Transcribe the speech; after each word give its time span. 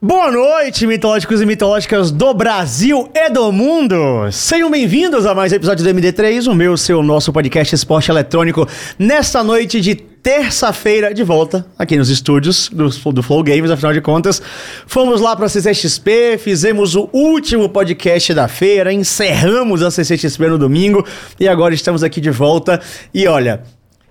Boa 0.00 0.30
noite, 0.30 0.86
mitológicos 0.86 1.42
e 1.42 1.46
mitológicas 1.46 2.12
do 2.12 2.32
Brasil 2.32 3.10
e 3.12 3.30
do 3.30 3.50
mundo! 3.50 4.30
Sejam 4.30 4.70
bem-vindos 4.70 5.26
a 5.26 5.34
mais 5.34 5.50
um 5.50 5.56
episódio 5.56 5.82
do 5.82 5.90
MD3, 5.90 6.46
o 6.46 6.54
meu, 6.54 6.76
seu, 6.76 7.02
nosso 7.02 7.32
podcast 7.32 7.74
esporte 7.74 8.08
eletrônico, 8.08 8.64
nesta 8.96 9.42
noite 9.42 9.80
de 9.80 9.96
terça-feira, 9.96 11.12
de 11.12 11.24
volta 11.24 11.66
aqui 11.76 11.96
nos 11.96 12.10
estúdios 12.10 12.68
do, 12.68 12.88
do 13.10 13.24
Flow 13.24 13.42
Games, 13.42 13.72
afinal 13.72 13.92
de 13.92 14.00
contas. 14.00 14.40
Fomos 14.86 15.20
lá 15.20 15.34
para 15.34 15.46
a 15.46 15.48
CCXP, 15.48 16.38
fizemos 16.38 16.94
o 16.94 17.10
último 17.12 17.68
podcast 17.68 18.32
da 18.32 18.46
feira, 18.46 18.92
encerramos 18.92 19.82
a 19.82 19.90
CCXP 19.90 20.46
no 20.46 20.58
domingo 20.58 21.04
e 21.40 21.48
agora 21.48 21.74
estamos 21.74 22.04
aqui 22.04 22.20
de 22.20 22.30
volta. 22.30 22.80
E 23.12 23.26
olha, 23.26 23.64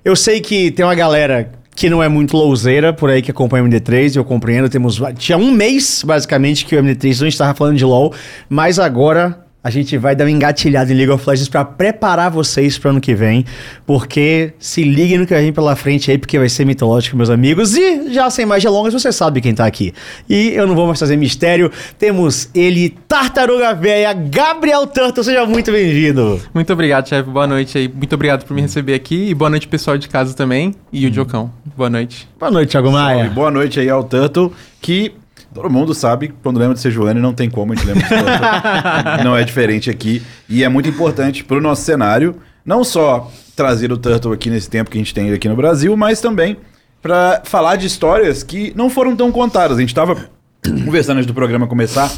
eu 0.03 0.17
sei 0.17 0.41
que 0.41 0.69
tem 0.69 0.83
uma 0.83 0.95
galera 0.95 1.49
que 1.77 1.91
não 1.91 2.01
é 2.01 2.09
muito 2.09 2.35
louzeira 2.35 2.91
por 2.91 3.07
aí 3.07 3.21
que 3.21 3.29
acompanha 3.29 3.63
o 3.63 3.67
MD3, 3.67 4.15
eu 4.15 4.25
compreendo, 4.25 4.67
temos 4.67 4.99
tinha 5.15 5.37
um 5.37 5.51
mês 5.51 6.03
basicamente 6.03 6.65
que 6.65 6.75
o 6.75 6.81
MD3 6.81 7.21
não 7.21 7.27
estava 7.27 7.53
falando 7.53 7.77
de 7.77 7.85
LoL, 7.85 8.15
mas 8.49 8.79
agora 8.79 9.46
a 9.63 9.69
gente 9.69 9.97
vai 9.97 10.15
dar 10.15 10.23
uma 10.25 10.31
engatilhada 10.31 10.91
em 10.93 10.95
League 10.95 11.11
of 11.11 11.27
Legends 11.27 11.49
para 11.49 11.65
preparar 11.65 12.31
vocês 12.31 12.77
para 12.77 12.91
ano 12.91 13.01
que 13.01 13.13
vem, 13.13 13.43
porque 13.85 14.53
se 14.59 14.83
liguem 14.83 15.17
no 15.17 15.27
que 15.27 15.33
vem 15.33 15.51
pela 15.51 15.75
frente 15.75 16.09
aí, 16.09 16.17
porque 16.17 16.37
vai 16.39 16.47
ser 16.47 16.65
mitológico, 16.65 17.17
meus 17.17 17.29
amigos. 17.29 17.75
E 17.75 18.13
já 18.13 18.29
sem 18.29 18.45
mais 18.45 18.63
delongas, 18.63 18.93
você 18.93 19.11
sabe 19.11 19.41
quem 19.41 19.53
tá 19.53 19.65
aqui. 19.65 19.93
E 20.29 20.49
eu 20.49 20.65
não 20.67 20.75
vou 20.75 20.87
mais 20.87 20.99
fazer 20.99 21.17
mistério, 21.17 21.71
temos 21.97 22.49
ele, 22.53 22.95
Tartaruga 23.07 23.73
Véia, 23.73 24.13
Gabriel 24.13 24.87
Turtle, 24.87 25.23
seja 25.23 25.45
muito 25.45 25.71
bem-vindo. 25.71 26.39
Muito 26.53 26.71
obrigado, 26.71 27.09
chefe. 27.09 27.29
Boa 27.29 27.47
noite 27.47 27.77
aí. 27.77 27.87
Muito 27.87 28.13
obrigado 28.13 28.45
por 28.45 28.53
me 28.53 28.61
receber 28.61 28.93
aqui 28.93 29.29
e 29.29 29.33
boa 29.33 29.49
noite 29.49 29.67
pessoal 29.67 29.97
de 29.97 30.07
casa 30.07 30.33
também 30.33 30.75
e 30.93 31.05
o 31.05 31.11
Diocão. 31.11 31.51
Boa 31.75 31.89
noite. 31.89 32.27
Boa 32.39 32.51
noite, 32.51 32.69
Thiago 32.69 32.91
Maia. 32.91 33.19
Salve. 33.19 33.35
Boa 33.35 33.51
noite 33.51 33.79
aí 33.79 33.89
ao 33.89 34.03
Turtle, 34.03 34.53
que 34.81 35.13
todo 35.57 35.71
mundo 35.71 35.93
sabe, 35.95 36.31
quando 36.43 36.59
lembra 36.59 36.75
de 36.75 36.81
ser 36.81 36.91
Joane, 36.91 37.19
não 37.19 37.33
tem 37.33 37.49
como 37.49 37.73
a 37.73 37.75
gente 37.75 37.87
lembra 37.87 38.03
de 38.03 38.09
Turtle. 38.09 39.23
não 39.25 39.35
é 39.35 39.43
diferente 39.43 39.89
aqui. 39.89 40.21
E 40.47 40.63
é 40.63 40.69
muito 40.69 40.87
importante 40.87 41.43
pro 41.43 41.59
nosso 41.59 41.81
cenário, 41.81 42.35
não 42.63 42.83
só 42.83 43.31
trazer 43.55 43.91
o 43.91 43.97
Turtle 43.97 44.33
aqui 44.33 44.51
nesse 44.51 44.69
tempo 44.69 44.91
que 44.91 44.97
a 44.97 45.01
gente 45.01 45.13
tem 45.13 45.33
aqui 45.33 45.49
no 45.49 45.55
Brasil, 45.55 45.97
mas 45.97 46.21
também 46.21 46.57
para 47.01 47.41
falar 47.43 47.75
de 47.75 47.87
histórias 47.87 48.43
que 48.43 48.71
não 48.75 48.87
foram 48.87 49.15
tão 49.15 49.31
contadas. 49.31 49.77
A 49.77 49.81
gente 49.81 49.95
tava 49.95 50.29
conversando 50.85 51.17
antes 51.17 51.27
do 51.27 51.33
programa 51.33 51.65
começar, 51.65 52.11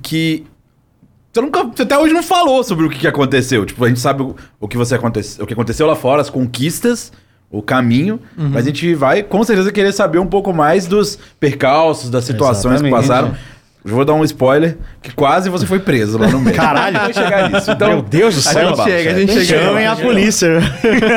que 0.00 0.46
você, 1.30 1.40
nunca, 1.42 1.64
você 1.64 1.82
até 1.82 1.98
hoje 1.98 2.14
não 2.14 2.22
falou 2.22 2.64
sobre 2.64 2.86
o 2.86 2.88
que, 2.88 3.06
aconteceu. 3.06 3.66
Tipo, 3.66 3.84
a 3.84 3.88
gente 3.88 4.00
sabe 4.00 4.22
o, 4.22 4.34
o 4.58 4.66
que 4.66 4.78
você 4.78 4.94
aconte, 4.94 5.20
o 5.40 5.46
que 5.46 5.52
aconteceu 5.52 5.86
lá 5.86 5.94
fora, 5.94 6.22
as 6.22 6.30
conquistas, 6.30 7.12
o 7.50 7.62
caminho, 7.62 8.20
mas 8.36 8.64
a 8.64 8.68
gente 8.68 8.94
vai 8.94 9.22
com 9.22 9.42
certeza 9.42 9.72
querer 9.72 9.92
saber 9.92 10.18
um 10.18 10.26
pouco 10.26 10.52
mais 10.52 10.86
dos 10.86 11.18
percalços, 11.40 12.10
das 12.10 12.24
situações 12.24 12.80
que 12.82 12.88
Exatamente. 12.88 13.08
passaram. 13.08 13.34
Eu 13.84 13.94
vou 13.94 14.04
dar 14.04 14.12
um 14.14 14.24
spoiler, 14.24 14.76
que 15.00 15.14
quase 15.14 15.48
você 15.48 15.64
foi 15.64 15.78
preso 15.78 16.18
lá 16.18 16.28
no 16.28 16.40
meio. 16.40 16.54
Caralho. 16.54 16.98
Vai 16.98 17.12
chegar 17.14 17.48
nisso. 17.50 17.70
Então, 17.70 17.88
Meu 17.88 18.02
Deus 18.02 18.34
do 18.34 18.40
A 18.40 18.52
céu. 18.52 18.68
gente 18.68 18.82
chega, 18.84 19.10
a 19.10 19.14
gente 19.20 19.32
chega. 19.44 19.62
Chamem 19.62 19.86
a 19.86 19.96
polícia. 19.96 20.60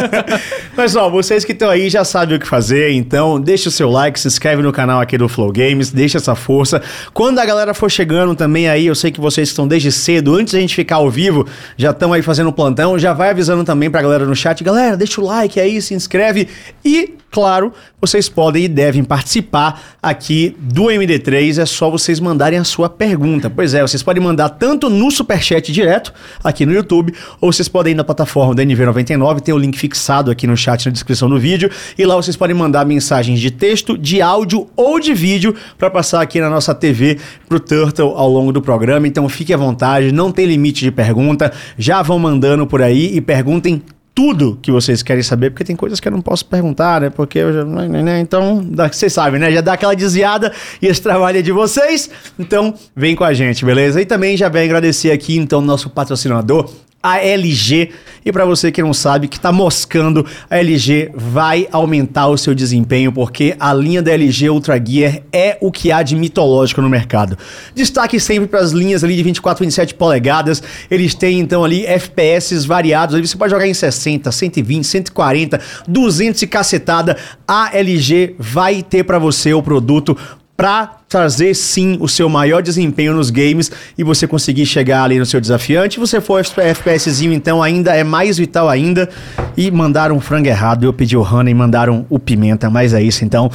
Pessoal, 0.75 1.11
vocês 1.11 1.43
que 1.43 1.51
estão 1.51 1.69
aí 1.69 1.89
já 1.89 2.05
sabem 2.05 2.37
o 2.37 2.39
que 2.39 2.47
fazer, 2.47 2.91
então 2.91 3.39
deixa 3.39 3.67
o 3.67 3.71
seu 3.71 3.89
like, 3.89 4.19
se 4.19 4.27
inscreve 4.27 4.61
no 4.61 4.71
canal 4.71 5.01
aqui 5.01 5.17
do 5.17 5.27
Flow 5.27 5.51
Games, 5.51 5.91
deixa 5.91 6.17
essa 6.17 6.35
força. 6.35 6.81
Quando 7.13 7.39
a 7.39 7.45
galera 7.45 7.73
for 7.73 7.89
chegando 7.89 8.35
também 8.35 8.69
aí, 8.69 8.85
eu 8.85 8.95
sei 8.95 9.11
que 9.11 9.19
vocês 9.19 9.49
estão 9.49 9.67
desde 9.67 9.91
cedo, 9.91 10.35
antes 10.35 10.53
da 10.53 10.59
gente 10.59 10.75
ficar 10.75 10.97
ao 10.97 11.09
vivo, 11.09 11.45
já 11.75 11.91
estão 11.91 12.13
aí 12.13 12.21
fazendo 12.21 12.53
plantão, 12.53 12.97
já 12.97 13.11
vai 13.11 13.31
avisando 13.31 13.63
também 13.63 13.89
pra 13.89 14.01
galera 14.01 14.25
no 14.25 14.35
chat, 14.35 14.63
galera, 14.63 14.95
deixa 14.95 15.19
o 15.19 15.25
like 15.25 15.59
aí, 15.59 15.81
se 15.81 15.93
inscreve 15.93 16.47
e, 16.85 17.15
claro, 17.31 17.73
vocês 17.99 18.27
podem 18.27 18.65
e 18.65 18.67
devem 18.67 19.03
participar 19.03 19.97
aqui 20.03 20.55
do 20.59 20.83
MD3, 20.83 21.61
é 21.61 21.65
só 21.65 21.89
vocês 21.89 22.19
mandarem 22.19 22.59
a 22.59 22.63
sua 22.63 22.89
pergunta. 22.89 23.49
Pois 23.49 23.73
é, 23.73 23.81
vocês 23.81 24.03
podem 24.03 24.21
mandar 24.21 24.49
tanto 24.49 24.89
no 24.89 25.09
Superchat 25.09 25.71
direto, 25.71 26.13
aqui 26.43 26.65
no 26.65 26.73
YouTube, 26.73 27.13
ou 27.39 27.51
vocês 27.51 27.69
podem 27.69 27.93
ir 27.93 27.95
na 27.95 28.03
plataforma 28.03 28.53
da 28.53 28.63
NV99, 28.63 29.39
tem 29.39 29.55
o 29.55 29.57
link 29.57 29.77
fixado 29.77 30.29
aqui 30.29 30.45
no 30.45 30.57
chat 30.57 30.85
na 30.85 30.91
descrição 30.91 31.29
do 31.29 31.39
vídeo, 31.39 31.71
e 31.97 32.05
lá 32.05 32.15
vocês 32.15 32.35
podem 32.35 32.55
mandar 32.55 32.85
mensagens 32.85 33.39
de 33.39 33.49
texto, 33.49 33.97
de 33.97 34.21
áudio 34.21 34.69
ou 34.75 34.99
de 34.99 35.13
vídeo 35.13 35.55
para 35.77 35.89
passar 35.89 36.21
aqui 36.21 36.41
na 36.41 36.49
nossa 36.49 36.75
TV 36.75 37.17
pro 37.47 37.59
Turtle 37.59 38.13
ao 38.15 38.29
longo 38.29 38.51
do 38.51 38.61
programa. 38.61 39.07
Então 39.07 39.27
fique 39.29 39.53
à 39.53 39.57
vontade, 39.57 40.11
não 40.11 40.31
tem 40.31 40.45
limite 40.45 40.83
de 40.83 40.91
pergunta, 40.91 41.51
já 41.77 42.01
vão 42.01 42.19
mandando 42.19 42.67
por 42.67 42.81
aí 42.81 43.15
e 43.15 43.21
perguntem 43.21 43.81
tudo 44.21 44.59
que 44.61 44.71
vocês 44.71 45.01
querem 45.01 45.23
saber, 45.23 45.49
porque 45.49 45.63
tem 45.63 45.75
coisas 45.75 45.99
que 45.99 46.07
eu 46.07 46.11
não 46.11 46.21
posso 46.21 46.45
perguntar, 46.45 47.01
né? 47.01 47.09
Porque 47.09 47.39
eu 47.39 47.51
já. 47.51 47.65
né, 47.65 48.03
né, 48.03 48.19
Então, 48.19 48.63
dá- 48.63 48.87
vocês 48.87 49.11
sabem, 49.11 49.39
né? 49.39 49.51
Já 49.51 49.61
dá 49.61 49.73
aquela 49.73 49.95
desviada 49.95 50.53
e 50.79 50.85
esse 50.85 51.01
trabalho 51.01 51.39
é 51.39 51.41
de 51.41 51.51
vocês. 51.51 52.07
Então, 52.37 52.71
vem 52.95 53.15
com 53.15 53.23
a 53.23 53.33
gente, 53.33 53.65
beleza? 53.65 53.99
E 53.99 54.05
também 54.05 54.37
já 54.37 54.47
vem 54.47 54.63
agradecer 54.65 55.09
aqui, 55.11 55.37
então, 55.37 55.59
nosso 55.59 55.89
patrocinador. 55.89 56.69
A 57.01 57.19
LG, 57.19 57.89
e 58.23 58.31
para 58.31 58.45
você 58.45 58.71
que 58.71 58.81
não 58.81 58.93
sabe, 58.93 59.27
que 59.27 59.39
tá 59.39 59.51
moscando, 59.51 60.25
a 60.49 60.57
LG 60.59 61.11
vai 61.15 61.67
aumentar 61.71 62.27
o 62.27 62.37
seu 62.37 62.53
desempenho, 62.53 63.11
porque 63.11 63.55
a 63.59 63.73
linha 63.73 64.01
da 64.01 64.11
LG 64.11 64.49
Ultra 64.49 64.79
Gear 64.83 65.21
é 65.31 65.57
o 65.59 65.71
que 65.71 65.91
há 65.91 66.03
de 66.03 66.15
mitológico 66.15 66.81
no 66.81 66.89
mercado. 66.89 67.37
Destaque 67.73 68.19
sempre 68.19 68.47
para 68.47 68.59
as 68.59 68.71
linhas 68.71 69.03
ali 69.03 69.15
de 69.15 69.23
24 69.23 69.63
e 69.63 69.65
27 69.65 69.95
polegadas, 69.95 70.61
eles 70.89 71.15
têm 71.15 71.39
então 71.39 71.63
ali 71.63 71.85
FPS 71.85 72.65
variados, 72.65 73.19
você 73.19 73.37
pode 73.37 73.51
jogar 73.51 73.67
em 73.67 73.73
60, 73.73 74.31
120, 74.31 74.83
140, 74.83 75.59
200 75.87 76.41
e 76.41 76.47
cacetada. 76.47 77.17
A 77.47 77.75
LG 77.75 78.35
vai 78.37 78.83
ter 78.83 79.03
para 79.03 79.17
você 79.17 79.53
o 79.53 79.63
produto 79.63 80.15
para 80.55 80.97
trazer 81.09 81.55
sim 81.55 81.97
o 81.99 82.07
seu 82.07 82.29
maior 82.29 82.61
desempenho 82.61 83.13
nos 83.13 83.29
games 83.29 83.71
e 83.97 84.03
você 84.03 84.27
conseguir 84.27 84.65
chegar 84.65 85.03
ali 85.03 85.17
no 85.17 85.25
seu 85.25 85.41
desafiante. 85.41 85.99
Você 85.99 86.21
for 86.21 86.43
FPSzinho, 86.43 87.33
então 87.33 87.61
ainda 87.61 87.95
é 87.95 88.03
mais 88.03 88.37
vital 88.37 88.69
ainda. 88.69 89.09
E 89.57 89.71
mandaram 89.71 90.15
um 90.15 90.19
frango 90.19 90.47
errado, 90.47 90.83
eu 90.83 90.93
pedi 90.93 91.17
o 91.17 91.21
honey, 91.21 91.53
mandaram 91.53 92.05
o 92.09 92.19
pimenta, 92.19 92.69
mas 92.69 92.93
é 92.93 93.01
isso 93.01 93.25
então. 93.25 93.49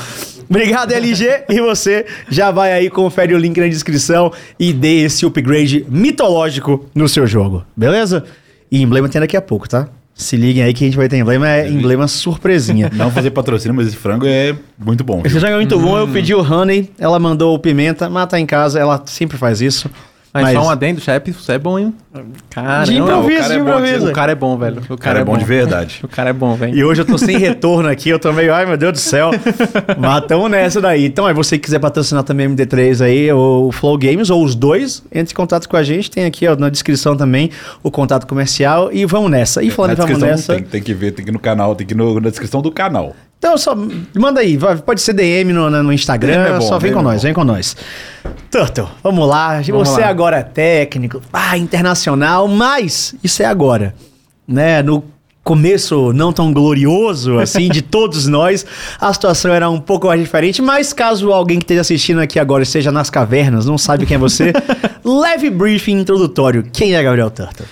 Obrigado, 0.49 0.93
LG. 0.93 1.45
E 1.49 1.61
você 1.61 2.07
já 2.29 2.51
vai 2.51 2.73
aí, 2.73 2.91
confere 2.91 3.35
o 3.35 3.39
link 3.39 3.59
na 3.59 3.69
descrição 3.69 4.33
e 4.59 4.73
dê 4.73 5.05
esse 5.05 5.25
upgrade 5.25 5.87
mitológico 5.89 6.87
no 6.95 7.09
seu 7.09 7.27
jogo, 7.27 7.65
beleza? 7.77 8.25
E 8.71 8.83
emblema 8.83 9.09
tem 9.09 9.21
daqui 9.21 9.37
a 9.37 9.43
pouco, 9.43 9.69
tá? 9.69 9.89
Se 10.17 10.35
liguem 10.35 10.63
aí 10.63 10.73
que 10.73 10.83
a 10.83 10.87
gente 10.87 10.97
vai 10.97 11.11
ter 11.11 11.19
emblema, 11.19 11.47
é 11.47 11.69
emblema 11.69 12.09
surpresinha. 12.09 12.91
não 12.97 13.11
fazer 13.11 13.31
patrocínio, 13.33 13.75
mas 13.75 13.89
esse 13.89 13.97
frango 13.97 14.25
é 14.27 14.57
muito 14.79 15.05
bom. 15.05 15.21
Esse 15.23 15.39
jogo 15.39 15.53
é 15.53 15.57
muito 15.57 15.79
bom, 15.79 15.99
eu 15.99 16.09
pedi 16.09 16.35
o 16.35 16.41
honey, 16.41 16.91
ela 16.99 17.19
mandou 17.19 17.55
o 17.55 17.59
pimenta, 17.59 18.09
mas 18.09 18.27
tá 18.27 18.41
em 18.41 18.47
casa, 18.47 18.81
ela 18.81 19.03
sempre 19.05 19.37
faz 19.37 19.61
isso. 19.61 19.91
Mas, 20.43 20.55
só 20.59 20.65
um 20.67 20.71
adendo, 20.71 21.01
chefe, 21.01 21.33
você 21.33 21.53
é 21.53 21.59
bom, 21.59 21.79
hein? 21.79 21.95
Cara, 22.51 22.85
De 22.85 22.97
improviso, 22.97 23.39
o 23.39 23.41
cara 23.43 23.49
de 23.49 23.55
é 23.55 23.59
bom, 23.59 23.69
improviso. 23.71 24.09
O 24.09 24.13
cara 24.13 24.33
é 24.33 24.35
bom, 24.35 24.57
velho. 24.57 24.83
O 24.89 24.95
O 24.95 24.99
cara 24.99 25.19
é 25.21 25.25
bom 25.25 25.37
de 25.37 25.45
verdade. 25.45 26.01
O 26.05 26.09
cara 26.09 26.31
é 26.31 26.33
bom, 26.33 26.55
velho. 26.55 26.75
E 26.75 26.83
hoje 26.85 27.03
eu 27.03 27.05
tô 27.05 27.19
sem 27.19 27.37
retorno 27.39 27.89
aqui, 27.89 28.09
eu 28.09 28.19
tô 28.19 28.33
meio, 28.33 28.55
ai 28.55 28.65
meu 28.67 28.77
Deus 28.77 28.93
do 28.95 28.99
céu. 28.99 29.31
Mas 29.99 30.25
tamo 30.27 30.49
nessa 30.49 30.81
daí. 30.81 31.05
Então, 31.07 31.29
é 31.29 31.35
você 31.35 31.59
que 31.59 31.65
quiser 31.65 31.79
patrocinar 31.79 32.23
também 32.25 32.49
MD3 32.49 33.05
aí, 33.05 33.31
ou 33.33 33.69
o 33.69 33.73
Flow 33.73 33.99
Games, 33.99 34.31
ou 34.31 34.43
os 34.45 34.55
dois, 34.55 35.03
entre 35.13 35.33
em 35.33 35.37
contato 35.37 35.69
com 35.69 35.77
a 35.77 35.83
gente. 35.83 36.11
Tem 36.11 36.25
aqui 36.25 36.47
ó, 36.49 36.57
na 36.57 36.69
descrição 36.71 37.17
também 37.17 37.51
o 37.83 37.91
contato 37.91 38.27
comercial. 38.27 38.91
E 38.93 39.05
vamos 39.05 39.31
nessa. 39.31 39.63
E 39.63 39.71
falando 39.71 39.99
Na 39.99 40.05
vamos 40.07 40.21
nessa. 40.23 40.55
tem, 40.55 40.63
tem 40.65 40.83
que 40.83 40.95
ver, 40.95 41.13
tem 41.13 41.25
que 41.25 41.31
ir 41.31 41.35
no 41.35 41.39
canal, 41.41 41.75
tem 41.75 41.87
que 41.87 41.93
ir 41.95 41.97
no- 41.97 42.21
na 42.21 42.31
descrição 42.31 42.63
do 42.63 42.71
canal. 42.71 43.15
Então, 43.47 43.57
só 43.57 43.77
manda 44.19 44.41
aí, 44.41 44.59
pode 44.85 45.01
ser 45.01 45.13
DM 45.13 45.53
no, 45.53 45.71
no 45.71 45.93
Instagram, 45.93 46.47
é 46.47 46.53
bom, 46.55 46.61
só 46.63 46.81
vem 46.81 46.93
com 46.93 46.99
é 46.99 47.03
nós, 47.03 47.15
bom. 47.15 47.23
vem 47.23 47.33
com 47.33 47.45
nós. 47.45 47.77
Turtle, 48.51 48.89
vamos 49.05 49.29
lá. 49.29 49.61
Vamos 49.61 49.89
Você 49.89 50.01
lá. 50.01 50.09
agora 50.09 50.39
é 50.39 50.43
técnico, 50.43 51.23
ah, 51.33 51.57
internacional, 51.57 52.49
mas 52.49 53.15
isso 53.23 53.45
é 53.45 53.47
agora, 53.47 53.95
né? 54.49 54.83
No 54.83 55.05
começo 55.45 56.13
não 56.13 56.33
tão 56.33 56.53
glorioso 56.53 57.39
assim 57.39 57.69
de 57.69 57.83
todos 57.87 58.27
nós, 58.27 58.67
a 59.01 59.13
situação 59.13 59.53
era 59.55 59.71
um 59.71 59.79
pouco 59.79 60.09
mais 60.09 60.21
diferente, 60.21 60.61
mas 60.61 60.93
caso 60.93 61.31
alguém 61.31 61.59
que 61.59 61.65
esteja 61.67 61.83
assistindo 61.83 62.21
aqui 62.21 62.41
agora 62.41 62.65
esteja 62.65 62.91
nas 62.91 63.11
cavernas, 63.11 63.65
não 63.65 63.79
sabe 63.79 64.07
quem 64.07 64.17
é 64.17 64.19
você, 64.19 64.53
leve 65.05 65.51
briefing 65.51 66.01
introdutório. 66.01 66.65
Quem 66.73 66.97
é 66.97 67.03
Gabriel 67.03 67.31
Turtle? 67.31 67.65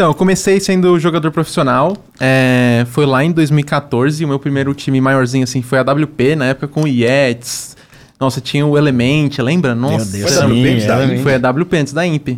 Então, 0.00 0.08
eu 0.08 0.14
comecei 0.14 0.58
sendo 0.58 0.98
jogador 0.98 1.30
profissional. 1.30 1.94
é, 2.18 2.86
foi 2.88 3.04
lá 3.04 3.22
em 3.22 3.30
2014. 3.30 4.24
O 4.24 4.28
meu 4.28 4.38
primeiro 4.38 4.72
time 4.72 4.98
maiorzinho, 4.98 5.44
assim, 5.44 5.60
foi 5.60 5.78
a 5.78 5.82
WP, 5.82 6.36
na 6.36 6.46
época 6.46 6.68
com 6.68 6.84
o 6.84 6.88
Yetis. 6.88 7.76
Nossa, 8.18 8.40
tinha 8.40 8.64
o 8.64 8.78
Element, 8.78 9.36
lembra? 9.40 9.74
Nossa, 9.74 10.10
Deus, 10.10 10.32
Foi 10.32 10.42
a 10.42 10.46
WP 10.46 10.86
da 10.86 11.04
Imp? 11.04 11.22
Foi 11.22 11.34
a 11.34 11.50
WP 11.50 11.76
antes 11.76 11.92
da 11.92 12.06
Imp. 12.06 12.28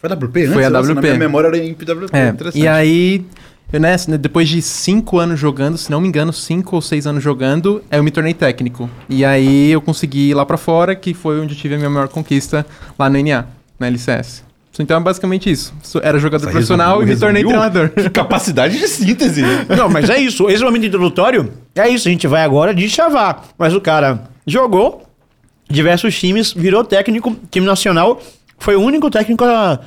Foi 0.00 0.10
a 0.10 0.14
WP 0.14 0.40
antes? 0.40 0.52
Foi 0.54 0.64
a 0.64 0.70
Nossa, 0.70 0.92
WP. 0.92 0.94
Na 0.94 1.02
minha 1.02 1.18
memória 1.18 1.48
era 1.48 1.58
Imp 1.58 1.82
WP. 1.82 2.08
É, 2.10 2.28
Interessante. 2.30 2.62
e 2.62 2.66
aí, 2.66 3.22
eu, 3.70 3.80
né, 3.80 3.96
depois 4.18 4.48
de 4.48 4.62
cinco 4.62 5.18
anos 5.18 5.38
jogando, 5.38 5.76
se 5.76 5.90
não 5.90 6.00
me 6.00 6.08
engano, 6.08 6.32
cinco 6.32 6.74
ou 6.74 6.80
seis 6.80 7.06
anos 7.06 7.22
jogando, 7.22 7.84
eu 7.90 8.02
me 8.02 8.10
tornei 8.10 8.32
técnico. 8.32 8.88
E 9.10 9.26
aí 9.26 9.70
eu 9.70 9.82
consegui 9.82 10.30
ir 10.30 10.34
lá 10.34 10.46
pra 10.46 10.56
fora, 10.56 10.94
que 10.96 11.12
foi 11.12 11.38
onde 11.38 11.52
eu 11.52 11.58
tive 11.58 11.74
a 11.74 11.76
minha 11.76 11.90
maior 11.90 12.08
conquista 12.08 12.64
lá 12.98 13.10
no 13.10 13.22
NA, 13.22 13.44
na 13.78 13.88
LCS. 13.88 14.43
Então 14.78 14.96
é 14.96 15.00
basicamente 15.00 15.50
isso. 15.50 15.72
Era 16.02 16.18
jogador 16.18 16.44
Nossa, 16.44 16.52
profissional 16.52 16.98
resumiu- 17.00 17.12
e 17.12 17.14
me 17.14 17.20
tornei 17.20 17.42
resumiu? 17.44 17.60
treinador. 17.70 17.90
Que 17.90 18.10
capacidade 18.10 18.78
de 18.78 18.88
síntese. 18.88 19.42
Não, 19.76 19.88
mas 19.88 20.10
é 20.10 20.18
isso. 20.18 20.48
Esse 20.50 20.64
momento 20.64 20.86
introdutório 20.86 21.50
é 21.74 21.88
isso. 21.88 22.08
A 22.08 22.10
gente 22.10 22.26
vai 22.26 22.42
agora 22.42 22.74
de 22.74 22.88
chavar. 22.88 23.44
Mas 23.56 23.74
o 23.74 23.80
cara 23.80 24.22
jogou, 24.46 25.02
diversos 25.70 26.18
times, 26.18 26.52
virou 26.52 26.82
técnico, 26.84 27.36
time 27.50 27.66
nacional, 27.66 28.20
foi 28.58 28.76
o 28.76 28.80
único 28.80 29.08
técnico 29.10 29.44
a, 29.44 29.78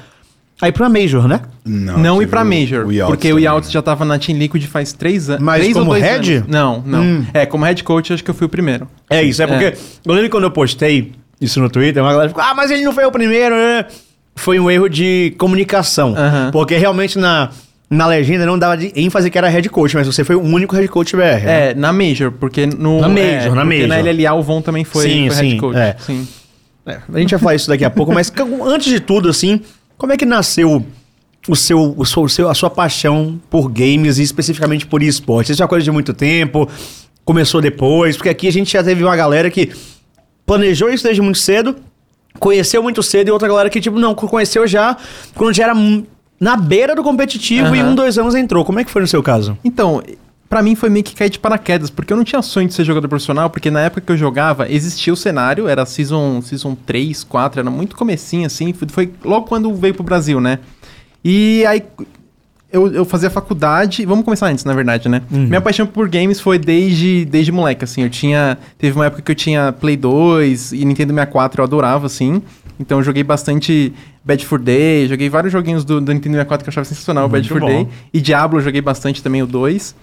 a 0.62 0.68
ir 0.70 0.72
pra 0.72 0.88
Major, 0.90 1.28
né? 1.28 1.42
Não, 1.66 2.16
ir 2.16 2.20
tive 2.20 2.32
pra 2.32 2.42
o- 2.42 2.46
Major. 2.46 2.86
o 2.86 3.08
porque 3.08 3.28
o 3.28 3.32
também, 3.32 3.44
Yaltz 3.44 3.68
né? 3.68 3.74
já 3.74 3.82
tava 3.82 4.06
na 4.06 4.18
Team 4.18 4.38
Liquid 4.38 4.64
faz 4.68 4.94
três 4.94 5.30
anos. 5.30 5.44
Mas 5.44 5.60
três 5.62 5.74
como 5.74 5.86
ou 5.88 5.92
dois 5.92 6.04
head? 6.04 6.34
anos. 6.36 6.48
Não, 6.50 6.82
não. 6.86 7.02
Hum. 7.02 7.26
É, 7.34 7.46
como 7.46 7.66
head 7.66 7.84
coach, 7.84 8.14
acho 8.14 8.24
que 8.24 8.30
eu 8.32 8.36
fui 8.36 8.48
o 8.48 8.50
primeiro. 8.50 8.88
É 9.10 9.22
isso, 9.22 9.42
é 9.44 9.48
porque 9.48 9.66
eu 10.06 10.14
lembro 10.14 10.24
que 10.24 10.30
quando 10.32 10.46
eu 10.46 10.52
postei 10.52 11.12
isso 11.42 11.60
no 11.60 11.70
Twitter, 11.70 12.02
uma 12.02 12.12
galera 12.12 12.30
ficou, 12.30 12.42
ah, 12.44 12.54
mas 12.56 12.72
ele 12.72 12.84
não 12.84 12.94
foi 12.94 13.06
o 13.06 13.12
primeiro, 13.12 13.54
né? 13.56 13.86
Foi 14.38 14.60
um 14.60 14.70
erro 14.72 14.88
de 14.88 15.34
comunicação. 15.38 16.14
Aham. 16.18 16.50
Porque 16.52 16.78
realmente 16.78 17.18
na, 17.18 17.50
na 17.90 18.06
legenda 18.08 18.46
não 18.46 18.58
dava 18.58 18.78
de 18.78 18.92
ênfase 18.96 19.30
que 19.30 19.38
era 19.38 19.50
head 19.50 19.68
coach, 19.70 19.96
mas 19.96 20.08
você 20.08 20.24
foi 20.24 20.36
o 20.36 20.42
único 20.42 20.76
head 20.76 20.88
coach 20.88 21.16
BR. 21.16 21.22
né? 21.44 21.72
É, 21.72 21.74
na 21.76 21.92
Major, 21.92 22.32
porque 22.32 22.66
no. 22.66 23.02
Na 23.02 23.10
Major, 23.10 23.52
é, 23.52 23.56
na 23.56 23.66
Major. 23.66 23.88
na 23.88 23.98
LLA 24.00 24.34
o 24.36 24.42
Von 24.44 24.62
também 24.62 24.84
foi, 24.84 25.04
Sim, 25.10 25.28
foi 25.30 25.36
head 25.38 25.52
sim, 25.52 25.58
coach. 25.58 25.78
é. 25.78 25.96
Sim. 26.00 26.28
É, 26.86 27.00
a 27.14 27.20
gente 27.20 27.32
vai 27.32 27.40
falar 27.40 27.56
isso 27.56 27.68
daqui 27.68 27.84
a 27.84 27.90
pouco, 27.90 28.14
mas 28.14 28.32
antes 28.66 28.88
de 28.88 29.00
tudo, 29.02 29.28
assim, 29.28 29.60
como 29.98 30.14
é 30.14 30.18
que 30.18 30.26
nasceu 30.26 30.86
o 31.50 31.56
seu, 31.56 31.94
o 31.98 32.06
seu, 32.06 32.24
o 32.24 32.30
seu- 32.30 32.50
a 32.50 32.54
sua 32.54 32.70
paixão 32.70 33.38
por 33.50 33.68
games 33.70 34.18
e 34.20 34.24
especificamente 34.24 34.86
por 34.86 35.04
esportes? 35.04 35.50
Isso 35.52 35.62
é 35.62 35.66
uma 35.66 35.70
coisa 35.70 35.84
de 35.84 35.92
muito 35.92 36.14
tempo, 36.14 36.70
começou 37.26 37.60
depois, 37.62 38.16
porque 38.16 38.30
aqui 38.30 38.48
a 38.48 38.52
gente 38.52 38.72
já 38.72 38.82
teve 38.84 39.04
uma 39.04 39.16
galera 39.18 39.50
que 39.50 39.70
planejou 40.46 40.90
isso 40.90 41.04
desde 41.04 41.22
muito 41.22 41.38
cedo, 41.40 41.76
conheceu 42.40 42.82
muito 42.84 43.02
cedo 43.04 43.28
e 43.28 43.32
outra 43.32 43.48
galera 43.48 43.70
que, 43.70 43.80
tipo, 43.82 44.00
não, 44.00 44.16
conheceu 44.16 44.68
já 44.68 44.98
quando 45.36 45.54
já 45.56 45.66
era 45.66 45.74
na 46.40 46.56
beira 46.56 46.96
do 46.96 47.04
competitivo 47.04 47.76
e 47.76 47.80
Aham. 47.80 47.92
um, 47.92 47.96
dois 47.96 48.18
anos 48.18 48.36
entrou. 48.36 48.64
Como 48.64 48.80
é 48.80 48.84
que 48.84 48.92
foi 48.92 49.02
no 49.02 49.08
seu 49.08 49.24
caso? 49.24 49.58
Então, 49.64 50.02
pra 50.50 50.62
mim 50.62 50.76
foi 50.76 50.90
meio 50.90 51.04
que 51.04 51.16
cair 51.16 51.30
de 51.30 51.40
paraquedas, 51.40 51.90
porque 51.90 52.14
eu 52.14 52.18
não 52.18 52.24
tinha 52.24 52.42
sonho 52.42 52.68
de 52.68 52.74
ser 52.74 52.84
jogador 52.84 53.08
profissional, 53.08 53.50
porque 53.50 53.72
na 53.72 53.82
época 53.82 54.02
que 54.02 54.12
eu 54.12 54.18
jogava, 54.18 54.70
existia 54.72 55.12
o 55.12 55.18
cenário, 55.18 55.68
era 55.68 55.86
season, 55.86 56.42
season 56.42 56.76
3, 56.86 57.24
4, 57.24 57.62
era 57.62 57.70
muito 57.70 57.96
comecinho 57.96 58.46
assim, 58.46 58.74
foi, 58.74 58.88
foi 58.88 59.14
logo 59.24 59.48
quando 59.48 59.74
veio 59.74 59.94
pro 59.94 60.04
Brasil, 60.04 60.40
né? 60.40 60.60
E 61.24 61.66
aí 61.66 61.84
eu, 62.72 62.92
eu 62.94 63.06
fazia 63.06 63.30
faculdade, 63.30 64.06
vamos 64.06 64.26
começar 64.26 64.48
antes, 64.48 64.66
na 64.66 64.74
verdade, 64.74 65.08
né? 65.08 65.22
Minha 65.32 65.62
paixão 65.62 65.88
por 65.88 66.10
games 66.10 66.40
foi 66.40 66.60
desde, 66.60 67.24
desde 67.26 67.52
moleque, 67.52 67.84
assim, 67.84 68.04
eu 68.04 68.10
tinha, 68.10 68.58
teve 68.78 68.96
uma 68.96 69.06
época 69.06 69.22
que 69.22 69.32
eu 69.32 69.36
tinha 69.36 69.72
Play 69.72 69.96
2 69.96 70.74
e 70.74 70.84
Nintendo 70.86 71.14
64, 71.14 71.62
eu 71.62 71.64
adorava, 71.66 72.06
assim, 72.08 72.42
então 72.80 72.98
eu 73.00 73.04
joguei 73.04 73.24
bastante 73.24 73.94
Bad 74.24 74.46
for 74.46 74.60
Day, 74.60 75.08
joguei 75.08 75.30
vários 75.30 75.54
joguinhos 75.54 75.86
do, 75.86 76.02
do 76.02 76.14
Nintendo 76.14 76.34
64 76.36 76.64
que 76.66 76.70
eu 76.70 76.72
achava 76.72 76.86
sensacional, 76.86 77.26
o 77.26 77.30
Bad 77.30 77.50
Muito 77.50 77.60
for 77.60 77.68
bom. 77.68 77.84
Day, 77.84 77.88
e 78.14 78.20
Diablo 78.20 78.60
eu 78.60 78.64
joguei 78.64 78.82
bastante 78.82 79.24
também, 79.24 79.42
o 79.42 79.48
2. 79.48 79.96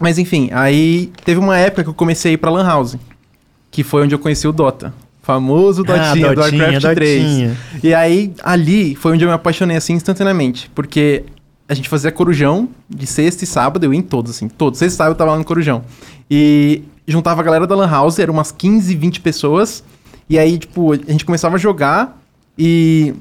Mas 0.00 0.18
enfim, 0.18 0.50
aí 0.52 1.12
teve 1.24 1.38
uma 1.38 1.56
época 1.56 1.84
que 1.84 1.90
eu 1.90 1.94
comecei 1.94 2.32
a 2.32 2.34
ir 2.34 2.38
pra 2.38 2.50
Lan 2.50 2.66
House, 2.66 2.96
que 3.70 3.84
foi 3.84 4.02
onde 4.02 4.12
eu 4.14 4.18
conheci 4.18 4.48
o 4.48 4.52
Dota. 4.52 4.92
Famoso 5.22 5.82
Ah, 5.88 6.08
Dotinha, 6.12 6.28
do 6.30 6.34
Dotinha, 6.34 6.62
Warcraft 6.64 6.94
3. 6.96 7.22
Dotinha. 7.22 7.56
E 7.82 7.94
aí, 7.94 8.32
ali 8.42 8.94
foi 8.94 9.12
onde 9.12 9.24
eu 9.24 9.28
me 9.28 9.34
apaixonei 9.34 9.76
assim 9.76 9.94
instantaneamente. 9.94 10.70
Porque 10.74 11.24
a 11.68 11.74
gente 11.74 11.88
fazia 11.88 12.12
corujão 12.12 12.68
de 12.88 13.06
sexta 13.06 13.44
e 13.44 13.46
sábado, 13.46 13.84
eu 13.84 13.92
ia 13.94 13.98
em 13.98 14.02
todos, 14.02 14.30
assim, 14.32 14.48
todos. 14.48 14.78
Sexta 14.78 14.94
e 14.94 14.98
sábado 14.98 15.12
eu 15.14 15.18
tava 15.18 15.30
lá 15.32 15.38
no 15.38 15.44
corujão. 15.44 15.82
E 16.30 16.82
juntava 17.06 17.40
a 17.40 17.44
galera 17.44 17.66
da 17.66 17.74
Lan 17.74 17.88
House, 17.88 18.18
eram 18.18 18.34
umas 18.34 18.50
15, 18.52 18.94
20 18.94 19.20
pessoas. 19.20 19.82
E 20.28 20.38
aí, 20.38 20.58
tipo, 20.58 20.92
a 20.92 20.96
gente 20.96 21.24
começava 21.24 21.56
a 21.56 21.58
jogar 21.58 22.20
e. 22.58 23.14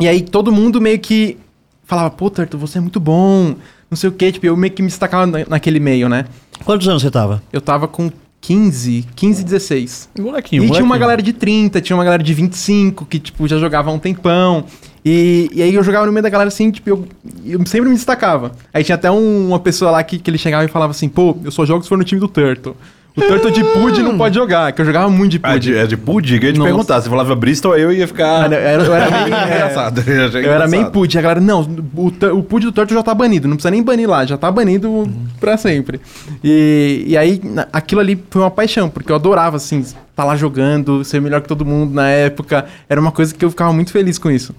E 0.00 0.08
aí 0.08 0.22
todo 0.22 0.50
mundo 0.52 0.80
meio 0.80 0.98
que 0.98 1.36
falava, 1.84 2.10
pô, 2.10 2.30
Tarto, 2.30 2.56
você 2.56 2.78
é 2.78 2.80
muito 2.80 2.98
bom, 3.00 3.54
não 3.90 3.96
sei 3.96 4.08
o 4.08 4.12
quê. 4.12 4.30
Tipo, 4.32 4.46
eu 4.46 4.56
meio 4.56 4.72
que 4.72 4.80
me 4.82 4.88
destacava 4.88 5.26
na- 5.26 5.44
naquele 5.48 5.78
meio, 5.80 6.08
né? 6.08 6.24
Quantos 6.64 6.86
anos 6.88 7.02
você 7.02 7.10
tava? 7.10 7.42
Eu 7.52 7.60
tava 7.60 7.86
com 7.88 8.10
15, 8.40 9.04
15, 9.14 9.44
16. 9.44 10.08
Molequinho, 10.18 10.64
E 10.64 10.70
tinha 10.70 10.84
uma 10.84 10.96
galera 10.96 11.20
de 11.20 11.32
30, 11.32 11.80
tinha 11.80 11.96
uma 11.96 12.04
galera 12.04 12.22
de 12.22 12.32
25, 12.32 13.04
que, 13.04 13.18
tipo, 13.18 13.46
já 13.46 13.58
jogava 13.58 13.90
há 13.90 13.92
um 13.92 13.98
tempão. 13.98 14.64
E, 15.04 15.50
e 15.52 15.62
aí 15.62 15.74
eu 15.74 15.82
jogava 15.82 16.04
no 16.06 16.12
meio 16.12 16.22
da 16.22 16.28
galera 16.28 16.48
assim, 16.48 16.70
tipo, 16.70 16.88
eu, 16.90 17.06
eu 17.44 17.66
sempre 17.66 17.88
me 17.88 17.94
destacava. 17.94 18.52
Aí 18.72 18.84
tinha 18.84 18.94
até 18.96 19.10
um- 19.10 19.48
uma 19.48 19.58
pessoa 19.58 19.90
lá 19.90 20.02
que, 20.02 20.18
que 20.18 20.30
ele 20.30 20.38
chegava 20.38 20.64
e 20.64 20.68
falava 20.68 20.90
assim, 20.90 21.08
pô, 21.08 21.36
eu 21.44 21.50
só 21.50 21.64
jogo 21.64 21.82
se 21.82 21.88
for 21.88 21.96
no 21.98 22.04
time 22.04 22.20
do 22.20 22.28
Turtle. 22.28 22.76
O 23.16 23.20
Turtle 23.22 23.50
de 23.50 23.64
Pud 23.64 24.02
não 24.04 24.16
pode 24.16 24.36
jogar, 24.36 24.70
que 24.72 24.80
eu 24.80 24.84
jogava 24.86 25.10
muito 25.10 25.32
de 25.32 25.40
Ah, 25.42 25.50
Pud. 25.54 25.60
de, 25.60 25.76
é 25.76 25.84
de 25.84 25.96
Pud? 25.96 26.38
Que 26.38 26.44
eu 26.44 26.48
ia 26.48 26.52
te 26.52 26.58
Nossa. 26.58 26.68
perguntar. 26.70 27.00
Se 27.02 27.08
falava 27.08 27.34
Bristol, 27.34 27.76
eu 27.76 27.92
ia 27.92 28.06
ficar. 28.06 28.44
Ah, 28.44 28.46
eu 28.46 28.52
era- 28.54 28.84
eu 28.84 28.94
era 28.94 29.10
meio- 29.24 29.34
é. 29.34 29.44
engraçado. 29.46 30.00
Eu, 30.06 30.42
Eu 30.42 30.52
era 30.52 30.68
meio. 30.68 30.90
Pud. 30.92 31.18
A 31.18 31.20
galera, 31.20 31.40
não, 31.40 31.62
o, 31.96 32.06
o 32.38 32.42
Pud 32.44 32.64
do 32.66 32.70
Turtle 32.72 32.96
já 32.96 33.02
tá 33.02 33.12
banido. 33.12 33.48
Não 33.48 33.56
precisa 33.56 33.70
nem 33.72 33.82
banir 33.82 34.08
lá, 34.08 34.24
já 34.24 34.38
tá 34.38 34.48
banido 34.50 35.10
pra 35.40 35.56
sempre. 35.56 36.00
E, 36.42 37.02
e 37.08 37.16
aí, 37.16 37.40
aquilo 37.72 38.00
ali 38.00 38.22
foi 38.30 38.42
uma 38.42 38.50
paixão, 38.50 38.88
porque 38.88 39.10
eu 39.10 39.16
adorava, 39.16 39.56
assim, 39.56 39.80
estar 39.80 40.24
lá 40.24 40.36
jogando, 40.36 41.04
ser 41.04 41.20
melhor 41.20 41.40
que 41.40 41.48
todo 41.48 41.64
mundo 41.64 41.92
na 41.92 42.08
época. 42.08 42.66
Era 42.88 43.00
uma 43.00 43.10
coisa 43.10 43.34
que 43.34 43.44
eu 43.44 43.50
ficava 43.50 43.72
muito 43.72 43.90
feliz 43.90 44.18
com 44.18 44.30
isso. 44.30 44.54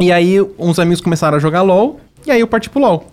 E 0.00 0.12
aí, 0.12 0.40
uns 0.58 0.78
amigos 0.78 1.00
começaram 1.00 1.36
a 1.36 1.40
jogar 1.40 1.62
LOL, 1.62 2.00
e 2.26 2.30
aí 2.30 2.40
eu 2.40 2.46
parti 2.46 2.70
pro 2.70 2.80
LOL. 2.80 3.06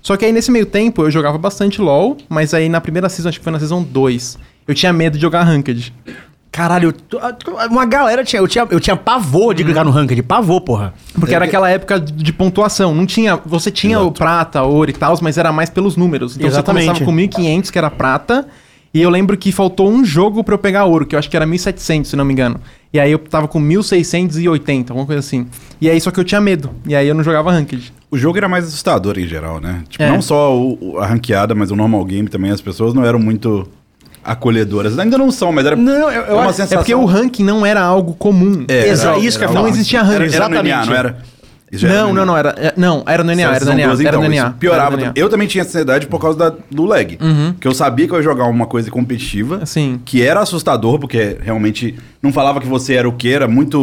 Só 0.00 0.16
que 0.16 0.24
aí, 0.24 0.32
nesse 0.32 0.50
meio 0.50 0.66
tempo, 0.66 1.02
eu 1.02 1.10
jogava 1.10 1.36
bastante 1.38 1.80
LOL, 1.80 2.16
mas 2.28 2.54
aí 2.54 2.68
na 2.68 2.80
primeira 2.80 3.08
season, 3.08 3.28
acho 3.28 3.38
que 3.38 3.44
foi 3.44 3.52
na 3.52 3.58
season 3.58 3.82
2, 3.82 4.38
eu 4.66 4.74
tinha 4.74 4.92
medo 4.92 5.16
de 5.16 5.22
jogar 5.22 5.42
Ranked. 5.42 5.92
Caralho, 6.50 6.92
tu- 6.92 7.18
uma 7.70 7.86
galera 7.86 8.22
tinha. 8.22 8.40
Eu 8.42 8.46
tinha, 8.46 8.66
eu 8.70 8.78
tinha 8.78 8.94
pavor 8.94 9.54
de 9.54 9.64
clicar 9.64 9.86
no 9.86 9.90
ranked, 9.90 10.22
pavor, 10.22 10.60
porra. 10.60 10.92
Porque 11.18 11.32
É 11.32 11.36
era 11.36 11.46
que- 11.46 11.48
aquela 11.48 11.70
época 11.70 11.98
de 11.98 12.30
pontuação. 12.30 12.94
Não 12.94 13.06
tinha. 13.06 13.36
Você 13.46 13.70
tinha 13.70 13.98
o 14.00 14.12
prata, 14.12 14.62
ouro 14.62 14.90
e 14.90 14.92
tal, 14.92 15.16
mas 15.22 15.38
era 15.38 15.50
mais 15.50 15.70
pelos 15.70 15.96
números. 15.96 16.36
Então 16.36 16.46
Exatamente. 16.46 16.84
você 16.84 17.04
começava 17.04 17.04
com 17.06 17.12
1.500, 17.42 17.70
que 17.70 17.78
era 17.78 17.90
prata. 17.90 18.46
E 18.92 19.00
eu 19.00 19.08
lembro 19.08 19.34
que 19.38 19.50
faltou 19.50 19.90
um 19.90 20.04
jogo 20.04 20.44
pra 20.44 20.52
eu 20.54 20.58
pegar 20.58 20.84
ouro, 20.84 21.06
que 21.06 21.14
eu 21.14 21.18
acho 21.18 21.30
que 21.30 21.36
era 21.36 21.46
1.700, 21.46 22.10
se 22.10 22.16
não 22.16 22.24
me 22.26 22.34
engano. 22.34 22.60
E 22.92 23.00
aí 23.00 23.10
eu 23.10 23.18
tava 23.18 23.48
com 23.48 23.58
1.680, 23.60 24.90
alguma 24.90 25.06
coisa 25.06 25.20
assim. 25.20 25.46
E 25.80 25.88
aí 25.88 26.00
só 26.00 26.10
que 26.10 26.20
eu 26.20 26.24
tinha 26.24 26.40
medo. 26.40 26.70
E 26.86 26.94
aí 26.94 27.08
eu 27.08 27.14
não 27.14 27.24
jogava 27.24 27.50
ranked. 27.50 27.92
O 28.10 28.18
jogo 28.18 28.36
era 28.36 28.48
mais 28.48 28.66
assustador 28.66 29.18
em 29.18 29.26
geral, 29.26 29.60
né? 29.60 29.82
Tipo, 29.88 30.04
É. 30.04 30.10
não 30.10 30.20
só 30.20 30.54
o- 30.54 30.78
o- 30.80 30.98
a 30.98 31.06
ranqueada, 31.06 31.54
mas 31.54 31.70
o 31.70 31.76
normal 31.76 32.04
game 32.04 32.28
também. 32.28 32.50
As 32.50 32.60
pessoas 32.60 32.92
não 32.92 33.04
eram 33.04 33.18
muito 33.18 33.66
acolhedoras. 34.24 34.98
Ainda 34.98 35.18
não 35.18 35.30
são, 35.30 35.52
mas 35.52 35.66
era 35.66 35.74
Não, 35.74 36.10
eu- 36.10 36.22
eu 36.22 36.34
uma 36.36 36.44
acho- 36.44 36.52
sensação. 36.58 36.76
É 36.78 36.80
porque 36.80 36.94
o 36.94 37.04
ranking 37.04 37.42
não 37.44 37.64
era 37.66 37.80
algo 37.82 38.14
comum. 38.14 38.64
É, 38.68 38.88
Exa- 38.88 39.10
era- 39.10 39.18
isso 39.18 39.38
que 39.38 39.44
era-. 39.44 39.54
Não 39.54 39.66
existia 39.66 40.02
ranking. 40.02 40.14
Era, 40.14 40.34
era 40.36 40.48
no 40.48 40.54
NA, 40.56 40.60
Exatamente. 40.68 40.88
não 40.90 40.96
era? 40.96 41.08
Era 41.08 41.24
Não, 41.80 42.12
não, 42.12 42.14
NA. 42.14 42.26
não, 42.26 42.36
era. 42.36 42.54
é, 42.58 42.72
Não, 42.76 43.02
era 43.06 43.24
no 43.24 43.32
NA, 43.34 43.42
era 43.54 43.64
no 43.64 43.72
NA. 43.74 43.86
duas, 43.86 44.00
Era 44.00 44.08
então, 44.08 44.22
no 44.22 44.28
NA. 44.28 44.34
isso 44.48 44.54
piorava. 44.58 44.88
era 44.88 44.96
no 44.96 45.02
NA. 45.06 45.12
Eu 45.16 45.28
também 45.28 45.48
tinha 45.48 45.64
ansiedade 45.64 46.06
por 46.06 46.20
causa 46.20 46.38
da- 46.38 46.54
do 46.70 46.84
lag. 46.84 47.18
Uhum. 47.20 47.54
Que 47.58 47.66
eu 47.66 47.72
sabia 47.72 48.06
que 48.06 48.12
eu 48.12 48.18
ia 48.18 48.22
jogar 48.22 48.44
uma 48.44 48.66
coisa 48.66 48.90
competitiva. 48.90 49.64
Sim. 49.64 50.00
Que 50.04 50.22
era 50.22 50.40
assustador, 50.40 50.98
porque 50.98 51.38
realmente 51.40 51.94
não 52.22 52.32
falava 52.32 52.60
que 52.60 52.66
você 52.66 52.94
era 52.94 53.08
o 53.08 53.12
que, 53.12 53.32
era 53.32 53.48
muito. 53.48 53.80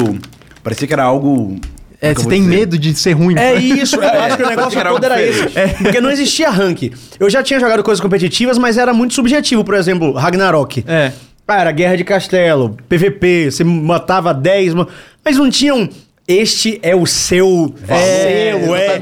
Parecia 0.63 0.87
que 0.87 0.93
era 0.93 1.03
algo. 1.03 1.55
É, 2.01 2.13
que 2.13 2.21
você 2.21 2.27
eu 2.27 2.29
tem 2.29 2.41
dizer? 2.43 2.55
medo 2.57 2.77
de 2.77 2.93
ser 2.95 3.11
ruim. 3.13 3.35
É 3.37 3.55
isso, 3.55 3.95
eu 3.97 4.03
acho 4.21 4.37
que 4.37 4.43
o 4.43 4.45
É, 4.45 4.49
negócio 4.49 4.79
era 4.79 4.89
todo 4.91 5.03
era 5.03 5.21
esse. 5.21 5.47
diferente. 5.47 5.83
Porque 5.83 5.99
não 5.99 6.09
existia 6.11 6.49
rank. 6.49 6.93
Eu 7.19 7.29
já 7.29 7.41
tinha 7.43 7.59
jogado 7.59 7.83
coisas 7.83 7.99
competitivas, 8.01 8.57
mas 8.57 8.77
era 8.77 8.93
muito 8.93 9.13
subjetivo. 9.13 9.63
Por 9.63 9.73
exemplo, 9.75 10.13
Ragnarok. 10.13 10.83
É. 10.87 11.11
Ah, 11.47 11.61
era 11.61 11.71
guerra 11.71 11.97
de 11.97 12.03
castelo, 12.03 12.77
PVP, 12.87 13.49
você 13.51 13.63
matava 13.63 14.31
10, 14.35 14.75
ma- 14.75 14.85
mas 15.25 15.35
não 15.35 15.49
tinham. 15.49 15.89
Este 16.31 16.79
é 16.83 16.95
o 16.95 17.07
seu 17.07 17.73
É, 17.87 18.51
selo, 18.51 18.75
é. 18.75 18.99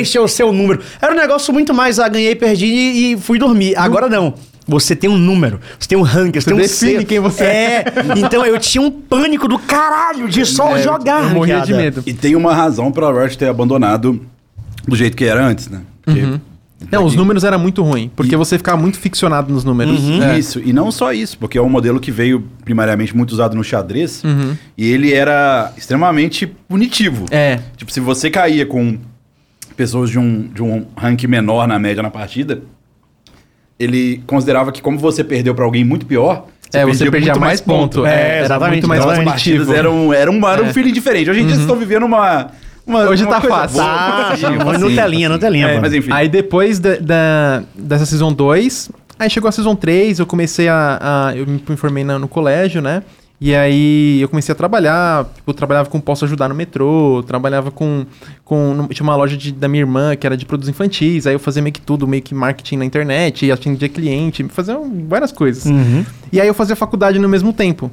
Este 0.00 0.16
é 0.16 0.20
o 0.20 0.26
seu 0.26 0.50
número. 0.50 0.80
Era 1.00 1.12
um 1.12 1.16
negócio 1.16 1.52
muito 1.52 1.74
mais, 1.74 1.98
ah, 1.98 2.08
ganhei, 2.08 2.34
perdi 2.34 2.64
e, 2.64 3.12
e 3.12 3.16
fui 3.18 3.38
dormir. 3.38 3.76
Agora 3.76 4.08
não. 4.08 4.32
Você 4.66 4.96
tem 4.96 5.10
um 5.10 5.18
número, 5.18 5.60
você 5.78 5.88
tem 5.88 5.98
um 5.98 6.02
rank, 6.02 6.34
você, 6.36 6.40
Você 6.40 6.46
tem 6.46 6.54
um 6.54 6.60
define 6.62 7.04
quem 7.04 7.18
você 7.20 7.44
é. 7.44 7.84
Então 8.16 8.46
eu 8.46 8.58
tinha 8.58 8.80
um 8.80 8.90
pânico 8.90 9.46
do 9.48 9.58
caralho 9.58 10.26
de 10.28 10.46
só 10.46 10.76
É, 10.76 10.82
jogar. 10.82 11.24
Eu 11.24 11.30
morria 11.30 11.60
de 11.60 11.74
medo. 11.74 12.02
E 12.06 12.14
tem 12.14 12.34
uma 12.36 12.54
razão 12.54 12.90
pra 12.92 13.10
Riot 13.12 13.36
ter 13.36 13.48
abandonado 13.48 14.20
do 14.88 14.96
jeito 14.96 15.16
que 15.16 15.24
era 15.24 15.44
antes, 15.44 15.68
né? 15.68 15.80
Porque 16.02 16.20
Uhum. 16.22 16.40
Não, 16.90 17.04
os 17.04 17.14
números 17.14 17.44
eram 17.44 17.58
muito 17.58 17.82
ruins, 17.82 18.10
porque 18.16 18.34
E- 18.34 18.38
você 18.38 18.56
ficava 18.56 18.76
muito 18.80 18.98
ficcionado 18.98 19.52
nos 19.52 19.64
números. 19.64 20.00
É. 20.22 20.38
Isso, 20.38 20.60
e 20.64 20.72
não 20.72 20.90
só 20.90 21.12
isso, 21.12 21.36
porque 21.38 21.58
é 21.58 21.62
um 21.62 21.68
modelo 21.68 22.00
que 22.00 22.10
veio 22.10 22.44
primariamente 22.64 23.14
muito 23.16 23.32
usado 23.32 23.54
no 23.56 23.62
xadrez, 23.62 24.22
Uhum. 24.24 24.56
e 24.78 24.90
ele 24.90 25.12
era 25.12 25.72
extremamente 25.76 26.46
punitivo. 26.46 27.26
É. 27.30 27.58
Tipo, 27.76 27.92
se 27.92 28.00
você 28.00 28.30
caía 28.30 28.64
com 28.64 28.96
pessoas 29.76 30.08
de 30.10 30.18
um, 30.18 30.48
de 30.48 30.62
um 30.62 30.86
rank 30.96 31.24
menor 31.24 31.66
na 31.68 31.78
média 31.78 32.02
na 32.02 32.10
partida, 32.10 32.62
ele 33.78 34.22
considerava 34.26 34.72
que 34.72 34.82
como 34.82 34.98
você 34.98 35.24
perdeu 35.24 35.54
pra 35.54 35.64
alguém 35.64 35.84
muito 35.84 36.06
pior, 36.06 36.46
É, 36.72 36.84
você 36.86 37.10
perdia 37.10 37.34
mais 37.34 37.60
ponto. 37.60 38.06
É, 38.06 38.10
É, 38.14 38.28
era 38.36 38.44
exatamente. 38.44 38.72
muito 38.74 38.88
mais 38.88 39.00
Então 39.00 39.10
as 39.12 39.24
partidas 39.24 39.68
eram, 39.70 40.12
eram, 40.14 40.32
um- 40.38 40.46
era 40.48 40.62
um 40.62 40.66
É. 40.66 40.72
feeling 40.72 40.92
diferente. 40.92 41.28
Hoje 41.28 41.40
em 41.40 41.42
dia 41.42 41.50
vocês 41.54 41.62
estão 41.62 41.76
vivendo 41.76 42.04
uma... 42.06 42.52
uma 42.90 43.08
Hoje 43.08 43.24
uma 43.24 43.30
tá 43.32 43.40
fácil. 43.40 43.76
boa, 43.78 43.86
Tá, 43.88 44.26
facinho, 44.30 44.58
tá, 44.58 44.64
facinho, 44.64 44.80
Nutelinha, 44.90 45.00
facinho. 45.00 45.28
Nutelinha, 45.30 45.66
É, 45.68 45.80
mas 45.80 45.94
enfim. 45.94 46.10
Aí 46.12 46.28
depois 46.28 46.78
da, 46.78 46.96
da- 46.96 47.62
dessa 47.74 48.04
Season 48.04 48.32
2, 48.32 48.90
aí 49.18 49.30
chegou 49.30 49.48
a 49.48 49.52
Season 49.52 49.74
3, 49.74 50.18
eu 50.18 50.26
comecei 50.26 50.68
a... 50.68 50.98
a- 51.30 51.36
eu 51.36 51.46
me 51.46 51.62
informei 51.70 52.04
na- 52.04 52.18
no 52.18 52.28
colégio, 52.28 52.82
né? 52.82 53.02
E 53.42 53.54
aí 53.54 54.20
eu 54.20 54.28
comecei 54.28 54.52
a 54.52 54.54
trabalhar, 54.54 55.24
tipo, 55.34 55.50
eu 55.50 55.54
trabalhava 55.54 55.88
com 55.88 55.98
Posso 55.98 56.26
Ajudar 56.26 56.46
no 56.46 56.54
metrô, 56.54 57.24
trabalhava 57.26 57.70
com... 57.70 58.04
com 58.44 58.74
no- 58.74 58.88
tinha 58.88 59.02
uma 59.02 59.16
loja 59.16 59.34
de- 59.34 59.50
da 59.52 59.66
minha 59.66 59.80
irmã 59.80 60.14
que 60.14 60.26
era 60.26 60.36
de 60.36 60.44
produtos 60.44 60.68
infantis, 60.68 61.26
aí 61.26 61.32
eu 61.34 61.38
fazia 61.38 61.62
meio 61.62 61.72
que 61.72 61.80
tudo, 61.80 62.06
meio 62.06 62.22
que 62.22 62.34
marketing 62.34 62.76
na 62.76 62.84
internet, 62.84 63.50
atendia 63.50 63.88
cliente, 63.88 64.44
fazia 64.50 64.78
várias 65.08 65.32
coisas. 65.32 65.64
Uhum. 65.64 66.04
E 66.30 66.38
aí 66.38 66.46
eu 66.48 66.52
fazia 66.52 66.76
faculdade 66.76 67.18
no 67.18 67.30
mesmo 67.30 67.50
tempo. 67.50 67.90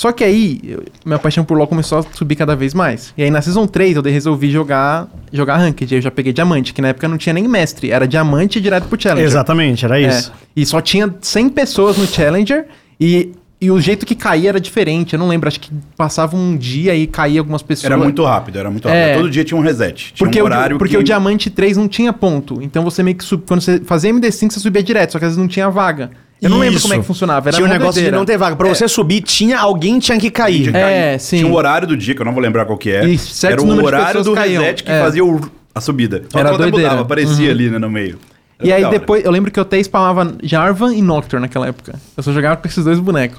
Só 0.00 0.12
que 0.12 0.24
aí, 0.24 0.58
eu- 0.64 0.82
minha 1.04 1.18
paixão 1.18 1.44
por 1.44 1.58
LoL 1.58 1.66
começou 1.66 1.98
a 1.98 2.02
subir 2.14 2.34
cada 2.34 2.56
vez 2.56 2.72
mais. 2.72 3.12
E 3.18 3.22
aí 3.22 3.30
na 3.30 3.42
Season 3.42 3.66
3 3.66 3.96
eu 3.96 4.02
resolvi 4.02 4.50
jogar, 4.50 5.06
jogar 5.30 5.58
Ranked. 5.58 5.92
Aí 5.92 5.98
eu 5.98 6.02
já 6.02 6.10
peguei 6.10 6.32
diamante, 6.32 6.72
que 6.72 6.80
na 6.80 6.88
época 6.88 7.06
não 7.06 7.18
tinha 7.18 7.34
nem 7.34 7.46
mestre. 7.46 7.90
Era 7.90 8.08
diamante 8.08 8.56
e 8.58 8.62
direto 8.62 8.84
pro 8.88 8.98
Challenger. 8.98 9.26
Exatamente, 9.28 9.84
era 9.84 10.00
É, 10.00 10.08
isso. 10.08 10.32
E 10.56 10.64
só 10.64 10.80
tinha 10.80 11.14
100 11.20 11.50
pessoas 11.50 11.98
no 11.98 12.06
Challenger 12.06 12.64
e, 12.98 13.32
e 13.60 13.70
o 13.70 13.78
jeito 13.78 14.06
que 14.06 14.14
caía 14.14 14.48
era 14.48 14.58
diferente. 14.58 15.12
Eu 15.12 15.18
não 15.18 15.28
lembro, 15.28 15.48
acho 15.48 15.60
que 15.60 15.70
passava 15.98 16.34
um 16.34 16.56
dia 16.56 16.94
e 16.94 17.06
caía 17.06 17.38
algumas 17.40 17.60
pessoas. 17.60 17.84
Era 17.92 17.98
muito 17.98 18.24
rápido, 18.24 18.58
era 18.58 18.70
muito 18.70 18.88
rápido. 18.88 19.02
É. 19.02 19.14
Todo 19.18 19.28
dia 19.28 19.44
tinha 19.44 19.58
um 19.60 19.62
reset. 19.62 20.14
Tinha 20.14 20.26
Porque, 20.26 20.40
um 20.40 20.44
o, 20.44 20.46
horário 20.46 20.78
porque 20.78 20.94
que... 20.96 21.00
o 21.02 21.04
Diamante 21.04 21.50
3 21.50 21.76
não 21.76 21.86
tinha 21.86 22.10
ponto. 22.10 22.58
Então 22.62 22.82
você 22.82 23.02
meio 23.02 23.18
que 23.18 23.22
sub, 23.24 23.44
quando 23.46 23.60
você 23.60 23.78
fazia 23.80 24.10
MD5, 24.10 24.50
você 24.50 24.60
subia 24.60 24.82
direto, 24.82 25.12
só 25.12 25.18
que 25.18 25.26
às 25.26 25.32
vezes 25.32 25.38
não 25.38 25.46
tinha 25.46 25.68
vaga. 25.68 26.10
Eu 26.40 26.48
não 26.50 26.58
lembro 26.58 26.76
Isso. 26.76 26.82
como 26.82 26.94
é 26.94 26.98
que 26.98 27.04
funcionava. 27.04 27.48
Era 27.50 27.56
tinha 27.56 27.66
um 27.66 27.68
uma 27.70 27.72
negócio 27.78 27.94
doideira. 27.94 28.16
de 28.16 28.18
não 28.18 28.24
ter 28.24 28.38
vaga. 28.38 28.56
Pra 28.56 28.68
É. 28.68 28.74
você 28.74 28.88
subir, 28.88 29.20
tinha 29.20 29.58
alguém 29.58 29.98
tinha 29.98 30.18
que 30.18 30.30
cair. 30.30 30.60
Tinha 30.62 30.72
que 30.72 30.78
É, 30.78 31.18
sim. 31.18 31.38
Tinha 31.38 31.48
um 31.50 31.54
horário 31.54 31.86
do 31.86 31.96
dia, 31.96 32.14
que 32.14 32.20
eu 32.22 32.24
não 32.26 32.32
vou 32.32 32.42
lembrar 32.42 32.64
qual 32.64 32.78
que 32.78 32.90
é. 32.90 33.04
E 33.06 33.18
certo 33.18 33.52
era 33.52 33.62
o 33.62 33.74
de 33.74 33.84
horário 33.84 34.06
pessoas 34.06 34.24
do 34.26 34.34
caíam. 34.34 34.62
reset 34.62 34.82
que 34.84 34.90
É. 34.90 35.00
fazia 35.02 35.24
o- 35.24 35.40
a 35.74 35.80
subida. 35.80 36.24
Só 36.30 36.38
Era 36.38 36.48
que 36.48 36.54
até 36.54 36.62
doideira. 36.64 36.88
mudava, 36.88 37.02
aparecia 37.02 37.44
Uhum. 37.46 37.50
ali 37.50 37.70
né, 37.70 37.78
no 37.78 37.90
meio. 37.90 38.18
Era 38.58 38.68
E 38.68 38.72
aí 38.72 38.82
da 38.82 38.88
hora. 38.88 38.98
depois, 38.98 39.24
eu 39.24 39.30
lembro 39.30 39.50
que 39.50 39.58
eu 39.58 39.62
até 39.62 39.78
spamava 39.80 40.34
Jarvan 40.42 40.94
e 40.94 41.00
Nocturne 41.02 41.42
naquela 41.42 41.66
época. 41.68 41.94
Eu 42.16 42.22
só 42.22 42.32
jogava 42.32 42.56
com 42.56 42.66
esses 42.68 42.84
dois 42.84 42.98
bonecos. 42.98 43.38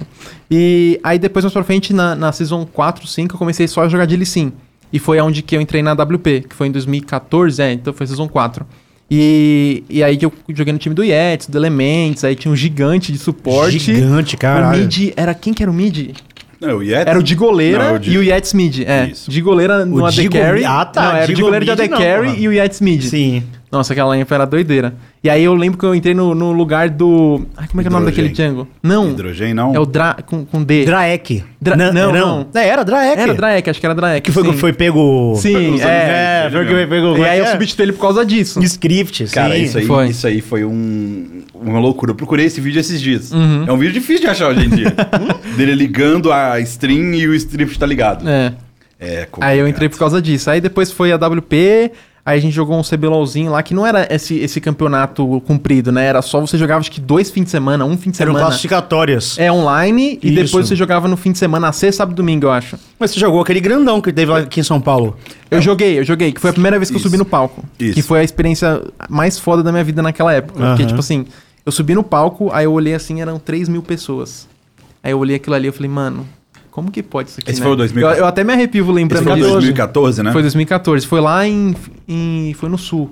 E 0.50 1.00
aí 1.04 1.18
depois, 1.20 1.44
mais 1.46 1.54
pra 1.54 1.64
frente, 1.64 1.94
na, 1.94 2.16
na 2.16 2.32
Season 2.32 2.66
4, 2.66 3.06
5, 3.08 3.36
eu 3.36 3.40
comecei 3.40 3.68
só 3.68 3.82
a 3.84 3.90
jogar 3.90 4.06
de 4.06 4.16
Lee 4.16 4.26
Sin. 4.26 4.52
E 4.94 5.00
foi 5.00 5.20
onde 5.22 5.42
que 5.42 5.56
eu 5.56 5.62
entrei 5.62 5.82
na 5.82 5.94
WP, 5.94 6.42
que 6.50 6.56
foi 6.56 6.68
em 6.68 6.72
2014, 6.72 7.62
é, 7.62 7.72
então 7.72 7.94
foi 7.94 8.06
Season 8.08 8.28
4. 8.28 8.66
E, 9.14 9.84
e 9.90 10.02
aí 10.02 10.16
que 10.16 10.26
eu 10.26 10.32
joguei 10.54 10.72
no 10.72 10.80
time 10.80 10.96
do 10.96 11.04
Yetis, 11.04 11.48
do 11.48 11.58
Elements, 11.58 12.24
aí 12.24 12.34
tinha 12.34 12.50
um 12.52 12.56
gigante 12.56 13.12
de 13.12 13.18
suporte. 13.18 13.78
Gigante, 13.78 14.36
O 14.36 14.38
caralho. 14.38 14.80
mid 14.84 15.12
era... 15.18 15.34
Quem 15.34 15.54
que 15.54 15.62
era 15.62 15.70
o 15.70 15.74
mid? 15.74 16.12
Não, 16.62 16.78
o 16.78 16.84
Yetis- 16.84 17.08
Era 17.08 17.20
o 17.20 17.24
de 17.24 17.36
goleira 17.36 17.90
Não, 17.90 17.96
o 17.96 18.00
de- 18.00 18.12
e 18.12 18.18
o 18.18 18.24
Yetis 18.24 18.54
mid. 18.54 18.84
É, 18.86 19.10
Isso. 19.12 19.30
de 19.30 19.42
goleira 19.42 19.84
no 19.86 19.98
O 20.02 20.06
AD 20.06 20.16
Digo- 20.16 20.38
Carry. 20.38 20.64
Ah, 20.64 20.86
tá, 20.86 21.02
Não, 21.02 21.10
era 21.16 21.24
o 21.24 21.28
de 21.28 21.34
Digo 21.34 21.46
goleiro 21.48 21.66
de 21.66 21.72
AD 21.72 21.88
não, 21.90 21.98
Carry 21.98 22.40
e 22.40 22.48
o 22.48 22.54
Yetis 22.54 22.80
mid. 22.82 23.02
Sim. 23.04 23.44
Nossa, 23.72 23.94
aquela 23.94 24.10
lampa 24.10 24.36
era 24.36 24.46
doideira. 24.46 24.94
E 25.24 25.30
aí 25.30 25.44
eu 25.46 25.54
lembro 25.54 25.80
que 25.80 25.86
eu 25.86 25.96
entrei 25.96 26.14
no, 26.14 26.36
no 26.36 26.52
lugar 26.52 26.90
do. 26.90 27.46
Ai, 27.56 27.68
como 27.70 27.80
é 27.80 27.84
que 27.84 27.88
é 27.88 27.90
o 27.90 27.94
nome 27.94 28.06
daquele. 28.08 28.28
Django? 28.28 28.68
Não. 28.84 29.12
Hidrogênio, 29.12 29.56
não? 29.56 29.74
É 29.74 29.80
o 29.80 29.86
Dra. 29.86 30.18
com, 30.26 30.44
com 30.44 30.62
D. 30.62 30.84
Draek. 30.84 31.44
Dra- 31.62 31.78
N- 31.78 31.92
não, 31.94 32.12
não. 32.12 32.48
É, 32.54 32.68
era 32.68 32.84
Draek. 32.84 33.22
Era 33.22 33.34
Draek, 33.34 33.70
acho 33.70 33.80
que 33.80 33.86
era 33.86 33.96
Draek. 33.96 34.22
Que 34.26 34.32
foi, 34.32 34.44
sim. 34.44 34.54
foi 34.58 34.74
pego... 34.74 35.36
Sim, 35.38 35.80
é. 35.80 36.48
É, 36.48 36.50
foi 36.52 36.66
que 36.66 36.88
pegou... 36.88 37.18
E 37.18 37.24
aí 37.24 37.40
eu 37.40 37.46
é? 37.46 37.52
substituí 37.52 37.86
ele 37.86 37.94
por 37.94 38.02
causa 38.02 38.26
disso. 38.26 38.62
Script, 38.62 39.28
sim. 39.28 39.34
Cara, 39.34 39.58
isso 39.58 39.78
aí, 39.78 39.86
foi. 39.86 40.08
isso 40.08 40.28
aí 40.28 40.42
foi 40.42 40.66
um, 40.66 41.44
uma 41.54 41.80
loucura. 41.80 42.12
Eu 42.12 42.16
procurei 42.16 42.48
esse 42.48 42.60
vídeo 42.60 42.80
esses 42.80 43.00
dias. 43.00 43.32
Uhum. 43.32 43.66
É 43.68 43.72
um 43.72 43.78
vídeo 43.78 43.94
difícil 43.94 44.22
de 44.22 44.28
achar 44.28 44.50
hoje 44.50 44.66
em 44.66 44.70
dia. 44.70 44.94
Dele 45.56 45.76
ligando 45.76 46.34
a 46.34 46.60
stream 46.60 47.14
e 47.14 47.26
o 47.28 47.34
script 47.36 47.80
tá 47.80 47.86
ligado. 47.86 48.28
É. 48.28 48.54
É, 49.00 49.28
Aí 49.40 49.58
eu 49.58 49.68
entrei 49.68 49.90
por 49.90 49.98
causa 49.98 50.22
disso. 50.22 50.50
Aí 50.52 50.62
depois 50.62 50.92
foi 50.92 51.12
a 51.12 51.16
WP. 51.16 51.92
Aí 52.24 52.38
a 52.38 52.42
gente 52.42 52.54
jogou 52.54 52.78
um 52.78 52.84
CBLOLzinho 52.84 53.52
lá, 53.52 53.64
que 53.64 53.74
não 53.74 53.86
era 53.86 54.08
esse, 54.14 54.38
esse 54.38 54.62
campeonato 54.62 55.42
comprido, 55.48 55.92
né? 55.92 56.06
Era 56.06 56.22
só 56.22 56.40
você 56.40 56.56
jogava 56.58 56.80
acho 56.80 56.92
que 56.92 57.02
dois 57.02 57.32
fins 57.32 57.46
de 57.46 57.50
semana, 57.50 57.84
um 57.84 57.98
fim 57.98 58.12
de 58.12 58.22
Eram 58.22 58.34
semana. 58.34 58.46
classificatórias. 58.48 59.40
É 59.40 59.52
online 59.52 60.20
e 60.22 60.28
Isso. 60.28 60.44
depois 60.44 60.68
você 60.68 60.76
jogava 60.76 61.08
no 61.08 61.18
fim 61.18 61.32
de 61.32 61.40
semana, 61.40 61.70
a 61.70 61.72
sexta, 61.72 61.98
sábado 62.04 62.14
e 62.14 62.18
domingo, 62.18 62.46
eu 62.46 62.52
acho. 62.52 62.78
Mas 63.00 63.12
você 63.12 63.20
jogou 63.20 63.42
aquele 63.42 63.60
grandão 63.60 64.00
que 64.00 64.14
teve 64.14 64.32
lá 64.32 64.40
aqui 64.40 64.60
em 64.60 64.64
São 64.64 64.80
Paulo. 64.80 65.18
Eu 65.50 65.62
joguei, 65.62 65.98
eu 65.98 66.04
joguei, 66.04 66.32
que 66.32 66.40
foi 66.40 66.52
a 66.52 66.54
primeira 66.54 66.78
vez 66.78 66.90
que 66.92 66.96
Isso. 66.96 67.08
eu 67.08 67.10
subi 67.10 67.18
no 67.18 67.26
palco. 67.26 67.64
Isso. 67.80 67.96
Que 67.96 68.02
foi 68.04 68.20
a 68.20 68.24
experiência 68.24 68.82
mais 69.10 69.40
foda 69.40 69.64
da 69.64 69.72
minha 69.72 69.84
vida 69.84 70.02
naquela 70.04 70.32
época. 70.32 70.54
Porque, 70.60 70.84
Aham. 70.84 70.88
tipo 70.88 71.00
assim, 71.00 71.26
eu 71.66 71.72
subi 71.72 71.96
no 71.96 72.04
palco, 72.04 72.52
aí 72.54 72.66
eu 72.66 72.72
olhei 72.74 72.94
assim, 72.94 73.20
eram 73.20 73.40
3 73.40 73.68
mil 73.68 73.82
pessoas. 73.82 74.48
Aí 75.04 75.12
eu 75.12 75.18
olhei 75.18 75.36
aquilo 75.38 75.56
ali, 75.56 75.68
eu 75.68 75.74
falei, 75.74 75.90
mano, 75.90 76.28
como 76.72 76.90
que 76.90 77.04
pode 77.04 77.30
isso 77.30 77.40
aqui, 77.40 77.52
Esse 77.52 77.60
né? 77.60 77.66
foi 77.66 77.74
o 77.74 77.76
2014. 77.76 78.18
Eu, 78.20 78.24
eu 78.24 78.28
até 78.28 78.44
me 78.44 78.54
arrepio 78.54 78.84
Esse 78.84 78.92
lembrando 78.94 79.24
foi 79.24 79.34
em 79.34 79.36
disso. 79.36 79.52
2014, 79.52 80.24
né? 80.24 80.32
Foi 80.32 80.42
2014. 80.42 81.06
Foi 81.06 81.22
lá 81.22 81.46
em, 81.48 81.76
em- 82.08 82.54
Foi 82.56 82.70
no 82.70 82.78
sul. 82.78 83.12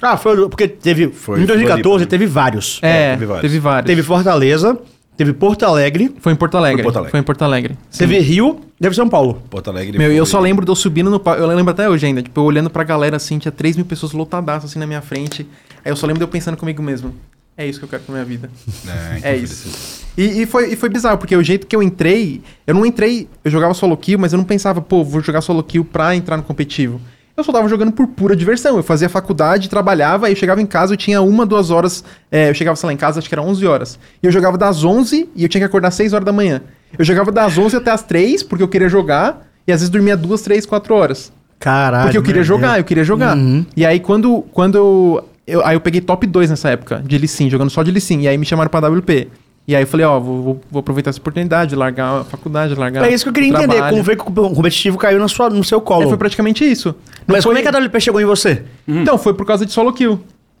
Ah, 0.00 0.16
foi 0.16 0.48
porque 0.48 0.66
teve... 0.66 1.08
Foi 1.08 1.42
em 1.42 1.44
2014 1.44 1.82
Floripa, 1.82 1.98
né? 2.00 2.06
teve 2.06 2.26
vários. 2.26 2.78
É, 2.80 3.12
teve 3.12 3.26
vários. 3.26 3.42
teve 3.42 3.58
vários. 3.60 3.86
Teve 3.86 4.02
Fortaleza, 4.02 4.78
teve 5.16 5.32
Porto 5.34 5.64
Alegre, 5.64 6.14
Foi 6.20 6.32
em 6.32 6.36
Porto 6.36 6.56
Alegre. 6.56 6.82
Foi 6.82 6.88
em 6.90 6.92
Porto 6.92 6.96
Alegre. 6.96 7.10
Foi 7.10 7.20
em 7.20 7.22
Porto 7.22 7.42
Alegre. 7.42 7.78
teve 7.98 8.18
Rio, 8.20 8.60
deve 8.80 8.94
São 8.96 9.08
Paulo. 9.08 9.42
Porto 9.50 9.68
Alegre 9.68 9.98
Meu, 9.98 10.10
e 10.10 10.16
eu 10.16 10.24
foi- 10.24 10.30
só 10.30 10.40
lembro 10.40 10.64
de 10.64 10.70
eu 10.70 10.74
subindo 10.76 11.10
no 11.10 11.20
palco. 11.20 11.42
Eu 11.42 11.46
lembro 11.48 11.70
até 11.70 11.86
hoje 11.90 12.06
ainda. 12.06 12.22
Tipo, 12.22 12.40
eu 12.40 12.44
olhando 12.44 12.70
pra 12.70 12.82
galera 12.82 13.16
assim, 13.16 13.38
tinha 13.38 13.52
3 13.52 13.76
mil 13.76 13.84
pessoas 13.84 14.12
lotadaças 14.12 14.70
assim 14.70 14.78
na 14.78 14.86
minha 14.86 15.02
frente. 15.02 15.46
Aí 15.84 15.92
eu 15.92 15.96
só 15.96 16.06
lembro 16.06 16.18
de 16.20 16.24
eu 16.24 16.28
pensando 16.28 16.56
comigo 16.56 16.82
mesmo. 16.82 17.14
É 17.60 17.66
isso 17.66 17.78
que 17.78 17.84
eu 17.84 17.88
quero 17.88 18.02
pra 18.04 18.12
minha 18.14 18.24
vida. 18.24 18.48
É, 18.86 19.18
então 19.18 19.30
É 19.30 19.34
foi 19.34 19.42
isso. 19.44 20.00
E, 20.16 20.42
e 20.42 20.46
foi, 20.46 20.72
e 20.72 20.76
foi 20.76 20.88
bizarro, 20.88 21.18
porque 21.18 21.36
o 21.36 21.42
jeito 21.42 21.66
que 21.66 21.76
eu 21.76 21.82
entrei, 21.82 22.40
eu 22.66 22.74
não 22.74 22.86
entrei, 22.86 23.28
eu 23.44 23.50
jogava 23.50 23.74
solo 23.74 23.96
kill, 23.96 24.18
mas 24.18 24.32
eu 24.32 24.38
não 24.38 24.44
pensava, 24.44 24.80
pô, 24.80 25.04
vou 25.04 25.20
jogar 25.20 25.40
solo 25.42 25.62
kill 25.62 25.84
pra 25.84 26.16
entrar 26.16 26.36
no 26.38 26.42
competitivo. 26.42 27.00
Eu 27.36 27.44
só 27.44 27.52
tava 27.52 27.68
jogando 27.68 27.92
por 27.92 28.06
pura 28.06 28.34
diversão. 28.34 28.76
Eu 28.76 28.82
fazia 28.82 29.08
faculdade, 29.08 29.68
trabalhava, 29.68 30.26
aí 30.26 30.32
eu 30.32 30.36
chegava 30.36 30.60
em 30.60 30.66
casa, 30.66 30.94
eu 30.94 30.96
tinha 30.96 31.20
uma, 31.22 31.44
duas 31.46 31.70
horas. 31.70 32.02
é, 32.30 32.50
eu 32.50 32.54
chegava, 32.54 32.76
sei 32.76 32.86
lá, 32.88 32.92
em 32.92 32.96
casa, 32.96 33.18
acho 33.18 33.28
que 33.28 33.34
era 33.34 33.42
11 33.42 33.66
horas. 33.66 33.98
E 34.22 34.26
eu 34.26 34.32
jogava 34.32 34.56
das 34.58 34.82
11 34.82 35.28
e 35.36 35.42
eu 35.42 35.48
tinha 35.48 35.60
que 35.60 35.66
acordar 35.66 35.88
às 35.88 35.94
6 35.94 36.12
horas 36.12 36.24
da 36.24 36.32
manhã. 36.32 36.62
Eu 36.98 37.04
jogava 37.04 37.30
das 37.30 37.56
11 37.56 37.76
até 37.76 37.90
as 37.90 38.02
3, 38.02 38.42
porque 38.42 38.62
eu 38.62 38.68
queria 38.68 38.88
jogar, 38.88 39.46
e 39.66 39.72
às 39.72 39.80
vezes 39.80 39.90
dormia 39.90 40.16
2, 40.16 40.40
3, 40.42 40.66
4 40.66 40.94
horas. 40.94 41.32
Caralho. 41.58 42.04
Porque 42.04 42.18
eu 42.18 42.22
queria 42.22 42.42
jogar, 42.42 42.68
Deus. 42.68 42.78
eu 42.78 42.84
queria 42.84 43.04
jogar. 43.04 43.36
Uhum. 43.36 43.64
E 43.76 43.84
aí 43.86 44.00
quando, 44.00 44.42
quando 44.52 44.76
eu, 44.76 45.24
aí 45.64 45.74
eu 45.76 45.80
peguei 45.80 46.00
top 46.00 46.26
2 46.26 46.50
nessa 46.50 46.68
época, 46.70 47.02
de 47.04 47.18
Lee 47.18 47.50
jogando 47.50 47.70
só 47.70 47.82
de 47.82 47.90
Lee. 47.90 48.02
E 48.20 48.28
aí 48.28 48.36
me 48.38 48.46
chamaram 48.46 48.70
pra 48.70 48.80
WP. 48.88 49.28
E 49.68 49.76
aí 49.76 49.82
eu 49.82 49.86
falei, 49.86 50.04
ó, 50.06 50.18
vou, 50.18 50.42
vou- 50.42 50.60
vou 50.70 50.80
aproveitar 50.80 51.10
essa 51.10 51.20
oportunidade, 51.20 51.76
largar 51.76 52.20
a 52.20 52.24
faculdade, 52.24 52.74
largar 52.74 53.04
É 53.08 53.12
isso 53.14 53.24
que 53.24 53.28
eu 53.28 53.32
queria 53.32 53.50
entender, 53.50 53.80
como 53.88 54.02
foi 54.02 54.16
que 54.16 54.22
o 54.22 54.32
competitivo 54.54 54.98
caiu 54.98 55.18
na 55.20 55.28
sua, 55.28 55.48
no 55.50 55.62
seu 55.62 55.78
É, 55.78 55.80
colo. 55.80 56.08
foi 56.08 56.18
praticamente 56.18 56.64
isso. 56.64 56.88
Não 56.88 57.34
Mas 57.34 57.44
foi- 57.44 57.54
como 57.54 57.58
é 57.58 57.62
que 57.70 57.76
a 57.76 57.78
WP 57.80 58.00
chegou 58.00 58.20
em 58.20 58.24
você? 58.24 58.62
Então, 58.88 59.16
foi 59.18 59.32
por 59.34 59.46
causa 59.46 59.64
de 59.64 59.72
solo 59.72 59.92
kill. 59.92 60.18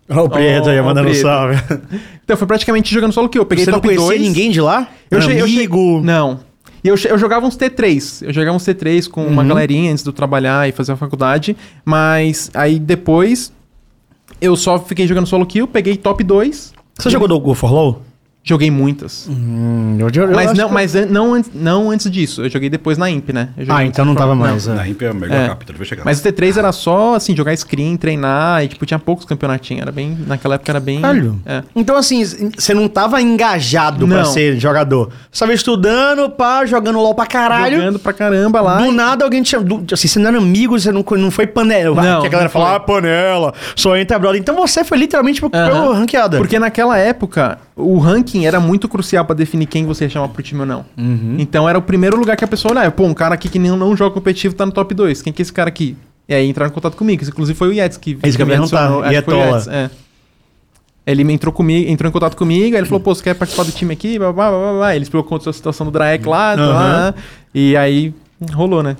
Ó, 0.08 0.24
o 0.24 0.28
Prieto 0.30 0.68
aí, 0.68 0.78
Ó, 0.78 0.84
mandando 0.84 1.08
Prieto. 1.08 1.22
salve. 1.26 1.56
Então, 2.24 2.36
foi 2.36 2.46
praticamente 2.46 2.92
jogando 2.94 3.12
solo 3.12 3.28
kill. 3.28 3.42
Eu 3.42 3.46
peguei 3.46 3.64
Você 3.64 3.70
não 3.72 3.78
top 3.80 3.88
conhecia 3.88 4.06
2. 4.18 4.20
ninguém 4.20 4.50
de 4.52 4.60
lá? 4.60 4.88
Eu 5.10 5.18
Era 5.18 5.26
cheguei, 5.26 5.42
eu 5.42 5.46
cheguei- 5.46 5.60
amigo? 5.66 6.00
Não. 6.04 6.40
E 6.84 6.88
eu, 6.88 6.94
eu 7.08 7.18
jogava 7.18 7.44
uns 7.44 7.56
T3. 7.56 8.22
Eu 8.26 8.32
jogava 8.32 8.56
uns 8.56 8.64
T3 8.64 9.08
com 9.08 9.24
uma 9.26 9.42
Uhum. 9.42 9.48
galerinha 9.48 9.90
antes 9.90 10.04
de 10.04 10.08
eu 10.08 10.12
trabalhar 10.12 10.68
e 10.68 10.72
fazer 10.72 10.92
a 10.92 10.96
faculdade. 10.96 11.56
Mas 11.84 12.50
aí 12.54 12.78
depois 12.78 13.52
eu 14.40 14.56
só 14.56 14.78
fiquei 14.78 15.06
jogando 15.06 15.26
solo 15.26 15.46
kill, 15.46 15.68
peguei 15.68 15.96
top 15.96 16.24
2. 16.24 16.72
Você 16.98 17.10
jogou 17.10 17.28
do 17.28 17.38
Go 17.38 17.54
for 17.54 17.72
Low? 17.72 18.02
Joguei 18.42 18.70
muitas. 18.70 19.28
Hum, 19.28 19.98
eu, 20.00 20.08
eu 20.22 20.30
mas 20.32 20.54
não, 20.54 20.68
que- 20.68 20.74
mas 20.74 20.96
an- 20.96 21.06
não, 21.10 21.34
an- 21.34 21.42
não 21.54 21.90
antes 21.90 22.10
disso. 22.10 22.42
Eu 22.42 22.48
joguei 22.48 22.70
depois 22.70 22.96
na 22.96 23.10
Imp, 23.10 23.28
né? 23.34 23.50
Ah, 23.68 23.84
então 23.84 24.02
não 24.02 24.14
tava 24.14 24.34
mais. 24.34 24.66
Na 24.66 24.86
é. 24.86 24.88
Imp 24.88 25.02
é 25.02 25.10
o 25.10 25.14
melhor 25.14 25.36
É. 25.36 25.48
capítulo, 25.48 25.76
vai 25.76 25.86
chegar. 25.86 26.04
Mas 26.06 26.20
o 26.20 26.22
T3 26.22 26.56
era 26.56 26.72
só, 26.72 27.16
assim, 27.16 27.36
jogar 27.36 27.54
screen, 27.54 27.98
treinar, 27.98 28.64
e, 28.64 28.68
tipo, 28.68 28.86
tinha 28.86 28.98
poucos 28.98 29.26
campeonatinhos. 29.26 29.82
Era 29.82 29.92
bem... 29.92 30.16
Naquela 30.26 30.54
época 30.54 30.72
era 30.72 30.80
bem... 30.80 31.02
É. 31.44 31.62
Então, 31.76 31.96
assim, 31.96 32.24
você 32.56 32.72
não 32.72 32.88
tava 32.88 33.20
engajado 33.20 34.08
pra 34.08 34.18
Não. 34.18 34.24
ser 34.24 34.58
jogador. 34.58 35.10
Você 35.30 35.40
tava 35.40 35.52
estudando, 35.52 36.30
pá, 36.30 36.64
jogando 36.64 36.98
LOL 36.98 37.14
pra 37.14 37.26
caralho. 37.26 37.76
Jogando 37.76 37.98
pra 37.98 38.12
caramba 38.14 38.60
lá. 38.62 38.78
Do 38.78 38.86
e- 38.86 38.90
nada 38.92 39.22
alguém 39.22 39.42
te 39.42 39.50
chamou. 39.50 39.84
Assim, 39.92 40.08
você 40.08 40.18
não 40.18 40.28
era 40.28 40.38
amigo, 40.38 40.78
você 40.80 40.90
não, 40.90 41.04
não 41.18 41.30
foi 41.30 41.46
panela. 41.46 42.02
Não, 42.02 42.20
que 42.22 42.26
a 42.26 42.30
galera 42.30 42.44
não 42.48 42.50
fala, 42.52 42.76
ah, 42.76 42.80
panela, 42.80 43.52
só 43.76 43.94
entra 43.98 44.18
brother. 44.18 44.40
Então 44.40 44.56
você 44.56 44.82
foi 44.82 44.96
literalmente 44.96 45.40
pro, 45.40 45.50
Aham. 45.52 45.68
pelo 45.70 45.92
ranqueada. 45.92 46.38
Porque 46.38 46.58
naquela 46.58 46.96
época, 46.96 47.58
o 47.80 47.98
ranking 47.98 48.46
era 48.46 48.58
muito 48.60 48.88
crucial 48.88 49.24
pra 49.24 49.34
definir 49.34 49.66
quem 49.66 49.84
você 49.86 50.04
ia 50.04 50.10
chamar 50.10 50.28
pro 50.28 50.42
time 50.42 50.60
ou 50.60 50.66
não. 50.66 50.84
Uhum. 50.96 51.36
Então 51.38 51.68
era 51.68 51.78
o 51.78 51.82
primeiro 51.82 52.16
lugar 52.18 52.36
que 52.36 52.44
a 52.44 52.48
pessoa 52.48 52.72
olhava. 52.72 52.90
Pô, 52.90 53.04
um 53.04 53.14
cara 53.14 53.34
aqui 53.34 53.48
que 53.48 53.58
não, 53.58 53.76
não 53.76 53.96
joga 53.96 54.12
competitivo 54.14 54.54
tá 54.54 54.64
no 54.66 54.72
top 54.72 54.94
2. 54.94 55.22
Quem 55.22 55.32
que 55.32 55.40
é 55.40 55.44
esse 55.44 55.52
cara 55.52 55.68
aqui? 55.68 55.96
E 56.28 56.34
aí 56.34 56.48
entraram 56.48 56.70
em 56.70 56.74
contato 56.74 56.96
comigo. 56.96 57.22
Isso, 57.22 57.30
inclusive 57.30 57.58
foi 57.58 57.68
o 57.68 57.72
Yetis 57.72 57.98
que, 57.98 58.18
É 58.22 58.28
isso 58.28 58.36
que 58.36 58.42
eu 58.42 58.46
me 58.46 58.52
ia 58.52 58.58
perguntar. 58.60 59.12
Yetis, 59.12 59.66
é. 59.68 59.90
Ele 61.06 61.22
entrou 61.32 61.52
comigo, 61.52 61.90
entrou 61.90 62.08
em 62.08 62.12
contato 62.12 62.36
comigo, 62.36 62.74
aí 62.76 62.80
ele 62.80 62.86
falou, 62.86 63.00
pô, 63.00 63.14
você 63.14 63.22
quer 63.22 63.34
participar 63.34 63.64
do 63.64 63.72
time 63.72 63.92
aqui? 63.92 64.18
Blá, 64.18 64.32
blá, 64.32 64.50
blá, 64.50 64.72
blá. 64.74 64.94
Ele 64.94 65.02
explicou 65.02 65.40
a 65.44 65.52
situação 65.52 65.86
do 65.86 65.90
Draek 65.90 66.24
lá, 66.28 66.52
Aham. 66.52 66.66
lá, 66.72 67.14
e 67.54 67.76
aí 67.76 68.14
rolou, 68.52 68.82
né? 68.82 68.96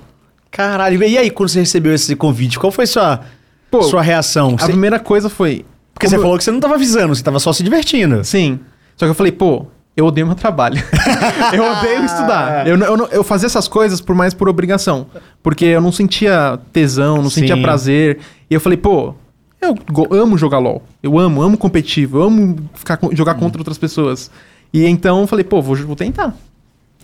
Caralho, 0.49 1.01
e 1.03 1.17
aí 1.17 1.29
quando 1.29 1.47
você 1.49 1.59
recebeu 1.59 1.93
esse 1.93 2.13
convite, 2.15 2.59
qual 2.59 2.71
foi 2.71 2.85
sua, 2.85 3.21
Pô, 3.69 3.81
sua 3.83 4.01
reação? 4.01 4.55
A 4.55 4.65
Você- 4.65 4.71
primeira 4.71 4.99
coisa 4.99 5.29
foi... 5.29 5.63
porque 5.93 6.09
você 6.09 6.17
eu- 6.17 6.21
falou 6.21 6.37
que 6.37 6.43
você 6.43 6.51
não 6.51 6.59
tava 6.59 6.73
avisando, 6.75 7.15
você 7.15 7.23
tava 7.23 7.39
só 7.39 7.53
se 7.53 7.63
divertindo. 7.63 8.21
Sim. 8.25 8.59
Só 9.01 9.07
que 9.07 9.09
eu 9.09 9.15
falei, 9.15 9.31
pô, 9.31 9.65
eu 9.97 10.05
odeio 10.05 10.27
meu 10.27 10.35
trabalho. 10.35 10.77
eu 11.51 11.63
odeio 11.71 12.05
estudar. 12.05 12.67
Eu, 12.67 12.77
não- 12.77 12.85
eu, 12.85 12.95
não- 12.97 13.07
eu 13.07 13.23
fazia 13.23 13.47
essas 13.47 13.67
coisas 13.67 13.99
por 13.99 14.15
mais 14.15 14.31
por 14.31 14.47
obrigação. 14.47 15.07
Porque 15.41 15.65
eu 15.65 15.81
não 15.81 15.91
sentia 15.91 16.59
tesão, 16.71 17.19
não 17.19 17.31
sentia 17.31 17.55
Sim. 17.55 17.63
prazer. 17.63 18.19
E 18.47 18.53
eu 18.53 18.59
falei, 18.61 18.77
pô, 18.77 19.15
eu 19.59 19.75
amo 20.11 20.37
jogar 20.37 20.59
LOL. 20.59 20.83
Eu 21.01 21.17
amo, 21.17 21.41
amo 21.41 21.57
competitivo. 21.57 22.19
Eu 22.19 22.23
amo 22.25 22.57
ficar, 22.75 22.99
jogar 23.13 23.33
contra 23.33 23.59
outras 23.59 23.79
pessoas. 23.79 24.29
E 24.71 24.85
então 24.85 25.21
eu 25.21 25.25
falei, 25.25 25.43
pô, 25.43 25.63
vou, 25.63 25.75
vou 25.75 25.95
tentar. 25.95 26.35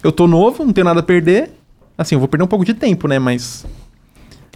Eu 0.04 0.12
tô 0.12 0.28
novo, 0.28 0.64
não 0.64 0.72
tenho 0.72 0.86
nada 0.86 1.00
a 1.00 1.04
perder. 1.04 1.50
Assim, 1.98 2.14
eu 2.14 2.20
vou 2.20 2.28
perder 2.28 2.44
um 2.44 2.48
pouco 2.48 2.64
de 2.64 2.76
tempo, 2.76 3.08
né? 3.08 3.18
Mas. 3.18 3.66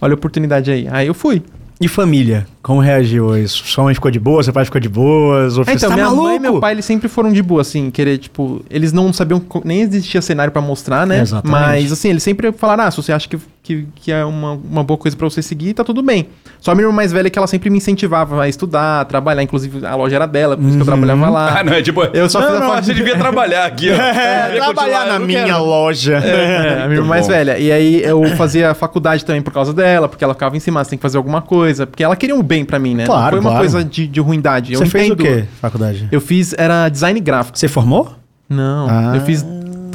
Olha 0.00 0.12
a 0.12 0.14
oportunidade 0.14 0.70
aí. 0.70 0.86
Aí 0.92 1.08
eu 1.08 1.14
fui. 1.14 1.42
E 1.80 1.88
família? 1.88 2.46
Como 2.62 2.80
reagiu 2.80 3.32
a 3.32 3.40
isso? 3.40 3.64
Sua 3.66 3.82
mãe 3.84 3.92
ficou 3.94 4.08
de 4.10 4.20
boa, 4.20 4.42
seu 4.42 4.52
pai 4.52 4.64
ficou 4.64 4.80
de 4.80 4.88
boas? 4.88 5.58
Ou 5.58 5.64
É, 5.66 5.72
então, 5.72 5.88
tá 5.90 5.94
minha 5.96 6.06
maluco? 6.06 6.22
mãe 6.24 6.36
e 6.36 6.38
meu 6.38 6.60
pai, 6.60 6.72
eles 6.72 6.84
sempre 6.84 7.08
foram 7.08 7.32
de 7.32 7.42
boa, 7.42 7.60
assim, 7.60 7.90
querer, 7.90 8.18
tipo, 8.18 8.64
eles 8.70 8.92
não 8.92 9.12
sabiam, 9.12 9.42
nem 9.64 9.80
existia 9.80 10.22
cenário 10.22 10.52
pra 10.52 10.62
mostrar, 10.62 11.04
né? 11.06 11.20
Exatamente. 11.20 11.50
Mas, 11.60 11.90
assim, 11.92 12.10
eles 12.10 12.22
sempre 12.22 12.52
falaram, 12.52 12.84
ah, 12.84 12.90
se 12.92 12.96
você 12.98 13.12
acha 13.12 13.28
que, 13.28 13.36
que, 13.64 13.86
que 13.96 14.12
é 14.12 14.24
uma, 14.24 14.52
uma 14.52 14.84
boa 14.84 14.96
coisa 14.96 15.16
pra 15.16 15.28
você 15.28 15.42
seguir, 15.42 15.74
tá 15.74 15.82
tudo 15.82 16.02
bem. 16.02 16.28
Só 16.60 16.70
a 16.70 16.74
minha 16.76 16.84
irmã 16.84 16.94
mais 16.94 17.10
velha 17.10 17.28
que 17.28 17.36
ela 17.36 17.48
sempre 17.48 17.68
me 17.68 17.78
incentivava 17.78 18.40
a 18.40 18.48
estudar, 18.48 19.00
a 19.00 19.04
trabalhar, 19.04 19.42
inclusive 19.42 19.84
a 19.84 19.96
loja 19.96 20.14
era 20.14 20.26
dela, 20.26 20.56
por 20.56 20.64
isso 20.64 20.76
que 20.76 20.82
eu 20.82 20.86
trabalhava 20.86 21.28
lá. 21.28 21.58
Ah, 21.58 21.64
não, 21.64 21.72
é 21.72 21.82
tipo. 21.82 22.00
Eu 22.14 22.28
só 22.30 22.38
não, 22.38 22.46
fiz 22.46 22.56
a 22.56 22.60
não, 22.60 22.66
faculdade. 22.68 22.86
você 22.86 22.94
devia 22.94 23.18
trabalhar 23.18 23.64
aqui, 23.66 23.90
ó. 23.90 23.94
É, 23.94 24.44
Devia 24.52 24.60
trabalhar 24.62 25.06
na 25.06 25.18
minha 25.18 25.44
quero. 25.46 25.64
loja. 25.64 26.14
É, 26.18 26.82
a 26.84 26.86
minha 26.86 26.98
irmã 27.00 27.08
mais 27.08 27.26
velha. 27.26 27.58
E 27.58 27.72
aí 27.72 28.00
eu 28.04 28.24
fazia 28.36 28.72
faculdade 28.74 29.24
também 29.24 29.42
por 29.42 29.52
causa 29.52 29.72
dela, 29.72 30.08
porque 30.08 30.22
ela 30.22 30.34
ficava 30.34 30.56
em 30.56 30.60
cima, 30.60 30.84
você 30.84 30.90
tem 30.90 30.96
que 30.98 31.02
fazer 31.02 31.16
alguma 31.16 31.42
coisa. 31.42 31.84
Porque 31.84 32.04
ela 32.04 32.14
queria 32.14 32.36
um 32.36 32.42
bem 32.52 32.64
pra 32.64 32.78
mim, 32.78 32.94
né? 32.94 33.06
Claro, 33.06 33.36
Não 33.36 33.42
foi 33.42 33.50
uma 33.50 33.58
claro. 33.58 33.70
coisa 33.70 33.84
de, 33.88 34.06
de 34.06 34.20
ruindade. 34.20 34.72
Eu 34.74 34.78
Você 34.80 34.86
fez 34.86 35.08
o 35.10 35.12
entendo. 35.14 35.26
quê, 35.26 35.44
faculdade? 35.60 36.08
Eu 36.12 36.20
fiz, 36.20 36.54
era 36.58 36.88
design 36.88 37.18
gráfico. 37.20 37.58
Você 37.58 37.66
formou? 37.68 38.12
Não, 38.48 38.86
Ah. 38.88 39.12
eu 39.16 39.20
fiz 39.22 39.44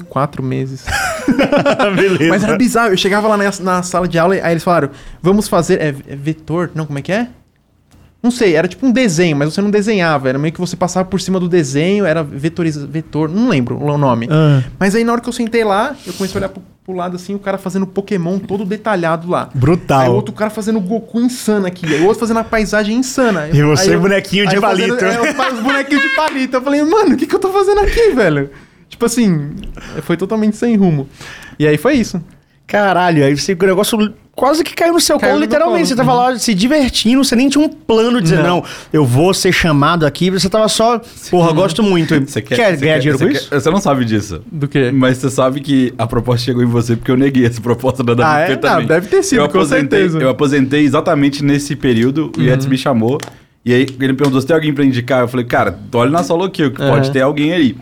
quatro 0.10 0.42
meses. 0.42 0.86
Beleza. 1.96 2.30
Mas 2.30 2.44
era 2.44 2.58
bizarro. 2.58 2.90
Eu 2.94 2.98
chegava 2.98 3.28
lá 3.28 3.38
na, 3.38 3.52
na 3.62 3.84
sala 3.84 4.08
de 4.08 4.18
aula 4.18 4.36
e 4.36 4.42
aí 4.42 4.52
eles 4.54 4.64
falaram: 4.64 4.90
vamos 5.22 5.48
fazer. 5.48 5.80
É, 5.80 5.88
é 5.90 6.16
vetor? 6.16 6.72
Não, 6.74 6.86
como 6.86 6.98
é 6.98 7.02
que 7.02 7.12
é? 7.12 7.28
Não 8.22 8.32
sei, 8.32 8.56
era 8.56 8.68
tipo 8.68 8.86
um 8.86 8.92
desenho, 8.92 9.38
mas 9.38 9.54
você 9.54 9.62
não 9.62 9.70
desenhava. 9.70 10.28
Era 10.28 10.40
meio 10.40 10.52
que 10.52 10.60
você 10.60 10.76
passava 10.76 11.08
por 11.08 11.22
cima 11.22 11.40
do 11.40 11.48
desenho, 11.48 12.04
era 12.04 12.24
vetoriza, 12.24 12.86
vetor, 12.88 13.30
não 13.30 13.48
lembro 13.48 13.80
o 13.82 13.98
nome. 13.98 14.28
Ah, 14.30 14.64
Mas 14.80 14.96
aí 14.96 15.04
na 15.04 15.12
hora 15.14 15.22
que 15.22 15.30
eu 15.30 15.34
sentei 15.34 15.64
lá, 15.64 15.96
eu 16.06 16.12
comecei 16.14 16.36
a 16.36 16.40
olhar 16.40 16.50
pro, 16.50 16.62
pro 16.88 16.96
lado 16.96 17.18
assim, 17.18 17.36
o 17.36 17.40
cara 17.40 17.58
fazendo 17.58 17.86
Pokémon 17.86 18.40
todo 18.40 18.64
detalhado 18.64 19.30
lá. 19.30 19.50
brutal. 19.54 20.00
Aí 20.00 20.08
o 20.10 20.14
outro 20.14 20.34
cara 20.34 20.50
fazendo 20.50 20.80
Goku 20.80 21.20
insano 21.20 21.68
aqui. 21.68 21.86
Aí 21.86 22.00
o 22.02 22.06
outro 22.06 22.22
fazendo 22.22 22.38
a 22.40 22.46
paisagem 22.46 22.96
insana. 22.96 23.50
E 23.50 23.62
você, 23.62 23.90
Aí 23.90 23.96
eu- 23.96 24.00
bonequinho 24.00 24.46
de 24.46 24.52
aí 24.52 24.56
eu 24.56 24.62
fazendo- 24.62 24.96
palito. 24.98 25.06
é, 25.06 25.30
eu 25.30 25.36
faço 25.36 25.56
os 25.56 25.60
bonequinhos 25.60 26.02
de 26.02 26.16
palito. 26.16 26.56
Eu 26.56 26.62
falei, 26.62 26.82
mano, 26.84 27.14
o 27.16 27.18
que, 27.18 27.28
que 27.28 27.36
eu 27.36 27.40
tô 27.40 27.52
fazendo 27.52 27.82
aqui, 27.82 28.12
velho? 28.12 28.50
Tipo 28.88 29.06
assim, 29.06 29.52
foi 30.04 30.16
totalmente 30.16 30.56
sem 30.56 30.78
rumo. 30.78 31.10
E 31.60 31.68
aí 31.68 31.76
foi 31.78 31.96
isso. 31.96 32.24
Caralho, 32.66 33.26
aí 33.26 33.36
você, 33.38 33.52
o 33.52 33.66
negócio 33.66 34.14
quase 34.38 34.64
que 34.64 34.74
caiu 34.76 34.94
no 34.94 35.00
seu 35.02 35.20
Caiu 35.20 35.32
colo, 35.34 35.42
literalmente. 35.44 35.80
colo. 35.84 35.88
Você 35.88 35.96
tava 35.96 36.14
lá 36.14 36.38
se 36.40 36.54
divertindo, 36.54 37.24
você 37.24 37.36
nem 37.36 37.50
tinha 37.50 37.66
um 37.66 37.68
plano 37.68 38.18
de 38.22 38.30
dizer, 38.30 38.38
não, 38.38 38.58
Não. 38.58 38.64
eu 38.94 39.04
vou 39.04 39.34
ser 39.34 39.52
chamado 39.52 40.06
aqui. 40.06 40.30
Você 40.30 40.48
tava 40.48 40.70
só, 40.70 41.02
porra, 41.32 41.52
gosto 41.52 41.82
muito. 41.84 42.14
Você 42.26 42.42
quer, 42.42 42.56
quer 42.56 42.76
você 42.78 42.86
ganhar 42.86 42.94
quer- 42.94 43.00
dinheiro 43.00 43.18
você 43.18 43.26
com 43.26 43.32
quer- 43.32 43.38
isso? 43.40 43.50
Você 43.50 43.70
não 43.72 43.82
sabe 43.82 44.06
disso. 44.06 44.42
Do 44.52 44.68
quê? 44.68 44.92
Mas 44.94 45.18
você 45.18 45.30
sabe 45.32 45.60
que 45.60 45.94
a 45.98 46.06
proposta 46.06 46.46
chegou 46.46 46.62
em 46.64 46.68
você 46.68 46.96
porque 46.96 47.12
eu 47.12 47.18
neguei 47.18 47.46
essa 47.48 47.60
proposta 47.60 48.04
da 48.04 48.14
WP 48.14 48.24
Ah, 48.24 48.40
é? 48.40 48.56
também. 48.56 48.80
Não, 48.82 48.86
deve 48.88 49.08
ter 49.08 49.24
sido, 49.24 49.40
eu 49.40 49.50
com 49.50 49.58
aposentei, 49.58 50.00
certeza. 50.02 50.20
Eu 50.20 50.30
aposentei 50.30 50.86
exatamente 50.86 51.44
nesse 51.44 51.76
período, 51.76 52.32
o 52.38 52.42
Yetis 52.42 52.68
me 52.68 52.78
chamou. 52.78 53.18
E 53.66 53.74
aí 53.74 53.82
ele 53.82 54.14
me 54.14 54.14
perguntou 54.14 54.40
se 54.40 54.46
tem 54.48 54.56
alguém 54.56 54.72
pra 54.74 54.86
indicar. 54.86 55.22
Eu 55.22 55.28
falei, 55.28 55.46
cara, 55.46 55.78
olha 55.94 56.10
na 56.12 56.24
solo 56.24 56.50
que 56.50 56.70
pode 56.70 57.08
Aham. 57.08 57.12
ter 57.12 57.22
alguém 57.22 57.52
aí. 57.54 57.76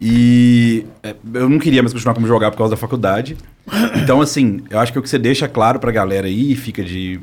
E 0.00 0.86
é, 1.02 1.14
eu 1.34 1.48
não 1.48 1.58
queria 1.58 1.82
mais 1.82 1.92
continuar 1.92 2.14
como 2.14 2.26
jogar 2.26 2.50
por 2.50 2.56
causa 2.58 2.70
da 2.72 2.76
faculdade. 2.76 3.36
Então, 4.02 4.20
assim, 4.20 4.60
eu 4.70 4.80
acho 4.80 4.92
que 4.92 4.98
o 4.98 5.02
que 5.02 5.08
você 5.08 5.18
deixa 5.18 5.46
claro 5.46 5.78
pra 5.78 5.92
galera 5.92 6.26
aí 6.26 6.56
fica 6.56 6.82
de. 6.82 7.20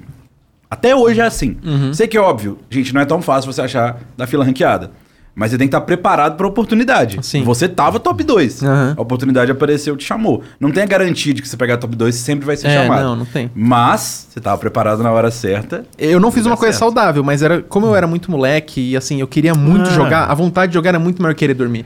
Até 0.70 0.96
hoje 0.96 1.20
é 1.20 1.26
assim. 1.26 1.58
Sei 1.94 2.08
que 2.08 2.16
é 2.18 2.22
óbvio, 2.22 2.58
gente, 2.70 2.94
não 2.94 3.02
é 3.02 3.06
tão 3.06 3.22
fácil 3.22 3.52
você 3.52 3.62
achar 3.62 3.98
da 4.16 4.26
fila 4.28 4.46
ranqueada. 4.46 4.92
Mas 5.36 5.52
você 5.52 5.58
tem 5.58 5.68
que 5.68 5.76
estar 5.76 5.86
preparado 5.86 6.36
pra 6.36 6.48
oportunidade. 6.48 7.20
Sim. 7.22 7.44
Você 7.44 7.68
tava 7.70 8.00
top 8.00 8.24
2. 8.24 8.64
Aham. 8.64 8.96
A 8.98 9.02
oportunidade 9.02 9.52
apareceu, 9.52 9.96
te 9.96 10.04
chamou. 10.04 10.42
Não 10.60 10.72
tem 10.72 10.82
a 10.82 10.86
garantia 10.88 11.32
de 11.34 11.42
que 11.44 11.48
você 11.48 11.56
pegar 11.58 11.78
top 11.78 11.96
2 11.96 12.16
sempre 12.16 12.46
vai 12.46 12.58
ser 12.58 12.68
É, 12.70 12.82
chamado. 12.84 13.04
não, 13.04 13.16
não 13.18 13.26
tem. 13.26 13.52
Mas 13.54 14.28
você 14.30 14.40
tava 14.40 14.58
preparado 14.58 15.04
na 15.04 15.12
hora 15.12 15.30
certa. 15.30 15.86
Eu 15.98 16.20
não 16.20 16.32
fiz 16.32 16.46
uma 16.46 16.58
coisa 16.58 16.72
certo. 16.74 16.80
saudável, 16.80 17.24
mas 17.24 17.42
era 17.44 17.62
como 17.62 17.86
eu 17.86 17.96
era 17.96 18.08
muito 18.08 18.32
moleque 18.32 18.82
e 18.92 18.98
assim, 18.98 19.20
eu 19.22 19.28
queria 19.28 19.54
muito 19.54 19.90
Ah. 19.90 19.94
jogar, 19.94 20.24
a 20.26 20.34
vontade 20.34 20.72
de 20.72 20.74
jogar 20.76 20.90
era 20.90 21.00
muito 21.00 21.22
maior 21.22 21.34
que 21.36 21.40
querer 21.40 21.54
dormir. 21.54 21.86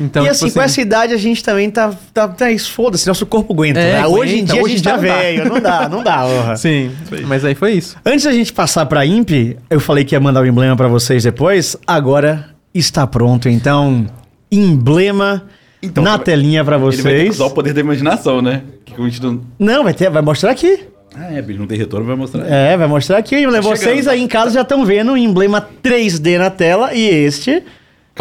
Então, 0.00 0.22
e 0.24 0.30
tipo 0.30 0.44
assim, 0.46 0.50
com 0.54 0.62
essa 0.62 0.80
idade 0.80 1.12
a 1.12 1.16
gente 1.16 1.42
também 1.42 1.70
tá. 1.70 1.92
tá, 2.14 2.28
tá 2.28 2.50
isso, 2.50 2.72
foda-se, 2.72 3.06
nosso 3.06 3.26
corpo 3.26 3.52
aguenta. 3.52 3.78
É, 3.80 3.94
né? 4.00 4.06
Hoje 4.06 4.32
em 4.32 4.36
aguenta, 4.38 4.52
dia 4.52 4.62
hoje 4.62 4.72
a 4.74 4.76
gente 4.76 4.84
tá 4.84 4.90
não 4.96 5.02
dá. 5.02 5.06
velho. 5.08 5.48
Não 5.48 5.60
dá, 5.60 5.88
não 5.88 6.02
dá, 6.02 6.18
porra. 6.26 6.56
Sim, 6.58 6.90
mas 7.26 7.44
aí 7.44 7.54
foi 7.54 7.72
isso. 7.72 7.96
Antes 8.04 8.24
da 8.24 8.32
gente 8.32 8.52
passar 8.52 8.86
pra 8.86 9.04
Imp, 9.06 9.30
eu 9.70 9.80
falei 9.80 10.04
que 10.04 10.14
ia 10.14 10.20
mandar 10.20 10.40
o 10.42 10.46
emblema 10.46 10.76
pra 10.76 10.88
vocês 10.88 11.22
depois. 11.24 11.76
Agora 11.86 12.50
está 12.74 13.06
pronto, 13.06 13.48
então. 13.48 14.06
Emblema 14.50 15.44
Então, 15.82 16.02
na 16.02 16.18
telinha 16.18 16.64
pra 16.64 16.76
Ele 16.76 16.84
vai 16.84 16.92
ter 16.92 16.96
que 16.96 17.02
vocês. 17.02 17.34
usar 17.36 17.44
o 17.46 17.50
poder 17.50 17.72
da 17.74 17.80
imaginação, 17.80 18.40
né? 18.42 18.62
Que 18.84 18.94
a 19.00 19.04
gente 19.04 19.22
não... 19.22 19.40
Não, 19.58 19.84
vai, 19.84 19.92
ter, 19.94 20.10
vai 20.10 20.22
mostrar 20.22 20.50
aqui. 20.50 20.80
Ah, 21.14 21.32
é, 21.32 21.42
bicho, 21.42 21.58
não 21.58 21.66
tem 21.66 21.76
retorno, 21.78 22.06
vai 22.06 22.16
mostrar. 22.16 22.46
É, 22.46 22.76
vai 22.76 22.86
mostrar 22.86 23.18
aqui. 23.18 23.42
Tá 23.50 23.60
Vocês 23.60 23.80
chegando. 23.80 24.08
aí 24.10 24.22
em 24.22 24.28
casa 24.28 24.52
já 24.52 24.62
estão 24.62 24.84
vendo 24.84 25.12
o 25.12 25.16
emblema 25.16 25.66
3D 25.82 26.38
na 26.38 26.48
tela 26.50 26.94
e 26.94 27.06
este. 27.08 27.62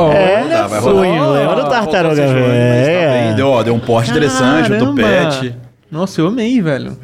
É 0.03 0.43
Tá, 0.47 0.67
vai 0.67 0.79
o 0.79 0.83
rodar. 0.83 1.05
emblema 1.05 1.55
do 1.55 1.69
Tartaruga 1.69 2.27
tá. 2.27 2.33
Velha. 2.33 3.33
Deu, 3.35 3.47
ó, 3.49 3.63
deu 3.63 3.73
um 3.73 3.79
porte 3.79 4.11
interessante, 4.11 4.71
o 4.73 4.79
tupete. 4.79 5.55
Nossa, 5.91 6.21
eu 6.21 6.27
amei, 6.27 6.61
velho. 6.61 6.97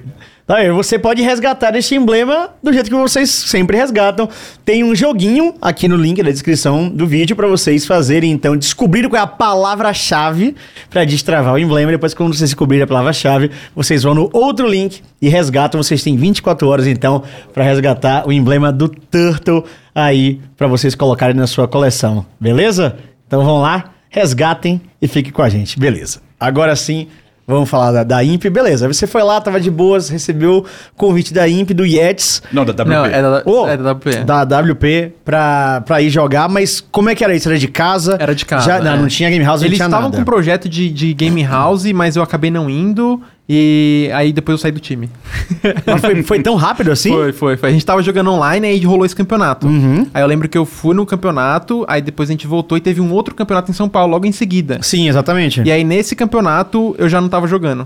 Tá 0.46 0.58
aí, 0.58 0.70
você 0.72 1.00
pode 1.00 1.22
resgatar 1.22 1.74
este 1.74 1.96
emblema 1.96 2.50
do 2.62 2.74
jeito 2.74 2.90
que 2.90 2.96
vocês 2.98 3.30
sempre 3.30 3.78
resgatam. 3.78 4.28
Tem 4.66 4.84
um 4.84 4.94
joguinho 4.94 5.56
aqui 5.62 5.88
no 5.88 5.96
link 5.96 6.22
da 6.22 6.30
descrição 6.30 6.90
do 6.90 7.08
vídeo 7.08 7.34
pra 7.34 7.48
vocês 7.48 7.86
fazerem, 7.86 8.30
então, 8.30 8.58
descobrir 8.58 9.08
qual 9.08 9.22
é 9.22 9.24
a 9.24 9.28
palavra-chave 9.28 10.54
pra 10.90 11.06
destravar 11.06 11.54
o 11.54 11.58
emblema. 11.58 11.92
Depois, 11.94 12.14
quando 12.14 12.34
vocês 12.34 12.50
descobrirem 12.50 12.84
a 12.84 12.88
palavra-chave, 12.88 13.52
vocês 13.74 14.04
vão 14.04 14.14
no 14.14 14.30
outro 14.34 14.68
link 14.68 15.02
e 15.22 15.30
resgatam. 15.30 15.82
Vocês 15.82 16.04
têm 16.04 16.18
24 16.18 16.68
horas, 16.68 16.88
então, 16.88 17.24
pra 17.54 17.64
resgatar 17.64 18.28
o 18.28 18.32
emblema 18.34 18.70
do 18.70 18.90
Turtle 18.90 19.64
aí 19.94 20.40
pra 20.58 20.68
vocês 20.68 20.96
colocarem 20.96 21.36
na 21.36 21.48
sua 21.48 21.68
coleção. 21.68 22.26
Beleza? 22.40 22.96
Então 23.28 23.44
vão 23.44 23.62
lá, 23.62 23.92
resgatem 24.10 24.82
e 25.02 25.08
fiquem 25.08 25.32
com 25.32 25.42
a 25.42 25.50
gente. 25.50 25.80
Beleza. 25.80 26.22
Agora 26.40 26.76
sim. 26.76 27.08
Vamos 27.46 27.70
falar 27.70 27.92
da, 27.92 28.04
da 28.06 28.24
IMP, 28.24 28.46
beleza. 28.50 28.88
Você 28.88 29.06
foi 29.06 29.22
lá, 29.22 29.42
tava 29.42 29.60
de 29.60 29.70
boas, 29.70 30.08
recebeu 30.08 30.60
o 30.60 30.66
convite 30.96 31.34
da 31.34 31.46
IMP, 31.46 31.72
do 31.74 31.86
Yetis, 31.86 32.42
Não, 32.54 32.64
da 32.64 32.72
WP. 32.72 32.90
Não, 32.90 33.06
é 33.06 33.22
da, 33.22 33.44
Ô, 33.46 33.68
é 33.68 33.76
da 33.76 33.92
WP. 33.92 34.24
da 34.24 34.44
WP, 34.62 35.14
pra, 35.26 35.82
pra 35.82 36.02
ir 36.02 36.10
jogar, 36.10 36.48
mas 36.48 36.80
como 36.80 37.10
é 37.10 37.16
que 37.16 37.22
era 37.22 37.36
isso? 37.36 37.50
Era 37.50 37.58
de 37.60 37.68
casa? 37.68 38.16
Era 38.18 38.34
de 38.34 38.46
casa. 38.46 38.66
Já, 38.66 38.80
não, 38.80 38.94
é. 38.94 38.98
não 38.98 39.08
tinha 39.10 39.30
game 39.30 39.44
house, 39.44 39.62
Eles 39.62 39.72
não 39.72 39.76
tinha 39.76 39.88
estavam 39.88 40.06
nada. 40.08 40.16
com 40.16 40.22
um 40.22 40.26
projeto 40.26 40.70
de, 40.70 40.90
de 40.90 41.14
game 41.14 41.44
house, 41.44 41.84
mas 41.92 42.16
eu 42.16 42.24
acabei 42.24 42.50
não 42.50 42.70
indo. 42.70 43.22
E 43.48 44.10
aí 44.14 44.32
depois 44.32 44.54
eu 44.54 44.58
saí 44.62 44.72
do 44.72 44.80
time. 44.80 45.10
Mas 45.86 46.02
foi, 46.02 46.24
foi 46.24 46.40
tão 46.42 46.56
rápido 46.56 46.92
assim? 46.92 47.10
Foi, 47.12 47.34
foi, 47.34 47.58
foi. 47.58 47.70
A 47.70 47.72
gente 47.74 47.86
tava 47.86 48.02
jogando 48.02 48.32
online 48.32 48.66
e 48.68 48.72
aí 48.72 48.80
rolou 48.86 49.06
esse 49.06 49.16
campeonato. 49.16 49.68
Uhum. 49.68 50.08
Aí 50.14 50.22
eu 50.24 50.28
lembro 50.28 50.48
que 50.48 50.58
eu 50.58 50.66
fui 50.66 50.96
no 50.96 51.06
campeonato, 51.06 51.84
aí 51.88 52.02
depois 52.02 52.30
a 52.30 52.32
gente 52.32 52.48
voltou 52.48 52.78
e 52.78 52.82
teve 52.82 53.02
um 53.02 53.12
outro 53.12 53.36
campeonato 53.36 53.70
em 53.70 53.74
São 53.74 53.90
Paulo 53.90 54.12
logo 54.14 54.26
em 54.26 54.32
seguida. 54.32 54.80
Sim, 54.82 55.10
exatamente. 55.10 55.62
E 55.66 55.72
aí 55.72 55.84
nesse 55.84 56.16
campeonato 56.16 56.96
eu 56.98 57.10
já 57.10 57.20
não 57.20 57.28
tava 57.28 57.46
jogando. 57.48 57.86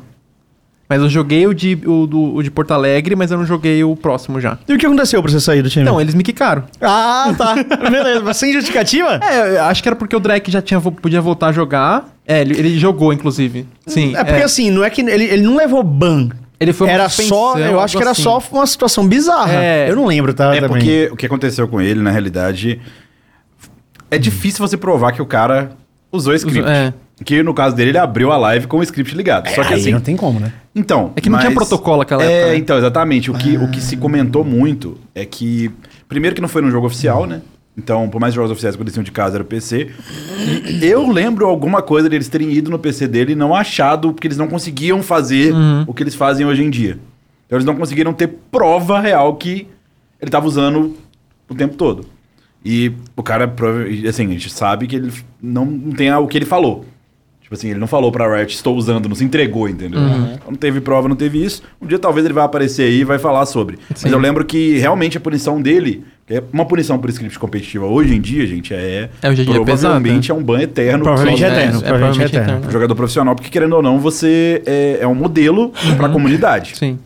Mas 0.89 1.01
eu 1.01 1.09
joguei 1.09 1.45
o 1.45 1.53
de, 1.53 1.77
o, 1.85 2.07
do- 2.07 2.35
o 2.35 2.41
de 2.41 2.49
Porto 2.49 2.71
Alegre, 2.71 3.13
mas 3.13 3.29
eu 3.29 3.37
não 3.37 3.45
joguei 3.45 3.83
o 3.83 3.93
próximo 3.93 4.39
já. 4.39 4.57
E 4.69 4.73
o 4.73 4.77
que 4.77 4.85
aconteceu 4.85 5.21
pra 5.21 5.29
você 5.29 5.39
sair 5.41 5.61
do 5.61 5.69
time? 5.69 5.83
Então, 5.83 5.99
eles 5.99 6.15
me 6.15 6.23
quicaram. 6.23 6.63
Ah, 6.79 7.33
tá. 7.37 7.55
Beleza, 7.91 8.21
mas 8.23 8.37
sem 8.37 8.53
justificativa? 8.53 9.19
É, 9.21 9.57
eu 9.57 9.63
acho 9.63 9.83
que 9.83 9.89
era 9.89 9.97
porque 9.97 10.15
o 10.15 10.19
Drake 10.19 10.49
já 10.49 10.61
tinha, 10.61 10.79
podia 10.79 11.19
voltar 11.19 11.47
a 11.47 11.51
jogar. 11.51 12.05
É, 12.27 12.41
ele, 12.41 12.59
ele 12.59 12.77
jogou, 12.77 13.13
inclusive. 13.13 13.65
Sim. 13.85 14.13
É 14.15 14.23
porque 14.23 14.43
assim, 14.43 14.69
não 14.69 14.83
é 14.83 14.89
que 14.89 15.01
ele, 15.01 15.23
ele 15.23 15.43
não 15.43 15.55
levou 15.55 15.81
ban. 15.81 16.27
Ele 16.59 16.73
foi 16.73 16.87
uma 16.87 16.93
era 16.93 17.07
só, 17.07 17.57
eu 17.57 17.79
acho 17.79 17.95
que 17.95 18.03
era 18.03 18.11
algo 18.11 18.21
só 18.21 18.37
assim. 18.37 18.47
uma 18.51 18.67
situação 18.67 19.07
bizarra. 19.07 19.53
É. 19.53 19.89
Eu 19.89 19.95
não 19.95 20.05
lembro, 20.05 20.33
tá? 20.33 20.53
É 20.53 20.59
também. 20.59 20.69
porque 20.69 21.09
o 21.11 21.15
que 21.15 21.25
aconteceu 21.25 21.67
com 21.67 21.79
ele, 21.79 22.01
na 22.01 22.11
realidade, 22.11 22.81
é 24.11 24.17
difícil 24.17 24.67
você 24.67 24.75
provar 24.75 25.13
que 25.13 25.21
o 25.21 25.25
cara 25.25 25.71
usou 26.11 26.33
script. 26.33 26.67
é. 26.67 26.93
Que 27.25 27.41
no 27.41 27.51
caso 27.51 27.75
dele, 27.75 27.91
ele 27.91 27.97
abriu 27.97 28.31
a 28.31 28.37
live 28.37 28.67
com 28.67 28.77
o 28.77 28.83
script 28.83 29.15
ligado. 29.15 29.49
Só 29.49 29.63
que 29.63 29.73
Aí 29.73 29.79
assim. 29.79 29.91
não 29.91 29.99
tem 29.99 30.15
como, 30.15 30.39
né? 30.39 30.53
Então. 30.75 31.13
É 31.15 31.21
que 31.21 31.29
não 31.31 31.39
tinha 31.39 31.51
protocolo 31.51 31.99
naquela 31.99 32.23
é, 32.23 32.31
época, 32.31 32.51
né? 32.51 32.57
então, 32.57 32.77
exatamente. 32.77 33.31
O 33.31 33.33
que, 33.33 33.57
o 33.57 33.71
que 33.71 33.81
se 33.81 33.97
comentou 33.97 34.43
muito 34.43 34.99
é 35.15 35.25
que. 35.25 35.71
Primeiro 36.07 36.35
que 36.35 36.41
não 36.41 36.47
foi 36.47 36.61
num 36.61 36.69
jogo 36.69 36.85
oficial, 36.85 37.25
né? 37.25 37.41
Então, 37.77 38.09
por 38.09 38.19
mais 38.19 38.33
jogos 38.33 38.49
oficiais 38.51 38.75
que 38.75 38.81
eles 38.81 38.91
tinham 38.93 39.03
de 39.03 39.11
casa 39.11 39.35
era 39.37 39.43
o 39.43 39.45
PC. 39.45 39.91
Eu 40.81 41.09
lembro 41.11 41.45
alguma 41.45 41.81
coisa 41.81 42.09
deles 42.09 42.27
terem 42.27 42.51
ido 42.51 42.71
no 42.71 42.79
PC 42.79 43.07
dele 43.07 43.33
e 43.33 43.35
não 43.35 43.53
achado, 43.53 44.11
porque 44.13 44.27
eles 44.27 44.37
não 44.37 44.47
conseguiam 44.47 45.03
fazer 45.03 45.53
Uhum. 45.53 45.83
o 45.87 45.93
que 45.93 46.01
eles 46.03 46.15
fazem 46.15 46.45
hoje 46.45 46.63
em 46.63 46.69
dia. 46.69 46.97
Então 47.45 47.57
eles 47.57 47.65
não 47.65 47.75
conseguiram 47.75 48.13
ter 48.13 48.27
prova 48.51 48.99
real 48.99 49.35
que 49.35 49.67
ele 50.19 50.31
tava 50.31 50.47
usando 50.47 50.95
o 51.47 51.53
tempo 51.55 51.75
todo. 51.75 52.05
E 52.65 52.91
o 53.15 53.21
cara, 53.23 53.47
prova- 53.47 53.83
assim, 54.09 54.25
a 54.25 54.29
gente 54.31 54.49
sabe 54.49 54.87
que 54.87 54.95
ele 54.95 55.11
não, 55.41 55.65
tem 55.95 56.11
o 56.11 56.27
que 56.27 56.37
ele 56.37 56.45
falou. 56.45 56.83
Tipo 57.41 57.53
assim, 57.55 57.69
ele 57.69 57.79
não 57.79 57.87
falou 57.87 58.11
pra 58.11 58.27
Riot, 58.37 58.53
estou 58.53 58.75
usando, 58.75 59.07
não 59.07 59.15
se 59.15 59.23
entregou, 59.23 59.69
entendeu? 59.69 60.01
Então, 60.01 60.39
Não 60.49 60.55
teve 60.57 60.81
prova, 60.81 61.07
não 61.07 61.15
teve 61.15 61.41
isso. 61.41 61.61
Um 61.81 61.87
dia 61.87 61.97
talvez 61.97 62.25
ele 62.25 62.33
vai 62.33 62.43
aparecer 62.43 62.83
aí 62.83 62.99
e 63.01 63.03
vai 63.05 63.17
falar 63.19 63.45
sobre. 63.45 63.77
Mas 63.89 63.99
Sim. 63.99 64.09
eu 64.09 64.19
lembro 64.19 64.43
que 64.43 64.77
realmente 64.79 65.15
a 65.17 65.21
punição 65.21 65.61
dele, 65.61 66.03
é 66.29 66.43
uma 66.51 66.65
punição 66.65 66.99
por 66.99 67.09
script 67.09 67.39
competitiva 67.39 67.85
hoje 67.85 68.13
em 68.13 68.19
dia, 68.19 68.45
gente, 68.45 68.73
é. 68.73 69.09
É, 69.21 69.29
hoje 69.29 69.43
em 69.43 69.45
dia 69.45 69.61
é 69.61 69.63
provavelmente 69.63 70.29
é 70.29 70.33
um 70.33 70.43
ban 70.43 70.61
eterno. 70.61 71.03
Provavelmente 71.03 71.43
é 71.43 71.47
eterno, 71.47 71.79
é, 71.79 71.81
provavelmente 71.81 71.85
é 71.85 71.89
provavelmente 71.89 72.21
é 72.21 72.39
eterno. 72.39 72.53
eterno. 72.57 72.71
Jogador 72.71 72.95
profissional, 72.95 73.35
porque 73.35 73.49
querendo 73.49 73.73
ou 73.73 73.81
não, 73.81 73.99
você 73.99 74.61
é, 74.65 74.97
é 75.01 75.07
um 75.07 75.15
modelo 75.15 75.71
pra 75.95 76.09
comunidade. 76.09 76.75
Sim. 76.75 76.99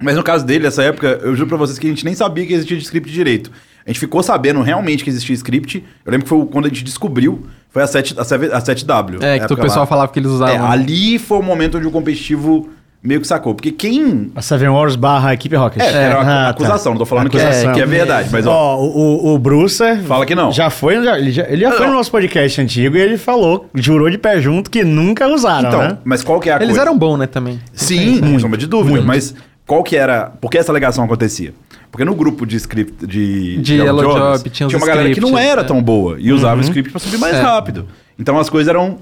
Mas 0.00 0.16
no 0.16 0.22
caso 0.22 0.46
dele, 0.46 0.64
nessa 0.64 0.82
época, 0.82 1.20
eu 1.22 1.34
juro 1.36 1.48
pra 1.48 1.58
vocês 1.58 1.78
que 1.78 1.86
a 1.86 1.90
gente 1.90 2.04
nem 2.04 2.14
sabia 2.14 2.46
que 2.46 2.54
existia 2.54 2.76
de 2.76 2.84
script 2.84 3.12
direito. 3.12 3.50
A 3.84 3.90
gente 3.90 4.00
ficou 4.00 4.22
sabendo 4.22 4.62
realmente 4.62 5.02
que 5.04 5.10
existia 5.10 5.34
script. 5.34 5.84
Eu 6.04 6.12
lembro 6.12 6.24
que 6.24 6.28
foi 6.28 6.46
quando 6.46 6.66
a 6.66 6.68
gente 6.68 6.84
descobriu, 6.84 7.46
foi 7.70 7.82
a, 7.82 7.86
7, 7.86 8.14
a, 8.18 8.24
7, 8.24 8.52
a 8.52 8.60
7W. 8.60 9.22
É, 9.22 9.38
que 9.40 9.52
o 9.52 9.56
pessoal 9.56 9.80
lá. 9.80 9.86
falava 9.86 10.12
que 10.12 10.18
eles 10.18 10.30
usavam. 10.30 10.54
É, 10.54 10.58
ali 10.58 11.18
foi 11.18 11.38
o 11.38 11.42
momento 11.42 11.76
onde 11.76 11.86
o 11.86 11.90
competitivo 11.90 12.68
meio 13.02 13.20
que 13.20 13.26
sacou. 13.26 13.54
Porque 13.54 13.70
quem. 13.70 14.30
A 14.34 14.42
Seven 14.42 14.68
Wars 14.68 14.96
barra 14.96 15.32
equipe 15.34 15.56
Rocket. 15.56 15.80
É, 15.82 15.90
era 15.90 16.20
uma 16.20 16.22
Ah, 16.22 16.44
tá. 16.44 16.48
acusação, 16.50 16.92
não 16.92 16.98
tô 16.98 17.06
falando 17.06 17.30
que 17.30 17.38
é, 17.38 17.72
que 17.72 17.80
é 17.80 17.86
verdade, 17.86 18.28
mas 18.30 18.46
ó. 18.46 18.52
Ó, 18.52 18.80
o, 18.82 19.34
o, 19.34 19.38
Brucer... 19.38 20.00
Fala 20.02 20.26
que 20.26 20.34
não. 20.34 20.52
Já 20.52 20.68
foi, 20.70 21.02
já- 21.02 21.18
ele 21.18 21.32
já, 21.32 21.42
ele 21.48 21.62
já 21.62 21.72
foi 21.72 21.86
no 21.86 21.92
nosso 21.94 22.10
podcast 22.10 22.60
antigo 22.60 22.96
e 22.96 23.00
ele 23.00 23.16
falou, 23.18 23.66
jurou 23.74 24.10
de 24.10 24.18
pé 24.18 24.40
junto 24.40 24.70
que 24.70 24.84
nunca 24.84 25.26
usaram, 25.28 25.68
Então, 25.68 25.80
né? 25.80 25.98
mas 26.04 26.22
qual 26.22 26.38
que 26.40 26.50
é 26.50 26.52
a 26.52 26.56
Eles 26.56 26.68
coisa? 26.68 26.82
eram 26.82 26.98
bons, 26.98 27.16
né, 27.18 27.26
também. 27.26 27.58
Sim, 27.72 28.20
sem 28.22 28.38
sombra 28.38 28.58
de 28.58 28.66
dúvida. 28.66 29.00
Mas 29.02 29.34
qual 29.66 29.82
que 29.82 29.96
era. 29.96 30.26
Por 30.40 30.50
que 30.50 30.58
essa 30.58 30.70
alegação 30.72 31.04
acontecia? 31.04 31.54
Porque 31.90 32.04
no 32.04 32.14
grupo 32.14 32.46
de 32.46 32.56
script 32.56 33.04
de, 33.06 33.56
De 33.58 33.74
Yellow 33.74 34.14
Job, 34.14 34.48
tinha 34.50 34.66
os 34.68 34.74
uma 34.74 34.86
galera 34.86 35.10
que 35.12 35.20
não 35.20 35.36
era 35.36 35.62
é. 35.62 35.64
tão 35.64 35.82
boa 35.82 36.16
e 36.20 36.32
usava 36.32 36.60
o 36.60 36.62
script 36.64 36.90
pra 36.92 37.00
subir 37.00 37.18
mais 37.18 37.34
É. 37.36 37.40
rápido. 37.40 37.88
Então 38.18 38.38
as 38.38 38.48
coisas 38.48 38.68
eram. 38.68 38.98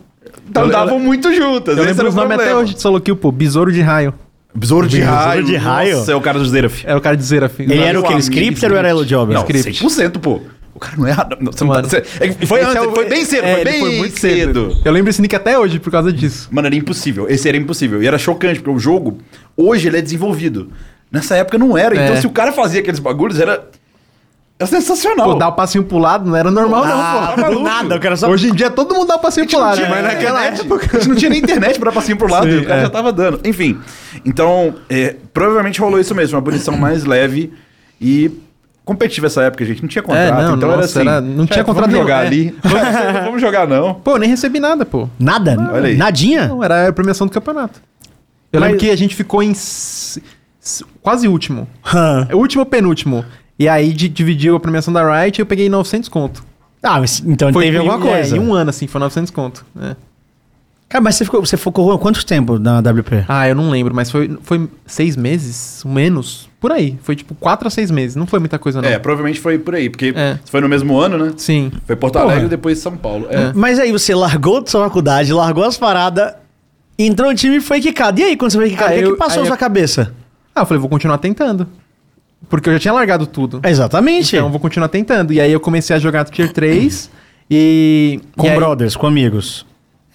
Andavam 0.54 0.98
muito 0.98 1.32
juntas. 1.34 1.76
Eu 1.76 1.84
lembro 1.84 2.00
era 2.00 2.08
os 2.08 2.14
o 2.14 2.16
nomes 2.18 2.38
até 2.38 2.54
hoje 2.54 2.74
de 2.74 2.80
solo 2.80 3.00
kill, 3.00 3.16
pô. 3.16 3.30
Besouro 3.32 3.72
de 3.72 3.80
raio. 3.80 4.14
Besouro 4.54 4.88
de 4.88 4.98
Besouro 4.98 5.16
raio. 5.18 5.44
de 5.44 5.56
raio? 5.56 5.98
Nossa, 5.98 6.12
é 6.12 6.14
o 6.16 6.20
cara 6.20 6.38
do 6.38 6.46
Zeraf. 6.46 6.84
É 6.86 6.96
o 6.96 7.00
cara 7.00 7.16
de 7.16 7.22
Zeraf. 7.22 7.60
Ele 7.62 7.78
era 7.78 8.00
o 8.00 8.02
que? 8.02 8.14
Scripter 8.18 8.70
ou 8.72 8.76
era 8.78 8.88
Yellow 8.88 9.04
Job? 9.04 9.32
Não, 9.34 9.42
Script. 9.42 9.84
100%, 9.84 10.18
pô. 10.18 10.40
O 10.74 10.78
cara 10.80 10.96
não 10.96 11.06
é. 11.08 11.14
Não, 11.40 11.52
você 11.52 11.64
não 11.64 11.72
tá- 11.74 11.82
você- 11.82 11.96
é 12.20 12.32
foi 12.46 12.60
antes, 12.62 12.76
é 12.76 12.82
foi 12.90 13.08
bem 13.08 13.24
cedo, 13.24 13.44
é, 13.44 13.52
foi 13.52 13.60
ele 13.94 14.02
bem 14.02 14.10
cedo. 14.10 14.76
Eu 14.84 14.92
lembro 14.92 15.10
esse 15.10 15.20
nick 15.20 15.34
até 15.34 15.58
hoje 15.58 15.80
por 15.80 15.90
causa 15.90 16.12
disso. 16.12 16.48
Mano, 16.52 16.68
era 16.68 16.76
impossível. 16.76 17.26
Esse 17.28 17.48
era 17.48 17.56
impossível. 17.56 18.00
E 18.02 18.06
era 18.06 18.16
chocante, 18.16 18.60
porque 18.60 18.76
o 18.76 18.78
jogo, 18.78 19.18
hoje, 19.56 19.88
ele 19.88 19.98
é 19.98 20.00
desenvolvido. 20.00 20.70
Nessa 21.10 21.34
época 21.36 21.58
não 21.58 21.76
era. 21.76 21.94
Então, 21.94 22.20
se 22.20 22.26
o 22.26 22.30
cara 22.30 22.52
fazia 22.52 22.80
aqueles 22.80 23.00
bagulhos, 23.00 23.40
era. 23.40 23.64
Era 24.60 24.66
sensacional. 24.68 25.26
Pô, 25.32 25.34
dar 25.34 25.48
o 25.48 25.52
passinho 25.52 25.84
pro 25.84 25.98
lado 25.98 26.28
não 26.28 26.34
era 26.36 26.50
normal, 26.50 26.82
Ah, 26.84 27.28
não, 27.28 27.36
do 27.36 27.40
maluco. 27.42 27.62
nada, 27.62 27.96
o 27.96 28.00
cara 28.00 28.16
só... 28.16 28.26
pô. 28.26 28.32
Hoje 28.32 28.48
em 28.50 28.54
dia 28.54 28.68
todo 28.70 28.92
mundo 28.94 29.06
dá 29.06 29.14
o 29.14 29.18
passinho 29.20 29.46
pro 29.46 29.58
lado, 29.58 29.76
Não 29.78 29.84
tinha 29.86 29.88
mas 29.88 30.02
naquela 30.02 30.40
internet, 30.40 30.60
época. 30.66 30.86
A 30.96 30.98
gente 31.00 31.08
não 31.08 31.16
tinha 31.16 31.30
nem 31.30 31.38
internet 31.38 31.78
pra 31.78 31.92
passinho 31.92 32.16
pro 32.18 32.28
lado, 32.28 32.46
Sim, 32.50 32.56
e 32.56 32.58
o 32.58 32.66
cara 32.66 32.80
é. 32.80 32.82
já 32.82 32.90
tava 32.90 33.12
dando. 33.12 33.40
Enfim. 33.44 33.78
Então, 34.24 34.74
é, 34.90 35.14
provavelmente 35.32 35.80
rolou 35.80 36.00
isso 36.00 36.12
mesmo, 36.14 36.36
uma 36.36 36.42
punição 36.42 36.76
mais 36.76 37.04
leve 37.04 37.52
e 38.00 38.32
competitiva 38.84 39.28
essa 39.28 39.42
época, 39.42 39.64
gente. 39.64 39.80
Não 39.80 39.88
tinha 39.88 40.02
contrato, 40.02 40.26
É, 40.40 40.42
não, 40.42 40.56
então 40.56 40.68
era 40.70 40.80
nossa, 40.80 40.98
assim. 40.98 41.08
era- 41.08 41.20
não 41.20 41.46
tinha 41.46 41.58
"Chefe, 41.58 41.64
contrato 41.64 41.90
Vamos 41.90 42.00
jogar 42.00 42.26
ali. 42.26 42.56
Vamos, 42.64 42.82
não 43.14 43.24
vamos 43.24 43.40
jogar, 43.40 43.68
não. 43.68 43.94
Pô, 43.94 44.16
nem 44.16 44.28
recebi 44.28 44.58
nada, 44.58 44.84
pô. 44.84 45.08
Nada? 45.20 45.56
Olha 45.72 45.86
aí. 45.88 45.96
Nadinha? 45.96 46.48
Não, 46.48 46.64
era 46.64 46.88
a 46.88 46.92
premiação 46.92 47.28
do 47.28 47.32
campeonato. 47.32 47.80
Eu 48.52 48.58
Mas- 48.58 48.70
lembro 48.70 48.80
que 48.84 48.90
a 48.90 48.96
gente 48.96 49.14
ficou 49.14 49.40
em 49.40 49.52
quase 51.02 51.28
último. 51.28 51.68
É 52.28 52.34
último 52.34 52.62
ou 52.62 52.66
penúltimo. 52.66 53.24
E 53.58 53.68
aí 53.68 53.92
di- 53.92 54.08
dividiu 54.08 54.54
a 54.56 54.60
premiação 54.60 54.92
da 54.92 55.02
Riot 55.22 55.38
e 55.38 55.42
eu 55.42 55.46
peguei 55.46 55.68
900 55.68 56.08
conto. 56.08 56.44
Ah, 56.82 57.00
mas 57.00 57.20
então 57.26 57.52
teve 57.52 57.76
em- 57.76 57.80
alguma 57.80 57.98
coisa. 57.98 58.34
É, 58.36 58.38
em 58.38 58.40
um 58.40 58.54
ano, 58.54 58.70
assim, 58.70 58.86
foi 58.86 59.00
900 59.00 59.30
conto. 59.32 59.64
É. 59.80 59.96
Cara, 60.88 61.02
mas 61.04 61.16
você 61.16 61.24
ficou, 61.26 61.44
você 61.44 61.56
focou 61.58 61.98
quanto 61.98 62.24
tempo 62.24 62.58
na 62.58 62.78
WP? 62.80 63.24
Ah, 63.28 63.46
eu 63.46 63.54
não 63.54 63.68
lembro, 63.68 63.94
mas 63.94 64.10
foi, 64.10 64.38
foi 64.42 64.66
seis 64.86 65.16
meses, 65.18 65.82
menos, 65.84 66.48
por 66.58 66.72
aí. 66.72 66.96
Foi 67.02 67.14
tipo 67.14 67.34
quatro 67.34 67.68
a 67.68 67.70
seis 67.70 67.90
meses, 67.90 68.16
não 68.16 68.26
foi 68.26 68.38
muita 68.38 68.58
coisa 68.58 68.80
não. 68.80 68.88
É, 68.88 68.98
provavelmente 68.98 69.38
foi 69.38 69.58
por 69.58 69.74
aí, 69.74 69.90
porque 69.90 70.14
É. 70.16 70.38
foi 70.50 70.62
no 70.62 70.68
mesmo 70.68 70.96
ano, 70.98 71.18
né? 71.26 71.32
Sim. 71.36 71.70
Foi 71.86 71.94
Porto 71.94 72.14
Porra. 72.14 72.24
Alegre 72.26 72.46
e 72.46 72.48
depois 72.48 72.78
São 72.78 72.96
Paulo. 72.96 73.26
É. 73.28 73.52
Mas 73.54 73.78
aí 73.78 73.92
você 73.92 74.14
largou 74.14 74.62
da 74.62 74.66
sua 74.70 74.84
faculdade, 74.84 75.30
largou 75.30 75.64
as 75.64 75.76
paradas, 75.76 76.32
entrou 76.98 77.28
no 77.28 77.36
time 77.36 77.56
e 77.56 77.60
foi 77.60 77.80
quicado. 77.82 78.18
E 78.20 78.24
aí, 78.24 78.36
quando 78.36 78.52
você 78.52 78.56
foi 78.58 78.70
quicado, 78.70 78.92
Ah, 78.92 78.94
o 78.94 78.98
que, 78.98 79.04
eu- 79.04 79.12
que 79.12 79.18
passou 79.18 79.40
na 79.40 79.46
sua 79.46 79.54
eu- 79.56 79.58
cabeça? 79.58 80.14
Ah, 80.54 80.60
eu 80.62 80.66
falei, 80.66 80.80
vou 80.80 80.88
continuar 80.88 81.18
tentando. 81.18 81.68
Porque 82.48 82.68
eu 82.68 82.72
já 82.74 82.78
tinha 82.78 82.92
largado 82.94 83.26
tudo. 83.26 83.60
Exatamente. 83.64 84.34
Então, 84.36 84.46
eu 84.46 84.50
vou 84.50 84.60
continuar 84.60 84.88
tentando. 84.88 85.32
E 85.32 85.40
aí 85.40 85.52
eu 85.52 85.60
comecei 85.60 85.94
a 85.94 85.98
jogar 85.98 86.24
Tier 86.24 86.52
3 86.52 87.10
e... 87.50 88.20
com 88.36 88.46
e 88.46 88.50
aí- 88.50 88.56
brothers, 88.56 88.96
com 88.96 89.06
amigos. 89.06 89.66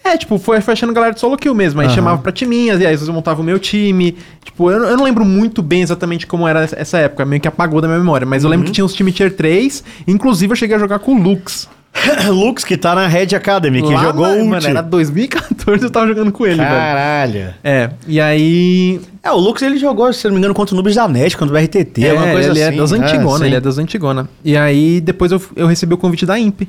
É, 0.05 0.17
tipo, 0.17 0.37
foi, 0.37 0.59
foi 0.59 0.73
achando 0.73 0.91
galera 0.91 1.13
de 1.13 1.19
solo 1.21 1.37
kill 1.37 1.55
mesmo. 1.55 1.79
Aí 1.79 1.87
Aham. 1.87 1.95
chamava 1.95 2.21
pra 2.21 2.29
timinhas, 2.31 2.81
e 2.81 2.85
aí 2.85 2.93
eu 2.93 3.13
montava 3.13 3.39
o 3.39 3.43
meu 3.43 3.57
time. 3.57 4.17
Tipo, 4.43 4.69
eu, 4.69 4.79
não- 4.81 4.87
eu 4.89 4.97
não 4.97 5.03
lembro 5.05 5.23
muito 5.23 5.61
bem 5.61 5.81
exatamente 5.81 6.27
como 6.27 6.45
era 6.45 6.67
essa- 6.75 6.97
época, 6.97 7.23
meio 7.23 7.41
que 7.41 7.47
apagou 7.47 7.79
da 7.79 7.87
minha 7.87 7.99
memória. 7.99 8.27
Mas 8.27 8.43
eu 8.43 8.49
lembro 8.49 8.65
que 8.65 8.71
tinha 8.73 8.83
uns 8.83 8.93
times 8.93 9.13
Tier 9.15 9.33
3, 9.33 9.81
inclusive 10.05 10.51
eu 10.51 10.55
cheguei 10.57 10.75
a 10.75 10.79
jogar 10.79 10.99
com 10.99 11.13
o 11.15 11.21
Lux. 11.21 11.69
Lux, 12.29 12.63
que 12.63 12.75
tá 12.75 12.95
na 12.95 13.07
Red 13.07 13.35
Academy, 13.35 13.81
que 13.81 13.93
Lá 13.93 14.03
jogou 14.03 14.27
na- 14.27 14.33
o 14.41 14.45
Mano, 14.47 14.67
era 14.67 14.81
2014 14.81 15.83
eu 15.83 15.89
tava 15.89 16.07
jogando 16.07 16.31
com 16.31 16.45
ele, 16.45 16.57
velho. 16.57 16.69
Caralho. 16.69 17.53
É, 17.63 17.89
e 18.07 18.19
aí... 18.19 18.99
É, 19.21 19.31
o 19.31 19.37
Lux 19.37 19.61
ele 19.61 19.77
jogou, 19.77 20.11
se 20.11 20.25
não 20.25 20.33
me 20.33 20.39
engano, 20.39 20.53
contra 20.53 20.73
o 20.73 20.75
Noobs 20.75 20.95
da 20.95 21.07
NET, 21.07 21.37
contra 21.37 21.55
o 21.55 21.63
RTT, 21.63 22.03
é, 22.03 22.09
alguma 22.09 22.31
coisa 22.31 22.49
ele 22.49 22.61
assim. 22.63 22.73
é 22.73 22.77
das 22.77 22.91
antigona, 22.91 23.37
sim. 23.39 23.45
ele 23.45 23.55
é 23.55 23.61
das 23.61 23.77
antigona. 23.77 24.29
E 24.43 24.57
aí 24.57 24.99
depois 24.99 25.31
eu, 25.31 25.41
eu 25.55 25.67
recebi 25.67 25.93
o 25.93 25.97
convite 25.97 26.25
da 26.25 26.37
Imp. 26.37 26.63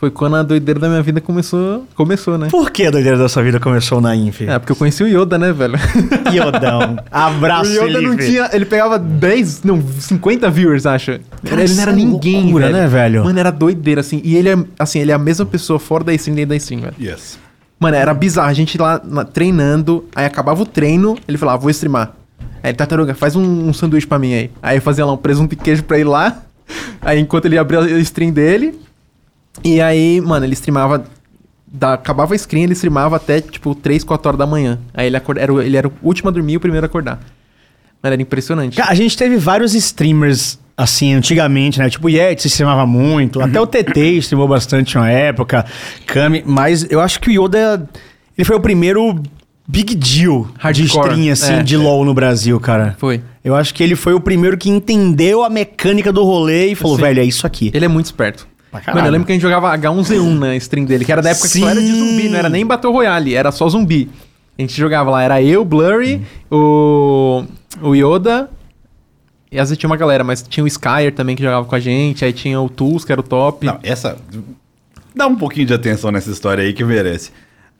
Foi 0.00 0.12
quando 0.12 0.36
a 0.36 0.44
doideira 0.44 0.78
da 0.78 0.88
minha 0.88 1.02
vida 1.02 1.20
começou, 1.20 1.84
começou, 1.96 2.38
né? 2.38 2.46
Por 2.52 2.70
que 2.70 2.86
a 2.86 2.90
doideira 2.90 3.18
da 3.18 3.28
sua 3.28 3.42
vida 3.42 3.58
começou 3.58 4.00
na 4.00 4.14
Inf? 4.14 4.42
É, 4.42 4.56
porque 4.56 4.70
eu 4.70 4.76
conheci 4.76 5.02
o 5.02 5.08
Yoda, 5.08 5.36
né, 5.36 5.52
velho? 5.52 5.74
Iodão. 6.32 6.96
Abraço, 7.10 7.70
o 7.70 7.74
Yoda 7.74 8.00
não 8.00 8.10
Felipe. 8.12 8.26
tinha. 8.26 8.48
Ele 8.52 8.64
pegava 8.64 8.96
10, 8.96 9.64
não, 9.64 9.82
50 9.82 10.48
viewers, 10.50 10.86
acho. 10.86 11.18
Cara, 11.44 11.62
ele 11.62 11.64
isso 11.64 11.74
não 11.74 11.82
era 11.82 11.90
é 11.90 11.94
ninguém, 11.96 12.42
loucura, 12.42 12.66
velho. 12.66 12.78
né, 12.78 12.86
velho? 12.86 13.24
Mano, 13.24 13.38
era 13.40 13.50
doideira, 13.50 14.00
assim. 14.00 14.20
E 14.24 14.36
ele 14.36 14.48
é, 14.50 14.56
assim, 14.78 15.00
ele 15.00 15.10
é 15.10 15.14
a 15.14 15.18
mesma 15.18 15.44
pessoa 15.44 15.80
fora 15.80 16.04
da 16.04 16.14
stream 16.14 16.36
dentro 16.36 16.50
da 16.50 16.56
stream, 16.56 16.80
velho. 16.82 16.94
Yes. 17.00 17.36
Mano, 17.80 17.96
era 17.96 18.14
bizarro. 18.14 18.48
A 18.50 18.54
gente 18.54 18.78
lá 18.78 19.00
na- 19.04 19.24
treinando, 19.24 20.04
aí 20.14 20.24
acabava 20.26 20.62
o 20.62 20.66
treino, 20.66 21.16
ele 21.26 21.36
falava, 21.38 21.58
vou 21.58 21.70
streamar. 21.70 22.12
Aí 22.62 22.70
ele, 22.70 22.76
tartaruga, 22.76 23.14
faz 23.16 23.34
um, 23.34 23.68
um 23.68 23.72
sanduíche 23.72 24.06
pra 24.06 24.18
mim 24.18 24.32
aí. 24.32 24.50
Aí 24.62 24.76
eu 24.78 24.82
fazia 24.82 25.04
lá 25.04 25.12
um 25.12 25.16
presunto 25.16 25.54
e 25.54 25.56
queijo 25.56 25.82
pra 25.82 25.96
ele 25.98 26.08
lá. 26.08 26.42
Aí 27.00 27.18
enquanto 27.18 27.46
ele 27.46 27.58
abria 27.58 27.80
a 27.80 27.98
stream 27.98 28.30
dele. 28.30 28.78
E 29.64 29.80
aí, 29.80 30.20
mano, 30.20 30.44
ele 30.46 30.54
streamava. 30.54 31.04
Da, 31.70 31.92
acabava 31.94 32.34
a 32.34 32.38
screen, 32.38 32.64
ele 32.64 32.72
streamava 32.72 33.16
até 33.16 33.42
tipo 33.42 33.74
3, 33.74 34.02
4 34.02 34.28
horas 34.28 34.38
da 34.38 34.46
manhã. 34.46 34.78
Aí 34.94 35.06
ele, 35.06 35.16
acorda, 35.18 35.40
era, 35.42 35.52
o- 35.52 35.60
ele 35.60 35.76
era 35.76 35.86
o 35.86 35.92
último 36.02 36.30
a 36.30 36.32
dormir 36.32 36.54
e 36.54 36.56
o 36.56 36.60
primeiro 36.60 36.86
a 36.86 36.88
acordar. 36.88 37.20
Mano, 38.02 38.14
era 38.14 38.22
impressionante. 38.22 38.76
Cara, 38.76 38.90
a 38.90 38.94
gente 38.94 39.14
teve 39.16 39.36
vários 39.36 39.74
streamers, 39.74 40.58
assim, 40.74 41.12
antigamente, 41.12 41.78
né? 41.78 41.90
Tipo, 41.90 42.06
o 42.06 42.10
Yeti 42.10 42.46
streamava 42.46 42.86
muito, 42.86 43.40
até 43.42 43.60
o 43.60 43.66
TT 43.66 44.16
streamou 44.20 44.48
bastante 44.48 44.96
uma 44.96 45.10
época, 45.10 45.66
Kami, 46.06 46.42
mas 46.46 46.86
eu 46.90 47.00
acho 47.00 47.20
que 47.20 47.28
o 47.36 47.44
Yoda, 47.44 47.86
ele 48.36 48.44
foi 48.46 48.56
o 48.56 48.60
primeiro 48.60 49.20
big 49.66 49.94
deal 49.94 50.44
de 50.46 50.52
Hardcore, 50.58 50.86
stream, 50.86 51.32
assim, 51.32 51.52
é. 51.54 51.62
de 51.62 51.76
LoL 51.76 52.02
no 52.06 52.14
Brasil, 52.14 52.58
cara. 52.58 52.96
Foi. 52.98 53.20
Eu 53.44 53.54
acho 53.54 53.74
que 53.74 53.82
ele 53.82 53.94
foi 53.94 54.14
o 54.14 54.20
primeiro 54.20 54.56
que 54.56 54.70
entendeu 54.70 55.44
a 55.44 55.50
mecânica 55.50 56.10
do 56.10 56.24
rolê 56.24 56.68
e 56.68 56.74
falou, 56.74 56.96
velho, 56.96 57.20
é 57.20 57.24
isso 57.24 57.46
aqui. 57.46 57.70
Ele 57.74 57.84
é 57.84 57.88
muito 57.88 58.06
esperto. 58.06 58.48
Mano, 58.72 59.06
eu 59.06 59.10
lembro 59.12 59.26
que 59.26 59.32
a 59.32 59.34
gente 59.34 59.42
jogava 59.42 59.76
H1Z1 59.76 60.38
na 60.38 60.56
stream 60.56 60.84
dele, 60.84 61.04
que 61.04 61.10
era 61.12 61.22
da 61.22 61.30
época 61.30 61.48
que 61.48 61.58
só 61.58 61.68
era 61.68 61.80
de 61.80 61.86
Sim. 61.86 61.98
zumbi, 61.98 62.28
não 62.28 62.38
era 62.38 62.48
nem 62.48 62.66
Battle 62.66 62.92
Royale, 62.92 63.34
era 63.34 63.50
só 63.50 63.68
zumbi. 63.68 64.10
A 64.58 64.62
gente 64.62 64.76
jogava 64.76 65.10
lá, 65.10 65.22
era 65.22 65.40
eu, 65.42 65.64
Blurry, 65.64 66.20
o, 66.50 67.44
o 67.80 67.94
Yoda, 67.94 68.50
e 69.50 69.58
às 69.58 69.68
vezes 69.70 69.78
tinha 69.78 69.88
uma 69.88 69.96
galera, 69.96 70.22
mas 70.22 70.42
tinha 70.42 70.62
o 70.64 70.66
Skyer 70.66 71.14
também 71.14 71.34
que 71.36 71.42
jogava 71.42 71.64
com 71.64 71.74
a 71.74 71.80
gente, 71.80 72.24
aí 72.24 72.32
tinha 72.32 72.60
o 72.60 72.68
Tools, 72.68 73.04
que 73.04 73.12
era 73.12 73.20
o 73.20 73.24
top. 73.24 73.64
Não, 73.64 73.78
essa. 73.82 74.16
Dá 75.14 75.26
um 75.26 75.36
pouquinho 75.36 75.66
de 75.66 75.74
atenção 75.74 76.10
nessa 76.10 76.30
história 76.30 76.62
aí 76.62 76.72
que 76.72 76.84
merece. 76.84 77.30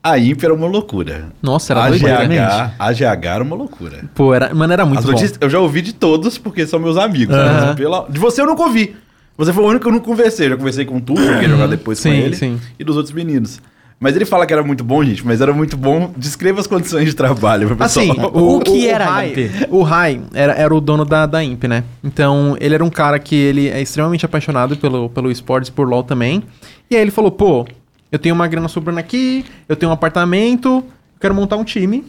A 0.03 0.19
Imp 0.19 0.43
era 0.43 0.55
uma 0.55 0.67
loucura. 0.67 1.27
Nossa, 1.43 1.73
era 1.73 1.85
a 1.85 1.91
GH, 1.91 1.97
realmente. 1.99 2.41
a 2.79 2.93
GH 2.93 3.25
era 3.27 3.45
uma 3.45 3.57
loucura. 3.57 4.05
Pô, 4.15 4.33
era, 4.33 4.55
mano, 4.55 4.73
era 4.73 4.87
muito 4.87 5.01
As 5.01 5.05
bom. 5.05 5.13
notícias, 5.13 5.37
eu 5.41 5.51
já 5.51 5.59
ouvi 5.59 5.83
de 5.83 5.93
todos, 5.93 6.39
porque 6.39 6.67
são 6.67 6.79
meus 6.79 6.97
amigos. 6.97 7.37
Mas 7.37 7.75
pela- 7.75 8.07
de 8.09 8.19
você 8.19 8.41
eu 8.41 8.47
nunca 8.47 8.63
ouvi. 8.63 8.97
Você 9.39 9.53
foi 9.53 9.65
o 9.65 9.69
único 9.69 9.83
que 9.85 9.89
eu 9.89 9.93
não 9.93 10.01
conversei. 10.01 10.47
Eu 10.47 10.51
já 10.51 10.57
conversei 10.57 10.85
com 10.85 10.97
o 10.97 11.01
Tu, 11.01 11.15
que 11.15 11.21
ia 11.23 11.49
jogar 11.49 11.69
depois 11.69 11.99
com 11.99 12.11
Sim, 12.11 12.17
ele. 12.17 12.37
sim. 12.37 12.61
E 12.79 12.83
dos 12.85 12.97
outros 12.97 13.15
meninos. 13.15 13.61
Mas 14.01 14.15
ele 14.15 14.25
fala 14.25 14.47
que 14.47 14.53
era 14.53 14.63
muito 14.63 14.85
bom, 14.85 15.03
gente, 15.03 15.27
mas 15.27 15.41
era 15.41 15.53
muito 15.53 15.77
bom. 15.77 16.13
Descreva 16.17 16.61
as 16.61 16.67
condições 16.69 17.07
de 17.07 17.15
trabalho 17.15 17.67
pro 17.67 17.77
pessoal. 17.77 18.07
Assim, 18.11 18.21
O 18.33 18.61
que 18.61 18.87
era 18.89 19.05
Rai, 19.07 19.31
HP? 19.33 19.51
O 19.71 19.83
Rai 19.83 20.21
era, 20.35 20.53
era 20.55 20.75
o 20.75 20.81
dono 20.81 21.05
da, 21.05 21.27
da 21.27 21.43
Imp, 21.43 21.65
né? 21.65 21.83
Então, 22.03 22.57
ele 22.61 22.75
era 22.75 22.85
um 22.85 22.91
cara 22.91 23.19
que 23.19 23.35
ele 23.35 23.69
é 23.69 23.81
extremamente 23.81 24.25
apaixonado 24.25 24.77
pelo, 24.77 25.09
pelo 25.11 25.31
esportes, 25.33 25.69
por 25.71 25.89
LoL 25.89 26.05
também. 26.05 26.45
E 26.89 26.95
aí 26.95 27.03
ele 27.03 27.11
falou, 27.11 27.31
pô, 27.33 27.67
eu 28.13 28.19
tenho 28.21 28.35
uma 28.37 28.47
grana 28.47 28.69
sobrando 28.69 29.01
aqui, 29.01 29.45
eu 29.69 29.75
tenho 29.75 29.91
um 29.91 29.95
apartamento, 29.95 30.69
eu 30.79 30.85
quero 31.21 31.35
montar 31.35 31.57
um 31.57 31.65
time, 31.65 32.05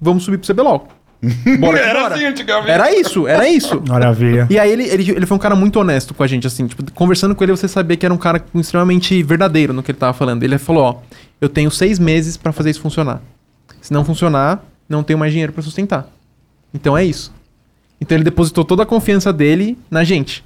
vamos 0.00 0.24
subir 0.24 0.38
pro 0.38 0.54
CBLOL. 0.54 0.88
Bora 1.60 1.78
Era 1.78 2.02
bora. 2.02 2.14
assim 2.14 2.24
antigamente. 2.24 2.70
Era 2.70 2.92
isso, 2.94 3.26
era 3.26 3.48
isso. 3.48 3.82
Maravilha. 3.88 4.46
E 4.50 4.58
aí 4.58 4.70
ele, 4.70 4.84
ele, 4.84 5.10
ele 5.12 5.26
foi 5.26 5.36
um 5.36 5.40
cara 5.40 5.54
muito 5.56 5.78
honesto 5.80 6.14
com 6.14 6.22
a 6.22 6.26
gente, 6.26 6.46
assim, 6.46 6.66
tipo, 6.66 6.90
conversando 6.92 7.34
com 7.34 7.42
ele 7.44 7.52
você 7.52 7.66
sabia 7.68 7.96
que 7.96 8.04
era 8.06 8.14
um 8.14 8.18
cara 8.18 8.44
extremamente 8.54 9.22
verdadeiro 9.22 9.72
no 9.72 9.82
que 9.82 9.90
ele 9.90 9.98
tava 9.98 10.12
falando. 10.12 10.42
Ele 10.42 10.58
falou, 10.58 10.82
ó, 10.84 10.96
eu 11.40 11.48
tenho 11.48 11.70
seis 11.70 11.98
meses 11.98 12.36
pra 12.36 12.52
fazer 12.52 12.70
isso 12.70 12.80
funcionar. 12.80 13.20
Se 13.80 13.92
não 13.92 14.04
funcionar, 14.04 14.64
não 14.88 15.02
tenho 15.02 15.18
mais 15.18 15.32
dinheiro 15.32 15.52
pra 15.52 15.62
sustentar. 15.62 16.08
Então 16.74 16.96
é 16.96 17.04
isso. 17.04 17.32
Então 18.00 18.16
ele 18.16 18.24
depositou 18.24 18.64
toda 18.64 18.82
a 18.82 18.86
confiança 18.86 19.32
dele 19.32 19.78
na 19.90 20.04
gente. 20.04 20.44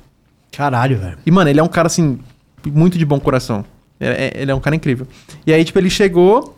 Caralho, 0.53 0.99
velho. 0.99 1.19
E, 1.25 1.31
mano, 1.31 1.49
ele 1.51 1.59
é 1.61 1.63
um 1.63 1.69
cara, 1.69 1.87
assim, 1.87 2.19
muito 2.67 2.99
de 2.99 3.05
bom 3.05 3.19
coração. 3.21 3.65
É- 3.99 4.33
é- 4.37 4.43
ele 4.43 4.51
é 4.51 4.55
um 4.55 4.61
cara 4.61 4.75
incrível. 4.77 5.07
E 5.47 5.53
aí, 5.53 5.65
tipo, 5.65 5.79
ele 5.79 5.91
chegou, 5.91 6.57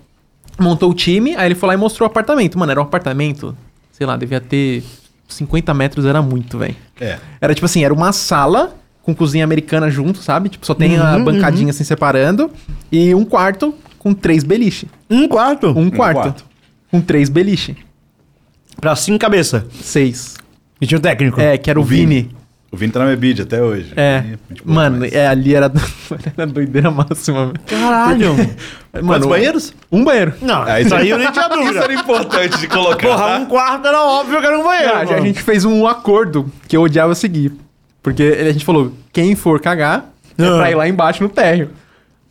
montou 0.58 0.90
o 0.90 0.94
time, 0.94 1.34
aí 1.36 1.46
ele 1.46 1.54
foi 1.54 1.68
lá 1.68 1.74
e 1.74 1.76
mostrou 1.76 2.06
o 2.06 2.10
apartamento. 2.10 2.58
Mano, 2.58 2.70
era 2.72 2.80
um 2.80 2.84
apartamento, 2.84 3.56
sei 3.92 4.06
lá, 4.06 4.16
devia 4.16 4.40
ter 4.40 4.82
50 5.28 5.72
metros, 5.74 6.04
era 6.04 6.20
muito, 6.20 6.58
velho. 6.58 6.74
É. 7.00 7.18
Era 7.40 7.54
tipo 7.54 7.64
assim, 7.66 7.84
era 7.84 7.94
uma 7.94 8.12
sala 8.12 8.74
com 9.02 9.14
cozinha 9.14 9.44
americana 9.44 9.90
junto, 9.90 10.18
sabe? 10.22 10.48
Tipo, 10.48 10.64
só 10.66 10.74
tem 10.74 10.96
a 10.98 11.16
Uhum, 11.16 11.24
bancadinha 11.24 11.70
assim 11.70 11.84
separando. 11.84 12.50
E 12.90 13.14
um 13.14 13.24
quarto 13.24 13.74
com 13.98 14.12
três 14.14 14.42
beliche. 14.44 14.88
Um 15.10 15.26
quarto? 15.28 15.68
Um 15.70 15.90
quarto. 15.90 16.14
quarto. 16.20 16.44
Com 16.90 17.00
três 17.00 17.28
beliche. 17.28 17.76
Pra 18.80 18.94
cinco 18.96 19.18
cabeças. 19.18 19.62
Seis. 19.80 20.36
E 20.80 20.86
tinha 20.86 20.98
um 20.98 21.00
técnico. 21.00 21.40
É, 21.40 21.56
que 21.56 21.70
era 21.70 21.78
o, 21.78 21.82
O 21.82 21.84
Vini. 21.84 22.22
Vini. 22.22 22.36
O 22.72 22.76
Vini 22.76 22.90
tá 22.90 23.00
na 23.00 23.04
Mebid 23.06 23.38
até 23.42 23.62
hoje. 23.62 23.92
É. 23.94 24.22
Boa 24.22 24.38
Mano, 24.64 24.94
demais. 24.94 25.12
é, 25.12 25.26
ali 25.28 25.54
era, 25.54 25.70
era 26.36 26.46
doideira 26.46 26.90
máxima. 26.90 27.46
velho. 27.48 27.60
Caralho. 27.66 28.34
Quantos 28.90 29.06
Mano, 29.06 29.28
banheiros? 29.28 29.74
Um 29.92 30.02
banheiro. 30.02 30.32
Não, 30.40 30.62
Ah, 30.62 30.80
isso 30.80 30.94
aí 30.94 31.10
eu 31.10 31.18
nem 31.18 31.30
tinha 31.30 31.46
Isso 31.52 31.56
dúvida. 31.58 31.80
era 31.84 31.94
importante 31.94 32.58
de 32.58 32.66
colocar. 32.68 33.06
Porra, 33.08 33.38
um 33.40 33.44
quarto 33.46 33.86
era 33.86 34.02
óbvio 34.02 34.40
que 34.40 34.46
era 34.46 34.58
um 34.58 34.64
banheiro. 34.64 34.92
Ah, 34.94 35.00
a 35.00 35.20
gente 35.20 35.42
fez 35.42 35.66
um 35.66 35.86
acordo 35.86 36.50
que 36.66 36.74
eu 36.76 36.80
odiava 36.82 37.14
seguir. 37.14 37.52
Porque 38.02 38.22
a 38.40 38.50
gente 38.52 38.64
falou, 38.64 38.90
quem 39.12 39.34
for 39.36 39.60
cagar 39.60 40.06
é 40.38 40.44
Ah. 40.46 40.56
pra 40.56 40.70
ir 40.70 40.74
lá 40.74 40.88
embaixo 40.88 41.22
no 41.22 41.28
térreo. 41.28 41.70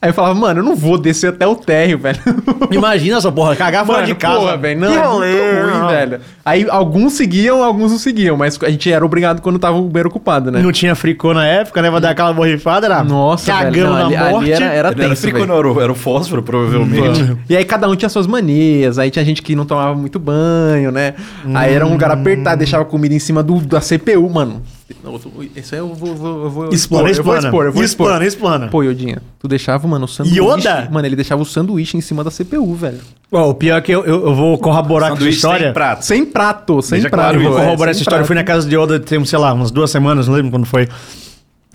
Aí 0.02 0.10
eu 0.10 0.14
falava, 0.16 0.34
mano, 0.34 0.62
eu 0.62 0.64
não 0.64 0.76
vou 0.76 0.98
descer 0.98 1.28
até 1.30 1.46
o 1.46 1.56
térreo, 1.56 2.00
velho. 2.00 2.18
Imagina 2.72 3.18
essa 3.18 3.32
porra, 3.32 3.56
cagar 3.56 3.86
fora 3.86 4.00
Mano, 4.00 4.08
de 4.08 4.16
casa. 4.16 4.40
porra, 4.40 4.58
velho. 4.58 4.80
Não, 4.80 4.92
Que 4.92 4.98
é 4.98 5.02
rolê, 5.04 5.32
muito 5.62 5.78
ruim, 5.78 5.88
velho. 5.90 6.20
Aí 6.44 6.66
alguns 6.70 7.14
seguiam, 7.14 7.64
alguns 7.64 7.92
não 7.92 8.00
seguiam, 8.00 8.36
mas 8.36 8.58
a 8.64 8.70
gente 8.72 8.92
era 8.92 9.06
obrigado 9.06 9.42
quando 9.44 9.60
tava 9.60 9.78
o 9.78 9.84
banheiro 9.88 10.10
ocupado, 10.10 10.50
né? 10.52 10.60
Não 10.60 10.72
tinha 10.72 10.96
fricô 10.96 11.36
na 11.36 11.46
época, 11.46 11.84
né? 11.84 11.92
Vai 11.92 12.02
dar 12.02 12.10
aquela 12.10 12.34
borrifada, 12.34 12.88
era 12.88 13.04
Nossa, 13.04 13.52
cagando 13.52 13.74
velho. 13.74 13.86
Não, 13.90 13.94
na 13.94 14.06
ali, 14.08 14.32
morte. 14.32 14.52
era, 14.52 14.66
era 14.66 14.88
era 14.88 14.96
tenso, 14.96 15.22
frico, 15.22 15.38
velho. 15.38 15.48
não, 15.50 15.58
era, 15.60 15.72
o- 15.72 15.82
era 15.82 15.92
o 15.92 15.96
fósforo, 15.96 16.42
provavelmente. 16.42 17.38
E 17.48 17.56
aí 17.56 17.64
cada 17.64 17.88
um 17.88 17.96
tinha 17.96 18.10
suas 18.10 18.26
manias, 18.26 18.98
aí 18.98 19.12
tinha 19.12 19.24
gente 19.24 19.44
que 19.44 19.56
não 19.56 19.66
tomava 19.66 19.94
muito 19.94 20.18
banho, 20.18 20.92
né? 20.92 21.14
Aí 21.54 21.74
era 21.76 21.86
um 21.86 21.92
lugar 21.92 22.10
apertado, 22.10 22.58
deixava 22.58 22.86
comida 22.86 23.14
em 23.14 23.20
cima 23.20 23.44
do, 23.44 23.60
da 23.62 23.80
CPU, 23.80 24.28
mano. 24.32 24.64
Não, 25.04 25.20
Isso 25.56 25.76
aí 25.76 25.80
eu 25.80 25.94
vou, 25.94 26.16
vou, 26.16 26.44
eu 26.44 26.50
vou 26.50 26.70
Explana, 26.70 27.10
eu 27.10 27.14
vou 27.16 27.34
explana. 27.36 27.40
expor, 27.48 27.66
eu 27.66 27.72
vou 27.74 27.84
expor. 27.84 28.06
explana, 28.08 28.26
explana. 28.26 28.68
Pô, 28.68 28.84
Yodinha, 28.84 29.22
tu 29.40 29.48
deixava, 29.48 29.88
mano, 29.88 30.06
o 30.06 30.08
sanduíche... 30.08 30.40
Yoda? 30.40 30.88
Mano, 30.92 31.08
ele 31.08 31.16
deixava 31.16 31.42
o 31.42 31.46
sanduíche 31.46 31.98
em 31.98 32.02
cima 32.02 32.24
da 32.24 32.32
CPU, 32.32 32.74
velho. 32.76 33.00
Ó, 33.32 33.50
o 33.50 33.54
pior 33.56 33.78
é 33.78 33.82
que 33.82 33.92
eu, 33.92 34.04
eu, 34.06 34.26
eu 34.28 34.36
vou 34.36 34.58
corroborar 34.58 35.12
com 35.12 35.18
essa 35.18 35.30
história. 35.30 35.66
sem 35.68 35.74
prato. 35.74 36.06
Sem 36.06 36.26
prato, 36.26 36.82
sem 36.82 37.00
Deixa 37.00 37.10
prato. 37.10 37.24
claro 37.34 37.42
Eu 37.42 37.50
vou 37.52 37.60
é, 37.60 37.64
corroborar 37.66 37.92
essa 37.92 38.00
sem 38.00 38.02
história. 38.04 38.24
Eu 38.24 38.28
fui 38.28 38.36
na 38.36 38.44
prato. 38.44 38.56
casa 38.58 38.70
de 38.70 38.78
Oda 38.78 39.00
tem, 39.00 39.24
sei 39.26 39.40
lá, 39.40 39.54
umas 39.54 39.72
duas 39.72 39.90
semanas, 39.92 40.28
não 40.28 40.36
lembro 40.36 40.52
quando 40.52 40.66
foi. 40.66 40.88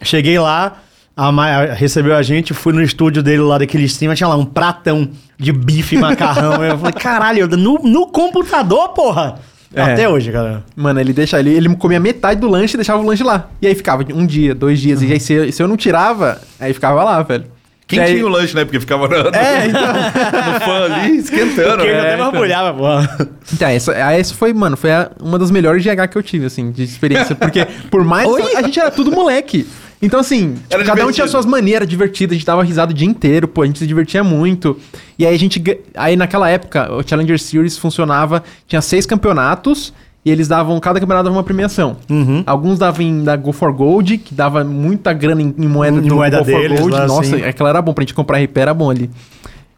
Cheguei 0.03 0.39
lá, 0.39 0.79
a 1.17 1.33
Maia 1.33 1.73
recebeu 1.73 2.15
a 2.15 2.23
gente, 2.23 2.53
fui 2.53 2.73
no 2.73 2.83
estúdio 2.83 3.23
dele 3.23 3.43
lá 3.43 3.57
daquele 3.59 3.85
stream, 3.85 4.15
tinha 4.15 4.29
lá 4.29 4.37
um 4.37 4.45
pratão 4.45 5.09
de 5.39 5.53
bife 5.53 5.97
e 5.97 5.99
macarrão. 5.99 6.63
eu 6.63 6.79
falei, 6.79 6.93
caralho, 6.93 7.45
Oda, 7.45 7.57
no, 7.57 7.79
no 7.83 8.07
computador, 8.09 8.91
porra! 8.91 9.37
É. 9.77 9.83
Até 9.93 10.09
hoje, 10.09 10.33
cara. 10.33 10.65
Mano, 10.75 10.99
ele 10.99 11.13
deixa 11.13 11.39
ele, 11.39 11.51
ele 11.53 11.69
comia 11.77 12.01
metade 12.01 12.41
do 12.41 12.49
lanche 12.49 12.75
e 12.77 12.79
deixava 12.79 13.03
o 13.03 13.07
lanche 13.07 13.23
lá. 13.23 13.49
E 13.61 13.67
aí 13.67 13.75
ficava 13.75 14.03
um 14.15 14.25
dia, 14.25 14.55
dois 14.55 14.81
dias. 14.81 15.03
E 15.03 15.13
aí 15.13 15.21
se, 15.21 15.33
eu- 15.35 15.53
se 15.53 15.63
eu 15.63 15.69
não 15.69 15.77
tirava, 15.77 16.41
aí 16.59 16.73
ficava 16.73 17.05
lá, 17.05 17.23
velho. 17.23 17.45
Quem 17.87 18.01
aí- 18.01 18.15
tinha 18.15 18.27
o 18.27 18.29
lanche, 18.29 18.53
né? 18.57 18.65
Porque 18.65 18.81
ficava 18.81 19.07
no, 19.07 19.15
É, 19.37 19.67
então. 19.69 19.83
no 19.93 20.61
fã 20.61 20.85
ali, 20.93 21.19
esquentando. 21.19 21.77
Porque 21.77 21.89
eu 21.89 21.95
né? 21.95 22.01
até 22.01 22.15
então. 22.15 22.33
mergulhava, 22.33 22.75
porra. 22.77 23.29
Então, 23.53 23.69
essa, 23.69 23.93
ah, 23.93 24.13
essa 24.13 24.35
foi, 24.35 24.53
mano, 24.53 24.77
foi 24.77 24.91
a- 24.91 25.11
uma 25.23 25.39
das 25.39 25.53
melhores 25.53 25.85
GH 25.85 26.09
que 26.09 26.19
eu 26.19 26.23
tive, 26.23 26.47
assim, 26.47 26.73
de 26.73 26.83
experiência. 26.83 27.37
Porque, 27.37 27.65
por 27.91 28.03
mais. 28.03 28.29
a 28.57 28.63
gente 28.63 28.81
era 28.81 28.91
tudo 28.91 29.13
moleque. 29.13 29.67
Então, 30.01 30.21
assim, 30.21 30.55
tipo, 30.55 30.69
cada 30.69 30.81
um 30.83 30.85
divertido. 30.85 31.13
tinha 31.13 31.29
suas 31.29 31.47
maneiras, 31.47 31.77
era 31.83 31.87
divertido, 31.87 32.33
a 32.33 32.37
gente 32.37 32.47
dava 32.47 32.63
risada 32.63 32.93
o 32.93 32.95
dia 32.95 33.09
inteiro, 33.09 33.49
pô, 33.49 33.63
a 33.63 33.67
gente 33.67 33.79
se 33.79 33.87
divertia 33.87 34.23
muito. 34.23 34.79
E 35.19 35.27
aí 35.27 35.35
a 35.35 35.39
gente. 35.39 35.63
Aí 35.95 36.17
naquela 36.17 36.49
época, 36.51 36.93
o 36.93 37.03
Challenger 37.07 37.39
Series 37.39 37.79
funcionava, 37.79 38.43
tinha 38.67 38.81
seis 38.83 39.07
campeonatos. 39.07 39.93
E 40.25 40.31
eles 40.31 40.49
davam, 40.49 40.81
cada 40.81 40.99
campeonato 40.99 41.27
dava 41.27 41.37
uma 41.37 41.45
premiação. 41.45 41.99
Uhum. 42.11 42.43
Alguns 42.45 42.81
davam 42.81 43.01
em, 43.01 43.23
da 43.23 43.37
Go 43.37 43.53
for 43.53 43.73
Gold, 43.73 44.19
que 44.19 44.35
dava 44.35 44.65
muita 44.65 45.13
grana 45.13 45.41
em, 45.41 45.55
em 45.57 45.69
moeda 45.69 45.99
Em 45.99 46.01
do 46.03 46.17
moeda 46.17 46.39
Go 46.39 46.45
for 46.47 46.61
deles 46.63 46.81
Gold. 46.81 46.93
lá, 46.93 47.07
Nossa, 47.07 47.37
assim. 47.37 47.45
aquela 47.45 47.69
era 47.69 47.81
bom 47.81 47.95
pra 47.95 48.03
gente 48.03 48.13
comprar 48.13 48.43
RP, 48.43 48.57
era 48.59 48.75
bom 48.75 48.91
ali. 48.91 49.09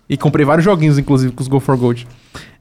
E 0.09 0.17
comprei 0.17 0.47
vários 0.47 0.65
joguinhos, 0.65 0.97
inclusive, 0.99 1.35
com 1.35 1.43
os 1.43 1.49
Go 1.49 1.61
for 1.61 1.77
Gold. 1.77 2.09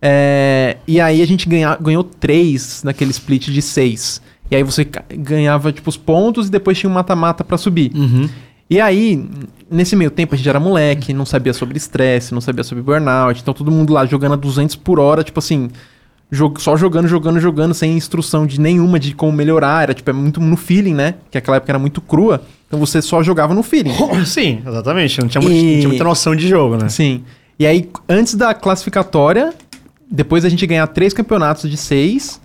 É, 0.01 0.75
e 0.85 0.99
aí 0.99 1.21
a 1.21 1.25
gente 1.25 1.47
ganha, 1.47 1.77
ganhou 1.79 2.03
três 2.03 2.83
naquele 2.83 3.11
split 3.11 3.47
de 3.49 3.61
seis. 3.61 4.21
E 4.49 4.55
aí 4.55 4.63
você 4.63 4.87
ganhava, 5.11 5.71
tipo, 5.73 5.89
os 5.89 5.97
pontos 5.97 6.47
e 6.47 6.51
depois 6.51 6.77
tinha 6.77 6.89
um 6.89 6.93
mata-mata 6.93 7.43
pra 7.43 7.57
subir. 7.57 7.91
Uhum. 7.95 8.29
E 8.69 8.79
aí, 8.81 9.23
nesse 9.71 9.95
meio 9.95 10.11
tempo, 10.11 10.35
a 10.35 10.37
gente 10.37 10.47
era 10.47 10.59
moleque, 10.59 11.13
não 11.13 11.25
sabia 11.25 11.53
sobre 11.53 11.77
estresse, 11.77 12.33
não 12.33 12.41
sabia 12.41 12.63
sobre 12.63 12.83
burnout. 12.83 13.41
Então 13.41 13.53
todo 13.53 13.71
mundo 13.71 13.93
lá 13.93 14.05
jogando 14.05 14.33
a 14.33 14.35
200 14.35 14.75
por 14.75 14.99
hora, 14.99 15.23
tipo 15.23 15.39
assim, 15.39 15.69
jog- 16.31 16.61
só 16.61 16.75
jogando, 16.75 17.07
jogando, 17.07 17.39
jogando, 17.39 17.73
sem 17.73 17.95
instrução 17.95 18.45
de 18.45 18.59
nenhuma 18.59 18.99
de 18.99 19.13
como 19.13 19.31
melhorar. 19.31 19.83
Era 19.83 19.93
tipo, 19.93 20.09
é 20.09 20.13
muito 20.13 20.39
no 20.41 20.57
feeling, 20.57 20.93
né? 20.93 21.15
Que 21.31 21.37
aquela 21.37 21.57
época 21.57 21.71
era 21.71 21.79
muito 21.79 22.01
crua. 22.01 22.41
Então 22.67 22.77
você 22.79 23.01
só 23.01 23.23
jogava 23.23 23.53
no 23.53 23.63
feeling. 23.63 23.93
Sim, 24.25 24.61
exatamente. 24.67 25.21
Não 25.21 25.27
tinha, 25.29 25.41
muito- 25.41 25.55
E- 25.55 25.71
não 25.71 25.75
tinha 25.79 25.87
muita 25.89 26.03
noção 26.03 26.35
de 26.35 26.47
jogo, 26.47 26.75
né? 26.77 26.89
Sim. 26.89 27.23
E 27.59 27.65
aí, 27.65 27.89
antes 28.09 28.35
da 28.35 28.53
classificatória, 28.53 29.53
depois 30.11 30.43
a 30.45 30.49
gente 30.49 30.65
ganhar 30.67 30.87
três 30.87 31.13
campeonatos 31.13 31.69
de 31.69 31.77
seis. 31.77 32.41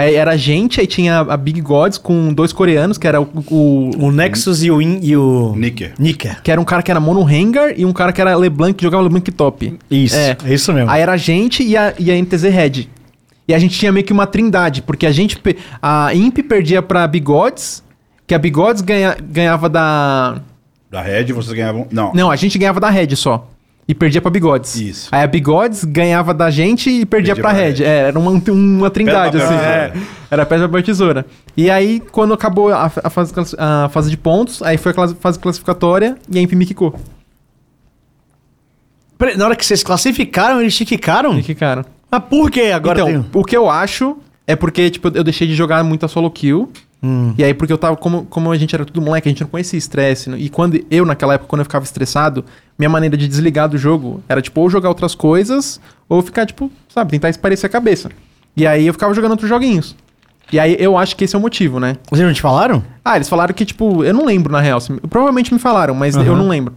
Aí 0.00 0.14
era 0.14 0.32
a 0.32 0.36
gente, 0.36 0.80
aí 0.80 0.86
tinha 0.86 1.20
a 1.20 1.36
Big 1.36 1.60
Gods 1.60 1.98
com 1.98 2.32
dois 2.32 2.52
coreanos, 2.52 2.96
que 2.98 3.06
era 3.06 3.20
o, 3.20 3.28
o- 3.50 3.90
O 4.06 4.10
Nexus 4.12 4.62
e 4.62 4.70
o, 4.70 4.80
In, 4.80 5.00
e 5.02 5.16
o... 5.16 5.52
Nicker. 5.56 5.92
Nicker. 5.98 6.40
que 6.42 6.50
era 6.50 6.60
um 6.60 6.64
cara 6.64 6.82
que 6.82 6.90
era 6.90 6.98
Mono 7.00 7.22
Hangar 7.26 7.72
e 7.76 7.84
um 7.84 7.92
cara 7.92 8.12
que 8.12 8.20
era 8.20 8.34
LeBlanc, 8.36 8.74
que 8.74 8.82
jogava 8.82 9.02
LeBlanc 9.02 9.30
top. 9.32 9.78
Isso, 9.90 10.16
É. 10.16 10.36
é, 10.44 10.54
isso 10.54 10.72
mesmo. 10.72 10.90
Aí 10.90 11.00
era 11.02 11.12
a 11.12 11.16
gente 11.16 11.62
e 11.62 11.76
a, 11.76 11.92
e 11.98 12.10
a 12.10 12.14
NTZ 12.16 12.44
Red. 12.44 12.88
E 13.48 13.54
a 13.54 13.58
gente 13.58 13.76
tinha 13.78 13.90
meio 13.90 14.06
que 14.06 14.12
uma 14.12 14.26
trindade, 14.28 14.80
porque 14.80 15.04
a 15.06 15.10
gente. 15.12 15.36
A 15.82 16.14
Imp 16.14 16.38
perdia 16.48 16.80
pra 16.80 17.04
Bigodes, 17.08 17.82
que 18.26 18.32
a 18.32 18.38
Bigodes 18.38 18.80
ganha, 18.80 19.16
ganhava 19.20 19.68
da. 19.68 20.40
Da 20.88 21.02
Red 21.02 21.32
vocês 21.32 21.52
ganhavam. 21.52 21.86
Não. 21.90 22.12
Não, 22.14 22.30
a 22.30 22.36
gente 22.36 22.56
ganhava 22.58 22.78
da 22.78 22.88
Red 22.90 23.16
só. 23.16 23.48
E 23.90 23.94
perdia 23.94 24.22
pra 24.22 24.30
Bigodes. 24.30 24.76
Isso. 24.76 25.08
Aí 25.10 25.24
a 25.24 25.26
Bigodes 25.26 25.82
ganhava 25.82 26.32
da 26.32 26.48
gente 26.48 26.88
e 26.88 27.04
perdia, 27.04 27.34
Perdia 27.34 27.42
pra 27.42 27.50
pra 27.50 27.58
Red. 27.58 27.72
Red. 27.72 27.84
É, 27.84 27.98
era 28.06 28.16
uma, 28.16 28.30
uma 28.30 28.88
trindade, 28.88 29.36
Pedra, 29.36 29.44
assim. 29.44 29.66
É. 29.66 29.92
Era 30.30 30.46
pedra, 30.46 30.68
papel, 30.68 30.84
tesoura. 30.84 31.26
E 31.56 31.68
aí, 31.68 31.98
quando 32.12 32.32
acabou 32.32 32.72
a, 32.72 32.84
a 32.84 33.10
fase, 33.10 33.34
a 33.58 33.88
fase 33.88 34.08
de 34.08 34.16
pontos, 34.16 34.62
aí 34.62 34.76
foi 34.76 34.92
a 34.92 35.08
fase 35.08 35.40
classificatória 35.40 36.16
e 36.30 36.38
a 36.38 36.40
Imp 36.40 36.52
me 36.52 36.66
quicou. 36.66 36.94
Na 39.36 39.46
hora 39.46 39.56
que 39.56 39.66
vocês 39.66 39.82
classificaram, 39.82 40.60
eles 40.60 40.76
te 40.76 40.84
quicaram? 40.84 41.34
Me 41.34 41.42
quicaram. 41.42 41.84
Mas 42.08 42.22
por 42.30 42.48
que 42.48 42.70
agora 42.70 43.00
então, 43.00 43.22
tem... 43.24 43.30
o 43.40 43.44
que 43.44 43.56
eu 43.56 43.68
acho 43.68 44.18
é 44.46 44.54
porque, 44.54 44.88
tipo, 44.88 45.08
eu 45.08 45.24
deixei 45.24 45.48
de 45.48 45.54
jogar 45.56 45.82
muita 45.82 46.06
solo 46.06 46.30
kill. 46.30 46.70
Hum. 47.02 47.32
E 47.38 47.42
aí, 47.42 47.54
porque 47.54 47.72
eu 47.72 47.78
tava, 47.78 47.96
como, 47.96 48.24
como 48.26 48.52
a 48.52 48.56
gente 48.56 48.74
era 48.74 48.84
tudo 48.84 49.00
moleque, 49.00 49.28
a 49.28 49.30
gente 49.30 49.40
não 49.40 49.48
conhecia 49.48 49.78
estresse. 49.78 50.30
E 50.32 50.48
quando 50.50 50.84
eu, 50.90 51.06
naquela 51.06 51.34
época, 51.34 51.48
quando 51.48 51.60
eu 51.60 51.64
ficava 51.64 51.84
estressado, 51.84 52.44
minha 52.78 52.90
maneira 52.90 53.16
de 53.16 53.26
desligar 53.26 53.68
do 53.68 53.78
jogo 53.78 54.22
era, 54.28 54.42
tipo, 54.42 54.60
ou 54.60 54.68
jogar 54.68 54.88
outras 54.88 55.14
coisas, 55.14 55.80
ou 56.08 56.20
ficar, 56.20 56.44
tipo, 56.46 56.70
sabe, 56.88 57.10
tentar 57.10 57.30
esparecer 57.30 57.68
a 57.68 57.72
cabeça. 57.72 58.10
E 58.56 58.66
aí 58.66 58.86
eu 58.86 58.92
ficava 58.92 59.14
jogando 59.14 59.32
outros 59.32 59.48
joguinhos. 59.48 59.96
E 60.52 60.58
aí 60.58 60.76
eu 60.78 60.98
acho 60.98 61.16
que 61.16 61.24
esse 61.24 61.34
é 61.34 61.38
o 61.38 61.40
motivo, 61.40 61.78
né? 61.78 61.96
Vocês 62.10 62.26
não 62.26 62.34
te 62.34 62.42
falaram? 62.42 62.82
Ah, 63.04 63.16
eles 63.16 63.28
falaram 63.28 63.54
que, 63.54 63.64
tipo, 63.64 64.04
eu 64.04 64.12
não 64.12 64.26
lembro, 64.26 64.52
na 64.52 64.60
real. 64.60 64.80
Provavelmente 65.08 65.54
me 65.54 65.60
falaram, 65.60 65.94
mas 65.94 66.16
eu 66.16 66.22
Aham. 66.22 66.36
não 66.36 66.48
lembro. 66.48 66.74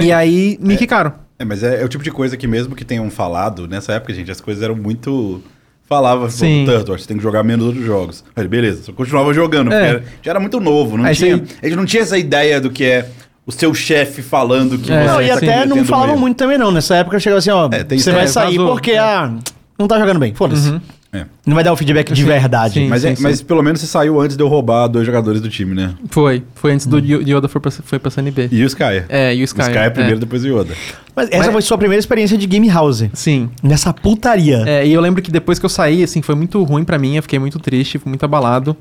E 0.00 0.12
aí 0.12 0.58
me 0.60 0.76
quicaram. 0.76 1.12
É, 1.38 1.44
mas 1.44 1.62
é, 1.62 1.82
é 1.82 1.84
o 1.84 1.88
tipo 1.88 2.02
de 2.02 2.10
coisa 2.10 2.36
que 2.36 2.46
mesmo 2.46 2.74
que 2.74 2.84
tenham 2.84 3.08
falado, 3.10 3.68
nessa 3.68 3.92
época, 3.92 4.12
gente, 4.14 4.30
as 4.30 4.40
coisas 4.40 4.62
eram 4.62 4.74
muito... 4.74 5.42
Falava, 5.88 6.28
Sim. 6.28 6.38
Sim. 6.38 6.64
tanto, 6.66 6.92
você 6.92 7.06
tem 7.06 7.16
que 7.16 7.22
jogar 7.22 7.42
menos 7.42 7.64
outros 7.66 7.84
jogos. 7.84 8.22
Aí, 8.36 8.46
beleza, 8.46 8.82
só 8.82 8.92
continuava 8.92 9.32
jogando, 9.32 9.72
É. 9.72 9.78
porque 9.78 9.86
era- 9.88 10.04
já 10.22 10.30
era 10.32 10.40
muito 10.40 10.60
novo, 10.60 10.98
não 10.98 11.04
Aí 11.06 11.14
tinha... 11.14 11.36
você- 11.38 11.44
A 11.62 11.66
gente 11.66 11.76
não 11.76 11.86
tinha 11.86 12.02
essa 12.02 12.18
ideia 12.18 12.60
do 12.60 12.68
que 12.70 12.84
é 12.84 13.06
o 13.46 13.50
seu 13.52 13.72
chefe 13.72 14.20
falando 14.20 14.76
que 14.78 14.92
É, 14.92 15.06
não, 15.06 15.14
você 15.14 15.24
e 15.24 15.28
tá 15.28 15.34
até 15.36 15.64
não 15.66 15.82
falavam 15.86 16.18
muito 16.18 16.36
também 16.36 16.58
não. 16.58 16.70
Nessa 16.70 16.96
época 16.96 17.18
chegava 17.18 17.38
assim, 17.38 17.50
ó, 17.50 17.70
É, 17.72 17.82
tem 17.84 17.98
você 17.98 18.12
vai 18.12 18.24
É, 18.24 18.26
sair 18.26 18.58
vazou. 18.58 18.72
porque, 18.72 18.90
É. 18.90 18.98
ah, 18.98 19.32
não 19.78 19.88
tá 19.88 19.98
jogando 19.98 20.18
bem. 20.20 20.34
Foda-se. 20.34 20.68
Uhum. 20.68 20.80
É. 21.20 21.26
Não 21.46 21.54
vai 21.54 21.64
dar 21.64 21.72
o 21.72 21.76
feedback 21.76 22.12
de 22.12 22.20
Sim, 22.22 22.26
verdade. 22.26 22.74
sim. 22.74 22.88
Mas, 22.88 23.04
é- 23.04 23.14
mas 23.20 23.42
pelo 23.42 23.62
menos 23.62 23.80
você 23.80 23.86
saiu 23.86 24.20
antes 24.20 24.36
de 24.36 24.42
eu 24.42 24.48
roubar 24.48 24.86
dois 24.88 25.06
jogadores 25.06 25.40
do 25.40 25.48
time, 25.48 25.74
né? 25.74 25.94
Foi. 26.10 26.42
Foi 26.54 26.72
antes 26.72 26.86
do 26.86 26.98
Yo- 26.98 27.20
Yoda 27.22 27.48
foi 27.48 27.60
pra, 27.60 27.70
foi 27.70 27.98
pra 27.98 28.10
CNB. 28.10 28.48
E 28.52 28.62
o 28.62 28.66
Sky. 28.66 29.04
É, 29.08 29.34
e 29.34 29.40
o 29.42 29.44
Sky. 29.44 29.60
O 29.60 29.64
Sky 29.64 29.78
é 29.78 29.90
primeiro, 29.90 30.18
depois 30.20 30.44
o 30.44 30.48
Yoda. 30.48 30.74
Mas 31.16 31.28
essa 31.30 31.44
Mas- 31.44 31.52
foi 31.52 31.62
sua 31.62 31.78
primeira 31.78 31.98
experiência 32.00 32.36
de 32.38 32.46
game 32.46 32.68
house. 32.68 33.04
Sim. 33.12 33.50
Nessa 33.62 33.92
putaria. 33.92 34.62
É, 34.66 34.86
e 34.86 34.92
eu 34.92 35.00
lembro 35.00 35.20
que 35.22 35.30
depois 35.30 35.58
que 35.58 35.64
eu 35.66 35.70
saí, 35.70 36.02
assim, 36.02 36.22
foi 36.22 36.34
muito 36.34 36.62
ruim 36.62 36.84
pra 36.84 36.98
mim, 36.98 37.16
eu 37.16 37.22
fiquei 37.22 37.38
muito 37.38 37.58
triste, 37.58 37.98
fui 37.98 38.08
muito 38.10 38.24
abalado. 38.24 38.76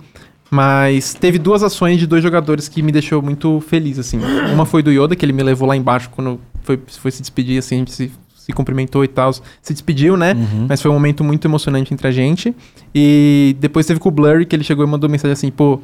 Mas 0.49 1.13
teve 1.13 1.37
duas 1.37 1.61
ações 1.61 1.99
de 1.99 2.07
dois 2.07 2.23
jogadores 2.23 2.69
que 2.69 2.81
me 2.81 2.91
deixou 2.91 3.21
muito 3.21 3.61
feliz, 3.67 3.99
assim. 3.99 4.17
Uma 4.53 4.65
foi 4.65 4.81
do 4.81 4.89
Yoda, 4.91 5.15
que 5.15 5.25
ele 5.25 5.33
me 5.33 5.43
levou 5.43 5.67
lá 5.67 5.75
embaixo 5.75 6.09
quando 6.09 6.39
foi, 6.63 6.79
foi 6.99 7.11
se 7.11 7.21
despedir, 7.21 7.57
assim, 7.59 7.75
a 7.75 7.79
gente 7.79 7.91
se, 7.91 8.11
se 8.47 8.53
cumprimentou 8.53 9.03
e 9.03 9.09
tal. 9.09 9.33
Se 9.33 9.73
despediu, 9.73 10.15
né? 10.15 10.33
Mas 10.69 10.81
foi 10.81 10.89
um 10.89 10.93
momento 10.93 11.21
muito 11.21 11.45
emocionante 11.45 11.93
entre 11.93 12.07
a 12.07 12.11
gente. 12.11 12.55
E 12.95 13.55
depois 13.59 13.85
teve 13.85 13.99
com 13.99 14.07
o 14.07 14.11
Blurry, 14.11 14.45
que 14.45 14.55
ele 14.55 14.63
chegou 14.63 14.85
e 14.85 14.87
mandou 14.87 15.09
mensagem 15.09 15.33
assim, 15.33 15.51
pô, 15.51 15.81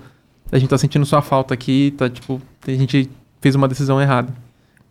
a 0.49 0.57
gente 0.57 0.69
tá 0.69 0.77
sentindo 0.77 1.05
sua 1.05 1.21
falta 1.21 1.53
aqui, 1.53 1.93
tá, 1.97 2.09
tipo, 2.09 2.41
a 2.65 2.71
gente 2.71 3.09
fez 3.41 3.53
uma 3.53 3.67
decisão 3.67 4.01
errada. 4.01 4.33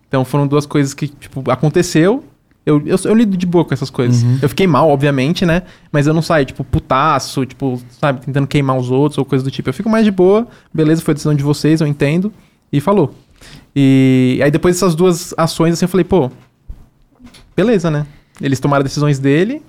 Então 0.06 0.22
foram 0.24 0.46
duas 0.46 0.66
coisas 0.66 0.92
que, 0.92 1.08
tipo, 1.08 1.50
aconteceu, 1.50 2.22
Eu, 2.64 2.80
eu, 2.86 2.96
eu 3.04 3.14
lido 3.14 3.36
de 3.36 3.46
boa 3.46 3.64
com 3.64 3.74
essas 3.74 3.90
coisas. 3.90 4.22
Uhum. 4.22 4.38
Eu 4.40 4.48
fiquei 4.48 4.66
mal, 4.66 4.88
obviamente, 4.88 5.44
né? 5.44 5.62
Mas 5.90 6.06
eu 6.06 6.14
não 6.14 6.22
saio, 6.22 6.44
tipo, 6.44 6.62
putaço, 6.62 7.44
tipo, 7.44 7.80
sabe, 7.98 8.20
tentando 8.20 8.46
queimar 8.46 8.76
os 8.76 8.90
outros 8.90 9.18
ou 9.18 9.24
coisa 9.24 9.42
do 9.42 9.50
tipo. 9.50 9.68
Eu 9.68 9.74
fico 9.74 9.88
mais 9.88 10.04
de 10.04 10.12
boa, 10.12 10.46
beleza, 10.72 11.02
foi 11.02 11.14
decisão 11.14 11.34
de 11.34 11.42
vocês, 11.42 11.80
eu 11.80 11.86
entendo. 11.86 12.32
E 12.72 12.80
falou. 12.80 13.14
E 13.74 14.40
aí 14.44 14.50
depois 14.50 14.76
dessas 14.76 14.94
duas 14.94 15.34
ações, 15.36 15.72
assim, 15.72 15.86
eu 15.86 15.88
falei, 15.88 16.04
pô, 16.04 16.30
beleza, 17.56 17.90
né? 17.90 18.06
Eles 18.40 18.58
tomaram 18.58 18.82
decisões 18.82 19.18
dele, 19.18 19.62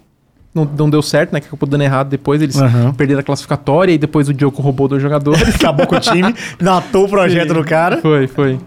não, 0.56 0.66
não 0.66 0.90
deu 0.90 1.02
certo, 1.02 1.34
né? 1.34 1.40
Que 1.40 1.48
acabou 1.48 1.68
dando 1.68 1.82
errado 1.84 2.10
depois, 2.10 2.42
eles 2.42 2.56
Aham. 2.58 2.94
perderam 2.94 3.20
a 3.22 3.24
classificatória 3.24 3.92
e 3.92 3.98
depois 3.98 4.30
o 4.30 4.34
Diogo 4.34 4.62
roubou 4.62 4.88
dois 4.88 5.02
jogadores. 5.02 5.42
Acabou 5.56 5.88
com 5.88 5.96
o 5.96 6.00
time, 6.00 6.34
matou 6.62 7.06
o 7.06 7.10
projeto 7.10 7.50
Sim. 7.50 7.54
do 7.56 7.64
cara. 7.64 7.98
Foi, 7.98 8.28
foi. 8.28 8.60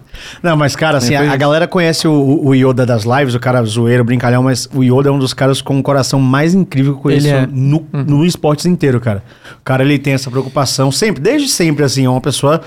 Não, 0.42 0.56
mas, 0.56 0.74
cara, 0.74 0.98
assim, 0.98 1.14
É, 1.14 1.18
a, 1.18 1.32
a 1.32 1.36
galera 1.36 1.68
conhece 1.68 2.08
o, 2.08 2.40
o 2.44 2.54
Yoda 2.54 2.84
das 2.84 3.04
lives, 3.04 3.34
o 3.34 3.40
cara 3.40 3.62
zoeiro, 3.64 4.04
brincalhão, 4.04 4.42
mas 4.42 4.68
o 4.74 4.82
Yoda 4.82 5.08
é 5.08 5.12
um 5.12 5.18
dos 5.18 5.32
caras 5.32 5.60
com 5.62 5.78
o 5.78 5.82
coração 5.82 6.20
mais 6.20 6.54
incrível 6.54 6.92
que 6.94 6.98
eu 6.98 7.02
conheço 7.02 7.26
Ele 7.28 7.36
é. 7.36 7.46
no, 7.46 7.86
no 7.92 8.24
esportes 8.24 8.66
inteiro, 8.66 9.00
cara. 9.00 9.22
O 9.60 9.64
cara, 9.64 9.84
ele 9.84 9.98
tem 9.98 10.12
essa 10.12 10.30
preocupação 10.30 10.90
sempre, 10.90 11.22
desde 11.22 11.48
sempre, 11.48 11.84
assim, 11.84 12.04
é 12.04 12.10
uma 12.10 12.20
pessoa 12.20 12.60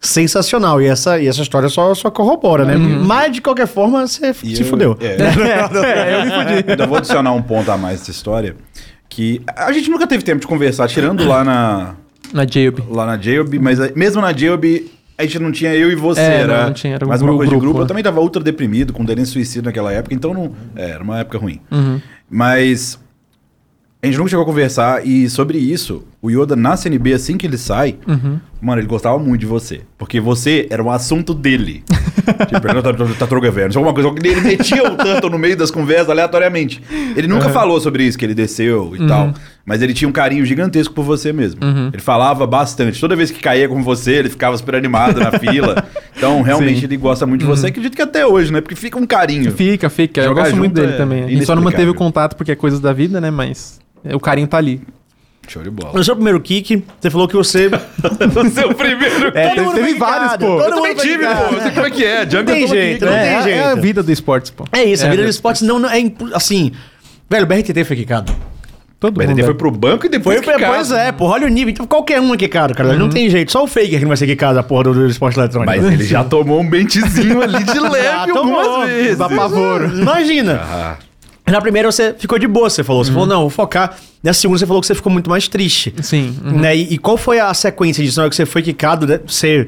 sensacional. 0.00 0.80
E 0.80 0.86
essa, 0.86 1.18
e 1.20 1.26
essa 1.28 1.42
história 1.42 1.68
só, 1.68 1.94
só 1.94 2.10
corrobora, 2.10 2.64
né? 2.64 2.76
Mas, 2.76 3.32
de 3.32 3.40
qualquer 3.40 3.66
forma, 3.66 4.06
você 4.06 4.32
se 4.34 4.60
eu- 4.60 4.66
fudeu. 4.66 4.96
É, 5.00 5.16
É, 5.20 6.14
eu 6.14 6.24
me 6.24 6.30
fudi. 6.30 6.64
Ainda 6.70 6.86
vou 6.86 6.96
adicionar 6.98 7.32
um 7.32 7.42
ponto 7.42 7.70
a 7.70 7.76
mais 7.76 7.98
dessa 8.00 8.10
história. 8.10 8.56
Que 9.08 9.42
a 9.56 9.70
gente 9.72 9.90
nunca 9.90 10.06
teve 10.06 10.22
tempo 10.24 10.40
de 10.40 10.46
conversar, 10.46 10.88
tirando 10.88 11.24
lá 11.26 11.42
na, 11.44 11.94
Na 12.32 12.46
Jailb. 12.46 12.78
lá 12.88 13.04
na 13.04 13.18
Jailb, 13.20 13.58
mas 13.58 13.80
a- 13.80 13.90
mesmo 13.94 14.22
na 14.22 14.32
Jailb, 14.32 14.90
a 15.18 15.22
gente 15.24 15.38
não 15.40 15.50
tinha 15.52 15.74
eu 15.74 15.90
e 15.90 15.94
você. 15.96 16.20
É, 16.20 16.24
era 16.40 16.58
não, 16.60 16.66
não 16.68 16.72
tinha, 16.72 16.94
era 16.94 17.04
um 17.04 17.08
mais 17.08 17.20
uma 17.20 17.32
coisa 17.34 17.44
de 17.44 17.50
grupo, 17.50 17.64
grupo. 17.66 17.80
Eu 17.80 17.84
é. 17.84 17.88
também 17.88 18.02
tava 18.04 18.20
ultra 18.20 18.42
deprimido, 18.42 18.92
com 18.92 19.04
delírio 19.04 19.28
suicídio 19.30 19.62
naquela 19.64 19.92
época, 19.92 20.14
então 20.14 20.32
não. 20.32 20.52
É, 20.76 20.90
era 20.90 21.02
uma 21.02 21.18
época 21.18 21.38
ruim. 21.38 21.60
Uhum. 21.70 22.00
Mas. 22.30 22.98
A 24.02 24.06
gente 24.06 24.16
nunca 24.16 24.30
chegou 24.30 24.44
a 24.44 24.46
conversar 24.46 25.06
e 25.06 25.28
sobre 25.28 25.58
isso, 25.58 26.04
o 26.22 26.30
Yoda 26.30 26.56
na 26.56 26.74
CNB, 26.74 27.12
assim 27.12 27.36
que 27.36 27.46
ele 27.46 27.58
sai, 27.58 27.96
Uhum. 28.08 28.38
mano, 28.58 28.80
ele 28.80 28.88
gostava 28.88 29.18
muito 29.18 29.40
de 29.40 29.46
você. 29.46 29.82
Porque 29.98 30.18
você 30.18 30.66
era 30.70 30.82
um 30.82 30.90
assunto 30.90 31.34
dele. 31.34 31.84
tipo, 32.48 32.66
ele 32.66 32.80
tá, 32.80 33.26
tá 33.26 33.50
velho, 33.50 33.70
alguma 33.76 33.92
coisa. 33.92 34.08
Ele 34.22 34.40
metia 34.40 34.90
o 34.90 34.96
tanto 34.96 35.28
no 35.28 35.38
meio 35.38 35.54
das 35.54 35.70
conversas 35.70 36.08
aleatoriamente. 36.08 36.82
Ele 37.14 37.28
nunca 37.28 37.50
falou 37.50 37.78
sobre 37.78 38.04
isso, 38.04 38.16
que 38.16 38.24
ele 38.24 38.32
desceu 38.32 38.94
e 38.98 39.06
tal. 39.06 39.34
Mas 39.66 39.82
ele 39.82 39.92
tinha 39.92 40.08
um 40.08 40.12
carinho 40.12 40.46
gigantesco 40.46 40.94
por 40.94 41.04
você 41.04 41.30
mesmo. 41.30 41.60
Ele 41.92 42.00
falava 42.02 42.46
bastante. 42.46 42.98
Toda 42.98 43.14
vez 43.14 43.30
que 43.30 43.40
caía 43.40 43.68
com 43.68 43.82
você, 43.82 44.12
ele 44.12 44.30
ficava 44.30 44.56
super 44.56 44.76
animado 44.76 45.20
na 45.20 45.38
fila. 45.38 45.84
Então, 46.16 46.40
realmente, 46.40 46.80
Sim. 46.80 46.86
ele 46.86 46.96
gosta 46.96 47.26
muito 47.26 47.42
de 47.42 47.46
você. 47.46 47.66
Acredito 47.66 47.94
que 47.96 48.02
até 48.02 48.26
hoje, 48.26 48.50
né? 48.50 48.62
Porque 48.62 48.74
fica 48.74 48.98
um 48.98 49.06
carinho. 49.06 49.52
Fica, 49.52 49.90
fica. 49.90 50.22
Eu 50.22 50.28
Jogar 50.28 50.42
gosto 50.44 50.56
muito 50.56 50.72
dele 50.72 50.94
é 50.94 50.96
também. 50.96 51.28
Gente 51.28 51.44
só 51.44 51.54
não 51.54 51.62
manteve 51.62 51.90
o 51.90 51.94
contato 51.94 52.34
porque 52.34 52.52
é 52.52 52.56
coisas 52.56 52.80
da 52.80 52.92
vida, 52.92 53.20
né? 53.20 53.30
Mas 53.30 53.78
é, 53.80 53.89
o 54.14 54.20
carinho 54.20 54.46
tá 54.46 54.56
ali. 54.58 54.80
Show 55.48 55.62
de 55.62 55.70
bola. 55.70 55.92
No 55.94 56.04
seu 56.04 56.14
primeiro 56.14 56.40
kick, 56.40 56.84
você 57.00 57.10
falou 57.10 57.26
que 57.26 57.34
você. 57.34 57.68
no 57.70 58.50
seu 58.50 58.72
primeiro 58.74 59.28
É, 59.36 59.48
Todo 59.48 59.54
teve, 59.54 59.60
mundo 59.62 59.74
teve 59.74 59.88
foi 59.90 59.98
vários, 59.98 60.30
pô. 60.32 60.38
todo 60.38 60.62
Eu 60.62 60.70
também 60.74 60.90
mundo 60.90 61.00
foi 61.00 61.08
tive, 61.08 61.24
pô. 61.26 61.60
Sei 61.62 61.70
como 61.72 61.86
é 61.86 61.90
que 61.90 62.04
é. 62.04 62.30
Jungle 62.30 62.44
Tem 62.54 62.66
jeito, 62.68 63.04
aqui, 63.04 63.14
né? 63.14 63.20
tem 63.20 63.28
é, 63.30 63.32
é 63.32 63.36
a 63.64 63.66
jeito. 63.66 63.80
vida 63.82 64.02
do 64.02 64.12
esportes, 64.12 64.50
pô. 64.52 64.64
É 64.70 64.84
isso, 64.84 65.02
a 65.04 65.08
É, 65.08 65.10
vida 65.10 65.22
é. 65.22 65.24
do 65.24 65.30
esportes 65.30 65.62
não, 65.62 65.78
não 65.80 65.90
é. 65.90 65.98
impo- 65.98 66.28
Assim. 66.34 66.70
Velho, 67.28 67.44
o 67.44 67.46
BRTT 67.48 67.84
foi 67.84 67.96
quicado. 67.96 68.32
Todo 69.00 69.16
O 69.16 69.20
mundo. 69.20 69.28
BRT 69.28 69.40
é. 69.40 69.44
foi 69.44 69.54
pro 69.54 69.70
banco 69.72 70.06
e 70.06 70.08
depois 70.08 70.44
Foi, 70.44 70.54
quicado. 70.54 70.72
pois 70.74 70.92
é, 70.92 71.10
porra, 71.10 71.32
olha 71.34 71.46
o 71.46 71.50
nível. 71.50 71.70
Então 71.72 71.86
qualquer 71.86 72.20
um 72.20 72.32
é 72.32 72.36
quicado, 72.36 72.74
cara. 72.74 72.92
Não 72.92 73.08
tem 73.08 73.28
jeito. 73.30 73.50
Só 73.50 73.64
o 73.64 73.66
Faker 73.66 73.88
que 73.88 74.00
não 74.00 74.08
vai 74.08 74.16
ser 74.18 74.26
quicado 74.26 74.56
a 74.58 74.62
porra 74.62 74.84
do, 74.84 74.94
do 74.94 75.06
esporte 75.08 75.36
eletrônico. 75.38 75.72
Mas 75.74 75.84
ele 75.92 76.04
já 76.04 76.22
tomou 76.22 76.60
um 76.60 76.68
bentezinho 76.68 77.40
ali 77.42 77.64
de 77.64 77.74
Já 77.74 77.88
leve 77.88 78.32
tomou, 78.32 78.60
algumas 78.60 78.88
vezes. 78.90 79.18
dá 79.18 79.28
pavor. 79.28 79.82
Imagina. 79.96 80.60
Ah, 80.62 80.96
Na 81.50 81.60
primeira 81.60 81.90
você 81.90 82.14
ficou 82.18 82.38
de 82.38 82.46
boa, 82.46 82.68
você 82.70 82.82
falou. 82.84 83.04
Você 83.04 83.12
falou, 83.12 83.26
não, 83.26 83.40
vou 83.42 83.50
focar. 83.50 83.96
Na 84.22 84.32
segunda 84.32 84.58
você 84.58 84.66
falou 84.66 84.80
que 84.80 84.86
você 84.86 84.94
ficou 84.94 85.12
muito 85.12 85.28
mais 85.30 85.48
triste. 85.48 85.94
Sim. 86.02 86.36
uhum. 86.44 86.60
Né? 86.60 86.76
E, 86.76 86.94
e 86.94 86.98
qual 86.98 87.16
foi 87.16 87.38
a 87.40 87.52
sequência 87.54 88.04
disso? 88.04 88.18
Na 88.18 88.24
hora 88.24 88.30
que 88.30 88.36
você 88.36 88.46
foi 88.46 88.62
quicado, 88.62 89.06
né? 89.06 89.20
você... 89.26 89.66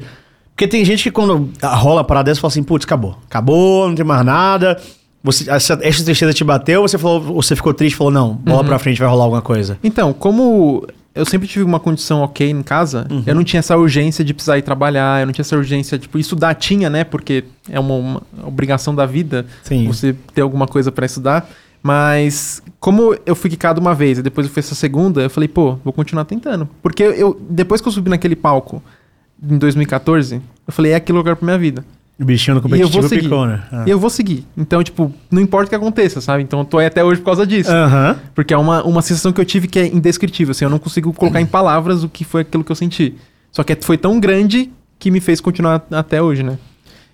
Porque 0.55 0.67
tem 0.67 0.85
gente 0.85 1.01
que 1.03 1.09
quando 1.11 1.49
rola 1.63 2.01
a 2.01 2.03
parada 2.03 2.29
dessa, 2.29 2.39
fala 2.39 2.51
assim, 2.51 2.61
putz, 2.61 2.85
acabou. 2.85 3.17
Acabou, 3.27 3.87
não 3.87 3.95
tem 3.95 4.05
mais 4.05 4.23
nada. 4.23 4.79
Você, 5.23 5.49
essa, 5.49 5.79
essa 5.81 6.03
tristeza 6.03 6.31
te 6.33 6.43
bateu, 6.43 6.81
você 6.83 6.97
falou, 6.97 7.19
você 7.41 7.55
ficou 7.55 7.73
triste 7.73 7.95
falou, 7.95 8.11
não, 8.13 8.33
bola 8.35 8.59
Uhum. 8.61 8.65
pra 8.67 8.77
frente, 8.77 8.99
vai 8.99 9.07
rolar 9.09 9.23
alguma 9.23 9.41
coisa. 9.41 9.79
Então, 9.83 10.13
como 10.13 10.85
eu 11.15 11.25
sempre 11.25 11.47
tive 11.47 11.63
uma 11.65 11.79
condição 11.79 12.21
ok 12.21 12.47
em 12.49 12.61
casa, 12.61 13.07
Uhum. 13.09 13.23
eu 13.25 13.33
não 13.33 13.43
tinha 13.43 13.59
essa 13.59 13.75
urgência 13.77 14.23
de 14.23 14.31
precisar 14.33 14.57
ir 14.59 14.61
trabalhar, 14.63 15.21
eu 15.21 15.25
não 15.25 15.33
tinha 15.33 15.41
essa 15.43 15.55
urgência, 15.55 15.97
tipo, 15.97 16.19
estudar 16.19 16.53
tinha, 16.55 16.87
né? 16.89 17.03
Porque 17.03 17.45
é 17.69 17.79
uma, 17.79 17.93
uma 17.95 18.21
obrigação 18.45 18.93
da 18.93 19.05
vida 19.07 19.45
Sim. 19.63 19.87
você 19.87 20.13
ter 20.35 20.41
alguma 20.41 20.67
coisa 20.67 20.91
pra 20.91 21.05
estudar. 21.05 21.49
Mas, 21.83 22.63
como 22.79 23.13
eu 23.25 23.35
fui 23.35 23.49
quicado 23.49 23.81
uma 23.81 23.93
vez 23.93 24.17
e 24.17 24.21
depois 24.23 24.47
eu 24.47 24.53
fui 24.53 24.61
essa 24.61 24.73
segunda, 24.73 25.21
eu 25.21 25.29
falei, 25.29 25.49
pô, 25.49 25.77
vou 25.83 25.91
continuar 25.91 26.23
tentando. 26.23 26.67
Porque 26.81 27.03
eu, 27.03 27.37
depois 27.49 27.81
que 27.81 27.87
eu 27.89 27.91
subi 27.91 28.09
naquele 28.09 28.37
palco 28.37 28.81
em 29.43 29.57
2014, 29.57 30.35
eu 30.65 30.73
falei, 30.73 30.93
é 30.93 30.95
aquele 30.95 31.17
lugar 31.17 31.35
pra 31.35 31.45
minha 31.45 31.57
vida. 31.57 31.83
O 32.17 32.23
bichinho 32.23 32.55
no 32.55 32.61
E 32.75 32.79
eu 32.79 32.87
vou 32.87 33.01
competitivo 33.01 33.09
seguir. 33.09 33.21
picou, 33.23 33.45
né? 33.45 33.63
Ah. 33.69 33.83
E 33.85 33.89
eu 33.89 33.99
vou 33.99 34.09
seguir. 34.09 34.45
Então, 34.55 34.81
tipo, 34.81 35.11
não 35.29 35.41
importa 35.41 35.65
o 35.65 35.69
que 35.69 35.75
aconteça, 35.75 36.21
sabe? 36.21 36.41
Então 36.43 36.59
eu 36.59 36.65
tô 36.65 36.77
aí 36.77 36.85
até 36.85 37.03
hoje 37.03 37.19
por 37.19 37.25
causa 37.25 37.45
disso. 37.45 37.71
Aham. 37.71 38.17
Porque 38.33 38.53
é 38.53 38.57
uma, 38.57 38.81
uma 38.83 39.01
sensação 39.01 39.33
que 39.33 39.41
eu 39.41 39.45
tive 39.45 39.67
que 39.67 39.79
é 39.79 39.87
indescritível, 39.87 40.51
assim, 40.51 40.63
eu 40.63 40.69
não 40.69 40.79
consigo 40.79 41.11
colocar 41.11 41.41
em 41.41 41.45
palavras 41.45 42.03
o 42.03 42.07
que 42.07 42.23
foi 42.23 42.41
aquilo 42.41 42.63
que 42.63 42.71
eu 42.71 42.75
senti. 42.75 43.15
Só 43.51 43.61
que 43.63 43.75
foi 43.81 43.97
tão 43.97 44.19
grande 44.19 44.71
que 44.97 45.11
me 45.11 45.19
fez 45.19 45.41
continuar 45.41 45.85
até 45.91 46.21
hoje, 46.21 46.43
né? 46.43 46.57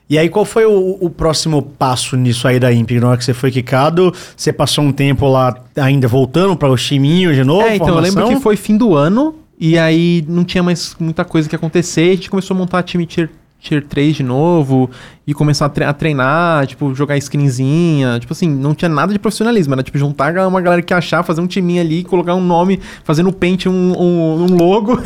E 0.10 0.18
aí, 0.18 0.28
qual 0.28 0.44
foi 0.44 0.66
o, 0.66 0.98
o 1.00 1.10
próximo 1.10 1.62
passo 1.62 2.18
nisso 2.18 2.48
aí 2.48 2.60
da 2.60 2.74
Imp? 2.74 2.90
Na 3.00 3.10
hora 3.10 3.18
que 3.18 3.24
você 3.24 3.34
foi 3.34 3.52
quicado, 3.52 4.12
você 4.36 4.52
passou 4.52 4.84
um 4.84 4.92
tempo 4.92 5.28
lá 5.28 5.56
ainda 5.76 6.08
voltando 6.08 6.56
para 6.58 6.70
o 6.72 6.76
timinho 6.76 7.32
de 7.34 7.44
novo? 7.44 7.62
é, 7.68 7.76
então 7.76 7.90
eu 7.90 7.96
lembro 7.96 8.12
formação? 8.14 8.36
que 8.38 8.42
foi 8.42 8.56
fim 8.56 8.76
do 8.76 8.96
ano 8.96 9.36
e 9.60 9.78
aí 9.78 10.26
não 10.28 10.44
tinha 10.44 10.64
mais 10.64 10.96
muita 11.00 11.24
coisa 11.24 11.48
que 11.48 11.56
acontecer, 11.56 12.10
a 12.12 12.16
gente 12.16 12.30
começou 12.30 12.56
a 12.56 12.58
montar 12.58 12.82
time 12.82 13.06
tier, 13.06 13.30
tier 13.60 13.86
3 13.86 14.16
de 14.16 14.24
novo 14.24 14.90
e 15.28 15.34
começar 15.34 15.66
a, 15.66 15.70
tre- 15.70 15.86
a 15.86 15.94
treinar, 15.94 16.66
tipo, 16.66 16.96
jogar 16.96 17.20
screenzinha, 17.22 18.18
tipo 18.20 18.34
assim, 18.34 18.50
não 18.50 18.74
tinha 18.74 18.90
nada 18.90 19.14
de 19.14 19.20
profissionalismo, 19.20 19.74
era 19.76 19.84
tipo 19.84 19.98
juntar 19.98 20.34
uma 20.48 20.60
galera 20.62 20.82
que 20.82 20.94
achar, 20.94 21.22
fazer 21.24 21.42
um 21.42 21.46
timinho 21.48 21.82
ali, 21.82 22.04
colocar 22.04 22.34
um 22.34 22.44
nome, 22.44 22.80
fazer 23.04 23.22
no 23.22 23.32
Paint 23.34 23.68
um, 23.68 23.72
um, 23.72 24.44
um 24.46 24.56
logo, 24.58 24.98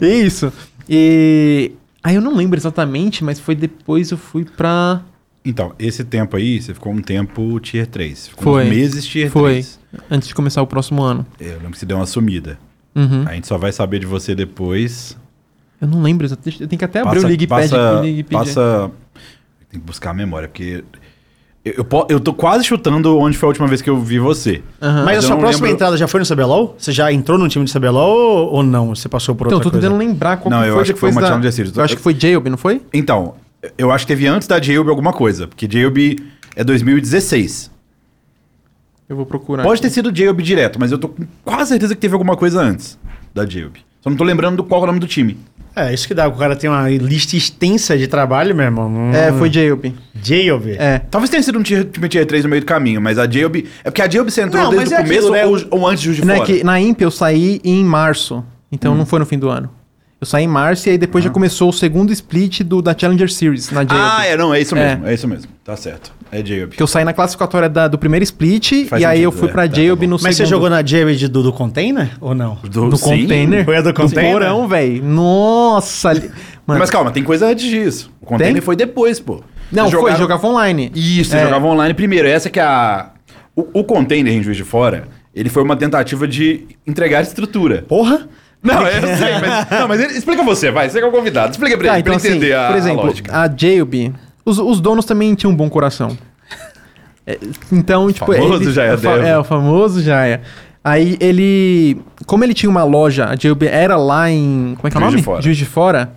é 0.00 0.06
isso. 0.08 0.50
E 0.88 1.72
aí 2.04 2.14
eu 2.14 2.20
não 2.20 2.36
lembro 2.36 2.56
exatamente, 2.58 3.24
mas 3.24 3.40
foi 3.40 3.56
depois 3.56 4.10
eu 4.10 4.18
fui 4.18 4.44
pra... 4.44 5.02
Então, 5.44 5.74
esse 5.78 6.04
tempo 6.04 6.36
aí, 6.36 6.62
você 6.62 6.72
ficou 6.72 6.92
um 6.92 7.02
tempo 7.02 7.58
tier 7.60 7.86
3. 7.86 8.28
Ficou 8.28 8.54
Foi. 8.54 8.64
uns 8.64 8.70
meses 8.70 9.06
tier 9.06 9.30
Foi. 9.30 9.52
3. 9.52 9.80
Antes 10.10 10.28
de 10.28 10.34
começar 10.34 10.62
o 10.62 10.66
próximo 10.66 11.02
ano. 11.02 11.26
Eu 11.40 11.54
lembro 11.54 11.72
que 11.72 11.78
você 11.78 11.84
deu 11.84 11.96
uma 11.96 12.06
sumida. 12.06 12.58
Uhum. 12.94 13.24
A 13.26 13.34
gente 13.34 13.46
só 13.46 13.58
vai 13.58 13.72
saber 13.72 13.98
de 13.98 14.06
você 14.06 14.34
depois. 14.34 15.18
Eu 15.80 15.88
não 15.88 16.00
lembro 16.00 16.26
exatamente. 16.26 16.62
Eu 16.62 16.68
tenho 16.68 16.78
que 16.78 16.84
até 16.84 17.00
abrir 17.00 17.16
Passa, 17.16 17.26
o 17.26 17.28
League 17.28 17.46
passa, 17.46 17.76
Pad. 17.76 18.24
passa... 18.24 18.90
Tem 19.70 19.80
que 19.80 19.86
buscar 19.86 20.10
a 20.10 20.14
memória, 20.14 20.48
porque... 20.48 20.84
Eu, 21.64 21.72
eu, 21.78 21.84
po- 21.84 22.06
eu 22.10 22.20
tô 22.20 22.32
quase 22.34 22.62
chutando 22.64 23.16
onde 23.18 23.38
foi 23.38 23.46
a 23.46 23.48
última 23.48 23.66
vez 23.66 23.80
que 23.80 23.88
eu 23.88 23.98
vi 23.98 24.18
você. 24.18 24.62
Aham. 24.82 25.04
Mas 25.04 25.12
a 25.14 25.18
eu 25.18 25.22
sua 25.22 25.30
não 25.30 25.38
próxima 25.38 25.64
lembro- 25.66 25.74
entrada 25.76 25.96
já 25.96 26.06
foi 26.06 26.20
no 26.20 26.26
CBLOL? 26.26 26.74
Você 26.78 26.92
já 26.92 27.10
entrou 27.12 27.38
no 27.38 27.48
time 27.48 27.64
de 27.64 27.72
CBLOL 27.72 28.16
ou, 28.16 28.52
ou 28.56 28.62
não? 28.62 28.94
Você 28.94 29.08
passou 29.08 29.34
por 29.34 29.46
Então, 29.46 29.56
outra 29.58 29.70
tô 29.70 29.74
coisa? 29.76 29.88
tentando 29.88 29.98
lembrar 29.98 30.36
qual 30.36 30.50
Não, 30.50 30.62
que 30.62 30.68
eu 30.68 30.74
foi 30.74 30.82
acho 30.82 30.94
que 30.94 31.00
foi 31.00 31.08
depois 31.10 31.14
uma 31.16 31.20
da... 31.22 31.28
Challenger 31.28 31.52
Series. 31.52 31.76
Eu 31.76 31.84
acho 31.84 31.96
que 31.96 32.02
foi 32.02 32.14
Jailb, 32.18 32.48
não 32.50 32.58
foi? 32.58 32.82
Então, 32.92 33.34
eu 33.78 33.90
acho 33.90 34.04
que 34.06 34.12
teve 34.12 34.26
antes 34.26 34.46
da 34.46 34.60
Jailb 34.60 34.88
alguma 34.90 35.12
coisa, 35.12 35.46
porque 35.48 35.66
Jailb 35.70 36.18
é 36.54 36.62
2016. 36.62 37.70
Eu 39.08 39.16
vou 39.16 39.26
procurar. 39.26 39.62
Pode 39.62 39.80
ter 39.80 39.88
aqui. 39.88 39.94
sido 39.94 40.14
Jailb 40.14 40.42
direto, 40.42 40.78
mas 40.78 40.92
eu 40.92 40.98
tô 40.98 41.08
com 41.08 41.24
quase 41.44 41.70
certeza 41.70 41.94
que 41.94 42.00
teve 42.00 42.14
alguma 42.14 42.36
coisa 42.36 42.60
antes 42.60 42.98
da 43.34 43.46
Jailb. 43.46 43.76
Só 44.02 44.10
não 44.10 44.16
tô 44.16 44.24
lembrando 44.24 44.56
do 44.56 44.64
qual 44.64 44.80
é 44.82 44.84
o 44.84 44.86
nome 44.86 44.98
do 45.00 45.06
time. 45.06 45.38
É, 45.76 45.92
isso 45.92 46.06
que 46.06 46.14
dá. 46.14 46.28
O 46.28 46.32
cara 46.32 46.54
tem 46.54 46.70
uma 46.70 46.88
lista 46.88 47.36
extensa 47.36 47.98
de 47.98 48.06
trabalho, 48.06 48.54
meu 48.54 48.64
irmão. 48.64 48.88
Hum. 48.88 49.12
É, 49.12 49.32
foi 49.32 49.50
Jailb. 49.52 49.92
Jailb. 50.22 50.68
É. 50.78 51.00
Talvez 51.10 51.28
tenha 51.30 51.42
sido 51.42 51.58
um 51.58 51.62
time 51.62 51.84
tier 52.08 52.24
3 52.26 52.44
no 52.44 52.50
meio 52.50 52.62
do 52.62 52.66
caminho, 52.66 53.00
mas 53.00 53.18
a 53.18 53.28
Jailb... 53.28 53.66
É 53.82 53.90
porque 53.90 54.00
a 54.02 54.08
Jailb 54.08 54.30
você 54.30 54.42
entrou 54.42 54.62
Não, 54.62 54.70
desde 54.70 54.94
o 54.94 54.98
é 54.98 55.02
começo 55.02 55.18
aquilo, 55.18 55.32
né? 55.32 55.46
ou, 55.46 55.80
ou 55.80 55.86
antes 55.88 56.00
de 56.00 56.06
Juiz 56.06 56.20
de 56.20 56.24
Não 56.26 56.34
é 56.34 56.36
Fora? 56.38 56.46
que 56.52 56.62
na 56.64 56.80
Imp 56.80 57.00
eu 57.00 57.10
saí 57.10 57.60
em 57.64 57.82
março. 57.84 58.44
Então 58.70 58.94
Hum. 58.94 58.98
não 58.98 59.06
foi 59.06 59.18
no 59.18 59.26
fim 59.26 59.38
do 59.38 59.48
ano. 59.48 59.68
Eu 60.24 60.26
saí 60.26 60.44
em 60.44 60.48
março 60.48 60.88
e 60.88 60.92
aí 60.92 60.96
depois 60.96 61.22
já 61.22 61.28
começou 61.28 61.68
o 61.68 61.72
segundo 61.72 62.10
split 62.10 62.62
do, 62.62 62.80
da 62.80 62.96
Challenger 62.98 63.30
Series 63.30 63.70
na 63.70 63.84
Jailb. 63.84 63.92
Ah, 64.10 64.24
é, 64.26 64.34
não, 64.38 64.54
é 64.54 64.60
isso 64.62 64.74
É. 64.74 64.88
mesmo, 64.96 65.06
é, 65.06 65.12
isso 65.12 65.28
mesmo. 65.28 65.52
Tá 65.62 65.76
certo. 65.76 66.12
É 66.32 66.42
Jailb. 66.42 66.68
Porque 66.70 66.82
eu 66.82 66.86
saí 66.86 67.04
na 67.04 67.12
classificatória 67.12 67.68
da- 67.68 67.88
do 67.88 67.98
primeiro 67.98 68.22
split 68.24 68.86
Faz 68.88 69.02
e 69.02 69.04
aí 69.04 69.18
sentido, 69.18 69.24
eu 69.24 69.32
fui 69.32 69.48
é. 69.50 69.52
pra 69.52 69.68
Tá, 69.68 69.74
Jailb 69.74 70.00
tá 70.00 70.06
bom. 70.06 70.10
no 70.12 70.14
Mas 70.22 70.22
você 70.22 70.32
segundo. 70.46 70.48
jogou 70.50 70.70
na 70.70 70.82
Jailb 70.82 71.28
do, 71.28 71.42
do 71.42 71.52
container 71.52 72.10
ou 72.22 72.34
não? 72.34 72.56
Do, 72.64 72.86
no 72.86 72.96
sim. 72.96 73.04
container? 73.04 73.64
Foi 73.66 73.76
a 73.76 73.82
do 73.82 73.92
container? 73.92 74.32
porão, 74.32 74.66
velho. 74.66 75.04
Nossa! 75.04 76.08
ali- 76.08 76.30
Mano, 76.66 76.80
Mas 76.80 76.88
calma, 76.88 77.10
tem 77.10 77.22
coisa 77.22 77.46
antes 77.48 77.66
disso. 77.68 78.10
O 78.18 78.24
container 78.24 78.54
Tem? 78.54 78.62
foi 78.62 78.76
depois, 78.76 79.20
pô. 79.20 79.42
não, 79.70 79.82
Vocês 79.84 79.90
foi, 79.90 80.00
jogaram- 80.00 80.18
jogava 80.18 80.46
online. 80.46 80.90
Isso, 80.94 81.30
você 81.32 81.36
É. 81.36 81.42
jogava 81.44 81.66
online 81.66 81.92
primeiro. 81.92 82.26
Essa 82.26 82.48
que 82.48 82.58
é 82.58 82.62
a... 82.62 83.10
O, 83.54 83.80
o 83.80 83.84
container 83.84 84.32
em 84.32 84.42
Juiz 84.42 84.56
de 84.56 84.64
Fora, 84.64 85.04
ele 85.34 85.50
foi 85.50 85.62
uma 85.62 85.76
tentativa 85.76 86.26
de 86.26 86.66
entregar 86.86 87.20
estrutura. 87.20 87.84
Porra? 87.86 88.26
Não, 88.64 88.86
eu 88.86 89.16
sei, 89.16 89.38
mas... 89.40 89.70
Não, 89.70 89.86
mas 89.88 90.00
ele- 90.00 90.14
explica 90.18 90.42
você, 90.42 90.70
vai. 90.70 90.88
Você 90.88 90.98
que 90.98 91.04
é 91.04 91.08
o 91.08 91.12
convidado. 91.12 91.52
Explica 91.52 91.76
pra 91.78 91.88
Tá, 91.88 91.94
ele, 91.94 92.02
pra 92.02 92.14
então 92.14 92.20
ele 92.20 92.28
assim, 92.28 92.36
entender 92.38 92.54
a, 92.56 92.66
por 92.66 92.74
a 92.74 92.78
exemplo, 92.78 93.06
lógica. 93.06 93.38
a 93.38 93.54
Jailb, 93.56 94.14
os, 94.44 94.58
os 94.58 94.80
donos 94.80 95.04
também 95.04 95.34
tinham 95.34 95.52
um 95.52 95.56
bom 95.56 95.68
coração. 95.68 96.16
É, 97.26 97.38
então, 97.72 98.10
tipo, 98.12 98.32
Famoso 98.32 98.62
ele, 98.64 98.72
Jaya 98.72 98.94
o 98.94 98.98
fa- 98.98 99.16
Dev. 99.16 99.26
É, 99.26 99.38
o 99.38 99.44
famoso 99.44 100.02
Jaya. 100.02 100.42
Aí 100.82 101.16
ele, 101.20 101.98
como 102.26 102.44
ele 102.44 102.52
tinha 102.52 102.68
uma 102.68 102.84
loja, 102.84 103.26
a 103.30 103.34
JB 103.34 103.66
era 103.66 103.96
lá 103.96 104.30
em, 104.30 104.74
como 104.76 104.86
é 104.88 104.90
que 104.90 104.96
é 104.96 105.00
o 105.00 105.02
Juiz 105.02 105.12
nome? 105.12 105.16
de 105.16 105.22
Fora. 105.24 105.42
Juiz 105.42 105.56
de 105.56 105.64
Fora. 105.64 106.12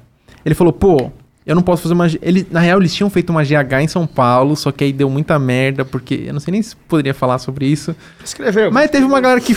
Ele 0.45 0.53
falou, 0.55 0.73
pô, 0.73 1.09
eu 1.45 1.55
não 1.55 1.61
posso 1.61 1.83
fazer 1.83 1.93
uma, 1.93 2.09
G- 2.09 2.19
ele, 2.21 2.45
na 2.51 2.59
real 2.59 2.77
eles 2.79 2.93
tinham 2.93 3.09
feito 3.09 3.29
uma 3.29 3.43
GH 3.45 3.81
em 3.81 3.87
São 3.87 4.05
Paulo, 4.05 4.55
só 4.57 4.69
que 4.71 4.83
aí 4.83 4.91
deu 4.91 5.09
muita 5.09 5.39
merda, 5.39 5.85
porque 5.85 6.25
eu 6.27 6.33
não 6.33 6.41
sei 6.41 6.51
nem 6.51 6.61
se 6.61 6.75
poderia 6.75 7.13
falar 7.13 7.37
sobre 7.39 7.65
isso. 7.65 7.95
Escreveu. 8.23 8.69
Mas 8.69 8.91
teve 8.91 9.05
uma 9.05 9.21
galera 9.21 9.39
que 9.39 9.55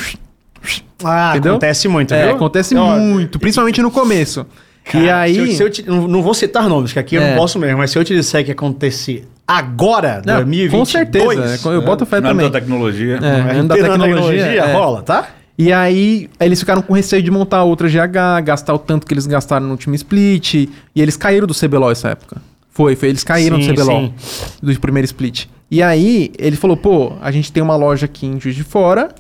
Ah, 1.03 1.31
Entendeu? 1.33 1.53
acontece 1.53 1.89
muito, 1.89 2.13
é, 2.15 2.27
viu? 2.27 2.35
acontece 2.37 2.77
Ó, 2.77 2.97
muito, 2.99 3.39
principalmente 3.39 3.81
no 3.81 3.91
começo. 3.91 4.47
e 4.87 4.91
cara, 4.93 5.21
aí 5.21 5.35
se 5.35 5.41
eu- 5.41 5.47
se 5.57 5.63
eu 5.63 5.71
te- 5.71 5.83
não, 5.89 6.07
não 6.07 6.23
vou 6.23 6.35
citar 6.35 6.69
nomes, 6.69 6.93
que 6.93 6.99
aqui 6.99 7.15
eu 7.15 7.23
É. 7.23 7.31
não 7.31 7.39
posso 7.39 7.59
mesmo, 7.59 7.79
mas 7.79 7.91
se 7.91 7.99
eu 7.99 8.05
te 8.05 8.15
disser 8.15 8.45
que 8.45 8.53
acontecer 8.53 9.27
agora, 9.49 10.21
Não, 10.25 10.37
2022... 10.37 10.79
com 10.79 10.85
certeza, 10.85 11.69
eu 11.71 11.83
boto 11.83 12.05
fé 12.05 12.21
Na 12.21 12.29
também. 12.29 12.51
tecnologia. 12.51 13.19
É. 13.23 13.27
É, 13.27 13.59
ano 13.59 13.69
da 13.69 13.77
na 13.77 13.99
tecnologia, 13.99 14.45
é. 14.47 14.73
rola, 14.73 15.03
tá? 15.03 15.29
E 15.59 15.73
aí, 15.73 16.29
eles 16.39 16.59
ficaram 16.61 16.81
com 16.81 16.95
receio 16.95 17.23
de 17.23 17.31
montar 17.31 17.65
outra 17.65 17.87
GH, 17.89 18.41
gastar 18.43 18.73
o 18.73 18.79
tanto 18.79 19.07
que 19.07 19.13
eles 19.13 19.27
gastaram 19.27 19.67
no 19.67 19.73
último 19.73 19.95
split. 19.95 20.55
E 20.55 20.71
eles 20.97 21.19
caíram 21.19 21.47
do 21.47 21.53
CBLOL 21.55 21.91
essa 21.91 22.09
época. 22.09 22.41
Foi, 22.71 22.97
foi. 22.97 23.11
Eles 23.11 23.23
caíram 23.23 23.61
Sim, 23.61 23.69
do 23.69 23.75
CBLOL. 23.75 24.13
sim. 24.17 24.49
Do 24.63 24.81
primeiro 24.81 25.05
split. 25.05 25.47
E 25.71 25.83
aí, 25.83 26.33
ele 26.39 26.57
falou, 26.57 26.79
pô, 26.79 27.13
a 27.21 27.31
gente 27.31 27.53
tem 27.53 27.63
uma 27.63 27.77
loja 27.77 28.07
aqui 28.07 28.27
em 28.27 28.41
Juiz 28.41 28.57
de 28.57 28.65
Fora. 28.65 29.11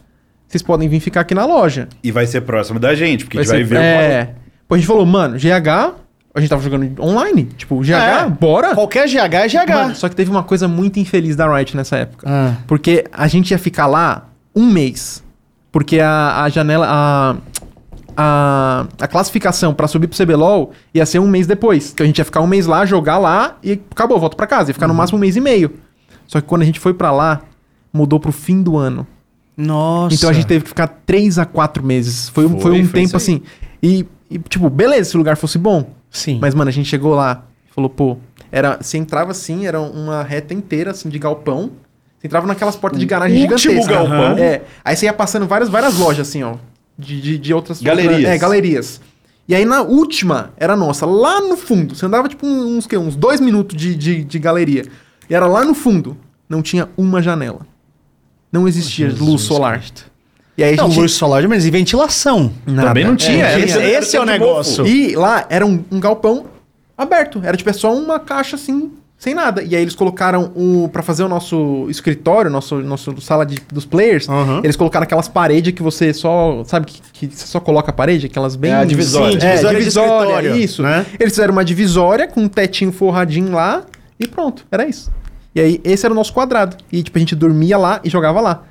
Vocês 0.50 0.62
podem 0.62 0.88
vir 0.88 0.98
ficar 0.98 1.20
aqui 1.20 1.32
na 1.34 1.46
loja. 1.46 1.88
E 2.02 2.10
vai 2.10 2.26
ser 2.26 2.40
próximo 2.40 2.80
da 2.80 2.92
gente, 2.94 3.24
porque 3.24 3.38
a 3.38 3.42
gente 3.42 3.50
ser- 3.50 3.56
vai 3.58 3.64
ver 3.64 3.76
o 3.76 3.80
É. 3.80 4.34
Pô, 4.68 4.74
a 4.74 4.78
gente 4.78 4.86
falou, 4.86 5.06
mano, 5.06 5.38
GH... 5.38 5.94
A 6.32 6.38
gente 6.40 6.48
tava 6.48 6.62
jogando 6.62 7.00
online. 7.02 7.44
Tipo, 7.56 7.80
GH, 7.80 7.90
É. 7.92 8.28
bora. 8.28 8.74
Qualquer 8.74 9.08
GH 9.08 9.34
é 9.34 9.48
GH. 9.48 9.68
Mano, 9.74 9.94
só 9.96 10.08
que 10.08 10.14
teve 10.14 10.30
uma 10.30 10.44
coisa 10.44 10.68
muito 10.68 10.98
infeliz 11.00 11.34
da 11.34 11.52
Riot 11.52 11.76
nessa 11.76 11.96
época. 11.96 12.24
Ah. 12.28 12.54
Porque 12.68 13.04
a 13.12 13.26
gente 13.26 13.50
ia 13.50 13.58
ficar 13.58 13.86
lá 13.86 14.28
um 14.54 14.66
mês. 14.70 15.24
Porque 15.72 15.98
a, 15.98 16.42
a 16.44 16.48
janela. 16.48 16.86
A, 16.88 17.36
a, 18.16 18.86
a 19.00 19.08
classificação 19.08 19.72
pra 19.74 19.88
subir 19.88 20.06
pro 20.06 20.16
CBLOL 20.24 20.70
ia 20.94 21.04
ser 21.06 21.18
um 21.18 21.26
mês 21.28 21.46
depois. 21.48 21.90
Então 21.92 22.04
a 22.04 22.06
gente 22.06 22.18
ia 22.18 22.24
ficar 22.24 22.40
um 22.40 22.46
mês 22.46 22.64
lá, 22.66 22.84
jogar 22.86 23.18
lá 23.18 23.56
e 23.62 23.80
acabou, 23.90 24.18
volta 24.20 24.36
pra 24.36 24.46
casa. 24.46 24.70
Ia 24.70 24.74
ficar 24.74 24.86
no 24.88 24.94
máximo 24.94 25.18
um 25.18 25.20
mês 25.20 25.34
e 25.36 25.40
meio. 25.40 25.72
Só 26.28 26.40
que 26.40 26.46
quando 26.46 26.62
a 26.62 26.64
gente 26.64 26.78
foi 26.78 26.94
pra 26.94 27.10
lá, 27.10 27.40
mudou 27.92 28.20
pro 28.20 28.30
fim 28.32 28.62
do 28.62 28.76
ano. 28.76 29.04
Nossa. 29.60 30.14
Então 30.14 30.30
a 30.30 30.32
gente 30.32 30.46
teve 30.46 30.62
que 30.64 30.68
ficar 30.68 30.88
três 31.06 31.38
a 31.38 31.44
quatro 31.44 31.84
meses. 31.84 32.28
Foi, 32.30 32.46
um- 32.46 32.50
Foi, 32.50 32.60
foi 32.60 32.80
um 32.82 32.86
foi 32.86 33.00
tempo 33.02 33.16
assim. 33.16 33.42
E, 33.82 34.06
e, 34.30 34.38
tipo, 34.38 34.68
beleza, 34.70 35.10
se 35.10 35.16
o 35.16 35.18
lugar 35.18 35.36
fosse 35.36 35.58
bom. 35.58 35.90
Sim. 36.10 36.38
Mas, 36.40 36.54
mano, 36.54 36.68
a 36.68 36.72
gente 36.72 36.88
chegou 36.88 37.14
lá, 37.14 37.44
falou, 37.74 37.88
pô, 37.90 38.16
era, 38.50 38.78
você 38.80 38.98
entrava 38.98 39.30
assim, 39.30 39.66
era 39.66 39.80
uma 39.80 40.22
reta 40.22 40.52
inteira, 40.54 40.90
assim, 40.90 41.08
de 41.08 41.18
galpão. 41.18 41.70
Você 42.18 42.26
entrava 42.26 42.46
naquelas 42.46 42.76
portas 42.76 42.98
de 43.00 43.06
garagem 43.06 43.42
Último 43.42 43.58
gigantescas. 43.58 43.96
galpão. 44.08 44.38
É. 44.38 44.62
Aí 44.84 44.96
você 44.96 45.06
ia 45.06 45.12
passando 45.12 45.46
várias, 45.46 45.68
várias 45.70 45.96
lojas, 45.98 46.28
assim, 46.28 46.42
ó. 46.42 46.56
De, 46.98 47.20
de, 47.20 47.38
de 47.38 47.54
outras... 47.54 47.80
Galerias. 47.80 48.24
É, 48.24 48.36
galerias. 48.36 49.00
E 49.48 49.54
aí 49.54 49.64
na 49.64 49.80
última, 49.82 50.52
era 50.58 50.76
nossa, 50.76 51.06
lá 51.06 51.40
no 51.40 51.56
fundo. 51.56 51.94
Você 51.94 52.04
andava, 52.04 52.28
tipo, 52.28 52.46
uns, 52.46 52.86
que, 52.86 52.96
uns 52.98 53.16
dois 53.16 53.40
minutos 53.40 53.76
de, 53.76 53.94
de, 53.96 54.22
de 54.22 54.38
galeria. 54.38 54.84
E 55.28 55.34
era 55.34 55.46
lá 55.46 55.64
no 55.64 55.74
fundo. 55.74 56.16
Não 56.48 56.60
tinha 56.60 56.88
uma 56.96 57.22
janela. 57.22 57.60
Não 58.52 58.66
existia 58.68 59.12
luz 59.18 59.42
solar. 59.42 59.78
Cristo. 59.78 60.10
E 60.58 60.64
aí 60.64 60.76
Não, 60.76 60.88
gente... 60.88 60.98
luz 61.00 61.12
solar, 61.12 61.46
mas 61.48 61.64
e 61.64 61.70
ventilação? 61.70 62.52
Nada. 62.66 62.88
Também 62.88 63.04
não 63.04 63.16
tinha. 63.16 63.46
É, 63.46 63.52
era- 63.52 63.60
esse- 63.64 63.78
esse 63.78 64.16
é 64.16 64.20
o 64.20 64.24
negócio. 64.26 64.86
E 64.86 65.14
lá 65.16 65.46
era 65.48 65.64
um, 65.64 65.82
um 65.90 65.98
galpão 66.00 66.46
aberto. 66.98 67.40
Era 67.42 67.56
tipo 67.56 67.70
é 67.70 67.72
só 67.72 67.94
uma 67.94 68.20
caixa 68.20 68.56
assim, 68.56 68.90
sem 69.16 69.34
nada. 69.34 69.62
E 69.62 69.74
aí 69.74 69.80
eles 69.80 69.94
colocaram 69.94 70.52
o. 70.54 70.88
Pra 70.92 71.02
fazer 71.02 71.22
o 71.22 71.28
nosso 71.28 71.86
escritório, 71.88 72.50
nosso, 72.50 72.76
nosso 72.76 73.18
sala 73.22 73.46
de, 73.46 73.58
dos 73.72 73.86
players, 73.86 74.28
Aham. 74.28 74.60
eles 74.62 74.76
colocaram 74.76 75.04
aquelas 75.04 75.28
paredes 75.28 75.72
que 75.72 75.82
você 75.82 76.12
só. 76.12 76.62
Sabe 76.66 76.86
que, 76.86 77.00
que 77.12 77.34
você 77.34 77.46
só 77.46 77.60
coloca 77.60 77.90
a 77.90 77.94
parede? 77.94 78.26
Aquelas 78.26 78.54
bem. 78.56 78.72
É, 78.72 78.74
a 78.76 78.84
divisória. 78.84 79.40
Sim, 79.40 79.46
É, 79.46 79.50
divisória 79.52 79.78
de 79.78 79.84
divisória, 79.84 80.56
isso. 80.56 80.82
né? 80.82 81.06
Eles 81.18 81.32
fizeram 81.32 81.52
uma 81.52 81.64
divisória 81.64 82.26
com 82.26 82.42
um 82.42 82.48
tetinho 82.48 82.92
forradinho 82.92 83.52
lá 83.52 83.82
e 84.18 84.26
pronto, 84.26 84.66
era 84.70 84.86
isso. 84.86 85.10
E 85.54 85.60
aí, 85.60 85.80
esse 85.84 86.06
era 86.06 86.12
o 86.12 86.16
nosso 86.16 86.32
quadrado. 86.32 86.76
E, 86.92 87.02
tipo, 87.02 87.16
a 87.18 87.20
gente 87.20 87.34
dormia 87.34 87.76
lá 87.76 88.00
e 88.04 88.10
jogava 88.10 88.40
lá. 88.40 88.62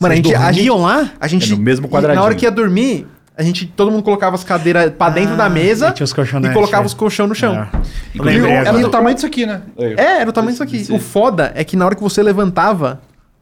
Mano, 0.00 0.14
a 0.14 0.16
Vocês 0.16 0.26
gente, 0.26 0.34
a 0.34 0.52
gente, 0.52 0.66
dormiam 0.66 0.82
lá? 0.82 1.10
a 1.20 1.28
gente. 1.28 1.52
É 1.52 1.56
no 1.56 1.62
mesmo 1.62 1.86
e 1.86 1.88
quadradinho. 1.90 2.20
Na 2.20 2.24
hora 2.24 2.34
que 2.34 2.44
ia 2.44 2.50
dormir, 2.50 3.06
a 3.36 3.42
gente. 3.42 3.66
Todo 3.66 3.90
mundo 3.90 4.02
colocava 4.02 4.34
as 4.34 4.42
cadeiras 4.42 4.92
pra 4.92 5.10
dentro 5.10 5.34
Ah, 5.34 5.36
da 5.36 5.48
mesa 5.48 5.90
e 5.90 5.92
tinha 5.92 6.04
os 6.04 6.12
colchonetes, 6.12 6.50
e 6.50 6.54
colocava 6.54 6.84
é. 6.84 6.86
os 6.86 6.94
colchão 6.94 7.26
no 7.26 7.34
chão. 7.34 7.54
É. 7.54 7.68
E 8.14 8.20
era 8.28 8.70
agora. 8.70 8.82
do 8.82 8.90
tamanho 8.90 9.14
disso 9.14 9.26
aqui, 9.26 9.46
né? 9.46 9.62
É, 9.78 10.20
era 10.22 10.30
o 10.30 10.32
tamanho 10.32 10.52
disso 10.52 10.62
aqui. 10.62 10.86
O 10.90 10.98
foda 10.98 11.52
é 11.54 11.62
que 11.62 11.76
na 11.76 11.84
hora 11.84 11.94
que 11.94 12.02
você 12.02 12.22
levantava 12.22 13.00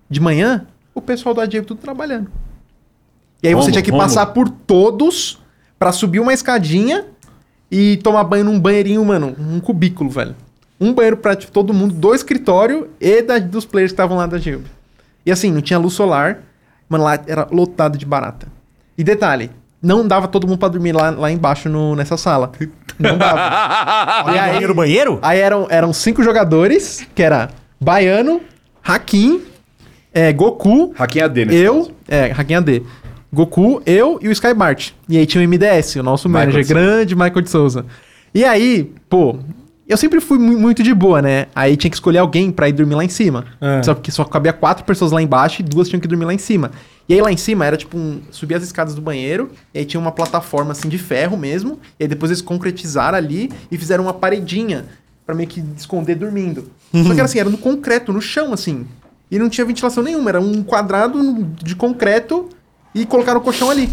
de 0.09 0.21
manhã, 0.21 0.67
o 0.95 1.01
pessoal 1.01 1.35
do 1.35 1.41
Adiego 1.41 1.67
tudo 1.67 1.79
trabalhando. 1.79 2.31
E 3.43 3.49
aí 3.49 3.55
você 3.55 3.71
tinha 3.71 3.83
que 3.83 3.93
passar 3.93 4.27
por 4.27 4.49
todos 4.51 5.39
pra 5.79 5.93
subir 5.93 6.21
uma 6.21 6.35
escadinha 6.35 7.07
e 7.71 7.97
tomar 7.99 8.25
banho 8.25 8.45
num 8.45 8.61
banheirinho, 8.61 9.03
mano, 9.03 9.35
um 9.39 9.61
cubículo, 9.61 10.11
velho. 10.11 10.35
Um 10.81 10.93
banheiro 10.95 11.17
pra 11.17 11.37
tipo, 11.37 11.53
todo 11.53 11.75
mundo, 11.75 11.95
do 11.95 12.15
escritório 12.15 12.89
e 13.01 13.21
da- 13.23 13.39
dos 13.39 13.65
players 13.67 13.93
que 13.93 13.95
estavam 13.95 14.17
lá 14.17 14.27
da 14.27 14.39
Gilb. 14.39 14.65
E 15.27 15.31
assim, 15.31 15.51
não 15.53 15.61
tinha 15.61 15.79
luz 15.79 15.93
solar, 15.95 16.39
mano, 16.89 17.05
lá 17.05 17.19
era 17.27 17.47
lotado 17.51 17.99
de 17.99 18.07
barata. 18.07 18.47
E 18.97 19.05
detalhe, 19.05 19.51
não 19.83 20.07
dava 20.09 20.27
todo 20.29 20.47
mundo 20.47 20.59
pra 20.59 20.69
dormir 20.69 20.93
lá, 20.93 21.11
lá 21.11 21.31
embaixo 21.31 21.69
no, 21.69 21.95
nessa 21.95 22.17
sala. 22.17 22.51
Não 22.99 23.17
dava. 23.19 23.41
E 24.35 24.39
aí, 24.39 24.67
no 24.67 24.75
banheiro? 24.75 25.19
Aí 25.23 25.39
eram, 25.39 25.67
eram 25.71 25.93
cinco 25.93 26.23
jogadores, 26.23 27.07
que 27.15 27.23
era 27.23 27.51
Baiano, 27.81 28.41
Hakim, 28.83 29.43
é, 30.13 30.33
Goku, 30.33 30.93
Hacking 30.99 31.21
AD, 31.21 31.45
nesse 31.47 31.59
eu, 31.59 31.77
caso. 31.79 31.93
é, 32.09 32.31
Hakim 32.33 32.55
AD. 32.55 32.83
Goku, 33.33 33.81
eu 33.87 34.19
e 34.21 34.29
o 34.29 34.33
Skybart. 34.33 34.91
E 35.09 35.17
aí 35.17 35.25
tinha 35.27 35.41
o 35.45 35.49
MDS, 35.49 35.97
o 35.97 36.03
nosso 36.03 36.29
Michael 36.29 36.49
manager, 36.49 36.67
grande 36.67 37.15
Michael 37.15 37.41
de 37.43 37.51
Souza. 37.51 37.87
E 38.35 38.45
aí, 38.45 38.93
pô, 39.09 39.39
eu 39.91 39.97
sempre 39.97 40.21
fui 40.21 40.39
mu- 40.39 40.59
muito 40.59 40.83
de 40.83 40.95
boa, 40.95 41.21
né? 41.21 41.47
Aí 41.55 41.77
tinha 41.77 41.91
que 41.91 41.97
escolher 41.97 42.19
alguém 42.19 42.51
pra 42.51 42.69
ir 42.69 42.73
dormir 42.73 42.95
lá 42.95 43.05
em 43.05 43.09
cima. 43.09 43.45
É. 43.61 43.83
Só 43.83 43.95
que 43.95 44.11
só 44.11 44.25
cabia 44.25 44.53
quatro 44.53 44.85
pessoas 44.85 45.13
lá 45.13 45.21
embaixo 45.21 45.61
e 45.61 45.65
duas 45.65 45.89
tinham 45.89 46.01
que 46.01 46.09
dormir 46.09 46.25
lá 46.25 46.33
em 46.35 46.39
cima. 46.39 46.71
E 47.09 47.15
aí 47.15 47.21
lá 47.21 47.33
em 47.33 47.37
cima 47.37 47.67
era 47.67 47.77
tipo 47.77 47.99
um. 47.99 48.21
Subir 48.31 48.55
as 48.55 48.63
escadas 48.63 48.95
do 48.95 49.01
banheiro, 49.03 49.51
e 49.75 49.81
aí 49.81 49.85
tinha 49.85 50.01
uma 50.01 50.13
plataforma 50.13 50.73
assim 50.73 50.89
de 50.89 50.97
ferro 50.99 51.37
mesmo. 51.37 51.79
E 51.99 52.05
aí 52.05 52.09
depois 52.09 52.31
eles 52.31 52.41
concretizaram 52.41 53.19
ali 53.19 53.51
e 53.71 53.77
fizeram 53.77 54.05
uma 54.05 54.15
paredinha 54.15 54.85
pra 55.27 55.35
meio 55.35 55.49
que 55.49 55.63
esconder 55.77 56.15
dormindo. 56.15 56.71
Só 56.93 57.05
que 57.05 57.13
era 57.13 57.25
assim, 57.25 57.39
era 57.39 57.49
no 57.51 57.59
concreto, 57.59 58.13
no 58.13 58.21
chão, 58.21 58.53
assim. 58.53 58.87
E 59.31 59.39
não 59.39 59.49
tinha 59.49 59.65
ventilação 59.65 60.03
nenhuma, 60.03 60.31
era 60.31 60.41
um 60.41 60.63
quadrado 60.63 61.45
de 61.63 61.77
concreto 61.77 62.49
e 62.95 63.07
colocaram 63.07 63.39
o 63.41 63.43
colchão 63.43 63.71
ali. 63.71 63.89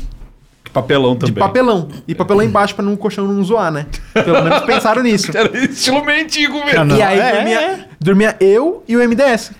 Papelão 0.72 1.14
De 1.14 1.20
também. 1.28 1.36
papelão. 1.36 1.88
E 2.08 2.14
papelão 2.16 2.44
embaixo 2.44 2.76
pra 2.76 2.84
não, 2.84 2.94
o 2.94 2.98
colchão 2.98 3.28
não 3.28 3.44
zoar, 3.44 3.72
né? 3.72 3.86
Pelo 4.14 4.44
menos 4.44 4.60
pensaram 4.62 5.02
nisso. 5.04 5.32
Era 5.36 5.58
estilo 5.66 6.04
meio 6.06 6.24
antigo 6.24 6.64
mesmo. 6.66 6.82
Ah, 6.82 6.86
não. 6.86 6.96
E 6.98 7.02
aí 7.02 7.20
É, 7.20 7.32
dormia, 7.36 7.62
é. 7.62 7.88
dormia 8.00 8.36
eu 8.40 8.84
e 8.88 8.96
o 8.96 9.00
MDS. 9.08 9.52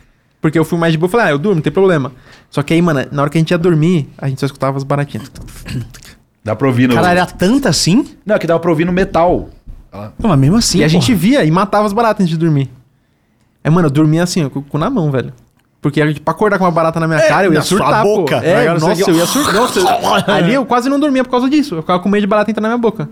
Porque 0.42 0.58
eu 0.58 0.64
fui 0.64 0.78
mais 0.78 0.92
de 0.94 0.98
boa, 1.00 1.08
eu 1.08 1.12
falei, 1.12 1.26
ah, 1.28 1.30
eu 1.32 1.40
durmo, 1.40 1.56
não 1.56 1.62
tem 1.62 1.74
problema. 1.74 2.12
Só 2.50 2.62
que 2.62 2.74
aí, 2.74 2.82
mano, 2.82 3.06
na 3.12 3.22
hora 3.24 3.32
que 3.32 3.38
a 3.38 3.42
gente 3.42 3.52
ia 3.52 3.58
dormir, 3.58 4.08
a 4.18 4.30
gente 4.30 4.40
só 4.40 4.46
escutava 4.46 4.78
as 4.78 4.84
baratinhas. 4.84 5.32
Dá 6.44 6.56
pra 6.56 6.68
ouvir 6.68 6.88
no... 6.88 6.94
Caralho, 6.96 7.18
era 7.20 7.26
tanta 7.26 7.70
assim? 7.70 8.06
Não, 8.26 8.36
é 8.36 8.40
que 8.40 8.48
dava 8.48 8.60
pra 8.60 8.70
ouvir 8.70 8.86
no 8.86 8.94
metal. 8.94 9.50
Não, 10.20 10.30
mas 10.30 10.40
mesmo 10.40 10.56
assim, 10.58 10.78
e 10.80 10.84
a 10.84 10.88
porra. 10.88 10.90
gente 11.02 11.14
via 11.16 11.44
e 11.44 11.50
matava 11.52 11.86
as 11.88 11.94
baratas 11.94 12.22
antes 12.24 12.30
de 12.30 12.38
dormir. 12.38 12.70
Aí, 13.64 13.72
mano, 13.72 13.88
eu 13.88 13.92
dormia 13.92 14.24
assim, 14.24 14.46
ó, 14.46 14.50
com 14.50 14.60
o 14.60 14.62
cu 14.64 14.78
na 14.78 14.90
mão, 14.90 15.10
velho. 15.12 15.34
Porque 15.82 16.06
gente, 16.06 16.20
pra 16.20 16.34
acordar 16.34 16.58
com 16.58 16.66
uma 16.66 16.72
barata 16.72 17.00
na 17.00 17.08
minha 17.08 17.20
É, 17.20 17.28
cara, 17.28 17.46
eu 17.48 17.54
ia 17.54 17.62
surtar, 17.62 18.04
boca. 18.04 18.40
pô. 18.40 18.44
É, 18.46 18.62
Agora 18.68 18.80
você 18.80 18.88
nossa, 18.88 19.12
eu 19.12 19.16
ia 19.16 19.26
surtar. 19.26 19.54
Nossa, 19.56 19.80
eu- 19.80 20.34
ali 20.34 20.54
eu 20.54 20.66
quase 20.66 20.90
não 20.90 21.00
dormia 21.00 21.24
por 21.24 21.30
causa 21.30 21.50
disso. 21.50 21.76
Eu 21.76 21.82
ficava 21.82 22.00
com 22.00 22.10
medo 22.10 22.22
de 22.22 22.28
barata 22.28 22.50
entrar 22.50 22.62
na 22.62 22.70
minha 22.70 22.78
boca. 22.78 23.08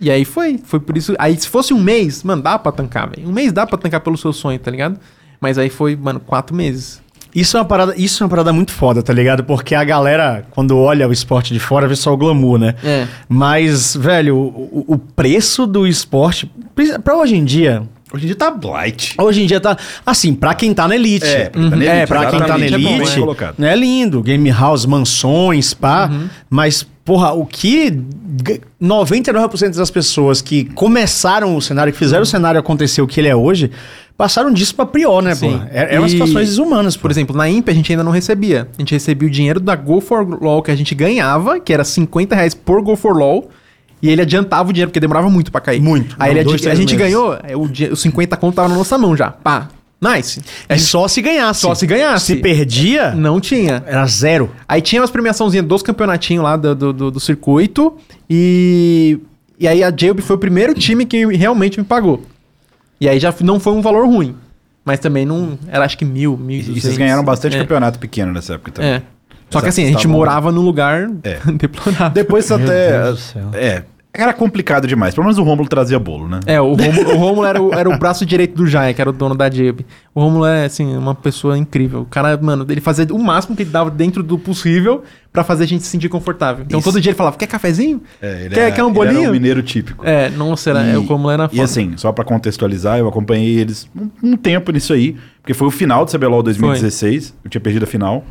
E 0.00 0.10
aí 0.10 0.24
foi. 0.24 0.58
Foi 0.64 0.80
por 0.80 0.96
isso. 0.96 1.14
Aí 1.18 1.36
se 1.36 1.48
fosse 1.48 1.74
um 1.74 1.80
mês, 1.80 2.22
mano, 2.22 2.40
dá 2.42 2.58
pra 2.58 2.72
tancar, 2.72 3.10
velho. 3.10 3.28
Um 3.28 3.32
mês 3.32 3.52
dá 3.52 3.66
pra 3.66 3.76
tancar 3.76 4.00
pelo 4.00 4.16
seu 4.16 4.32
sonho, 4.32 4.58
tá 4.58 4.70
ligado? 4.70 4.98
Mas 5.40 5.58
aí 5.58 5.68
foi, 5.68 5.96
mano, 5.96 6.20
quatro 6.20 6.54
meses. 6.54 7.02
Isso 7.34 7.56
é 7.56 7.60
uma 7.60 7.66
parada, 7.66 7.94
isso 7.96 8.22
é 8.22 8.24
uma 8.24 8.30
parada 8.30 8.52
muito 8.52 8.72
foda, 8.72 9.02
tá 9.02 9.12
ligado? 9.12 9.44
Porque 9.44 9.74
a 9.74 9.84
galera, 9.84 10.44
quando 10.50 10.76
olha 10.76 11.06
o 11.06 11.12
esporte 11.12 11.52
de 11.52 11.60
fora, 11.60 11.86
vê 11.86 11.94
só 11.94 12.12
o 12.12 12.16
glamour, 12.16 12.58
né? 12.58 12.74
É. 12.82 13.06
Mas, 13.28 13.94
velho, 13.94 14.36
o, 14.36 14.84
o 14.88 14.98
preço 14.98 15.64
do 15.66 15.86
esporte, 15.86 16.50
pra 17.04 17.16
hoje 17.16 17.36
em 17.36 17.44
dia, 17.44 17.84
Hoje 18.12 18.24
em 18.24 18.26
dia 18.26 18.36
tá 18.36 18.50
blight. 18.50 19.14
hoje 19.18 19.42
em 19.42 19.46
dia 19.46 19.60
tá, 19.60 19.76
assim, 20.04 20.34
pra 20.34 20.52
quem 20.54 20.74
tá 20.74 20.88
na 20.88 20.94
elite. 20.96 21.26
É, 21.26 21.44
pra 21.50 21.60
quem 21.60 21.70
tá 21.70 21.76
na 21.76 21.84
É, 21.84 21.96
elite, 21.98 22.06
pra 22.08 22.26
quem 22.30 22.40
tá 22.40 22.58
na. 22.58 22.64
É 22.64 22.78
bom, 23.58 23.64
é 23.66 23.76
lindo, 23.76 24.22
game 24.22 24.50
house, 24.50 24.84
mansões, 24.86 25.72
pá, 25.74 26.10
mas, 26.48 26.84
porra, 27.04 27.32
o 27.32 27.46
que 27.46 27.90
g- 28.46 28.60
99% 28.82 29.76
das 29.76 29.90
pessoas 29.90 30.42
que 30.42 30.64
começaram 30.74 31.54
o 31.56 31.62
cenário, 31.62 31.92
que 31.92 31.98
fizeram 31.98 32.22
o 32.22 32.26
cenário 32.26 32.58
acontecer 32.58 33.00
o 33.02 33.06
que 33.06 33.20
ele 33.20 33.28
é 33.28 33.36
hoje, 33.36 33.70
passaram 34.16 34.52
disso 34.52 34.74
pra 34.74 34.84
pior, 34.86 35.22
né, 35.22 35.34
Sim. 35.34 35.58
pô? 35.58 35.64
É, 35.72 35.94
é 35.94 35.98
umas 35.98 36.10
situações 36.10 36.48
desumanas, 36.48 36.96
Por 36.96 37.10
exemplo, 37.10 37.36
na 37.36 37.48
IMP 37.48 37.68
a 37.70 37.72
gente 37.74 37.92
ainda 37.92 38.02
não 38.04 38.12
recebia. 38.12 38.68
A 38.76 38.82
gente 38.82 38.92
recebia 38.92 39.28
o 39.28 39.30
dinheiro 39.30 39.60
da 39.60 39.74
Go 39.76 40.00
for 40.00 40.26
LOL 40.42 40.62
que 40.62 40.70
a 40.70 40.76
gente 40.76 40.94
ganhava, 40.94 41.60
que 41.60 41.72
era 41.72 41.84
50 41.84 42.34
reais 42.34 42.54
por 42.54 42.82
Go 42.82 42.96
for 42.96 43.16
LOL. 43.16 43.48
E 44.02 44.08
ele 44.08 44.22
adiantava 44.22 44.68
o 44.70 44.72
dinheiro, 44.72 44.90
porque 44.90 45.00
demorava 45.00 45.28
muito 45.28 45.52
pra 45.52 45.60
cair. 45.60 45.80
Muito. 45.80 46.16
Aí 46.18 46.30
ele 46.30 46.42
Dois, 46.44 46.66
a 46.66 46.74
gente 46.74 46.94
meses. 46.96 46.98
ganhou, 47.12 47.34
é, 47.42 47.54
os 47.56 48.00
50 48.00 48.36
conto 48.36 48.54
tava 48.54 48.68
na 48.68 48.74
nossa 48.74 48.96
mão 48.96 49.16
já. 49.16 49.30
Pá. 49.30 49.68
Nice. 50.00 50.40
É 50.66 50.78
só 50.78 51.06
se 51.06 51.20
ganhasse. 51.20 51.60
Só 51.60 51.74
se 51.74 51.86
ganhasse. 51.86 52.24
Se 52.24 52.36
perdia, 52.36 53.10
Não 53.14 53.38
tinha. 53.38 53.82
era 53.86 54.06
zero. 54.06 54.50
Aí 54.66 54.80
tinha 54.80 55.02
umas 55.02 55.10
premiaçãozinhas 55.10 55.66
dos 55.66 55.82
campeonatinhos 55.82 56.42
lá 56.42 56.56
do, 56.56 56.74
do, 56.74 56.92
do- 56.94 57.10
do 57.10 57.20
circuito. 57.20 57.94
E. 58.28 59.18
E 59.58 59.68
aí 59.68 59.84
a 59.84 59.92
Jailb 59.94 60.22
foi 60.22 60.36
o 60.36 60.38
primeiro 60.38 60.72
time 60.72 61.04
que 61.04 61.26
realmente 61.36 61.78
me 61.78 61.84
pagou. 61.84 62.22
E 62.98 63.06
aí 63.06 63.18
já 63.20 63.34
não 63.42 63.60
foi 63.60 63.74
um 63.74 63.82
valor 63.82 64.06
ruim. 64.06 64.34
Mas 64.82 64.98
também 65.00 65.26
não. 65.26 65.58
Era 65.68 65.84
acho 65.84 65.98
que 65.98 66.04
mil, 66.06 66.34
mil 66.38 66.56
e 66.60 66.78
E 66.78 66.80
vocês 66.80 66.96
ganharam 66.96 67.22
bastante 67.22 67.56
é. 67.56 67.60
campeonato 67.60 67.98
pequeno 67.98 68.32
nessa 68.32 68.54
época 68.54 68.70
também. 68.72 68.92
É. 68.92 69.02
Só 69.50 69.60
que 69.60 69.68
assim, 69.68 69.82
a 69.82 69.86
gente 69.86 69.96
estavam- 69.96 70.16
morava 70.16 70.52
num 70.52 70.62
lugar 70.62 71.10
É. 71.24 71.38
deplorável. 71.52 72.10
Depois 72.10 72.48
Meu 72.48 72.58
até. 72.58 73.02
Deus 73.02 73.16
do 73.16 73.20
céu. 73.22 73.48
É. 73.52 73.82
Era 74.12 74.32
complicado 74.32 74.88
demais. 74.88 75.14
Pelo 75.14 75.24
menos 75.24 75.38
o 75.38 75.44
Rômulo 75.44 75.68
trazia 75.68 75.96
bolo, 75.96 76.26
né? 76.26 76.40
É, 76.44 76.60
o 76.60 76.74
Rômulo, 76.74 77.14
o 77.14 77.16
Rômulo 77.16 77.46
era, 77.46 77.62
o, 77.62 77.70
era 77.78 77.88
o 77.88 77.96
braço 77.96 78.26
direito 78.26 78.56
do 78.56 78.66
Jaya, 78.66 78.92
que 78.92 79.00
era 79.00 79.08
o 79.08 79.12
dono 79.12 79.36
da 79.36 79.48
Jailb. 79.48 79.86
O 80.12 80.20
Rômulo 80.20 80.46
é, 80.46 80.64
assim, 80.64 80.96
uma 80.96 81.14
pessoa 81.14 81.56
incrível. 81.56 82.00
O 82.00 82.04
cara, 82.06 82.36
mano, 82.42 82.66
ele 82.68 82.80
fazia 82.80 83.06
o 83.12 83.18
máximo 83.20 83.54
que 83.54 83.62
ele 83.62 83.70
dava 83.70 83.88
dentro 83.88 84.20
do 84.24 84.36
possível 84.36 85.04
pra 85.32 85.44
fazer 85.44 85.62
a 85.62 85.66
gente 85.68 85.84
se 85.84 85.90
sentir 85.90 86.08
confortável. 86.08 86.64
Então 86.66 86.80
Isso. 86.80 86.90
todo 86.90 87.00
dia 87.00 87.10
ele 87.10 87.16
falava, 87.16 87.36
quer 87.36 87.46
cafezinho? 87.46 88.02
É, 88.20 88.46
ele 88.46 88.54
Quer- 88.56 88.60
era- 88.62 88.72
quer 88.72 88.82
um 88.82 88.88
ele 88.90 88.98
era 89.00 89.12
bolinho? 89.12 89.30
um 89.30 89.32
mineiro 89.32 89.62
típico. 89.62 90.04
É, 90.04 90.28
nossa, 90.30 90.70
era, 90.70 90.82
E- 90.88 90.96
o 90.96 91.02
Rômulo 91.04 91.30
era 91.30 91.44
E 91.44 91.48
foda. 91.50 91.62
assim, 91.62 91.92
só 91.96 92.10
pra 92.10 92.24
contextualizar, 92.24 92.98
eu 92.98 93.06
acompanhei 93.06 93.60
eles 93.60 93.88
um, 93.94 94.10
um 94.32 94.36
tempo 94.36 94.72
nisso 94.72 94.92
aí, 94.92 95.16
porque 95.40 95.54
foi 95.54 95.68
o 95.68 95.70
final 95.70 96.04
do 96.04 96.10
CBLOL 96.10 96.42
2016, 96.42 97.32
eu 97.44 97.48
tinha 97.48 97.60
perdido 97.60 97.84
a 97.84 97.86
final. 97.86 98.24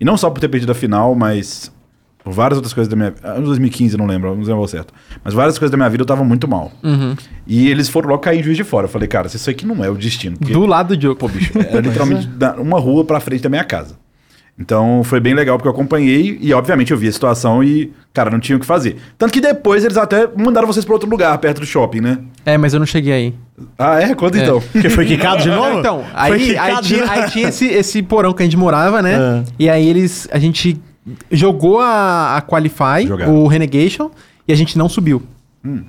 E 0.00 0.04
não 0.04 0.16
só 0.16 0.28
por 0.30 0.40
ter 0.40 0.48
perdido 0.48 0.72
a 0.72 0.74
final, 0.74 1.14
mas 1.14 1.72
por 2.22 2.32
várias 2.32 2.56
outras 2.56 2.72
coisas 2.72 2.88
da 2.88 2.96
minha 2.96 3.10
vida. 3.10 3.34
2015, 3.40 3.96
não 3.96 4.06
lembro, 4.06 4.34
não 4.34 4.42
lembro 4.42 4.66
certo. 4.66 4.92
Mas 5.22 5.34
várias 5.34 5.58
coisas 5.58 5.70
da 5.70 5.76
minha 5.76 5.88
vida 5.90 6.02
eu 6.02 6.06
tava 6.06 6.24
muito 6.24 6.48
mal. 6.48 6.72
Uhum. 6.82 7.14
E 7.46 7.68
eles 7.70 7.88
foram 7.88 8.08
logo 8.08 8.22
cair 8.22 8.40
em 8.40 8.42
juiz 8.42 8.56
de 8.56 8.64
fora. 8.64 8.86
Eu 8.86 8.90
falei, 8.90 9.06
cara, 9.06 9.26
isso 9.26 9.48
aqui 9.50 9.66
não 9.66 9.84
é 9.84 9.90
o 9.90 9.94
destino. 9.94 10.36
Porque, 10.38 10.52
Do 10.52 10.64
lado 10.66 10.96
do 10.96 11.00
jogo. 11.02 11.16
pô, 11.16 11.28
bicho, 11.28 11.52
era 11.58 11.80
literalmente 11.86 12.26
da- 12.26 12.54
uma 12.56 12.80
rua 12.80 13.04
pra 13.04 13.20
frente 13.20 13.42
da 13.42 13.48
minha 13.48 13.64
casa. 13.64 13.96
Então 14.58 15.02
foi 15.04 15.18
bem 15.18 15.34
legal 15.34 15.56
porque 15.58 15.66
eu 15.68 15.72
acompanhei 15.72 16.38
e, 16.40 16.54
obviamente, 16.54 16.92
eu 16.92 16.96
vi 16.96 17.08
a 17.08 17.12
situação 17.12 17.62
e, 17.62 17.92
cara, 18.12 18.30
não 18.30 18.38
tinha 18.38 18.56
o 18.56 18.60
que 18.60 18.64
fazer. 18.66 18.96
Tanto 19.18 19.32
que 19.32 19.40
depois 19.40 19.84
eles 19.84 19.96
até 19.96 20.28
mandaram 20.36 20.66
vocês 20.66 20.84
pra 20.84 20.94
outro 20.94 21.10
lugar, 21.10 21.36
perto 21.38 21.58
do 21.60 21.66
shopping, 21.66 22.00
né? 22.00 22.18
É, 22.46 22.56
mas 22.56 22.72
eu 22.72 22.78
não 22.78 22.86
cheguei 22.86 23.12
aí. 23.12 23.34
Ah, 23.78 24.00
é? 24.00 24.14
Quando 24.14 24.36
É. 24.36 24.42
então? 24.42 24.60
Porque 24.60 24.90
foi 24.90 25.06
quicado 25.06 25.42
de 25.42 25.48
novo? 25.48 25.78
Então, 25.78 26.04
aí, 26.12 26.56
aí 26.58 26.80
tinha, 26.82 27.10
aí 27.10 27.30
tinha 27.30 27.48
esse, 27.48 27.66
esse 27.66 28.02
porão 28.02 28.32
que 28.32 28.42
a 28.42 28.44
gente 28.44 28.56
morava, 28.56 29.00
né? 29.00 29.16
Ah. 29.16 29.44
E 29.58 29.68
aí 29.68 29.88
eles. 29.88 30.28
A 30.32 30.38
gente 30.38 30.80
jogou 31.30 31.80
a, 31.80 32.36
a 32.36 32.42
Qualify, 32.42 33.06
Jogaram. 33.06 33.34
o 33.34 33.46
Renegation, 33.46 34.10
e 34.48 34.52
a 34.52 34.56
gente 34.56 34.76
não 34.76 34.88
subiu. 34.88 35.22
Hum. 35.64 35.84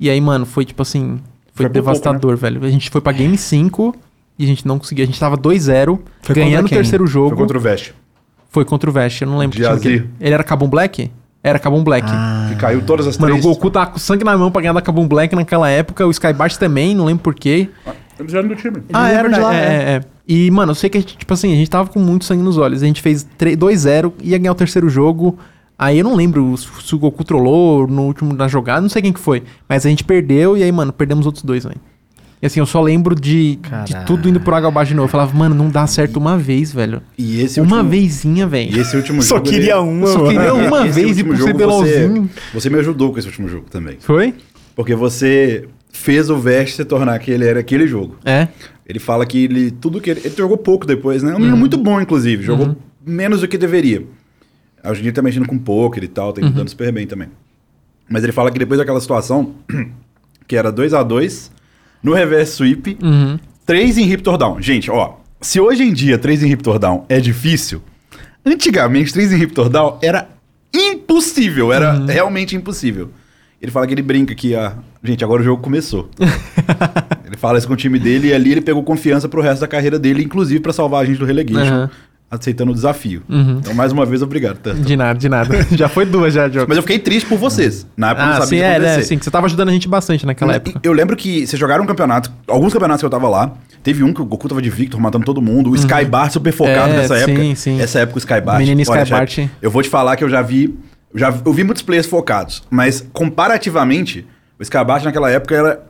E 0.00 0.08
aí, 0.08 0.20
mano, 0.20 0.46
foi 0.46 0.64
tipo 0.64 0.82
assim. 0.82 1.20
Foi, 1.54 1.66
Foi 1.66 1.72
devastador, 1.72 2.36
velho. 2.36 2.64
A 2.64 2.70
gente 2.70 2.88
foi 2.88 3.00
pra 3.00 3.12
Game 3.12 3.36
5 3.36 3.94
e 4.38 4.44
a 4.44 4.46
gente 4.46 4.66
não 4.66 4.78
conseguia. 4.78 5.04
A 5.04 5.06
gente 5.06 5.20
tava 5.20 5.36
2-0, 5.36 5.98
Foi 6.22 6.34
ganhando 6.34 6.66
o 6.66 6.68
terceiro 6.68 7.06
jogo. 7.06 7.30
Foi 7.30 7.38
contra 7.38 7.58
o 7.58 7.60
Vest. 7.60 7.92
Foi 8.48 8.64
contra 8.64 8.88
o 8.88 8.92
Vest, 8.92 9.20
eu 9.20 9.28
não 9.28 9.38
lembro 9.38 9.56
De 9.56 9.80
que 9.80 9.88
ele... 9.88 10.10
ele 10.20 10.34
era 10.34 10.42
Kabum 10.42 10.68
Black? 10.68 11.10
Era 11.42 11.58
Kabum 11.58 11.82
Black. 11.82 12.06
Ah. 12.08 12.46
Que 12.48 12.56
caiu 12.56 12.82
todas 12.82 13.06
as 13.06 13.18
Mano, 13.18 13.32
três. 13.34 13.44
o 13.44 13.48
Goku 13.48 13.70
tava 13.70 13.86
com 13.86 13.98
sangue 13.98 14.24
na 14.24 14.36
mão 14.36 14.50
pra 14.50 14.62
ganhar 14.62 14.72
da 14.72 14.80
Kabum 14.80 15.08
Black 15.08 15.34
naquela 15.34 15.68
época, 15.68 16.06
o 16.06 16.10
Skybart 16.10 16.56
também, 16.56 16.94
não 16.94 17.04
lembro 17.04 17.22
porquê. 17.24 17.68
Eles 18.18 18.34
eram 18.34 18.48
do 18.48 18.54
time. 18.54 18.82
Ah, 18.92 19.08
lembro 19.08 19.32
de 19.32 19.34
verdade. 19.34 19.42
lá, 19.42 19.54
é, 19.54 19.66
é. 19.66 19.94
é. 19.96 20.00
E, 20.28 20.50
mano, 20.50 20.70
eu 20.70 20.74
sei 20.76 20.88
que, 20.88 20.98
a 20.98 21.00
gente, 21.00 21.16
tipo 21.16 21.34
assim, 21.34 21.52
a 21.52 21.56
gente 21.56 21.68
tava 21.68 21.88
com 21.88 21.98
muito 21.98 22.24
sangue 22.24 22.42
nos 22.42 22.56
olhos. 22.56 22.82
A 22.82 22.86
gente 22.86 23.02
fez 23.02 23.26
3 23.36 23.56
2-0, 23.56 24.12
ia 24.22 24.38
ganhar 24.38 24.52
o 24.52 24.54
terceiro 24.54 24.88
jogo. 24.88 25.36
Aí 25.76 25.98
eu 25.98 26.04
não 26.04 26.14
lembro 26.14 26.56
se 26.56 26.94
o 26.94 26.98
Goku 26.98 27.24
trollou 27.24 27.88
no 27.88 28.02
último 28.02 28.32
na 28.32 28.46
jogada, 28.46 28.80
não 28.80 28.88
sei 28.88 29.02
quem 29.02 29.12
que 29.12 29.18
foi. 29.18 29.42
Mas 29.68 29.84
a 29.84 29.88
gente 29.88 30.04
perdeu 30.04 30.56
e 30.56 30.62
aí, 30.62 30.70
mano, 30.70 30.92
perdemos 30.92 31.22
os 31.22 31.26
outros 31.26 31.44
dois, 31.44 31.64
velho. 31.64 31.80
E 32.42 32.46
assim, 32.46 32.58
eu 32.58 32.66
só 32.66 32.82
lembro 32.82 33.14
de, 33.14 33.56
de 33.84 34.04
tudo 34.04 34.28
indo 34.28 34.40
por 34.40 34.52
água 34.52 34.68
abaixo 34.68 34.88
de 34.88 34.96
novo. 34.96 35.06
Eu 35.06 35.10
falava, 35.10 35.32
mano, 35.32 35.54
não 35.54 35.70
dá 35.70 35.86
certo 35.86 36.16
uma 36.16 36.36
vez, 36.36 36.72
velho. 36.72 37.00
E 37.16 37.40
esse 37.40 37.60
uma 37.60 37.76
último- 37.76 37.90
vezinha, 37.90 38.44
E 38.44 38.48
velho. 38.48 38.80
esse 38.80 38.96
último 38.96 39.22
Só 39.22 39.36
jogo. 39.36 39.48
queria 39.48 39.74
ele- 39.74 39.80
uma, 39.80 40.06
Só 40.08 40.18
mano. 40.24 40.30
queria 40.32 40.52
uma 40.54 40.84
vez 40.88 41.18
e 41.18 41.20
jogo 41.20 41.44
CBLOLzinho. 41.52 42.22
Você, 42.24 42.50
você 42.54 42.70
me 42.70 42.78
ajudou 42.80 43.12
com 43.12 43.18
esse 43.20 43.28
último 43.28 43.48
jogo 43.48 43.66
também. 43.70 43.96
Foi? 44.00 44.34
Porque 44.74 44.94
você 44.96 45.68
fez 45.92 46.30
o 46.30 46.36
Vest 46.36 46.74
se 46.74 46.84
tornar 46.84 47.16
que 47.20 47.30
ele 47.30 47.44
era 47.46 47.60
aquele 47.60 47.86
jogo. 47.86 48.16
É. 48.24 48.48
Ele 48.84 48.98
fala 48.98 49.24
que 49.24 49.44
ele. 49.44 49.70
Tudo 49.70 50.00
que 50.00 50.10
ele. 50.10 50.20
Ele 50.24 50.34
jogou 50.36 50.56
pouco 50.56 50.84
depois, 50.84 51.22
né? 51.22 51.30
É 51.30 51.32
um 51.32 51.36
Uhum. 51.36 51.40
menino 51.42 51.56
muito 51.56 51.78
bom, 51.78 52.00
inclusive. 52.00 52.42
Jogou 52.42 52.76
menos 53.06 53.40
do 53.40 53.46
que 53.46 53.56
deveria. 53.56 54.04
Hoje 54.84 54.98
em 54.98 55.02
dia 55.04 55.12
tá 55.12 55.22
mexendo 55.22 55.46
com 55.46 55.56
poker 55.56 56.02
e 56.02 56.08
tal, 56.08 56.28
Uhum. 56.28 56.32
tem 56.32 56.50
dando 56.50 56.68
super 56.68 56.90
bem 56.90 57.06
também. 57.06 57.28
Mas 58.08 58.24
ele 58.24 58.32
fala 58.32 58.50
que 58.50 58.58
depois 58.58 58.78
daquela 58.80 59.00
situação, 59.00 59.52
que 60.48 60.56
era 60.56 60.72
2 60.72 60.92
a 60.92 61.04
2 61.04 61.52
no 62.02 62.12
reverse 62.14 62.52
sweep, 62.56 62.96
Uhum. 63.02 63.38
3 63.66 63.98
em 63.98 64.10
Raptor 64.10 64.36
Down. 64.36 64.60
Gente, 64.60 64.90
ó, 64.90 65.14
se 65.40 65.60
hoje 65.60 65.82
em 65.84 65.92
dia 65.92 66.18
3 66.18 66.42
em 66.42 66.50
Raptor 66.50 66.78
Down 66.78 67.04
é 67.08 67.20
difícil, 67.20 67.82
antigamente 68.44 69.12
3 69.12 69.32
em 69.32 69.36
Raptor 69.38 69.68
Down 69.68 69.98
era 70.02 70.28
impossível, 70.74 71.72
era 71.72 71.94
Uhum. 71.94 72.06
realmente 72.06 72.56
impossível. 72.56 73.10
Ele 73.60 73.70
fala 73.70 73.86
que 73.86 73.94
ele 73.94 74.02
brinca 74.02 74.34
que, 74.34 74.56
ah, 74.56 74.74
gente, 75.04 75.22
agora 75.22 75.40
o 75.40 75.44
jogo 75.44 75.62
começou. 75.62 76.08
ele 77.24 77.36
fala 77.36 77.58
isso 77.58 77.66
com 77.68 77.74
o 77.74 77.76
time 77.76 77.98
dele 77.98 78.28
e 78.28 78.34
ali 78.34 78.50
ele 78.50 78.60
pegou 78.60 78.82
confiança 78.82 79.28
pro 79.28 79.40
resto 79.40 79.60
da 79.60 79.68
carreira 79.68 79.98
dele, 79.98 80.24
inclusive 80.24 80.58
pra 80.60 80.72
salvar 80.72 81.02
a 81.02 81.04
gente 81.04 81.18
do 81.18 81.24
relegation, 81.24 81.60
Aham. 81.72 81.90
Aceitando 82.32 82.72
o 82.72 82.74
desafio. 82.74 83.22
Uhum. 83.28 83.58
Então, 83.60 83.74
mais 83.74 83.92
uma 83.92 84.06
vez, 84.06 84.22
obrigado. 84.22 84.58
De 84.74 84.96
nada, 84.96 85.18
de 85.18 85.28
nada. 85.28 85.54
Já 85.76 85.86
foi 85.88 86.06
duas 86.06 86.32
já, 86.32 86.48
Diogo. 86.48 86.66
Mas 86.66 86.76
eu 86.78 86.82
fiquei 86.82 86.98
triste 86.98 87.28
por 87.28 87.36
vocês. 87.38 87.86
Na 87.94 88.08
época 88.10 88.22
eu 88.22 88.26
não 88.26 88.32
Ah, 88.32 88.40
sabia 88.40 88.48
sim, 88.48 88.56
é, 88.64 88.78
né? 88.78 88.86
acontecer. 88.86 89.02
Sim, 89.08 89.18
que 89.18 89.24
você 89.24 89.30
tava 89.30 89.46
ajudando 89.46 89.68
a 89.68 89.72
gente 89.72 89.86
bastante 89.86 90.24
naquela 90.24 90.54
época. 90.54 90.80
Eu 90.82 90.92
lembro 90.94 91.14
que 91.14 91.46
vocês 91.46 91.60
jogaram 91.60 91.84
um 91.84 91.86
campeonato, 91.86 92.32
alguns 92.48 92.72
campeonatos 92.72 93.02
que 93.02 93.06
eu 93.06 93.10
tava 93.10 93.28
lá. 93.28 93.52
Teve 93.82 94.02
um 94.02 94.14
que 94.14 94.22
o 94.22 94.24
Goku 94.24 94.48
tava 94.48 94.62
de 94.62 94.70
Victor 94.70 94.98
matando 94.98 95.24
todo 95.26 95.42
mundo. 95.42 95.70
O 95.70 95.74
Skybart 95.74 96.32
super 96.32 96.52
focado 96.52 96.88
Uhum. 96.88 96.94
É, 96.94 96.96
nessa 97.02 97.16
sim, 97.16 97.30
época. 97.32 97.54
sim. 97.56 97.80
Essa 97.80 97.98
época 98.00 98.16
o 98.16 98.18
Skybart. 98.18 98.58
Menino. 98.58 98.82
Jair, 99.04 99.50
Eu 99.60 99.70
vou 99.70 99.82
te 99.82 99.88
falar 99.90 100.16
que 100.16 100.24
eu 100.24 100.28
já 100.30 100.40
vi. 100.40 100.74
Já, 101.14 101.34
eu 101.44 101.52
vi 101.52 101.64
muitos 101.64 101.82
players 101.82 102.06
focados. 102.06 102.62
Mas 102.70 103.06
comparativamente, 103.12 104.26
o 104.58 104.62
Skybart 104.62 105.04
naquela 105.04 105.30
época 105.30 105.54
era 105.54 105.80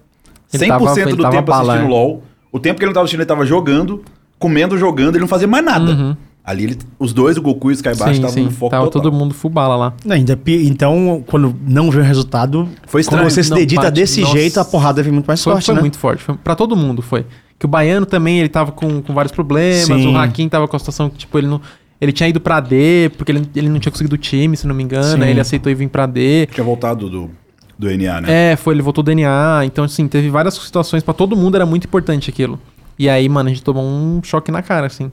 100% 0.53 0.61
Ele 0.63 0.67
tava- 0.69 1.17
do 1.17 1.31
tempo 1.31 1.53
assistindo 1.53 1.85
é. 1.85 1.89
LOL. 1.89 2.25
O 2.51 2.59
tempo 2.59 2.79
que 2.79 2.85
ele 2.85 2.89
não 2.89 2.95
tava 2.95 3.05
assistindo, 3.05 3.21
ele 3.21 3.29
tava 3.29 3.47
jogando, 3.47 4.03
comendo, 4.39 4.77
jogando, 4.77 5.11
ele 5.15 5.21
não 5.21 5.29
fazia 5.29 5.47
mais 5.47 5.65
nada. 5.65 5.91
Uhum. 5.93 6.17
Ali 6.45 6.65
ele- 6.65 6.79
os 6.99 7.13
dois, 7.13 7.37
o 7.37 7.43
Goku 7.43 7.71
e 7.71 7.73
o 7.73 7.75
Skybart, 7.75 8.15
sim, 8.17 8.21
estavam 8.21 8.45
no 8.45 8.51
foco 8.51 8.71
Tava 8.71 8.85
total. 8.87 9.03
todo 9.03 9.13
mundo 9.15 9.33
fubala 9.33 9.77
lá. 9.77 9.93
Não, 10.05 10.17
ainda, 10.17 10.37
pi- 10.37 10.67
então, 10.67 11.23
quando 11.27 11.55
não 11.67 11.89
vê 11.91 12.01
o 12.01 12.03
resultado, 12.03 12.69
Foi 12.87 13.01
estranho. 13.01 13.23
quando 13.23 13.31
você 13.31 13.45
se 13.45 13.51
Não 13.51 13.59
dedica 13.59 13.83
bate- 13.83 13.95
desse 13.95 14.21
nossa. 14.23 14.33
jeito, 14.33 14.59
a 14.59 14.65
porrada 14.65 15.03
vem 15.05 15.13
muito 15.13 15.27
mais 15.27 15.43
Foi, 15.43 15.53
forte, 15.53 15.67
foi 15.67 15.75
né? 15.77 15.81
muito 15.81 15.99
forte. 15.99 16.23
Foi, 16.25 16.35
pra 16.37 16.57
todo 16.57 16.75
mundo 16.75 17.01
foi. 17.01 17.25
Que 17.59 17.65
o 17.65 17.69
Baiano 17.69 18.05
também, 18.05 18.41
ele 18.41 18.49
tava 18.49 18.73
com, 18.73 19.01
com 19.01 19.15
vários 19.15 19.31
problemas. 19.33 19.87
Sim. 19.87 20.13
O 20.13 20.19
Hakim 20.19 20.49
tava 20.49 20.67
com 20.67 20.75
a 20.75 20.79
situação 20.81 21.09
que, 21.09 21.19
tipo, 21.19 21.39
ele 21.39 21.47
não... 21.47 21.61
Ele 22.01 22.11
tinha 22.11 22.29
ido 22.29 22.41
pra 22.41 22.59
D, 22.59 23.13
porque 23.17 23.31
ele, 23.31 23.49
ele 23.55 23.69
não 23.69 23.79
tinha 23.79 23.93
conseguido 23.93 24.17
o 24.17 24.19
time, 24.19 24.57
se 24.57 24.67
não 24.67 24.75
me 24.75 24.83
engano. 24.83 25.17
Sim. 25.17 25.23
Aí 25.23 25.31
ele 25.31 25.39
aceitou 25.41 25.71
ir 25.71 25.77
vir 25.77 25.89
pra 25.89 26.05
D. 26.07 26.49
Tinha 26.53 26.65
voltado 26.65 27.09
do, 27.09 27.31
do 27.79 27.87
NA, 27.89 28.21
né? 28.21 28.53
É, 28.53 28.57
foi, 28.57 28.75
ele 28.75 28.83
voltou 28.83 29.05
do 29.05 29.07
DNA. 29.07 29.61
Então, 29.65 29.85
assim, 29.85 30.09
teve 30.09 30.29
várias 30.29 30.55
situações. 30.55 31.05
Pra 31.05 31.15
todo 31.15 31.37
mundo 31.37 31.55
era 31.55 31.65
muito 31.65 31.85
importante 31.87 32.29
aquilo. 32.29 32.59
E 32.99 33.09
aí, 33.09 33.29
mano, 33.29 33.49
a 33.49 33.53
gente 33.53 33.63
tomou 33.63 33.85
um 33.85 34.21
choque 34.25 34.51
na 34.51 34.61
cara, 34.63 34.89
assim. 34.89 35.13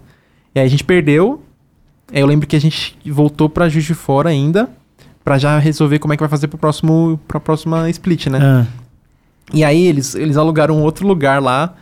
E 0.59 0.61
aí 0.61 0.67
a 0.67 0.69
gente 0.69 0.83
perdeu. 0.83 1.41
Aí 2.13 2.19
eu 2.19 2.27
lembro 2.27 2.45
que 2.45 2.55
a 2.55 2.59
gente 2.59 2.97
voltou 3.05 3.49
pra 3.49 3.69
Juiz 3.69 3.85
de 3.85 3.93
Fora 3.93 4.29
ainda. 4.29 4.69
Pra 5.23 5.37
já 5.37 5.57
resolver 5.57 5.99
como 5.99 6.13
é 6.13 6.17
que 6.17 6.21
vai 6.21 6.29
fazer 6.29 6.47
pro 6.47 6.57
próximo, 6.57 7.19
pra 7.27 7.39
próxima 7.39 7.89
split, 7.89 8.27
né? 8.27 8.39
Ah. 8.41 8.65
E 9.53 9.63
aí 9.63 9.85
eles, 9.87 10.15
eles 10.15 10.37
alugaram 10.37 10.75
um 10.77 10.81
outro 10.81 11.07
lugar 11.07 11.41
lá. 11.41 11.75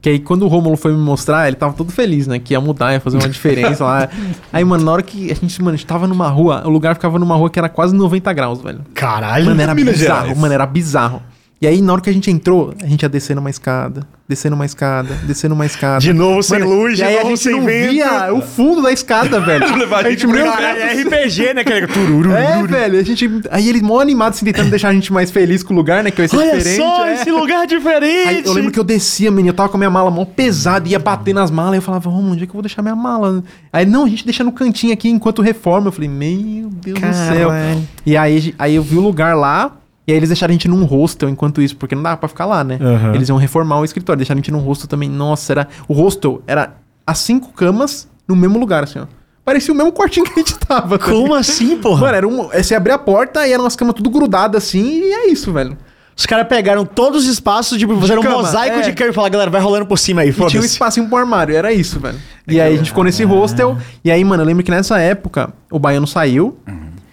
Que 0.00 0.10
aí 0.10 0.18
quando 0.20 0.42
o 0.42 0.48
Romulo 0.48 0.76
foi 0.76 0.92
me 0.92 0.98
mostrar, 0.98 1.48
ele 1.48 1.56
tava 1.56 1.74
todo 1.74 1.90
feliz, 1.90 2.26
né? 2.26 2.38
Que 2.38 2.54
ia 2.54 2.60
mudar, 2.60 2.92
ia 2.92 3.00
fazer 3.00 3.18
uma 3.18 3.28
diferença 3.28 3.84
lá. 3.84 4.08
Aí, 4.52 4.64
mano, 4.64 4.84
na 4.84 4.92
hora 4.92 5.02
que 5.02 5.30
a 5.30 5.34
gente, 5.34 5.60
mano, 5.60 5.74
a 5.74 5.76
gente 5.76 5.86
tava 5.86 6.06
numa 6.06 6.28
rua, 6.28 6.62
o 6.64 6.70
lugar 6.70 6.94
ficava 6.94 7.18
numa 7.18 7.34
rua 7.34 7.50
que 7.50 7.58
era 7.58 7.68
quase 7.68 7.96
90 7.96 8.32
graus, 8.32 8.62
velho. 8.62 8.82
Caralho, 8.94 9.46
Mano, 9.46 9.60
era 9.60 9.74
bizarro, 9.74 9.96
Gerais. 9.96 10.38
mano, 10.38 10.54
era 10.54 10.64
bizarro. 10.66 11.20
E 11.60 11.66
aí, 11.66 11.82
na 11.82 11.92
hora 11.94 12.00
que 12.00 12.08
a 12.08 12.12
gente 12.12 12.30
entrou, 12.30 12.72
a 12.80 12.86
gente 12.86 13.02
ia 13.02 13.08
descendo 13.08 13.40
uma 13.40 13.50
escada, 13.50 14.06
descendo 14.28 14.54
uma 14.54 14.66
escada, 14.66 15.14
descendo 15.24 15.54
uma 15.54 15.64
escada. 15.64 16.00
De 16.00 16.12
novo 16.12 16.42
sem 16.42 16.58
Mano, 16.58 16.70
luz, 16.70 16.98
de 16.98 17.02
aí 17.02 17.14
a 17.14 17.18
novo 17.20 17.30
gente 17.30 17.42
sem 17.44 17.52
não 17.56 17.64
vento. 17.64 17.90
via 17.92 18.34
o 18.34 18.42
fundo 18.42 18.82
da 18.82 18.92
escada, 18.92 19.40
velho. 19.40 19.64
A 19.64 19.96
a 19.98 20.10
gente 20.10 20.26
meu 20.26 20.44
Deus 20.44 20.54
É 20.54 21.02
RPG, 21.02 21.54
né? 21.54 21.60
Aquele 21.62 21.86
tururu. 21.88 22.32
é, 22.32 22.62
velho, 22.66 23.00
a 23.00 23.02
gente. 23.02 23.28
Aí 23.50 23.66
ele 23.70 23.80
mó 23.80 24.00
animado, 24.00 24.34
assim, 24.34 24.44
tentando 24.44 24.68
deixar 24.68 24.90
a 24.90 24.92
gente 24.92 25.10
mais 25.10 25.30
feliz 25.30 25.62
com 25.62 25.72
o 25.72 25.76
lugar, 25.76 26.04
né? 26.04 26.10
Que 26.10 26.18
vai 26.18 26.28
ser 26.28 26.36
Olha 26.36 26.58
diferente. 26.58 26.76
só, 26.76 27.06
é. 27.06 27.14
esse 27.14 27.30
lugar 27.30 27.66
diferente. 27.66 28.28
Aí 28.28 28.42
eu 28.44 28.52
lembro 28.52 28.70
que 28.70 28.78
eu 28.78 28.84
descia, 28.84 29.30
menino, 29.30 29.48
eu 29.48 29.54
tava 29.54 29.70
com 29.70 29.76
a 29.76 29.78
minha 29.78 29.90
mala 29.90 30.10
mó 30.10 30.26
pesada, 30.26 30.86
ia 30.86 30.98
bater 30.98 31.34
nas 31.34 31.50
malas, 31.50 31.74
e 31.74 31.78
eu 31.78 31.82
falava, 31.82 32.10
Romulo, 32.10 32.32
onde 32.34 32.44
é 32.44 32.46
que 32.46 32.50
eu 32.50 32.54
vou 32.54 32.62
deixar 32.62 32.82
minha 32.82 32.96
mala? 32.96 33.42
Aí, 33.72 33.86
não, 33.86 34.04
a 34.04 34.08
gente 34.08 34.26
deixa 34.26 34.44
no 34.44 34.52
cantinho 34.52 34.92
aqui 34.92 35.08
enquanto 35.08 35.40
reforma. 35.40 35.88
Eu 35.88 35.92
falei, 35.92 36.08
meu 36.10 36.68
Deus 36.68 37.00
do 37.00 37.14
céu. 37.14 37.48
Caralho. 37.48 37.88
E 38.04 38.14
aí, 38.14 38.54
aí 38.58 38.74
eu 38.74 38.82
vi 38.82 38.96
o 38.96 39.00
lugar 39.00 39.34
lá, 39.34 39.72
e 40.08 40.10
aí 40.10 40.16
eles 40.16 40.30
deixaram 40.30 40.52
a 40.52 40.54
gente 40.54 40.66
num 40.68 40.84
hostel 40.84 41.28
enquanto 41.28 41.60
isso, 41.60 41.76
porque 41.76 41.94
não 41.94 42.02
dava 42.02 42.16
pra 42.16 42.30
ficar 42.30 42.46
lá, 42.46 42.64
né? 42.64 42.78
Aham. 42.80 43.14
Eles 43.14 43.28
iam 43.28 43.36
reformar 43.36 43.78
o 43.78 43.84
escritório, 43.84 44.16
deixaram 44.16 44.38
a 44.38 44.40
gente 44.40 44.50
num 44.50 44.60
hostel 44.60 44.88
também. 44.88 45.06
Nossa, 45.06 45.52
era. 45.52 45.68
O 45.86 45.92
hostel 45.92 46.42
era 46.46 46.76
as 47.06 47.18
cinco 47.18 47.52
camas 47.52 48.08
no 48.26 48.34
mesmo 48.34 48.58
lugar, 48.58 48.84
assim, 48.84 49.00
ó. 49.00 49.04
Parecia 49.44 49.72
o 49.72 49.76
mesmo 49.76 49.92
quartinho 49.92 50.24
que 50.24 50.32
a 50.32 50.36
gente 50.36 50.58
tava. 50.58 50.98
tá 50.98 51.04
Como 51.04 51.34
assim, 51.34 51.76
porra? 51.76 52.00
Mano, 52.00 52.16
era 52.16 52.26
um, 52.26 52.50
é, 52.50 52.62
você 52.62 52.74
abria 52.74 52.94
a 52.94 52.98
porta 52.98 53.46
e 53.46 53.52
eram 53.52 53.64
umas 53.64 53.76
camas 53.76 53.94
tudo 53.96 54.08
grudadas 54.08 54.64
assim, 54.64 54.80
e 54.82 55.12
é 55.12 55.28
isso, 55.28 55.52
velho. 55.52 55.76
Os 56.16 56.24
caras 56.24 56.48
pegaram 56.48 56.86
todos 56.86 57.24
os 57.24 57.30
espaços, 57.30 57.78
tipo, 57.78 57.94
fizeram 58.00 58.22
um 58.22 58.30
mosaico 58.30 58.78
é. 58.78 58.80
de 58.80 58.94
cama 58.94 59.10
e 59.10 59.12
falaram, 59.12 59.32
galera, 59.32 59.50
vai 59.50 59.60
rolando 59.60 59.84
por 59.84 59.98
cima 59.98 60.22
aí, 60.22 60.30
E 60.30 60.32
tinha 60.32 60.46
um 60.46 60.50
foda-se. 60.50 60.66
espacinho 60.68 61.06
pro 61.06 61.18
armário, 61.18 61.54
era 61.54 61.70
isso, 61.70 62.00
velho. 62.00 62.18
E 62.48 62.58
aí 62.58 62.72
a 62.72 62.76
gente 62.78 62.88
ficou 62.88 63.04
nesse 63.04 63.24
hostel. 63.24 63.76
E 64.02 64.10
aí, 64.10 64.24
mano, 64.24 64.42
eu 64.42 64.46
lembro 64.46 64.64
que 64.64 64.70
nessa 64.70 64.98
época 64.98 65.52
o 65.70 65.78
Baiano 65.78 66.06
saiu. 66.06 66.58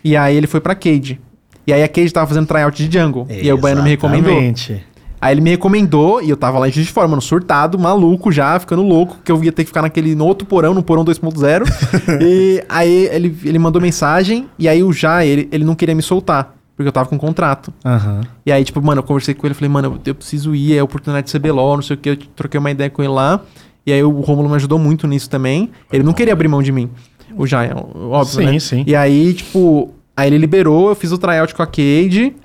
E 0.02 0.16
aí 0.16 0.38
ele 0.38 0.48
foi 0.48 0.62
pra 0.62 0.74
Cade. 0.74 1.20
E 1.68 1.74
aí 1.74 1.84
a 1.84 1.88
Cade 1.88 2.12
tava 2.12 2.28
fazendo 2.28 2.48
tryout 2.48 2.88
de 2.88 3.00
jungle. 3.00 3.26
E 3.30 3.42
aí 3.42 3.54
o 3.54 3.58
Baiano 3.58 3.84
me 3.84 3.90
recomendou. 3.90 4.32
Exatamente. 4.32 4.86
Aí 5.26 5.34
ele 5.34 5.42
me 5.42 5.50
recomendou 5.50 6.22
e 6.22 6.30
eu 6.30 6.38
tava 6.38 6.60
lá 6.60 6.68
em 6.68 6.72
Juiz 6.72 6.86
de 6.86 6.94
Fora, 6.94 7.08
mano, 7.08 7.22
surtado, 7.22 7.80
maluco 7.80 8.32
já, 8.32 8.60
ficando 8.60 8.84
louco, 8.84 9.18
que 9.24 9.32
eu 9.32 9.44
ia 9.44 9.52
ter 9.52 9.64
que 9.64 9.70
ficar 9.70 9.82
naquele 9.82 10.14
no 10.14 10.24
outro 10.24 10.46
porão, 10.46 10.72
no 10.72 10.84
porão 10.84 11.04
2.0. 11.04 11.64
e 12.22 12.64
aí 12.70 13.08
ele, 13.12 13.36
ele 13.44 13.58
mandou 13.58 13.82
mensagem 13.82 14.48
e 14.60 14.70
aí 14.70 14.84
o 14.84 14.94
já, 14.94 15.26
ele, 15.26 15.50
ele 15.52 15.64
não 15.64 15.74
queria 15.74 15.96
me 15.96 16.04
soltar, 16.04 16.54
porque 16.76 16.88
eu 16.88 16.92
tava 16.92 17.10
com 17.10 17.18
contrato. 17.18 17.74
Aham. 17.84 18.22
E 18.46 18.52
aí, 18.52 18.64
tipo, 18.64 18.80
mano, 18.84 19.00
eu 19.00 19.04
conversei 19.04 19.34
com 19.34 19.48
ele, 19.48 19.56
falei, 19.56 19.70
mano, 19.70 20.00
eu, 20.06 20.14
preciso 20.14 20.54
ir, 20.54 20.76
é 20.76 20.80
a 20.80 20.84
oportunidade 20.84 21.26
de 21.26 21.32
ser 21.32 21.40
BLOL, 21.40 21.76
não 21.76 21.82
sei 21.82 21.96
o 21.96 21.98
que, 21.98 22.10
eu 22.10 22.18
troquei 22.36 22.60
uma 22.60 22.70
ideia 22.70 22.92
com 22.92 23.02
ele 23.02 23.12
lá. 23.12 23.42
E 23.84 23.92
aí 23.92 24.04
o 24.04 24.20
Romulo 24.20 24.48
me 24.48 24.56
ajudou 24.58 24.78
muito 24.78 25.08
nisso 25.08 25.28
também. 25.28 25.72
Ele 25.92 26.04
não 26.04 26.14
queria 26.14 26.34
abrir 26.34 26.48
mão 26.48 26.62
de 26.62 26.72
mim. 26.72 26.88
O 27.36 27.48
Jai, 27.48 27.72
óbvio, 27.74 28.26
Sim, 28.42 28.46
né? 28.46 28.60
sim. 28.60 28.84
E 28.86 28.96
aí, 28.96 29.34
tipo, 29.34 29.92
aí 30.16 30.28
ele 30.30 30.38
liberou, 30.38 30.90
eu 30.90 30.96
fiz 30.96 31.12
o 31.12 31.18
tryout 31.18 31.54
com 31.54 31.62
a 31.64 31.68
Cade. 31.68 32.36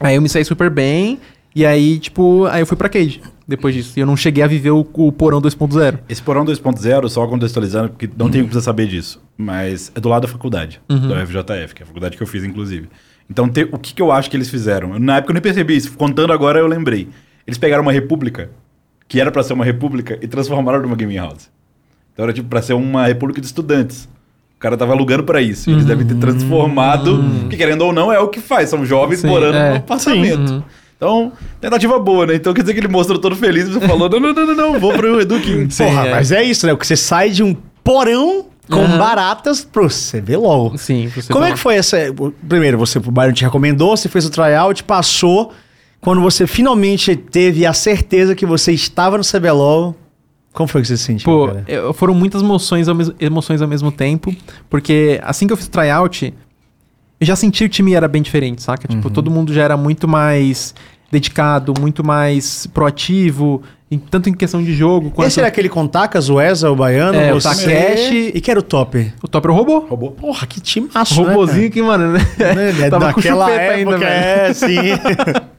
Aí 0.00 0.14
eu 0.16 0.22
me 0.22 0.28
saí 0.28 0.44
super 0.44 0.70
bem. 0.70 1.18
E 1.54 1.64
aí, 1.64 1.98
tipo, 1.98 2.44
aí 2.46 2.60
eu 2.60 2.66
fui 2.66 2.76
pra 2.76 2.88
Cade 2.88 3.22
depois 3.48 3.74
disso. 3.74 3.94
E 3.96 4.00
eu 4.00 4.06
não 4.06 4.16
cheguei 4.16 4.42
a 4.44 4.46
viver 4.46 4.70
o, 4.72 4.80
o 4.92 5.10
porão 5.12 5.40
2.0. 5.40 6.00
Esse 6.08 6.20
porão 6.22 6.44
2.0, 6.44 7.08
só 7.08 7.26
contextualizando, 7.26 7.88
porque 7.90 8.08
não 8.16 8.28
tem 8.30 8.42
como 8.42 8.52
você 8.52 8.60
saber 8.60 8.86
disso, 8.88 9.22
mas 9.38 9.90
é 9.94 10.00
do 10.00 10.08
lado 10.08 10.22
da 10.22 10.28
faculdade, 10.28 10.80
da 10.88 11.22
UFJF, 11.22 11.74
que 11.74 11.82
é 11.82 11.84
a 11.84 11.86
faculdade 11.86 12.16
que 12.16 12.22
eu 12.22 12.26
fiz, 12.26 12.44
inclusive. 12.44 12.88
Então, 13.30 13.48
te- 13.48 13.68
o 13.72 13.78
que, 13.78 13.94
que 13.94 14.02
eu 14.02 14.12
acho 14.12 14.28
que 14.30 14.36
eles 14.36 14.50
fizeram? 14.50 14.92
Eu, 14.94 15.00
na 15.00 15.16
época 15.16 15.30
eu 15.30 15.34
nem 15.34 15.42
percebi 15.42 15.76
isso, 15.76 15.92
contando 15.96 16.32
agora 16.32 16.58
eu 16.58 16.66
lembrei. 16.66 17.08
Eles 17.46 17.56
pegaram 17.56 17.82
uma 17.82 17.92
república, 17.92 18.50
que 19.08 19.18
era 19.20 19.32
pra 19.32 19.42
ser 19.42 19.54
uma 19.54 19.64
república, 19.64 20.18
e 20.20 20.28
transformaram 20.28 20.82
numa 20.82 20.94
gaming 20.96 21.16
house. 21.16 21.48
Então 22.12 22.24
era 22.24 22.32
tipo 22.34 22.48
pra 22.48 22.60
ser 22.60 22.74
uma 22.74 23.06
república 23.06 23.40
de 23.40 23.46
estudantes. 23.46 24.08
O 24.66 24.68
cara 24.68 24.76
tava 24.76 24.92
alugando 24.92 25.22
pra 25.22 25.40
isso. 25.40 25.70
Eles 25.70 25.84
devem 25.84 26.04
ter 26.04 26.16
transformado, 26.16 27.22
que 27.48 27.56
querendo 27.56 27.82
ou 27.82 27.92
não, 27.92 28.12
é 28.12 28.18
o 28.18 28.28
que 28.28 28.40
faz. 28.40 28.68
São 28.68 28.84
jovens 28.84 29.20
Sim, 29.20 29.28
morando 29.28 29.56
é. 29.56 29.70
no 29.70 29.76
apartamento. 29.76 30.48
Sim, 30.48 30.54
uhum. 30.54 30.62
Então, 30.96 31.32
tentativa 31.60 31.98
boa, 31.98 32.26
né? 32.26 32.34
Então 32.34 32.54
quer 32.54 32.62
dizer 32.62 32.72
que 32.74 32.80
ele 32.80 32.88
mostrou 32.88 33.18
todo 33.18 33.36
feliz 33.36 33.68
e 33.68 33.72
você 33.72 33.86
falou: 33.86 34.08
não, 34.08 34.18
não, 34.18 34.32
não, 34.32 34.46
não, 34.46 34.54
não, 34.54 34.80
vou 34.80 34.92
pro 34.92 35.20
Eduquim. 35.20 35.68
Porra, 35.76 36.06
é. 36.06 36.10
mas 36.10 36.32
é 36.32 36.42
isso, 36.42 36.66
né? 36.66 36.72
Porque 36.72 36.86
você 36.86 36.96
sai 36.96 37.30
de 37.30 37.42
um 37.42 37.54
porão 37.84 38.46
com 38.68 38.80
Aham. 38.80 38.98
baratas 38.98 39.64
pro 39.64 39.88
CBLOL. 39.88 40.76
Sim, 40.76 41.08
você 41.14 41.32
Como 41.32 41.44
é 41.44 41.52
que 41.52 41.58
foi 41.58 41.76
essa... 41.76 41.98
Primeiro, 42.48 42.76
você, 42.76 42.98
o 42.98 43.10
Byron 43.12 43.32
te 43.32 43.44
recomendou, 43.44 43.96
você 43.96 44.08
fez 44.08 44.24
o 44.24 44.30
tryout, 44.30 44.82
passou. 44.82 45.52
Quando 46.00 46.20
você 46.20 46.46
finalmente 46.46 47.14
teve 47.14 47.64
a 47.64 47.72
certeza 47.72 48.34
que 48.34 48.44
você 48.44 48.72
estava 48.72 49.16
no 49.16 49.24
CBLOL, 49.24 49.94
como 50.56 50.66
foi 50.66 50.80
que 50.82 50.88
você 50.88 50.96
se 50.96 51.04
sentiu, 51.04 51.24
Pô, 51.30 51.46
cara? 51.48 51.64
eu- 51.68 51.92
foram 51.92 52.14
muitas 52.14 52.42
emoções 52.42 52.88
ao, 52.88 52.94
mes- 52.94 53.12
emoções 53.20 53.60
ao 53.62 53.68
mesmo 53.68 53.92
tempo, 53.92 54.34
porque 54.70 55.20
assim 55.22 55.46
que 55.46 55.52
eu 55.52 55.56
fiz 55.56 55.66
o 55.66 55.70
tryout, 55.70 56.32
eu 57.20 57.26
já 57.26 57.36
senti 57.36 57.58
que 57.60 57.64
o 57.66 57.68
time 57.68 57.92
era 57.94 58.08
bem 58.08 58.22
diferente, 58.22 58.62
saca? 58.62 58.86
Uhum. 58.90 58.96
Tipo, 58.96 59.10
todo 59.10 59.30
mundo 59.30 59.52
já 59.52 59.62
era 59.62 59.76
muito 59.76 60.08
mais 60.08 60.74
dedicado, 61.12 61.72
muito 61.80 62.02
mais 62.04 62.66
proativo, 62.66 63.62
em- 63.90 63.98
tanto 63.98 64.28
em 64.28 64.34
questão 64.34 64.62
de 64.62 64.74
jogo 64.74 65.10
quanto... 65.10 65.28
Esse 65.28 65.38
era 65.38 65.48
aquele 65.48 65.68
com 65.68 65.86
Takas, 65.86 66.28
o 66.28 66.40
Eza, 66.40 66.68
o 66.70 66.74
Baiano, 66.74 67.16
É, 67.18 67.32
o. 67.32 67.40
Takeshi. 67.40 68.32
E 68.34 68.40
que 68.40 68.50
era 68.50 68.58
o 68.58 68.62
top? 68.62 69.12
O 69.22 69.28
top 69.28 69.46
era 69.46 69.52
o 69.52 69.56
robô. 69.56 69.78
Roubou. 69.88 70.10
Porra, 70.10 70.46
que 70.46 70.60
time 70.60 70.88
massa, 70.92 71.14
Robôzinho 71.14 71.70
que, 71.70 71.80
mano, 71.80 72.12
né? 72.12 72.20
Né? 72.80 72.88
Tava 72.90 73.12
com 73.12 73.20
Naquela 73.20 73.44
chupeta 73.46 73.62
época, 73.62 73.74
ainda, 73.94 73.98
velho. 73.98 74.10
é, 74.10 74.52
sim. 74.52 75.46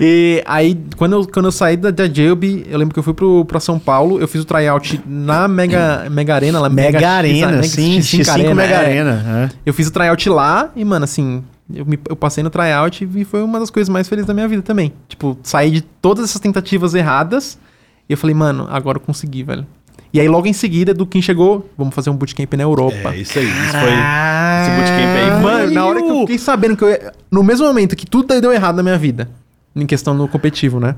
E 0.00 0.42
aí, 0.46 0.78
quando 0.96 1.12
eu, 1.14 1.26
quando 1.26 1.46
eu 1.46 1.52
saí 1.52 1.76
da, 1.76 1.90
da 1.90 2.06
JLB, 2.06 2.66
eu 2.70 2.78
lembro 2.78 2.92
que 2.94 2.98
eu 2.98 3.02
fui 3.02 3.14
pro, 3.14 3.44
pra 3.44 3.60
São 3.60 3.78
Paulo, 3.78 4.20
eu 4.20 4.28
fiz 4.28 4.40
o 4.42 4.44
tryout 4.44 5.00
na 5.06 5.48
Mega, 5.48 6.06
Mega 6.10 6.34
Arena, 6.34 6.60
lá 6.60 6.68
Mega 6.68 6.98
X- 6.98 7.08
Arena, 7.08 7.46
Mega 7.52 7.62
sim, 7.64 7.98
X5 7.98 8.24
X5 8.24 8.54
Mega 8.54 8.74
é. 8.74 8.76
Arena. 8.76 9.50
é. 9.52 9.56
Eu 9.66 9.74
fiz 9.74 9.86
o 9.88 9.90
tryout 9.92 10.28
lá 10.28 10.70
e, 10.76 10.84
mano, 10.84 11.04
assim, 11.04 11.42
eu, 11.74 11.84
me- 11.84 11.98
eu 12.08 12.16
passei 12.16 12.42
no 12.44 12.50
tryout 12.50 13.08
e 13.14 13.24
foi 13.24 13.42
uma 13.42 13.58
das 13.60 13.70
coisas 13.70 13.88
mais 13.88 14.08
felizes 14.08 14.26
da 14.26 14.34
minha 14.34 14.48
vida 14.48 14.62
também. 14.62 14.92
Tipo, 15.08 15.38
saí 15.42 15.70
de 15.70 15.80
todas 15.82 16.24
essas 16.24 16.40
tentativas 16.40 16.94
erradas 16.94 17.58
e 18.08 18.12
eu 18.12 18.16
falei, 18.16 18.34
mano, 18.34 18.66
agora 18.70 18.96
eu 18.98 19.02
consegui, 19.02 19.42
velho. 19.42 19.66
E 20.10 20.18
aí, 20.18 20.26
logo 20.26 20.46
em 20.46 20.54
seguida, 20.54 20.94
do 20.94 21.04
Kim 21.04 21.20
chegou, 21.20 21.68
vamos 21.76 21.94
fazer 21.94 22.08
um 22.08 22.14
bootcamp 22.16 22.54
na 22.54 22.62
Europa. 22.62 23.12
É, 23.12 23.16
isso 23.18 23.38
aí. 23.38 23.44
Isso 23.44 23.72
foi. 23.72 23.90
Esse 24.62 24.70
bootcamp 24.70 25.16
aí. 25.36 25.42
Mano, 25.42 25.70
na 25.72 25.84
hora 25.84 26.00
que 26.02 26.08
eu 26.08 26.20
fiquei 26.20 26.38
sabendo 26.38 26.76
que 26.78 26.82
eu. 26.84 26.88
ia- 26.88 27.12
No 27.30 27.42
mesmo 27.42 27.66
momento 27.66 27.94
que 27.94 28.06
tudo 28.06 28.40
deu 28.40 28.50
errado 28.50 28.76
na 28.76 28.82
minha 28.82 28.96
vida, 28.96 29.28
em 29.82 29.86
questão 29.86 30.14
no 30.14 30.28
competitivo, 30.28 30.78
né? 30.80 30.96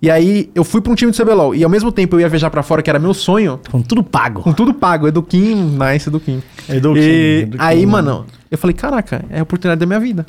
E 0.00 0.10
aí 0.10 0.50
eu 0.54 0.64
fui 0.64 0.80
pra 0.80 0.92
um 0.92 0.94
time 0.96 1.12
de 1.12 1.22
CBLOL 1.22 1.54
e 1.54 1.62
ao 1.62 1.70
mesmo 1.70 1.92
tempo 1.92 2.16
eu 2.16 2.20
ia 2.20 2.28
viajar 2.28 2.50
pra 2.50 2.62
fora, 2.62 2.82
que 2.82 2.90
era 2.90 2.98
meu 2.98 3.14
sonho, 3.14 3.60
Com 3.70 3.80
tudo 3.80 4.02
pago. 4.02 4.42
com 4.42 4.52
tudo 4.52 4.74
pago. 4.74 5.06
Eduquim, 5.06 5.54
nice, 5.78 6.08
Eduquim. 6.08 6.42
Edu 6.68 6.96
E 6.96 7.00
Kim, 7.00 7.42
Edu 7.52 7.56
aí, 7.60 7.86
mano, 7.86 8.26
eu 8.50 8.58
falei, 8.58 8.74
caraca, 8.74 9.24
é 9.30 9.38
a 9.40 9.42
oportunidade 9.42 9.78
da 9.78 9.86
minha 9.86 10.00
vida. 10.00 10.26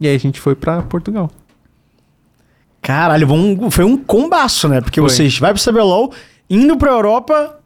E 0.00 0.08
aí 0.08 0.14
a 0.14 0.18
gente 0.18 0.40
foi 0.40 0.54
pra 0.54 0.82
Portugal. 0.82 1.30
Caralho, 2.82 3.26
foi 3.70 3.84
um 3.84 3.96
combaço, 3.96 4.68
né? 4.68 4.80
Porque 4.80 5.00
Foi. 5.00 5.08
vocês 5.08 5.38
vai 5.38 5.52
pro 5.52 5.62
CBLOL, 5.62 6.12
indo 6.48 6.76
pra 6.76 6.90
Europa, 6.92 7.56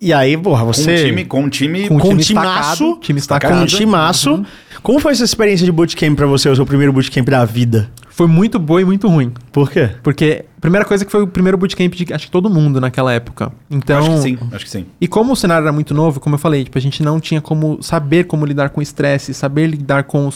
e 0.00 0.12
aí, 0.12 0.36
porra, 0.36 0.64
Com 0.66 0.72
você... 0.72 0.92
um 0.92 1.06
time, 1.06 1.24
com 1.24 1.40
um 1.44 1.48
time. 1.48 1.88
Com 1.88 1.98
time 1.98 2.14
um 2.14 2.16
timaço, 2.18 2.50
estacado, 2.84 3.00
time 3.00 3.18
com 3.18 3.22
estacado. 3.22 3.54
um 3.62 3.66
timaço. 3.66 4.32
Uhum. 4.34 4.44
Como 4.82 4.98
foi 5.00 5.12
essa 5.12 5.24
experiência 5.24 5.64
de 5.64 5.72
bootcamp 5.72 6.14
pra 6.14 6.26
você, 6.26 6.48
o 6.48 6.54
seu 6.54 6.66
primeiro 6.66 6.92
bootcamp 6.92 7.26
da 7.26 7.42
vida? 7.46 7.90
Foi 8.14 8.28
muito 8.28 8.60
boa 8.60 8.80
e 8.80 8.84
muito 8.84 9.08
ruim. 9.08 9.32
Por 9.50 9.68
quê? 9.68 9.90
Porque, 10.00 10.44
primeira 10.60 10.86
coisa 10.86 11.04
que 11.04 11.10
foi 11.10 11.22
o 11.22 11.26
primeiro 11.26 11.58
bootcamp 11.58 11.92
de 11.92 12.14
acho 12.14 12.26
que 12.26 12.30
todo 12.30 12.48
mundo 12.48 12.80
naquela 12.80 13.12
época. 13.12 13.52
Então. 13.68 13.98
Acho 13.98 14.10
que 14.10 14.18
sim, 14.18 14.38
acho 14.52 14.64
que 14.64 14.70
sim. 14.70 14.86
E 15.00 15.08
como 15.08 15.32
o 15.32 15.36
cenário 15.36 15.64
era 15.64 15.72
muito 15.72 15.92
novo, 15.92 16.20
como 16.20 16.36
eu 16.36 16.38
falei, 16.38 16.62
tipo, 16.62 16.78
a 16.78 16.80
gente 16.80 17.02
não 17.02 17.18
tinha 17.18 17.40
como 17.40 17.82
saber 17.82 18.28
como 18.28 18.46
lidar 18.46 18.70
com 18.70 18.80
estresse, 18.80 19.34
saber 19.34 19.66
lidar 19.66 20.04
com, 20.04 20.30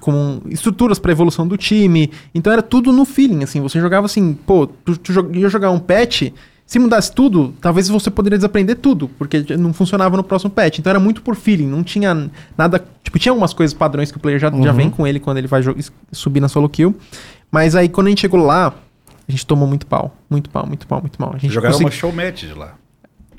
com 0.00 0.42
estruturas 0.48 1.00
para 1.00 1.10
evolução 1.10 1.44
do 1.44 1.56
time. 1.56 2.08
Então 2.32 2.52
era 2.52 2.62
tudo 2.62 2.92
no 2.92 3.04
feeling, 3.04 3.42
assim. 3.42 3.60
Você 3.60 3.80
jogava 3.80 4.06
assim, 4.06 4.32
pô, 4.46 4.68
tu, 4.68 4.96
tu 4.96 5.12
ia 5.34 5.48
jogar 5.48 5.72
um 5.72 5.80
patch, 5.80 6.30
se 6.74 6.78
mudasse 6.80 7.12
tudo, 7.12 7.54
talvez 7.60 7.88
você 7.88 8.10
poderia 8.10 8.36
desaprender 8.38 8.76
tudo, 8.76 9.08
porque 9.18 9.44
não 9.56 9.72
funcionava 9.72 10.16
no 10.16 10.22
próximo 10.24 10.50
patch. 10.50 10.78
Então 10.80 10.90
era 10.90 10.98
muito 11.00 11.22
por 11.22 11.34
feeling, 11.36 11.66
não 11.66 11.82
tinha 11.82 12.30
nada. 12.58 12.84
Tipo, 13.02 13.18
tinha 13.18 13.32
algumas 13.32 13.52
coisas 13.52 13.72
padrões 13.72 14.10
que 14.10 14.16
o 14.18 14.20
player 14.20 14.38
já, 14.40 14.50
já 14.50 14.56
Uhum. 14.56 14.72
vem 14.72 14.90
com 14.90 15.06
ele 15.06 15.20
quando 15.20 15.38
ele 15.38 15.46
vai 15.46 15.62
subir 16.12 16.40
na 16.40 16.48
solo 16.48 16.68
kill. 16.68 16.94
Mas 17.50 17.74
aí 17.76 17.88
quando 17.88 18.08
a 18.08 18.10
gente 18.10 18.20
chegou 18.22 18.40
lá, 18.44 18.74
a 19.28 19.30
gente 19.30 19.46
tomou 19.46 19.66
muito 19.68 19.86
pau. 19.86 20.16
Muito 20.28 20.50
pau, 20.50 20.66
muito 20.66 20.86
pau, 20.86 21.00
muito 21.00 21.16
pau. 21.16 21.32
A 21.34 21.38
gente 21.38 21.52
Jogaram 21.52 21.72
consegui- 21.74 21.86
uma 21.86 21.90
show 21.92 22.12
match 22.12 22.40
de 22.44 22.54
lá. 22.54 22.74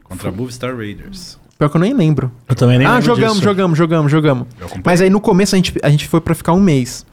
Contra 0.04 0.30
a 0.30 0.32
Movistar 0.32 0.76
Raiders. 0.76 1.38
Pior 1.60 1.70
que 1.70 1.78
eu 1.78 1.82
nem 1.82 1.94
lembro. 1.94 2.32
Eu 2.48 2.56
também 2.56 2.78
nem 2.78 2.88
ah, 2.88 2.92
lembro 2.96 3.06
jogamos, 3.06 3.34
disso. 3.34 3.44
jogamos, 3.44 3.78
jogamos, 3.78 4.12
jogamos. 4.12 4.48
Eu 4.60 4.66
acompanhei. 4.68 4.84
Mas 4.86 5.02
aí 5.02 5.10
no 5.10 5.20
começo 5.20 5.56
a 5.56 5.58
gente, 5.58 5.74
a 5.84 5.90
gente 5.90 6.08
foi 6.08 6.22
pra 6.22 6.34
ficar 6.36 6.54
um 6.54 6.60
mês. 6.62 7.06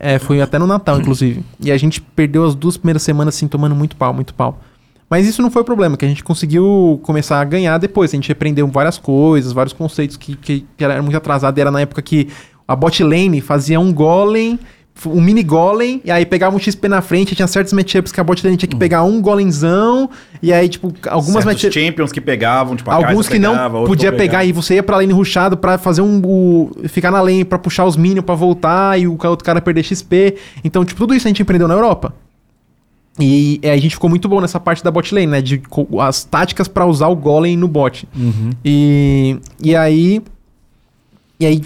É, 0.00 0.18
foi 0.18 0.40
até 0.40 0.58
no 0.58 0.66
Natal, 0.66 0.98
inclusive. 1.00 1.42
E 1.60 1.72
a 1.72 1.76
gente 1.76 2.00
perdeu 2.00 2.44
as 2.44 2.54
duas 2.54 2.76
primeiras 2.76 3.02
semanas, 3.02 3.34
assim, 3.34 3.48
tomando 3.48 3.74
muito 3.74 3.96
pau, 3.96 4.14
muito 4.14 4.32
pau. 4.32 4.60
Mas 5.10 5.26
isso 5.26 5.40
não 5.40 5.50
foi 5.50 5.62
o 5.62 5.64
problema, 5.64 5.96
que 5.96 6.04
a 6.04 6.08
gente 6.08 6.22
conseguiu 6.22 7.00
começar 7.02 7.40
a 7.40 7.44
ganhar 7.44 7.78
depois. 7.78 8.10
A 8.12 8.16
gente 8.16 8.30
aprendeu 8.30 8.66
várias 8.68 8.98
coisas, 8.98 9.52
vários 9.52 9.72
conceitos 9.72 10.16
que, 10.16 10.36
que, 10.36 10.66
que 10.76 10.84
era 10.84 11.00
muito 11.00 11.16
atrasado. 11.16 11.58
Era 11.58 11.70
na 11.70 11.80
época 11.80 12.02
que 12.02 12.28
a 12.66 12.76
bot 12.76 13.02
lane 13.02 13.40
fazia 13.40 13.80
um 13.80 13.90
golem, 13.90 14.58
um 15.06 15.20
mini 15.20 15.42
golem, 15.42 16.02
e 16.04 16.10
aí 16.10 16.26
pegava 16.26 16.54
um 16.54 16.58
XP 16.58 16.88
na 16.88 17.00
frente, 17.00 17.34
tinha 17.34 17.46
certos 17.46 17.72
matchups 17.72 18.12
que 18.12 18.20
a 18.20 18.24
bot 18.24 18.44
lane 18.44 18.58
tinha 18.58 18.68
que 18.68 18.76
pegar 18.76 19.04
um 19.04 19.22
golemzão, 19.22 20.10
e 20.42 20.52
aí, 20.52 20.68
tipo, 20.68 20.92
algumas 21.08 21.44
matchups... 21.44 21.72
champions 21.72 22.12
que 22.12 22.20
pegavam, 22.20 22.76
tipo, 22.76 22.90
a 22.90 22.94
Alguns 22.94 23.28
que 23.28 23.38
não 23.38 23.52
pegava, 23.52 23.78
outros 23.78 23.96
podia 23.96 24.10
não 24.10 24.18
pegar 24.18 24.38
pegava. 24.40 24.44
e 24.50 24.52
você 24.52 24.74
ia 24.74 24.82
pra 24.82 24.96
lane 24.96 25.12
rushado 25.12 25.56
pra 25.56 25.78
fazer 25.78 26.02
um. 26.02 26.20
O, 26.22 26.70
ficar 26.88 27.10
na 27.10 27.20
lane 27.20 27.44
pra 27.44 27.58
puxar 27.58 27.84
os 27.86 27.96
minions 27.96 28.24
pra 28.24 28.34
voltar 28.34 29.00
e 29.00 29.06
o 29.06 29.12
outro 29.12 29.44
cara 29.44 29.60
perder 29.60 29.82
XP. 29.84 30.36
Então, 30.62 30.84
tipo, 30.84 30.98
tudo 30.98 31.14
isso 31.14 31.26
a 31.26 31.30
gente 31.30 31.40
aprendeu 31.40 31.68
na 31.68 31.74
Europa. 31.74 32.12
E 33.20 33.60
a 33.64 33.76
gente 33.76 33.94
ficou 33.94 34.08
muito 34.08 34.28
bom 34.28 34.40
nessa 34.40 34.60
parte 34.60 34.82
da 34.84 34.90
bot 34.90 35.12
lane, 35.14 35.26
né? 35.26 35.42
De 35.42 35.60
as 36.00 36.24
táticas 36.24 36.68
pra 36.68 36.86
usar 36.86 37.08
o 37.08 37.16
golem 37.16 37.56
no 37.56 37.66
bot. 37.66 38.08
Uhum. 38.16 38.50
E, 38.64 39.36
e 39.62 39.74
aí. 39.74 40.22
E 41.40 41.46
aí 41.46 41.62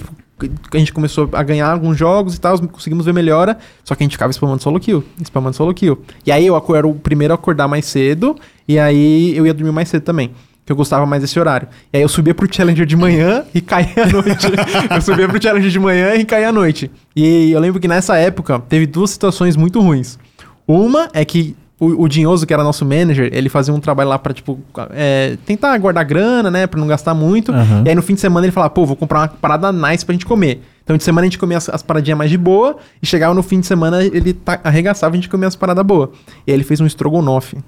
a 0.72 0.76
gente 0.78 0.92
começou 0.92 1.28
a 1.32 1.42
ganhar 1.42 1.70
alguns 1.70 1.96
jogos 1.96 2.34
e 2.34 2.40
tal, 2.40 2.59
conseguimos 2.66 3.07
ver 3.07 3.14
melhora, 3.14 3.57
só 3.84 3.94
que 3.94 4.03
a 4.03 4.05
gente 4.05 4.12
ficava 4.12 4.32
spamando 4.32 4.61
solo 4.62 4.80
kill, 4.80 5.05
spamando 5.24 5.55
solo 5.57 5.72
kill. 5.72 6.03
E 6.26 6.32
aí 6.32 6.44
eu 6.46 6.57
aco- 6.57 6.74
era 6.74 6.86
o 6.86 6.94
primeiro 6.94 7.32
a 7.32 7.36
acordar 7.36 7.68
mais 7.68 7.86
cedo, 7.86 8.34
e 8.66 8.76
aí 8.78 9.36
eu 9.36 9.46
ia 9.46 9.55
dormir 9.55 9.70
mais 9.72 9.88
cedo 9.88 10.03
também. 10.03 10.32
Que 10.64 10.70
eu 10.72 10.76
gostava 10.76 11.05
mais 11.07 11.20
desse 11.22 11.38
horário. 11.40 11.68
E 11.92 11.96
aí 11.96 12.03
eu 12.03 12.09
subia 12.09 12.34
pro 12.34 12.53
Challenger 12.53 12.86
de 12.86 12.96
manhã 12.96 13.44
e 13.55 13.61
caía 13.61 14.05
à 14.05 14.07
noite. 14.07 14.46
eu 14.94 15.00
subia 15.03 15.28
pro 15.28 15.42
Challenger 15.42 15.70
de 15.70 15.78
manhã 15.78 16.14
e 16.14 16.24
caía 16.24 16.48
à 16.50 16.53
noite. 16.53 16.88
E 17.16 17.50
eu 17.50 17.59
lembro 17.61 17.80
que 17.80 17.88
nessa 17.88 18.16
época 18.16 18.61
teve 18.68 18.86
duas 18.86 19.11
situações 19.11 19.57
muito 19.57 19.80
ruins. 19.80 20.18
Uma 20.67 21.09
é 21.13 21.25
que 21.25 21.57
o, 21.79 22.05
o 22.05 22.09
Dinhoso, 22.09 22.47
que 22.47 22.55
era 22.55 22.63
nosso 22.63 22.85
manager, 22.85 23.29
ele 23.33 23.49
fazia 23.49 23.75
um 23.75 23.81
trabalho 23.81 24.09
lá 24.09 24.17
pra, 24.17 24.33
tipo, 24.33 24.61
é, 24.91 25.37
tentar 25.45 25.77
guardar 25.79 26.05
grana, 26.05 26.49
né? 26.49 26.67
Pra 26.67 26.79
não 26.79 26.87
gastar 26.87 27.13
muito. 27.13 27.51
Aham. 27.51 27.83
E 27.85 27.89
aí 27.89 27.95
no 27.95 28.03
fim 28.03 28.15
de 28.15 28.21
semana 28.21 28.47
ele 28.47 28.53
falava, 28.53 28.71
pô, 28.71 28.87
vou 28.87 28.95
comprar 28.95 29.19
uma 29.19 29.29
parada 29.29 29.73
nice 29.73 30.07
pra 30.07 30.13
gente 30.13 30.25
comer. 30.25 30.63
Então 30.85 30.97
de 30.97 31.03
semana 31.03 31.23
a 31.23 31.27
gente 31.27 31.39
comia 31.39 31.59
as, 31.59 31.69
as 31.69 31.83
paradinhas 31.83 32.17
mais 32.19 32.31
de 32.31 32.39
boa, 32.39 32.77
e 33.03 33.07
chegava 33.07 33.35
no 33.35 33.43
fim 33.43 33.59
de 33.59 33.67
semana 33.67 34.05
ele 34.05 34.37
arregaçava 34.63 35.15
e 35.15 35.19
a 35.19 35.21
gente 35.21 35.29
comia 35.29 35.49
as 35.49 35.57
paradas 35.57 35.85
boas. 35.85 36.11
E 36.47 36.53
aí 36.53 36.57
ele 36.57 36.65
fez 36.65 36.81
um 36.81 36.87
estrogonofe. 36.87 37.59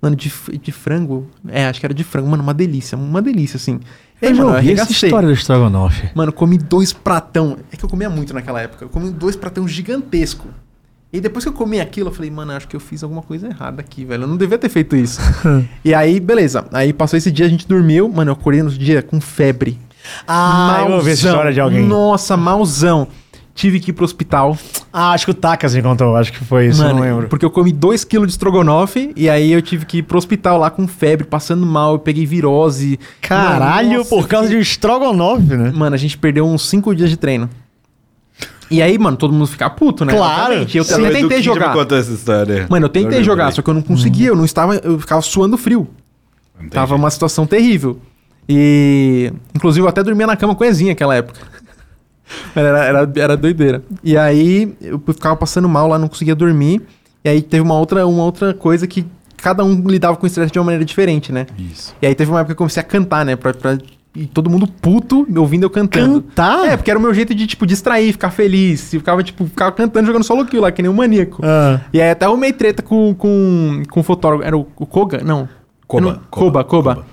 Mano, 0.00 0.16
de, 0.16 0.32
de 0.60 0.72
frango. 0.72 1.28
É, 1.48 1.66
acho 1.66 1.78
que 1.78 1.86
era 1.86 1.94
de 1.94 2.02
frango. 2.02 2.28
Mano, 2.28 2.42
uma 2.42 2.52
delícia. 2.54 2.98
Uma 2.98 3.22
delícia, 3.22 3.56
assim. 3.56 3.78
E 4.20 4.26
aí, 4.26 4.32
Eu 4.32 4.36
já 4.36 4.44
mano, 4.44 4.68
eu 4.68 4.72
essa 4.74 4.92
história 4.92 5.28
do 5.28 5.32
estrogonofe. 5.32 6.10
Mano, 6.14 6.32
comi 6.32 6.58
dois 6.58 6.92
pratão. 6.92 7.56
É 7.72 7.76
que 7.76 7.84
eu 7.84 7.88
comia 7.88 8.10
muito 8.10 8.34
naquela 8.34 8.60
época. 8.60 8.84
Eu 8.84 8.88
comi 8.88 9.10
dois 9.10 9.36
pratão 9.36 9.66
gigantesco. 9.66 10.48
E 11.12 11.20
depois 11.20 11.44
que 11.44 11.48
eu 11.50 11.52
comi 11.52 11.78
aquilo, 11.78 12.08
eu 12.08 12.12
falei, 12.14 12.30
mano, 12.30 12.52
acho 12.52 12.66
que 12.66 12.74
eu 12.74 12.80
fiz 12.80 13.02
alguma 13.02 13.20
coisa 13.22 13.46
errada 13.46 13.82
aqui, 13.82 14.02
velho. 14.02 14.22
Eu 14.22 14.28
não 14.28 14.36
devia 14.36 14.56
ter 14.56 14.70
feito 14.70 14.96
isso. 14.96 15.20
e 15.84 15.92
aí, 15.92 16.18
beleza. 16.18 16.64
Aí 16.72 16.90
passou 16.92 17.18
esse 17.18 17.30
dia, 17.30 17.44
a 17.44 17.48
gente 17.50 17.68
dormiu. 17.68 18.08
Mano, 18.08 18.30
eu 18.30 18.32
acordei 18.32 18.62
no 18.62 18.70
dia 18.70 19.02
com 19.02 19.20
febre. 19.20 19.78
Ah, 20.26 20.84
eu 20.88 20.94
ouvi 20.94 21.10
essa 21.10 21.24
Malzão. 21.24 21.30
história 21.30 21.52
de 21.52 21.60
alguém. 21.60 21.86
Nossa, 21.86 22.34
malzão. 22.36 23.06
Tive 23.54 23.78
que 23.78 23.90
ir 23.90 23.92
pro 23.92 24.04
hospital. 24.06 24.56
Ah, 24.90 25.12
acho 25.12 25.26
que 25.26 25.30
o 25.30 25.34
Takas 25.34 25.74
me 25.74 25.82
contou, 25.82 26.16
acho 26.16 26.32
que 26.32 26.42
foi 26.42 26.68
isso, 26.68 26.82
Mano, 26.82 26.94
não 26.94 27.02
lembro. 27.02 27.28
Porque 27.28 27.44
eu 27.44 27.50
comi 27.50 27.70
2kg 27.70 28.24
de 28.24 28.32
estrogonofe 28.32 29.12
e 29.14 29.28
aí 29.28 29.52
eu 29.52 29.60
tive 29.60 29.84
que 29.84 29.98
ir 29.98 30.02
pro 30.02 30.16
hospital 30.16 30.58
lá 30.58 30.70
com 30.70 30.88
febre, 30.88 31.26
passando 31.26 31.66
mal, 31.66 31.92
eu 31.92 31.98
peguei 31.98 32.24
virose. 32.24 32.98
Caralho, 33.20 33.88
Mano, 33.88 33.98
nossa, 33.98 34.08
por 34.08 34.26
causa 34.26 34.48
de 34.48 34.56
um 34.56 34.60
estrogonofe, 34.60 35.54
né? 35.54 35.70
Mano, 35.74 35.94
a 35.94 35.98
gente 35.98 36.16
perdeu 36.16 36.46
uns 36.46 36.66
5 36.66 36.94
dias 36.94 37.10
de 37.10 37.18
treino. 37.18 37.50
E 38.72 38.80
aí, 38.80 38.98
mano, 38.98 39.16
todo 39.18 39.32
mundo 39.32 39.46
fica 39.46 39.68
puto, 39.68 40.04
né? 40.04 40.14
Claro. 40.14 40.54
Obviamente. 40.54 40.78
Eu, 40.78 40.84
do 40.84 41.12
tentei 41.12 41.42
já 41.42 41.52
jogar. 41.52 41.68
me 41.68 41.74
contou 41.74 41.98
essa 41.98 42.10
história. 42.10 42.66
Mano, 42.70 42.86
eu 42.86 42.88
tentei 42.88 43.18
Eu 43.18 43.24
jogar, 43.24 43.52
só 43.52 43.60
que 43.60 43.68
eu 43.68 43.74
não 43.74 43.82
conseguia, 43.82 44.28
eu 44.28 44.36
não 44.36 44.46
estava, 44.46 44.76
eu 44.76 44.98
ficava 44.98 45.20
suando 45.20 45.58
frio. 45.58 45.86
Tem 46.58 46.70
Tava 46.70 46.94
uma 46.94 47.10
situação 47.10 47.46
terrível. 47.46 48.00
E 48.48 49.30
inclusive 49.54 49.84
eu 49.84 49.88
até 49.88 50.02
dormia 50.02 50.26
na 50.26 50.36
cama 50.36 50.54
com 50.54 50.64
a 50.64 50.66
Ezinha 50.66 50.92
naquela 50.92 51.14
época. 51.14 51.38
era, 52.56 52.84
era, 52.84 53.12
era 53.16 53.36
doideira. 53.36 53.82
E 54.02 54.16
aí 54.16 54.74
eu 54.80 54.98
ficava 55.06 55.36
passando 55.36 55.68
mal 55.68 55.86
lá, 55.86 55.98
não 55.98 56.08
conseguia 56.08 56.34
dormir. 56.34 56.80
E 57.24 57.28
aí 57.28 57.42
teve 57.42 57.62
uma 57.62 57.78
outra, 57.78 58.06
uma 58.06 58.24
outra 58.24 58.54
coisa 58.54 58.86
que 58.86 59.06
cada 59.36 59.62
um 59.64 59.86
lidava 59.86 60.16
com 60.16 60.24
o 60.24 60.26
estresse 60.26 60.50
de 60.52 60.58
uma 60.58 60.64
maneira 60.64 60.84
diferente, 60.84 61.30
né? 61.30 61.46
Isso. 61.58 61.94
E 62.00 62.06
aí 62.06 62.14
teve 62.14 62.30
uma 62.30 62.40
época 62.40 62.54
que 62.54 62.56
eu 62.56 62.58
comecei 62.58 62.80
a 62.80 62.84
cantar, 62.84 63.24
né? 63.24 63.36
Pra, 63.36 63.52
pra- 63.52 63.78
e 64.14 64.26
todo 64.26 64.50
mundo 64.50 64.66
puto 64.66 65.26
me 65.28 65.38
ouvindo 65.38 65.62
eu 65.64 65.70
cantando. 65.70 66.20
Cantar? 66.22 66.66
É, 66.68 66.76
porque 66.76 66.90
era 66.90 66.98
o 66.98 67.02
meu 67.02 67.14
jeito 67.14 67.34
de, 67.34 67.46
tipo, 67.46 67.64
distrair, 67.66 68.12
ficar 68.12 68.30
feliz. 68.30 68.92
E 68.92 68.98
ficava, 68.98 69.22
tipo, 69.22 69.46
ficava 69.46 69.72
cantando, 69.72 70.06
jogando 70.06 70.24
solo 70.24 70.44
kill 70.44 70.60
lá, 70.60 70.70
que 70.70 70.82
nem 70.82 70.90
um 70.90 70.94
maníaco. 70.94 71.40
Ah. 71.44 71.80
E 71.92 72.00
aí 72.00 72.10
até 72.10 72.26
arrumei 72.26 72.52
treta 72.52 72.82
com, 72.82 73.14
com, 73.14 73.82
com 73.90 74.00
o 74.00 74.02
fotógrafo. 74.02 74.44
Era 74.44 74.56
o, 74.56 74.66
o 74.76 74.86
Koga? 74.86 75.22
Não. 75.24 75.48
Koba, 75.86 76.06
Eu 76.06 76.12
não- 76.12 76.20
Koba, 76.30 76.62
Koba, 76.62 76.64
Koba. 76.64 76.94
Koba. 76.96 77.06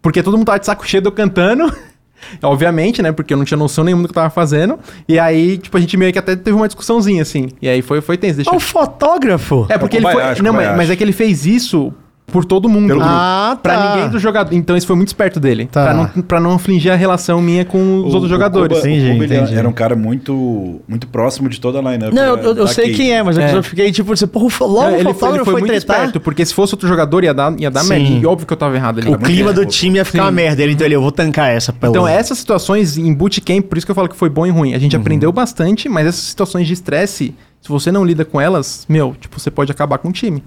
Porque 0.00 0.22
todo 0.22 0.38
mundo 0.38 0.46
tava 0.46 0.58
de 0.58 0.66
saco 0.66 0.86
cheio 0.88 1.02
de 1.02 1.08
eu 1.08 1.12
cantando. 1.12 1.70
Obviamente, 2.42 3.00
né? 3.02 3.12
Porque 3.12 3.32
eu 3.32 3.36
não 3.38 3.44
tinha 3.44 3.58
noção 3.58 3.84
nenhuma 3.84 4.02
do 4.02 4.06
que 4.08 4.12
eu 4.12 4.22
tava 4.22 4.30
fazendo. 4.30 4.78
E 5.08 5.18
aí, 5.18 5.58
tipo, 5.58 5.76
a 5.76 5.80
gente 5.80 5.96
meio 5.96 6.12
que 6.12 6.18
até 6.18 6.34
teve 6.34 6.56
uma 6.56 6.66
discussãozinha, 6.66 7.22
assim. 7.22 7.48
E 7.60 7.68
aí 7.68 7.82
foi, 7.82 8.00
foi 8.00 8.16
tenso. 8.16 8.36
Deixa... 8.36 8.50
Ah, 8.50 8.56
o 8.56 8.60
fotógrafo? 8.60 9.66
É, 9.68 9.76
porque 9.78 9.96
É 9.96 10.00
ele 10.00 10.10
foi. 10.10 10.42
Não, 10.42 10.52
mas, 10.52 10.76
mas 10.76 10.90
é 10.90 10.96
que 10.96 11.04
ele 11.04 11.12
fez 11.12 11.46
isso 11.46 11.92
por 12.30 12.44
todo 12.44 12.68
mundo. 12.68 12.88
Pelo 12.88 13.00
grupo. 13.00 13.14
Ah, 13.14 13.58
Pra 13.62 13.74
tá. 13.76 13.94
ninguém 13.96 14.10
do 14.10 14.18
jogador. 14.18 14.54
Então 14.54 14.76
isso 14.76 14.86
foi 14.86 14.96
muito 14.96 15.08
esperto 15.08 15.40
dele. 15.40 15.68
Tá. 15.70 15.84
Pra, 15.84 15.94
não, 15.94 16.22
pra 16.22 16.40
não 16.40 16.54
infligir 16.54 16.92
a 16.92 16.94
relação 16.96 17.40
minha 17.40 17.64
com 17.64 17.98
os 18.00 18.12
O- 18.12 18.14
outros 18.16 18.28
jogadores. 18.30 18.84
Ele 18.84 19.24
entendi. 19.24 19.54
Era 19.54 19.68
um 19.68 19.72
cara 19.72 19.96
muito, 19.96 20.80
muito 20.86 21.06
próximo 21.06 21.48
de 21.48 21.60
toda 21.60 21.78
a 21.78 21.82
lineup. 21.92 22.12
Não, 22.12 22.22
eu, 22.36 22.54
da- 22.54 22.60
eu- 22.62 22.66
sei 22.66 22.92
quem 22.92 23.12
é, 23.12 23.22
mas 23.22 23.38
É. 23.38 23.56
eu 23.56 23.62
fiquei 23.62 23.90
tipo, 23.92 24.14
você, 24.16 24.26
porra, 24.26 24.44
o 24.46 24.50
fo- 24.50 24.66
logo 24.66 24.82
Não, 24.82 24.92
o 24.92 24.94
ele, 25.00 25.14
foi, 25.14 25.28
ele 25.30 25.36
foi 25.38 25.44
foi, 25.44 25.52
muito 25.60 25.66
tretar. 25.66 25.96
esperto, 25.96 26.20
porque 26.20 26.44
se 26.44 26.52
fosse 26.54 26.74
outro 26.74 26.86
jogador 26.88 27.24
ia 27.24 27.32
dar, 27.34 27.54
ia 27.58 27.70
dar 27.70 27.80
Sim. 27.80 27.88
merda. 27.88 28.08
E 28.08 28.26
óbvio 28.26 28.46
que 28.46 28.52
eu 28.52 28.56
tava 28.56 28.76
errado 28.76 29.00
ali. 29.00 29.10
O 29.10 29.18
clima 29.18 29.52
do 29.52 29.64
time 29.64 29.96
ia 29.96 30.04
ficar 30.04 30.24
uma 30.24 30.30
Sim. 30.30 30.34
merda. 30.36 30.62
Ele, 30.62 30.72
então 30.72 30.86
ele, 30.86 30.94
eu 30.96 31.00
vou 31.02 31.12
tancar 31.12 31.50
essa. 31.50 31.72
pelo- 31.72 31.92
Então, 31.92 32.06
essas 32.06 32.38
situações 32.38 32.96
em 32.98 33.12
bootcamp, 33.12 33.64
por 33.64 33.78
isso 33.78 33.86
que 33.86 33.90
eu 33.90 33.94
falo 33.94 34.08
que 34.08 34.16
foi 34.16 34.28
bom 34.28 34.46
e 34.46 34.50
ruim. 34.50 34.72
A 34.72 34.74
Uhum. 34.74 34.80
gente 34.80 34.96
aprendeu 34.96 35.32
bastante, 35.32 35.88
mas 35.88 36.06
essas 36.06 36.22
situações 36.22 36.66
de 36.66 36.72
estresse, 36.74 37.34
se 37.60 37.68
você 37.68 37.90
não 37.90 38.04
lida 38.04 38.24
com 38.24 38.40
elas, 38.40 38.84
meu, 38.88 39.14
tipo, 39.18 39.38
você 39.40 39.50
pode 39.50 39.72
acabar 39.72 39.98
com 39.98 40.08
o 40.08 40.12
time. 40.12 40.42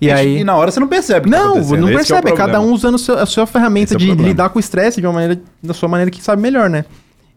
E 0.00 0.10
aí. 0.10 0.38
E 0.40 0.44
na 0.44 0.54
hora 0.56 0.70
você 0.70 0.78
não 0.80 0.86
percebe. 0.88 1.28
o 1.28 1.30
que 1.32 1.36
tá 1.36 1.44
Não, 1.44 1.54
não 1.56 1.88
é 1.88 1.92
percebe. 1.94 2.30
é 2.30 2.32
cada 2.34 2.60
um 2.60 2.72
usando 2.72 2.94
a 3.18 3.26
sua 3.26 3.46
ferramenta 3.46 3.86
Esse 3.86 3.94
é 3.96 3.98
de 3.98 4.06
problema. 4.06 4.28
lidar 4.28 4.48
com 4.50 4.58
o 4.58 4.60
estresse 4.60 5.00
de 5.00 5.06
uma 5.06 5.12
maneira, 5.14 5.40
da 5.62 5.74
sua 5.74 5.88
maneira 5.88 6.10
que 6.10 6.22
sabe 6.22 6.40
melhor, 6.40 6.70
né? 6.70 6.84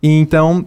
E 0.02 0.10
então. 0.10 0.66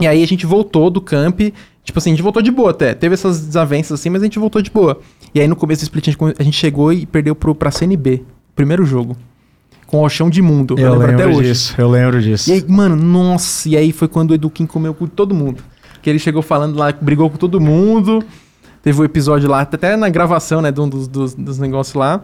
E 0.00 0.06
aí 0.06 0.22
a 0.22 0.26
gente 0.26 0.46
voltou 0.46 0.88
do 0.90 1.00
camp. 1.00 1.40
Tipo 1.84 1.98
assim, 1.98 2.10
a 2.10 2.14
gente 2.14 2.22
voltou 2.22 2.40
de 2.42 2.50
boa 2.50 2.70
até. 2.70 2.94
Teve 2.94 3.14
essas 3.14 3.40
desavenças 3.46 3.98
assim, 4.00 4.08
mas 4.10 4.22
a 4.22 4.24
gente 4.26 4.38
voltou 4.38 4.62
de 4.62 4.70
boa. 4.70 5.00
E 5.34 5.40
aí 5.40 5.48
no 5.48 5.56
começo 5.56 5.80
do 5.82 5.84
split 5.84 6.04
a 6.08 6.10
gente, 6.10 6.16
come- 6.18 6.34
a 6.38 6.42
gente 6.42 6.56
chegou 6.56 6.92
e 6.92 7.04
perdeu 7.06 7.34
pro, 7.34 7.54
pra 7.54 7.70
CNB. 7.70 8.22
Primeiro 8.54 8.84
jogo. 8.84 9.16
Com 9.86 10.02
o 10.04 10.08
chão 10.08 10.30
de 10.30 10.40
mundo. 10.40 10.76
Eu 10.78 10.92
lembro 10.92 11.14
até 11.14 11.26
hoje. 11.26 11.42
disso, 11.50 11.74
eu 11.76 11.90
lembro 11.90 12.22
disso. 12.22 12.48
E 12.48 12.52
aí, 12.52 12.64
mano, 12.68 12.94
nossa, 12.96 13.68
e 13.68 13.76
aí 13.76 13.90
foi 13.92 14.06
quando 14.06 14.30
o 14.30 14.34
Edu 14.34 14.48
Kim 14.48 14.64
comeu 14.66 14.94
com 14.94 15.06
todo 15.06 15.34
mundo. 15.34 15.62
Que 16.00 16.08
ele 16.08 16.18
chegou 16.20 16.42
falando 16.42 16.76
lá, 16.78 16.92
brigou 16.92 17.28
com 17.28 17.36
todo 17.36 17.60
mundo. 17.60 18.22
Teve 18.82 18.98
o 18.98 19.02
um 19.02 19.04
episódio 19.04 19.48
lá, 19.48 19.60
até 19.60 19.96
na 19.96 20.08
gravação, 20.08 20.62
né, 20.62 20.72
de 20.72 20.80
um 20.80 20.88
dos, 20.88 21.06
dos, 21.06 21.34
dos 21.34 21.58
negócios 21.58 21.94
lá. 21.94 22.22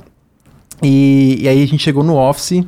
E, 0.82 1.38
e 1.40 1.48
aí 1.48 1.62
a 1.62 1.66
gente 1.66 1.82
chegou 1.82 2.02
no 2.02 2.16
office. 2.16 2.64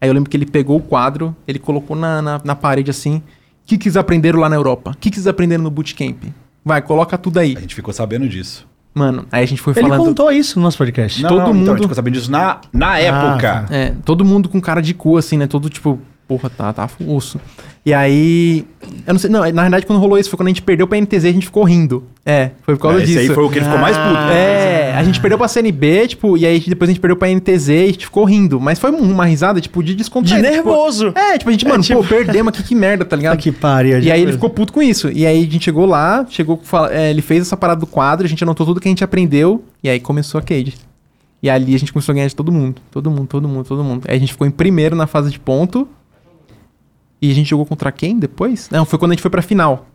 Aí 0.00 0.08
eu 0.08 0.12
lembro 0.12 0.30
que 0.30 0.36
ele 0.36 0.46
pegou 0.46 0.78
o 0.78 0.80
quadro, 0.80 1.34
ele 1.46 1.58
colocou 1.58 1.96
na, 1.96 2.20
na, 2.22 2.40
na 2.42 2.54
parede 2.56 2.90
assim. 2.90 3.16
O 3.16 3.22
que, 3.66 3.78
que 3.78 3.88
eles 3.88 3.96
aprenderam 3.96 4.40
lá 4.40 4.48
na 4.48 4.56
Europa? 4.56 4.90
O 4.90 4.96
que, 4.96 5.10
que 5.10 5.16
eles 5.16 5.26
aprenderam 5.26 5.62
no 5.62 5.70
bootcamp? 5.70 6.24
Vai, 6.64 6.82
coloca 6.82 7.16
tudo 7.16 7.38
aí. 7.38 7.54
A 7.56 7.60
gente 7.60 7.74
ficou 7.74 7.92
sabendo 7.92 8.28
disso. 8.28 8.66
Mano, 8.92 9.24
aí 9.30 9.44
a 9.44 9.46
gente 9.46 9.62
foi 9.62 9.72
Ele 9.74 9.82
falando. 9.82 10.04
contou 10.04 10.32
isso 10.32 10.58
no 10.58 10.64
nosso 10.64 10.76
podcast. 10.76 11.22
Não, 11.22 11.28
Todo 11.28 11.38
não, 11.38 11.44
Então, 11.44 11.52
a 11.52 11.54
mundo- 11.54 11.68
gente 11.68 11.82
ficou 11.82 11.94
sabendo 11.94 12.14
disso 12.14 12.30
na, 12.30 12.60
na 12.72 12.98
época. 12.98 13.66
É, 13.70 13.94
todo 14.04 14.24
mundo 14.24 14.48
com 14.48 14.60
cara 14.60 14.80
de 14.80 14.92
cu, 14.92 15.16
assim, 15.16 15.36
né? 15.36 15.46
Todo 15.46 15.70
tipo, 15.70 16.00
porra, 16.30 16.48
tá, 16.48 16.72
tá 16.72 16.88
osso. 17.08 17.40
E 17.84 17.92
aí. 17.92 18.64
Eu 19.06 19.14
não 19.14 19.18
sei, 19.18 19.28
não, 19.28 19.40
na 19.52 19.62
verdade, 19.62 19.84
quando 19.84 19.98
rolou 19.98 20.16
isso 20.18 20.30
foi 20.30 20.36
quando 20.36 20.46
a 20.46 20.50
gente 20.50 20.62
perdeu 20.62 20.86
pra 20.86 20.96
NTZ 21.00 21.24
a 21.24 21.32
gente 21.32 21.46
ficou 21.46 21.64
rindo. 21.64 22.04
É, 22.24 22.50
foi 22.62 22.76
por 22.76 22.82
causa 22.82 23.00
É, 23.00 23.02
esse 23.02 23.12
disso. 23.14 23.30
aí 23.30 23.34
foi 23.34 23.44
o 23.44 23.50
que 23.50 23.58
ele 23.58 23.64
ficou 23.64 23.80
mais 23.80 23.96
puto. 23.96 24.16
É, 24.32 24.92
a 24.94 25.02
gente 25.02 25.20
perdeu 25.20 25.36
pra 25.38 25.48
CNB, 25.48 26.06
tipo, 26.08 26.36
e 26.36 26.46
aí 26.46 26.60
depois 26.60 26.88
a 26.88 26.92
gente 26.92 27.00
perdeu 27.00 27.16
pra 27.16 27.28
NTZ 27.28 27.68
e 27.68 27.82
a 27.82 27.86
gente 27.86 28.04
ficou 28.04 28.24
rindo. 28.24 28.60
Mas 28.60 28.78
foi 28.78 28.90
uma 28.90 29.24
risada, 29.24 29.60
tipo, 29.60 29.82
de 29.82 29.90
De 29.92 29.96
descontraído. 29.96 30.46
tipo, 30.46 30.54
nervoso. 30.68 31.12
é, 31.16 31.36
tipo, 31.38 31.48
a 31.48 31.52
gente, 31.52 31.66
É, 31.66 31.68
mano, 31.68 31.82
tipo- 31.82 32.00
pô, 32.02 32.08
perdemos 32.08 32.48
aqui, 32.52 32.62
que 32.62 32.74
merda, 32.76 33.04
tá 33.04 33.16
ligado? 33.16 33.34
Ah, 33.34 33.36
que 33.36 33.50
pariu. 33.50 33.98
E 33.98 34.10
aí 34.12 34.22
ele 34.22 34.32
ficou 34.32 34.50
puto 34.50 34.72
com 34.72 34.80
isso. 34.82 35.10
E 35.10 35.26
aí 35.26 35.38
a 35.38 35.42
gente 35.50 35.64
chegou 35.64 35.86
lá, 35.86 36.24
chegou 36.28 36.60
é, 36.92 37.10
ele 37.10 37.22
fez 37.22 37.42
essa 37.42 37.56
parada 37.56 37.80
do 37.80 37.86
quadro, 37.86 38.24
a 38.26 38.28
gente 38.28 38.44
anotou 38.44 38.64
tudo 38.66 38.80
que 38.80 38.86
a 38.88 38.90
gente 38.90 39.02
aprendeu, 39.02 39.64
e 39.82 39.88
aí 39.88 39.98
começou 39.98 40.38
a 40.38 40.42
Cade. 40.42 40.74
E 41.42 41.48
ali 41.48 41.74
a 41.74 41.78
gente 41.78 41.90
começou 41.92 42.12
a 42.12 42.14
ganhar 42.14 42.28
de 42.28 42.36
todo 42.36 42.52
mundo. 42.52 42.82
Todo 42.90 43.10
mundo, 43.10 43.26
todo 43.26 43.48
mundo, 43.48 43.64
todo 43.66 43.82
mundo. 43.82 44.04
Aí 44.06 44.16
a 44.16 44.20
gente 44.20 44.32
ficou 44.32 44.46
em 44.46 44.50
primeiro 44.50 44.94
na 44.94 45.06
fase 45.06 45.30
de 45.30 45.40
ponto. 45.40 45.88
E 47.22 47.30
a 47.30 47.34
gente 47.34 47.48
jogou 47.50 47.66
contra 47.66 47.90
quem 47.92 48.18
depois? 48.18 48.68
Não, 48.70 48.84
foi 48.84 48.98
quando 48.98 49.12
a 49.12 49.14
gente 49.14 49.22
foi 49.22 49.30
pra 49.30 49.42
final. 49.42 49.86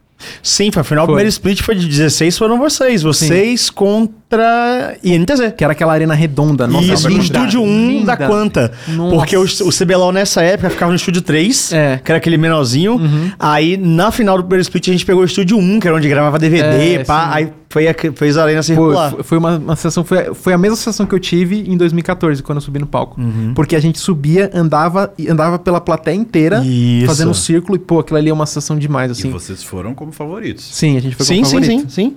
Sim, 0.41 0.71
foi 0.71 0.79
afinal 0.79 1.03
o 1.03 1.07
Foi. 1.07 1.15
primeiro 1.15 1.29
split 1.29 1.61
foi 1.61 1.75
de 1.75 1.85
16, 1.87 2.37
foram 2.37 2.57
vocês. 2.57 3.03
Vocês 3.03 3.69
contra 3.69 4.95
INTZ. 5.03 5.53
Que 5.57 5.63
era 5.63 5.73
aquela 5.73 5.91
arena 5.91 6.13
redonda. 6.13 6.65
Nossa, 6.65 6.93
Isso, 6.93 7.09
no 7.09 7.17
estúdio 7.21 7.61
1 7.61 7.87
linda. 7.89 8.15
da 8.15 8.27
Quanta. 8.27 8.71
Nossa. 8.87 9.15
Porque 9.15 9.35
o, 9.35 9.43
o 9.43 9.69
CBLOL 9.77 10.13
nessa 10.13 10.41
época 10.41 10.69
ficava 10.69 10.89
no 10.91 10.95
estúdio 10.95 11.21
3, 11.21 11.73
É. 11.73 11.91
Uhum. 11.93 11.97
que 11.99 12.11
era 12.11 12.17
aquele 12.17 12.37
menorzinho. 12.37 12.97
Aí 13.37 13.75
na 13.75 14.09
final 14.11 14.37
do 14.37 14.43
primeiro 14.43 14.61
split 14.61 14.87
a 14.87 14.91
gente 14.93 15.05
pegou 15.05 15.21
o 15.21 15.25
estúdio 15.25 15.57
1, 15.57 15.79
que 15.81 15.87
era 15.87 15.97
onde 15.97 16.07
gravava 16.07 16.39
DVD, 16.39 16.95
É, 16.95 17.03
pá. 17.03 17.25
sim. 17.25 17.29
Aí 17.33 17.49
foi 17.75 17.89
a, 17.89 17.93
fez 18.15 18.37
a 18.37 18.43
arena 18.43 18.63
circular. 18.63 19.11
foi- 19.11 19.23
foi 19.23 19.37
uma, 19.37 19.57
uma 19.57 19.75
sessão, 19.75 20.05
foi, 20.05 20.33
foi 20.33 20.53
a 20.53 20.57
mesma 20.57 20.77
sessão 20.77 21.05
que 21.05 21.13
eu 21.13 21.19
tive 21.19 21.59
em 21.69 21.75
2014, 21.75 22.41
quando 22.41 22.59
eu 22.59 22.61
subi 22.61 22.79
no 22.79 22.87
palco. 22.87 23.19
Uhum. 23.19 23.53
Porque 23.53 23.75
a 23.75 23.81
gente 23.81 23.99
subia, 23.99 24.49
andava 24.53 25.13
e 25.17 25.27
andava 25.29 25.59
pela 25.59 25.81
plateia 25.81 26.15
inteira, 26.15 26.63
Isso. 26.65 27.05
fazendo 27.05 27.31
um 27.31 27.33
círculo, 27.33 27.75
e 27.75 27.79
pô, 27.79 27.99
aquilo 27.99 28.17
ali 28.17 28.29
é 28.29 28.33
uma 28.33 28.45
sessão 28.45 28.79
demais, 28.79 29.09
E 29.09 29.11
assim. 29.11 29.29
vocês 29.29 29.61
foram 29.61 29.93
como 29.93 30.13
favoritos. 30.13 30.63
Sim, 30.73 30.95
a 30.95 31.01
gente 31.01 31.17
foi 31.17 31.25
Sim, 31.25 31.35
como 31.43 31.45
sim, 31.47 31.59
favorito. 31.59 31.81
sim, 31.81 31.89
sim. 31.89 32.15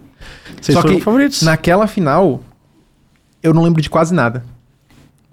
Vocês 0.60 0.76
Só 0.76 0.82
foram 0.82 0.94
que 0.96 1.00
favoritos. 1.02 1.42
naquela 1.42 1.88
final, 1.88 2.40
eu 3.42 3.52
não 3.52 3.64
lembro 3.64 3.82
de 3.82 3.90
quase 3.90 4.14
nada. 4.14 4.44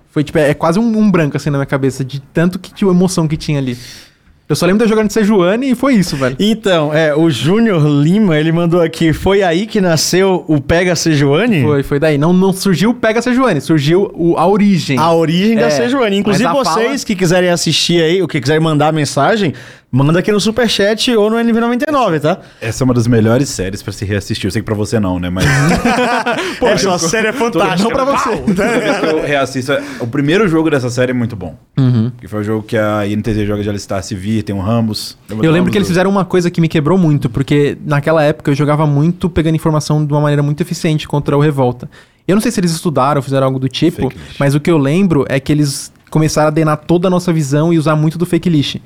Foi 0.10 0.24
tipo, 0.24 0.40
é, 0.40 0.50
é 0.50 0.54
quase 0.56 0.80
um, 0.80 0.98
um 0.98 1.12
branco 1.12 1.38
assim 1.38 1.52
na 1.52 1.60
minha 1.60 1.66
cabeça, 1.68 2.04
de 2.04 2.20
tanto 2.20 2.58
que 2.58 2.74
tinha 2.74 2.90
emoção 2.90 3.28
que 3.28 3.38
tinha 3.38 3.60
ali. 3.60 3.78
Eu 4.48 4.56
só 4.56 4.68
lembro 4.68 4.78
de 4.80 4.84
eu 4.86 4.90
jogando 4.90 5.08
de 5.08 5.14
Sejuani 5.14 5.72
e 5.72 5.76
foi 5.76 5.96
isso, 5.96 6.16
velho. 6.16 6.36
Então, 6.40 6.94
é, 6.94 7.16
o 7.16 7.32
Júnior 7.32 7.84
Lima, 7.88 8.38
ele 8.38 8.52
mandou 8.52 8.80
aqui, 8.80 9.12
foi 9.12 9.42
aí 9.42 9.66
que 9.66 9.82
nasceu 9.82 10.46
o 10.48 10.62
Pega 10.62 10.96
Sejuani? 10.96 11.64
Foi, 11.64 11.82
foi 11.82 12.00
daí. 12.00 12.16
Não, 12.16 12.32
não 12.32 12.54
surgiu 12.54 12.92
o 12.92 12.94
Pega 12.94 13.24
Sejuani, 13.24 13.60
surgiu 13.60 14.12
o, 14.14 14.38
a 14.38 14.48
origem. 14.48 15.00
A 15.00 15.12
origem 15.12 15.56
da 15.56 15.66
É, 15.66 15.70
Sejuani. 15.72 16.18
Inclusive, 16.18 16.48
vocês 16.52 16.68
fala- 16.76 16.98
que 17.08 17.16
quiserem 17.16 17.50
assistir 17.50 18.04
aí, 18.04 18.22
ou 18.22 18.28
que 18.28 18.40
quiserem 18.40 18.62
mandar 18.62 18.94
mensagem, 18.94 19.52
manda 19.92 20.20
aqui 20.20 20.32
no 20.32 20.40
Superchat 20.40 21.16
ou 21.16 21.30
no 21.30 21.38
NV99, 21.38 22.20
tá? 22.20 22.40
Essa 22.60 22.84
é 22.84 22.86
uma 22.86 22.94
das 22.94 23.08
melhores 23.08 23.48
séries 23.50 23.82
pra 23.82 23.94
se 23.94 24.04
reassistir. 24.06 24.46
Eu 24.48 24.52
sei 24.52 24.62
que 24.62 24.66
pra 24.66 24.76
você 24.76 25.00
não, 25.00 25.20
né? 25.20 25.30
Mas 25.30 25.46
Poxa, 26.60 26.94
a 26.94 27.00
série 27.00 27.28
é 27.28 27.34
fantástica. 27.34 27.84
Não 27.84 27.92
pra 27.92 28.04
você. 28.06 28.30
eu 29.12 29.26
reassisto. 29.26 29.72
é- 29.72 29.84
O 30.00 30.08
primeiro 30.08 30.48
jogo 30.48 30.70
dessa 30.70 30.90
série 30.90 31.12
é 31.12 31.14
muito 31.14 31.36
bom. 31.36 31.56
Que 32.20 32.28
foi 32.28 32.42
o 32.42 32.44
jogo 32.44 32.64
que 32.64 32.78
a 32.78 33.06
INTZ 33.08 33.46
joga 33.48 33.64
de 33.64 33.70
Alistar 33.70 34.02
Civil, 34.04 34.44
tem 34.44 34.56
um 34.56 34.60
Rambus. 34.60 35.18
Eu 35.30 35.52
lembro 35.52 35.72
que 35.72 35.78
eles 35.78 35.88
fizeram 35.88 36.10
uma 36.10 36.26
coisa 36.26 36.50
que 36.52 36.60
me 36.60 36.68
quebrou 36.68 36.98
muito, 36.98 37.30
porque 37.30 37.78
naquela 37.86 38.24
época 38.24 38.52
eu 38.52 38.56
jogava 38.56 38.86
muito 38.88 39.30
pegando 39.30 39.56
informação 39.56 40.06
de 40.06 40.12
uma 40.12 40.22
maneira 40.22 40.42
muito 40.44 40.62
eficiente 40.62 41.08
contra 41.08 41.36
o 41.38 41.40
Revolta. 41.40 41.90
Eu 42.28 42.36
não 42.36 42.42
sei 42.42 42.52
se 42.52 42.60
eles 42.60 42.72
estudaram 42.72 43.20
ou 43.20 43.24
fizeram 43.24 43.46
algo 43.46 43.60
do 43.60 43.70
tipo, 43.70 44.12
mas 44.40 44.56
o 44.56 44.60
que 44.60 44.72
eu 44.72 44.78
lembro 44.78 45.26
é 45.30 45.40
que 45.40 45.52
eles 45.52 45.92
começaram 46.10 46.48
a 46.48 46.52
denar 46.52 46.78
toda 46.78 47.08
a 47.08 47.12
nossa 47.12 47.32
visão 47.32 47.72
e 47.72 47.78
usar 47.78 47.96
muito 47.96 48.18
do 48.18 48.26
fake 48.26 48.50
list. 48.50 48.78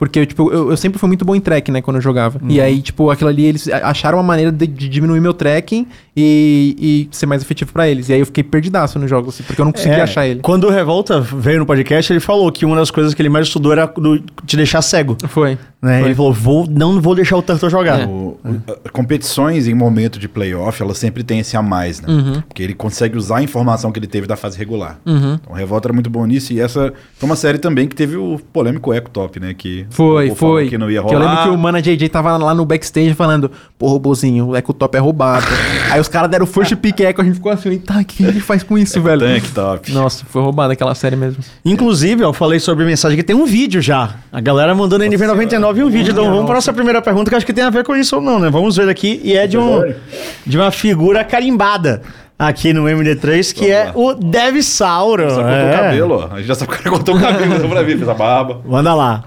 Porque, 0.00 0.24
tipo, 0.24 0.50
eu, 0.50 0.70
eu 0.70 0.76
sempre 0.78 0.98
fui 0.98 1.06
muito 1.06 1.26
bom 1.26 1.36
em 1.36 1.40
track, 1.40 1.70
né, 1.70 1.82
quando 1.82 1.96
eu 1.96 2.00
jogava. 2.00 2.40
E 2.48 2.58
aí, 2.58 2.80
tipo, 2.80 3.10
aquilo 3.10 3.28
ali, 3.28 3.44
eles 3.44 3.68
acharam 3.68 4.16
uma 4.16 4.24
maneira 4.24 4.50
de, 4.50 4.66
de 4.66 4.88
diminuir 4.88 5.20
meu 5.20 5.34
tracking 5.34 5.86
e, 6.16 7.06
e 7.12 7.14
ser 7.14 7.26
mais 7.26 7.42
efetivo 7.42 7.70
pra 7.70 7.86
eles. 7.86 8.08
E 8.08 8.14
aí 8.14 8.20
eu 8.20 8.24
fiquei 8.24 8.42
perdidaço 8.42 8.98
no 8.98 9.06
jogo, 9.06 9.28
assim, 9.28 9.42
porque 9.42 9.60
eu 9.60 9.64
não 9.66 9.72
conseguia 9.72 9.98
É, 9.98 10.00
achar 10.00 10.26
ele. 10.26 10.40
Quando 10.40 10.64
o 10.64 10.70
Revolta 10.70 11.20
veio 11.20 11.58
no 11.58 11.66
podcast, 11.66 12.10
ele 12.10 12.18
falou 12.18 12.50
que 12.50 12.64
uma 12.64 12.76
das 12.76 12.90
coisas 12.90 13.12
que 13.12 13.20
ele 13.20 13.28
mais 13.28 13.46
estudou 13.46 13.72
era 13.72 13.84
do, 13.86 14.18
te 14.46 14.56
deixar 14.56 14.80
cego. 14.80 15.18
Foi. 15.28 15.58
Né? 15.82 16.02
Ele 16.02 16.14
falou, 16.14 16.32
vou, 16.32 16.66
não 16.68 17.00
vou 17.00 17.14
deixar 17.14 17.38
o 17.38 17.42
Tantor 17.42 17.70
jogar. 17.70 18.00
É. 18.00 18.06
O, 18.06 18.38
o, 18.44 18.90
competições 18.92 19.66
em 19.66 19.72
momento 19.72 20.18
de 20.18 20.28
playoff, 20.28 20.82
ela 20.82 20.94
sempre 20.94 21.22
tem 21.22 21.38
esse 21.38 21.56
a 21.56 21.62
mais, 21.62 22.02
né? 22.02 22.08
Uhum. 22.12 22.42
Porque 22.42 22.62
ele 22.62 22.74
consegue 22.74 23.16
usar 23.16 23.38
a 23.38 23.42
informação 23.42 23.90
que 23.90 23.98
ele 23.98 24.06
teve 24.06 24.26
da 24.26 24.36
fase 24.36 24.58
regular. 24.58 24.98
Uhum. 25.06 25.38
Então, 25.42 25.54
Revolta 25.54 25.88
era 25.88 25.94
muito 25.94 26.10
bom 26.10 26.26
nisso. 26.26 26.52
E 26.52 26.60
essa 26.60 26.92
foi 27.16 27.26
uma 27.26 27.36
série 27.36 27.56
também 27.56 27.88
que 27.88 27.96
teve 27.96 28.16
o 28.18 28.38
polêmico 28.52 28.92
Eco 28.92 29.08
Top, 29.08 29.40
né? 29.40 29.54
Que 29.54 29.86
foi, 29.88 30.34
foi. 30.34 30.68
Que 30.68 30.76
não 30.76 30.90
ia 30.90 31.00
rolar. 31.00 31.16
Que 31.16 31.22
eu 31.22 31.26
lembro 31.26 31.42
que 31.44 31.48
o 31.48 31.58
Mana 31.58 31.80
JJ 31.80 32.08
tava 32.10 32.36
lá 32.36 32.54
no 32.54 32.66
backstage 32.66 33.14
falando, 33.14 33.50
pô, 33.78 33.88
robôzinho, 33.88 34.48
o 34.48 34.56
Eco 34.56 34.74
Top 34.74 34.94
é 34.94 35.00
roubado. 35.00 35.46
Aí 35.90 35.98
os 35.98 36.08
caras 36.08 36.30
deram 36.30 36.44
o 36.44 36.46
first 36.46 36.76
pick 36.76 37.00
Eco, 37.00 37.22
a 37.22 37.24
gente 37.24 37.36
ficou 37.36 37.50
assim, 37.50 37.78
tá, 37.78 38.00
o 38.00 38.04
que 38.04 38.22
ele 38.22 38.40
faz 38.40 38.62
com 38.62 38.76
isso, 38.76 38.98
é 38.98 39.00
velho? 39.00 39.20
Tank 39.20 39.54
Top. 39.54 39.92
Nossa, 39.92 40.26
foi 40.28 40.42
roubada 40.42 40.74
aquela 40.74 40.94
série 40.94 41.16
mesmo. 41.16 41.42
Inclusive, 41.64 42.22
eu 42.22 42.34
falei 42.34 42.60
sobre 42.60 42.84
mensagem 42.84 43.16
que 43.16 43.24
tem 43.24 43.34
um 43.34 43.46
vídeo 43.46 43.80
já. 43.80 44.16
A 44.30 44.42
galera 44.42 44.74
mandando 44.74 45.04
NV99 45.04 45.69
só 45.70 45.72
vi 45.72 45.84
um 45.84 45.90
vídeo, 45.90 46.10
então 46.10 46.24
vamos 46.24 46.46
para 46.46 46.56
nossa 46.56 46.72
primeira 46.72 47.00
pergunta, 47.00 47.30
que 47.30 47.36
acho 47.36 47.46
que 47.46 47.52
tem 47.52 47.62
a 47.62 47.70
ver 47.70 47.84
com 47.84 47.94
isso 47.94 48.16
ou 48.16 48.22
não, 48.22 48.40
né? 48.40 48.50
Vamos 48.50 48.76
ver 48.76 48.88
aqui. 48.88 49.20
E 49.22 49.36
é 49.36 49.46
de, 49.46 49.56
um, 49.56 49.84
é. 49.84 49.96
de 50.44 50.58
uma 50.58 50.70
figura 50.72 51.24
carimbada 51.24 52.02
aqui 52.36 52.72
no 52.72 52.84
MD3, 52.84 53.54
que 53.54 53.70
é 53.70 53.92
o 53.94 54.14
Devisauro. 54.14 55.30
Só 55.30 55.36
cortou 55.36 55.52
é. 55.52 55.70
o 55.70 55.78
cabelo, 55.78 56.14
ó. 56.14 56.34
A 56.34 56.38
gente 56.38 56.48
já 56.48 56.54
sabe 56.56 56.72
que 56.72 56.74
o 56.74 56.82
cara 56.82 56.90
cortou 56.90 57.16
o 57.16 57.20
cabelo, 57.20 57.60
só 57.60 57.68
pra 57.68 57.82
ver, 57.82 57.96
fez 57.96 58.08
a 58.08 58.14
barba. 58.14 58.60
Manda 58.64 58.94
lá. 58.94 59.24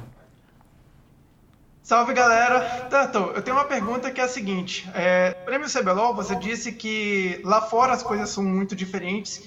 Salve 1.82 2.14
galera! 2.14 2.88
Tanto, 2.90 3.20
eu 3.36 3.42
tenho 3.42 3.56
uma 3.56 3.66
pergunta 3.66 4.12
que 4.12 4.20
é 4.20 4.24
a 4.26 4.28
seguinte: 4.28 4.90
é, 4.94 5.32
Prêmio 5.46 5.70
CBLOL, 5.70 6.14
você 6.14 6.36
disse 6.36 6.74
que 6.74 7.40
lá 7.46 7.62
fora 7.62 7.94
as 7.94 8.04
coisas 8.04 8.30
são 8.30 8.44
muito 8.44 8.76
diferentes 8.76 9.44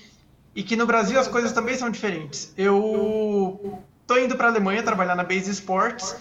e 0.55 0.63
que 0.63 0.77
no 0.77 0.87
Brasil 0.87 1.21
as 1.21 1.29
coisas 1.29 1.53
também 1.53 1.75
são 1.75 1.91
diferentes. 1.91 2.55
Eu 2.57 3.81
tô 4.07 4.17
indo 4.17 4.35
para 4.37 4.47
a 4.47 4.51
Alemanha 4.51 4.83
trabalhar 4.83 5.15
na 5.15 5.25
Base 5.25 5.51
Sports 5.51 6.17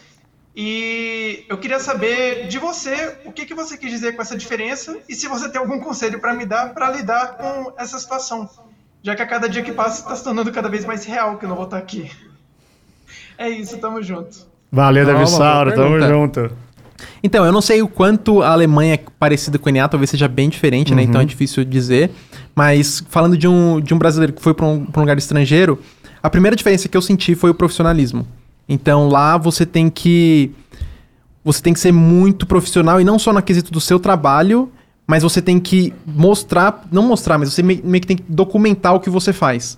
e 0.55 1.45
eu 1.49 1.57
queria 1.57 1.79
saber 1.79 2.47
de 2.47 2.57
você 2.57 3.17
o 3.25 3.31
que, 3.31 3.45
que 3.45 3.53
você 3.53 3.77
quis 3.77 3.89
dizer 3.89 4.15
com 4.15 4.21
essa 4.21 4.37
diferença 4.37 4.97
e 5.09 5.13
se 5.13 5.27
você 5.27 5.49
tem 5.49 5.59
algum 5.59 5.79
conselho 5.79 6.19
para 6.19 6.33
me 6.33 6.45
dar 6.45 6.73
para 6.73 6.89
lidar 6.91 7.35
com 7.35 7.73
essa 7.77 7.99
situação, 7.99 8.49
já 9.03 9.15
que 9.15 9.21
a 9.21 9.27
cada 9.27 9.49
dia 9.49 9.61
que 9.61 9.71
passa 9.71 10.01
está 10.01 10.15
se 10.15 10.23
tornando 10.23 10.51
cada 10.51 10.69
vez 10.69 10.85
mais 10.85 11.03
real 11.03 11.37
que 11.37 11.45
eu 11.45 11.49
não 11.49 11.55
vou 11.55 11.65
estar 11.65 11.77
aqui. 11.77 12.09
É 13.37 13.49
isso, 13.49 13.77
tamo 13.79 14.01
junto. 14.01 14.47
Valeu, 14.71 15.05
uma 15.05 15.27
Sauro. 15.27 15.75
Tamo 15.75 15.99
junto. 15.99 16.49
Então, 17.21 17.45
eu 17.45 17.51
não 17.51 17.61
sei 17.61 17.81
o 17.81 17.87
quanto 17.87 18.41
a 18.41 18.51
Alemanha 18.51 18.93
é 18.93 18.99
parecida 19.19 19.59
com 19.59 19.69
o 19.69 19.73
NA, 19.73 19.87
talvez 19.87 20.09
seja 20.09 20.27
bem 20.27 20.47
diferente, 20.49 20.95
né? 20.95 21.01
Então 21.01 21.19
é 21.19 21.25
difícil 21.25 21.65
dizer. 21.65 22.11
Mas 22.55 23.03
falando 23.09 23.37
de 23.37 23.47
um, 23.47 23.81
de 23.81 23.93
um 23.93 23.97
brasileiro 23.97 24.31
que 24.31 24.41
foi 24.41 24.53
para 24.53 24.65
um, 24.65 24.85
pra 24.85 25.01
um 25.01 25.03
lugar 25.03 25.17
estrangeiro, 25.17 25.77
a 26.23 26.29
primeira 26.29 26.55
diferença 26.55 26.87
que 26.87 26.95
eu 26.95 27.01
senti 27.01 27.35
foi 27.35 27.49
o 27.49 27.53
profissionalismo. 27.53 28.25
Então 28.67 29.07
lá 29.09 29.37
você 29.37 29.65
tem 29.65 29.89
que. 29.89 30.51
Você 31.43 31.61
tem 31.61 31.73
que 31.73 31.79
ser 31.79 31.91
muito 31.91 32.45
profissional 32.47 32.99
e 32.99 33.03
não 33.03 33.19
só 33.19 33.31
no 33.31 33.41
quesito 33.41 33.71
do 33.71 33.79
seu 33.79 33.99
trabalho, 33.99 34.71
mas 35.05 35.21
você 35.21 35.41
tem 35.41 35.59
que 35.59 35.93
mostrar. 36.05 36.87
Não 36.91 37.03
mostrar, 37.03 37.37
mas 37.37 37.53
você 37.53 37.61
me- 37.61 37.81
meio 37.83 38.01
que 38.01 38.07
tem 38.07 38.17
que 38.17 38.23
documentar 38.27 38.95
o 38.95 38.99
que 38.99 39.09
você 39.09 39.31
faz. 39.31 39.77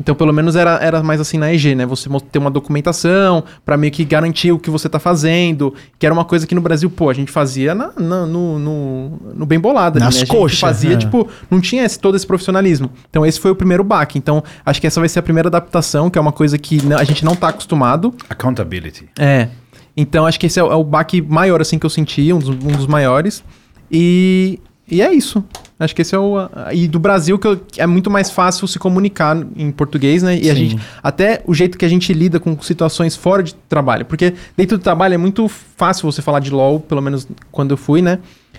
Então, 0.00 0.14
pelo 0.16 0.32
menos 0.32 0.56
era, 0.56 0.78
era 0.82 1.00
mais 1.02 1.20
assim 1.20 1.38
na 1.38 1.52
EG, 1.52 1.76
né? 1.76 1.86
Você 1.86 2.08
ter 2.32 2.38
uma 2.38 2.50
documentação 2.50 3.44
pra 3.64 3.76
meio 3.76 3.92
que 3.92 4.04
garantir 4.04 4.50
o 4.50 4.58
que 4.58 4.68
você 4.68 4.88
tá 4.88 4.98
fazendo, 4.98 5.72
que 5.98 6.04
era 6.04 6.12
uma 6.12 6.24
coisa 6.24 6.44
que 6.46 6.54
no 6.54 6.60
Brasil, 6.60 6.90
pô, 6.90 7.08
a 7.08 7.14
gente 7.14 7.30
fazia 7.30 7.72
na, 7.74 7.92
na- 7.96 8.26
no, 8.26 8.58
no, 8.58 9.10
no 9.34 9.46
bem 9.46 9.60
bolado. 9.60 10.00
Nas 10.00 10.14
né? 10.14 10.22
A 10.22 10.24
gente 10.24 10.28
coxas, 10.28 10.58
fazia, 10.58 10.94
é. 10.94 10.96
tipo, 10.96 11.28
não 11.48 11.60
tinha 11.60 11.84
esse, 11.84 11.98
todo 12.00 12.16
esse 12.16 12.26
profissionalismo. 12.26 12.90
Então, 13.10 13.24
esse 13.24 13.38
foi 13.38 13.52
o 13.52 13.54
primeiro 13.54 13.84
baque. 13.84 14.18
Então, 14.18 14.42
acho 14.66 14.80
que 14.80 14.86
essa 14.88 14.98
vai 14.98 15.08
ser 15.08 15.20
a 15.20 15.22
primeira 15.22 15.48
adaptação, 15.48 16.10
que 16.10 16.18
é 16.18 16.20
uma 16.20 16.32
coisa 16.32 16.58
que 16.58 16.80
a 16.98 17.04
gente 17.04 17.24
não 17.24 17.36
tá 17.36 17.48
acostumado. 17.48 18.12
Accountability. 18.28 19.08
É. 19.18 19.48
Então, 19.96 20.26
acho 20.26 20.40
que 20.40 20.46
esse 20.46 20.58
é 20.58 20.64
o, 20.64 20.72
é 20.72 20.74
o 20.74 20.82
baque 20.82 21.22
maior, 21.22 21.60
assim, 21.60 21.78
que 21.78 21.86
eu 21.86 21.90
senti, 21.90 22.32
um 22.32 22.38
dos, 22.38 22.48
um 22.48 22.72
dos 22.76 22.86
maiores. 22.88 23.44
E, 23.90 24.58
e 24.90 25.00
é 25.02 25.12
isso. 25.12 25.44
Acho 25.84 25.94
que 25.94 26.02
esse 26.02 26.14
é 26.14 26.18
o. 26.18 26.38
a- 26.38 26.72
E 26.72 26.86
do 26.88 26.98
Brasil, 26.98 27.38
que 27.38 27.46
eu- 27.46 27.60
é 27.76 27.86
muito 27.86 28.10
mais 28.10 28.30
fácil 28.30 28.66
se 28.68 28.78
comunicar 28.78 29.36
em 29.56 29.70
português, 29.70 30.22
né? 30.22 30.36
E 30.38 30.50
a 30.50 30.54
Sim. 30.54 30.68
gente. 30.70 30.82
Até 31.02 31.42
o 31.46 31.52
jeito 31.54 31.76
que 31.76 31.84
a 31.84 31.88
gente 31.88 32.12
lida 32.12 32.38
com 32.40 32.60
situações 32.62 33.16
fora 33.16 33.42
de 33.42 33.54
trabalho. 33.68 34.04
Porque 34.04 34.34
dentro 34.56 34.78
do 34.78 34.82
trabalho 34.82 35.14
é 35.14 35.18
muito 35.18 35.48
fácil 35.48 36.10
você 36.10 36.22
falar 36.22 36.40
de 36.40 36.50
LOL, 36.50 36.80
pelo 36.80 37.00
menos 37.02 37.26
quando 37.50 37.72
eu 37.72 37.76
fui, 37.76 38.00
né? 38.02 38.18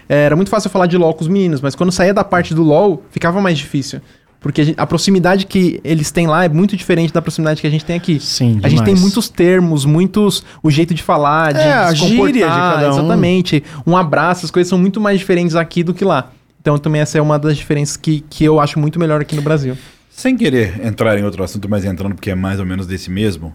É, 0.10 0.26
Era 0.26 0.36
muito 0.36 0.50
fácil 0.50 0.68
eu 0.68 0.72
falar 0.72 0.86
de 0.88 0.98
LOL 0.98 1.14
com 1.14 1.22
os 1.22 1.28
meninos, 1.28 1.62
mas 1.62 1.76
quando 1.76 1.92
saía 1.92 2.14
da 2.14 2.24
parte 2.24 2.54
do 2.54 2.62
LOL, 2.64 3.04
ficava 3.10 3.40
mais 3.42 3.58
difícil. 3.58 4.02
Porque 4.42 4.60
a, 4.60 4.64
gente- 4.66 4.78
a 4.78 4.86
proximidade 4.86 5.46
que 5.46 5.80
eles 5.86 6.12
têm 6.12 6.28
lá 6.28 6.44
é 6.44 6.50
muito 6.50 6.76
diferente 6.76 7.14
da 7.14 7.22
proximidade 7.22 7.62
que 7.62 7.68
a 7.68 7.70
gente 7.70 7.86
tem 7.86 7.96
aqui. 7.96 8.20
Sim, 8.20 8.60
A 8.62 8.68
gente 8.68 8.80
tem 8.80 8.94
demais. 8.94 9.00
muitos 9.02 9.30
termos, 9.30 9.86
muitos. 9.86 10.44
O 10.62 10.70
jeito 10.70 10.94
de 10.94 11.02
falar, 11.02 11.54
de 11.54 11.62
É, 11.62 11.72
a 11.74 11.88
se 11.92 11.96
gíria 11.96 12.28
de 12.34 12.40
comportar, 12.42 12.74
cada 12.74 12.88
um. 12.88 13.00
Exatamente. 13.00 13.64
Um 13.88 13.96
abraço, 13.96 14.44
as 14.46 14.52
coisas 14.52 14.68
são 14.70 14.78
muito 14.78 15.00
mais 15.00 15.18
diferentes 15.18 15.56
aqui 15.56 15.82
do 15.82 15.94
que 15.94 16.04
lá. 16.04 16.32
Então 16.64 16.78
também 16.78 17.02
essa 17.02 17.18
é 17.18 17.22
uma 17.22 17.38
das 17.38 17.58
diferenças 17.58 17.98
que, 17.98 18.22
que 18.22 18.46
eu 18.46 18.58
acho 18.58 18.80
muito 18.80 18.98
melhor 18.98 19.20
aqui 19.20 19.36
no 19.36 19.42
Brasil. 19.42 19.78
Sem 20.10 20.38
querer 20.38 20.80
entrar 20.82 21.20
em 21.20 21.24
outro 21.26 21.44
assunto, 21.44 21.68
mas 21.68 21.84
entrando 21.84 22.16
porque 22.16 22.32
é 22.32 22.36
mais 22.36 22.58
ou 22.58 22.66
menos 22.66 22.88
desse 22.88 23.12
mesmo. 23.12 23.54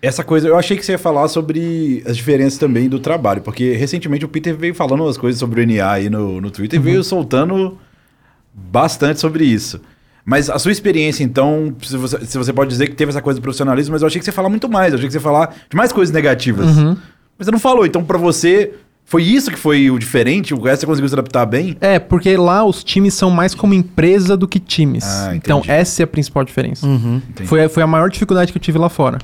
Essa 0.00 0.24
coisa, 0.24 0.48
eu 0.48 0.58
achei 0.58 0.76
que 0.76 0.84
você 0.84 0.92
ia 0.92 0.98
falar 0.98 1.28
sobre 1.28 2.02
as 2.04 2.16
diferenças 2.16 2.58
também 2.58 2.88
do 2.88 2.98
trabalho, 2.98 3.40
porque 3.40 3.74
recentemente 3.74 4.24
o 4.24 4.28
Peter 4.28 4.56
veio 4.56 4.74
falando 4.74 5.04
umas 5.04 5.16
coisas 5.16 5.38
sobre 5.38 5.62
o 5.62 5.66
NA 5.66 5.92
aí 5.92 6.10
no, 6.10 6.40
no 6.40 6.50
Twitter 6.50 6.80
e 6.80 6.82
veio 6.82 7.04
soltando 7.04 7.78
bastante 8.52 9.20
sobre 9.20 9.44
isso. 9.44 9.80
Mas 10.24 10.50
a 10.50 10.58
sua 10.58 10.72
experiência, 10.72 11.22
então, 11.22 11.72
se 11.80 11.96
você, 11.96 12.26
se 12.26 12.36
você 12.36 12.52
pode 12.52 12.70
dizer 12.70 12.88
que 12.88 12.96
teve 12.96 13.10
essa 13.10 13.22
coisa 13.22 13.38
do 13.38 13.42
profissionalismo, 13.42 13.92
mas 13.92 14.02
eu 14.02 14.08
achei 14.08 14.18
que 14.18 14.24
você 14.24 14.30
ia 14.30 14.34
falar 14.34 14.48
muito 14.48 14.68
mais, 14.68 14.92
eu 14.92 14.98
achei 14.98 15.06
que 15.06 15.12
você 15.12 15.18
ia 15.18 15.22
falar 15.22 15.54
de 15.70 15.76
mais 15.76 15.92
coisas 15.92 16.12
negativas. 16.12 16.66
Mas 17.38 17.46
você 17.46 17.52
não 17.52 17.60
falou, 17.60 17.86
então 17.86 18.02
pra 18.02 18.18
você, 18.18 18.72
foi 19.12 19.24
isso 19.24 19.50
que 19.50 19.58
foi 19.58 19.90
o 19.90 19.98
diferente? 19.98 20.54
O 20.54 20.58
você 20.58 20.86
conseguiu 20.86 21.06
se 21.06 21.14
adaptar 21.14 21.44
bem? 21.44 21.76
É, 21.82 21.98
porque 21.98 22.34
lá 22.34 22.64
os 22.64 22.82
times 22.82 23.12
são 23.12 23.28
mais 23.28 23.54
como 23.54 23.74
empresa 23.74 24.38
do 24.38 24.48
que 24.48 24.58
times. 24.58 25.04
Ah, 25.04 25.36
então 25.36 25.62
essa 25.68 26.02
é 26.02 26.04
a 26.04 26.06
principal 26.06 26.42
diferença. 26.42 26.86
Entendi. 26.86 27.46
Foi, 27.46 27.68
foi 27.68 27.82
a 27.82 27.86
maior 27.86 28.08
dificuldade 28.08 28.50
que 28.50 28.56
eu 28.56 28.62
tive 28.62 28.78
lá 28.78 28.88
fora. 28.88 29.18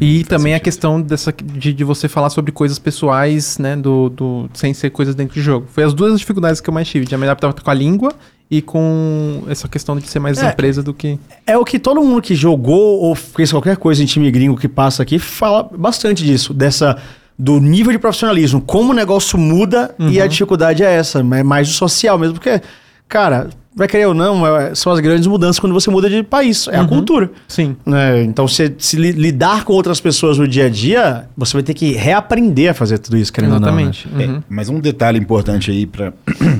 E 0.00 0.20
faz 0.20 0.28
também 0.28 0.54
a 0.54 0.58
questão 0.58 1.02
dessa, 1.02 1.34
de, 1.34 1.74
de 1.74 1.84
você 1.84 2.08
falar 2.08 2.30
sobre 2.30 2.50
coisas 2.50 2.78
pessoais, 2.78 3.58
né? 3.58 3.76
Do, 3.76 4.08
do, 4.08 4.48
sem 4.54 4.72
ser 4.72 4.88
coisas 4.88 5.14
dentro 5.14 5.34
do 5.34 5.42
jogo. 5.42 5.66
Foi 5.70 5.84
as 5.84 5.92
duas 5.92 6.18
dificuldades 6.18 6.62
que 6.62 6.70
eu 6.70 6.72
mais 6.72 6.88
tive. 6.88 7.04
De 7.04 7.14
me 7.14 7.24
adaptar 7.24 7.52
com 7.52 7.70
a 7.70 7.74
língua 7.74 8.10
e 8.50 8.62
com 8.62 9.42
essa 9.50 9.68
questão 9.68 9.98
de 9.98 10.08
ser 10.08 10.18
mais 10.18 10.38
É. 10.42 10.48
empresa 10.48 10.82
do 10.82 10.94
que. 10.94 11.18
É 11.46 11.58
o 11.58 11.64
que 11.64 11.78
todo 11.78 12.00
mundo 12.00 12.22
que 12.22 12.34
jogou 12.34 13.02
ou 13.02 13.14
fez 13.14 13.50
qualquer 13.50 13.76
coisa 13.76 14.02
em 14.02 14.06
time 14.06 14.30
gringo 14.30 14.56
que 14.56 14.66
passa 14.66 15.02
aqui 15.02 15.18
fala 15.18 15.62
bastante 15.62 16.24
disso, 16.24 16.54
dessa 16.54 16.96
do 17.38 17.58
nível 17.60 17.92
de 17.92 17.98
profissionalismo, 17.98 18.60
como 18.60 18.92
o 18.92 18.94
negócio 18.94 19.38
muda 19.38 19.94
e 19.98 20.20
a 20.20 20.26
dificuldade 20.26 20.82
é 20.82 20.92
essa, 20.92 21.18
é 21.20 21.42
mais 21.42 21.68
o 21.68 21.72
social 21.72 22.16
mesmo, 22.18 22.34
porque, 22.34 22.60
cara, 23.08 23.48
vai 23.74 23.88
querer 23.88 24.06
ou 24.06 24.14
não, 24.14 24.46
é- 24.46 24.72
são 24.74 24.92
as 24.92 25.00
grandes 25.00 25.26
mudanças 25.26 25.58
quando 25.58 25.72
você 25.72 25.90
muda 25.90 26.08
de 26.08 26.22
país, 26.22 26.68
é 26.68 26.76
a 26.78 26.84
cultura. 26.84 27.28
Sim. 27.48 27.74
né? 27.84 28.22
Então, 28.22 28.46
se, 28.46 28.72
se 28.78 28.96
li- 28.96 29.10
lidar 29.12 29.64
com 29.64 29.72
outras 29.72 30.00
pessoas 30.00 30.38
no 30.38 30.46
dia 30.46 30.66
a 30.66 30.68
dia, 30.68 31.28
você 31.36 31.54
vai 31.54 31.62
ter 31.64 31.74
que 31.74 31.92
reaprender 31.92 32.70
a 32.70 32.74
fazer 32.74 32.98
tudo 32.98 33.16
isso, 33.16 33.32
querendo 33.32 33.56
Exatamente. 33.56 34.06
ou 34.06 34.12
não. 34.12 34.18
né? 34.18 34.26
Uhum. 34.34 34.36
É, 34.38 34.42
mas 34.48 34.68
um 34.68 34.78
detalhe 34.78 35.18
importante 35.18 35.72
aí 35.72 35.86
pra, 35.86 36.12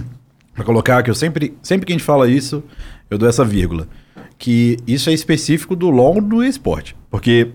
pra 0.54 0.64
colocar, 0.64 1.02
que 1.04 1.10
eu 1.10 1.14
sempre, 1.14 1.54
sempre 1.62 1.86
que 1.86 1.92
a 1.92 1.94
gente 1.96 2.04
fala 2.04 2.28
isso, 2.28 2.62
eu 3.08 3.16
dou 3.16 3.28
essa 3.28 3.44
vírgula. 3.44 3.86
Que 4.36 4.76
isso 4.86 5.08
é 5.08 5.12
específico 5.12 5.76
do 5.76 5.88
LoL 5.90 6.20
no 6.20 6.42
esporte. 6.42 6.96
Porque 7.08 7.50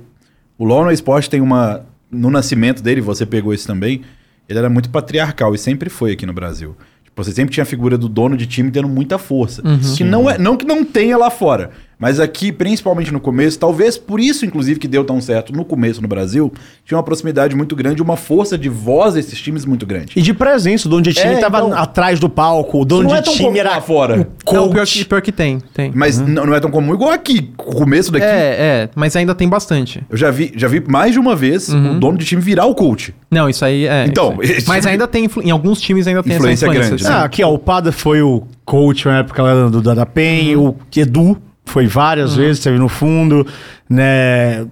o 0.57 0.63
LoL 0.63 0.85
no 0.85 0.91
esporte 0.91 1.29
tem 1.29 1.41
uma. 1.41 1.81
No 2.11 2.29
nascimento 2.29 2.81
dele, 2.81 3.01
você 3.01 3.25
pegou 3.25 3.53
isso 3.53 3.67
também, 3.67 4.01
ele 4.47 4.57
era 4.59 4.69
muito 4.69 4.89
patriarcal 4.89 5.53
e 5.53 5.57
sempre 5.57 5.89
foi 5.89 6.11
aqui 6.13 6.25
no 6.25 6.33
Brasil. 6.33 6.75
Tipo, 7.03 7.23
você 7.23 7.31
sempre 7.31 7.53
tinha 7.53 7.63
a 7.63 7.65
figura 7.67 7.97
do 7.97 8.09
dono 8.09 8.35
de 8.35 8.47
time 8.47 8.71
tendo 8.71 8.87
muita 8.87 9.17
força. 9.17 9.61
Que 9.97 10.03
não 10.03 10.29
é. 10.29 10.37
Não 10.37 10.57
que 10.57 10.65
não 10.65 10.83
tenha 10.83 11.17
lá 11.17 11.29
fora. 11.29 11.71
Mas 11.99 12.17
aqui, 12.17 12.49
principalmente 12.51 13.11
no 13.11 13.19
começo, 13.19 13.59
talvez 13.59 13.97
por 13.97 14.21
isso, 14.21 14.45
inclusive, 14.45 14.79
que 14.79 14.87
deu 14.87 15.03
tão 15.03 15.19
certo 15.19 15.51
no 15.51 15.65
começo 15.65 16.01
no 16.01 16.07
Brasil, 16.07 16.49
tinha 16.85 16.97
uma 16.97 17.03
proximidade 17.03 17.53
muito 17.57 17.75
grande, 17.75 18.01
uma 18.01 18.15
força 18.15 18.57
de 18.57 18.69
voz 18.69 19.15
desses 19.15 19.37
times 19.41 19.65
muito 19.65 19.85
grande. 19.85 20.13
E 20.15 20.21
de 20.21 20.33
presença, 20.33 20.87
o 20.87 20.89
dono 20.91 21.01
de 21.01 21.13
time 21.13 21.33
É, 21.33 21.37
tava 21.39 21.57
então- 21.57 21.77
atrás 21.77 22.17
do 22.17 22.29
palco, 22.29 22.79
o 22.81 22.85
dono 22.85 23.09
de 23.09 23.15
é 23.15 23.21
time 23.21 23.59
era 23.59 23.71
lá 23.71 23.81
fora. 23.81 24.15
Não, 24.15 24.25
coach. 24.45 24.71
pior 24.73 24.85
que, 24.87 25.05
pior 25.05 25.21
que 25.21 25.31
tem, 25.33 25.59
tem. 25.73 25.91
Mas 25.93 26.17
não, 26.19 26.45
não 26.45 26.55
é 26.55 26.59
tão 26.61 26.71
comum 26.71 26.93
igual 26.93 27.11
aqui. 27.11 27.51
O 27.57 27.75
começo 27.75 28.11
daqui. 28.13 28.23
É, 28.25 28.29
é, 28.29 28.89
mas 28.95 29.13
ainda 29.17 29.35
tem 29.35 29.49
bastante. 29.49 30.01
Eu 30.09 30.15
já 30.17 30.31
vi, 30.31 30.53
já 30.55 30.69
vi 30.69 30.81
mais 30.87 31.11
de 31.11 31.19
uma 31.19 31.35
vez 31.35 31.67
o 31.67 31.99
dono 31.99 32.17
de 32.17 32.23
time 32.25 32.41
virar 32.41 32.65
o 32.65 32.73
coach. 32.75 33.13
Não, 33.29 33.49
isso 33.49 33.65
aí 33.65 33.85
é. 33.85 34.05
Então, 34.05 34.37
aí. 34.41 34.51
esse- 34.51 34.67
mas 34.69 34.85
ainda 34.85 35.05
tem, 35.05 35.29
em 35.43 35.51
alguns 35.51 35.81
times 35.81 36.07
ainda 36.07 36.23
tem 36.23 36.35
Influência 36.37 36.65
essa 36.65 36.71
influência. 36.73 36.89
grande, 36.95 37.03
sim. 37.03 37.09
né? 37.09 37.15
Ah, 37.15 37.23
aqui, 37.25 37.43
ó, 37.43 37.53
o 37.53 37.59
Pada 37.59 37.91
foi 37.91 38.21
o 38.21 38.43
coach 38.63 39.05
na 39.05 39.19
época 39.19 39.43
lá 39.43 39.67
do, 39.67 39.81
da, 39.81 39.93
da 39.93 40.05
PEN, 40.05 40.55
o 40.55 40.75
Edu 40.95 41.37
foi 41.69 41.87
várias 41.87 42.35
vezes, 42.35 42.61
teve 42.61 42.77
no 42.77 42.89
fundo, 42.89 43.45
né? 43.89 44.65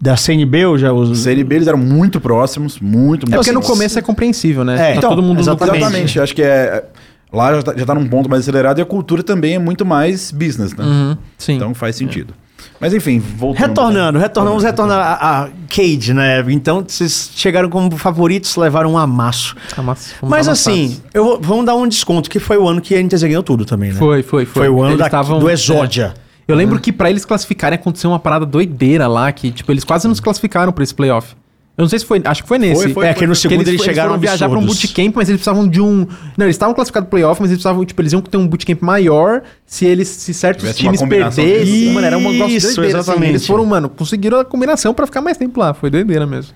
Da 0.00 0.16
CNB 0.16 0.58
eu 0.58 0.78
já 0.78 0.92
os 0.92 1.20
CNB 1.20 1.54
eles 1.54 1.68
eram 1.68 1.78
muito 1.78 2.20
próximos, 2.20 2.78
muito, 2.80 3.26
muito 3.26 3.34
É 3.34 3.36
porque 3.36 3.52
no 3.52 3.62
começo 3.62 3.98
é 3.98 4.02
compreensível, 4.02 4.64
né? 4.64 4.74
É, 4.74 4.92
tá 4.92 4.98
então, 4.98 5.10
todo 5.10 5.22
mundo 5.22 5.40
exatamente. 5.40 5.76
Exatamente, 5.78 6.20
acho 6.20 6.34
que 6.34 6.42
é. 6.42 6.84
Lá 7.32 7.54
já 7.54 7.62
tá, 7.62 7.74
já 7.76 7.86
tá 7.86 7.94
num 7.94 8.06
ponto 8.06 8.28
mais 8.28 8.42
acelerado 8.42 8.78
e 8.78 8.82
a 8.82 8.84
cultura 8.84 9.22
também 9.22 9.54
é 9.54 9.58
muito 9.58 9.86
mais 9.86 10.30
business, 10.30 10.74
né? 10.74 10.84
Uhum, 10.84 11.16
sim. 11.38 11.54
Então 11.54 11.72
faz 11.72 11.96
sentido. 11.96 12.34
Mas 12.80 12.92
enfim, 12.92 13.18
voltando. 13.20 13.68
Retornando, 13.68 14.18
retornando, 14.18 14.50
vamos 14.50 14.64
retornar 14.64 14.98
a, 14.98 15.44
a 15.44 15.48
Cade, 15.68 16.12
né? 16.12 16.44
Então, 16.48 16.84
vocês 16.86 17.30
chegaram 17.34 17.68
como 17.68 17.96
favoritos, 17.96 18.56
levaram 18.56 18.92
um 18.92 18.98
amasso. 18.98 19.54
Ah, 19.76 19.82
mas 20.22 20.48
assim, 20.48 21.00
eu 21.14 21.24
vou, 21.24 21.40
vamos 21.40 21.64
dar 21.64 21.74
um 21.76 21.86
desconto, 21.86 22.28
que 22.28 22.38
foi 22.38 22.56
o 22.56 22.68
ano 22.68 22.80
que 22.80 22.94
a 22.94 23.02
NTZ 23.02 23.22
ganhou 23.22 23.42
tudo 23.42 23.64
também, 23.64 23.92
né? 23.92 23.98
Foi, 23.98 24.22
foi, 24.22 24.44
foi. 24.44 24.62
Foi 24.64 24.68
o 24.68 24.82
ano 24.82 24.96
da, 24.96 25.08
tavam- 25.08 25.38
do 25.38 25.48
Exódia. 25.48 26.14
é. 26.18 26.21
Eu 26.46 26.56
lembro 26.56 26.78
que 26.80 26.92
pra 26.92 27.08
eles 27.10 27.24
classificarem 27.24 27.78
aconteceu 27.78 28.10
uma 28.10 28.18
parada 28.18 28.44
doideira 28.44 29.06
lá, 29.06 29.30
que 29.32 29.50
tipo, 29.50 29.70
eles 29.72 29.84
quase 29.84 30.06
não 30.08 30.14
se 30.14 30.20
classificaram 30.22 30.72
pra 30.72 30.82
esse 30.84 30.94
playoff. 30.94 31.34
Eu 31.78 31.82
não 31.82 31.88
sei 31.88 32.00
se 32.00 32.04
foi, 32.04 32.20
acho 32.22 32.42
que 32.42 32.48
foi 32.48 32.58
nesse. 32.58 32.82
Foi, 32.82 32.92
foi, 32.92 33.06
é, 33.06 33.14
que 33.14 33.26
no 33.26 33.34
segundo 33.34 33.66
eles, 33.66 33.80
fo- 33.80 33.84
chegaram 33.86 34.10
foram 34.10 34.20
viajar 34.20 34.46
pra 34.46 34.58
um 34.58 34.66
bootcamp, 34.66 35.14
mas 35.16 35.28
eles 35.30 35.40
precisavam 35.40 35.66
de 35.66 35.80
um. 35.80 36.06
Não, 36.36 36.44
eles 36.44 36.54
estavam 36.56 36.74
classificados 36.74 37.08
pro 37.08 37.16
playoff, 37.18 37.40
mas 37.40 37.50
eles 37.50 37.58
precisavam, 37.62 37.82
tipo, 37.86 38.02
eles 38.02 38.12
iam 38.12 38.20
ter 38.20 38.36
um 38.36 38.46
bootcamp 38.46 38.82
maior 38.82 39.40
se 39.64 39.86
eles, 39.86 40.06
se 40.08 40.34
certos 40.34 40.62
Tivesse 40.64 40.80
times 40.80 41.00
disso. 41.00 41.92
Mano, 41.94 42.06
era 42.06 42.18
um 42.18 42.30
negócio 42.30 42.54
Isso, 42.56 42.66
doideira, 42.76 42.98
assim. 42.98 43.10
exatamente. 43.10 43.30
Eles 43.30 43.46
foram, 43.46 43.64
mano, 43.64 43.88
conseguiram 43.88 44.38
a 44.40 44.44
combinação 44.44 44.92
pra 44.92 45.06
ficar 45.06 45.22
mais 45.22 45.38
tempo 45.38 45.58
lá. 45.58 45.72
Foi 45.72 45.88
doideira 45.88 46.26
mesmo. 46.26 46.52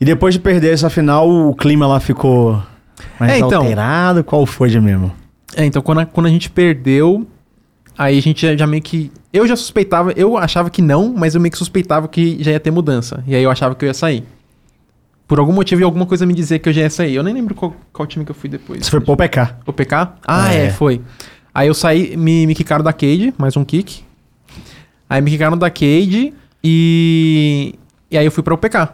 E 0.00 0.04
depois 0.04 0.34
de 0.34 0.40
perder 0.40 0.72
essa 0.72 0.88
final, 0.88 1.28
o 1.28 1.52
clima 1.56 1.86
lá 1.88 1.98
ficou 1.98 2.62
mais 3.18 3.32
É, 3.32 3.38
então. 3.38 3.60
alterado. 3.62 4.22
Qual 4.22 4.46
foi 4.46 4.70
de 4.70 4.80
mesmo? 4.80 5.12
É, 5.56 5.64
então 5.64 5.82
quando 5.82 5.98
a, 6.00 6.06
quando 6.06 6.26
a 6.26 6.30
gente 6.30 6.48
perdeu, 6.48 7.26
aí 7.96 8.18
a 8.18 8.22
gente 8.22 8.42
já, 8.46 8.56
já 8.56 8.66
meio 8.66 8.82
que. 8.82 9.10
Eu 9.32 9.46
já 9.46 9.56
suspeitava, 9.56 10.12
eu 10.12 10.36
achava 10.36 10.70
que 10.70 10.80
não, 10.82 11.12
mas 11.16 11.34
eu 11.34 11.40
meio 11.40 11.50
que 11.52 11.58
suspeitava 11.58 12.06
que 12.08 12.42
já 12.42 12.52
ia 12.52 12.60
ter 12.60 12.70
mudança. 12.70 13.22
E 13.26 13.34
aí 13.34 13.42
eu 13.42 13.50
achava 13.50 13.74
que 13.74 13.84
eu 13.84 13.88
ia 13.88 13.94
sair. 13.94 14.24
Por 15.26 15.38
algum 15.38 15.52
motivo 15.52 15.80
e 15.80 15.84
alguma 15.84 16.04
coisa 16.06 16.26
me 16.26 16.34
dizer 16.34 16.58
que 16.58 16.68
eu 16.68 16.72
já 16.72 16.82
ia 16.82 16.90
sair. 16.90 17.14
Eu 17.14 17.22
nem 17.22 17.32
lembro 17.34 17.54
qual, 17.54 17.74
qual 17.92 18.06
time 18.06 18.24
que 18.24 18.30
eu 18.30 18.34
fui 18.34 18.48
depois. 18.48 18.84
Você 18.84 18.90
foi 18.90 19.00
pro 19.00 19.16
PK. 19.16 19.56
O 19.66 19.72
PK? 19.72 20.12
Ah, 20.26 20.52
É. 20.54 20.66
é. 20.66 20.70
foi. 20.70 21.00
Aí 21.54 21.66
eu 21.68 21.74
saí, 21.74 22.16
me, 22.16 22.46
me 22.46 22.54
quicaram 22.54 22.84
da 22.84 22.92
Cade, 22.92 23.32
mais 23.38 23.56
um 23.56 23.64
kick. 23.64 24.02
Aí 25.08 25.20
me 25.22 25.30
quicaram 25.30 25.56
da 25.56 25.70
Cade 25.70 26.34
e. 26.62 27.74
E 28.10 28.18
aí 28.18 28.24
eu 28.24 28.30
fui 28.32 28.42
pra 28.42 28.54
UPK. 28.54 28.88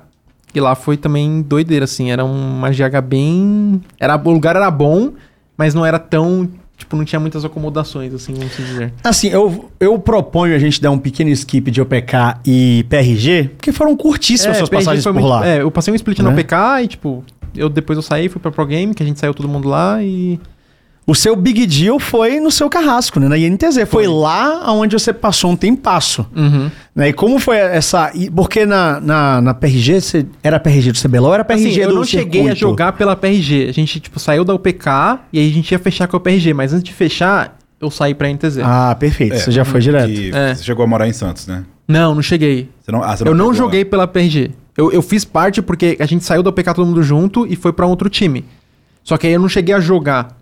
E 0.55 0.61
lá 0.61 0.75
foi 0.75 0.97
também 0.97 1.43
doideira, 1.43 1.85
assim. 1.85 2.11
Era 2.11 2.25
uma 2.25 2.71
GH 2.71 3.01
bem. 3.05 3.81
Era, 3.99 4.17
o 4.17 4.31
lugar 4.31 4.57
era 4.57 4.71
bom, 4.71 5.13
mas 5.57 5.75
não 5.75 5.85
era 5.87 5.99
tão. 5.99 6.49
Tipo, 6.81 6.97
não 6.97 7.05
tinha 7.05 7.21
muitas 7.21 7.45
acomodações, 7.45 8.13
assim, 8.15 8.33
vamos 8.33 8.57
dizer. 8.57 8.93
Assim, 9.05 9.29
eu, 9.29 9.71
eu 9.79 9.99
proponho 9.99 10.57
a 10.57 10.59
gente 10.59 10.81
dar 10.81 10.91
um 10.91 10.99
pequeno 10.99 11.29
skip 11.31 11.71
de 11.71 11.81
OPK 11.81 12.41
e 12.47 12.85
PRG, 12.89 13.51
porque 13.57 13.71
foram 13.71 13.95
curtíssimas 13.97 14.57
suas 14.57 14.69
PRG 14.71 14.85
passagens 14.85 15.05
por 15.05 15.13
muito- 15.13 15.29
lá. 15.29 15.47
É, 15.47 15.61
eu 15.63 15.71
passei 15.71 15.93
um 15.93 15.95
split 15.95 16.19
Né? 16.21 16.25
na 16.31 16.35
PK 16.35 16.83
e, 16.83 16.89
tipo, 16.89 17.23
eu 17.55 17.69
depois 17.69 17.97
eu 17.97 18.03
saí, 18.03 18.29
fui 18.29 18.41
pra 18.41 18.51
Pro 18.51 18.65
Game, 18.67 18.95
que 18.95 19.03
a 19.03 19.07
gente 19.07 19.21
saiu 19.21 19.35
todo 19.35 19.49
mundo 19.49 19.69
lá 19.69 20.03
e. 20.03 20.41
O 21.11 21.15
seu 21.17 21.35
big 21.35 21.67
deal 21.67 21.99
foi 21.99 22.39
no 22.39 22.53
seu 22.53 22.71
carrasco, 22.71 23.19
né? 23.19 23.27
Na 23.27 23.37
INTZ. 23.37 23.81
Foi, 23.89 24.07
lá 24.07 24.73
onde 24.73 24.97
você 24.97 25.13
passou 25.13 25.51
um 25.51 25.57
tempasso. 25.57 26.25
Uhum. 26.37 26.71
Né? 26.95 27.09
E 27.09 27.13
como 27.13 27.41
foi 27.41 27.57
essa. 27.57 28.13
Porque 28.33 28.65
na, 28.65 29.01
na, 29.01 29.41
na 29.41 29.53
PRG, 29.53 30.01
você, 30.01 30.25
era 30.41 30.61
PRG 30.61 30.93
do 30.93 31.03
CBLOL 31.03 31.31
ou 31.31 31.35
era 31.35 31.45
PRG 31.45 31.69
Assim, 31.69 31.81
eu 31.81 31.89
do 31.89 31.95
não 31.97 32.05
cheguei 32.05 32.43
a 32.43 32.45
circuito? 32.45 32.61
jogar 32.61 32.93
pela 32.93 33.17
PRG. 33.17 33.67
A 33.69 33.73
gente, 33.73 33.99
tipo, 33.99 34.21
saiu 34.21 34.45
da 34.45 34.55
UPK 34.55 34.87
e 35.33 35.41
aí 35.41 35.51
a 35.51 35.53
gente 35.53 35.73
ia 35.73 35.81
fechar 35.81 36.07
com 36.07 36.17
a 36.17 36.21
PRG. 36.21 36.55
Mas 36.55 36.73
antes 36.73 36.85
de 36.85 36.93
fechar, 36.93 37.59
eu 37.81 37.91
saí 37.91 38.15
pra 38.15 38.33
NTZ. 38.33 38.59
Ah, 38.63 38.95
perfeito. 38.95 39.35
É, 39.35 39.39
você 39.41 39.51
já 39.51 39.65
foi 39.65 39.81
direto. 39.81 40.13
É. 40.33 40.55
Você 40.55 40.63
chegou 40.63 40.85
a 40.85 40.87
morar 40.87 41.09
em 41.09 41.13
Santos, 41.13 41.45
né? 41.49 41.65
Não, 41.89 42.15
não 42.15 42.23
cheguei. 42.23 42.69
Você 42.81 42.93
não, 42.93 43.03
ah, 43.03 43.17
você 43.17 43.27
eu 43.27 43.35
não 43.35 43.53
joguei 43.53 43.83
lá. 43.83 43.91
pela 43.91 44.07
PRG. 44.07 44.53
Eu, 44.77 44.93
eu 44.93 45.03
fiz 45.03 45.25
parte 45.25 45.61
porque 45.61 45.97
a 45.99 46.07
gente 46.07 46.25
saiu 46.25 46.41
da 46.41 46.51
UPK 46.51 46.73
todo 46.73 46.87
mundo 46.87 47.03
junto 47.03 47.49
e 47.49 47.57
foi 47.57 47.73
pra 47.73 47.85
outro 47.85 48.09
time. 48.09 48.45
Só 49.03 49.17
que 49.17 49.27
aí 49.27 49.33
eu 49.33 49.41
não 49.41 49.49
cheguei 49.49 49.75
a 49.75 49.81
jogar. 49.81 50.39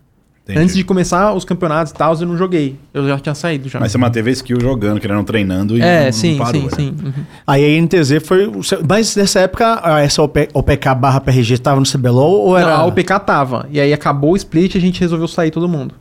Entendi. 0.49 0.65
Antes 0.65 0.77
de 0.77 0.83
começar 0.83 1.35
os 1.35 1.45
campeonatos 1.45 1.93
e 1.93 1.95
tal, 1.95 2.15
eu 2.19 2.27
não 2.27 2.35
joguei. 2.37 2.77
Eu 2.95 3.07
já 3.07 3.19
tinha 3.19 3.35
saído 3.35 3.69
já. 3.69 3.79
Mas 3.79 3.93
você 3.93 3.99
manteve 3.99 4.31
a 4.31 4.33
skill 4.33 4.59
jogando, 4.59 4.99
querendo 4.99 5.23
treinando 5.23 5.77
e 5.77 5.83
é, 5.83 6.07
não, 6.07 6.13
sim, 6.13 6.31
não 6.39 6.45
parou, 6.47 6.61
sim, 6.63 6.67
né? 6.67 6.73
sim. 6.75 6.95
Uhum. 7.05 7.13
Aí 7.47 7.65
a 7.65 7.69
INTZ 7.79 8.23
foi. 8.25 8.47
o 8.47 8.63
seu- 8.63 8.81
Mas 8.89 9.15
nessa 9.15 9.41
época, 9.41 9.83
essa 10.01 10.23
OP 10.23 10.49
OPK 10.55 10.95
barra 10.95 11.21
PRG 11.21 11.53
estava 11.53 11.79
no 11.79 11.85
CBLOL 11.87 12.47
ou 12.47 12.57
era. 12.57 12.79
Não, 12.79 12.81
a 12.85 12.87
UPK 12.87 13.21
tava. 13.21 13.67
E 13.71 13.79
aí 13.79 13.93
acabou 13.93 14.33
o 14.33 14.37
split 14.37 14.75
e 14.75 14.79
a 14.79 14.81
gente 14.81 14.99
resolveu 15.01 15.29
sair 15.29 15.51
todo 15.51 15.69
mundo. 15.69 15.95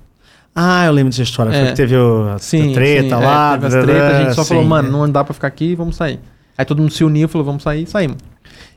Ah, 0.56 0.86
eu 0.86 0.94
lembro 0.94 1.10
dessa 1.12 1.24
história. 1.24 1.52
Foi 1.52 1.62
É. 1.62 1.66
que 1.68 1.76
teve 1.76 1.96
o, 1.98 2.30
a 2.30 2.40
Sim, 2.40 2.72
treta 2.72 3.18
sim, 3.18 3.24
lá. 3.26 3.50
É, 3.54 3.58
teve 3.58 3.68
as 3.78 3.84
tretas, 3.86 4.16
a 4.16 4.24
gente 4.24 4.34
só 4.34 4.44
sim. 4.44 4.48
falou, 4.50 4.64
mano, 4.64 4.90
não 4.90 5.10
dá 5.12 5.24
pra 5.26 5.34
ficar 5.34 5.48
aqui, 5.48 5.76
vamos 5.76 5.98
sair. 5.98 6.20
Aí 6.58 6.64
todo 6.66 6.82
mundo 6.82 6.92
se 6.94 7.04
uniu, 7.04 7.28
falou, 7.28 7.44
vamos 7.46 7.62
sair, 7.64 7.86
saímos. 7.86 8.18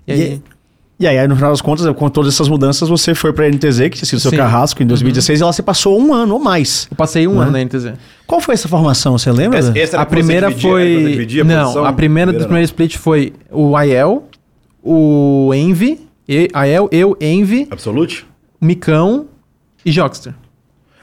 E 0.07 0.13
aí, 0.13 0.43
E 1.01 1.07
aí, 1.07 1.27
no 1.27 1.35
final 1.35 1.51
das 1.51 1.63
contas, 1.63 1.91
com 1.97 2.11
todas 2.11 2.35
essas 2.35 2.47
mudanças, 2.47 2.87
você 2.87 3.15
foi 3.15 3.33
pra 3.33 3.49
NTZ, 3.49 3.79
que 3.89 3.97
tinha 3.97 4.05
sido 4.05 4.21
seu 4.21 4.31
Sim. 4.31 4.37
Uhum. 4.37 4.43
carrasco 4.43 4.83
em 4.83 4.87
2016, 4.87 5.41
e 5.41 5.43
lá 5.45 5.51
você 5.51 5.63
passou 5.63 5.99
um 5.99 6.13
ano 6.13 6.35
ou 6.35 6.39
mais. 6.41 6.87
eu 6.91 6.97
passei 6.97 7.27
um 7.27 7.37
Né? 7.37 7.43
ano 7.45 7.53
na 7.53 7.59
NTZ. 7.65 7.95
Qual 8.27 8.39
foi 8.39 8.53
essa 8.53 8.69
formação? 8.69 9.17
Você 9.17 9.33
lembra? 9.33 9.59
Essa- 9.59 9.79
essa 9.79 9.97
era 9.97 10.03
A 10.03 10.05
que 10.07 10.11
você 10.13 10.17
primeira 10.19 10.49
dividia- 10.49 10.71
era 10.71 10.79
que 10.85 10.93
você 10.95 11.01
foi. 11.03 11.11
dividia 11.13 11.43
não, 11.45 11.63
posição? 11.63 11.85
a 11.87 11.93
primeira 11.95 12.33
do 12.35 12.41
primeiro 12.41 12.65
split 12.67 12.97
foi 12.99 13.33
o 13.51 13.75
Aiel, 13.79 14.25
o 14.85 15.51
Envy, 15.55 16.07
e, 16.29 16.49
Aiel, 16.53 16.87
eu, 16.93 17.17
Envy, 17.19 17.67
Absolute? 17.71 18.27
Micão 18.61 19.27
e 19.85 19.91
Jockster. 19.91 20.35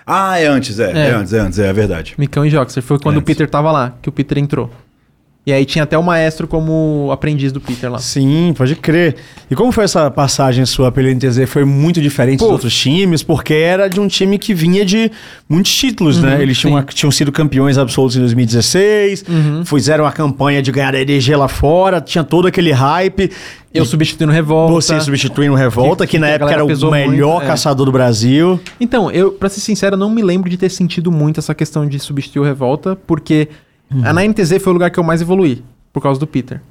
Ah, 0.05 0.39
é 0.39 0.45
antes, 0.47 0.79
é. 0.79 0.91
É, 0.91 1.09
É. 1.09 1.11
antes, 1.15 1.33
é 1.33 1.39
antes, 1.39 1.59
é, 1.59 1.67
é 1.67 1.73
verdade. 1.73 2.13
Micão 2.17 2.45
e 2.45 2.49
Jockster. 2.49 2.81
Foi 2.81 2.97
quando 2.99 3.15
Antes. 3.15 3.23
o 3.23 3.25
Peter 3.25 3.49
tava 3.49 3.71
lá, 3.71 3.93
que 4.01 4.07
o 4.07 4.11
Peter 4.11 4.37
entrou. 4.37 4.69
E 5.47 5.53
aí 5.53 5.63
tinha 5.63 5.85
até 5.85 5.97
o 5.97 6.03
maestro 6.03 6.45
como 6.45 7.07
aprendiz 7.09 7.53
do 7.53 7.61
Peter 7.61 7.89
lá. 7.89 7.99
Sim, 7.99 8.53
pode 8.57 8.75
crer. 8.75 9.15
E 9.49 9.55
como 9.55 9.71
foi 9.71 9.85
essa 9.85 10.11
passagem 10.11 10.65
sua 10.65 10.91
pelo 10.91 11.07
NTZ? 11.07 11.47
Foi 11.47 11.63
muito 11.63 12.01
diferente 12.01 12.39
dos 12.39 12.47
Pô. 12.47 12.51
outros 12.51 12.75
times, 12.77 13.23
porque 13.23 13.53
era 13.53 13.87
de 13.87 13.97
um 13.97 14.09
time 14.09 14.37
que 14.37 14.53
vinha 14.53 14.83
de 14.83 15.09
muitos 15.47 15.73
títulos, 15.73 16.21
né? 16.21 16.35
Uhum, 16.35 16.41
Eles 16.41 16.57
tinham, 16.59 16.83
tinham 16.83 17.11
sido 17.11 17.31
campeões 17.31 17.77
absolutos 17.77 18.17
em 18.17 18.19
2016, 18.19 19.23
Uhum. 19.29 19.63
fizeram 19.63 20.05
a 20.05 20.11
campanha 20.11 20.61
de 20.61 20.69
ganhar 20.69 20.93
a 20.93 20.99
EDG 20.99 21.33
lá 21.37 21.47
fora, 21.47 22.01
tinha 22.01 22.25
todo 22.25 22.45
aquele 22.45 22.73
hype. 22.73 23.31
Eu 23.73 23.85
substituindo 23.85 24.33
Revolta. 24.33 24.73
Você 24.73 24.99
substituindo 24.99 25.55
Revolta, 25.55 26.05
que, 26.05 26.11
Que- 26.11 26.19
na 26.19 26.27
que 26.27 26.31
a 26.31 26.35
época 26.35 26.51
era 26.51 26.65
o 26.65 26.91
melhor 26.91 27.31
muito, 27.35 27.43
é. 27.43 27.47
caçador 27.47 27.85
do 27.85 27.91
Brasil. 27.93 28.59
Então, 28.81 29.09
eu, 29.11 29.31
pra 29.31 29.47
ser 29.47 29.61
sincero, 29.61 29.95
não 29.95 30.09
me 30.09 30.21
lembro 30.21 30.49
de 30.49 30.57
ter 30.57 30.67
sentido 30.69 31.09
muito 31.09 31.39
essa 31.39 31.55
questão 31.55 31.87
de 31.87 31.97
substituir 31.99 32.41
o 32.41 32.43
Revolta, 32.43 32.97
porque 33.07 33.47
a 34.03 34.13
na 34.13 34.25
NTZ 34.25 34.61
foi 34.61 34.71
o 34.71 34.73
lugar 34.73 34.89
que 34.91 34.99
eu 34.99 35.03
mais 35.03 35.21
evoluí, 35.21 35.63
por 35.93 36.01
causa 36.01 36.19
do 36.19 36.27
Peter. 36.27 36.61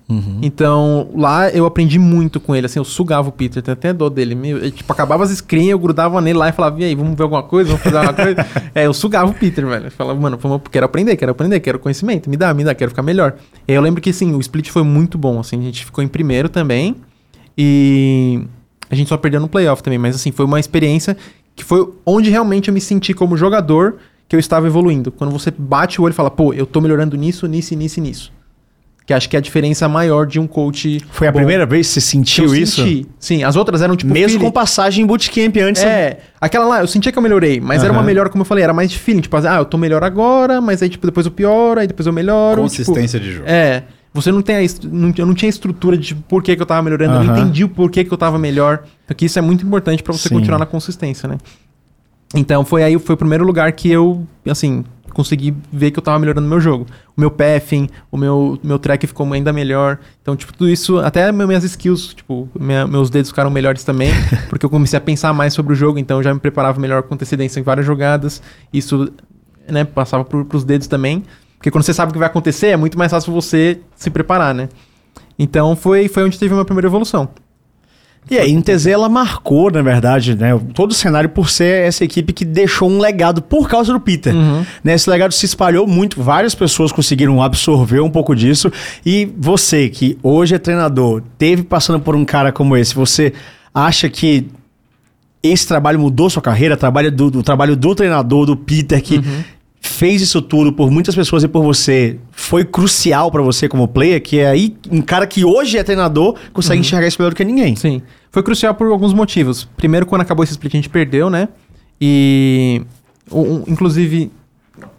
Então, 0.42 1.08
lá 1.14 1.48
eu 1.50 1.66
aprendi 1.66 1.98
muito 1.98 2.38
com 2.38 2.54
ele, 2.54 2.66
assim, 2.66 2.78
eu 2.78 2.84
sugava 2.84 3.28
o 3.28 3.32
Peter, 3.32 3.62
tem 3.62 3.72
até 3.72 3.92
dó 3.92 4.08
dele. 4.08 4.38
Eu, 4.44 4.70
tipo, 4.70 4.92
acabava 4.92 5.24
as 5.24 5.30
screens, 5.30 5.70
eu 5.70 5.78
grudava 5.78 6.20
nele 6.20 6.38
lá 6.38 6.48
e 6.48 6.52
falava, 6.52 6.80
e 6.80 6.84
aí, 6.84 6.94
vamos 6.94 7.16
ver 7.16 7.22
alguma 7.22 7.42
coisa, 7.42 7.70
vamos 7.70 7.82
fazer 7.82 7.96
alguma 7.96 8.14
coisa? 8.14 8.46
é, 8.74 8.86
eu 8.86 8.92
sugava 8.92 9.30
o 9.30 9.34
Peter, 9.34 9.66
velho. 9.66 9.86
Eu 9.86 9.90
falava, 9.90 10.20
mano, 10.20 10.38
quero 10.70 10.86
aprender, 10.86 11.16
quero 11.16 11.32
aprender, 11.32 11.60
quero 11.60 11.78
conhecimento, 11.78 12.28
me 12.30 12.36
dá, 12.36 12.52
me 12.52 12.64
dá, 12.64 12.74
quero 12.74 12.90
ficar 12.90 13.02
melhor. 13.02 13.34
E 13.66 13.72
aí 13.72 13.76
eu 13.76 13.82
lembro 13.82 14.00
que, 14.00 14.12
sim, 14.12 14.34
o 14.34 14.40
split 14.40 14.70
foi 14.70 14.82
muito 14.82 15.16
bom, 15.16 15.40
assim, 15.40 15.58
a 15.58 15.62
gente 15.62 15.84
ficou 15.84 16.04
em 16.04 16.08
primeiro 16.08 16.48
também, 16.48 16.96
e 17.56 18.42
a 18.90 18.94
gente 18.94 19.08
só 19.08 19.16
perdeu 19.16 19.40
no 19.40 19.48
playoff 19.48 19.82
também, 19.82 19.98
mas 19.98 20.14
assim, 20.14 20.30
foi 20.30 20.44
uma 20.44 20.60
experiência 20.60 21.16
que 21.54 21.64
foi 21.64 21.88
onde 22.04 22.30
realmente 22.30 22.68
eu 22.68 22.74
me 22.74 22.80
senti 22.80 23.14
como 23.14 23.36
jogador 23.36 23.96
que 24.28 24.34
eu 24.34 24.40
estava 24.40 24.66
evoluindo. 24.66 25.10
Quando 25.10 25.30
você 25.30 25.52
bate 25.56 26.00
o 26.00 26.04
olho 26.04 26.12
e 26.12 26.14
fala, 26.14 26.30
pô, 26.30 26.52
eu 26.52 26.66
tô 26.66 26.80
melhorando 26.80 27.16
nisso, 27.16 27.46
nisso, 27.46 27.74
e 27.74 27.76
nisso 27.76 27.98
e 27.98 28.02
nisso. 28.02 28.32
Que 29.06 29.14
acho 29.14 29.28
que 29.30 29.36
é 29.36 29.38
a 29.38 29.42
diferença 29.42 29.88
maior 29.88 30.26
de 30.26 30.40
um 30.40 30.48
coach. 30.48 31.00
Foi 31.12 31.28
a 31.28 31.32
bom. 31.32 31.38
primeira 31.38 31.64
vez 31.64 31.86
que 31.86 31.92
você 31.94 32.00
que 32.00 32.06
sentiu 32.06 32.44
eu 32.46 32.56
isso? 32.56 32.82
senti. 32.82 33.06
Sim, 33.20 33.44
as 33.44 33.54
outras 33.54 33.80
eram 33.80 33.94
tipo. 33.94 34.12
Mesmo 34.12 34.30
feeling. 34.30 34.44
com 34.46 34.50
passagem 34.50 35.04
em 35.04 35.06
bootcamp 35.06 35.56
antes. 35.58 35.80
É, 35.84 36.18
aquela 36.40 36.66
lá, 36.66 36.80
eu 36.80 36.88
sentia 36.88 37.12
que 37.12 37.18
eu 37.18 37.22
melhorei, 37.22 37.60
mas 37.60 37.84
era 37.84 37.92
uma 37.92 38.00
Aham. 38.00 38.06
melhora, 38.06 38.28
como 38.28 38.42
eu 38.42 38.44
falei, 38.44 38.64
era 38.64 38.74
mais 38.74 38.90
de 38.90 38.98
feeling. 38.98 39.20
Tipo, 39.20 39.36
ah, 39.36 39.58
eu 39.58 39.64
tô 39.64 39.78
melhor 39.78 40.02
agora, 40.02 40.60
mas 40.60 40.82
aí, 40.82 40.88
tipo, 40.88 41.06
depois 41.06 41.24
eu 41.24 41.30
pioro, 41.30 41.78
aí 41.78 41.86
depois 41.86 42.04
eu 42.04 42.12
melhoro. 42.12 42.62
Consistência 42.62 43.20
de 43.20 43.26
tipo, 43.26 43.38
jogo. 43.38 43.48
É. 43.48 43.84
Você 44.12 44.32
não 44.32 44.40
tem 44.42 44.56
a 44.56 44.68
não, 44.90 45.12
eu 45.16 45.26
não 45.26 45.34
tinha 45.34 45.48
estrutura 45.50 45.96
de 45.96 46.08
tipo, 46.08 46.22
por 46.22 46.42
que, 46.42 46.56
que 46.56 46.62
eu 46.62 46.66
tava 46.66 46.82
melhorando, 46.82 47.16
eu 47.16 47.22
não 47.22 47.36
entendi 47.36 47.62
o 47.62 47.68
porquê 47.68 48.02
que 48.02 48.12
eu 48.12 48.16
tava 48.18 48.38
melhor. 48.38 48.82
Porque 49.06 49.26
isso 49.26 49.38
é 49.38 49.42
muito 49.42 49.64
importante 49.64 50.02
pra 50.02 50.12
você 50.12 50.28
Sim. 50.28 50.34
continuar 50.34 50.58
na 50.58 50.66
consistência, 50.66 51.28
né? 51.28 51.36
Então 52.34 52.64
foi 52.64 52.82
aí, 52.82 52.98
foi 52.98 53.14
o 53.14 53.18
primeiro 53.18 53.44
lugar 53.44 53.70
que 53.72 53.90
eu, 53.90 54.26
assim, 54.48 54.84
consegui 55.12 55.54
ver 55.72 55.90
que 55.90 55.98
eu 55.98 56.02
tava 56.02 56.18
melhorando 56.18 56.46
meu 56.46 56.60
jogo. 56.60 56.86
O 57.16 57.20
meu 57.20 57.30
pathing, 57.30 57.88
o 58.10 58.16
meu, 58.18 58.58
meu 58.62 58.78
track 58.78 59.06
ficou 59.06 59.32
ainda 59.32 59.52
melhor. 59.52 59.98
Então, 60.20 60.36
tipo, 60.36 60.52
tudo 60.52 60.68
isso, 60.68 60.98
até 60.98 61.30
minhas 61.32 61.64
skills, 61.64 62.14
tipo, 62.14 62.48
minha- 62.58 62.86
meus 62.86 63.08
dedos 63.08 63.30
ficaram 63.30 63.50
melhores 63.50 63.84
também, 63.84 64.10
porque 64.50 64.66
eu 64.66 64.70
comecei 64.70 64.96
a 64.98 65.00
pensar 65.00 65.32
mais 65.32 65.54
sobre 65.54 65.72
o 65.72 65.76
jogo, 65.76 65.98
então 65.98 66.18
eu 66.18 66.22
já 66.22 66.34
me 66.34 66.40
preparava 66.40 66.78
melhor 66.80 67.02
com 67.04 67.14
antecedência 67.14 67.60
em 67.60 67.62
várias 67.62 67.86
jogadas. 67.86 68.42
Isso, 68.72 69.10
né, 69.68 69.84
passava 69.84 70.24
pro, 70.24 70.44
pros 70.44 70.64
dedos 70.64 70.86
também. 70.88 71.22
Porque 71.56 71.70
quando 71.70 71.84
você 71.84 71.94
sabe 71.94 72.10
o 72.10 72.12
que 72.12 72.18
vai 72.18 72.28
acontecer, 72.28 72.66
é 72.68 72.76
muito 72.76 72.98
mais 72.98 73.10
fácil 73.10 73.32
você 73.32 73.80
se 73.94 74.10
preparar, 74.10 74.54
né? 74.54 74.68
Então 75.38 75.74
foi, 75.74 76.06
foi 76.08 76.24
onde 76.24 76.38
teve 76.38 76.52
a 76.52 76.56
minha 76.56 76.64
primeira 76.64 76.88
evolução. 76.88 77.28
E 78.28 78.38
a 78.38 78.44
NTZ 78.44 78.86
ela 78.88 79.08
marcou, 79.08 79.70
na 79.70 79.82
verdade, 79.82 80.34
né, 80.34 80.58
todo 80.74 80.90
o 80.90 80.94
cenário 80.94 81.28
por 81.28 81.48
ser 81.48 81.86
essa 81.86 82.04
equipe 82.04 82.32
que 82.32 82.44
deixou 82.44 82.90
um 82.90 82.98
legado 82.98 83.40
por 83.40 83.68
causa 83.68 83.92
do 83.92 84.00
Peter. 84.00 84.34
Né, 84.82 84.94
esse 84.94 85.08
legado 85.08 85.32
se 85.32 85.46
espalhou 85.46 85.86
muito, 85.86 86.20
várias 86.20 86.54
pessoas 86.54 86.90
conseguiram 86.90 87.40
absorver 87.40 88.00
um 88.00 88.10
pouco 88.10 88.34
disso. 88.34 88.70
E 89.04 89.30
você, 89.38 89.88
que 89.88 90.18
hoje 90.22 90.56
é 90.56 90.58
treinador, 90.58 91.22
teve 91.38 91.62
passando 91.62 92.00
por 92.00 92.16
um 92.16 92.24
cara 92.24 92.50
como 92.50 92.76
esse, 92.76 92.94
você 92.94 93.32
acha 93.72 94.08
que 94.08 94.48
esse 95.42 95.66
trabalho 95.66 96.00
mudou 96.00 96.28
sua 96.28 96.42
carreira? 96.42 96.76
Trabalho 96.76 97.12
do, 97.12 97.30
do 97.30 97.42
trabalho 97.42 97.76
do 97.76 97.94
treinador, 97.94 98.46
do 98.46 98.56
Peter, 98.56 99.00
que 99.00 99.22
fez 99.88 100.20
isso 100.22 100.40
tudo 100.42 100.72
por 100.72 100.90
muitas 100.90 101.14
pessoas 101.14 101.42
e 101.44 101.48
por 101.48 101.62
você, 101.62 102.18
foi 102.30 102.64
crucial 102.64 103.30
pra 103.30 103.42
você 103.42 103.68
como 103.68 103.86
player, 103.88 104.22
que 104.22 104.38
é 104.38 104.48
aí 104.48 104.76
um 104.90 105.00
cara 105.00 105.26
que 105.26 105.44
hoje 105.44 105.78
é 105.78 105.82
treinador 105.82 106.34
consegue 106.52 106.80
enxergar 106.80 107.06
isso 107.06 107.16
melhor 107.20 107.30
do 107.30 107.36
que 107.36 107.44
ninguém. 107.44 107.74
Sim. 107.76 108.02
Foi 108.30 108.42
crucial 108.42 108.74
por 108.74 108.86
alguns 108.90 109.12
motivos. 109.14 109.64
Primeiro, 109.76 110.04
quando 110.06 110.20
acabou 110.22 110.42
esse 110.44 110.52
split, 110.52 110.74
a 110.74 110.76
gente 110.76 110.88
perdeu, 110.88 111.30
né? 111.30 111.48
E. 112.00 112.82
um- 113.32 113.64
inclusive, 113.66 114.30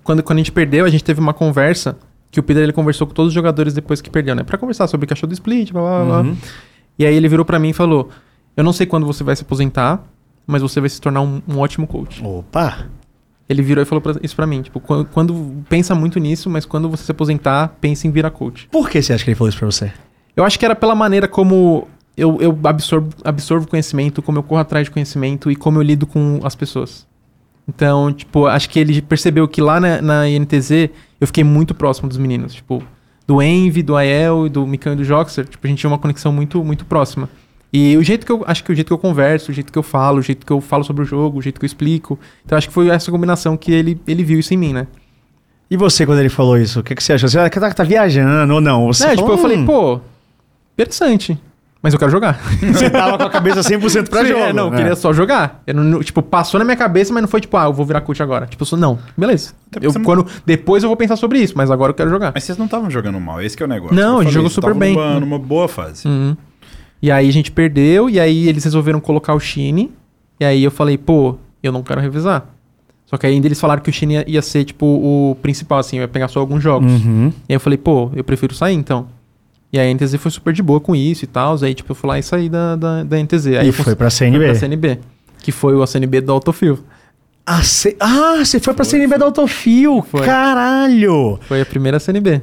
quando, 0.03 0.23
quando 0.23 0.37
a 0.37 0.41
gente 0.41 0.51
perdeu, 0.51 0.85
a 0.85 0.89
gente 0.89 1.03
teve 1.03 1.19
uma 1.19 1.33
conversa 1.33 1.97
que 2.31 2.39
o 2.39 2.43
Peter 2.43 2.63
ele 2.63 2.73
conversou 2.73 3.07
com 3.07 3.13
todos 3.13 3.29
os 3.29 3.33
jogadores 3.33 3.73
depois 3.73 4.01
que 4.01 4.09
perdeu, 4.09 4.35
né? 4.35 4.43
Pra 4.43 4.57
conversar 4.57 4.87
sobre 4.87 5.05
o 5.05 5.07
que 5.07 5.13
achou 5.13 5.27
do 5.29 5.33
split, 5.33 5.71
blá 5.71 5.81
blá 5.81 6.05
blá. 6.05 6.21
Uhum. 6.21 6.35
E 6.99 7.05
aí 7.05 7.15
ele 7.15 7.27
virou 7.29 7.45
pra 7.45 7.59
mim 7.59 7.69
e 7.69 7.73
falou: 7.73 8.09
Eu 8.55 8.63
não 8.63 8.73
sei 8.73 8.85
quando 8.87 9.05
você 9.05 9.23
vai 9.23 9.35
se 9.35 9.43
aposentar, 9.43 10.03
mas 10.45 10.61
você 10.61 10.79
vai 10.79 10.89
se 10.89 10.99
tornar 10.99 11.21
um, 11.21 11.41
um 11.47 11.59
ótimo 11.59 11.85
coach. 11.87 12.21
Opa! 12.25 12.87
Ele 13.49 13.61
virou 13.61 13.81
e 13.81 13.85
falou 13.85 14.01
pra- 14.01 14.15
isso 14.21 14.35
pra 14.35 14.45
mim. 14.45 14.61
Tipo, 14.61 14.79
quando, 14.79 15.05
quando- 15.05 15.63
pensa 15.69 15.95
muito 15.95 16.19
nisso, 16.19 16.49
mas 16.49 16.65
quando 16.65 16.89
você 16.89 17.03
se 17.03 17.11
aposentar, 17.11 17.75
pense 17.79 18.07
em 18.07 18.11
virar 18.11 18.29
coach. 18.31 18.67
Por 18.71 18.89
que 18.89 19.01
você 19.01 19.13
acha 19.13 19.23
que 19.23 19.29
ele 19.29 19.35
falou 19.35 19.49
isso 19.49 19.57
pra 19.57 19.67
você? 19.67 19.91
Eu 20.35 20.43
acho 20.43 20.59
que 20.59 20.65
era 20.65 20.75
pela 20.75 20.93
maneira 20.93 21.27
como 21.27 21.87
eu, 22.15 22.37
eu 22.41 22.57
absorvo, 22.65 23.09
absorvo 23.23 23.67
conhecimento, 23.67 24.21
como 24.21 24.37
eu 24.37 24.43
corro 24.43 24.61
atrás 24.61 24.85
de 24.85 24.91
conhecimento 24.91 25.49
e 25.49 25.55
como 25.55 25.77
eu 25.77 25.81
lido 25.81 26.05
com 26.05 26.39
as 26.43 26.55
pessoas. 26.55 27.07
Então, 27.67 28.13
tipo, 28.13 28.45
acho 28.45 28.69
que 28.69 28.79
ele 28.79 29.01
percebeu 29.01 29.47
que 29.47 29.61
lá 29.61 29.79
na, 29.79 30.01
na 30.01 30.29
INTZ 30.29 30.89
eu 31.19 31.27
fiquei 31.27 31.43
muito 31.43 31.73
próximo 31.75 32.07
dos 32.07 32.17
meninos. 32.17 32.53
Tipo, 32.53 32.81
do 33.25 33.41
Envy, 33.41 33.83
do 33.83 33.95
Ael 33.95 34.45
e 34.47 34.49
do 34.49 34.65
Mikan 34.65 34.93
e 34.93 34.97
do 34.97 35.03
Joxer, 35.03 35.45
tipo, 35.47 35.65
a 35.65 35.69
gente 35.69 35.79
tinha 35.79 35.89
uma 35.89 35.97
conexão 35.97 36.31
muito, 36.31 36.63
muito 36.63 36.85
próxima. 36.85 37.29
E 37.71 37.97
o 37.97 38.03
jeito 38.03 38.25
que 38.25 38.31
eu. 38.31 38.43
Acho 38.47 38.63
que 38.63 38.71
o 38.71 38.75
jeito 38.75 38.87
que 38.87 38.93
eu 38.93 38.97
converso, 38.97 39.51
o 39.51 39.53
jeito 39.53 39.71
que 39.71 39.77
eu 39.77 39.83
falo, 39.83 40.19
o 40.19 40.21
jeito 40.21 40.45
que 40.45 40.51
eu 40.53 40.61
falo 40.61 40.83
sobre 40.83 41.03
o 41.03 41.05
jogo, 41.05 41.39
o 41.39 41.41
jeito 41.41 41.59
que 41.59 41.65
eu 41.65 41.67
explico. 41.67 42.17
Então 42.45 42.57
acho 42.57 42.67
que 42.67 42.73
foi 42.73 42.89
essa 42.89 43.11
combinação 43.11 43.57
que 43.57 43.71
ele, 43.71 43.99
ele 44.07 44.23
viu 44.23 44.39
isso 44.39 44.53
em 44.53 44.57
mim, 44.57 44.73
né? 44.73 44.87
E 45.69 45.75
você, 45.75 46.05
quando 46.05 46.19
ele 46.19 46.29
falou 46.29 46.57
isso, 46.57 46.79
o 46.79 46.83
que, 46.83 46.95
que 46.95 47.03
você 47.03 47.13
achou? 47.13 47.27
Você 47.27 47.37
ah, 47.37 47.49
tá, 47.49 47.73
tá 47.73 47.83
viajando 47.83 48.53
ou 48.53 48.61
não? 48.61 48.87
Você 48.87 49.03
É, 49.05 49.09
tipo, 49.09 49.21
falou, 49.23 49.35
eu 49.35 49.41
falei, 49.41 49.57
"Hum." 49.57 49.65
pô, 49.65 49.99
interessante. 50.77 51.37
Mas 51.81 51.93
eu 51.93 51.99
quero 51.99 52.11
jogar. 52.11 52.39
Você 52.73 52.89
tava 52.89 53.17
com 53.19 53.23
a 53.23 53.29
cabeça 53.29 53.61
100% 53.61 54.09
pra 54.09 54.21
Sim, 54.21 54.29
jogo. 54.29 54.39
É, 54.41 54.51
não, 54.51 54.65
eu 54.65 54.71
né? 54.71 54.77
queria 54.77 54.95
só 54.95 55.13
jogar. 55.13 55.61
Eu 55.65 55.75
não- 55.75 56.01
tipo, 56.01 56.23
passou 56.23 56.57
na 56.57 56.65
minha 56.65 56.75
cabeça, 56.75 57.13
mas 57.13 57.21
não 57.21 57.29
foi 57.29 57.39
tipo, 57.39 57.55
ah, 57.55 57.65
eu 57.65 57.73
vou 57.73 57.85
virar 57.85 58.01
coach 58.01 58.21
agora. 58.21 58.47
Tipo, 58.47 58.63
eu 58.63 58.65
sou, 58.65 58.79
não, 58.79 58.97
beleza. 59.15 59.53
Eu, 59.79 59.93
não- 59.93 60.03
quando, 60.03 60.25
depois 60.43 60.81
eu 60.83 60.89
vou 60.89 60.97
pensar 60.97 61.15
sobre 61.17 61.39
isso, 61.39 61.53
mas 61.55 61.69
agora 61.69 61.91
eu 61.91 61.93
quero 61.93 62.09
jogar. 62.09 62.31
Mas 62.33 62.43
vocês 62.45 62.57
não 62.57 62.65
estavam 62.65 62.89
jogando 62.89 63.19
mal, 63.19 63.41
esse 63.41 63.55
que 63.55 63.61
é 63.61 63.65
o 63.65 63.69
negócio. 63.69 63.95
Não, 63.95 64.19
a 64.19 64.23
gente 64.23 64.33
jogou 64.33 64.49
super 64.49 64.69
estavam 64.71 64.79
bem. 64.79 64.95
Numa, 64.95 65.19
numa 65.19 65.39
boa 65.39 65.67
fase. 65.67 66.07
Uhum. 66.07 66.35
E 67.01 67.11
aí 67.11 67.29
a 67.29 67.33
gente 67.33 67.51
perdeu, 67.51 68.09
e 68.09 68.19
aí 68.19 68.47
eles 68.47 68.63
resolveram 68.63 68.99
colocar 68.99 69.33
o 69.33 69.39
Shine. 69.39 69.91
E 70.39 70.45
aí 70.45 70.63
eu 70.63 70.71
falei, 70.71 70.97
pô, 70.97 71.35
eu 71.61 71.71
não 71.71 71.83
quero 71.83 72.01
revisar. 72.01 72.45
Só 73.05 73.17
que 73.17 73.25
ainda 73.25 73.47
eles 73.47 73.59
falaram 73.59 73.81
que 73.81 73.89
o 73.89 73.93
Shine 73.93 74.15
ia, 74.15 74.25
ia 74.27 74.41
ser, 74.41 74.65
tipo, 74.65 74.85
o 74.85 75.35
principal, 75.41 75.79
assim, 75.79 75.97
ia 75.97 76.07
pegar 76.07 76.27
só 76.27 76.39
alguns 76.39 76.61
jogos. 76.61 76.91
Uhum. 76.91 77.27
E 77.47 77.53
aí 77.53 77.55
eu 77.55 77.59
falei, 77.59 77.77
pô, 77.77 78.11
eu 78.15 78.23
prefiro 78.23 78.53
sair 78.53 78.75
então. 78.75 79.07
E 79.71 79.79
aí 79.79 79.89
a 79.89 79.93
NTZ 79.93 80.15
foi 80.15 80.31
super 80.31 80.53
de 80.53 80.63
boa 80.63 80.79
com 80.79 80.95
isso 80.95 81.23
e 81.23 81.27
tal. 81.27 81.55
Aí, 81.61 81.73
tipo, 81.73 81.91
eu 81.91 81.95
fui 81.95 82.07
lá 82.09 82.17
e 82.19 82.23
saí 82.23 82.49
da, 82.49 82.75
da, 82.75 83.03
da 83.03 83.17
NTZ. 83.17 83.47
Aí 83.47 83.69
E 83.69 83.71
foi 83.71 83.95
pra 83.95 84.09
CNB. 84.09 84.45
pra 84.45 84.55
CNB. 84.55 84.99
Que 85.39 85.51
foi 85.51 85.75
o 85.75 85.85
CNB 85.85 86.21
do 86.21 86.31
Autofill. 86.31 86.79
Ah, 87.45 87.61
ah, 87.99 88.43
você 88.43 88.59
foi 88.59 88.73
pra 88.73 88.83
CNB 88.83 89.17
da 89.17 89.25
Autofil. 89.25 90.01
Foi. 90.09 90.25
Caralho! 90.25 91.39
Foi 91.47 91.61
a 91.61 91.65
primeira 91.65 91.99
CNB. 91.99 92.41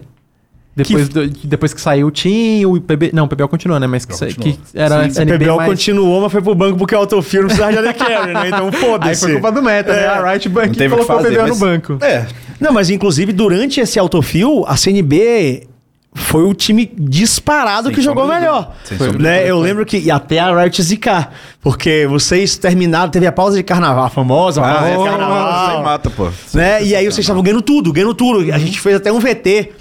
Depois, 0.77 1.09
do- 1.09 1.29
depois 1.29 1.73
que 1.73 1.81
saiu 1.81 2.09
o 2.09 2.11
Team, 2.11 2.73
o 2.73 2.81
PB. 2.81 3.11
Não, 3.13 3.25
o 3.27 3.29
PBL 3.29 3.47
continua, 3.49 3.79
né? 3.79 3.87
Mas 3.87 4.05
que, 4.05 4.17
sa- 4.17 4.27
Continuou. 4.27 4.55
que 4.55 4.61
era 4.79 5.03
a 5.07 5.11
CNB. 5.11 5.39
PBL 5.39 5.57
mais... 5.57 5.71
continuou, 5.71 6.21
mas 6.23 6.33
foi 6.33 6.43
pro 6.43 6.55
banco 6.55 6.77
porque 6.79 6.95
o 6.95 6.99
Autofil 6.99 7.43
não 7.43 7.47
precisava 7.49 7.73
de 7.73 7.79
AD 7.79 7.95
Carry, 7.95 8.33
né? 8.35 8.49
Então 8.49 8.67
Aí 8.73 8.73
foda-se. 8.73 9.21
foi 9.21 9.33
culpa 9.35 9.53
do 9.53 9.63
Meta, 9.63 9.93
né? 9.93 10.03
É. 10.03 10.07
A 10.09 10.31
Riot 10.33 10.49
Bank 10.49 10.69
o 10.71 10.73
que 10.73 10.89
colocou 10.89 11.15
o 11.17 11.19
fazer, 11.19 11.29
PBL 11.29 11.43
mas- 11.49 11.51
no 11.61 11.67
banco. 11.67 11.99
É, 12.05 12.27
Não, 12.59 12.73
mas 12.73 12.91
inclusive 12.91 13.33
durante 13.33 13.79
esse 13.81 13.99
Autofil, 14.01 14.65
a 14.67 14.77
CNB 14.77 15.69
foi 16.17 16.43
o 16.45 16.55
time 16.55 16.91
disparado 16.97 17.89
Sem 17.89 17.95
que 17.97 18.01
jogou 18.01 18.27
melhor. 18.27 18.73
dúvida. 18.89 19.13
De 19.17 19.23
né? 19.23 19.49
Eu 19.51 19.59
lembro 19.61 19.85
que 19.87 19.99
e 19.99 20.11
até 20.11 20.39
a 20.41 20.61
Riot 20.61 20.83
zicar, 20.83 21.31
porque 21.61 22.07
vocês 22.09 22.57
terminaram, 22.57 23.11
teve 23.11 23.27
a 23.27 23.33
pausa 23.33 23.57
de 23.57 23.63
carnaval, 23.63 24.05
a 24.05 24.11
famosa 24.11 24.61
ah, 24.61 24.75
pausa 24.75 24.89
é, 24.89 24.97
de 24.99 25.05
carnaval. 25.05 25.71
Sem 25.75 25.83
mata, 25.85 26.11
pô. 26.11 26.29
né? 26.55 26.85
E 26.85 26.95
aí 26.95 27.05
vocês 27.05 27.19
estavam 27.19 27.43
ganhando 27.43 27.63
tudo, 27.63 27.93
ganhando 27.93 28.15
tudo. 28.15 28.53
A 28.53 28.59
gente 28.59 28.81
fez 28.81 28.97
até 28.97 29.13
um 29.13 29.19
VT. 29.21 29.73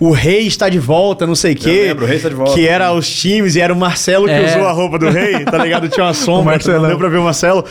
O 0.00 0.12
rei 0.12 0.46
está 0.46 0.68
de 0.68 0.78
volta, 0.78 1.26
não 1.26 1.34
sei 1.34 1.54
o 1.54 1.56
quê. 1.56 1.86
lembro, 1.88 2.04
o 2.04 2.08
rei 2.08 2.18
está 2.18 2.28
de 2.28 2.34
volta. 2.36 2.54
Que 2.54 2.68
era 2.68 2.92
os 2.92 3.08
times 3.10 3.56
e 3.56 3.60
era 3.60 3.72
o 3.72 3.76
Marcelo 3.76 4.26
que 4.26 4.30
É. 4.32 4.46
usou 4.56 4.68
a 4.68 4.72
roupa 4.72 4.96
do 4.98 5.10
rei, 5.10 5.44
tá 5.44 5.58
ligado? 5.58 5.88
Tinha 5.88 6.06
uma 6.06 6.14
sombra, 6.14 6.56
não 6.78 6.86
deu 6.88 6.98
pra 6.98 7.08
ver 7.08 7.18
o 7.18 7.24
Marcelo. 7.24 7.64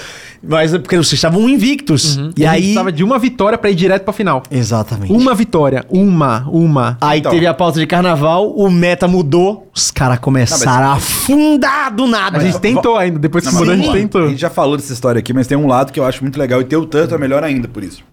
Mas 0.43 0.73
é 0.73 0.77
porque 0.77 0.95
vocês 0.97 1.13
estavam 1.13 1.47
invictos. 1.49 2.17
E 2.37 2.41
E 2.41 2.45
a 2.45 2.49
gente 2.49 2.55
aí. 2.55 2.61
precisava 2.63 2.91
de 2.91 3.03
uma 3.03 3.17
vitória 3.17 3.57
pra 3.57 3.69
ir 3.71 3.75
direto 3.75 4.03
pra 4.03 4.13
final. 4.13 4.43
Exatamente. 4.51 5.11
Uma 5.11 5.33
vitória. 5.33 5.85
Uma, 5.89 6.45
uma. 6.51 6.97
Aí 7.01 7.19
Então. 7.19 7.31
teve 7.31 7.47
a 7.47 7.53
pauta 7.53 7.79
de 7.79 7.87
carnaval, 7.87 8.51
o 8.51 8.69
meta 8.69 9.07
mudou, 9.07 9.69
os 9.73 9.89
caras 9.89 10.19
começaram 10.19 10.87
a 10.89 10.93
afundar 10.93 11.93
do 11.95 12.05
nada. 12.07 12.37
A 12.37 12.41
gente 12.41 12.59
tentou 12.59 12.97
ainda. 12.97 13.17
Depois 13.17 13.45
que 13.47 13.51
Não, 13.53 13.59
mudou, 13.61 13.73
a 13.73 13.77
mas 13.77 13.85
gente 13.85 13.95
tentou. 13.95 14.25
A 14.25 14.27
gente 14.29 14.41
já 14.41 14.49
falou 14.49 14.75
dessa 14.75 14.91
história 14.93 15.17
aqui, 15.19 15.33
mas 15.33 15.47
tem 15.47 15.57
um 15.57 15.65
lado 15.65 15.91
que 15.93 15.99
eu 15.99 16.05
acho 16.05 16.21
muito 16.21 16.37
legal 16.37 16.59
e 16.61 16.65
ter 16.65 16.75
o 16.77 16.85
tanto 16.85 17.15
é 17.15 17.17
melhor 17.17 17.43
ainda 17.43 17.67
por 17.69 17.83
isso. 17.83 18.03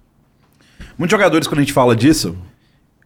Muitos 0.97 1.11
jogadores, 1.11 1.47
quando 1.49 1.59
a 1.59 1.63
gente 1.63 1.73
fala 1.73 1.95
disso, 1.97 2.37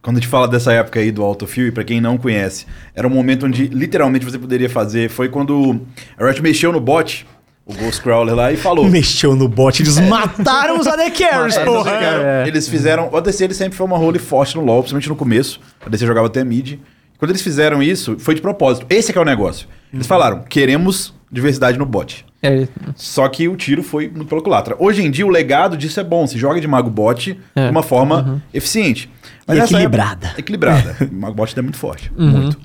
quando 0.01 0.17
a 0.17 0.19
gente 0.19 0.29
fala 0.29 0.47
dessa 0.47 0.71
época 0.73 0.99
aí 0.99 1.11
do 1.11 1.23
Autofill, 1.23 1.67
e 1.67 1.71
pra 1.71 1.83
quem 1.83 1.99
não 1.99 2.17
conhece, 2.17 2.65
era 2.95 3.07
um 3.07 3.09
momento 3.11 3.45
onde 3.45 3.67
literalmente 3.67 4.25
você 4.25 4.37
poderia 4.39 4.69
fazer. 4.69 5.09
Foi 5.09 5.27
quando 5.29 5.81
a 6.17 6.25
Riot 6.25 6.41
mexeu 6.41 6.71
no 6.71 6.79
bot, 6.79 7.25
o 7.65 7.73
Ghost 7.73 8.01
Crawler 8.01 8.33
lá, 8.33 8.51
e 8.51 8.57
falou. 8.57 8.85
Mexeu 8.89 9.35
no 9.35 9.47
bot, 9.47 9.81
eles 9.83 9.99
mataram 9.99 10.79
os 10.79 10.87
AD 10.87 11.11
Carries, 11.11 11.55
É, 11.57 11.65
porra. 11.65 11.91
eles- 11.91 12.47
Eles 12.47 12.67
fizeram. 12.67 13.09
O 13.11 13.17
ADC 13.17 13.43
ele 13.43 13.53
sempre 13.53 13.77
foi 13.77 13.85
uma 13.85 13.97
role 13.97 14.17
forte 14.19 14.55
no 14.55 14.63
LoL, 14.63 14.79
principalmente 14.81 15.09
no 15.09 15.15
começo. 15.15 15.59
O 15.83 15.85
ADC 15.87 16.05
jogava 16.05 16.27
até 16.27 16.43
mid. 16.43 16.79
Quando 17.19 17.31
eles 17.31 17.41
fizeram 17.41 17.83
isso, 17.83 18.17
foi 18.17 18.33
de 18.33 18.41
propósito. 18.41 18.85
Esse 18.89 19.09
é 19.09 19.13
que 19.13 19.19
é 19.19 19.21
o 19.21 19.25
negócio. 19.25 19.67
Eles 19.93 20.07
falaram: 20.07 20.41
queremos 20.49 21.13
diversidade 21.31 21.77
no 21.77 21.85
bot. 21.85 22.25
É, 22.41 22.67
Só 22.95 23.27
que 23.27 23.47
o 23.49 23.55
tiro 23.57 23.83
foi 23.83 24.07
muito 24.07 24.25
pelo 24.27 24.41
culatra. 24.41 24.75
Hoje 24.79 25.01
em 25.05 25.11
dia, 25.11 25.25
o 25.25 25.29
legado 25.29 25.75
disso 25.75 25.99
é 25.99 26.03
bom. 26.03 26.25
Se 26.25 26.37
joga 26.37 26.61
de 26.61 26.67
mago 26.67 26.89
bot 26.89 27.37
É. 27.55 27.65
de 27.65 27.71
uma 27.71 27.83
forma 27.83 28.41
eficiente. 28.53 29.09
E 29.47 29.53
nessa 29.53 29.73
equilibrada. 29.73 30.27
época- 30.27 30.39
equilibrada. 30.39 30.95
o 31.11 31.13
mago 31.15 31.33
bot 31.35 31.57
é 31.57 31.61
muito 31.61 31.77
forte. 31.77 32.11
Muito. 32.17 32.57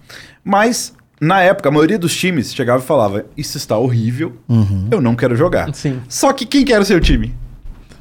Mas, 0.45 0.95
na 1.21 1.41
época, 1.41 1.69
a 1.69 1.73
maioria 1.73 1.99
dos 1.99 2.15
times 2.17 2.55
chegava 2.55 2.83
e 2.83 2.87
falava: 2.87 3.25
Isso 3.37 3.57
está 3.57 3.77
horrível, 3.79 4.37
eu 4.91 5.01
não 5.01 5.17
quero 5.17 5.35
jogar. 5.35 5.75
Sim. 5.75 6.01
Só 6.09 6.33
que 6.33 6.45
quem 6.47 6.65
que 6.65 6.73
era 6.73 6.83
o 6.83 6.85
seu 6.85 7.01
time? 7.01 7.35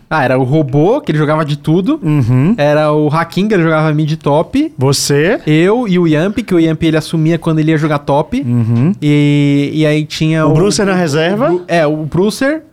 Ah, 0.10 0.24
era 0.24 0.38
o 0.38 0.44
robô, 0.44 1.02
que 1.02 1.12
ele 1.12 1.18
jogava 1.18 1.44
de 1.44 1.58
tudo. 1.58 2.00
Uhum. 2.04 2.54
Era 2.58 2.92
o 2.92 3.08
Hakim, 3.08 3.48
que 3.48 3.54
ele 3.54 3.64
jogava 3.64 3.92
mid 3.94 4.14
top. 4.18 4.72
Você. 4.78 5.40
Eu 5.48 5.88
e 5.88 5.98
o 5.98 6.08
Yamp, 6.08 6.38
que 6.40 6.54
o 6.54 6.60
Yamp 6.60 6.82
ele 6.84 6.98
assumia 6.98 7.40
quando 7.40 7.60
ele 7.60 7.72
ia 7.72 7.78
jogar 7.78 8.00
top. 8.00 8.42
Uhum. 8.42 8.94
E, 9.02 9.72
e 9.74 9.86
aí 9.86 10.06
tinha 10.06 10.46
O 10.46 10.54
Brucer 10.54 10.86
na 10.86 10.94
reserva. 10.94 11.48
Bru- 11.50 11.64
é, 11.68 11.86
o 11.88 11.98
Brucer. 12.06 12.64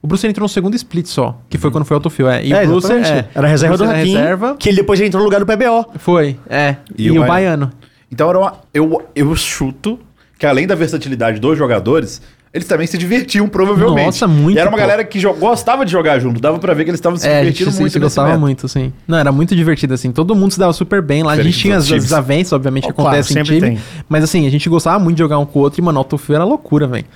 O 0.00 0.06
Brucer 0.06 0.28
entrou 0.30 0.44
no 0.44 0.48
segundo 0.48 0.74
split 0.74 1.06
só, 1.06 1.38
que 1.48 1.56
foi 1.58 1.70
quando 1.70 1.84
foi 1.84 1.94
autofill. 1.94 2.28
É, 2.28 2.44
e 2.44 2.52
É, 2.52 2.64
o 2.64 2.68
Brucer 2.68 2.96
exatamente. 2.96 3.28
é, 3.28 3.38
Era 3.38 3.46
a 3.46 3.50
reserva 3.50 3.74
o 3.74 3.78
do 3.78 3.84
Hakim, 3.84 3.98
reserva. 4.16 4.56
que 4.58 4.68
ele 4.68 4.76
depois 4.78 5.00
entrou 5.00 5.20
no 5.22 5.24
lugar 5.28 5.38
do 5.38 5.46
PBO. 5.46 5.92
Foi, 5.98 6.36
é. 6.50 6.76
E 6.98 7.06
E, 7.06 7.10
o 7.12 7.22
o 7.22 7.26
Baiano. 7.26 7.70
Então 8.10 8.28
era 8.28 8.38
uma- 8.38 8.54
eu, 8.74 9.02
eu 9.14 9.36
chuto 9.36 9.98
que 10.38 10.44
além 10.44 10.66
da 10.66 10.74
versatilidade 10.74 11.38
dos 11.38 11.56
jogadores, 11.56 12.20
eles 12.54 12.66
também 12.68 12.86
se 12.86 12.98
divertiam 12.98 13.48
provavelmente. 13.48 14.06
Nossa, 14.06 14.28
muito, 14.28 14.56
E 14.56 14.60
era 14.60 14.68
uma 14.68 14.76
pô. 14.76 14.80
galera 14.82 15.04
que 15.04 15.20
gostava 15.38 15.84
de 15.86 15.90
jogar 15.92 16.18
junto, 16.18 16.40
dava 16.40 16.58
pra 16.58 16.74
ver 16.74 16.84
que 16.84 16.90
eles 16.90 16.98
estavam 16.98 17.18
se 17.18 17.26
É, 17.26 17.40
a 17.40 17.44
gente 17.44 17.54
divertindo 17.56 17.80
muito 17.80 17.92
se 17.92 17.98
gostava 17.98 18.28
meta. 18.28 18.40
muito, 18.40 18.66
assim. 18.66 18.92
Não, 19.08 19.16
era 19.18 19.32
muito 19.32 19.56
divertido, 19.56 19.94
assim. 19.94 20.12
Todo 20.12 20.34
mundo 20.34 20.52
se 20.52 20.58
dava 20.58 20.72
super 20.72 21.00
bem 21.00 21.22
lá. 21.22 21.32
A 21.32 21.36
gente 21.36 21.44
Diferente 21.46 21.62
tinha 21.62 21.76
as 21.78 21.86
desavenças, 22.02 22.52
obviamente, 22.52 22.84
que 22.84 22.90
Oh, 22.90 22.94
claro, 22.94 23.08
acontecem 23.10 23.40
em 23.40 23.44
sempre 23.44 23.54
time. 23.60 23.76
tem. 23.76 23.84
Mas 24.08 24.24
assim, 24.24 24.46
a 24.46 24.50
gente 24.50 24.68
gostava 24.68 24.98
muito 24.98 25.16
de 25.16 25.22
jogar 25.22 25.38
um 25.38 25.46
com 25.46 25.58
o 25.58 25.62
outro 25.62 25.80
e, 25.80 25.84
mano, 25.84 25.98
autofill 25.98 26.34
era 26.34 26.44
loucura, 26.44 26.86
velho. 26.86 27.06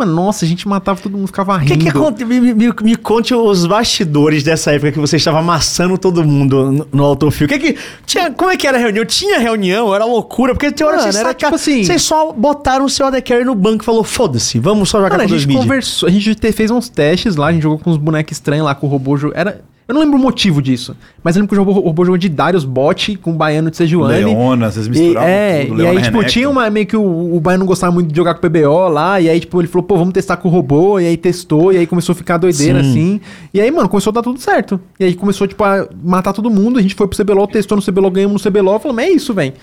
Mano, 0.00 0.14
nossa, 0.14 0.44
a 0.44 0.48
gente 0.48 0.66
matava 0.66 1.00
todo 1.00 1.16
mundo, 1.16 1.26
ficava 1.26 1.54
O 1.54 1.56
rindo. 1.58 1.78
que 1.78 1.92
que 2.16 2.24
me, 2.24 2.40
me- 2.54 2.72
me- 2.82 2.96
conte 2.96 3.34
os 3.34 3.66
bastidores 3.66 4.42
dessa 4.42 4.72
época 4.72 4.92
que 4.92 4.98
você 4.98 5.16
estava 5.16 5.38
amassando 5.40 5.96
todo 5.98 6.24
mundo 6.24 6.70
no, 6.72 6.88
no 6.92 7.04
autofil. 7.04 7.46
Que 7.46 7.58
que... 7.58 7.76
Tinha... 8.06 8.30
Como 8.30 8.50
é 8.50 8.56
que 8.56 8.66
era 8.66 8.78
a 8.78 8.80
reunião? 8.80 9.04
Tinha 9.04 9.38
reunião? 9.38 9.94
Era 9.94 10.04
loucura? 10.04 10.54
Porque 10.54 10.70
tem 10.72 10.86
hora 10.86 10.96
que 10.96 11.02
vocês 11.04 11.16
era 11.16 11.28
saca- 11.28 11.38
tipo 11.46 11.54
assim- 11.54 11.84
Vocês 11.84 12.02
só 12.02 12.32
botaram 12.32 12.84
o 12.84 12.88
seu 12.90 13.06
AD 13.06 13.20
Carry 13.22 13.44
no 13.44 13.54
banco 13.54 13.82
e 13.82 13.86
falou, 13.86 14.02
foda-se, 14.04 14.58
vamos 14.58 14.88
só 14.88 14.98
jogar 14.98 15.10
Mano, 15.10 15.22
a 15.22 15.24
com 15.24 15.30
dois 15.30 15.42
gente 15.42 15.56
conversou, 15.56 16.08
a 16.08 16.12
gente 16.12 16.34
te- 16.34 16.52
fez 16.52 16.70
uns 16.70 16.88
testes 16.88 17.36
lá, 17.36 17.48
a 17.48 17.52
gente 17.52 17.62
jogou 17.62 17.78
com 17.78 17.90
uns 17.90 17.96
bonecos 17.96 18.32
estranhos 18.32 18.64
lá 18.64 18.74
com 18.74 18.86
o 18.86 18.90
robô. 18.90 19.16
Era, 19.34 19.60
Eu 19.90 19.94
não 19.94 20.02
lembro 20.02 20.16
o 20.16 20.22
motivo 20.22 20.62
disso. 20.62 20.96
Mas 21.20 21.34
eu 21.34 21.40
lembro 21.42 21.52
que 21.56 21.60
o 21.60 21.64
robô, 21.64 21.80
o 21.80 21.82
robô 21.82 22.04
jogou 22.04 22.16
de 22.16 22.28
Darius 22.28 22.64
Bot 22.64 23.16
com 23.16 23.32
o 23.32 23.34
baiano 23.34 23.72
de 23.72 23.76
Sejuani. 23.76 24.24
Leona, 24.24 24.70
vocês 24.70 24.86
E, 24.86 24.90
misturavam 24.90 25.28
é, 25.28 25.64
tudo, 25.66 25.82
e 25.82 25.86
aí, 25.86 25.96
tipo, 25.96 26.18
Renekton. 26.18 26.28
tinha 26.28 26.48
uma 26.48 26.70
meio 26.70 26.86
que 26.86 26.96
o, 26.96 27.34
o 27.34 27.40
Baiano 27.40 27.62
não 27.62 27.66
gostava 27.66 27.92
muito 27.92 28.08
de 28.08 28.16
jogar 28.16 28.34
com 28.34 28.46
o 28.46 28.48
PBO 28.48 28.88
lá, 28.88 29.20
e 29.20 29.28
aí, 29.28 29.40
tipo, 29.40 29.60
ele 29.60 29.66
falou, 29.66 29.82
pô, 29.82 29.96
vamos 29.96 30.14
testar 30.14 30.36
com 30.36 30.46
o 30.46 30.50
robô, 30.52 31.00
e 31.00 31.08
aí 31.08 31.16
testou, 31.16 31.72
e 31.72 31.76
aí 31.78 31.88
começou 31.88 32.12
a 32.12 32.16
ficar 32.16 32.36
doideira, 32.36 32.84
Sim. 32.84 32.88
assim. 32.88 33.20
E 33.52 33.60
aí, 33.60 33.68
mano, 33.68 33.88
começou 33.88 34.12
a 34.12 34.14
dar 34.14 34.22
tudo 34.22 34.38
certo. 34.38 34.80
E 35.00 35.06
aí 35.06 35.14
começou, 35.16 35.48
tipo, 35.48 35.64
a 35.64 35.88
matar 36.04 36.32
todo 36.32 36.48
mundo, 36.48 36.78
a 36.78 36.82
gente 36.82 36.94
foi 36.94 37.08
pro 37.08 37.18
CBLOL, 37.18 37.48
testou 37.48 37.76
no 37.76 37.82
CBLOL, 37.82 38.12
ganhamos 38.12 38.44
no 38.44 38.48
CBLOL, 38.48 38.78
falamos, 38.78 39.02
é 39.02 39.10
isso, 39.10 39.34
velho. 39.34 39.54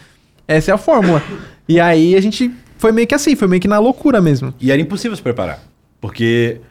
Essa 0.45 0.71
é 0.71 0.73
a 0.73 0.77
fórmula. 0.77 1.23
E 1.69 1.79
aí 1.79 2.17
a 2.17 2.21
gente 2.21 2.51
foi 2.77 2.91
meio 2.91 3.07
que 3.07 3.15
assim, 3.15 3.33
foi 3.33 3.47
meio 3.47 3.61
que 3.61 3.67
na 3.67 3.79
loucura 3.79 4.19
mesmo. 4.19 4.53
E 4.59 4.71
era 4.73 4.81
impossível 4.81 5.15
se 5.15 5.23
preparar. 5.23 5.61
Porque. 5.99 6.61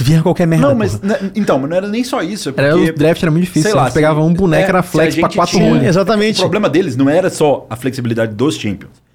Vinha 0.00 0.22
qualquer 0.22 0.46
merda. 0.46 0.68
não, 0.68 0.74
mas. 0.74 0.96
porra. 0.96 1.20
né, 1.20 1.30
então, 1.34 1.58
mas 1.58 1.70
não 1.70 1.76
era 1.76 1.88
nem 1.88 2.04
só 2.04 2.22
isso. 2.22 2.50
É 2.50 2.52
porque, 2.52 2.64
Era, 2.64 2.76
o 2.76 2.92
draft 2.92 3.22
era 3.22 3.30
muito 3.30 3.44
difícil, 3.44 3.70
sei 3.70 3.78
lá, 3.78 3.90
pegava 3.90 4.22
um 4.22 4.32
boneco, 4.32 4.64
é, 4.64 4.68
era 4.68 4.82
flex 4.82 5.16
pra 5.16 5.28
quatro 5.28 5.58
tinha-. 5.58 5.88
Exatamente. 5.88 6.38
O 6.38 6.42
problema 6.42 6.68
deles 6.68 6.96
não 6.96 7.08
era 7.08 7.28
só 7.28 7.66
a 7.68 7.76
flexibilidade 7.76 8.34
dos 8.34 8.56
champions. 8.56 9.05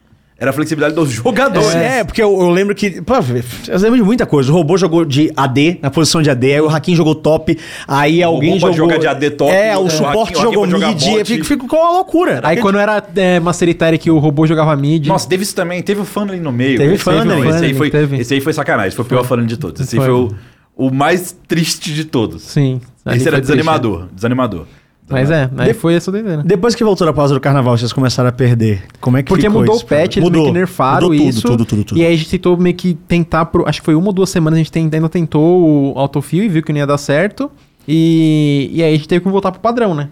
Era 0.41 0.49
a 0.49 0.53
flexibilidade 0.53 0.95
dos 0.95 1.11
jogadores. 1.11 1.76
É, 1.76 2.03
porque 2.03 2.19
eu, 2.22 2.31
eu 2.41 2.49
lembro 2.49 2.73
que. 2.73 2.99
Pô, 3.03 3.13
eu 3.13 3.77
lembro 3.80 3.97
de 3.97 4.03
muita 4.03 4.26
coisa. 4.26 4.51
O 4.51 4.55
robô 4.55 4.76
jogou 4.76 5.05
de 5.05 5.31
AD, 5.38 5.77
na 5.84 5.91
posição 5.91 6.19
de 6.19 6.31
AD, 6.31 6.53
aí 6.55 6.61
o 6.61 6.68
Hakim 6.68 6.95
jogou 6.95 7.13
top, 7.13 7.55
aí 7.88 8.23
alguém 8.23 8.53
robô 8.53 8.61
pode 8.61 8.76
jogou. 8.77 8.91
jogar 8.91 8.99
de 8.99 9.07
AD 9.07 9.30
top, 9.35 9.51
É, 9.51 9.77
o 9.77 9.81
o 9.84 9.89
suporte 9.91 10.31
Hakim- 10.34 10.39
o 10.39 10.41
jogou 10.41 10.68
jogar 10.68 10.88
mid, 10.88 11.03
bot. 11.05 11.26
fica, 11.26 11.43
fica 11.45 11.68
com 11.68 11.76
uma 11.77 11.91
loucura. 11.91 12.39
Aí 12.43 12.57
quando 12.57 12.80
era 12.80 13.03
é, 13.15 13.39
Master 13.39 13.69
Ether 13.69 13.99
que 13.99 14.09
o 14.09 14.18
robô 14.18 14.47
jogava 14.47 14.76
mid. 14.76 15.05
Nossa, 15.05 15.30
teve 15.30 15.43
isso 15.43 15.53
também. 15.53 15.80
Teve 15.84 16.01
o 16.01 16.05
funneling 16.05 16.39
no 16.41 16.51
meio. 16.51 16.76
Teve 16.80 16.97
funneling. 16.97 17.47
Esse 17.47 17.65
aí, 17.65 17.73
foi, 17.76 17.91
teve. 17.91 18.18
esse 18.18 18.34
aí 18.34 18.41
foi 18.41 18.51
sacanagem. 18.53 18.88
Esse 18.88 18.95
foi 18.95 19.05
o 19.05 19.07
pior 19.07 19.23
funneling 19.23 19.47
de 19.47 19.57
todos. 19.57 19.80
Esse 19.80 19.95
aí 19.95 20.03
Foi. 20.03 20.09
foi 20.11 20.35
o, 20.76 20.88
o 20.88 20.91
mais 20.91 21.38
triste 21.47 21.93
de 21.93 22.03
todos. 22.05 22.41
Sim. 22.41 22.81
Esse 23.05 23.05
era 23.05 23.15
foi 23.15 23.30
triste. 23.30 23.41
desanimador. 23.41 24.07
Desanimador. 24.11 24.65
Mas 25.11 25.29
é, 25.31 25.49
aí 25.57 25.67
De- 25.67 25.73
foi 25.73 25.93
essa 25.93 26.11
doideira. 26.11 26.43
Depois 26.43 26.73
que 26.75 26.83
voltou 26.83 27.05
da 27.05 27.13
pausa 27.13 27.33
do 27.33 27.39
carnaval, 27.39 27.77
vocês 27.77 27.91
começaram 27.93 28.29
a 28.29 28.31
perder. 28.31 28.83
Como 28.99 29.17
é 29.17 29.23
que 29.23 29.29
Porque 29.29 29.47
ficou 29.47 29.59
mudou 29.61 29.75
isso, 29.75 29.85
o 29.85 29.88
patch, 29.88 30.17
eles 30.17 30.29
meio 30.29 30.45
que 30.45 30.51
nerfaram 30.51 31.07
mudou 31.09 31.17
tudo, 31.17 31.29
isso. 31.29 31.41
Tudo, 31.47 31.65
tudo, 31.65 31.83
tudo. 31.83 31.97
E 31.99 32.05
aí 32.05 32.13
a 32.13 32.17
gente 32.17 32.29
tentou 32.29 32.57
meio 32.57 32.75
que 32.75 32.93
tentar, 32.93 33.45
pro, 33.45 33.67
acho 33.67 33.79
que 33.81 33.85
foi 33.85 33.95
uma 33.95 34.07
ou 34.07 34.13
duas 34.13 34.29
semanas, 34.29 34.55
a 34.55 34.59
gente 34.59 34.71
tem- 34.71 34.89
ainda 34.91 35.09
tentou 35.09 35.93
o 35.93 35.99
autofill 35.99 36.43
e 36.43 36.49
viu 36.49 36.63
que 36.63 36.71
não 36.71 36.79
ia 36.79 36.88
dar 36.88 36.97
certo. 36.97 37.51
E, 37.88 38.69
e 38.73 38.83
aí 38.83 38.93
a 38.93 38.95
gente 38.95 39.07
teve 39.07 39.23
que 39.23 39.29
voltar 39.29 39.51
pro 39.51 39.59
padrão, 39.61 39.93
né? 39.93 40.09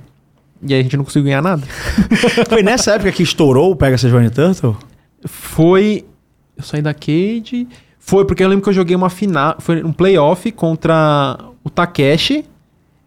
E 0.61 0.73
aí 0.73 0.79
a 0.79 0.83
gente 0.83 0.97
não 0.97 1.03
conseguiu 1.03 1.25
ganhar 1.25 1.41
nada. 1.41 1.63
Foi 2.49 2.61
nessa 2.63 2.91
época 2.95 3.11
que 3.11 3.23
estourou 3.23 3.71
o 3.71 3.75
Pega 3.75 3.97
Sejuani 3.97 4.29
Turtle? 4.29 4.75
Foi. 5.25 6.03
Eu 6.57 6.63
saí 6.63 6.81
da 6.81 6.93
Cade. 6.93 7.67
Foi 7.99 8.25
porque 8.25 8.43
eu 8.43 8.47
lembro 8.47 8.63
que 8.63 8.69
eu 8.69 8.73
joguei 8.73 8.95
uma 8.95 9.09
final. 9.09 9.55
Foi 9.59 9.83
um 9.83 9.93
playoff 9.93 10.51
contra 10.51 11.37
o 11.63 11.69
Takeshi. 11.69 12.43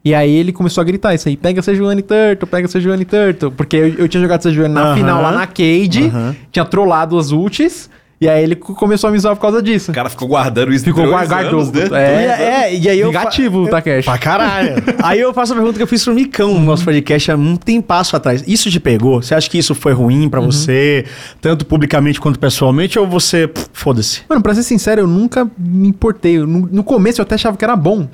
E 0.05 0.15
aí 0.15 0.35
ele 0.35 0.53
começou 0.53 0.81
a 0.83 0.85
gritar 0.85 1.15
isso 1.15 1.29
aí: 1.29 1.37
pega 1.37 1.63
Sejuani 1.63 2.03
Turtle, 2.03 2.49
pega 2.49 2.67
Sejuani 2.69 3.05
Turtle. 3.05 3.51
Porque 3.53 3.77
eu, 3.77 3.89
eu 3.95 4.09
tinha 4.09 4.21
jogado 4.23 4.43
Sejuani 4.43 4.75
na 4.75 4.83
Aham. 4.89 4.97
final 4.97 5.23
lá 5.23 5.31
na 5.33 5.47
Cade, 5.47 6.05
Aham. 6.13 6.37
tinha 6.51 6.65
trollado 6.65 7.19
as 7.19 7.31
ultis. 7.31 7.89
E 8.21 8.29
aí 8.29 8.41
ele 8.45 8.55
co- 8.55 8.73
começou 8.75 9.09
a 9.09 9.13
me 9.13 9.19
zoar 9.19 9.35
por 9.35 9.43
causa 9.43 9.61
disso. 9.61 9.91
O 9.91 9.95
cara 9.95 10.09
ficou 10.09 10.29
guardando 10.29 10.73
isso 10.73 10.85
Ficou 10.85 11.09
guardando. 11.09 11.57
anos, 11.57 11.73
né? 11.73 11.89
É, 11.93 11.97
E, 11.97 12.43
é, 12.43 12.75
e 12.77 12.89
aí 12.89 13.01
eu. 13.01 13.09
Negativo 13.09 13.63
o 13.65 13.69
Takeshi. 13.69 14.05
Pra 14.05 14.17
caralho. 14.17 14.75
Aí 15.03 15.19
eu 15.19 15.35
faço 15.35 15.53
a 15.53 15.57
pergunta 15.57 15.77
que 15.77 15.83
eu 15.83 15.89
fiz 15.89 16.05
pro 16.05 16.15
Micão 16.15 16.55
no 16.55 16.61
nosso 16.61 16.85
podcast 16.85 17.33
há 17.33 17.37
um 17.37 17.57
tempasso 17.57 18.15
atrás. 18.15 18.45
Isso 18.47 18.71
te 18.71 18.79
pegou? 18.79 19.21
Você 19.21 19.35
acha 19.35 19.51
que 19.51 19.59
isso 19.59 19.75
foi 19.75 19.93
ruim 19.93 20.23
Uhum. 20.23 20.29
pra 20.31 20.41
você, 20.41 21.05
tanto 21.41 21.67
publicamente 21.67 22.21
quanto 22.21 22.39
pessoalmente, 22.39 22.97
ou 22.97 23.09
você. 23.09 23.49
pff, 23.49 23.67
Foda-se. 23.73 24.23
Mano, 24.29 24.41
pra 24.41 24.55
ser 24.55 24.63
sincero, 24.63 25.01
eu 25.01 25.07
nunca 25.09 25.45
me 25.59 25.89
importei. 25.89 26.39
No, 26.39 26.69
no 26.71 26.85
começo 26.85 27.21
eu 27.21 27.25
até 27.25 27.35
achava 27.35 27.57
que 27.57 27.65
era 27.65 27.75
bom. 27.75 28.07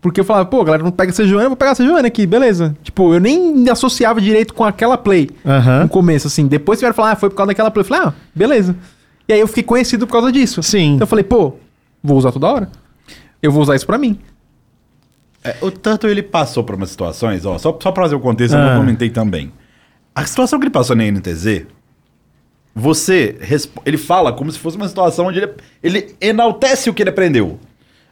Porque 0.00 0.20
eu 0.20 0.24
falava, 0.24 0.46
pô, 0.46 0.64
galera 0.64 0.82
não 0.82 0.90
pega 0.90 1.12
Sejuani, 1.12 1.44
eu 1.44 1.50
vou 1.50 1.56
pegar 1.56 1.74
Sejuani 1.74 2.06
aqui, 2.06 2.26
beleza. 2.26 2.74
Tipo, 2.82 3.12
eu 3.12 3.20
nem 3.20 3.54
me 3.54 3.68
associava 3.68 4.20
direito 4.20 4.54
com 4.54 4.64
aquela 4.64 4.96
play. 4.96 5.28
Aham. 5.44 5.82
No 5.82 5.88
começo, 5.90 6.26
assim. 6.26 6.46
Depois 6.46 6.78
tiveram 6.78 6.94
falar, 6.94 7.12
ah, 7.12 7.16
foi 7.16 7.28
por 7.28 7.36
causa 7.36 7.48
daquela 7.48 7.70
play. 7.70 7.82
Eu 7.82 7.88
falei, 7.88 8.06
ah, 8.08 8.14
beleza. 8.34 8.74
E 9.28 9.32
aí 9.34 9.40
eu 9.40 9.46
fiquei 9.46 9.62
conhecido 9.62 10.06
por 10.06 10.12
causa 10.14 10.32
disso. 10.32 10.62
Sim. 10.62 10.94
Então 10.94 11.04
eu 11.04 11.06
falei, 11.06 11.22
pô, 11.24 11.54
vou 12.02 12.16
usar 12.16 12.32
toda 12.32 12.46
hora. 12.46 12.70
Eu 13.42 13.52
vou 13.52 13.62
usar 13.62 13.76
isso 13.76 13.86
pra 13.86 13.98
mim. 13.98 14.18
É, 15.44 15.56
o 15.60 15.70
Turtle 15.70 16.10
ele 16.10 16.22
passou 16.22 16.64
por 16.64 16.74
umas 16.74 16.90
situações, 16.90 17.44
ó, 17.46 17.56
só, 17.58 17.76
só 17.80 17.92
pra 17.92 18.02
fazer 18.04 18.14
o 18.14 18.20
contexto, 18.20 18.54
eu 18.54 18.60
Ah. 18.60 18.74
não 18.74 18.80
comentei 18.80 19.08
também. 19.10 19.50
A 20.14 20.24
situação 20.26 20.58
que 20.58 20.64
ele 20.64 20.70
passou 20.72 20.94
na 20.96 21.04
NTZ, 21.04 21.62
você. 22.74 23.36
Ele 23.84 23.96
fala 23.98 24.32
como 24.32 24.50
se 24.50 24.58
fosse 24.58 24.76
uma 24.76 24.88
situação 24.88 25.26
onde 25.26 25.38
ele, 25.38 25.52
ele 25.82 26.14
enaltece 26.20 26.88
o 26.90 26.94
que 26.94 27.02
ele 27.02 27.10
aprendeu. 27.10 27.58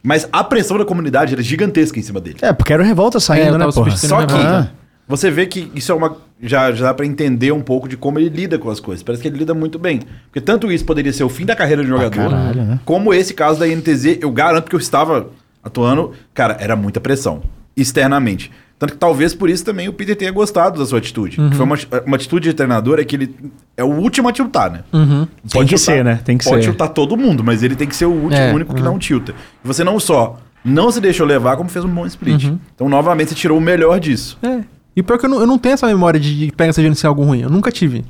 Mas 0.03 0.27
a 0.31 0.43
pressão 0.43 0.77
da 0.77 0.85
comunidade 0.85 1.33
era 1.33 1.41
gigantesca 1.41 1.99
em 1.99 2.01
cima 2.01 2.19
dele. 2.21 2.37
É, 2.41 2.53
porque 2.53 2.71
era 2.73 2.81
o 2.81 2.85
Revolta 2.85 3.17
É, 3.17 3.21
saindo, 3.21 3.53
eu 3.55 3.57
né, 3.57 3.65
porra? 3.73 3.91
Só 3.97 4.25
que 4.25 4.33
Ah. 4.33 4.67
você 5.07 5.29
vê 5.29 5.45
que 5.45 5.71
isso 5.75 5.91
é 5.91 5.95
uma. 5.95 6.15
Já, 6.41 6.71
já 6.71 6.85
dá 6.85 6.93
pra 6.93 7.05
entender 7.05 7.51
um 7.51 7.59
pouco 7.61 7.87
de 7.89 7.97
como 7.97 8.17
ele 8.17 8.29
lida 8.29 8.57
com 8.57 8.69
as 8.69 8.79
coisas. 8.79 9.03
Parece 9.03 9.21
que 9.21 9.27
ele 9.27 9.37
lida 9.37 9.53
muito 9.53 9.77
bem. 9.77 9.99
Porque 10.25 10.39
tanto 10.39 10.71
isso 10.71 10.85
poderia 10.85 11.11
ser 11.11 11.23
o 11.25 11.29
fim 11.29 11.45
da 11.45 11.53
carreira 11.55 11.83
de 11.83 11.89
jogador, 11.89 12.29
caralho, 12.29 12.63
né? 12.63 12.79
como 12.85 13.13
esse 13.13 13.33
caso 13.33 13.59
da 13.59 13.67
INTZ, 13.67 14.19
eu 14.21 14.31
garanto 14.31 14.69
que 14.69 14.75
eu 14.75 14.79
estava 14.79 15.27
atuando. 15.61 16.13
Cara, 16.33 16.55
era 16.59 16.75
muita 16.77 17.01
pressão. 17.01 17.41
Externamente. 17.75 18.51
Tanto 18.79 18.93
que 18.93 18.99
talvez 18.99 19.35
por 19.35 19.49
isso 19.49 19.65
também 19.65 19.89
o 19.89 19.93
Peter 19.93 20.15
tenha 20.15 20.31
gostado 20.31 20.79
da 20.79 20.85
sua 20.85 20.99
atitude. 20.99 21.35
Que 21.35 21.55
foi 21.55 21.65
uma, 21.65 21.77
uma 22.05 22.15
atitude 22.15 22.47
de 22.47 22.53
treinador 22.55 22.97
é 22.97 23.03
que 23.03 23.13
ele 23.13 23.35
é 23.75 23.83
o 23.83 23.89
último 23.89 24.29
a 24.29 24.31
tiltar, 24.31 24.71
né? 24.71 24.83
Uhum. 24.93 25.27
Tem 25.51 25.65
que 25.65 25.77
ser, 25.77 26.03
né? 26.03 26.21
Tem 26.23 26.37
que 26.37 26.45
pode 26.45 26.63
ser. 26.63 26.69
tiltar 26.69 26.87
todo 26.89 27.17
mundo, 27.17 27.43
mas 27.43 27.61
ele 27.61 27.75
tem 27.75 27.85
que 27.85 27.95
ser 27.95 28.05
o 28.05 28.11
último, 28.11 28.33
É, 28.35 28.53
único 28.53 28.73
que 28.73 28.79
uhum. 28.79 28.85
não 28.93 28.97
tilta. 28.97 29.33
E 29.63 29.67
você 29.67 29.83
não 29.83 29.99
só 29.99 30.37
não 30.63 30.91
se 30.91 31.01
deixou 31.01 31.25
levar, 31.25 31.57
como 31.57 31.69
fez 31.69 31.83
um 31.83 31.89
bom 31.89 32.05
split. 32.05 32.45
Uhum. 32.45 32.59
Então, 32.73 32.87
novamente, 32.89 33.29
você 33.29 33.35
tirou 33.35 33.57
o 33.57 33.61
melhor 33.61 33.99
disso. 33.99 34.37
É. 34.41 34.61
E 34.95 35.03
pior 35.03 35.17
que 35.17 35.25
eu 35.25 35.29
não, 35.29 35.39
eu 35.41 35.47
não 35.47 35.57
tenho 35.57 35.73
essa 35.73 35.87
memória 35.87 36.19
de, 36.19 36.47
de 36.47 36.51
pegar 36.51 36.73
Sejuani 36.73 36.95
ser 36.95 37.07
algo 37.07 37.23
ruim. 37.23 37.41
Eu 37.41 37.49
nunca 37.49 37.71
tive. 37.71 38.05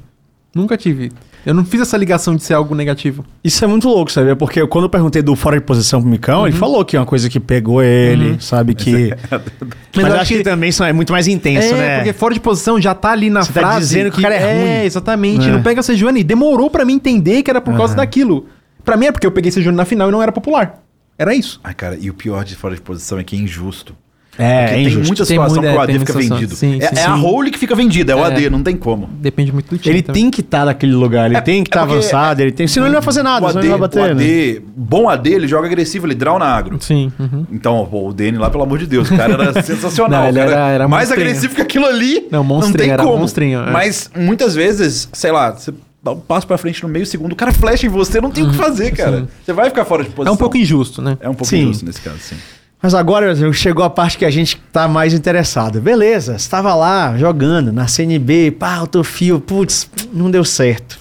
Nunca 0.54 0.78
tive. 0.78 1.12
Eu 1.50 1.56
não 1.56 1.66
fiz 1.66 1.82
essa 1.82 1.98
ligação 1.98 2.36
de 2.36 2.44
ser 2.44 2.54
algo 2.54 2.76
negativo. 2.76 3.26
Isso 3.44 3.64
é 3.66 3.68
muito 3.68 3.88
louco, 3.90 4.12
sabe? 4.12 4.36
Porque 4.36 4.66
quando 4.68 4.84
eu 4.86 4.90
perguntei 4.90 5.22
do 5.22 5.36
fora 5.36 5.58
de 5.60 5.66
posição 5.66 6.00
pro 6.00 6.10
Micão, 6.10 6.42
Uhum. 6.42 6.48
ele 6.48 6.56
falou 6.56 6.86
que 6.86 6.96
é 6.96 7.00
uma 7.00 7.06
coisa 7.06 7.28
que 7.30 7.40
pegou 7.40 7.82
ele, 7.82 8.38
sabe? 8.40 8.76
Que. 8.76 9.14
Mas, 9.96 10.06
eu 10.06 10.14
eu 10.14 10.20
acho 10.22 10.34
que, 10.36 10.44
também 10.44 10.72
são- 10.72 10.86
é 10.86 10.94
muito 10.94 11.12
mais 11.12 11.28
intenso, 11.28 11.74
é, 11.74 11.78
né? 11.78 11.96
porque 11.98 12.14
fora 12.14 12.34
de 12.36 12.40
posição 12.40 12.80
já 12.80 12.94
tá 12.94 13.12
ali 13.12 13.30
na 13.32 13.42
Você 13.42 13.52
tá 13.52 13.62
frase. 13.62 13.80
dizendo 13.80 14.12
que 14.12 14.20
o 14.20 14.22
cara 14.22 14.36
é 14.36 14.40
ruim. 14.54 14.70
É, 14.70 14.86
exatamente. 14.86 15.48
É. 15.48 15.52
Não 15.52 15.64
pega 15.64 15.82
Sejuani. 15.82 16.24
Demorou 16.24 16.70
pra 16.70 16.86
mim 16.86 16.94
entender 16.94 17.42
que 17.42 17.50
era 17.50 17.60
por 17.60 17.76
causa 17.76 17.96
daquilo. 17.96 18.46
Pra 18.86 18.96
mim 18.96 19.08
é 19.08 19.12
porque 19.12 19.26
eu 19.26 19.32
peguei 19.32 19.52
Sejuani 19.52 19.76
na 19.78 19.86
final 19.86 20.10
e 20.10 20.12
não 20.12 20.22
era 20.22 20.32
popular. 20.32 20.84
Era 21.18 21.34
isso. 21.34 21.60
Ai, 21.64 21.74
cara, 21.74 21.98
e 22.00 22.10
o 22.10 22.14
pior 22.14 22.46
de 22.46 22.56
fora 22.56 22.76
de 22.76 22.82
posição 22.82 23.18
é 23.20 23.24
que 23.24 23.36
é 23.36 23.40
injusto. 23.40 23.96
É, 24.42 24.60
Porque 24.60 24.72
é 24.72 24.76
tem 24.76 24.86
injusto. 24.86 25.08
muita 25.08 25.16
Tem 25.18 25.26
situação 25.26 25.56
muita- 25.58 25.70
que 25.72 25.78
o 25.78 25.80
é, 25.80 25.84
AD 25.84 25.92
tem 25.92 26.00
fica 26.00 26.14
vendido. 26.14 26.56
Sim, 26.56 26.78
é, 26.82 26.88
sim, 26.88 26.96
é 26.96 27.06
a 27.06 27.14
sim. 27.16 27.22
role 27.22 27.52
que 27.52 27.60
fica 27.60 27.76
vendida, 27.76 28.14
é 28.14 28.16
o 28.16 28.20
É. 28.20 28.28
AD, 28.28 28.50
não 28.50 28.64
tem 28.64 28.78
como. 28.78 29.10
Depende 29.20 29.52
muito 29.52 29.70
do 29.70 29.78
time. 29.78 29.96
Ele 29.96 30.02
também. 30.02 30.22
tem 30.24 30.32
que 30.32 30.40
estar 30.40 30.66
naquele 30.66 30.94
lugar, 30.94 31.26
ele 31.26 31.36
É- 31.36 31.42
tem 31.42 31.62
que 31.62 31.70
é 31.70 31.72
estar 31.72 31.80
porque- 31.86 31.94
avançado, 32.00 32.42
ele 32.42 32.52
tem. 32.54 32.66
Senão 32.66 32.88
ele 32.88 32.94
não 32.96 33.02
vai 33.02 33.06
fazer 33.06 33.22
nada, 33.22 33.46
o 33.46 33.50
AD, 33.50 33.60
ele 33.60 33.68
vai 33.68 33.78
bater. 33.80 34.00
o 34.00 34.06
né? 34.06 34.12
AD 34.12 34.62
bom 34.78 35.10
AD, 35.10 35.30
ele 35.34 35.48
joga 35.48 35.68
agressivo, 35.68 36.08
ele 36.08 36.16
draw 36.16 36.40
na 36.40 36.46
agro. 36.46 36.78
Sim. 36.80 37.12
uhum. 37.20 37.46
Então, 37.52 37.86
pô, 37.92 38.08
o 38.08 38.14
Dene 38.14 38.38
lá, 38.38 38.50
pelo 38.50 38.64
amor 38.64 38.80
de 38.80 38.88
Deus, 38.88 39.12
o 39.12 39.16
cara 39.18 39.34
era 39.34 39.62
sensacional. 39.62 40.22
Não, 40.24 40.30
ele 40.30 40.40
era- 40.40 40.70
era 40.70 40.88
mais 40.88 41.10
monstrinho. 41.10 41.28
agressivo 41.30 41.56
que 41.56 41.62
aquilo 41.62 41.86
ali. 41.86 42.28
Não, 42.32 42.42
monstrinho, 42.44 42.78
tem 42.78 42.90
era 42.92 43.04
como. 43.04 43.18
monstrinho, 43.18 43.60
é. 43.60 43.72
Mas 43.72 44.10
muitas 44.16 44.56
vezes, 44.56 45.10
sei 45.12 45.32
lá, 45.34 45.52
você 45.52 45.74
dá 46.02 46.12
um 46.12 46.20
passo 46.20 46.48
pra 46.48 46.58
frente 46.58 46.82
no 46.82 46.88
meio 46.88 47.06
segundo, 47.06 47.34
o 47.34 47.36
cara 47.36 47.52
flecha 47.52 47.86
em 47.86 47.90
você, 47.90 48.22
não 48.22 48.32
tem 48.32 48.46
o 48.46 48.52
que 48.52 48.56
fazer, 48.56 48.92
cara. 48.92 49.12
Uhum, 49.18 49.20
sim. 49.24 49.28
Você 49.46 49.52
vai 49.52 49.70
ficar 49.70 49.84
fora 49.84 50.02
de 50.04 50.10
posição. 50.12 50.32
É 50.32 50.34
um 50.34 50.38
pouco 50.38 50.56
injusto, 50.56 51.02
né? 51.02 51.18
É 51.20 51.28
um 51.28 51.34
pouco 51.34 51.48
Sim. 51.48 51.64
injusto 51.64 51.86
nesse 51.86 52.00
caso, 52.00 52.18
sim. 52.20 52.36
Mas 52.82 52.94
agora 52.94 53.36
chegou 53.52 53.84
a 53.84 53.90
parte 53.90 54.18
que 54.18 54.26
a 54.26 54.30
gente 54.30 54.58
tá 54.72 54.88
mais 54.88 55.14
interessado. 55.14 55.82
Beleza, 55.82 56.36
estava 56.36 56.74
lá 56.74 57.18
jogando 57.18 57.74
na 57.74 57.88
CNB, 57.88 58.52
pá, 58.52 58.76
autofio, 58.76 59.40
putz, 59.40 59.90
não 60.14 60.32
deu 60.32 60.46
certo. 60.46 60.98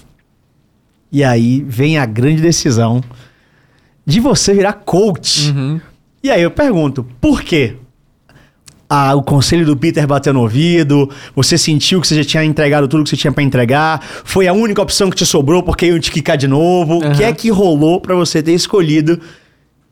E 1.11 1.23
aí 1.23 1.65
vem 1.67 1.97
a 1.97 2.05
grande 2.05 2.43
decisão 2.43 3.01
de 4.05 4.19
você 4.21 4.53
virar 4.53 4.73
coach. 4.73 5.51
Uhum. 5.51 5.81
E 6.23 6.31
aí 6.31 6.43
eu 6.43 6.51
pergunto, 6.51 7.07
por 7.21 7.43
quê? 7.43 7.77
Ah, 8.91 9.15
o 9.15 9.23
conselho 9.23 9.67
do 9.67 9.77
Peter 9.77 10.07
bateu 10.07 10.33
no 10.33 10.41
ouvido, 10.41 11.11
você 11.37 11.59
sentiu 11.59 12.01
que 12.01 12.09
você 12.09 12.17
já 12.17 12.25
tinha 12.25 12.45
entregado 12.45 12.89
tudo 12.89 13.05
que 13.05 13.11
você 13.11 13.17
tinha 13.17 13.31
pra 13.31 13.43
entregar, 13.43 14.03
foi 14.25 14.49
a 14.49 14.53
única 14.53 14.81
opção 14.81 15.11
que 15.11 15.17
te 15.17 15.27
sobrou 15.27 15.63
porque 15.63 15.87
iam 15.87 16.01
te 16.01 16.11
quicar 16.11 16.39
de 16.39 16.49
novo. 16.49 16.97
O 16.97 17.01
que 17.01 17.23
Aham. 17.23 17.25
é 17.25 17.33
que 17.33 17.51
rolou 17.51 18.01
pra 18.01 18.15
você 18.15 18.43
ter 18.43 18.53
escolhido 18.53 19.21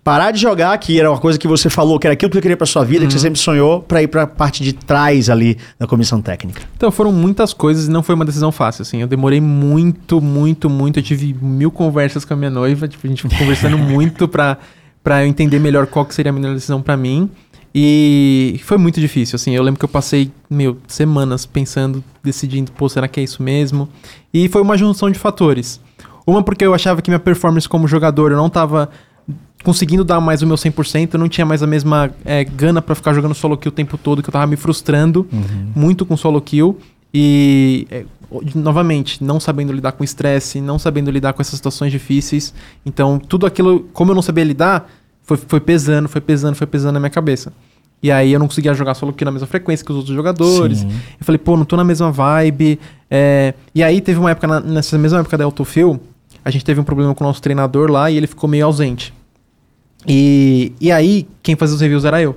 parar 0.06 0.30
de 0.30 0.40
jogar, 0.40 0.78
que 0.78 1.00
era 1.00 1.10
uma 1.10 1.18
coisa 1.18 1.36
que 1.36 1.48
você 1.48 1.68
falou, 1.68 1.98
que 1.98 2.06
era 2.06 2.14
aquilo 2.14 2.30
que 2.30 2.36
você 2.36 2.40
queria 2.40 2.56
pra 2.56 2.64
sua 2.64 2.84
vida, 2.84 3.04
que 3.04 3.12
você 3.12 3.18
sempre 3.18 3.40
sonhou, 3.40 3.82
pra 3.82 4.00
ir 4.00 4.06
pra 4.06 4.24
parte 4.24 4.62
de 4.62 4.72
trás 4.72 5.28
ali 5.28 5.58
da 5.80 5.84
comissão 5.88 6.22
técnica? 6.22 6.62
Então 6.76 6.92
foram 6.92 7.10
muitas 7.10 7.52
coisas 7.52 7.88
e 7.88 7.90
não 7.90 8.04
foi 8.04 8.14
uma 8.14 8.24
decisão 8.24 8.52
fácil, 8.52 8.82
assim. 8.82 9.02
Eu 9.02 9.08
demorei 9.08 9.40
muito, 9.40 10.20
muito, 10.20 10.70
muito. 10.70 11.00
Eu 11.00 11.02
tive 11.02 11.34
mil 11.42 11.72
conversas 11.72 12.24
com 12.24 12.34
a 12.34 12.36
minha 12.36 12.50
noiva, 12.50 12.86
tipo, 12.86 13.04
a 13.04 13.10
gente 13.10 13.24
conversando 13.24 13.76
muito 13.82 14.28
pra, 14.28 14.58
pra 15.02 15.24
eu 15.24 15.26
entender 15.26 15.58
melhor 15.58 15.88
qual 15.88 16.06
que 16.06 16.14
seria 16.14 16.30
a 16.30 16.32
melhor 16.32 16.54
decisão 16.54 16.80
pra 16.80 16.96
mim. 16.96 17.28
E 17.74 18.60
foi 18.62 18.78
muito 18.78 19.00
difícil, 19.00 19.34
assim. 19.34 19.56
Eu 19.56 19.62
lembro 19.64 19.80
que 19.80 19.84
eu 19.86 19.88
passei, 19.88 20.30
meu, 20.48 20.78
semanas 20.86 21.44
pensando, 21.46 22.04
decidindo, 22.22 22.70
pô, 22.70 22.88
será 22.88 23.08
que 23.08 23.18
é 23.18 23.24
isso 23.24 23.42
mesmo? 23.42 23.88
E 24.32 24.48
foi 24.48 24.62
uma 24.62 24.78
junção 24.78 25.10
de 25.10 25.18
fatores. 25.18 25.80
Uma 26.24 26.44
porque 26.44 26.64
eu 26.64 26.72
achava 26.72 27.02
que 27.02 27.10
minha 27.10 27.18
performance 27.18 27.68
como 27.68 27.88
jogador 27.88 28.30
eu 28.30 28.36
não 28.36 28.48
tava 28.48 28.88
conseguindo 29.64 30.04
dar 30.04 30.20
mais 30.20 30.42
o 30.42 30.46
meu 30.46 30.56
100%, 30.56 31.14
eu 31.14 31.18
não 31.18 31.28
tinha 31.28 31.44
mais 31.44 31.62
a 31.62 31.66
mesma 31.66 32.10
é, 32.24 32.44
gana 32.44 32.80
pra 32.80 32.94
ficar 32.94 33.12
jogando 33.12 33.34
solo 33.34 33.56
kill 33.56 33.70
o 33.70 33.74
tempo 33.74 33.98
todo, 33.98 34.22
que 34.22 34.28
eu 34.28 34.32
tava 34.32 34.46
me 34.46 34.56
frustrando 34.56 35.26
muito 35.74 36.06
com 36.06 36.16
solo 36.16 36.40
kill. 36.40 36.78
E, 37.12 37.86
é, 37.90 38.04
novamente, 38.54 39.22
não 39.24 39.40
sabendo 39.40 39.72
lidar 39.72 39.92
com 39.92 40.04
estresse, 40.04 40.60
não 40.60 40.78
sabendo 40.78 41.10
lidar 41.10 41.32
com 41.32 41.40
essas 41.40 41.54
situações 41.56 41.90
difíceis. 41.90 42.52
Então, 42.84 43.18
tudo 43.18 43.46
aquilo, 43.46 43.88
como 43.92 44.10
eu 44.10 44.14
não 44.14 44.22
sabia 44.22 44.44
lidar, 44.44 44.88
foi, 45.22 45.36
foi 45.36 45.60
pesando, 45.60 46.08
foi 46.08 46.20
pesando, 46.20 46.54
foi 46.54 46.66
pesando 46.66 46.94
na 46.94 47.00
minha 47.00 47.10
cabeça. 47.10 47.52
E 48.02 48.10
aí 48.12 48.32
eu 48.32 48.38
não 48.38 48.46
conseguia 48.46 48.74
jogar 48.74 48.94
solo 48.94 49.12
kill 49.12 49.24
na 49.24 49.32
mesma 49.32 49.46
frequência 49.48 49.84
que 49.84 49.90
os 49.90 49.96
outros 49.96 50.14
jogadores. 50.14 50.78
Sim. 50.80 50.88
Eu 51.18 51.24
falei, 51.24 51.38
pô, 51.38 51.56
não 51.56 51.64
tô 51.64 51.76
na 51.76 51.84
mesma 51.84 52.12
vibe. 52.12 52.78
É, 53.10 53.54
E 53.74 53.82
aí 53.82 54.00
teve 54.00 54.20
uma 54.20 54.30
época, 54.30 54.46
na- 54.46 54.60
nessa 54.60 54.96
mesma 54.98 55.20
época 55.20 55.38
da 55.38 55.44
Autofill, 55.44 55.98
a 56.44 56.50
gente 56.50 56.64
teve 56.64 56.78
um 56.80 56.84
problema 56.84 57.14
com 57.14 57.24
o 57.24 57.26
nosso 57.26 57.40
treinador 57.40 57.90
lá 57.90 58.10
e 58.10 58.16
ele 58.16 58.26
ficou 58.26 58.48
meio 58.48 58.66
ausente. 58.66 59.12
E, 60.06 60.72
e 60.80 60.92
aí, 60.92 61.26
quem 61.42 61.56
fazia 61.56 61.74
os 61.74 61.80
reviews 61.80 62.04
era 62.04 62.20
eu. 62.20 62.36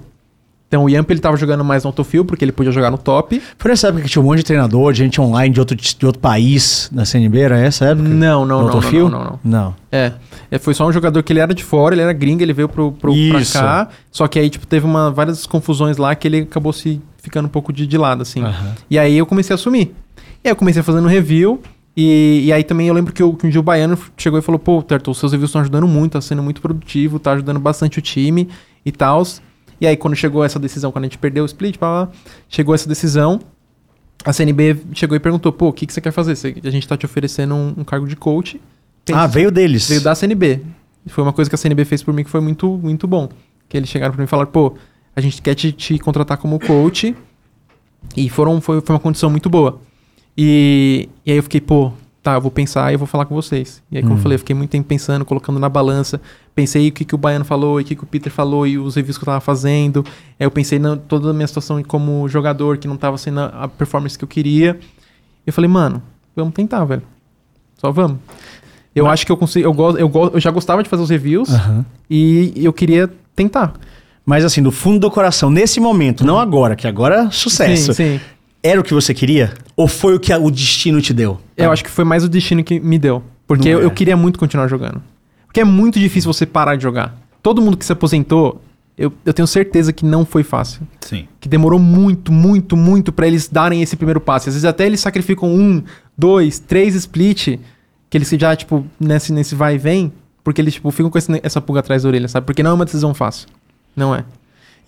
Então 0.69 0.83
o 0.83 0.89
Yamp 0.89 1.09
ele 1.09 1.19
tava 1.19 1.35
jogando 1.35 1.65
mais 1.65 1.83
no 1.83 1.87
Autofill, 1.87 2.23
porque 2.23 2.45
ele 2.45 2.51
podia 2.51 2.71
jogar 2.71 2.91
no 2.91 2.97
top. 2.97 3.41
Foi 3.57 3.71
nessa 3.71 3.87
época 3.87 4.03
que 4.03 4.09
tinha 4.09 4.21
um 4.21 4.25
monte 4.25 4.37
de 4.37 4.45
treinador, 4.45 4.93
de 4.93 4.99
gente 4.99 5.19
online 5.19 5.51
de 5.51 5.59
outro, 5.59 5.75
de 5.75 6.05
outro 6.05 6.21
país 6.21 6.89
na 6.93 7.05
CNB, 7.05 7.39
era 7.39 7.59
essa 7.59 7.85
época? 7.85 8.07
Não, 8.07 8.45
não, 8.45 8.67
não, 8.67 8.79
não, 8.79 8.81
não, 8.81 9.09
não. 9.09 9.39
Não. 9.43 9.75
É, 9.91 10.13
é, 10.51 10.59
foi 10.59 10.75
só 10.75 10.87
um 10.87 10.91
jogador 10.91 11.23
que 11.23 11.33
ele 11.33 11.39
era 11.39 11.55
de 11.55 11.63
fora, 11.63 11.95
ele 11.95 12.03
era 12.03 12.13
gringo, 12.13 12.43
ele 12.43 12.53
veio 12.53 12.69
pro, 12.69 12.91
pro, 12.91 13.11
pra 13.11 13.39
Isso. 13.39 13.53
cá. 13.53 13.89
Só 14.11 14.27
que 14.27 14.37
aí, 14.37 14.47
tipo, 14.47 14.67
teve 14.67 14.85
uma, 14.85 15.09
várias 15.09 15.47
confusões 15.47 15.97
lá 15.97 16.13
que 16.13 16.27
ele 16.27 16.41
acabou 16.41 16.71
se 16.71 17.01
ficando 17.17 17.47
um 17.47 17.49
pouco 17.49 17.73
de, 17.73 17.87
de 17.87 17.97
lado, 17.97 18.21
assim. 18.21 18.43
Aham. 18.43 18.75
E 18.91 18.99
aí 18.99 19.17
eu 19.17 19.25
comecei 19.25 19.53
a 19.53 19.55
assumir. 19.55 19.95
E 20.43 20.47
aí 20.47 20.51
eu 20.51 20.55
comecei 20.55 20.83
fazendo 20.83 21.07
review. 21.07 21.59
E, 22.01 22.45
e 22.45 22.53
aí 22.53 22.63
também 22.63 22.87
eu 22.87 22.93
lembro 22.93 23.11
que, 23.11 23.21
o- 23.21 23.33
que 23.33 23.45
um 23.45 23.49
dia 23.49 23.59
o 23.59 23.63
Baiano 23.63 23.97
chegou 24.15 24.39
e 24.39 24.41
falou: 24.41 24.57
Pô, 24.59 24.81
Terto, 24.81 25.11
os 25.11 25.17
seus 25.17 25.31
reviews 25.33 25.49
estão 25.49 25.59
ajudando 25.61 25.87
muito, 25.87 26.13
tá 26.13 26.21
sendo 26.21 26.41
muito 26.41 26.61
produtivo, 26.61 27.19
tá 27.19 27.33
ajudando 27.33 27.59
bastante 27.59 27.99
o 27.99 28.01
time 28.01 28.47
e 28.85 28.91
tal. 28.91 29.21
E 29.81 29.87
aí 29.87 29.97
quando 29.97 30.15
chegou 30.15 30.43
essa 30.43 30.57
decisão, 30.59 30.91
quando 30.91 31.05
a 31.05 31.07
gente 31.07 31.17
perdeu 31.17 31.43
o 31.43 31.45
split, 31.45 31.77
pá, 31.77 32.05
pá, 32.07 32.11
chegou 32.47 32.73
essa 32.73 32.87
decisão. 32.87 33.39
A 34.23 34.31
CNB 34.31 34.77
chegou 34.93 35.15
e 35.17 35.19
perguntou: 35.19 35.51
Pô, 35.51 35.67
o 35.69 35.73
que, 35.73 35.85
que 35.85 35.91
você 35.93 35.99
quer 35.99 36.11
fazer? 36.11 36.35
Você- 36.37 36.55
a 36.63 36.69
gente 36.69 36.87
tá 36.87 36.95
te 36.95 37.05
oferecendo 37.05 37.53
um, 37.53 37.73
um 37.79 37.83
cargo 37.83 38.07
de 38.07 38.15
coach. 38.15 38.61
Ah, 39.11 39.27
veio 39.27 39.51
deles. 39.51 39.87
Veio 39.89 40.01
da 40.01 40.15
CNB. 40.15 40.61
Foi 41.07 41.23
uma 41.23 41.33
coisa 41.33 41.49
que 41.49 41.55
a 41.55 41.57
CNB 41.57 41.83
fez 41.85 42.01
por 42.03 42.13
mim 42.13 42.23
que 42.23 42.29
foi 42.29 42.39
muito, 42.41 42.77
muito 42.81 43.07
bom. 43.07 43.27
Que 43.67 43.75
eles 43.77 43.89
chegaram 43.89 44.13
pra 44.13 44.21
mim 44.21 44.25
e 44.25 44.27
falaram, 44.29 44.51
pô, 44.51 44.75
a 45.15 45.21
gente 45.21 45.41
quer 45.41 45.55
te, 45.55 45.71
te 45.71 45.97
contratar 45.99 46.37
como 46.37 46.59
coach. 46.59 47.15
E 48.15 48.29
foram, 48.29 48.61
foi, 48.61 48.79
foi 48.81 48.93
uma 48.95 48.99
condição 48.99 49.29
muito 49.29 49.49
boa. 49.49 49.81
E, 50.37 51.09
e 51.25 51.31
aí 51.31 51.37
eu 51.37 51.43
fiquei, 51.43 51.59
pô, 51.61 51.91
tá, 52.23 52.33
eu 52.35 52.41
vou 52.41 52.51
pensar 52.51 52.91
e 52.91 52.95
eu 52.95 52.99
vou 52.99 53.07
falar 53.07 53.25
com 53.25 53.35
vocês. 53.35 53.81
E 53.91 53.97
aí, 53.97 54.03
como 54.03 54.15
eu 54.15 54.17
falei, 54.21 54.35
eu 54.35 54.39
fiquei 54.39 54.55
muito 54.55 54.69
tempo 54.69 54.87
pensando, 54.87 55.25
colocando 55.25 55.59
na 55.59 55.69
balança. 55.69 56.21
Pensei 56.55 56.87
o 56.89 56.91
que, 56.91 57.03
que 57.05 57.15
o 57.15 57.17
Baiano 57.17 57.45
falou, 57.45 57.79
e 57.79 57.83
o 57.83 57.85
que, 57.85 57.95
que 57.95 58.03
o 58.03 58.07
Peter 58.07 58.31
falou, 58.31 58.65
e 58.67 58.77
os 58.77 58.95
reviews 58.95 59.17
que 59.17 59.23
eu 59.23 59.25
tava 59.25 59.39
fazendo. 59.41 60.03
Aí 60.39 60.45
eu 60.45 60.51
pensei 60.51 60.79
na 60.79 60.95
toda 60.95 61.29
a 61.29 61.33
minha 61.33 61.47
situação 61.47 61.81
como 61.83 62.27
jogador, 62.29 62.77
que 62.77 62.87
não 62.87 62.97
tava 62.97 63.17
sendo 63.17 63.39
a, 63.41 63.45
a 63.63 63.67
performance 63.67 64.17
que 64.17 64.23
eu 64.23 64.27
queria. 64.27 64.77
E 65.45 65.47
eu 65.47 65.53
falei, 65.53 65.69
mano, 65.69 66.01
vamos 66.35 66.53
tentar, 66.53 66.83
velho. 66.85 67.03
Só 67.77 67.91
vamos. 67.91 68.17
Eu 68.95 69.07
acho 69.07 69.25
que 69.25 69.31
eu 69.31 69.37
consigo. 69.37 69.65
Eu, 69.65 69.73
gosto, 69.73 69.97
eu, 69.99 70.09
go- 70.09 70.31
eu 70.33 70.39
já 70.39 70.51
gostava 70.51 70.83
de 70.83 70.89
fazer 70.89 71.03
os 71.03 71.09
reviews 71.09 71.49
Aham. 71.49 71.85
e 72.09 72.51
eu 72.57 72.73
queria 72.73 73.09
tentar. 73.35 73.73
Mas 74.25 74.43
assim, 74.43 74.61
do 74.61 74.71
fundo 74.71 74.99
do 74.99 75.09
coração, 75.11 75.49
nesse 75.49 75.79
momento, 75.79 76.25
não 76.25 76.37
agora, 76.37 76.75
que 76.75 76.85
agora 76.87 77.23
é 77.27 77.31
sucesso. 77.31 77.93
Sim, 77.93 78.17
sim. 78.17 78.21
Era 78.61 78.79
o 78.79 78.83
que 78.83 78.93
você 78.93 79.13
queria? 79.13 79.53
Ou 79.75 79.87
foi 79.87 80.15
o 80.15 80.19
que 80.19 80.33
o 80.33 80.51
destino 80.51 81.01
te 81.01 81.13
deu? 81.13 81.39
Eu 81.55 81.71
acho 81.71 81.83
que 81.83 81.89
foi 81.89 82.03
mais 82.03 82.23
o 82.23 82.29
destino 82.29 82.63
que 82.63 82.79
me 82.79 82.97
deu. 82.99 83.23
Porque 83.47 83.69
Não 83.71 83.79
eu, 83.79 83.81
é. 83.83 83.85
eu 83.85 83.91
queria 83.91 84.17
muito 84.17 84.37
continuar 84.37 84.67
jogando. 84.67 85.01
Porque 85.45 85.61
é 85.61 85.63
muito 85.63 85.99
difícil 85.99 86.31
você 86.31 86.45
parar 86.45 86.75
de 86.75 86.83
jogar. 86.83 87.17
Todo 87.41 87.61
mundo 87.61 87.77
que 87.77 87.85
se 87.85 87.91
aposentou, 87.91 88.61
eu, 88.97 89.11
eu 89.25 89.33
tenho 89.33 89.47
certeza 89.47 89.93
que 89.93 90.05
não 90.05 90.25
foi 90.25 90.43
fácil. 90.43 90.81
Sim. 91.01 91.25
Que 91.39 91.47
demorou 91.47 91.79
muito, 91.79 92.31
muito, 92.31 92.75
muito 92.75 93.11
pra 93.13 93.25
eles 93.27 93.47
darem 93.47 93.81
esse 93.81 93.95
primeiro 93.95 94.19
passo. 94.19 94.49
Às 94.49 94.55
vezes 94.55 94.65
até 94.65 94.85
eles 94.85 94.99
sacrificam 94.99 95.49
um, 95.49 95.81
dois, 96.17 96.59
três 96.59 96.93
split, 96.95 97.57
que 98.09 98.17
eles 98.17 98.29
já, 98.29 98.55
tipo, 98.55 98.85
nesse, 98.99 99.31
nesse 99.31 99.55
vai 99.55 99.75
e 99.75 99.77
vem, 99.77 100.11
porque 100.43 100.59
eles, 100.61 100.73
tipo, 100.73 100.91
ficam 100.91 101.09
com 101.09 101.17
esse- 101.17 101.39
essa 101.41 101.61
pulga 101.61 101.79
atrás 101.79 102.03
da 102.03 102.09
orelha, 102.09 102.27
sabe? 102.27 102.45
Porque 102.45 102.61
não 102.61 102.71
é 102.71 102.73
uma 102.73 102.85
decisão 102.85 103.13
fácil. 103.13 103.47
Não 103.95 104.13
é. 104.13 104.23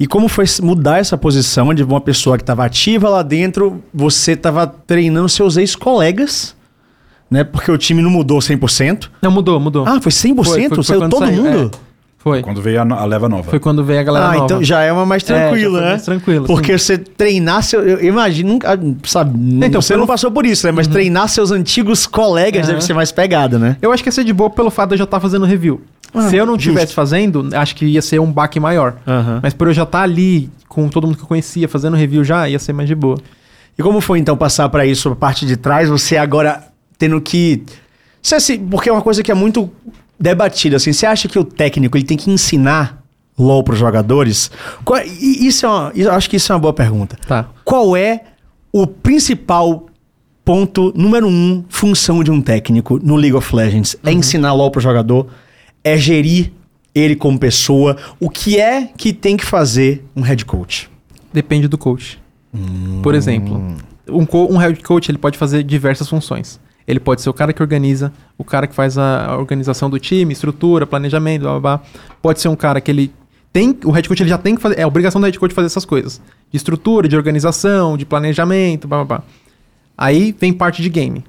E 0.02 0.08
como 0.08 0.28
foi 0.28 0.46
mudar 0.64 0.98
essa 0.98 1.16
posição 1.16 1.72
de 1.76 1.84
uma 1.84 2.02
pessoa 2.02 2.36
que 2.36 2.42
estava 2.42 2.66
ativa 2.66 3.08
lá 3.08 3.22
dentro, 3.22 3.84
você 3.94 4.32
estava 4.32 4.66
treinando 4.66 5.30
seus 5.30 5.58
ex-colegas, 5.58 6.56
né? 7.30 7.44
Porque 7.44 7.72
o 7.72 7.78
time 7.78 8.02
não 8.02 8.10
mudou 8.10 8.40
100%. 8.40 9.10
Não, 9.22 9.30
mudou, 9.30 9.60
mudou. 9.60 9.86
Ah, 9.88 10.02
foi 10.02 10.12
100%? 10.12 10.36
Foi, 10.44 10.44
foi- 10.44 10.70
foi 10.70 10.84
Saiu 10.84 11.08
todo 11.08 11.20
saiu, 11.26 11.44
mundo? 11.44 11.72
é. 11.76 11.92
Foi. 12.18 12.42
Quando 12.42 12.62
veio 12.62 12.80
a, 12.82 12.84
a 13.02 13.06
leva 13.06 13.30
nova. 13.30 13.50
Foi 13.50 13.60
quando 13.60 13.84
veio 13.84 14.00
a 14.00 14.04
galera 14.04 14.26
ah, 14.26 14.32
nova. 14.34 14.46
então 14.46 14.64
já 14.64 14.82
é 14.82 14.92
uma 14.92 15.06
mais 15.08 15.24
É, 15.24 15.26
tranquila, 15.26 15.72
foi 15.78 15.82
né? 15.82 15.90
mais 15.90 16.02
tranquilo, 16.04 16.46
Porque 16.48 16.78
você 16.78 16.98
treinar 16.98 17.62
seu. 17.64 17.82
Eu 17.88 18.04
imagino, 18.04 18.50
nunca- 18.54 18.80
sabe? 19.06 19.40
Então, 19.66 19.82
você 19.82 19.90
pelo- 19.94 20.02
não 20.02 20.08
passou 20.08 20.32
por 20.32 20.46
isso, 20.48 20.66
né? 20.66 20.72
Mas 20.72 20.88
treinar 20.88 21.28
seus 21.30 21.52
antigos 21.52 22.06
colegas 22.08 22.64
Aham. 22.66 22.74
deve 22.74 22.84
ser 22.86 22.94
mais 22.96 23.12
pegada, 23.12 23.58
né? 23.60 23.76
Eu 23.82 23.92
acho 23.92 24.02
que 24.04 24.10
ia 24.10 24.12
ser 24.14 24.24
de 24.24 24.34
boa 24.34 24.50
pelo 24.50 24.70
fato 24.72 24.90
de 24.90 24.96
eu 24.96 24.98
já 25.00 25.04
estar 25.04 25.20
fazendo 25.20 25.46
review. 25.46 25.82
Ah, 26.14 26.30
Se 26.30 26.36
eu 26.36 26.46
não 26.46 26.56
justo. 26.56 26.70
estivesse 26.70 26.94
fazendo, 26.94 27.48
acho 27.54 27.76
que 27.76 27.86
ia 27.86 28.02
ser 28.02 28.20
um 28.20 28.32
baque 28.32 28.60
maior. 28.60 28.96
Aham. 29.08 29.40
Mas 29.42 29.54
por 29.54 29.68
eu 29.68 29.74
já 29.74 29.84
estar 29.84 30.02
ali 30.02 30.50
com 30.68 30.88
todo 30.90 31.08
mundo 31.08 31.18
que 31.18 31.24
eu 31.24 31.28
conhecia, 31.28 31.68
fazendo 31.70 31.96
review 31.96 32.24
já, 32.24 32.48
ia 32.50 32.60
ser 32.60 32.74
mais 32.74 32.88
de 32.88 32.96
boa. 32.96 33.18
E 33.78 33.82
como 33.82 34.02
foi 34.02 34.20
então 34.20 34.36
passar 34.36 34.68
para 34.70 34.86
isso, 34.86 35.10
a 35.10 35.16
parte 35.16 35.46
de 35.46 35.56
trás, 35.58 35.88
você 35.90 36.18
agora 36.18 36.64
tendo 36.98 37.20
que. 37.22 37.64
Você, 38.22 38.36
assim, 38.36 38.60
porque 38.60 38.90
é 38.90 38.92
uma 38.92 39.02
coisa 39.02 39.24
que 39.24 39.32
é 39.32 39.34
muito 39.34 39.70
debatida, 40.20 40.76
assim. 40.78 40.94
Você 40.94 41.06
acha 41.06 41.28
que 41.28 41.40
o 41.40 41.44
técnico 41.44 41.98
ele 41.98 42.06
tem 42.06 42.18
que 42.18 42.30
ensinar 42.30 43.02
LOL 43.40 43.64
para 43.64 43.74
os 43.74 43.80
jogadores? 43.80 44.52
Qual- 44.86 45.02
e 45.04 45.48
isso 45.48 45.66
é 45.66 45.70
uma, 45.70 45.92
eu 45.96 46.12
acho 46.12 46.30
que 46.30 46.36
isso 46.36 46.52
é 46.52 46.56
uma 46.56 46.60
boa 46.62 46.74
pergunta. 46.74 47.18
Tá. 47.28 47.48
Qual 47.64 47.96
é 47.96 48.22
o 48.72 48.86
principal 48.86 49.88
ponto 50.46 50.92
número 50.96 51.28
um 51.28 51.64
função 51.70 52.24
de 52.24 52.32
um 52.32 52.42
técnico 52.42 53.00
no 53.02 53.16
League 53.16 53.36
of 53.36 53.56
Legends? 53.56 53.96
É 54.06 54.12
ensinar 54.12 54.54
LOL 54.54 54.70
para 54.70 54.80
o 54.80 54.82
jogador? 54.82 55.28
É 55.84 55.98
gerir 55.98 56.52
ele 56.94 57.16
como 57.16 57.40
pessoa? 57.40 57.98
O 58.20 58.30
que 58.30 58.60
é 58.60 58.90
que 58.98 59.14
tem 59.14 59.36
que 59.38 59.46
fazer 59.46 60.04
um 60.16 60.22
head 60.22 60.46
coach? 60.46 60.90
Depende 61.34 61.68
do 61.68 61.78
coach. 61.78 62.20
Por 63.02 63.16
exemplo, 63.16 63.58
um, 64.10 64.26
co- 64.26 64.48
um 64.52 64.58
head 64.58 64.82
coach 64.84 65.10
ele 65.10 65.18
pode 65.18 65.38
fazer 65.38 65.64
diversas 65.64 66.08
funções. 66.10 66.60
Ele 66.88 67.00
pode 67.00 67.22
ser 67.22 67.30
o 67.30 67.34
cara 67.34 67.54
que 67.54 67.62
organiza, 67.62 68.12
o 68.38 68.44
cara 68.44 68.68
que 68.68 68.76
faz 68.76 68.98
a 68.98 69.28
a 69.28 69.38
organização 69.38 69.90
do 69.90 69.98
time, 70.00 70.34
estrutura, 70.34 70.86
planejamento, 70.86 71.42
blá, 71.44 71.52
blá, 71.52 71.60
blá. 71.78 71.82
Pode 72.22 72.42
ser 72.42 72.50
um 72.50 72.56
cara 72.56 72.82
que 72.82 72.92
ele 72.92 73.14
tem, 73.54 73.78
o 73.86 73.92
head 73.92 74.08
coach 74.10 74.22
ele 74.24 74.30
já 74.30 74.38
tem 74.38 74.56
que 74.56 74.62
fazer, 74.62 74.80
é 74.80 74.84
a 74.84 74.88
obrigação 74.88 75.22
do 75.22 75.26
head 75.26 75.38
coach 75.40 75.54
fazer 75.54 75.68
essas 75.68 75.86
coisas. 75.86 76.22
De 76.52 76.58
estrutura, 76.58 77.08
de 77.08 77.16
organização, 77.16 77.96
de 77.98 78.06
planejamento, 78.06 78.88
blá, 78.88 78.98
blá, 79.06 79.18
blá. 79.20 79.24
Aí 79.98 80.36
vem 80.38 80.52
parte 80.52 80.82
de 80.82 80.90
game. 80.90 81.24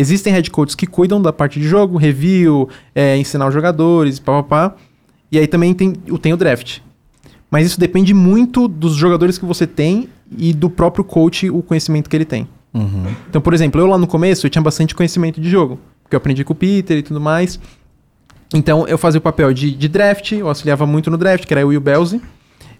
Existem 0.00 0.32
head 0.32 0.50
coaches 0.50 0.74
que 0.74 0.86
cuidam 0.86 1.20
da 1.20 1.32
parte 1.32 1.60
de 1.60 1.66
jogo, 1.68 1.98
review, 1.98 2.68
é, 2.94 3.16
ensinar 3.16 3.46
os 3.48 3.54
jogadores, 3.54 4.18
pá, 4.18 4.42
pá, 4.42 4.70
pá. 4.70 4.76
E 5.30 5.38
aí 5.38 5.46
também 5.46 5.74
tem, 5.74 5.92
o- 6.10 6.18
tem 6.18 6.32
o 6.32 6.36
draft. 6.36 6.78
Mas 7.50 7.66
isso 7.66 7.78
depende 7.78 8.14
muito 8.14 8.66
dos 8.68 8.94
jogadores 8.94 9.36
que 9.36 9.44
você 9.44 9.66
tem 9.66 10.08
e 10.38 10.52
do 10.52 10.70
próprio 10.70 11.04
coach, 11.04 11.50
o 11.50 11.62
conhecimento 11.62 12.08
que 12.08 12.16
ele 12.16 12.24
tem. 12.24 12.48
Então, 13.28 13.40
por 13.40 13.52
exemplo, 13.52 13.80
eu 13.80 13.86
lá 13.86 13.98
no 13.98 14.06
começo 14.06 14.46
eu 14.46 14.50
tinha 14.50 14.62
bastante 14.62 14.94
conhecimento 14.94 15.40
de 15.40 15.50
jogo, 15.50 15.78
porque 16.02 16.14
eu 16.14 16.18
aprendi 16.18 16.44
com 16.44 16.52
o 16.52 16.56
Peter 16.56 16.96
e 16.98 17.02
tudo 17.02 17.20
mais. 17.20 17.58
Então, 18.54 18.86
eu 18.88 18.96
fazia 18.98 19.18
o 19.18 19.22
papel 19.22 19.52
de, 19.52 19.70
de 19.72 19.88
draft, 19.88 20.32
eu 20.32 20.48
auxiliava 20.48 20.86
muito 20.86 21.10
no 21.10 21.16
draft, 21.18 21.44
que 21.46 21.52
era 21.54 21.60
eu 21.60 21.72
e 21.72 21.76
o 21.76 21.80
Belzi. 21.80 22.20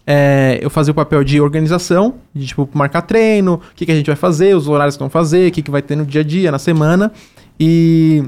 É, 0.05 0.59
eu 0.61 0.69
fazia 0.69 0.91
o 0.91 0.95
papel 0.95 1.23
de 1.23 1.39
organização, 1.39 2.15
de 2.33 2.47
tipo, 2.47 2.67
marcar 2.73 3.01
treino, 3.03 3.55
o 3.55 3.61
que, 3.75 3.85
que 3.85 3.91
a 3.91 3.95
gente 3.95 4.07
vai 4.07 4.15
fazer, 4.15 4.55
os 4.55 4.67
horários 4.67 4.95
que 4.95 4.99
vão 4.99 5.09
fazer, 5.09 5.49
o 5.49 5.51
que, 5.51 5.61
que 5.61 5.71
vai 5.71 5.81
ter 5.81 5.95
no 5.95 6.05
dia 6.05 6.21
a 6.21 6.23
dia, 6.23 6.51
na 6.51 6.59
semana. 6.59 7.11
E, 7.59 8.23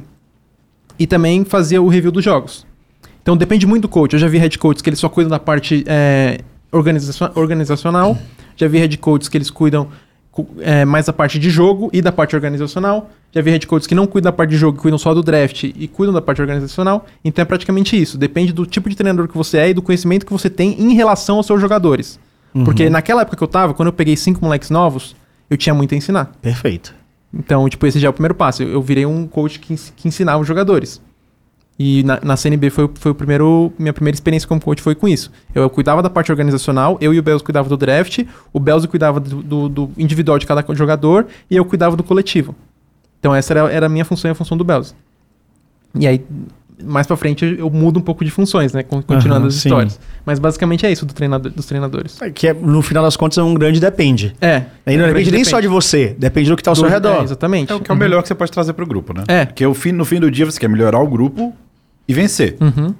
e 0.99 1.07
também 1.07 1.43
fazia 1.43 1.81
o 1.81 1.87
review 1.87 2.11
dos 2.11 2.23
jogos. 2.23 2.65
Então 3.21 3.35
depende 3.35 3.65
muito 3.65 3.83
do 3.83 3.87
coach. 3.89 4.13
Eu 4.13 4.19
já 4.19 4.27
vi 4.27 4.37
head 4.37 4.57
coaches 4.59 4.81
que 4.81 4.89
eles 4.89 4.99
só 4.99 5.09
cuidam 5.09 5.31
da 5.31 5.39
parte 5.39 5.83
é, 5.87 6.39
organizacio- 6.71 7.31
organizacional. 7.35 8.17
Já 8.55 8.67
vi 8.67 8.77
head 8.77 8.97
coaches 8.97 9.27
que 9.27 9.37
eles 9.37 9.49
cuidam 9.49 9.85
cu- 9.85 9.91
é, 10.59 10.85
mais 10.85 11.05
da 11.05 11.13
parte 11.13 11.37
de 11.37 11.49
jogo 11.49 11.89
e 11.93 12.01
da 12.01 12.11
parte 12.11 12.35
organizacional. 12.35 13.09
Já 13.31 13.41
vi 13.41 13.51
head 13.51 13.65
coaches 13.67 13.87
que 13.87 13.95
não 13.95 14.05
cuidam 14.05 14.31
da 14.31 14.35
parte 14.35 14.51
de 14.51 14.57
jogo, 14.57 14.77
que 14.77 14.81
cuidam 14.81 14.97
só 14.97 15.13
do 15.13 15.23
draft 15.23 15.63
e 15.63 15.87
cuidam 15.87 16.13
da 16.13 16.21
parte 16.21 16.41
organizacional. 16.41 17.05
Então 17.23 17.41
é 17.41 17.45
praticamente 17.45 17.99
isso. 17.99 18.17
Depende 18.17 18.53
do 18.53 18.65
tipo 18.65 18.89
de 18.89 18.95
treinador 18.95 19.27
que 19.27 19.37
você 19.37 19.57
é 19.57 19.69
e 19.69 19.73
do 19.73 19.81
conhecimento 19.81 20.25
que 20.25 20.31
você 20.31 20.49
tem 20.49 20.79
em 20.79 20.93
relação 20.93 21.37
aos 21.37 21.45
seus 21.45 21.59
jogadores. 21.59 22.19
Porque 22.65 22.89
naquela 22.89 23.21
época 23.21 23.35
que 23.35 23.43
eu 23.43 23.47
tava, 23.47 23.73
quando 23.73 23.87
eu 23.87 23.93
peguei 23.93 24.15
cinco 24.15 24.43
moleques 24.43 24.69
novos, 24.69 25.15
eu 25.49 25.57
tinha 25.57 25.73
muito 25.73 25.93
a 25.95 25.97
ensinar. 25.97 26.31
Perfeito. 26.41 26.93
Então, 27.33 27.67
tipo, 27.67 27.85
esse 27.87 27.99
já 27.99 28.07
é 28.07 28.09
o 28.09 28.13
primeiro 28.13 28.35
passo. 28.35 28.61
Eu, 28.61 28.69
eu 28.73 28.81
virei 28.81 29.05
um 29.05 29.27
coach 29.27 29.59
que, 29.59 29.75
que 29.75 30.07
ensinava 30.07 30.39
os 30.39 30.47
jogadores. 30.47 31.01
E 31.77 32.03
na, 32.03 32.19
na 32.23 32.37
CNB 32.37 32.69
foi, 32.69 32.83
o- 32.85 32.91
foi 32.93 33.11
o 33.11 33.15
primeiro. 33.15 33.73
Minha 33.79 33.93
primeira 33.93 34.15
experiência 34.15 34.47
como 34.47 34.61
coach 34.61 34.81
foi 34.81 34.93
com 34.93 35.07
isso. 35.07 35.31
Eu, 35.55 35.69
cuidava 35.69 36.03
da 36.03 36.09
parte 36.09 36.31
organizacional, 36.31 36.97
eu 37.01 37.13
e 37.13 37.19
o 37.19 37.23
Belzo 37.23 37.43
cuidava 37.43 37.67
do 37.67 37.75
draft, 37.75 38.19
o 38.53 38.59
Belzo 38.59 38.87
cuidava 38.87 39.19
do, 39.19 39.41
do- 39.41 39.69
do 39.69 39.91
individual 39.97 40.37
de 40.37 40.45
cada 40.45 40.63
jogador 40.75 41.25
e 41.49 41.55
eu 41.55 41.65
cuidava 41.65 41.95
do 41.95 42.03
coletivo. 42.03 42.55
Então 43.19 43.33
essa 43.33 43.53
era, 43.53 43.71
era 43.71 43.85
a 43.87 43.89
minha 43.89 44.05
função 44.05 44.29
e 44.29 44.31
a 44.33 44.35
função 44.35 44.55
do 44.57 44.63
Belzo. 44.63 44.93
E 45.97 46.05
aí, 46.07 46.23
mais 46.83 47.07
pra 47.07 47.15
frente 47.15 47.55
eu 47.57 47.69
mudo 47.69 47.97
um 47.99 48.01
pouco 48.01 48.23
de 48.25 48.29
funções, 48.31 48.73
né? 48.73 48.83
con- 48.83 49.01
Continuando 49.01 49.41
Aham, 49.41 49.47
as 49.47 49.55
sim. 49.55 49.69
histórias. 49.69 49.99
Mas 50.25 50.37
basicamente 50.39 50.85
é 50.85 50.91
isso 50.91 51.05
do 51.05 51.13
treinador, 51.13 51.51
dos 51.51 51.65
treinadores. 51.65 52.19
Que 52.35 52.49
é, 52.49 52.53
no 52.53 52.81
final 52.81 53.03
das 53.03 53.15
contas 53.15 53.37
é 53.37 53.43
um 53.43 53.53
grande 53.53 53.79
depende. 53.79 54.35
É. 54.41 54.63
Aí 54.85 54.97
não 54.97 55.07
depende 55.07 55.31
nem 55.31 55.43
só 55.43 55.59
de 55.59 55.67
você, 55.67 56.15
depende 56.19 56.49
do 56.49 56.55
que 56.57 56.61
tá 56.63 56.71
ao 56.71 56.75
seu 56.75 56.83
Do- 56.85 56.89
redor. 56.91 57.21
é, 57.21 57.23
exatamente. 57.23 57.71
É 57.71 57.75
o 57.75 57.79
que 57.79 57.89
é 57.89 57.93
o 57.93 57.97
melhor 57.97 58.21
que 58.21 58.27
você 58.27 58.35
pode 58.35 58.51
trazer 58.51 58.73
pro 58.73 58.85
grupo, 58.85 59.13
né? 59.13 59.23
É. 59.27 59.45
Porque 59.45 59.65
o 59.65 59.73
fim, 59.73 59.91
no 59.91 60.05
fim 60.05 60.19
do 60.19 60.29
dia 60.29 60.45
você 60.45 60.59
quer 60.59 60.67
melhorar 60.67 60.99
o 60.99 61.07
grupo 61.07 61.53
e 62.07 62.13
vencer. 62.13 62.57
Uhum. 62.59 62.93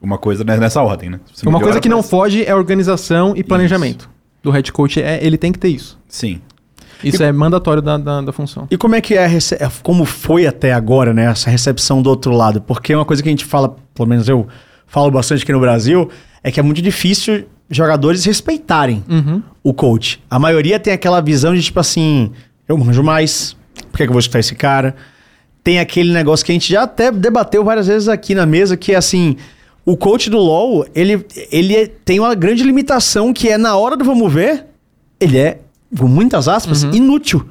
Uma 0.00 0.18
coisa 0.18 0.44
né, 0.44 0.56
nessa 0.56 0.82
ordem, 0.82 1.10
né? 1.10 1.20
Você 1.32 1.48
Uma 1.48 1.60
coisa 1.60 1.80
que 1.80 1.88
não 1.88 2.02
foge 2.02 2.44
é 2.44 2.54
organização 2.54 3.32
e 3.36 3.42
planejamento. 3.42 4.08
Do 4.42 4.50
head 4.50 4.70
coach, 4.72 5.00
é, 5.00 5.24
ele 5.24 5.38
tem 5.38 5.50
que 5.50 5.58
ter 5.58 5.68
isso. 5.68 5.98
Sim. 6.08 6.40
Isso 7.02 7.22
é 7.22 7.32
mandatório 7.32 7.80
da, 7.82 7.96
da, 7.96 8.20
da 8.20 8.32
função. 8.32 8.66
E 8.70 8.76
como 8.76 8.94
é 8.94 9.00
que 9.00 9.14
é, 9.14 9.24
a 9.24 9.26
rece- 9.26 9.56
é, 9.56 9.68
como 9.82 10.04
foi 10.04 10.46
até 10.46 10.72
agora, 10.72 11.12
né, 11.14 11.24
essa 11.26 11.50
recepção 11.50 12.00
do 12.02 12.08
outro 12.10 12.32
lado? 12.32 12.60
Porque 12.60 12.94
uma 12.94 13.04
coisa 13.04 13.22
que 13.22 13.28
a 13.28 13.32
gente 13.32 13.44
fala, 13.44 13.76
pelo 13.94 14.08
menos 14.08 14.28
eu 14.28 14.46
falo 14.86 15.10
bastante 15.10 15.42
aqui 15.42 15.52
no 15.52 15.60
Brasil, 15.60 16.10
é 16.42 16.50
que 16.50 16.60
é 16.60 16.62
muito 16.62 16.80
difícil 16.82 17.46
jogadores 17.70 18.24
respeitarem 18.24 19.02
Uhum. 19.08 19.42
o 19.62 19.72
coach. 19.74 20.22
A 20.30 20.38
maioria 20.38 20.78
tem 20.78 20.92
aquela 20.92 21.20
visão 21.20 21.54
de 21.54 21.62
tipo 21.62 21.80
assim, 21.80 22.30
eu 22.68 22.76
manjo 22.76 23.02
mais, 23.02 23.56
por 23.90 23.96
que, 23.98 24.04
que 24.04 24.08
eu 24.08 24.12
vou 24.12 24.20
escutar 24.20 24.38
esse 24.40 24.54
cara? 24.54 24.94
Tem 25.64 25.80
aquele 25.80 26.12
negócio 26.12 26.44
que 26.46 26.52
a 26.52 26.54
gente 26.54 26.70
já 26.70 26.82
até 26.82 27.10
debateu 27.10 27.64
várias 27.64 27.86
vezes 27.88 28.06
aqui 28.08 28.34
na 28.34 28.44
mesa, 28.46 28.76
que 28.76 28.92
é 28.92 28.96
assim, 28.96 29.36
o 29.84 29.96
coach 29.96 30.28
do 30.30 30.36
LoL, 30.38 30.86
ele, 30.94 31.24
ele 31.50 31.74
é- 31.74 31.86
tem 32.04 32.20
uma 32.20 32.34
grande 32.34 32.62
limitação 32.62 33.32
que 33.32 33.48
é 33.48 33.56
na 33.58 33.74
hora 33.76 33.96
do 33.96 34.04
vamos 34.04 34.30
ver, 34.32 34.66
ele 35.18 35.38
é, 35.38 35.58
com 35.98 36.06
muitas 36.06 36.48
aspas, 36.48 36.82
inútil. 36.94 37.48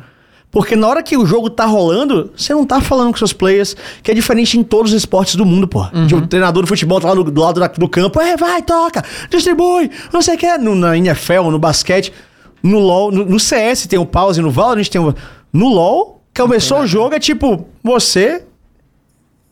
Porque 0.51 0.75
na 0.75 0.87
hora 0.87 1.01
que 1.01 1.17
o 1.17 1.25
jogo 1.25 1.49
tá 1.49 1.65
rolando, 1.65 2.31
você 2.37 2.53
não 2.53 2.63
tá 2.63 2.79
falando 2.79 3.09
com 3.11 3.17
seus 3.17 3.33
players, 3.33 3.75
que 4.03 4.11
é 4.11 4.13
diferente 4.13 4.59
em 4.59 4.63
todos 4.63 4.91
os 4.91 4.97
esportes 4.99 5.33
do 5.35 5.43
mundo, 5.43 5.67
pô. 5.67 5.83
Que 6.07 6.13
o 6.13 6.27
treinador 6.27 6.61
do 6.61 6.67
futebol 6.67 7.01
tá 7.01 7.07
lá 7.09 7.15
do, 7.15 7.23
do 7.23 7.41
lado 7.41 7.59
da- 7.59 7.65
do 7.67 7.89
campo, 7.89 8.21
é, 8.21 8.37
vai, 8.37 8.61
toca, 8.61 9.03
distribui, 9.31 9.89
não 10.13 10.21
sei 10.21 10.35
o 10.35 10.37
que. 10.37 10.55
No, 10.59 10.75
na 10.75 10.95
NFL, 10.95 11.49
no 11.49 11.57
basquete, 11.57 12.13
no 12.61 12.77
LoL, 12.77 13.11
no, 13.11 13.25
no 13.25 13.39
CS 13.39 13.87
tem 13.87 13.97
o 13.97 14.05
pause, 14.05 14.39
no 14.43 14.51
Valorant 14.51 14.87
tem 14.87 15.01
o... 15.01 15.15
No 15.51 15.69
LoL, 15.69 16.22
começou 16.35 16.79
o 16.81 16.87
jogo, 16.87 17.15
é 17.15 17.19
tipo, 17.19 17.65
você 17.83 18.43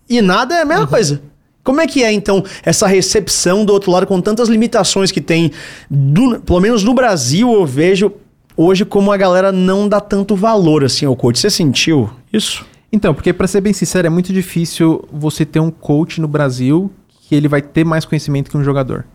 e 0.10 0.22
nada 0.22 0.56
é 0.56 0.62
a 0.62 0.66
mesma 0.66 0.88
coisa. 0.88 1.22
Como 1.64 1.80
é 1.80 1.86
que 1.88 2.04
é, 2.04 2.12
então, 2.12 2.44
essa 2.64 2.88
recepção 2.88 3.64
do 3.64 3.72
outro 3.72 3.92
lado 3.92 4.08
com 4.08 4.20
tantas 4.20 4.50
limitações 4.50 5.12
que 5.12 5.22
tem? 5.22 5.52
Do- 5.90 6.40
pelo 6.42 6.60
menos 6.60 6.84
no 6.84 6.94
Brasil, 6.94 7.52
eu 7.54 7.66
vejo 7.66 8.12
hoje 8.58 8.84
como 8.84 9.12
a 9.12 9.18
galera 9.18 9.52
não 9.52 9.88
dá 9.88 10.02
tanto 10.02 10.36
valor 10.36 10.84
assim 10.84 11.06
ao 11.06 11.16
coach. 11.16 11.40
Você 11.40 11.50
sentiu 11.52 12.10
isso? 12.34 12.66
Então, 12.92 13.14
porque 13.14 13.32
pra 13.32 13.48
ser 13.48 13.62
bem 13.62 13.74
sincero, 13.74 14.08
é 14.08 14.10
muito 14.10 14.34
difícil 14.34 15.08
você 15.14 15.46
ter 15.46 15.60
um 15.60 15.70
coach 15.72 16.20
no 16.20 16.28
Brasil 16.28 16.92
que 17.22 17.36
ele 17.36 17.48
vai 17.48 17.62
ter 17.62 17.86
mais 17.86 18.06
conhecimento 18.06 18.50
que 18.50 18.58
um 18.58 18.64
jogador. 18.64 19.06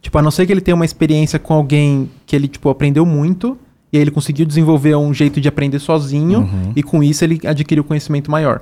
Tipo, 0.00 0.18
a 0.18 0.22
não 0.22 0.30
ser 0.30 0.46
que 0.46 0.52
ele 0.52 0.60
tenha 0.60 0.74
uma 0.74 0.84
experiência 0.84 1.38
com 1.38 1.54
alguém 1.54 2.10
que 2.26 2.34
ele, 2.34 2.48
tipo, 2.48 2.68
aprendeu 2.70 3.06
muito 3.06 3.56
e 3.94 3.96
aí 3.96 4.02
ele 4.02 4.10
conseguiu 4.10 4.44
desenvolver 4.44 4.94
um 4.96 5.14
jeito 5.14 5.40
de 5.40 5.48
aprender 5.48 5.78
sozinho 5.78 6.48
e 6.76 6.82
com 6.82 7.02
isso 7.02 7.24
ele 7.24 7.40
adquiriu 7.46 7.84
conhecimento 7.84 8.30
maior. 8.30 8.60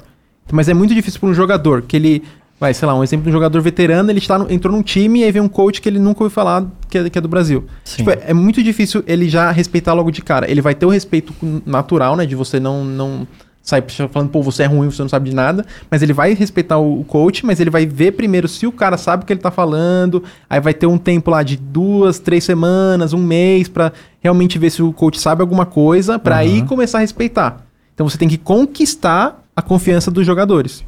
Mas 0.53 0.69
é 0.69 0.75
muito 0.75 0.95
difícil 0.95 1.19
para 1.19 1.29
um 1.31 1.35
jogador 1.35 1.83
que 1.83 1.97
ele, 1.97 2.23
vai, 2.61 2.75
sei 2.75 2.87
lá, 2.87 2.95
um 2.95 3.03
exemplo 3.03 3.25
de 3.25 3.31
um 3.31 3.33
jogador 3.33 3.61
veterano, 3.63 4.11
ele 4.11 4.19
está 4.19 4.39
no- 4.39 4.53
entrou 4.53 4.75
num 4.75 4.83
time 4.83 5.21
e 5.21 5.25
aí 5.25 5.33
vem 5.33 5.41
um 5.41 5.49
coach 5.49 5.81
que 5.81 5.89
ele 5.89 5.99
nunca 5.99 6.23
ouviu 6.23 6.35
falar 6.35 6.67
que 6.91 6.99
é, 6.99 7.09
que 7.09 7.17
é 7.17 7.21
do 7.21 7.29
Brasil. 7.29 7.65
Tipo, 7.85 8.11
é, 8.11 8.19
é 8.27 8.35
muito 8.35 8.63
difícil 8.63 9.03
ele 9.07 9.29
já 9.29 9.51
respeitar 9.51 9.95
logo 9.95 10.11
de 10.11 10.21
cara. 10.21 10.51
Ele 10.51 10.61
vai 10.61 10.75
ter 10.75 10.85
o 10.85 10.91
respeito 10.91 11.33
natural, 11.65 12.15
né, 12.17 12.27
de 12.27 12.35
você 12.35 12.61
não 12.61 12.85
não 12.85 13.27
sair 13.65 13.85
falando, 14.11 14.29
pô, 14.29 14.43
você 14.43 14.65
é 14.65 14.67
ruim, 14.67 14.91
você 14.91 15.01
não 15.03 15.09
sabe 15.09 15.31
de 15.31 15.37
nada, 15.37 15.65
mas 15.89 16.03
ele 16.03 16.13
vai 16.13 16.35
respeitar 16.35 16.79
o 16.79 17.01
o 17.01 17.05
coach, 17.05 17.47
mas 17.47 17.61
ele 17.61 17.71
vai 17.71 17.87
ver 17.87 18.11
primeiro 18.11 18.49
se 18.49 18.67
o 18.67 18.73
cara 18.73 18.97
sabe 18.99 19.23
o 19.23 19.27
que 19.27 19.33
ele 19.33 19.39
tá 19.41 19.53
falando, 19.53 20.25
aí 20.51 20.59
vai 20.61 20.75
ter 20.75 20.87
um 20.89 20.99
tempo 20.99 21.31
lá 21.31 21.45
de 21.45 21.57
duas, 21.57 22.19
três 22.19 22.43
semanas, 22.43 23.13
um 23.13 23.23
mês, 23.23 23.69
pra 23.69 23.93
realmente 24.23 24.59
ver 24.59 24.71
se 24.71 24.83
o 24.83 24.93
coach 24.93 25.21
sabe 25.21 25.43
alguma 25.43 25.67
coisa, 25.67 26.19
pra 26.19 26.37
aí 26.37 26.63
começar 26.63 26.99
a 26.99 27.01
respeitar. 27.03 27.67
Então 27.93 28.09
você 28.09 28.17
tem 28.17 28.29
que 28.29 28.39
conquistar 28.39 29.43
a 29.55 29.61
confiança 29.61 30.11
dos 30.11 30.25
jogadores. 30.25 30.83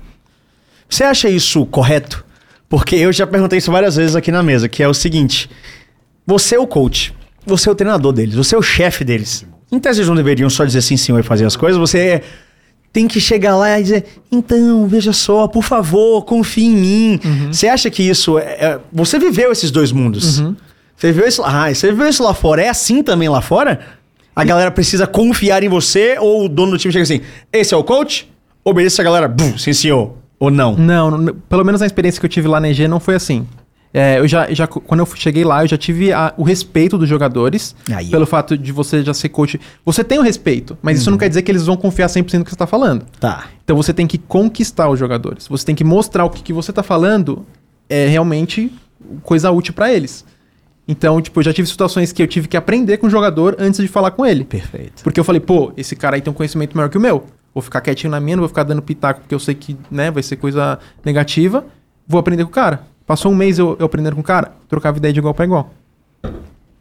Você 0.88 1.04
acha 1.04 1.28
isso 1.28 1.66
correto? 1.66 2.24
Porque 2.68 2.94
eu 2.96 3.12
já 3.12 3.26
perguntei 3.26 3.58
isso 3.58 3.70
várias 3.70 3.96
vezes 3.96 4.16
aqui 4.16 4.30
na 4.32 4.42
mesa, 4.42 4.68
que 4.68 4.82
é 4.82 4.88
o 4.88 4.94
seguinte: 4.94 5.50
você 6.26 6.54
é 6.54 6.58
o 6.58 6.66
coach, 6.66 7.14
você 7.44 7.68
é 7.68 7.72
o 7.72 7.74
treinador 7.74 8.12
deles, 8.12 8.34
você 8.34 8.54
é 8.54 8.58
o 8.58 8.62
chefe 8.62 9.04
deles. 9.04 9.44
Em 9.70 9.78
tese, 9.78 9.98
eles 10.00 10.08
não 10.08 10.14
deveriam 10.16 10.48
só 10.48 10.64
dizer 10.64 10.82
sim, 10.82 10.96
senhor 10.96 11.18
e 11.18 11.22
fazer 11.22 11.44
as 11.44 11.56
coisas, 11.56 11.78
você 11.78 11.98
é- 11.98 12.22
tem 12.92 13.08
que 13.08 13.20
chegar 13.20 13.56
lá 13.56 13.78
e 13.78 13.82
dizer: 13.82 14.04
então, 14.30 14.86
veja 14.86 15.12
só, 15.12 15.48
por 15.48 15.64
favor, 15.64 16.24
confie 16.24 16.64
em 16.66 16.76
mim. 16.76 17.20
Você 17.52 17.66
acha 17.68 17.90
que 17.90 18.02
isso 18.02 18.38
é. 18.38 18.42
é- 18.44 18.80
Você 18.92 19.18
viveu 19.18 19.50
esses 19.50 19.70
dois 19.70 19.90
mundos? 19.90 20.40
Você 21.04 21.12
viveu 21.12 21.28
isso 21.28 21.42
lá, 21.42 21.66
ah, 21.66 21.74
você 21.74 21.90
viveu 21.90 22.08
isso 22.08 22.22
lá 22.22 22.32
fora? 22.32 22.62
É 22.62 22.68
assim 22.70 23.02
também 23.02 23.28
lá 23.28 23.42
fora? 23.42 23.78
A 24.34 24.42
galera 24.42 24.70
precisa 24.70 25.06
confiar 25.06 25.62
em 25.62 25.68
você 25.68 26.16
ou 26.18 26.46
o 26.46 26.48
dono 26.48 26.72
do 26.72 26.78
time 26.78 26.90
chega 26.92 27.02
assim: 27.02 27.20
esse 27.52 27.74
é 27.74 27.76
o 27.76 27.84
coach? 27.84 28.26
Obedeça 28.64 29.02
a 29.02 29.04
galera, 29.04 29.28
bum, 29.28 29.58
sim, 29.58 29.74
senhor. 29.74 30.14
Ou 30.40 30.50
não? 30.50 30.74
Não, 30.76 31.10
não- 31.10 31.34
pelo 31.46 31.62
menos 31.62 31.82
na 31.82 31.86
experiência 31.86 32.18
que 32.18 32.24
eu 32.24 32.30
tive 32.30 32.48
lá 32.48 32.58
na 32.58 32.70
EG 32.70 32.88
não 32.88 32.98
foi 32.98 33.14
assim. 33.16 33.46
É, 33.92 34.18
eu 34.18 34.26
já, 34.26 34.50
já, 34.52 34.66
quando 34.66 35.00
eu 35.00 35.06
cheguei 35.14 35.44
lá, 35.44 35.62
eu 35.62 35.68
já 35.68 35.76
tive 35.76 36.10
a- 36.10 36.32
o 36.38 36.42
respeito 36.42 36.96
dos 36.96 37.06
jogadores. 37.08 37.76
Aí, 37.94 38.08
pelo 38.08 38.24
fato 38.26 38.56
de 38.56 38.72
você 38.72 39.04
já 39.04 39.12
ser 39.12 39.28
coach. 39.28 39.60
Você 39.84 40.02
tem 40.02 40.18
o 40.18 40.22
respeito, 40.22 40.76
mas 40.82 40.98
isso 40.98 41.10
não 41.10 41.18
quer 41.18 41.28
dizer 41.28 41.42
que 41.42 41.52
eles 41.52 41.66
vão 41.66 41.76
confiar 41.76 42.08
100% 42.08 42.38
no 42.38 42.44
que 42.44 42.50
você 42.50 42.54
está 42.54 42.66
falando. 42.66 43.04
Tá. 43.20 43.44
Então 43.62 43.76
você 43.76 43.92
tem 43.92 44.06
que 44.06 44.16
conquistar 44.16 44.88
os 44.88 44.98
jogadores. 44.98 45.46
Você 45.48 45.66
tem 45.66 45.74
que 45.74 45.84
mostrar 45.84 46.24
o 46.24 46.30
que, 46.30 46.42
que 46.42 46.52
você 46.52 46.72
tá 46.72 46.82
falando 46.82 47.44
é 47.90 48.06
realmente 48.08 48.72
coisa 49.22 49.50
útil 49.50 49.74
pra 49.74 49.92
eles. 49.92 50.24
Então, 50.86 51.20
tipo, 51.20 51.40
eu 51.40 51.44
já 51.44 51.52
tive 51.52 51.66
situações 51.66 52.12
que 52.12 52.22
eu 52.22 52.26
tive 52.26 52.46
que 52.46 52.56
aprender 52.56 52.98
com 52.98 53.06
o 53.06 53.10
jogador 53.10 53.56
antes 53.58 53.80
de 53.80 53.88
falar 53.88 54.10
com 54.10 54.24
ele. 54.24 54.44
Perfeito. 54.44 55.02
Porque 55.02 55.18
eu 55.18 55.24
falei, 55.24 55.40
pô, 55.40 55.72
esse 55.76 55.96
cara 55.96 56.16
aí 56.16 56.22
tem 56.22 56.30
um 56.30 56.34
conhecimento 56.34 56.76
maior 56.76 56.88
que 56.88 56.98
o 56.98 57.00
meu. 57.00 57.24
Vou 57.54 57.62
ficar 57.62 57.80
quietinho 57.80 58.10
na 58.10 58.20
minha, 58.20 58.36
não 58.36 58.42
vou 58.42 58.48
ficar 58.48 58.64
dando 58.64 58.82
pitaco 58.82 59.20
porque 59.20 59.34
eu 59.34 59.38
sei 59.38 59.54
que, 59.54 59.76
né, 59.90 60.10
vai 60.10 60.22
ser 60.22 60.36
coisa 60.36 60.78
negativa. 61.04 61.64
Vou 62.06 62.18
aprender 62.18 62.44
com 62.44 62.50
o 62.50 62.52
cara. 62.52 62.82
Passou 63.06 63.32
um 63.32 63.34
mês 63.34 63.58
eu, 63.58 63.76
eu 63.78 63.86
aprendendo 63.86 64.14
com 64.14 64.20
o 64.20 64.24
cara, 64.24 64.52
trocava 64.68 64.98
ideia 64.98 65.12
de 65.12 65.20
igual 65.20 65.32
pra 65.32 65.44
igual. 65.44 65.72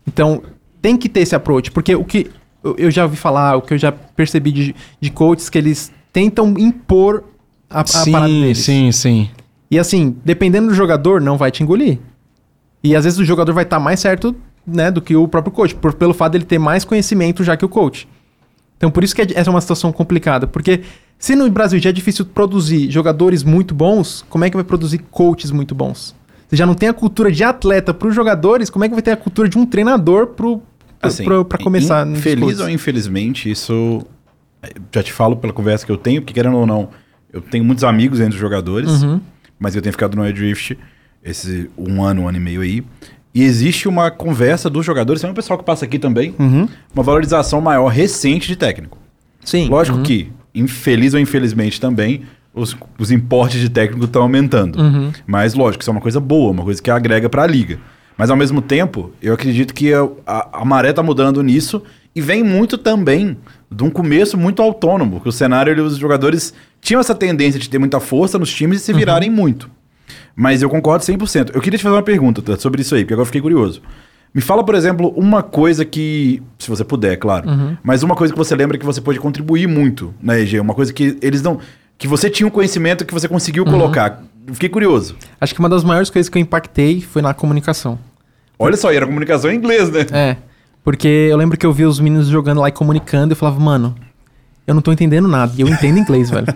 Então, 0.06 0.42
tem 0.82 0.98
que 0.98 1.08
ter 1.08 1.22
esse 1.22 1.36
approach, 1.36 1.72
porque 1.72 1.96
o 1.96 2.04
que 2.04 2.30
eu, 2.64 2.76
eu 2.78 2.92
já 2.92 3.04
ouvi 3.04 3.16
falar, 3.16 3.56
o 3.56 3.62
que 3.62 3.74
eu 3.74 3.78
já 3.78 3.92
percebi 3.92 4.52
de, 4.52 4.76
de 5.00 5.12
coaches, 5.12 5.50
que 5.50 5.58
eles 5.58 5.92
tentam 6.12 6.54
impor 6.58 7.24
a, 7.70 7.82
a 7.82 7.84
parada 7.84 8.28
deles. 8.28 8.60
sim, 8.60 8.92
sim. 8.92 9.30
E 9.70 9.80
assim, 9.80 10.16
dependendo 10.24 10.68
do 10.68 10.74
jogador, 10.74 11.20
não 11.20 11.38
vai 11.38 11.52
te 11.52 11.64
engolir. 11.64 12.00
E 12.84 12.96
às 12.96 13.04
vezes 13.06 13.20
o 13.20 13.26
jogador 13.26 13.54
vai 13.54 13.64
estar 13.64 13.80
mais 13.80 14.00
certo, 14.00 14.36
né, 14.66 14.92
do 14.92 15.02
que 15.02 15.16
o 15.16 15.28
próprio 15.28 15.52
coach, 15.54 15.74
por, 15.76 15.94
pelo 15.94 16.14
fato 16.14 16.34
dele 16.34 16.46
ter 16.46 16.60
mais 16.60 16.84
conhecimento 16.86 17.44
já 17.44 17.56
que 17.56 17.64
o 17.66 17.70
coach. 17.70 18.08
Então 18.78 18.92
por 18.92 19.04
isso 19.04 19.16
que 19.16 19.22
é- 19.22 19.28
essa 19.36 19.50
é 19.50 19.52
uma 19.52 19.62
situação 19.62 19.92
complicada, 19.92 20.46
porque 20.48 20.82
se 21.18 21.36
no 21.36 21.50
Brasil 21.50 21.80
já 21.80 21.90
é 21.90 21.94
difícil 21.94 22.26
produzir 22.26 22.92
jogadores 22.92 23.44
muito 23.44 23.74
bons, 23.74 24.26
como 24.30 24.44
é 24.44 24.50
que 24.50 24.58
vai 24.58 24.64
produzir 24.64 24.98
coaches 25.10 25.52
muito 25.52 25.74
bons? 25.74 26.14
Você 26.50 26.58
já 26.58 26.66
não 26.66 26.74
tem 26.76 26.90
a 26.90 26.94
cultura 26.94 27.32
de 27.32 27.44
atleta 27.44 27.94
para 27.94 28.08
os 28.08 28.14
jogadores, 28.16 28.70
como 28.70 28.84
é 28.84 28.90
que 28.90 28.94
vai 28.94 29.02
ter 29.02 29.12
a 29.12 29.18
cultura 29.18 29.48
de 29.48 29.58
um 29.58 29.66
treinador 29.66 30.28
pro, 30.28 30.62
Assim, 31.02 31.24
começar? 31.64 32.06
Feliz 32.16 32.60
ou 32.60 32.70
infelizmente, 32.70 33.50
isso. 33.50 34.06
Já 34.94 35.04
te 35.04 35.12
falo 35.12 35.36
pela 35.36 35.52
conversa 35.52 35.86
que 35.86 35.92
eu 35.92 35.98
tenho, 35.98 36.22
porque 36.22 36.34
querendo 36.34 36.56
ou 36.58 36.66
não, 36.66 36.90
eu 37.32 37.42
tenho 37.42 37.64
muitos 37.66 37.84
amigos 37.84 38.20
entre 38.22 38.36
os 38.36 38.40
jogadores, 38.40 39.02
Uhum. 39.04 39.20
mas 39.60 39.76
eu 39.76 39.82
tenho 39.82 39.92
ficado 39.92 40.16
no 40.16 40.32
Drift 40.32 40.78
esse 41.24 41.70
um 41.78 42.04
ano, 42.04 42.24
um 42.24 42.28
ano 42.28 42.38
e 42.38 42.42
meio 42.42 42.62
aí. 42.62 42.84
E 43.34 43.44
existe 43.44 43.88
uma 43.88 44.12
conversa 44.12 44.70
dos 44.70 44.86
jogadores, 44.86 45.22
tem 45.22 45.30
um 45.32 45.34
pessoal 45.34 45.58
que 45.58 45.66
passa 45.66 45.86
aqui 45.86 45.98
também, 45.98 46.36
Uhum. 46.38 46.68
uma 46.94 47.04
valorização 47.04 47.60
maior 47.62 47.88
recente 47.88 48.48
de 48.48 48.56
técnico. 48.56 48.98
Sim. 49.44 49.68
Lógico 49.70 49.98
Uhum. 49.98 50.04
que, 50.04 50.32
infeliz 50.54 51.14
ou 51.14 51.20
infelizmente 51.20 51.82
também, 51.82 52.22
os, 52.54 52.78
os 53.00 53.12
importes 53.12 53.60
de 53.60 53.70
técnico 53.70 54.06
estão 54.06 54.22
aumentando. 54.22 54.80
Uhum. 54.80 55.12
Mas, 55.26 55.56
lógico, 55.56 55.82
isso 55.82 55.90
é 55.90 55.94
uma 55.94 56.02
coisa 56.02 56.20
boa, 56.20 56.52
uma 56.52 56.64
coisa 56.64 56.80
que 56.82 56.92
agrega 56.92 57.28
para 57.28 57.42
a 57.44 57.48
liga. 57.48 57.80
Mas, 58.16 58.30
ao 58.30 58.38
mesmo 58.38 58.62
tempo, 58.62 59.12
eu 59.20 59.34
acredito 59.34 59.74
que 59.74 59.92
a, 59.92 60.08
a, 60.28 60.62
a 60.62 60.66
maré 60.66 60.94
tá 60.94 61.02
mudando 61.02 61.42
nisso 61.42 61.82
e 62.16 62.22
vem 62.22 62.44
muito 62.44 62.78
também 62.78 63.36
de 63.72 63.84
um 63.84 63.90
começo 63.90 64.38
muito 64.38 64.62
autônomo, 64.62 65.20
que 65.20 65.28
o 65.28 65.32
cenário, 65.32 65.72
ele- 65.72 65.82
os 65.82 65.98
jogadores 65.98 66.54
tinham 66.80 67.00
essa 67.00 67.16
tendência 67.16 67.60
de 67.60 67.68
ter 67.68 67.80
muita 67.80 68.00
força 68.00 68.38
nos 68.38 68.54
times 68.54 68.80
e 68.82 68.84
se 68.84 68.94
virarem 68.94 69.32
muito. 69.32 69.68
Mas 70.36 70.62
eu 70.62 70.70
concordo 70.70 71.04
100%. 71.06 71.52
Eu 71.54 71.62
queria 71.62 71.78
te 71.78 71.84
fazer 71.84 71.96
uma 71.96 72.02
pergunta 72.04 72.58
sobre 72.58 72.82
isso 72.82 72.96
aí, 72.96 73.04
porque 73.04 73.14
agora 73.14 73.24
eu 73.24 73.28
fiquei 73.28 73.42
curioso. 73.42 73.82
Me 74.34 74.42
fala, 74.42 74.64
por 74.64 74.74
exemplo, 74.74 75.10
uma 75.16 75.44
coisa 75.44 75.86
que, 75.86 76.42
se 76.58 76.68
você 76.68 76.84
puder, 76.84 77.18
claro, 77.18 77.48
mas 77.84 78.02
uma 78.02 78.16
coisa 78.16 78.34
que 78.34 78.38
você 78.38 78.56
lembra 78.56 78.80
que 78.80 78.86
você 78.86 79.00
pode 79.00 79.20
contribuir 79.20 79.68
muito 79.68 80.12
na 80.20 80.40
EG, 80.40 80.60
uma 80.60 80.74
coisa 80.74 80.92
que 80.92 81.18
eles 81.22 81.44
não. 81.44 81.60
que 82.00 82.08
você 82.08 82.32
tinha 82.32 82.48
um 82.48 82.50
conhecimento 82.50 83.06
que 83.06 83.14
você 83.14 83.28
conseguiu 83.28 83.64
colocar. 83.64 84.24
Eu 84.48 84.54
Fiquei 84.56 84.70
curioso. 84.70 85.16
Acho 85.40 85.54
que 85.54 85.60
uma 85.60 85.70
das 85.70 85.84
maiores 85.84 86.10
coisas 86.10 86.30
que 86.30 86.38
eu 86.38 86.42
impactei 86.42 87.00
foi 87.00 87.22
na 87.22 87.34
comunicação. 87.34 88.00
Olha 88.58 88.76
só, 88.76 88.92
e 88.92 88.96
era 88.96 89.06
comunicação 89.06 89.52
em 89.52 89.56
inglês, 89.56 89.90
né? 89.92 90.06
É. 90.12 90.38
Porque 90.84 91.08
eu 91.08 91.38
lembro 91.38 91.58
que 91.58 91.66
eu 91.66 91.72
vi 91.72 91.86
os 91.86 92.00
meninos 92.00 92.28
jogando 92.28 92.60
lá 92.60 92.68
e 92.68 92.72
comunicando 92.72 93.32
e 93.32 93.34
eu 93.34 93.38
falava, 93.38 93.60
mano, 93.60 93.96
eu 94.66 94.74
não 94.74 94.82
tô 94.82 94.92
entendendo 94.92 95.28
nada. 95.28 95.54
E 95.58 95.62
eu 95.62 95.68
entendo 95.68 95.98
inglês, 96.00 96.30
velho. 96.30 96.48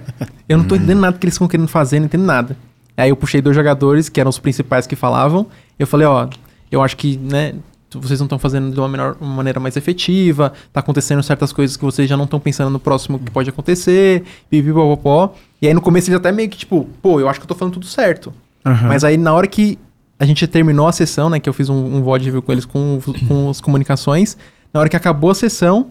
Eu 0.49 0.57
não 0.57 0.65
tô 0.65 0.75
entendendo 0.75 0.99
nada 0.99 1.17
que 1.17 1.25
eles 1.25 1.35
estão 1.35 1.47
querendo 1.47 1.67
fazer, 1.67 1.99
não 1.99 2.07
entendo 2.07 2.25
nada. 2.25 2.57
Aí 2.97 3.09
eu 3.09 3.15
puxei 3.15 3.41
dois 3.41 3.55
jogadores, 3.55 4.09
que 4.09 4.19
eram 4.19 4.29
os 4.29 4.39
principais 4.39 4.87
que 4.87 4.95
falavam. 4.95 5.45
Eu 5.77 5.85
falei, 5.85 6.07
ó, 6.07 6.27
eu 6.71 6.81
acho 6.81 6.97
que, 6.97 7.15
né, 7.15 7.53
vocês 7.93 8.19
não 8.19 8.25
estão 8.25 8.39
fazendo 8.39 8.73
de 8.73 8.79
uma, 8.79 8.89
menor, 8.89 9.15
uma 9.21 9.35
maneira 9.35 9.59
mais 9.59 9.77
efetiva, 9.77 10.51
tá 10.73 10.79
acontecendo 10.79 11.21
certas 11.23 11.53
coisas 11.53 11.77
que 11.77 11.85
vocês 11.85 12.09
já 12.09 12.17
não 12.17 12.25
estão 12.25 12.39
pensando 12.39 12.69
no 12.69 12.79
próximo 12.79 13.19
que 13.19 13.31
pode 13.31 13.49
acontecer, 13.49 14.23
pipipopopó. 14.49 15.33
E 15.61 15.67
aí 15.67 15.73
no 15.73 15.81
começo 15.81 16.09
eles 16.09 16.19
até 16.19 16.31
meio 16.31 16.49
que, 16.49 16.57
tipo, 16.57 16.87
pô, 17.01 17.19
eu 17.19 17.29
acho 17.29 17.39
que 17.39 17.45
eu 17.45 17.47
tô 17.47 17.55
falando 17.55 17.75
tudo 17.75 17.85
certo. 17.85 18.33
Aham. 18.65 18.87
Mas 18.87 19.03
aí 19.03 19.15
na 19.15 19.33
hora 19.33 19.47
que 19.47 19.77
a 20.19 20.25
gente 20.25 20.45
terminou 20.47 20.87
a 20.87 20.91
sessão, 20.91 21.29
né, 21.29 21.39
que 21.39 21.47
eu 21.47 21.53
fiz 21.53 21.69
um, 21.69 21.75
um 21.75 22.03
VOD 22.03 22.41
com 22.41 22.51
eles 22.51 22.65
com, 22.65 22.99
com 23.27 23.49
as 23.49 23.61
comunicações, 23.61 24.37
na 24.73 24.79
hora 24.79 24.89
que 24.89 24.95
acabou 24.95 25.29
a 25.29 25.35
sessão, 25.35 25.87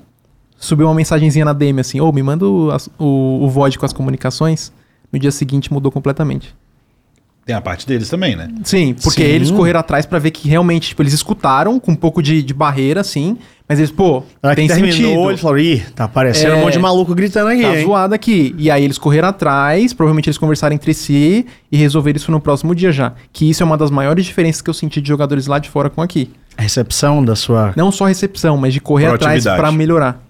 subiu 0.59 0.87
uma 0.87 0.95
mensagenzinha 0.95 1.45
na 1.45 1.53
DM 1.53 1.81
assim, 1.81 2.01
ô, 2.01 2.11
me 2.13 2.23
manda 2.23 2.45
o, 2.47 2.69
o, 2.99 3.45
o 3.45 3.49
VOD 3.49 3.79
com 3.79 3.87
as 3.87 3.93
comunicações. 3.93 4.73
No 5.13 5.19
dia 5.19 5.31
seguinte 5.31 5.73
mudou 5.73 5.93
completamente. 5.93 6.55
Tem 7.47 7.55
a 7.55 7.61
parte 7.61 7.87
deles 7.87 8.09
também, 8.11 8.35
né? 8.35 8.49
Sim, 8.65 8.93
porque 9.01 9.23
Sim. 9.23 9.29
eles 9.29 9.53
correram 9.53 9.79
atrás 9.79 10.05
pra 10.05 10.19
ver 10.19 10.33
que 10.33 10.49
realmente, 10.49 10.89
tipo, 10.89 11.01
eles 11.01 11.13
escutaram 11.13 11.79
com 11.79 11.93
um 11.93 11.95
pouco 11.97 12.21
de, 12.21 12.43
de 12.43 12.53
barreira, 12.53 13.01
assim, 13.01 13.39
mas 13.69 13.79
eles, 13.79 13.93
pô, 13.93 14.25
Na 14.43 14.49
hora 14.49 14.57
tem 14.57 14.67
que 14.67 14.75
terminou, 14.75 14.97
sentido. 14.97 15.31
ele 15.31 15.37
falou, 15.39 15.57
ih, 15.59 15.79
tá 15.95 16.05
aparecendo 16.05 16.55
É. 16.55 16.57
um 16.57 16.63
monte 16.63 16.73
de 16.73 16.81
maluco 16.81 17.15
gritando 17.15 17.49
aqui, 17.51 17.63
Tá 17.63 17.77
hein? 17.79 17.85
zoado 17.87 18.13
aqui. 18.17 18.53
E 18.59 18.69
aí 18.69 18.83
eles 18.83 18.99
correram 18.99 19.29
atrás, 19.29 19.93
provavelmente 19.93 20.29
eles 20.29 20.39
conversaram 20.39 20.75
entre 20.75 20.93
si 20.93 21.47
e 21.71 21.77
resolveram 21.77 22.17
isso 22.17 22.33
no 22.33 22.41
próximo 22.41 22.75
dia 22.75 22.91
já. 22.91 23.13
Que 23.33 23.49
isso 23.49 23.63
é 23.63 23.67
uma 23.67 23.77
das 23.79 23.93
maiores 23.93 24.27
diferenças 24.27 24.61
que 24.61 24.69
eu 24.69 24.75
senti 24.75 25.01
de 25.01 25.07
jogadores 25.07 25.47
lá 25.47 25.61
de 25.61 25.71
fora 25.71 25.89
com 25.89 26.03
aqui. 26.03 26.29
A 26.59 26.63
recepção 26.63 27.25
da 27.25 27.37
sua... 27.37 27.73
Não 27.77 27.93
só 27.93 28.07
recepção, 28.07 28.57
mas 28.57 28.73
de 28.75 28.81
correr 28.81 29.07
atrás 29.07 29.45
pra 29.45 29.71
melhorar. 29.71 30.21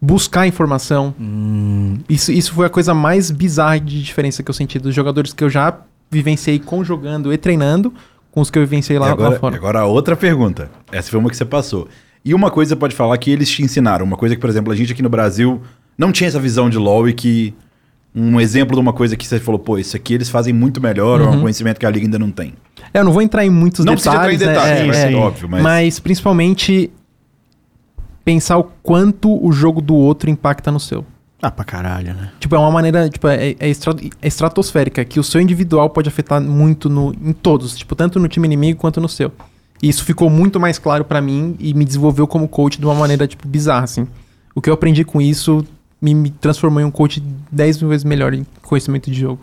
Buscar 0.00 0.46
informação. 0.46 1.14
Hum. 1.18 1.98
Isso, 2.08 2.32
isso 2.32 2.52
foi 2.52 2.66
a 2.66 2.68
coisa 2.68 2.92
mais 2.92 3.30
bizarra 3.30 3.78
de 3.78 4.02
diferença 4.02 4.42
que 4.42 4.50
eu 4.50 4.54
senti 4.54 4.78
dos 4.78 4.94
jogadores 4.94 5.32
que 5.32 5.44
eu 5.44 5.48
já 5.48 5.74
vivenciei 6.12 6.58
com 6.60 6.84
jogando 6.84 7.32
e 7.32 7.36
treinando 7.38 7.92
com 8.30 8.40
os 8.40 8.50
que 8.50 8.58
eu 8.58 8.62
vivenciei 8.62 8.98
lá, 8.98 9.08
e 9.08 9.10
agora, 9.10 9.30
lá 9.30 9.38
fora. 9.40 9.56
agora 9.56 9.84
outra 9.86 10.14
pergunta. 10.14 10.70
Essa 10.92 11.10
foi 11.10 11.18
uma 11.18 11.28
que 11.30 11.36
você 11.36 11.44
passou. 11.44 11.88
E 12.24 12.32
uma 12.34 12.50
coisa 12.50 12.70
você 12.70 12.76
pode 12.76 12.94
falar 12.94 13.18
que 13.18 13.30
eles 13.30 13.50
te 13.50 13.62
ensinaram. 13.62 14.04
Uma 14.04 14.16
coisa 14.16 14.34
que, 14.36 14.40
por 14.40 14.48
exemplo, 14.48 14.72
a 14.72 14.76
gente 14.76 14.92
aqui 14.92 15.02
no 15.02 15.08
Brasil 15.08 15.60
não 15.98 16.12
tinha 16.12 16.28
essa 16.28 16.38
visão 16.38 16.70
de 16.70 16.78
LoL 16.78 17.08
e 17.08 17.12
que... 17.12 17.54
Um 18.14 18.38
exemplo 18.38 18.76
de 18.76 18.80
uma 18.80 18.92
coisa 18.92 19.16
que 19.16 19.26
você 19.26 19.40
falou, 19.40 19.58
pô, 19.58 19.78
isso 19.78 19.96
aqui 19.96 20.12
eles 20.12 20.28
fazem 20.28 20.52
muito 20.52 20.82
melhor, 20.82 21.18
ou 21.22 21.28
é 21.28 21.30
um 21.30 21.40
conhecimento 21.40 21.80
que 21.80 21.86
a 21.86 21.90
liga 21.90 22.04
ainda 22.04 22.18
não 22.18 22.30
tem. 22.30 22.52
É, 22.92 23.00
eu 23.00 23.04
não 23.04 23.10
vou 23.10 23.22
entrar 23.22 23.42
em 23.42 23.48
muitos 23.48 23.86
Não 23.86 23.94
precisa 23.94 24.10
detalhes. 24.12 24.42
entrar 24.42 24.52
em 24.52 24.54
detalhes, 24.54 24.96
né? 24.98 25.08
É, 25.08 25.12
é. 25.14 25.16
óbvio, 25.16 25.48
mas- 25.48 25.62
Mas 25.62 25.98
principalmente 25.98 26.90
pensar 28.22 28.58
o 28.58 28.64
quanto 28.82 29.42
o 29.42 29.50
jogo 29.50 29.80
do 29.80 29.94
outro 29.94 30.28
impacta 30.28 30.70
no 30.70 30.78
seu. 30.78 31.06
Ah, 31.44 31.50
pra 31.50 31.64
caralho, 31.64 32.14
né? 32.14 32.30
Tipo, 32.38 32.54
é 32.54 32.58
uma 32.58 32.70
maneira, 32.70 33.08
tipo, 33.10 33.26
é, 33.26 33.56
é 33.58 33.68
estra- 33.68 33.96
é 34.22 34.28
estratosférica, 34.28 35.04
que 35.04 35.18
o 35.18 35.24
seu 35.24 35.40
individual 35.40 35.90
pode 35.90 36.08
afetar 36.08 36.40
muito 36.40 36.88
no, 36.88 37.12
em 37.20 37.32
todos, 37.32 37.76
tipo, 37.76 37.96
tanto 37.96 38.20
no 38.20 38.28
time 38.28 38.46
inimigo 38.46 38.78
quanto 38.78 39.00
no 39.00 39.08
seu. 39.08 39.32
E 39.82 39.88
isso 39.88 40.04
ficou 40.04 40.30
muito 40.30 40.60
mais 40.60 40.78
claro 40.78 41.04
pra 41.04 41.20
mim 41.20 41.56
e 41.58 41.74
me 41.74 41.84
desenvolveu 41.84 42.28
como 42.28 42.46
coach 42.46 42.78
de 42.78 42.84
uma 42.86 42.94
maneira, 42.94 43.26
tipo, 43.26 43.48
bizarra, 43.48 43.82
assim. 43.84 44.06
O 44.54 44.60
que 44.62 44.70
eu 44.70 44.74
aprendi 44.74 45.02
com 45.04 45.20
isso 45.20 45.64
me, 46.00 46.14
me 46.14 46.30
transformou 46.30 46.80
em 46.80 46.84
um 46.84 46.90
coach 46.92 47.20
10 47.50 47.80
mil 47.80 47.88
vezes 47.90 48.04
melhor 48.04 48.32
em 48.32 48.46
conhecimento 48.62 49.10
de 49.10 49.18
jogo. 49.18 49.40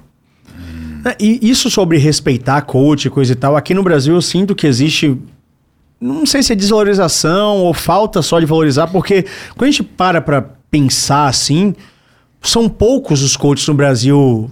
É, 1.04 1.18
E 1.20 1.40
isso 1.50 1.70
sobre 1.70 1.98
respeitar 1.98 2.62
coach 2.62 3.06
e 3.06 3.10
coisa 3.10 3.34
e 3.34 3.36
tal, 3.36 3.58
aqui 3.58 3.74
no 3.74 3.84
Brasil 3.84 4.14
eu 4.16 4.22
sinto 4.22 4.56
que 4.56 4.66
existe. 4.68 5.18
Não 6.00 6.26
sei 6.26 6.42
se 6.42 6.54
é 6.54 6.56
desvalorização 6.56 7.58
ou 7.58 7.74
falta 7.74 8.22
só 8.22 8.40
de 8.40 8.46
valorizar, 8.46 8.88
porque 8.88 9.26
quando 9.58 9.68
a 9.68 9.72
gente 9.72 9.84
para 9.84 10.22
pra 10.22 10.46
pensar 10.70 11.28
assim, 11.28 11.76
são 12.42 12.70
poucos 12.70 13.22
os 13.22 13.36
coaches 13.36 13.68
no 13.68 13.74
Brasil 13.74 14.50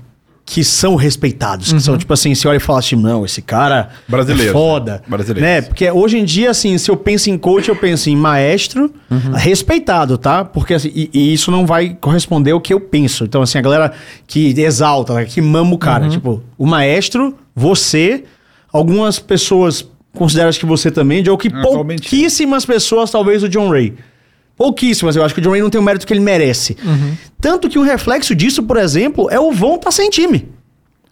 que 0.48 0.64
são 0.64 0.96
respeitados. 0.96 1.74
Que 1.74 1.80
são 1.82 1.98
tipo 1.98 2.14
assim, 2.14 2.34
você 2.34 2.48
olha 2.48 2.56
e 2.56 2.60
fala 2.60 2.80
assim, 2.80 2.96
não, 2.96 3.26
esse 3.26 3.42
cara 3.42 3.90
Brasileiro. 4.08 4.50
é 4.50 4.54
foda. 4.54 5.04
Brasileiros. 5.06 5.42
Né? 5.42 5.62
Porque 5.62 5.92
hoje 5.92 6.18
em 6.18 6.24
dia, 6.24 6.52
assim, 6.52 6.78
se 6.78 6.90
eu 6.90 6.96
penso 6.96 7.30
em 7.30 7.38
coach, 7.38 7.68
eu 7.68 7.76
penso 7.76 8.10
em 8.10 8.16
maestro 8.16 8.90
respeitado, 9.36 10.18
tá? 10.18 10.46
Porque 10.46 10.74
assim, 10.74 10.90
e, 10.96 11.10
e 11.14 11.34
isso 11.34 11.52
não 11.52 11.66
vai 11.66 11.98
corresponder 12.00 12.52
ao 12.52 12.62
que 12.62 12.74
eu 12.74 12.80
penso. 12.80 13.26
Então, 13.26 13.42
assim, 13.42 13.58
a 13.58 13.62
galera 13.62 13.94
que 14.26 14.58
exalta, 14.58 15.16
né, 15.16 15.26
que 15.26 15.42
mama 15.42 15.76
o 15.76 15.78
cara. 15.78 16.08
Tipo, 16.08 16.42
o 16.58 16.66
maestro, 16.66 17.36
você, 17.54 18.24
algumas 18.72 19.20
pessoas 19.20 19.86
consideram 20.14 20.50
que 20.52 20.66
você 20.66 20.90
também, 20.90 21.28
ou 21.28 21.38
que 21.38 21.50
pouquíssimas 21.50 22.66
pessoas, 22.66 23.12
talvez, 23.12 23.44
o 23.44 23.50
John 23.50 23.70
Ray. 23.70 23.96
Pouquíssimas, 24.58 25.16
eu 25.16 25.24
acho 25.24 25.34
que 25.36 25.40
o 25.40 25.44
John 25.44 25.52
Ray 25.52 25.62
não 25.62 25.70
tem 25.70 25.80
o 25.80 25.84
mérito 25.84 26.08
que 26.08 26.12
ele 26.12 26.20
merece. 26.20 26.76
Tanto 27.40 27.70
que 27.70 27.78
um 27.78 27.84
reflexo 27.84 28.34
disso, 28.36 28.64
por 28.64 28.76
exemplo, 28.78 29.30
é 29.30 29.40
o 29.40 29.52
Von 29.52 29.78
tá 29.78 29.92
sem 29.92 30.10
time. 30.10 30.50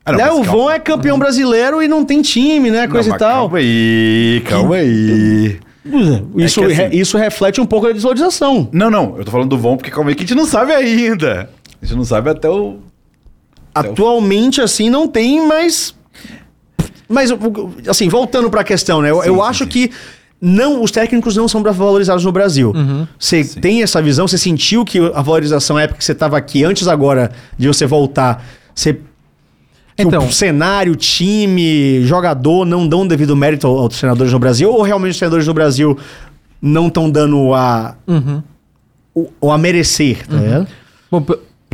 Ah, 0.03 0.11
não, 0.11 0.17
né? 0.17 0.31
O. 0.31 0.43
Von 0.43 0.69
é 0.72 0.80
campeão 0.80 1.17
brasileiro 1.19 1.81
e 1.81 1.88
não 1.88 2.03
tem 2.03 2.22
time, 2.22 2.69
né? 2.72 2.88
Coisa 2.88 3.09
Não, 3.09 3.15
e 3.15 3.19
tal. 3.19 3.41
Calma 3.43 3.57
aí, 3.59 4.43
calma 4.49 4.76
aí. 4.77 5.59
Isso, 6.35 6.59
É 6.63 6.65
que 6.65 6.72
assim- 6.73 6.81
re- 6.89 6.95
isso 6.97 7.17
reflete 7.17 7.61
um 7.61 7.65
pouco 7.65 7.85
da 7.88 7.93
desvalorização. 7.93 8.67
Não, 8.72 8.89
não, 8.89 9.15
eu 9.17 9.23
tô 9.26 9.30
falando 9.31 9.49
do 9.49 9.57
Von 9.57 9.77
porque 9.77 9.91
calma 9.91 10.09
aí 10.09 10.15
que 10.15 10.23
a 10.23 10.26
gente 10.26 10.35
não 10.35 10.47
sabe 10.47 10.72
ainda. 10.73 11.47
A 11.81 11.85
gente 11.85 11.95
não 11.95 12.03
sabe 12.05 12.30
até 12.31 12.49
o. 12.49 12.77
Atualmente, 13.73 14.61
assim, 14.61 14.89
não 14.89 15.07
tem, 15.07 15.45
mas. 15.45 15.93
Mas, 17.07 17.30
o- 17.30 17.35
o- 17.35 17.73
assim, 17.88 18.07
voltando 18.09 18.49
pra 18.49 18.63
questão, 18.63 19.01
né? 19.01 19.11
Eu, 19.11 19.22
Sim, 19.22 19.27
eu 19.27 19.43
acho 19.43 19.63
sim. 19.65 19.69
que 19.69 19.91
não, 20.47 20.84
os 20.84 20.91
técnicos 20.91 21.35
não 21.35 21.47
são 21.47 21.63
valorizados 21.63 22.23
no 22.23 22.31
Brasil. 22.31 22.72
Você 23.17 23.43
tem 23.43 23.81
essa 23.81 23.99
visão? 24.01 24.27
Você 24.27 24.38
sentiu 24.38 24.85
que 24.85 24.99
a 24.99 25.22
valorização, 25.22 25.76
na 25.77 25.81
época 25.84 25.97
que 25.97 26.05
você 26.05 26.11
estava 26.11 26.38
aqui, 26.38 26.63
antes 26.63 26.88
agora 26.88 27.31
de 27.57 27.67
você 27.67 27.85
voltar, 27.88 28.45
você. 28.73 28.99
Então. 29.97 30.27
o 30.27 30.31
cenário, 30.31 30.93
time, 30.95 32.03
jogador 32.03 32.65
não 32.65 32.85
dão 32.85 33.07
devido 33.07 33.34
mérito 33.35 33.65
ao- 33.65 33.80
aos 33.80 33.97
treinadores 33.97 34.31
no 34.34 34.39
Brasil? 34.39 34.69
Ou 34.69 34.81
realmente 34.81 35.11
os 35.11 35.17
treinadores 35.17 35.47
no 35.47 35.53
Brasil 35.53 35.97
não 36.61 36.88
estão 36.88 37.09
dando 37.09 37.53
a. 37.53 37.95
Uhum. 38.05 38.43
o, 39.15 39.30
o 39.39 39.51
a 39.51 39.57
merecer, 39.57 40.27
tá 40.27 40.35
ligado? 40.35 40.67
Bom, 41.09 41.26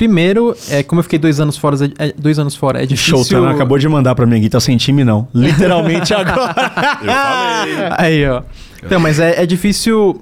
primeiro, 0.02 0.57
é, 0.68 0.82
como 0.82 0.98
eu 0.98 1.03
fiquei 1.03 1.19
dois 1.19 1.40
anos 1.40 1.56
fora, 1.56 1.76
é, 1.99 2.07
é- 2.07 2.14
dois 2.18 2.40
anos 2.40 2.56
fora, 2.56 2.82
é 2.82 2.88
difícil... 2.88 3.23
Showtime 3.23 3.45
acabou 3.53 3.78
de 3.78 3.88
mandar 3.88 4.15
pra 4.15 4.26
mim 4.26 4.40
aqui, 4.40 4.49
tá 4.49 4.60
sem 4.60 4.76
time 4.76 5.03
não. 5.03 5.28
Literalmente 5.34 6.11
agora. 6.15 6.56
Eu 7.02 7.14
falei. 7.14 7.76
Aí, 7.98 8.28
ó. 8.28 8.41
Então, 8.84 8.99
mas 8.99 9.19
é, 9.19 9.44
é 9.44 9.45
difícil. 9.45 10.19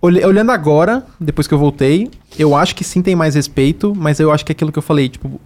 Olhando 0.00 0.50
agora, 0.50 1.04
depois 1.20 1.46
que 1.46 1.52
eu 1.52 1.58
voltei, 1.58 2.10
eu 2.38 2.56
acho 2.56 2.74
que 2.74 2.82
sim 2.84 3.02
tem 3.02 3.14
mais 3.14 3.34
respeito, 3.34 3.92
mas 3.94 4.18
eu 4.18 4.32
acho 4.32 4.46
que 4.46 4.52
é 4.52 4.54
aquilo 4.54 4.72
que 4.72 4.78
eu 4.78 4.82
falei, 4.82 5.10
tipo, 5.10 5.38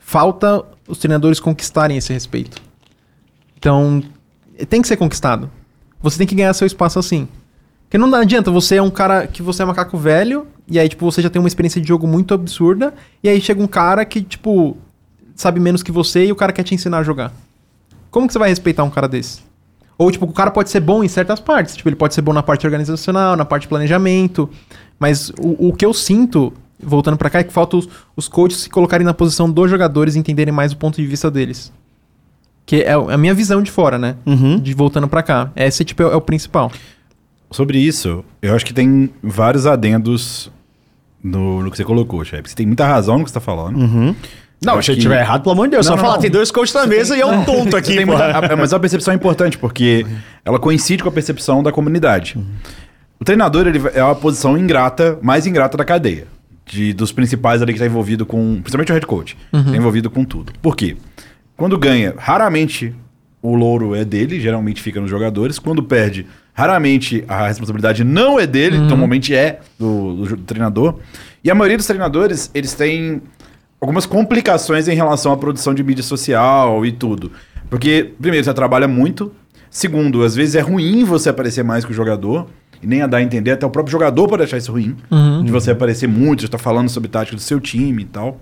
falta 0.00 0.64
os 0.88 0.98
treinadores 0.98 1.38
conquistarem 1.38 1.96
esse 1.96 2.12
respeito. 2.12 2.60
Então, 3.56 4.02
tem 4.68 4.82
que 4.82 4.88
ser 4.88 4.96
conquistado. 4.96 5.48
Você 6.02 6.18
tem 6.18 6.26
que 6.26 6.34
ganhar 6.34 6.52
seu 6.52 6.66
espaço 6.66 6.98
assim. 6.98 7.28
Porque 7.88 7.96
não 7.96 8.14
adianta, 8.14 8.50
você 8.50 8.76
é 8.76 8.82
um 8.82 8.90
cara 8.90 9.26
que 9.26 9.42
você 9.42 9.62
é 9.62 9.64
macaco 9.64 9.96
velho, 9.96 10.46
e 10.70 10.78
aí, 10.78 10.88
tipo, 10.88 11.10
você 11.10 11.22
já 11.22 11.30
tem 11.30 11.40
uma 11.40 11.48
experiência 11.48 11.80
de 11.80 11.88
jogo 11.88 12.06
muito 12.06 12.34
absurda, 12.34 12.92
e 13.22 13.28
aí 13.30 13.40
chega 13.40 13.62
um 13.62 13.66
cara 13.66 14.04
que, 14.04 14.20
tipo, 14.20 14.76
sabe 15.34 15.58
menos 15.58 15.82
que 15.82 15.90
você 15.90 16.26
e 16.26 16.32
o 16.32 16.36
cara 16.36 16.52
quer 16.52 16.64
te 16.64 16.74
ensinar 16.74 16.98
a 16.98 17.02
jogar. 17.02 17.32
Como 18.10 18.26
que 18.26 18.32
você 18.34 18.38
vai 18.38 18.50
respeitar 18.50 18.84
um 18.84 18.90
cara 18.90 19.08
desse? 19.08 19.40
Ou, 19.96 20.10
tipo, 20.12 20.26
o 20.26 20.32
cara 20.32 20.50
pode 20.50 20.70
ser 20.70 20.80
bom 20.80 21.02
em 21.02 21.08
certas 21.08 21.40
partes. 21.40 21.76
Tipo, 21.76 21.88
ele 21.88 21.96
pode 21.96 22.14
ser 22.14 22.22
bom 22.22 22.32
na 22.32 22.42
parte 22.42 22.66
organizacional, 22.66 23.36
na 23.36 23.44
parte 23.44 23.62
de 23.62 23.68
planejamento. 23.68 24.48
Mas 24.98 25.30
o, 25.30 25.68
o 25.68 25.72
que 25.72 25.84
eu 25.84 25.92
sinto, 25.92 26.52
voltando 26.80 27.16
pra 27.16 27.30
cá, 27.30 27.40
é 27.40 27.44
que 27.44 27.52
falta 27.52 27.76
os, 27.76 27.88
os 28.14 28.28
coaches 28.28 28.60
se 28.60 28.70
colocarem 28.70 29.04
na 29.04 29.12
posição 29.12 29.50
dos 29.50 29.68
jogadores 29.68 30.14
e 30.14 30.18
entenderem 30.18 30.54
mais 30.54 30.72
o 30.72 30.76
ponto 30.76 30.96
de 30.96 31.06
vista 31.06 31.30
deles. 31.30 31.72
Que 32.64 32.82
é 32.82 32.92
a 32.92 33.16
minha 33.16 33.34
visão 33.34 33.60
de 33.60 33.70
fora, 33.70 33.98
né? 33.98 34.14
Uhum. 34.24 34.60
De 34.60 34.72
voltando 34.74 35.08
pra 35.08 35.22
cá. 35.22 35.50
Esse, 35.56 35.84
tipo, 35.84 36.02
é, 36.02 36.06
é 36.06 36.16
o 36.16 36.20
principal. 36.20 36.70
Sobre 37.50 37.78
isso, 37.78 38.24
eu 38.42 38.54
acho 38.54 38.64
que 38.66 38.74
tem 38.74 39.10
vários 39.22 39.66
adendos 39.66 40.50
no, 41.22 41.62
no 41.62 41.70
que 41.70 41.76
você 41.76 41.84
colocou, 41.84 42.24
chefe. 42.24 42.50
Você 42.50 42.54
tem 42.56 42.66
muita 42.66 42.86
razão 42.86 43.18
no 43.18 43.24
que 43.24 43.30
você 43.30 43.34
tá 43.34 43.40
falando. 43.40 43.78
Uhum. 43.78 44.14
Não, 44.64 44.74
Eu 44.76 44.82
se 44.82 44.90
eu 44.90 44.94
que- 44.94 44.98
estiver 44.98 45.20
errado, 45.20 45.42
pelo 45.42 45.52
amor 45.52 45.66
de 45.66 45.72
Deus. 45.72 45.86
Não, 45.86 45.92
só 45.92 45.96
não, 45.96 46.02
falar, 46.02 46.14
não. 46.16 46.20
tem 46.22 46.30
dois 46.30 46.50
coaches 46.50 46.74
na 46.74 46.86
mesa 46.86 47.16
e 47.16 47.20
é 47.20 47.26
um 47.26 47.44
tonto 47.44 47.76
aqui, 47.76 47.94
tem 47.96 48.04
muita- 48.04 48.56
mas 48.56 48.72
a 48.72 48.78
percepção 48.80 49.12
é 49.12 49.16
importante, 49.16 49.56
porque 49.56 50.04
ela 50.44 50.58
coincide 50.58 51.02
com 51.02 51.08
a 51.08 51.12
percepção 51.12 51.62
da 51.62 51.70
comunidade. 51.72 52.36
O 53.20 53.24
treinador 53.24 53.66
ele 53.66 53.80
é 53.94 54.00
a 54.00 54.14
posição 54.14 54.56
ingrata, 54.58 55.18
mais 55.22 55.46
ingrata 55.46 55.76
da 55.76 55.84
cadeia. 55.84 56.26
De, 56.66 56.92
dos 56.92 57.12
principais 57.12 57.62
ali 57.62 57.72
que 57.72 57.78
está 57.78 57.86
envolvido 57.86 58.26
com. 58.26 58.56
Principalmente 58.60 58.90
o 58.90 58.94
head 58.94 59.06
coach. 59.06 59.38
Tá 59.50 59.58
envolvido 59.74 60.10
com 60.10 60.22
tudo. 60.22 60.52
Por 60.60 60.76
quê? 60.76 60.98
Quando 61.56 61.78
ganha, 61.78 62.12
raramente 62.18 62.94
o 63.42 63.54
louro 63.54 63.94
é 63.94 64.04
dele, 64.04 64.40
geralmente 64.40 64.82
fica 64.82 65.00
nos 65.00 65.10
jogadores. 65.10 65.58
Quando 65.58 65.82
perde, 65.82 66.26
raramente 66.52 67.24
a 67.28 67.46
responsabilidade 67.46 68.02
não 68.02 68.38
é 68.38 68.46
dele, 68.46 68.78
normalmente 68.78 69.34
é 69.34 69.60
do, 69.78 70.14
do 70.14 70.36
treinador. 70.38 70.96
E 71.42 71.50
a 71.50 71.54
maioria 71.54 71.76
dos 71.76 71.86
treinadores, 71.86 72.50
eles 72.52 72.74
têm 72.74 73.22
algumas 73.80 74.06
complicações 74.06 74.88
em 74.88 74.94
relação 74.94 75.32
à 75.32 75.36
produção 75.36 75.72
de 75.72 75.82
mídia 75.84 76.02
social 76.02 76.84
e 76.84 76.90
tudo. 76.92 77.30
Porque, 77.70 78.12
primeiro, 78.20 78.44
você 78.44 78.52
trabalha 78.52 78.88
muito. 78.88 79.32
Segundo, 79.70 80.24
às 80.24 80.34
vezes 80.34 80.54
é 80.54 80.60
ruim 80.60 81.04
você 81.04 81.28
aparecer 81.28 81.62
mais 81.62 81.84
que 81.84 81.92
o 81.92 81.94
jogador. 81.94 82.46
E 82.82 82.86
nem 82.86 83.02
a 83.02 83.06
dar 83.06 83.18
a 83.18 83.22
entender, 83.22 83.50
até 83.52 83.66
o 83.66 83.70
próprio 83.70 83.90
jogador 83.90 84.28
pode 84.28 84.42
achar 84.42 84.56
isso 84.56 84.72
ruim. 84.72 84.96
De 85.44 85.50
você 85.52 85.72
aparecer 85.72 86.08
muito, 86.08 86.42
já 86.42 86.48
tá 86.48 86.58
falando 86.58 86.88
sobre 86.88 87.08
tática 87.08 87.36
do 87.36 87.42
seu 87.42 87.60
time 87.60 88.02
e 88.02 88.06
tal. 88.06 88.40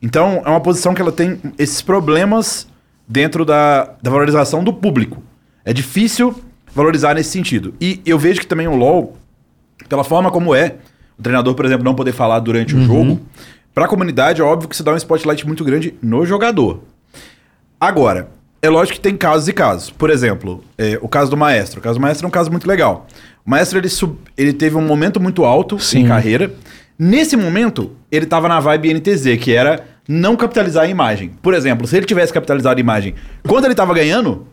Então, 0.00 0.42
é 0.44 0.48
uma 0.48 0.60
posição 0.60 0.94
que 0.94 1.00
ela 1.00 1.12
tem 1.12 1.38
esses 1.58 1.80
problemas 1.80 2.66
dentro 3.08 3.44
da, 3.44 3.94
da 4.02 4.10
valorização 4.10 4.62
do 4.64 4.72
público. 4.72 5.22
É 5.64 5.72
difícil 5.72 6.34
valorizar 6.74 7.14
nesse 7.14 7.30
sentido. 7.30 7.74
E 7.80 8.00
eu 8.04 8.18
vejo 8.18 8.40
que 8.40 8.46
também 8.46 8.66
o 8.68 8.74
LoL, 8.76 9.16
pela 9.88 10.04
forma 10.04 10.30
como 10.30 10.54
é, 10.54 10.76
o 11.18 11.22
treinador, 11.22 11.54
por 11.54 11.64
exemplo, 11.64 11.84
não 11.84 11.94
poder 11.94 12.12
falar 12.12 12.38
durante 12.40 12.74
o 12.76 12.82
jogo, 12.82 13.20
para 13.74 13.84
a 13.84 13.88
comunidade 13.88 14.40
é 14.40 14.44
óbvio 14.44 14.68
que 14.68 14.76
se 14.76 14.82
dá 14.82 14.92
um 14.92 14.96
spotlight 14.96 15.46
muito 15.46 15.64
grande 15.64 15.94
no 16.02 16.24
jogador. 16.26 16.80
Agora, 17.80 18.28
é 18.62 18.68
lógico 18.68 18.96
que 18.96 19.00
tem 19.02 19.16
casos 19.16 19.48
e 19.48 19.52
casos. 19.52 19.90
Por 19.90 20.10
exemplo, 20.10 20.64
é, 20.78 20.98
o 21.02 21.08
caso 21.08 21.30
do 21.30 21.36
Maestro. 21.36 21.80
O 21.80 21.82
caso 21.82 21.98
do 21.98 22.02
Maestro 22.02 22.26
é 22.26 22.28
um 22.28 22.30
caso 22.30 22.50
muito 22.50 22.66
legal. 22.66 23.06
O 23.44 23.50
Maestro, 23.50 23.78
ele, 23.78 23.88
sub- 23.88 24.18
ele 24.36 24.52
teve 24.52 24.76
um 24.76 24.82
momento 24.82 25.20
muito 25.20 25.44
alto 25.44 25.78
Sim. 25.78 26.00
em 26.00 26.06
carreira. 26.08 26.52
Nesse 26.98 27.36
momento, 27.36 27.92
ele 28.10 28.24
tava 28.26 28.48
na 28.48 28.58
vibe 28.58 28.94
NTZ, 28.94 29.36
que 29.40 29.52
era 29.52 29.84
não 30.08 30.36
capitalizar 30.36 30.84
a 30.84 30.88
imagem. 30.88 31.32
Por 31.42 31.54
exemplo, 31.54 31.86
se 31.86 31.96
ele 31.96 32.06
tivesse 32.06 32.32
capitalizado 32.32 32.78
a 32.78 32.80
imagem 32.80 33.14
quando 33.46 33.64
ele 33.64 33.74
tava 33.74 33.92
ganhando, 33.94 34.46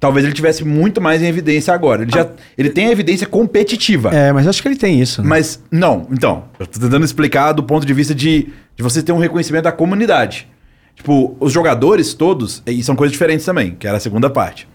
talvez 0.00 0.24
ele 0.24 0.34
tivesse 0.34 0.64
muito 0.64 1.00
mais 1.00 1.22
em 1.22 1.26
evidência 1.26 1.72
agora. 1.72 2.02
Ele, 2.02 2.10
já, 2.12 2.28
ele 2.58 2.70
tem 2.70 2.86
a 2.86 2.90
evidência 2.90 3.26
competitiva. 3.26 4.10
É, 4.14 4.32
mas 4.32 4.48
acho 4.48 4.60
que 4.60 4.68
ele 4.68 4.76
tem 4.76 5.00
isso. 5.00 5.22
né? 5.22 5.28
Mas, 5.28 5.62
não, 5.70 6.08
então, 6.10 6.44
eu 6.58 6.66
tô 6.66 6.80
tentando 6.80 7.04
explicar 7.04 7.52
do 7.52 7.62
ponto 7.62 7.86
de 7.86 7.94
vista 7.94 8.14
de, 8.14 8.48
de 8.76 8.82
você 8.82 9.02
ter 9.02 9.12
um 9.12 9.18
reconhecimento 9.18 9.64
da 9.64 9.72
comunidade. 9.72 10.48
Tipo, 10.96 11.36
os 11.38 11.52
jogadores 11.52 12.14
todos, 12.14 12.62
e 12.66 12.82
são 12.82 12.96
coisas 12.96 13.12
diferentes 13.12 13.46
também, 13.46 13.76
que 13.78 13.86
era 13.86 13.96
a 13.96 14.00
segunda 14.00 14.28
parte. 14.28 14.68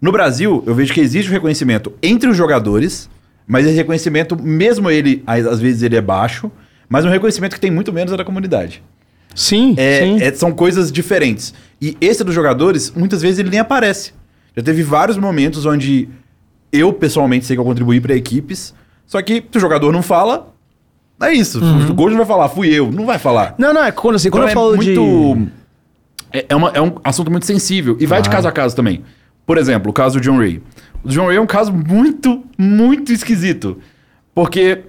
No 0.00 0.10
Brasil, 0.12 0.62
eu 0.66 0.74
vejo 0.74 0.92
que 0.92 1.00
existe 1.00 1.30
um 1.30 1.34
reconhecimento 1.34 1.92
entre 2.02 2.28
os 2.28 2.36
jogadores, 2.36 3.08
mas 3.46 3.66
esse 3.66 3.76
reconhecimento, 3.76 4.40
mesmo 4.42 4.90
ele, 4.90 5.22
às 5.26 5.46
às 5.46 5.60
vezes 5.60 5.82
ele 5.82 5.96
é 5.96 6.00
baixo, 6.00 6.50
mas 6.88 7.04
um 7.04 7.08
reconhecimento 7.08 7.54
que 7.54 7.60
tem 7.60 7.70
muito 7.70 7.92
menos 7.92 8.12
é 8.12 8.16
da 8.16 8.24
comunidade. 8.24 8.82
Sim, 9.36 9.74
É, 9.76 10.00
sim. 10.00 10.22
é- 10.22 10.32
são 10.32 10.50
coisas 10.50 10.90
diferentes. 10.90 11.52
E 11.80 11.96
esse 12.00 12.24
dos 12.24 12.34
jogadores, 12.34 12.90
muitas 12.96 13.20
vezes 13.22 13.38
ele 13.38 13.50
nem 13.50 13.60
aparece. 13.60 14.12
Já 14.56 14.62
teve 14.62 14.82
vários 14.82 15.16
momentos 15.18 15.64
onde 15.66 16.08
eu, 16.72 16.92
pessoalmente, 16.92 17.44
sei 17.44 17.54
que 17.54 17.60
eu 17.60 17.64
contribuí 17.64 18.00
para 18.00 18.16
equipes, 18.16 18.74
só 19.06 19.20
que 19.22 19.44
se 19.52 19.58
o 19.58 19.60
jogador 19.60 19.92
não 19.92 20.02
fala, 20.02 20.52
é 21.22 21.32
isso. 21.32 21.60
O 21.62 21.94
Gold 21.94 22.12
não 22.12 22.18
vai 22.24 22.26
falar, 22.26 22.48
fui 22.48 22.68
eu, 22.72 22.90
não 22.90 23.04
vai 23.06 23.18
falar. 23.18 23.54
Não, 23.58 23.72
não, 23.74 23.84
é 23.84 23.92
quando 23.92 24.16
assim, 24.16 24.30
quando 24.30 24.48
Então 24.48 24.62
eu 24.62 24.70
falo 24.72 24.76
muito. 24.76 25.46
de. 26.32 26.38
É, 26.38 26.46
é 26.48 26.56
uma- 26.56 26.70
é 26.74 26.80
um 26.80 26.94
assunto 27.04 27.30
muito 27.30 27.46
sensível. 27.46 27.96
E 28.00 28.06
vai 28.06 28.20
de 28.22 28.28
caso 28.30 28.48
a 28.48 28.52
caso 28.52 28.74
também. 28.74 29.02
Por 29.46 29.58
exemplo, 29.58 29.90
o 29.90 29.92
caso 29.92 30.18
do 30.18 30.22
John 30.22 30.38
Ray. 30.38 30.60
O 31.04 31.08
John 31.08 31.26
Ray 31.26 31.36
é 31.36 31.40
um 31.40 31.46
caso 31.46 31.72
muito, 31.72 32.42
muito 32.58 33.12
esquisito. 33.12 33.78
Porque, 34.34 34.80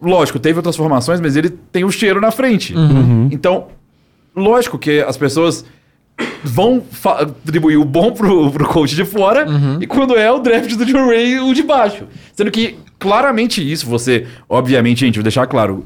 lógico, 0.00 0.38
teve 0.38 0.58
outras 0.58 0.76
formações, 0.76 1.20
mas 1.20 1.36
ele 1.36 1.50
tem 1.50 1.84
o 1.84 1.90
cheiro 1.90 2.20
na 2.20 2.30
frente. 2.30 2.74
Então, 3.30 3.68
lógico 4.34 4.78
que 4.78 5.00
as 5.00 5.16
pessoas 5.16 5.64
vão 6.42 6.82
atribuir 7.18 7.76
o 7.76 7.84
bom 7.84 8.12
pro, 8.12 8.50
pro 8.50 8.66
coach 8.66 8.94
de 8.96 9.04
fora 9.04 9.46
e 9.80 9.86
quando 9.86 10.16
é 10.16 10.30
o 10.32 10.38
draft 10.40 10.72
do 10.74 10.84
John 10.84 11.06
Ray, 11.06 11.38
o 11.38 11.54
de 11.54 11.62
baixo. 11.62 12.04
Sendo 12.34 12.50
que, 12.50 12.76
claramente 12.98 13.60
isso, 13.60 13.86
você... 13.86 14.26
Obviamente, 14.48 15.00
gente, 15.00 15.16
vou 15.16 15.22
deixar 15.22 15.46
claro... 15.46 15.84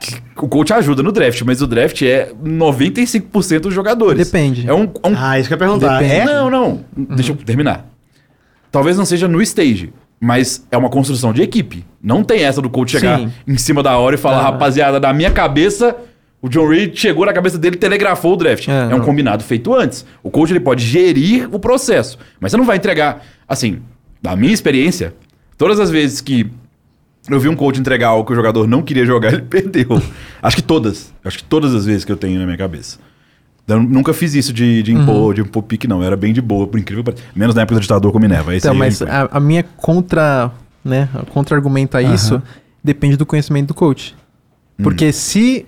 que 0.00 0.20
O 0.44 0.48
coach 0.48 0.72
ajuda 0.72 1.02
no 1.02 1.12
draft, 1.12 1.42
mas 1.42 1.62
o 1.62 1.66
draft 1.66 2.02
é 2.02 2.32
95% 2.44 3.60
dos 3.60 3.74
jogadores. 3.74 4.26
Depende. 4.26 4.68
É 4.68 4.74
um, 4.74 4.90
é 5.02 5.08
um 5.08 5.14
Ah, 5.16 5.38
isso 5.38 5.48
que 5.48 5.54
eu 5.54 5.56
ia 5.56 5.58
perguntar. 5.58 6.00
Depende. 6.00 6.20
É? 6.20 6.24
não, 6.24 6.50
não. 6.50 6.84
Deixa 6.96 7.30
eu 7.32 7.36
terminar. 7.36 7.86
Talvez 8.70 8.96
não 8.96 9.04
seja 9.04 9.28
no 9.28 9.40
stage, 9.42 9.92
mas 10.24 10.64
é 10.70 10.76
uma 10.78 10.88
construção 10.88 11.32
de 11.32 11.42
equipe. 11.42 11.84
Não 12.00 12.22
tem 12.22 12.44
essa 12.44 12.62
do 12.62 12.70
coach 12.70 12.92
chegar 12.92 13.18
Sim. 13.18 13.32
em 13.44 13.56
cima 13.58 13.82
da 13.82 13.98
hora 13.98 14.14
e 14.14 14.18
falar, 14.18 14.38
Ah. 14.38 14.42
rapaziada, 14.42 15.00
na 15.00 15.12
minha 15.12 15.32
cabeça, 15.32 15.96
o 16.40 16.48
John 16.48 16.68
Reed 16.68 16.94
chegou 16.96 17.26
na 17.26 17.32
cabeça 17.32 17.58
dele 17.58 17.74
e 17.74 17.78
telegrafou 17.78 18.34
o 18.34 18.36
draft. 18.36 18.68
É, 18.68 18.70
É, 18.72 18.86
um 18.86 18.98
não. 18.98 19.00
combinado 19.00 19.42
feito 19.42 19.74
antes. 19.74 20.06
O 20.22 20.30
coach 20.30 20.50
ele 20.52 20.60
pode 20.60 20.84
gerir 20.86 21.48
o 21.52 21.58
processo, 21.58 22.16
mas 22.40 22.52
você 22.52 22.56
não 22.56 22.64
vai 22.64 22.76
entregar. 22.76 23.24
Assim, 23.48 23.80
da 24.22 24.36
minha 24.36 24.52
experiência, 24.54 25.12
todas 25.58 25.80
as 25.80 25.90
vezes 25.90 26.20
que 26.20 26.48
eu 27.28 27.40
vi 27.40 27.48
um 27.48 27.56
coach 27.56 27.80
entregar 27.80 28.08
algo 28.08 28.24
que 28.24 28.32
o 28.32 28.36
jogador 28.36 28.68
não 28.68 28.80
queria 28.80 29.04
jogar, 29.04 29.32
ele 29.34 29.42
perdeu. 29.42 30.00
Acho 30.40 30.54
que 30.56 30.62
todas. 30.62 31.12
Acho 31.24 31.38
que 31.38 31.44
todas 31.44 31.74
as 31.74 31.84
vezes 31.84 32.04
que 32.04 32.12
eu 32.12 32.16
tenho 32.16 32.38
na 32.38 32.44
minha 32.46 32.58
cabeça. 32.58 32.98
Eu 33.68 33.82
nunca 33.82 34.12
fiz 34.12 34.34
isso 34.34 34.52
de, 34.52 34.82
de 34.82 34.92
impor, 34.92 35.14
Uhum. 35.28 35.34
de 35.34 35.40
impor 35.42 35.62
pique, 35.62 35.86
não. 35.86 36.00
Eu 36.00 36.06
era 36.06 36.16
bem 36.16 36.32
de 36.32 36.40
boa, 36.42 36.66
por 36.66 36.78
incrível. 36.80 37.04
Menos 37.34 37.54
na 37.54 37.62
época 37.62 37.76
do 37.76 37.80
ditador 37.80 38.10
com 38.12 38.18
Minerva. 38.18 38.54
Então, 38.56 38.74
mas 38.74 39.00
a, 39.02 39.28
a 39.32 39.40
minha 39.40 39.62
contra, 39.62 40.50
né, 40.84 41.08
contra-argumento 41.30 41.96
a 41.96 42.02
isso 42.02 42.42
depende 42.82 43.16
do 43.16 43.24
conhecimento 43.24 43.68
do 43.68 43.74
coach. 43.74 44.14
Porque 44.82 45.12
se 45.12 45.64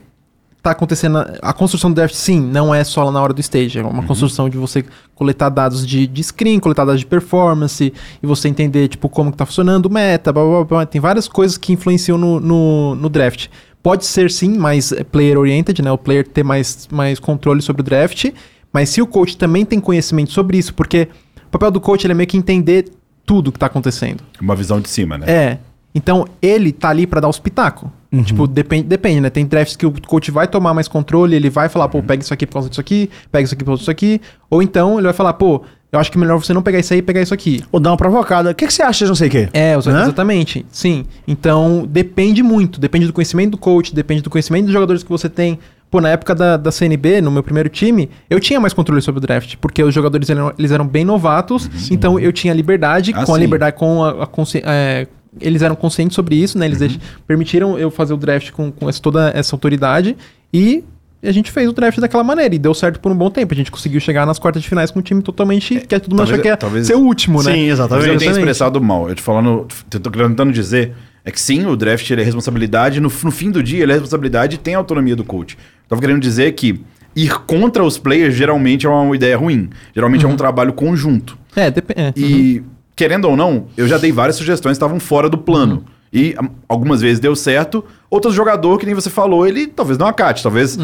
tá 0.60 0.70
acontecendo 0.70 1.18
a, 1.42 1.52
construção 1.52 1.90
do 1.90 1.94
draft, 1.94 2.14
sim, 2.14 2.40
não 2.40 2.74
é 2.74 2.82
só 2.84 3.04
lá 3.04 3.12
na 3.12 3.20
hora 3.22 3.34
do 3.34 3.40
stage, 3.40 3.78
é 3.78 3.82
uma 3.82 4.00
Uhum. 4.00 4.06
construção 4.06 4.48
de 4.48 4.56
você 4.56 4.82
coletar 5.14 5.50
dados 5.50 5.86
de, 5.86 6.06
de 6.06 6.22
screen, 6.24 6.58
coletar 6.58 6.86
dados 6.86 7.00
de 7.00 7.06
performance 7.06 7.92
e 8.22 8.26
você 8.26 8.48
entender 8.48 8.88
tipo 8.88 9.08
como 9.10 9.30
que 9.30 9.36
tá 9.36 9.44
funcionando 9.44 9.86
o 9.86 9.90
meta, 9.92 10.32
blá, 10.32 10.42
blá, 10.42 10.52
blá, 10.52 10.64
blá. 10.64 10.86
tem 10.86 11.00
várias 11.02 11.28
coisas 11.28 11.58
que 11.58 11.72
influenciam 11.72 12.16
no, 12.18 12.40
no, 12.40 12.94
no 12.96 13.08
draft. 13.10 13.48
Pode 13.84 14.06
ser 14.06 14.30
sim 14.30 14.56
mais 14.56 14.92
eh, 14.92 15.04
player 15.04 15.38
oriented, 15.38 15.82
né, 15.82 15.92
o 15.92 15.98
player 15.98 16.26
ter 16.26 16.42
mais, 16.42 16.88
mais 16.90 17.18
controle 17.18 17.60
sobre 17.60 17.82
o 17.82 17.84
draft, 17.84 18.32
mas 18.72 18.88
se 18.88 19.02
o 19.02 19.06
coach 19.06 19.36
também 19.36 19.62
tem 19.62 19.78
conhecimento 19.78 20.32
sobre 20.32 20.56
isso, 20.56 20.72
porque 20.72 21.08
o 21.46 21.50
papel 21.50 21.70
do 21.70 21.78
coach 21.78 22.02
ele 22.06 22.12
é 22.12 22.16
meio 22.16 22.26
que 22.26 22.38
entender 22.38 22.86
tudo 23.26 23.52
que 23.52 23.58
tá 23.58 23.66
acontecendo. 23.66 24.24
Uma 24.40 24.56
visão 24.56 24.80
de 24.80 24.88
cima, 24.88 25.18
né? 25.18 25.26
É. 25.30 25.58
Então, 25.94 26.26
ele 26.40 26.72
tá 26.72 26.88
ali 26.88 27.06
pra 27.06 27.20
dar 27.20 27.28
os 27.28 27.38
pitacos. 27.38 27.90
Tipo, 28.24 28.46
depende, 28.46 28.84
depende, 28.84 29.20
né? 29.20 29.28
Tem 29.28 29.44
drafts 29.44 29.76
que 29.76 29.84
o 29.84 29.92
coach 30.06 30.30
vai 30.30 30.46
tomar 30.48 30.72
mais 30.72 30.88
controle, 30.88 31.36
ele 31.36 31.50
vai 31.50 31.68
falar, 31.68 31.88
pô, 31.88 32.02
pega 32.02 32.22
isso 32.22 32.32
aqui 32.32 32.46
por 32.46 32.54
causa 32.54 32.68
disso 32.68 32.80
aqui, 32.80 33.10
pega 33.30 33.44
isso 33.44 33.54
aqui 33.54 33.64
por 33.64 33.70
causa 33.70 33.80
disso 33.80 33.90
aqui. 33.90 34.20
Ou 34.48 34.62
então 34.62 34.94
ele 34.94 35.04
vai 35.04 35.12
falar, 35.12 35.34
pô, 35.34 35.62
eu 35.94 36.00
acho 36.00 36.10
que 36.12 36.18
melhor 36.18 36.36
você 36.38 36.52
não 36.52 36.62
pegar 36.62 36.78
isso 36.78 36.92
aí 36.92 36.98
e 36.98 37.02
pegar 37.02 37.22
isso 37.22 37.32
aqui. 37.32 37.62
Ou 37.72 37.80
dar 37.80 37.90
uma 37.90 37.96
provocada. 37.96 38.50
O 38.50 38.54
que, 38.54 38.66
que 38.66 38.72
você 38.74 38.82
acha 38.82 39.04
de 39.04 39.08
não 39.08 39.14
sei 39.16 39.28
o 39.28 39.30
quê? 39.30 39.48
É, 39.52 39.74
exatamente. 39.76 40.64
Sim. 40.70 41.04
Então, 41.26 41.86
depende 41.88 42.42
muito. 42.42 42.80
Depende 42.80 43.06
do 43.06 43.12
conhecimento 43.12 43.52
do 43.52 43.58
coach, 43.58 43.94
depende 43.94 44.22
do 44.22 44.30
conhecimento 44.30 44.64
dos 44.64 44.72
jogadores 44.72 45.02
que 45.02 45.08
você 45.10 45.28
tem. 45.28 45.58
Pô, 45.90 46.00
na 46.00 46.08
época 46.08 46.34
da, 46.34 46.56
da 46.56 46.72
CNB, 46.72 47.20
no 47.20 47.30
meu 47.30 47.42
primeiro 47.42 47.68
time, 47.68 48.10
eu 48.28 48.40
tinha 48.40 48.58
mais 48.58 48.72
controle 48.72 49.00
sobre 49.00 49.18
o 49.18 49.20
draft, 49.20 49.54
porque 49.60 49.82
os 49.82 49.94
jogadores 49.94 50.28
eram, 50.28 50.52
eles 50.58 50.72
eram 50.72 50.86
bem 50.86 51.04
novatos, 51.04 51.70
então 51.88 52.18
eu 52.18 52.32
tinha 52.32 52.52
liberdade, 52.52 53.12
Ah, 53.14 53.24
com 53.24 53.32
a 53.32 53.36
sim. 53.36 53.40
liberdade, 53.42 53.76
com 53.76 54.02
a, 54.02 54.24
a 54.24 54.26
consci- 54.26 54.62
é, 54.64 55.06
eles 55.40 55.62
eram 55.62 55.76
conscientes 55.76 56.16
sobre 56.16 56.34
isso, 56.34 56.58
né? 56.58 56.66
Eles 56.66 56.80
Uhum. 56.80 56.98
permitiram 57.28 57.78
eu 57.78 57.92
fazer 57.92 58.12
o 58.12 58.16
draft 58.16 58.50
com, 58.50 58.72
com 58.72 58.88
essa- 58.88 59.00
toda 59.00 59.30
essa 59.36 59.54
autoridade 59.54 60.16
e 60.52 60.82
a 61.28 61.32
gente 61.32 61.50
fez 61.50 61.68
o 61.68 61.72
draft 61.72 61.98
daquela 61.98 62.22
maneira 62.24 62.54
e 62.54 62.58
deu 62.58 62.74
certo 62.74 63.00
por 63.00 63.10
um 63.10 63.14
bom 63.14 63.30
tempo. 63.30 63.52
A 63.54 63.56
gente 63.56 63.70
conseguiu 63.70 64.00
chegar 64.00 64.24
nas 64.26 64.38
quartas 64.38 64.62
de 64.62 64.68
finais 64.68 64.90
com 64.90 64.98
um 65.00 65.02
time 65.02 65.22
totalmente 65.22 65.80
que 65.80 65.98
todo 66.00 66.10
mundo 66.12 66.18
talvez- 66.18 66.30
achou 66.30 66.42
que 66.42 66.48
ia 66.48 66.56
talvez- 66.56 66.86
ser 66.86 66.94
o 66.94 67.00
último, 67.00 67.42
né? 67.42 67.52
Sim, 67.52 67.68
exatamente. 67.70 68.02
eu 68.02 68.04
tenha 68.04 68.14
Exatamente. 68.16 68.38
expressado 68.38 68.80
mal. 68.80 69.08
Eu 69.08 69.14
te 69.14 69.22
falando, 69.22 69.66
eu 69.92 70.00
tô 70.00 70.10
tentando 70.10 70.52
dizer 70.52 70.92
é 71.24 71.30
que 71.30 71.40
sim, 71.40 71.64
o 71.66 71.74
draft 71.76 72.10
é 72.10 72.22
responsabilidade, 72.22 73.00
no, 73.00 73.10
no 73.22 73.30
fim 73.30 73.50
do 73.50 73.62
dia 73.62 73.82
ele 73.82 73.92
é 73.92 73.94
responsabilidade 73.94 74.56
e 74.56 74.58
tem 74.58 74.74
autonomia 74.74 75.16
do 75.16 75.24
coach. 75.24 75.56
Tava 75.88 76.00
querendo 76.00 76.20
dizer 76.20 76.52
que 76.52 76.80
ir 77.16 77.32
contra 77.46 77.82
os 77.84 77.96
players 77.96 78.34
geralmente 78.34 78.86
é 78.86 78.88
uma 78.90 79.14
ideia 79.16 79.36
ruim. 79.36 79.70
Geralmente 79.94 80.24
é 80.24 80.28
um 80.28 80.36
trabalho 80.36 80.72
conjunto. 80.72 81.38
É, 81.56 81.70
depende. 81.70 82.12
E, 82.16 82.62
querendo 82.96 83.24
ou 83.26 83.36
não, 83.36 83.66
eu 83.76 83.88
já 83.88 83.96
dei 83.96 84.12
várias 84.12 84.36
sugestões 84.36 84.72
que 84.72 84.84
estavam 84.84 85.00
fora 85.00 85.28
do 85.30 85.38
plano. 85.38 85.84
E 86.14 86.32
am- 86.38 86.50
algumas 86.68 87.00
vezes 87.00 87.18
deu 87.18 87.34
certo, 87.34 87.84
outros 88.08 88.32
jogador, 88.34 88.78
que 88.78 88.86
nem 88.86 88.94
você 88.94 89.10
falou, 89.10 89.44
ele 89.46 89.66
talvez 89.66 89.98
não 89.98 90.06
acate, 90.06 90.42
talvez, 90.44 90.78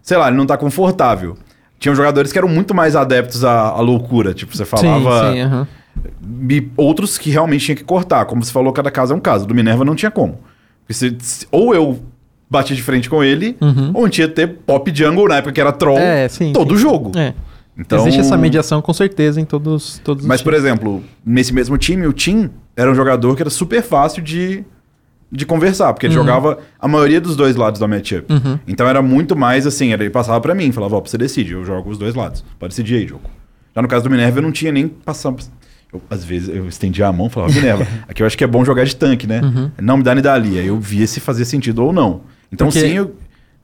sei 0.00 0.16
lá, 0.16 0.28
ele 0.28 0.36
não 0.36 0.46
tá 0.46 0.56
confortável. 0.56 1.36
Tinham 1.78 1.94
jogadores 1.94 2.30
que 2.32 2.38
eram 2.38 2.48
muito 2.48 2.72
mais 2.72 2.94
adeptos 2.94 3.44
à, 3.44 3.68
à 3.70 3.80
loucura, 3.80 4.32
tipo, 4.32 4.56
você 4.56 4.64
falava. 4.64 5.26
Sim, 5.28 5.32
sim, 5.34 5.40
aham. 5.40 5.68
E 6.48 6.68
outros 6.76 7.18
que 7.18 7.30
realmente 7.30 7.64
tinha 7.64 7.74
que 7.76 7.82
cortar. 7.84 8.24
Como 8.26 8.44
você 8.44 8.52
falou, 8.52 8.72
cada 8.72 8.90
caso 8.90 9.12
é 9.12 9.16
um 9.16 9.20
caso. 9.20 9.44
Do 9.46 9.54
Minerva 9.54 9.84
não 9.84 9.94
tinha 9.94 10.10
como. 10.10 10.38
Se- 10.88 11.16
se- 11.20 11.46
ou 11.50 11.74
eu 11.74 11.98
bati 12.48 12.76
de 12.76 12.82
frente 12.82 13.10
com 13.10 13.24
ele, 13.24 13.56
ou 13.92 14.02
a 14.04 14.06
gente 14.06 14.20
ia 14.20 14.28
ter 14.28 14.46
pop 14.64 14.90
jungle 14.94 15.26
na 15.28 15.36
época 15.38 15.52
que 15.52 15.60
era 15.60 15.72
troll 15.72 15.98
É, 15.98 16.28
sim, 16.28 16.52
todo 16.52 16.76
sim. 16.76 16.80
jogo. 16.82 17.12
É. 17.18 17.34
Então, 17.78 17.98
Existe 17.98 18.20
essa 18.20 18.36
mediação 18.38 18.80
com 18.80 18.92
certeza 18.94 19.38
em 19.40 19.44
todos, 19.44 20.00
todos 20.02 20.22
os 20.22 20.28
Mas, 20.28 20.40
por 20.40 20.54
exemplo, 20.54 21.02
nesse 21.24 21.52
mesmo 21.52 21.76
time, 21.76 22.06
o 22.06 22.12
Tim 22.12 22.48
era 22.74 22.90
um 22.90 22.94
jogador 22.94 23.34
que 23.36 23.42
era 23.42 23.50
super 23.50 23.82
fácil 23.82 24.22
de, 24.22 24.64
de 25.30 25.44
conversar, 25.44 25.92
porque 25.92 26.06
ele 26.06 26.14
Uhum. 26.16 26.20
jogava 26.22 26.58
a 26.80 26.86
maioria 26.88 27.20
dos 27.20 27.34
dois 27.36 27.56
lados 27.56 27.80
da 27.80 27.88
matchup. 27.88 28.26
Então 28.66 28.86
era 28.88 29.02
muito 29.02 29.34
mais 29.36 29.66
assim, 29.66 29.92
ele 29.92 30.08
passava 30.10 30.40
pra 30.40 30.54
mim, 30.54 30.70
falava, 30.72 30.96
ó, 30.96 31.00
você 31.00 31.18
decide, 31.18 31.52
eu 31.52 31.64
jogo 31.64 31.90
os 31.90 31.98
dois 31.98 32.14
lados. 32.14 32.44
Pode 32.58 32.70
decidir 32.72 32.96
aí, 32.96 33.06
jogo. 33.08 33.28
Já 33.74 33.82
no 33.82 33.88
caso 33.88 34.04
do 34.04 34.10
Minerva, 34.10 34.38
eu 34.38 34.42
não 34.42 34.52
tinha 34.52 34.70
nem 34.72 34.86
passado. 34.88 35.36
Eu, 35.92 36.00
às 36.10 36.24
vezes 36.24 36.48
eu 36.48 36.66
estendia 36.68 37.06
a 37.08 37.12
mão 37.12 37.26
e 37.26 37.30
falava, 37.30 37.52
Minerva, 37.52 37.86
aqui 38.08 38.22
eu 38.22 38.26
acho 38.26 38.36
que 38.38 38.44
é 38.44 38.46
bom 38.46 38.64
jogar 38.64 38.84
de 38.84 38.94
tanque, 38.96 39.26
né? 39.26 39.40
Não 39.80 39.96
me 39.98 40.02
dá 40.02 40.14
nem 40.14 40.22
dali. 40.22 40.58
Aí 40.58 40.66
eu 40.68 40.78
via 40.80 41.06
se 41.06 41.20
fazia 41.20 41.44
sentido 41.44 41.84
ou 41.84 41.92
não. 41.92 42.22
Então, 42.52 42.68
Porque- 42.68 42.80
sim, 42.80 42.94
eu- 42.94 43.14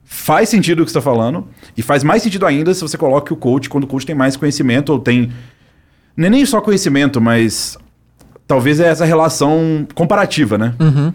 faz 0.04 0.48
sentido 0.48 0.80
o 0.82 0.84
que 0.84 0.90
você 0.90 0.98
está 0.98 1.10
falando. 1.10 1.46
E 1.76 1.80
faz 1.82 2.02
mais 2.04 2.22
sentido 2.22 2.44
ainda 2.44 2.74
se 2.74 2.80
você 2.82 2.98
coloca 2.98 3.32
o 3.32 3.36
coach 3.36 3.68
quando 3.70 3.84
o 3.84 3.86
coach 3.86 4.04
tem 4.04 4.14
mais 4.14 4.36
conhecimento 4.36 4.92
ou 4.92 4.98
tem. 4.98 5.30
Não 6.16 6.26
é 6.26 6.30
nem 6.30 6.44
só 6.44 6.60
conhecimento, 6.60 7.20
mas 7.20 7.78
talvez 8.46 8.78
é 8.80 8.88
essa 8.88 9.04
relação 9.04 9.86
comparativa, 9.94 10.58
né? 10.58 10.74
Uhum. 10.78 11.12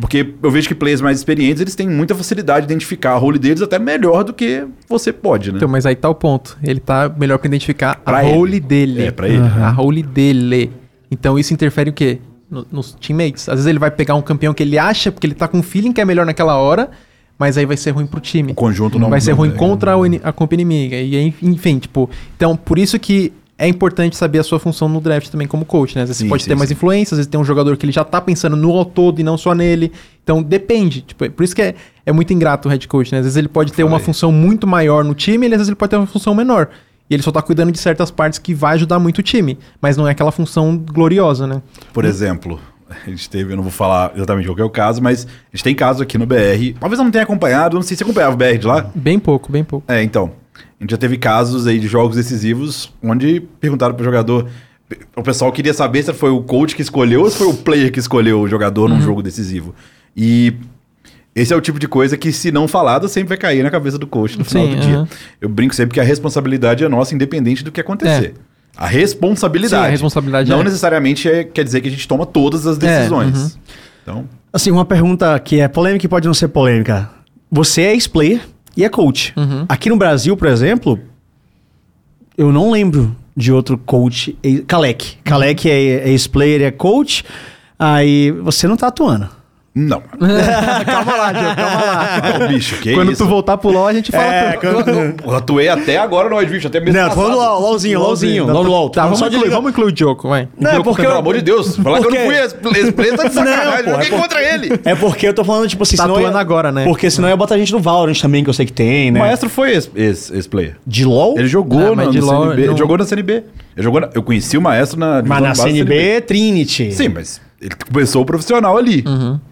Porque 0.00 0.34
eu 0.42 0.50
vejo 0.50 0.68
que 0.68 0.74
players 0.74 1.00
mais 1.00 1.18
experientes, 1.18 1.60
eles 1.60 1.74
têm 1.74 1.88
muita 1.88 2.14
facilidade 2.14 2.66
de 2.66 2.72
identificar 2.72 3.12
a 3.12 3.16
role 3.16 3.38
deles 3.38 3.60
até 3.62 3.78
melhor 3.78 4.22
do 4.24 4.32
que 4.32 4.64
você 4.88 5.12
pode, 5.12 5.50
né? 5.50 5.56
Então, 5.58 5.68
mas 5.68 5.84
aí 5.86 5.96
tá 5.96 6.08
o 6.08 6.14
ponto. 6.14 6.56
Ele 6.62 6.78
tá 6.80 7.12
melhor 7.18 7.38
pra 7.38 7.48
identificar 7.48 7.96
Pra 7.96 8.18
a 8.18 8.24
ele. 8.24 8.34
role 8.36 8.60
dele. 8.60 9.02
É, 9.02 9.10
pra 9.10 9.28
ele. 9.28 9.38
A 9.38 9.70
role 9.70 10.02
dele. 10.02 10.70
Então 11.10 11.38
isso 11.38 11.52
interfere 11.52 11.90
o 11.90 11.92
quê? 11.92 12.18
No- 12.50 12.66
nos 12.70 12.92
teammates. 12.92 13.48
Às 13.48 13.56
vezes 13.56 13.66
ele 13.66 13.78
vai 13.78 13.90
pegar 13.90 14.14
um 14.14 14.22
campeão 14.22 14.54
que 14.54 14.62
ele 14.62 14.78
acha, 14.78 15.10
porque 15.10 15.26
ele 15.26 15.34
tá 15.34 15.48
com 15.48 15.58
um 15.58 15.62
feeling 15.62 15.92
que 15.92 16.00
é 16.00 16.04
melhor 16.04 16.24
naquela 16.24 16.56
hora, 16.56 16.90
mas 17.38 17.58
aí 17.58 17.66
vai 17.66 17.76
ser 17.76 17.90
ruim 17.90 18.06
pro 18.06 18.20
time. 18.20 18.52
O 18.52 18.54
conjunto 18.54 18.98
não 18.98 19.10
vai 19.10 19.20
ser 19.20 19.30
não- 19.32 19.38
ruim 19.38 19.50
é. 19.50 19.52
contra 19.52 19.96
o 19.96 20.06
ini- 20.06 20.20
a 20.22 20.32
comp 20.32 20.52
inimiga. 20.52 20.96
E 20.96 21.16
aí, 21.16 21.34
enfim, 21.42 21.78
tipo. 21.78 22.08
Então, 22.36 22.56
por 22.56 22.78
isso 22.78 22.98
que 22.98 23.32
é 23.58 23.66
importante 23.66 24.16
saber 24.16 24.38
a 24.38 24.44
sua 24.44 24.60
função 24.60 24.88
no 24.88 25.00
draft 25.00 25.28
também 25.28 25.48
como 25.48 25.64
coach, 25.64 25.96
né? 25.96 26.02
Às 26.02 26.10
vezes 26.10 26.18
Sim, 26.18 26.26
você 26.26 26.28
pode 26.28 26.42
sim, 26.44 26.48
ter 26.48 26.54
mais 26.54 26.68
sim. 26.68 26.74
influência, 26.74 27.14
às 27.14 27.18
vezes 27.18 27.28
tem 27.28 27.40
um 27.40 27.44
jogador 27.44 27.76
que 27.76 27.84
ele 27.84 27.92
já 27.92 28.04
tá 28.04 28.20
pensando 28.20 28.56
no 28.56 28.84
todo 28.84 29.20
e 29.20 29.24
não 29.24 29.36
só 29.36 29.52
nele. 29.52 29.92
Então, 30.22 30.40
depende. 30.40 31.00
Tipo, 31.00 31.24
é 31.24 31.28
por 31.28 31.42
isso 31.42 31.56
que 31.56 31.62
é, 31.62 31.74
é 32.06 32.12
muito 32.12 32.32
ingrato 32.32 32.68
o 32.68 32.70
head 32.70 32.86
coach, 32.86 33.10
né? 33.10 33.18
Às 33.18 33.24
vezes 33.24 33.36
ele 33.36 33.48
pode 33.48 33.72
ter 33.72 33.82
uma 33.82 33.92
Falei. 33.92 34.04
função 34.04 34.30
muito 34.30 34.64
maior 34.64 35.02
no 35.02 35.12
time, 35.12 35.46
e 35.46 35.48
às 35.48 35.52
vezes 35.52 35.68
ele 35.68 35.74
pode 35.74 35.90
ter 35.90 35.96
uma 35.96 36.06
função 36.06 36.36
menor. 36.36 36.68
E 37.10 37.14
ele 37.14 37.22
só 37.22 37.32
tá 37.32 37.42
cuidando 37.42 37.72
de 37.72 37.78
certas 37.78 38.12
partes 38.12 38.38
que 38.38 38.54
vai 38.54 38.74
ajudar 38.74 39.00
muito 39.00 39.18
o 39.18 39.22
time. 39.22 39.58
Mas 39.80 39.96
não 39.96 40.06
é 40.06 40.12
aquela 40.12 40.30
função 40.30 40.76
gloriosa, 40.76 41.46
né? 41.46 41.60
Por 41.92 42.04
exemplo, 42.04 42.60
a 42.88 43.10
gente 43.10 43.28
teve, 43.28 43.52
eu 43.52 43.56
não 43.56 43.62
vou 43.64 43.72
falar 43.72 44.12
exatamente 44.14 44.46
qual 44.46 44.58
é 44.58 44.64
o 44.64 44.70
caso, 44.70 45.02
mas 45.02 45.26
a 45.26 45.56
gente 45.56 45.64
tem 45.64 45.74
caso 45.74 46.02
aqui 46.02 46.16
no 46.16 46.26
BR. 46.26 46.74
Talvez 46.78 46.98
eu 46.98 47.04
não 47.04 47.10
tenha 47.10 47.24
acompanhado, 47.24 47.74
não 47.74 47.82
sei 47.82 47.96
se 47.96 47.98
você 47.98 48.04
acompanhava 48.04 48.34
o 48.34 48.36
BR 48.36 48.58
de 48.58 48.66
lá. 48.66 48.90
Bem 48.94 49.18
pouco, 49.18 49.50
bem 49.50 49.64
pouco. 49.64 49.90
É, 49.90 50.02
então. 50.02 50.32
A 50.78 50.82
gente 50.84 50.90
já 50.90 50.96
teve 50.96 51.16
casos 51.18 51.66
aí 51.66 51.78
de 51.78 51.88
jogos 51.88 52.16
decisivos 52.16 52.92
onde 53.02 53.40
perguntaram 53.60 53.94
pro 53.94 54.04
jogador. 54.04 54.48
O 55.16 55.22
pessoal 55.22 55.52
queria 55.52 55.74
saber 55.74 56.02
se 56.02 56.12
foi 56.14 56.30
o 56.30 56.40
coach 56.42 56.74
que 56.74 56.82
escolheu 56.82 57.20
ou 57.22 57.30
se 57.30 57.36
foi 57.38 57.46
o 57.48 57.54
player 57.54 57.92
que 57.92 57.98
escolheu 57.98 58.40
o 58.40 58.48
jogador 58.48 58.88
Uhum. 58.90 58.96
num 58.96 59.02
jogo 59.02 59.22
decisivo. 59.22 59.74
E 60.16 60.54
esse 61.34 61.52
é 61.52 61.56
o 61.56 61.60
tipo 61.60 61.78
de 61.78 61.86
coisa 61.86 62.16
que, 62.16 62.32
se 62.32 62.50
não 62.50 62.66
falada, 62.66 63.06
sempre 63.08 63.28
vai 63.30 63.38
cair 63.38 63.62
na 63.62 63.70
cabeça 63.70 63.98
do 63.98 64.06
coach 64.06 64.38
no 64.38 64.44
final 64.44 64.66
Sim, 64.66 64.74
do 64.76 64.80
dia. 64.80 64.94
aham. 64.96 65.08
Eu 65.40 65.48
brinco 65.48 65.74
sempre 65.74 65.94
que 65.94 66.00
a 66.00 66.04
responsabilidade 66.04 66.82
é 66.84 66.88
nossa, 66.88 67.14
independente 67.14 67.62
do 67.62 67.70
que 67.70 67.80
acontecer. 67.80 68.34
A 68.76 68.86
responsabilidade. 68.86 69.82
Sim, 69.82 69.86
a 69.88 69.90
responsabilidade 69.90 70.48
Não 70.50 70.60
é. 70.60 70.64
necessariamente 70.64 71.28
é- 71.28 71.44
quer 71.44 71.64
dizer 71.64 71.80
que 71.80 71.88
a 71.88 71.90
gente 71.90 72.06
toma 72.08 72.24
todas 72.24 72.66
as 72.66 72.78
decisões. 72.78 73.36
uhum. 73.36 73.50
Então, 74.02 74.28
Assim, 74.52 74.70
uma 74.70 74.84
pergunta 74.86 75.38
que 75.40 75.60
é 75.60 75.68
polêmica 75.68 76.06
e 76.06 76.08
pode 76.08 76.26
não 76.26 76.32
ser 76.32 76.48
polêmica. 76.48 77.10
Você 77.50 77.82
é 77.82 77.92
ex-player 77.92 78.40
e 78.78 78.84
é 78.84 78.88
coach. 78.88 79.34
Uhum. 79.36 79.66
Aqui 79.68 79.90
no 79.90 79.96
Brasil, 79.96 80.36
por 80.36 80.46
exemplo, 80.46 81.00
eu 82.36 82.52
não 82.52 82.70
lembro 82.70 83.14
de 83.36 83.52
outro 83.52 83.76
coach. 83.76 84.38
Kalec. 84.68 85.16
Kalec 85.24 85.68
é, 85.68 85.72
é 85.72 86.08
ex-player, 86.10 86.62
é 86.62 86.70
coach. 86.70 87.24
Aí 87.76 88.30
você 88.30 88.68
não 88.68 88.76
tá 88.76 88.86
atuando. 88.86 89.28
Não. 89.74 90.02
calma 90.86 91.16
lá, 91.16 91.32
Diogo, 91.32 91.54
calma 91.56 91.84
lá. 91.84 92.20
Ah, 92.44 92.46
bicho, 92.48 92.76
que 92.80 92.94
Quando 92.94 93.12
isso? 93.12 93.22
tu 93.24 93.28
voltar 93.28 93.56
pro 93.56 93.70
LoL, 93.70 93.86
a 93.86 93.92
gente 93.92 94.10
fala. 94.10 94.34
É, 94.34 94.52
quando- 94.56 94.88
Eu 95.24 95.34
atuei 95.36 95.68
até 95.68 95.96
agora 95.98 96.28
no 96.28 96.36
White 96.36 96.50
Beach, 96.50 96.66
até 96.66 96.80
mesmo 96.80 96.98
Não, 97.00 97.10
falando 97.10 97.36
LOL, 97.36 97.60
LOLzinho, 97.60 98.00
LOLzinho. 98.00 98.46
LOL, 98.46 98.62
LOL. 98.64 98.90
Tá, 98.90 99.04
vamos 99.04 99.20
incluir, 99.22 99.50
vamos 99.50 99.70
incluir 99.70 99.88
o 99.88 99.92
Diogo, 99.92 100.28
vai. 100.28 100.48
Não, 100.58 100.68
é 100.70 100.72
Diogo 100.74 100.90
porque 100.90 101.02
Pelo 101.02 101.14
eu- 101.14 101.18
amor 101.18 101.34
de 101.36 101.42
Deus, 101.42 101.76
falar 101.76 102.00
que 102.00 102.06
eu 102.06 102.10
não 102.10 102.18
fui 102.20 102.36
ex-play 102.80 103.16
tá 103.16 103.28
de 103.28 103.32
sacanagem. 103.34 103.86
é 103.88 103.90
joguei 103.92 104.10
por- 104.10 104.20
contra 104.20 104.42
ele. 104.42 104.80
É 104.84 104.94
porque 104.94 105.28
eu 105.28 105.34
tô 105.34 105.44
falando, 105.44 105.68
tipo 105.68 105.82
assim, 105.82 105.96
Tá 105.96 106.02
senão 106.04 106.16
atuando 106.16 106.36
ia- 106.36 106.40
agora, 106.40 106.72
né? 106.72 106.84
Porque 106.84 107.10
senão 107.10 107.28
eu 107.28 107.32
ia 107.32 107.36
botar 107.36 107.54
a 107.54 107.58
gente 107.58 107.72
no 107.72 107.78
Valorant 107.78 108.18
também, 108.20 108.42
que 108.42 108.50
eu 108.50 108.54
sei 108.54 108.66
que 108.66 108.72
tem, 108.72 109.10
O 109.10 109.12
né? 109.14 109.20
maestro 109.20 109.48
foi 109.48 109.72
ex- 109.74 109.90
ex- 109.94 110.30
ex-player. 110.32 110.76
De 110.86 111.04
LOL? 111.04 111.38
Ele 111.38 111.46
jogou 111.48 111.80
Ah, 111.80 112.02
LOL 112.02 112.12
CNB. 112.12 112.20
não- 112.26 112.52
Ele 112.52 112.76
jogou 112.76 112.98
na 112.98 113.04
CNB. 113.04 113.44
Eu, 113.76 113.82
jogou 113.84 114.00
na- 114.00 114.08
eu 114.12 114.22
conheci 114.22 114.58
o 114.58 114.60
maestro 114.62 114.98
na. 114.98 115.22
Mas 115.24 115.40
na 115.42 115.54
CNB, 115.54 116.20
Trinity. 116.22 116.90
Sim, 116.92 117.08
mas 117.10 117.40
ele 117.60 117.74
começou 117.92 118.22
o 118.22 118.24
profissional 118.24 118.76
ali. 118.76 119.04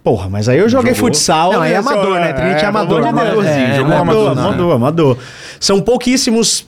Porra, 0.04 0.28
mas 0.28 0.48
aí 0.48 0.58
eu 0.58 0.68
joguei 0.68 0.94
Jogou. 0.94 1.08
futsal. 1.12 1.52
Não, 1.52 1.62
aí 1.62 1.70
é 1.70 1.74
né, 1.74 1.78
amador, 1.80 2.04
só- 2.04 2.20
né? 2.20 2.32
Trinity 2.32 2.62
é 2.62 2.66
amador, 2.66 2.98
amor 2.98 3.08
de 3.08 3.12
Deus. 3.14 3.22
amadorzinho, 3.46 3.66
É, 3.66 3.76
jogou 3.76 3.92
amador, 3.96 4.22
amador, 4.22 4.34
né? 4.36 4.42
amador, 4.48 4.72
amador. 4.74 5.18
São 5.58 5.80
pouquíssimos 5.80 6.64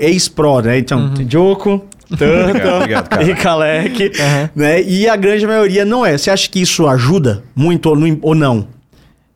ex-pro, 0.00 0.60
né? 0.60 0.78
Então, 0.78 0.98
Uhum. 0.98 1.26
Joko, 1.30 1.84
Obrigado, 2.10 3.08
Tanto 3.08 3.22
e 3.30 3.34
Kalec, 3.34 4.12
né? 4.56 4.82
E 4.82 5.06
a 5.08 5.14
grande 5.14 5.46
maioria 5.46 5.84
não 5.84 6.04
é. 6.06 6.16
Você 6.16 6.30
acha 6.30 6.48
que 6.48 6.60
isso 6.60 6.86
ajuda 6.88 7.42
muito 7.54 7.90
ou 8.22 8.34
não? 8.34 8.66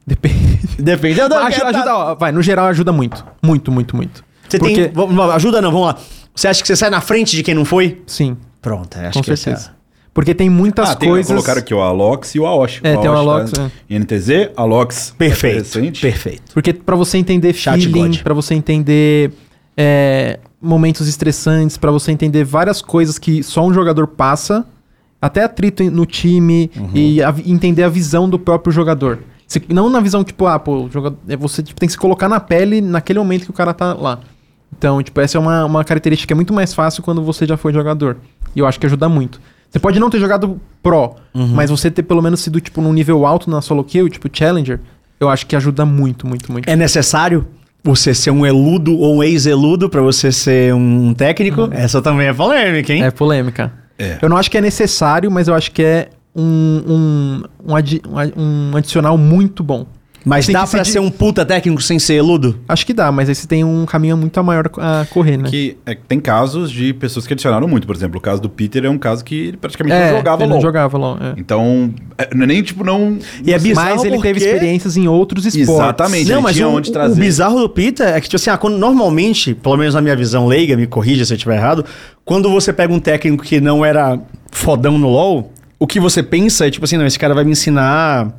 Depende. 0.06 0.60
Depende. 0.78 1.20
Eu 1.20 1.26
Ajuda, 1.26 1.68
ajuda, 1.68 1.94
ó, 1.96 2.14
vai, 2.14 2.32
no 2.32 2.42
geral 2.42 2.66
ajuda 2.66 2.90
muito. 2.90 3.24
Muito, 3.42 3.70
muito, 3.70 3.94
muito. 3.94 4.24
Você 4.48 4.58
Porque, 4.58 4.88
tem... 4.88 4.92
Ajuda 5.34 5.60
não, 5.62 5.70
vamos 5.70 5.86
lá. 5.88 5.96
Você 6.34 6.48
acha 6.48 6.60
que 6.62 6.66
você 6.66 6.74
sai 6.74 6.90
na 6.90 7.00
frente 7.00 7.36
de 7.36 7.42
quem 7.42 7.54
não 7.54 7.64
foi? 7.64 8.00
sim, 8.06 8.36
Pronto, 8.60 8.96
é, 8.96 9.06
acho 9.08 9.18
com 9.18 9.22
que 9.24 9.32
esse 9.32 9.42
certeza. 9.42 9.70
Porque 10.14 10.34
tem 10.34 10.50
muitas 10.50 10.90
Ah, 10.90 10.94
tem, 10.94 11.08
coisas... 11.08 11.30
colocaram 11.32 11.58
aqui 11.60 11.72
o 11.72 11.80
Alox 11.80 12.34
e 12.34 12.40
o 12.40 12.46
Aosh. 12.46 12.80
É, 12.82 12.96
tem 12.96 13.08
o 13.08 13.12
Alox, 13.14 13.50
tá 13.52 13.70
é. 13.88 13.94
NTZ, 13.98 14.50
Alox. 14.56 15.14
Perfeito, 15.16 15.56
recente. 15.58 16.00
perfeito. 16.02 16.52
Porque 16.52 16.72
pra 16.74 16.94
você 16.96 17.16
entender 17.16 17.54
Chat 17.54 17.88
feeling, 17.88 18.18
pra 18.18 18.34
você 18.34 18.54
entender 18.54 19.32
é, 19.74 20.38
momentos 20.60 21.08
estressantes, 21.08 21.78
pra 21.78 21.90
você 21.90 22.12
entender 22.12 22.44
várias 22.44 22.82
coisas 22.82 23.18
que 23.18 23.42
só 23.42 23.64
um 23.66 23.72
jogador 23.72 24.06
passa, 24.06 24.66
até 25.20 25.44
atrito 25.44 25.82
no 25.90 26.04
time 26.04 26.70
Uhum. 26.76 26.90
e 26.94 27.22
a 27.22 27.34
entender 27.46 27.82
a 27.82 27.88
visão 27.88 28.28
do 28.28 28.38
próprio 28.38 28.70
jogador. 28.72 29.20
Se- 29.46 29.62
não 29.70 29.88
na 29.88 30.00
visão, 30.00 30.22
tipo, 30.22 30.46
ah, 30.46 30.58
pô, 30.58 30.84
o 30.84 30.90
jogador, 30.90 31.16
é 31.26 31.36
você 31.36 31.62
tipo, 31.62 31.80
tem 31.80 31.86
que 31.86 31.92
se 31.92 31.98
colocar 31.98 32.28
na 32.28 32.38
pele 32.40 32.80
naquele 32.82 33.18
momento 33.18 33.44
que 33.44 33.50
o 33.50 33.54
cara 33.54 33.72
tá 33.72 33.94
lá. 33.94 34.18
Então, 34.76 35.02
tipo, 35.02 35.18
essa 35.20 35.38
é 35.38 35.40
uma, 35.40 35.64
uma 35.64 35.84
característica 35.84 36.32
é 36.32 36.36
muito 36.36 36.52
mais 36.52 36.74
fácil 36.74 37.02
quando 37.02 37.22
você 37.22 37.46
já 37.46 37.56
foi 37.56 37.72
jogador. 37.72 38.16
E 38.54 38.58
eu 38.58 38.66
acho 38.66 38.78
que 38.80 38.86
ajuda 38.86 39.08
muito. 39.08 39.40
Você 39.72 39.78
pode 39.80 39.98
não 39.98 40.10
ter 40.10 40.20
jogado 40.20 40.60
pro, 40.82 41.14
Uhum. 41.34 41.48
mas 41.48 41.70
você 41.70 41.90
ter 41.90 42.02
pelo 42.02 42.20
menos 42.20 42.40
sido, 42.40 42.60
tipo, 42.60 42.82
num 42.82 42.92
nível 42.92 43.24
alto 43.26 43.50
na 43.50 43.62
solo 43.62 43.82
kill, 43.82 44.06
tipo, 44.10 44.28
challenger, 44.30 44.78
eu 45.18 45.30
acho 45.30 45.46
que 45.46 45.56
ajuda 45.56 45.86
muito, 45.86 46.26
muito, 46.26 46.52
muito. 46.52 46.68
É 46.68 46.76
necessário 46.76 47.46
você 47.82 48.12
ser 48.14 48.30
um 48.30 48.44
eludo 48.44 48.96
ou 48.98 49.16
um 49.16 49.22
ex-eludo 49.22 49.88
pra 49.88 50.02
você 50.02 50.30
ser 50.30 50.74
um 50.74 51.14
técnico? 51.14 51.68
Essa 51.72 52.02
também 52.02 52.26
é 52.28 52.34
polêmica, 52.34 52.92
hein? 52.92 53.02
É 53.02 53.10
polêmica. 53.10 53.72
É. 53.98 54.18
Eu 54.20 54.28
não 54.28 54.36
acho 54.36 54.50
que 54.50 54.58
é 54.58 54.60
necessário, 54.60 55.30
mas 55.30 55.48
eu 55.48 55.54
acho 55.54 55.70
que 55.72 55.82
é 55.82 56.10
um, 56.36 56.42
um, 56.86 57.42
um, 57.72 57.74
adi- 57.76 58.02
um 58.36 58.76
adicional 58.76 59.16
muito 59.16 59.62
bom. 59.64 59.86
Mas 60.24 60.46
dá 60.46 60.66
pra 60.66 60.84
ser 60.84 61.00
um 61.00 61.10
puta 61.10 61.44
técnico 61.44 61.82
sem 61.82 61.98
ser 61.98 62.14
eludo? 62.14 62.58
Acho 62.68 62.86
que 62.86 62.92
dá, 62.92 63.10
mas 63.10 63.28
aí 63.28 63.34
você 63.34 63.46
tem 63.46 63.64
um 63.64 63.84
caminho 63.84 64.16
muito 64.16 64.42
maior 64.44 64.70
a 64.78 65.04
correr, 65.10 65.36
né? 65.36 65.48
Que 65.50 65.76
é, 65.84 65.94
tem 65.94 66.20
casos 66.20 66.70
de 66.70 66.92
pessoas 66.94 67.26
que 67.26 67.32
adicionaram 67.32 67.66
muito. 67.66 67.86
Por 67.86 67.96
exemplo, 67.96 68.18
o 68.18 68.20
caso 68.20 68.40
do 68.40 68.48
Peter 68.48 68.84
é 68.84 68.90
um 68.90 68.98
caso 68.98 69.24
que 69.24 69.48
ele 69.48 69.56
praticamente 69.56 69.96
é, 69.96 70.10
não 70.10 70.16
jogava 70.18 70.42
ele 70.42 70.48
LOL. 70.48 70.56
não 70.56 70.62
jogava 70.62 70.98
LOL. 70.98 71.18
é. 71.20 71.34
Então, 71.36 71.92
é, 72.16 72.34
não 72.34 72.44
é 72.44 72.46
nem 72.46 72.62
tipo, 72.62 72.84
não. 72.84 73.18
E 73.44 73.52
é 73.52 73.58
bizarro 73.58 73.90
Mas 73.96 74.04
ele 74.04 74.20
teve 74.20 74.34
porque- 74.40 74.48
experiências 74.54 74.96
em 74.96 75.08
outros 75.08 75.44
esportes. 75.46 75.74
Exatamente. 75.84 76.30
Não, 76.30 76.40
mas 76.42 76.54
tinha 76.56 76.68
o, 76.68 76.74
onde 76.76 76.90
o 76.90 76.92
trazer. 76.92 77.20
bizarro 77.20 77.58
do 77.60 77.68
Peter 77.68 78.06
é 78.08 78.20
que, 78.20 78.28
tipo 78.28 78.36
assim, 78.36 78.50
ah, 78.50 78.56
quando, 78.58 78.78
normalmente, 78.78 79.54
pelo 79.54 79.76
menos 79.76 79.94
na 79.94 80.00
minha 80.00 80.14
visão 80.16 80.46
leiga, 80.46 80.76
me 80.76 80.86
corrija 80.86 81.24
se 81.24 81.32
eu 81.32 81.36
estiver 81.36 81.56
errado, 81.56 81.84
quando 82.24 82.48
você 82.50 82.72
pega 82.72 82.92
um 82.92 83.00
técnico 83.00 83.42
que 83.44 83.60
não 83.60 83.84
era 83.84 84.20
fodão 84.50 84.96
no 84.98 85.08
LoL, 85.08 85.50
o 85.78 85.86
que 85.86 85.98
você 85.98 86.22
pensa 86.22 86.66
é, 86.66 86.70
tipo 86.70 86.84
assim, 86.84 86.96
não, 86.96 87.04
esse 87.06 87.18
cara 87.18 87.34
vai 87.34 87.42
me 87.44 87.50
ensinar 87.52 88.32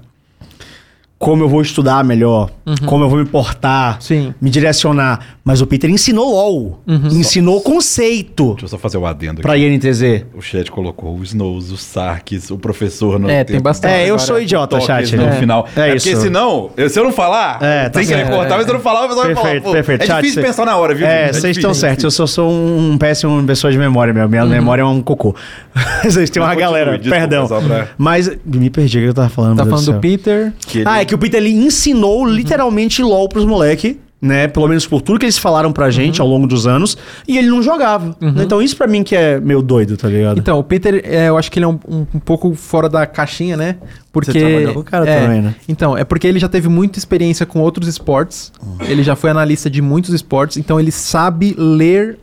como 1.24 1.44
eu 1.44 1.48
vou 1.50 1.62
estudar 1.62 2.04
melhor, 2.04 2.50
como 2.86 3.06
eu 3.06 3.10
vou 3.10 3.18
me 3.18 3.26
portar, 3.26 4.02
Sim. 4.02 4.34
me 4.42 4.50
direcionar. 4.50 5.38
Mas 5.46 5.60
o 5.60 5.68
Peter 5.68 5.90
ensinou 5.90 6.30
LoL, 6.32 6.80
ensinou 7.12 7.60
conceito 7.60 8.52
Deixa 8.52 8.64
eu 8.66 8.70
só 8.70 8.78
fazer 8.78 8.98
o 8.98 9.06
adendo 9.06 9.42
pra 9.42 9.54
aqui. 9.56 9.66
INTZ. 9.68 10.24
O 10.34 10.42
chat 10.42 10.72
colocou 10.72 11.18
o 11.18 11.24
Snows, 11.24 11.70
o 11.70 11.76
Sarkis, 11.76 12.50
o 12.50 12.58
professor 12.58 13.20
no 13.20 13.30
É, 13.30 13.44
tem 13.44 13.60
bastante. 13.60 13.92
É, 13.94 14.10
eu 14.10 14.18
sou 14.18 14.40
idiota, 14.40 14.80
chat. 14.80 15.14
no 15.18 15.24
É. 15.26 15.32
final. 15.34 15.68
É 15.76 15.90
É, 15.92 15.96
isso. 15.96 16.08
porque 16.08 16.22
senão, 16.22 16.70
eu- 16.78 16.90
se 16.90 16.98
eu 16.98 17.04
não 17.04 17.12
falar, 17.12 17.62
É, 17.62 17.90
tá 17.90 18.00
querer 18.00 18.20
certo. 18.24 18.30
cortar, 18.32 18.56
mas 18.56 18.64
se 18.64 18.70
eu 18.72 18.74
não 18.76 18.82
falar, 18.82 19.04
o 19.06 19.08
pessoal 19.10 19.26
vai 19.26 19.36
falar. 19.36 19.48
Perfeito, 19.50 19.72
perfeito. 19.74 20.02
É 20.04 20.06
Chat, 20.06 20.16
difícil 20.22 20.42
cê- 20.42 20.48
pensar 20.48 20.66
na 20.66 20.78
hora, 20.78 20.96
viu? 20.96 21.06
É, 21.06 21.34
vocês 21.34 21.58
estão 21.58 21.72
difícil. 21.72 21.76
certos. 21.90 22.04
Eu 22.06 22.12
só 22.12 22.26
sou 22.26 22.50
um 22.50 22.98
péssimo 22.98 23.44
pessoa 23.44 23.70
de 23.70 23.78
memória 23.78 24.14
mesmo. 24.14 24.30
Minha 24.30 24.46
memória 24.46 24.82
é 24.82 24.86
um 24.86 25.02
cocô. 25.02 25.36
Vocês 26.04 26.30
têm 26.30 26.42
uma 26.42 26.50
continue, 26.56 26.64
galera, 26.66 26.98
desculpa, 26.98 27.18
perdão. 27.20 27.48
pra- 27.48 27.88
Mas 27.98 28.32
me 28.46 28.70
perdi 28.70 28.98
o 29.00 29.02
que 29.02 29.08
eu 29.10 29.14
tava 29.14 29.28
falando. 29.30 29.58
Tá 29.58 29.66
meu 29.66 29.72
falando 29.78 29.94
do. 29.94 30.00
Peter. 30.00 30.54
Que 30.68 30.84
Ah, 30.86 31.02
é 31.02 31.06
que 31.06 31.14
o 31.14 31.18
Peter 31.18 31.42
ele 31.42 31.52
ensinou 31.52 32.26
literalmente 32.26 33.02
LOL 33.04 33.28
pros 33.28 33.46
moleque, 33.46 34.00
né? 34.24 34.48
Pelo 34.48 34.68
menos 34.70 34.88
por 34.88 35.02
tudo 35.02 35.20
que 35.20 35.26
eles 35.26 35.38
falaram 35.38 35.72
pra 35.74 35.92
gente 35.92 36.22
ao 36.22 36.28
longo 36.28 36.48
dos 36.48 36.66
anos. 36.66 36.98
E 37.28 37.38
ele 37.38 37.50
não 37.50 37.62
jogava. 37.62 38.16
Então 38.42 38.62
isso 38.62 38.78
pra 38.78 38.88
mim 38.88 39.04
que 39.04 39.16
é 39.16 39.40
meio 39.40 39.62
doido, 39.62 39.98
tá 39.98 40.08
ligado? 40.08 40.40
Então, 40.40 40.58
o 40.58 40.64
Peter, 40.64 41.02
é, 41.06 41.28
eu 41.28 41.38
acho 41.38 41.52
que 41.52 41.60
ele 41.60 41.66
é 41.66 41.68
um, 41.68 41.78
um- 41.88 42.08
um 42.16 42.20
pouco 42.20 42.56
fora 42.56 42.88
da 42.88 43.06
caixinha, 43.06 43.58
né? 43.58 43.76
Porque. 44.12 44.32
Você 44.32 44.40
trabalhou 44.40 44.74
com 44.76 44.80
o 44.80 44.84
cara 44.84 45.10
é, 45.10 45.22
também, 45.22 45.42
né? 45.42 45.56
Então, 45.68 45.98
é 45.98 46.04
porque 46.06 46.26
ele 46.26 46.40
já 46.40 46.48
teve 46.48 46.70
muita 46.70 46.98
experiência 46.98 47.46
com 47.46 47.60
outros 47.60 47.88
esportes. 47.88 48.52
Ele 48.88 49.04
já 49.04 49.16
foi 49.16 49.30
analista 49.30 49.70
de 49.70 49.82
muitos 49.82 50.14
esportes, 50.14 50.56
então 50.58 50.80
ele 50.80 50.92
sabe 50.92 51.54
ler 51.58 52.18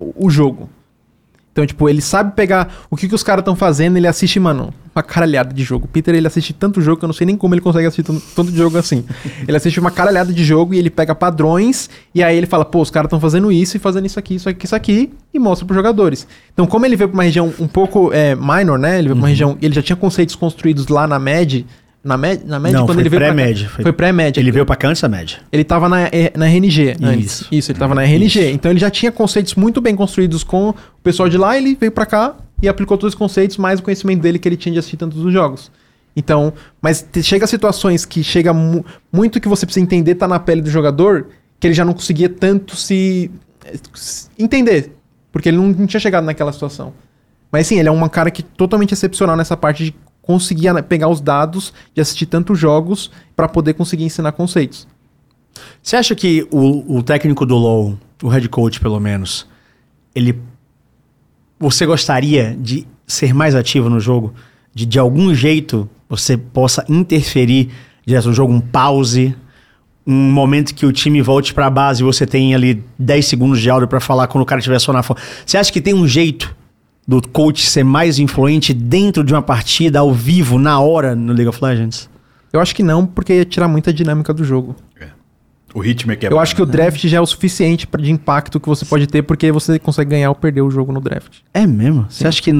o 0.00 0.28
jogo. 0.28 0.68
Então, 1.58 1.66
tipo, 1.66 1.88
ele 1.88 2.00
sabe 2.00 2.36
pegar 2.36 2.72
o 2.88 2.96
que, 2.96 3.08
que 3.08 3.14
os 3.16 3.22
caras 3.24 3.42
estão 3.42 3.56
fazendo, 3.56 3.96
ele 3.96 4.06
assiste, 4.06 4.38
mano, 4.38 4.72
uma 4.94 5.02
caralhada 5.02 5.52
de 5.52 5.64
jogo. 5.64 5.86
O 5.86 5.88
Peter, 5.88 6.14
ele 6.14 6.28
assiste 6.28 6.52
tanto 6.52 6.80
jogo 6.80 6.98
que 6.98 7.04
eu 7.04 7.08
não 7.08 7.12
sei 7.12 7.26
nem 7.26 7.36
como 7.36 7.52
ele 7.52 7.60
consegue 7.60 7.84
assistir 7.84 8.04
tanto, 8.04 8.22
tanto 8.32 8.54
jogo 8.54 8.78
assim. 8.78 9.04
ele 9.46 9.56
assiste 9.56 9.80
uma 9.80 9.90
caralhada 9.90 10.32
de 10.32 10.44
jogo 10.44 10.72
e 10.72 10.78
ele 10.78 10.88
pega 10.88 11.16
padrões 11.16 11.90
e 12.14 12.22
aí 12.22 12.36
ele 12.36 12.46
fala, 12.46 12.64
pô, 12.64 12.80
os 12.80 12.92
caras 12.92 13.08
estão 13.08 13.18
fazendo 13.18 13.50
isso 13.50 13.76
e 13.76 13.80
fazendo 13.80 14.06
isso 14.06 14.20
aqui, 14.20 14.36
isso 14.36 14.48
aqui, 14.48 14.66
isso 14.66 14.76
aqui 14.76 15.12
e 15.34 15.38
mostra 15.40 15.66
pros 15.66 15.74
jogadores. 15.74 16.28
Então, 16.52 16.64
como 16.64 16.86
ele 16.86 16.94
veio 16.94 17.08
pra 17.08 17.16
uma 17.16 17.24
região 17.24 17.52
um 17.58 17.66
pouco 17.66 18.12
é, 18.12 18.36
minor, 18.36 18.78
né? 18.78 19.00
Ele 19.00 19.08
veio 19.08 19.16
pra 19.16 19.22
uma 19.22 19.28
região, 19.28 19.58
ele 19.60 19.74
já 19.74 19.82
tinha 19.82 19.96
conceitos 19.96 20.36
construídos 20.36 20.86
lá 20.86 21.08
na 21.08 21.18
MED, 21.18 21.66
Na 22.08 22.16
média, 22.16 22.42
na 22.46 22.58
média 22.58 22.78
Não, 22.78 22.86
quando 22.86 22.96
foi 22.96 23.02
ele 23.02 23.08
veio 23.10 23.20
pré-média, 23.20 23.68
foi- 23.68 23.82
Foi 23.82 23.92
pré-média. 23.92 24.40
Ele 24.40 24.50
veio 24.50 24.64
pra 24.64 24.74
cá 24.76 24.88
antes 24.88 25.02
da 25.02 25.08
média. 25.08 25.38
Ele 25.52 25.62
tava 25.62 25.88
na, 25.88 26.02
eh, 26.06 26.32
na 26.36 26.46
RNG 26.46 26.96
antes. 27.02 27.24
Isso. 27.42 27.48
Isso, 27.52 27.72
ele 27.72 27.78
tava 27.78 27.94
na 27.94 28.02
RNG. 28.02 28.50
Então 28.52 28.70
ele 28.70 28.80
já 28.80 28.90
tinha 28.90 29.12
conceitos 29.12 29.54
muito 29.54 29.80
bem 29.80 29.94
construídos 29.94 30.42
com 30.42 30.70
o 30.70 30.74
pessoal 31.02 31.28
de 31.28 31.36
lá, 31.36 31.56
ele 31.58 31.76
veio 31.78 31.92
pra 31.92 32.06
cá 32.06 32.34
e 32.62 32.68
aplicou 32.68 32.96
todos 32.96 33.12
os 33.14 33.18
conceitos, 33.18 33.56
mais 33.58 33.78
o 33.78 33.82
conhecimento 33.82 34.20
dele 34.22 34.38
que 34.38 34.48
ele 34.48 34.56
tinha 34.56 34.72
de 34.72 34.78
assistir 34.78 34.96
tantos 34.96 35.22
dos 35.22 35.32
jogos. 35.32 35.70
Então, 36.16 36.52
mas 36.82 37.06
chega 37.22 37.44
a 37.44 37.48
situações 37.48 38.04
que 38.04 38.24
chega 38.24 38.52
mu- 38.52 38.84
muito 39.12 39.40
que 39.40 39.46
você 39.48 39.64
precisa 39.66 39.84
entender, 39.84 40.14
tá 40.16 40.26
na 40.26 40.38
pele 40.40 40.62
do 40.62 40.70
jogador, 40.70 41.26
que 41.60 41.66
ele 41.66 41.74
já 41.74 41.84
não 41.84 41.92
conseguia 41.92 42.28
tanto 42.28 42.74
se, 42.74 43.30
se 43.94 44.28
entender. 44.38 44.92
Porque 45.30 45.48
ele 45.50 45.58
não, 45.58 45.68
não 45.68 45.86
tinha 45.86 46.00
chegado 46.00 46.24
naquela 46.24 46.52
situação. 46.52 46.92
Mas 47.52 47.66
sim, 47.66 47.78
ele 47.78 47.88
é 47.88 47.92
um 47.92 48.08
cara 48.08 48.30
que 48.30 48.42
totalmente 48.42 48.92
excepcional 48.92 49.36
nessa 49.36 49.56
parte 49.56 49.84
de 49.84 49.94
conseguir 50.28 50.70
pegar 50.82 51.08
os 51.08 51.22
dados, 51.22 51.72
de 51.94 52.02
assistir 52.02 52.26
tantos 52.26 52.58
jogos, 52.58 53.10
pra 53.34 53.48
poder 53.48 53.72
conseguir 53.72 54.04
ensinar 54.04 54.32
conceitos. 54.32 54.86
Você 55.82 55.96
acha 55.96 56.14
que 56.14 56.46
o, 56.50 56.98
o 56.98 57.02
técnico 57.02 57.46
do 57.46 57.56
LoL, 57.56 57.98
o 58.22 58.28
head 58.28 58.46
coach 58.50 58.78
pelo 58.78 59.00
menos, 59.00 59.46
ele. 60.14 60.38
Você 61.58 61.86
gostaria 61.86 62.54
de 62.60 62.86
ser 63.06 63.32
mais 63.32 63.54
ativo 63.54 63.88
no 63.88 63.98
jogo? 63.98 64.34
De 64.74 64.84
de 64.84 64.98
algum 64.98 65.34
jeito 65.34 65.88
você 66.10 66.36
possa 66.36 66.84
interferir 66.90 67.70
no 68.06 68.32
jogo, 68.34 68.52
um 68.52 68.60
pause, 68.60 69.34
um 70.06 70.30
momento 70.30 70.74
que 70.74 70.84
o 70.84 70.92
time 70.92 71.22
volte 71.22 71.54
pra 71.54 71.70
base 71.70 72.02
e 72.02 72.04
você 72.04 72.26
tem 72.26 72.54
ali 72.54 72.84
10 72.98 73.26
segundos 73.26 73.60
de 73.60 73.70
áudio 73.70 73.88
pra 73.88 73.98
falar 73.98 74.26
quando 74.26 74.42
o 74.42 74.46
cara 74.46 74.58
estiver 74.58 74.78
só 74.78 74.92
na 74.92 75.02
fome. 75.02 75.20
Você 75.46 75.56
acha 75.56 75.72
que 75.72 75.80
tem 75.80 75.94
um 75.94 76.06
jeito 76.06 76.54
do 77.08 77.26
coach 77.26 77.66
ser 77.70 77.82
mais 77.82 78.18
influente 78.18 78.74
dentro 78.74 79.24
de 79.24 79.32
uma 79.32 79.40
partida, 79.40 80.00
ao 80.00 80.12
vivo, 80.12 80.58
na 80.58 80.78
hora, 80.78 81.16
no 81.16 81.32
League 81.32 81.48
of 81.48 81.58
Legends? 81.64 82.08
Eu 82.52 82.60
acho 82.60 82.74
que 82.74 82.82
não, 82.82 83.06
porque 83.06 83.32
ia 83.32 83.44
tirar 83.46 83.66
muita 83.66 83.92
dinâmica 83.92 84.32
do 84.34 84.44
jogo. 84.44 84.76
O 85.74 85.80
ritmo 85.80 86.12
é 86.12 86.16
que 86.16 86.26
é 86.26 86.30
Eu 86.32 86.38
acho 86.40 86.56
que 86.56 86.62
o 86.62 86.66
draft 86.66 87.04
já 87.06 87.18
é 87.18 87.20
o 87.20 87.26
suficiente 87.26 87.86
pra- 87.86 88.00
de 88.00 88.10
impacto 88.10 88.58
que 88.58 88.66
você 88.66 88.86
pode 88.86 89.06
ter, 89.06 89.22
porque 89.22 89.52
você 89.52 89.78
consegue 89.78 90.10
ganhar 90.12 90.30
ou 90.30 90.34
perder 90.34 90.62
o 90.62 90.70
jogo 90.70 90.92
no 90.92 91.00
draft. 91.00 91.40
É 91.52 91.66
mesmo? 91.66 92.06
Você 92.08 92.26
acha 92.26 92.40
que 92.42 92.50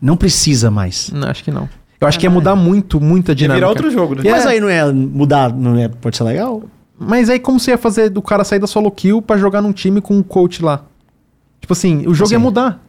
não 0.00 0.16
precisa 0.18 0.70
mais? 0.70 1.10
Não, 1.10 1.28
acho 1.28 1.42
que 1.42 1.50
não. 1.50 1.66
Eu 1.98 2.06
acho 2.06 2.18
que 2.18 2.26
ia 2.26 2.30
mudar 2.30 2.54
muito, 2.54 3.00
muita 3.00 3.32
Ia 3.32 3.36
dinâmica. 3.36 3.56
virar 3.66 3.68
outro 3.70 3.90
jogo, 3.90 4.14
né? 4.14 4.22
Mas 4.30 4.44
É. 4.44 4.48
aí 4.50 4.60
não 4.60 4.68
é 4.68 4.92
mudar, 4.92 5.50
não 5.52 5.76
é, 5.78 5.88
pode 5.88 6.16
ser 6.18 6.24
legal? 6.24 6.62
Mas 6.98 7.30
aí 7.30 7.38
como 7.40 7.58
você 7.58 7.70
ia 7.70 7.78
fazer 7.78 8.10
do 8.10 8.20
cara 8.20 8.44
sair 8.44 8.58
da 8.58 8.66
solo 8.66 8.90
kill 8.90 9.22
pra 9.22 9.38
jogar 9.38 9.62
num 9.62 9.72
time 9.72 10.00
com 10.02 10.14
um 10.16 10.22
coach 10.22 10.62
lá? 10.62 10.84
Tipo 11.60 11.72
assim, 11.72 12.06
o 12.06 12.12
jogo 12.14 12.24
Assim, 12.26 12.34
ia 12.34 12.38
mudar. 12.38 12.84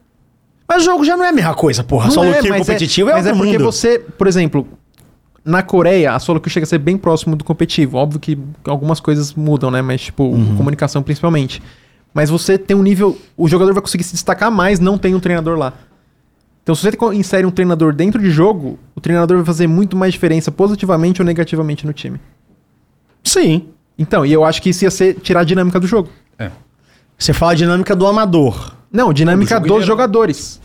Mas 0.70 0.84
o 0.84 0.86
jogo 0.86 1.04
já 1.04 1.18
não 1.18 1.26
é 1.26 1.30
a 1.30 1.34
mesma 1.34 1.56
coisa, 1.56 1.84
porra. 1.84 2.06
Não 2.06 2.12
Solo 2.12 2.30
é, 2.30 2.40
kill 2.42 2.50
mas 2.52 2.60
competitivo 2.68 3.10
é, 3.10 3.14
mas 3.14 3.26
é 3.26 3.34
porque 3.34 3.54
mundo. 3.58 3.64
você, 3.64 3.98
por 3.98 4.28
exemplo, 4.28 4.68
na 5.44 5.64
Coreia, 5.64 6.14
a 6.14 6.20
solo 6.20 6.40
kill 6.40 6.52
chega 6.52 6.64
a 6.64 6.68
ser 6.68 6.78
bem 6.78 6.96
próximo 6.96 7.36
do 7.36 7.44
competitivo. 7.44 7.98
Óbvio 7.98 8.20
que 8.20 8.38
algumas 8.68 9.00
coisas 9.00 9.34
mudam, 9.34 9.72
né? 9.72 9.82
Mas, 9.82 10.02
tipo, 10.02 10.24
Uhum. 10.24 10.56
comunicação 10.56 11.02
principalmente. 11.02 11.60
Mas 12.14 12.30
você 12.30 12.56
tem 12.58 12.78
um 12.78 12.84
nível. 12.84 13.18
O 13.36 13.48
jogador 13.48 13.74
vai 13.74 13.82
conseguir 13.82 14.04
se 14.04 14.14
destacar 14.14 14.52
mais, 14.52 14.80
não 14.80 14.96
tem 14.98 15.16
um 15.16 15.20
treinador 15.20 15.58
lá. 15.58 15.74
Então, 16.62 16.76
se 16.76 16.84
você 16.84 16.96
insere 17.16 17.48
um 17.48 17.52
treinador 17.52 17.92
dentro 17.94 18.22
de 18.22 18.30
jogo, 18.30 18.78
o 18.96 19.02
treinador 19.02 19.38
vai 19.38 19.46
fazer 19.46 19.66
muito 19.66 19.98
mais 19.98 20.14
diferença 20.14 20.52
positivamente 20.52 21.20
ou 21.20 21.26
negativamente 21.26 21.84
no 21.86 21.94
time. 21.94 22.20
Sim. 23.24 23.70
Então, 23.98 24.24
e 24.26 24.32
eu 24.32 24.46
acho 24.46 24.62
que 24.62 24.70
isso 24.70 24.84
ia 24.84 24.92
ser 24.92 25.16
tirar 25.16 25.40
a 25.42 25.44
dinâmica 25.44 25.80
do 25.80 25.88
jogo. 25.88 26.10
É. 26.38 26.52
Você 27.18 27.34
fala 27.34 27.54
a 27.54 27.56
dinâmica 27.56 27.96
do 27.96 28.06
amador. 28.06 28.76
Não, 28.92 29.14
dinâmica 29.14 29.56
jogo 29.56 29.62
dos 29.68 29.72
inteiro. 29.78 29.88
jogadores. 29.88 30.60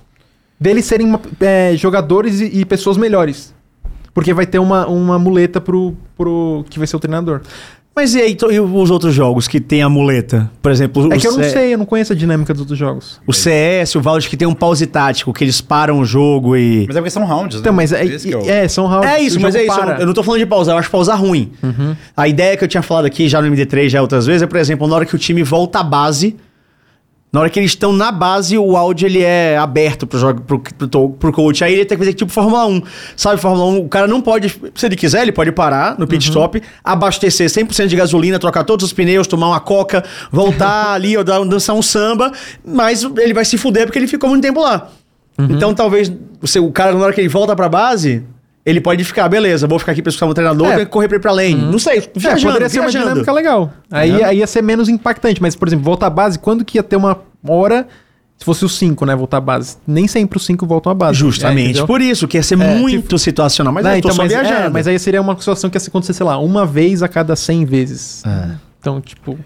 Deles 0.59 0.85
serem 0.85 1.13
é, 1.41 1.75
jogadores 1.77 2.41
e, 2.41 2.61
e 2.61 2.65
pessoas 2.65 2.97
melhores. 2.97 3.53
Porque 4.15 4.33
vai 4.33 4.47
ter 4.47 4.59
uma, 4.61 4.87
uma 4.87 5.19
muleta 5.19 5.61
pro, 5.61 5.95
pro. 6.17 6.65
que 6.71 6.79
vai 6.79 6.87
ser 6.87 6.97
o 6.97 7.01
treinador. 7.01 7.41
Mas 7.97 8.13
e 8.15 8.21
aí, 8.21 8.35
to- 8.35 8.51
e 8.51 8.59
os 8.59 8.91
outros 8.91 9.15
jogos 9.15 9.47
que 9.47 9.61
tem 9.61 9.81
a 9.83 9.89
muleta? 9.89 10.51
Por 10.61 10.73
exemplo, 10.73 11.13
É 11.13 11.17
o, 11.17 11.21
que 11.21 11.29
eu 11.29 11.33
não 11.33 11.45
C- 11.45 11.51
sei, 11.51 11.75
eu 11.75 11.79
não 11.79 11.85
conheço 11.87 12.13
a 12.13 12.17
dinâmica 12.17 12.53
dos 12.53 12.63
outros 12.63 12.77
jogos. 12.79 13.21
o 13.25 13.33
CS, 13.33 13.95
o 13.95 14.01
Valorant 14.01 14.27
que 14.29 14.37
tem 14.37 14.49
um 14.49 14.55
pause 14.55 14.85
tático, 14.87 15.33
que 15.33 15.45
eles 15.45 15.61
param 15.61 16.01
o 16.01 16.05
jogo 16.05 16.57
e... 16.57 16.87
Mas 16.89 16.97
é 16.97 17.01
porque 17.01 17.11
são 17.11 17.25
rounds, 17.25 17.59
Então, 17.61 17.73
né? 17.73 17.77
mas 17.77 17.93
é, 17.93 18.05
é 18.05 18.37
o- 18.37 18.51
é, 18.51 18.67
são 18.67 18.87
rounds. 18.89 19.09
É 19.11 19.21
isso, 19.21 19.39
mas 19.41 19.55
é 19.55 19.65
isso. 19.65 19.79
Eu 19.79 19.87
não, 19.87 19.93
eu 19.95 20.07
não 20.07 20.13
tô 20.15 20.25
falando 20.25 20.41
de 20.41 20.47
pausar, 20.47 20.75
eu 20.75 20.79
acho 20.81 20.91
pausar 20.91 21.21
ruim. 21.21 21.53
A 22.17 22.27
ideia 22.27 22.57
que 22.57 22.65
eu 22.65 22.69
tinha 22.69 22.83
falado 22.83 23.05
aqui 23.05 23.29
já 23.29 23.41
no 23.41 23.47
MD3 23.49 23.89
já 23.89 24.03
outras 24.03 24.27
vezes 24.27 24.43
é, 24.43 24.47
por 24.47 24.59
exemplo, 24.59 24.89
na 24.89 24.97
hora 24.97 25.07
que 25.07 25.15
o 25.15 25.19
time 25.19 25.45
volta 25.45 25.79
à 25.79 25.85
base, 25.85 26.35
na 27.35 27.41
hora 27.41 27.51
que 27.51 27.59
eles 27.59 27.73
estão 27.73 27.93
na 27.93 28.13
base, 28.13 28.57
o 28.57 28.77
áudio 28.77 29.07
ele 29.07 29.21
é 29.21 29.59
aberto 29.59 30.07
pro, 30.07 30.17
jogo, 30.21 30.41
pro, 30.43 30.61
pro, 30.61 31.11
pro 31.11 31.33
coach. 31.33 31.65
Aí 31.65 31.73
ele 31.73 31.85
tem 31.85 31.99
que 31.99 32.05
fazer 32.05 32.15
tipo 32.15 32.31
Fórmula 32.31 32.65
1. 32.65 32.83
Sabe, 33.17 33.41
Fórmula 33.41 33.65
1, 33.73 33.79
o 33.79 33.89
cara 33.89 34.07
não 34.07 34.21
pode, 34.21 34.49
se 34.73 34.87
ele 34.87 34.95
quiser, 34.95 35.23
ele 35.23 35.33
pode 35.33 35.51
parar 35.51 35.99
no 35.99 36.07
pit 36.07 36.29
stop, 36.29 36.63
abastecer 36.85 37.49
100% 37.51 37.89
de 37.89 37.97
gasolina, 37.97 38.39
trocar 38.39 38.63
todos 38.63 38.87
os 38.87 38.93
pneus, 38.93 39.27
tomar 39.27 39.49
uma 39.49 39.59
coca, 39.59 40.05
voltar 40.31 40.93
ali, 40.95 41.17
ou 41.17 41.25
dar- 41.25 41.45
dançar 41.45 41.75
um 41.75 41.83
samba, 41.83 42.31
mas 42.65 43.03
ele 43.03 43.35
vai 43.35 43.45
se 43.45 43.59
fuder 43.59 43.87
porque 43.87 43.99
ele 43.99 44.07
ficou 44.07 44.31
muito 44.31 44.43
tempo 44.43 44.61
lá. 44.61 44.91
Então 45.37 45.75
talvez 45.75 46.13
o 46.61 46.71
cara, 46.71 46.93
na 46.95 47.05
hora 47.05 47.13
que 47.13 47.21
ele 47.21 47.29
volta 47.29 47.57
pra 47.57 47.69
base, 47.69 48.23
ele 48.65 48.81
pode 48.81 49.05
ficar, 49.05 49.29
beleza, 49.29 49.67
vou 49.67 49.79
ficar 49.79 49.93
aqui 49.93 50.01
pra 50.03 50.11
escutar 50.11 50.27
o 50.27 50.35
treinador, 50.35 50.69
É. 50.69 50.75
tenho 50.77 50.87
que 50.87 50.93
correr 50.93 51.09
pra 51.09 51.17
ir 51.17 51.21
pra 51.21 51.33
lane. 51.33 51.55
Não 51.55 51.79
sei, 51.79 51.99
É, 51.99 52.11
viajando, 52.17 52.47
poderia 52.47 52.69
ser 52.69 52.79
uma 52.81 52.89
viajando. 52.89 53.05
dinâmica 53.11 53.33
legal. 53.33 53.73
Aí, 53.91 54.23
aí 54.25 54.39
ia 54.39 54.47
ser 54.47 54.63
menos 54.63 54.89
impactante. 54.89 55.41
Mas, 55.43 55.55
por 55.55 55.69
exemplo, 55.69 55.85
voltar 55.85 56.07
à 56.07 56.11
base, 56.11 56.39
quando 56.39 56.65
que 56.65 56.79
ia 56.79 56.83
ter 56.83 56.97
uma 56.97 57.19
hora. 57.47 57.87
Se 58.37 58.45
fosse 58.45 58.65
os 58.65 58.77
5, 58.77 59.07
né? 59.07 59.15
Voltar 59.15 59.37
à 59.37 59.41
base. 59.41 59.77
Nem 59.87 60.09
sempre 60.09 60.37
os 60.39 60.45
5 60.45 60.67
voltam 60.67 60.91
à 60.91 60.95
base. 60.95 61.17
É, 61.17 61.21
Justamente 61.21 61.65
entendeu? 61.71 61.87
por 61.87 62.01
isso, 62.01 62.27
que 62.27 62.37
ia 62.37 62.43
ser 62.43 62.61
É, 62.61 62.75
muito 62.75 63.17
situacional. 63.17 63.73
Mas 63.73 63.85
Não, 63.85 63.93
eu 63.95 64.03
tô 64.03 64.09
então, 64.09 64.17
mas, 64.25 64.33
é, 64.33 64.43
viajando. 64.43 64.71
mas 64.73 64.89
aí 64.89 64.99
seria 64.99 65.21
uma 65.21 65.39
situação 65.39 65.71
que 65.71 65.79
ia 65.79 65.83
acontecer, 65.87 66.15
sei 66.15 66.27
lá, 66.27 66.37
uma 66.39 66.67
vez 66.67 67.01
a 67.01 67.07
cada 67.09 67.37
100 67.37 67.65
vezes. 67.65 68.25
É. 68.27 68.57
Então, 68.81 69.01
tipo, 69.01 69.39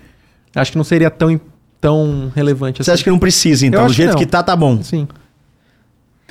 acho 0.56 0.72
que 0.72 0.78
não 0.78 0.84
seria 0.84 1.10
tão, 1.10 1.38
tão 1.78 2.32
relevante 2.34 2.82
Você 2.82 2.90
acha 2.90 3.04
que 3.04 3.10
não 3.10 3.18
precisa, 3.18 3.66
então? 3.66 3.86
Do 3.86 3.92
jeito 3.92 4.16
que 4.16 4.24
que, 4.24 4.26
tá, 4.26 4.42
tá 4.42 4.56
bom. 4.56 4.82
Sim. 4.82 5.06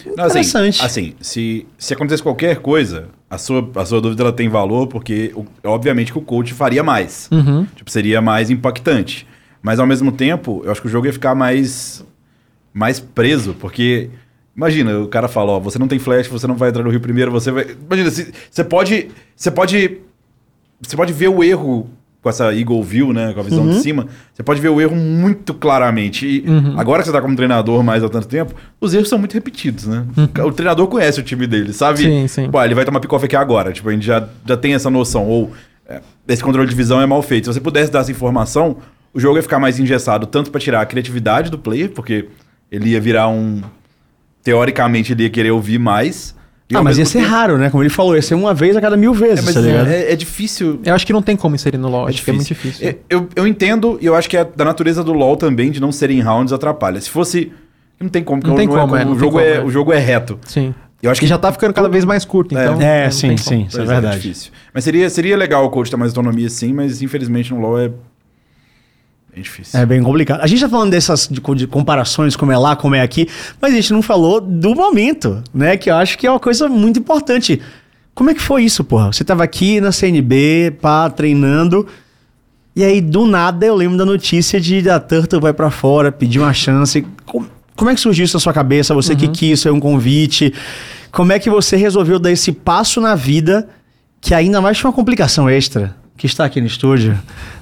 Não, 0.06 0.26
assim, 0.26 0.40
Interessante. 0.40 0.84
Assim, 0.84 1.16
se, 1.20 1.66
se 1.78 1.94
acontecesse 1.94 2.22
qualquer 2.22 2.58
coisa, 2.58 3.10
a 3.30 3.38
sua, 3.38 3.70
a 3.76 3.86
sua 3.86 4.00
dúvida 4.00 4.24
ela 4.24 4.34
tem 4.34 4.48
valor, 4.48 4.88
porque 4.88 5.34
obviamente 5.64 6.12
que 6.12 6.18
o 6.18 6.22
coach 6.22 6.54
faria 6.54 6.84
mais. 6.84 7.28
Uhum. 7.32 7.66
Tipo, 7.76 7.90
seria 7.90 8.22
mais 8.22 8.50
impactante. 8.50 9.28
Mas 9.62 9.80
ao 9.80 9.88
mesmo 9.88 10.12
tempo, 10.12 10.62
eu 10.64 10.72
acho 10.72 10.82
que 10.82 10.88
o 10.88 10.90
jogo 10.90 11.08
ia 11.08 11.14
ficar 11.14 11.36
mais, 11.36 12.06
mais 12.74 13.00
preso, 13.00 13.54
porque. 13.60 14.10
Imagina, 14.56 15.00
o 15.02 15.08
cara 15.08 15.28
fala, 15.28 15.52
ó, 15.52 15.60
você 15.60 15.78
não 15.78 15.88
tem 15.88 16.00
flash, 16.00 16.28
você 16.28 16.48
não 16.48 16.56
vai 16.56 16.70
entrar 16.70 16.82
no 16.82 16.90
Rio 16.90 17.00
primeiro, 17.00 17.32
você 17.32 17.52
vai. 17.52 17.76
Imagina, 17.86 18.10
você 18.50 18.64
pode. 18.64 19.10
Você 19.36 19.52
pode. 19.52 20.02
Você 20.82 20.96
pode 20.96 21.14
ver 21.14 21.28
o 21.28 21.44
erro 21.44 21.90
com 22.22 22.30
essa 22.30 22.54
Eagle 22.54 22.84
View, 22.84 23.14
né? 23.14 23.32
Com 23.34 23.40
a 23.40 23.44
visão 23.44 23.64
Uhum. 23.64 23.70
de 23.74 23.80
cima. 23.82 24.08
Você 24.34 24.44
pode 24.44 24.60
ver 24.60 24.70
o 24.70 24.82
erro 24.82 24.96
muito 24.96 25.54
claramente. 25.54 26.26
E 26.28 26.46
agora 26.78 27.02
que 27.02 27.08
você 27.08 27.14
tá 27.14 27.22
como 27.22 27.36
treinador 27.36 27.84
mais 27.84 28.04
há 28.04 28.10
tanto 28.10 28.28
tempo, 28.28 28.54
os 28.82 28.94
erros 28.94 29.08
são 29.08 29.18
muito 29.20 29.34
repetidos, 29.34 29.86
né? 29.88 30.06
O 30.46 30.52
treinador 30.52 30.88
conhece 30.88 31.20
o 31.20 31.24
time 31.24 31.46
dele, 31.48 31.72
sabe? 31.74 32.00
Sim, 32.00 32.28
sim. 32.28 32.50
Pô, 32.52 32.62
ele 32.64 32.76
vai 32.76 32.84
tomar 32.86 33.00
pick-off 33.00 33.24
aqui 33.26 33.36
agora. 33.36 33.72
Tipo, 33.72 33.90
a 33.90 33.92
gente 33.94 34.06
já, 34.06 34.28
já 34.46 34.58
tem 34.58 34.74
essa 34.74 34.90
noção. 34.90 35.26
Ou 35.28 35.52
é, 35.88 36.02
esse 36.28 36.44
controle 36.44 36.68
de 36.68 36.76
visão 36.76 37.00
é 37.00 37.06
mal 37.06 37.22
feito. 37.22 37.46
Se 37.46 37.54
você 37.54 37.62
pudesse 37.62 37.92
dar 37.92 38.00
essa 38.00 38.12
informação, 38.12 38.78
o 39.14 39.20
jogo 39.20 39.38
ia 39.38 39.44
ficar 39.44 39.60
mais 39.60 39.80
engessado, 39.80 40.26
tanto 40.26 40.52
pra 40.52 40.60
tirar 40.60 40.82
a 40.82 40.86
criatividade 40.86 41.50
do 41.50 41.58
player, 41.58 41.92
porque 41.92 42.26
ele 42.72 42.90
ia 42.90 43.00
virar 43.00 43.30
um. 43.30 43.62
Teoricamente, 44.44 45.12
ele 45.14 45.24
ia 45.24 45.30
querer 45.30 45.52
ouvir 45.52 45.78
mais. 45.80 46.36
E 46.70 46.76
Ah, 46.76 46.84
mas 46.84 46.98
ia 46.98 47.06
ser 47.06 47.20
tempo- 47.20 47.30
raro, 47.32 47.58
né? 47.58 47.70
Como 47.70 47.82
ele 47.82 47.90
falou, 47.90 48.14
ia 48.16 48.22
ser 48.22 48.36
uma 48.36 48.54
vez 48.54 48.76
a 48.76 48.82
cada 48.82 48.98
mil 48.98 49.14
É, 49.14 49.18
vezes, 49.18 49.46
mas 49.46 49.54
tá 49.54 49.62
ligado? 49.62 49.88
é, 49.88 50.12
é 50.12 50.16
difícil. 50.18 50.80
Eu 50.84 50.94
acho 50.94 51.06
que 51.08 51.14
não 51.14 51.22
tem 51.22 51.38
como 51.38 51.56
inserir 51.56 51.78
no 51.78 51.88
LoL. 51.88 52.08
acho 52.08 52.22
que 52.24 52.30
é 52.30 52.34
muito 52.34 52.48
difícil. 52.48 52.88
É, 52.90 52.96
Eu, 53.10 53.30
eu 53.36 53.48
entendo, 53.48 53.98
e 54.02 54.06
eu 54.06 54.14
acho 54.16 54.30
que 54.30 54.36
é 54.36 54.44
da 54.44 54.66
natureza 54.66 55.02
do 55.04 55.14
LoL 55.14 55.38
também, 55.38 55.72
de 55.72 55.80
não 55.80 55.92
serem 55.94 56.20
rounds, 56.20 56.52
atrapalha. 56.52 57.00
Se 57.00 57.10
fosse. 57.10 57.52
Não 58.00 58.10
tem 58.10 58.22
como, 58.24 58.42
porque 58.42 58.50
Não 58.52 58.58
tem 58.58 58.68
como, 58.68 58.96
é, 58.98 59.02
é, 59.02 59.06
não 59.06 59.12
o, 59.12 59.16
tem 59.16 59.20
jogo 59.24 59.32
como, 59.38 59.44
é, 59.46 59.56
é. 59.56 59.64
o 59.64 59.70
jogo 59.72 59.94
é 59.94 59.98
reto. 59.98 60.38
Sim. 60.46 60.76
Eu 61.02 61.10
acho 61.10 61.20
que 61.22 61.28
já 61.28 61.38
tá 61.38 61.52
ficando 61.52 61.74
cada 61.74 61.88
vez 61.88 62.04
mais 62.04 62.26
curto, 62.26 62.58
É. 62.58 62.64
então. 62.66 62.82
É, 62.82 63.10
sim, 63.12 63.38
sim, 63.38 63.66
isso 63.70 63.80
é 63.80 63.86
verdade. 63.86 64.16
difícil. 64.20 64.52
Mas 64.74 64.84
seria, 64.84 65.10
seria 65.10 65.38
legal 65.38 65.64
o 65.66 65.70
coach 65.70 65.90
ter 65.90 65.96
mais 65.98 66.12
autonomia, 66.12 66.50
sim, 66.50 66.74
mas 66.74 67.02
infelizmente 67.02 67.54
no 67.54 67.60
LoL 67.62 67.80
é. 67.80 67.92
É 69.38 69.42
difícil. 69.42 69.80
É 69.80 69.86
bem 69.86 70.02
complicado. 70.02 70.42
A 70.42 70.48
gente 70.48 70.60
tá 70.60 70.68
falando 70.68 70.90
dessas 70.90 71.28
de, 71.30 71.40
de 71.56 71.68
comparações, 71.68 72.36
como 72.36 72.52
é 72.52 72.58
lá, 72.58 72.76
como 72.76 72.96
é 72.96 73.02
aqui, 73.02 73.28
mas 73.62 73.72
a 73.72 73.76
gente 73.76 73.94
não 73.94 74.02
falou 74.02 74.42
do 74.42 74.74
momento, 74.74 75.44
né? 75.54 75.78
Que 75.78 75.92
eu 75.92 75.96
acho 75.96 76.18
que 76.18 76.26
é 76.26 76.32
uma 76.32 76.40
coisa 76.40 76.68
muito 76.68 77.00
importante. 77.00 77.62
Como 78.16 78.32
é 78.32 78.34
que 78.34 78.42
foi 78.42 78.64
isso, 78.64 78.84
porra? 78.84 79.14
Você 79.14 79.24
tava 79.24 79.44
aqui 79.44 79.80
na 79.80 79.92
CNB, 79.92 80.78
pá, 80.82 81.08
treinando, 81.08 81.86
e 82.76 82.84
aí 82.84 83.00
do 83.00 83.28
nada 83.28 83.64
eu 83.64 83.76
lembro 83.76 83.96
da 83.96 84.06
notícia 84.06 84.60
de 84.60 84.90
a 84.90 85.00
Turtle 85.00 85.40
vai 85.40 85.54
pra 85.54 85.70
fora, 85.70 86.12
pedir 86.12 86.40
uma 86.40 86.54
chance. 86.54 87.06
Como, 87.24 87.48
como 87.76 87.92
é 87.92 87.94
que 87.94 88.02
surgiu 88.02 88.26
isso 88.26 88.36
na 88.36 88.40
sua 88.40 88.54
cabeça? 88.54 88.96
Você 88.96 89.16
que 89.16 89.28
quis, 89.28 89.62
foi 89.62 89.72
um 89.72 89.80
convite. 89.80 90.52
Como 91.12 91.32
é 91.32 91.38
que 91.38 91.50
você 91.50 91.76
resolveu 91.76 92.18
dar 92.18 92.32
esse 92.32 92.52
passo 92.52 93.00
na 93.00 93.14
vida 93.14 93.70
que 94.20 94.34
ainda 94.34 94.60
mais 94.60 94.78
tinha 94.80 94.90
uma 94.90 94.96
complicação 94.96 95.48
extra, 95.48 95.96
que 96.18 96.26
está 96.26 96.44
aqui 96.44 96.60
no 96.60 96.66
estúdio? 96.66 97.16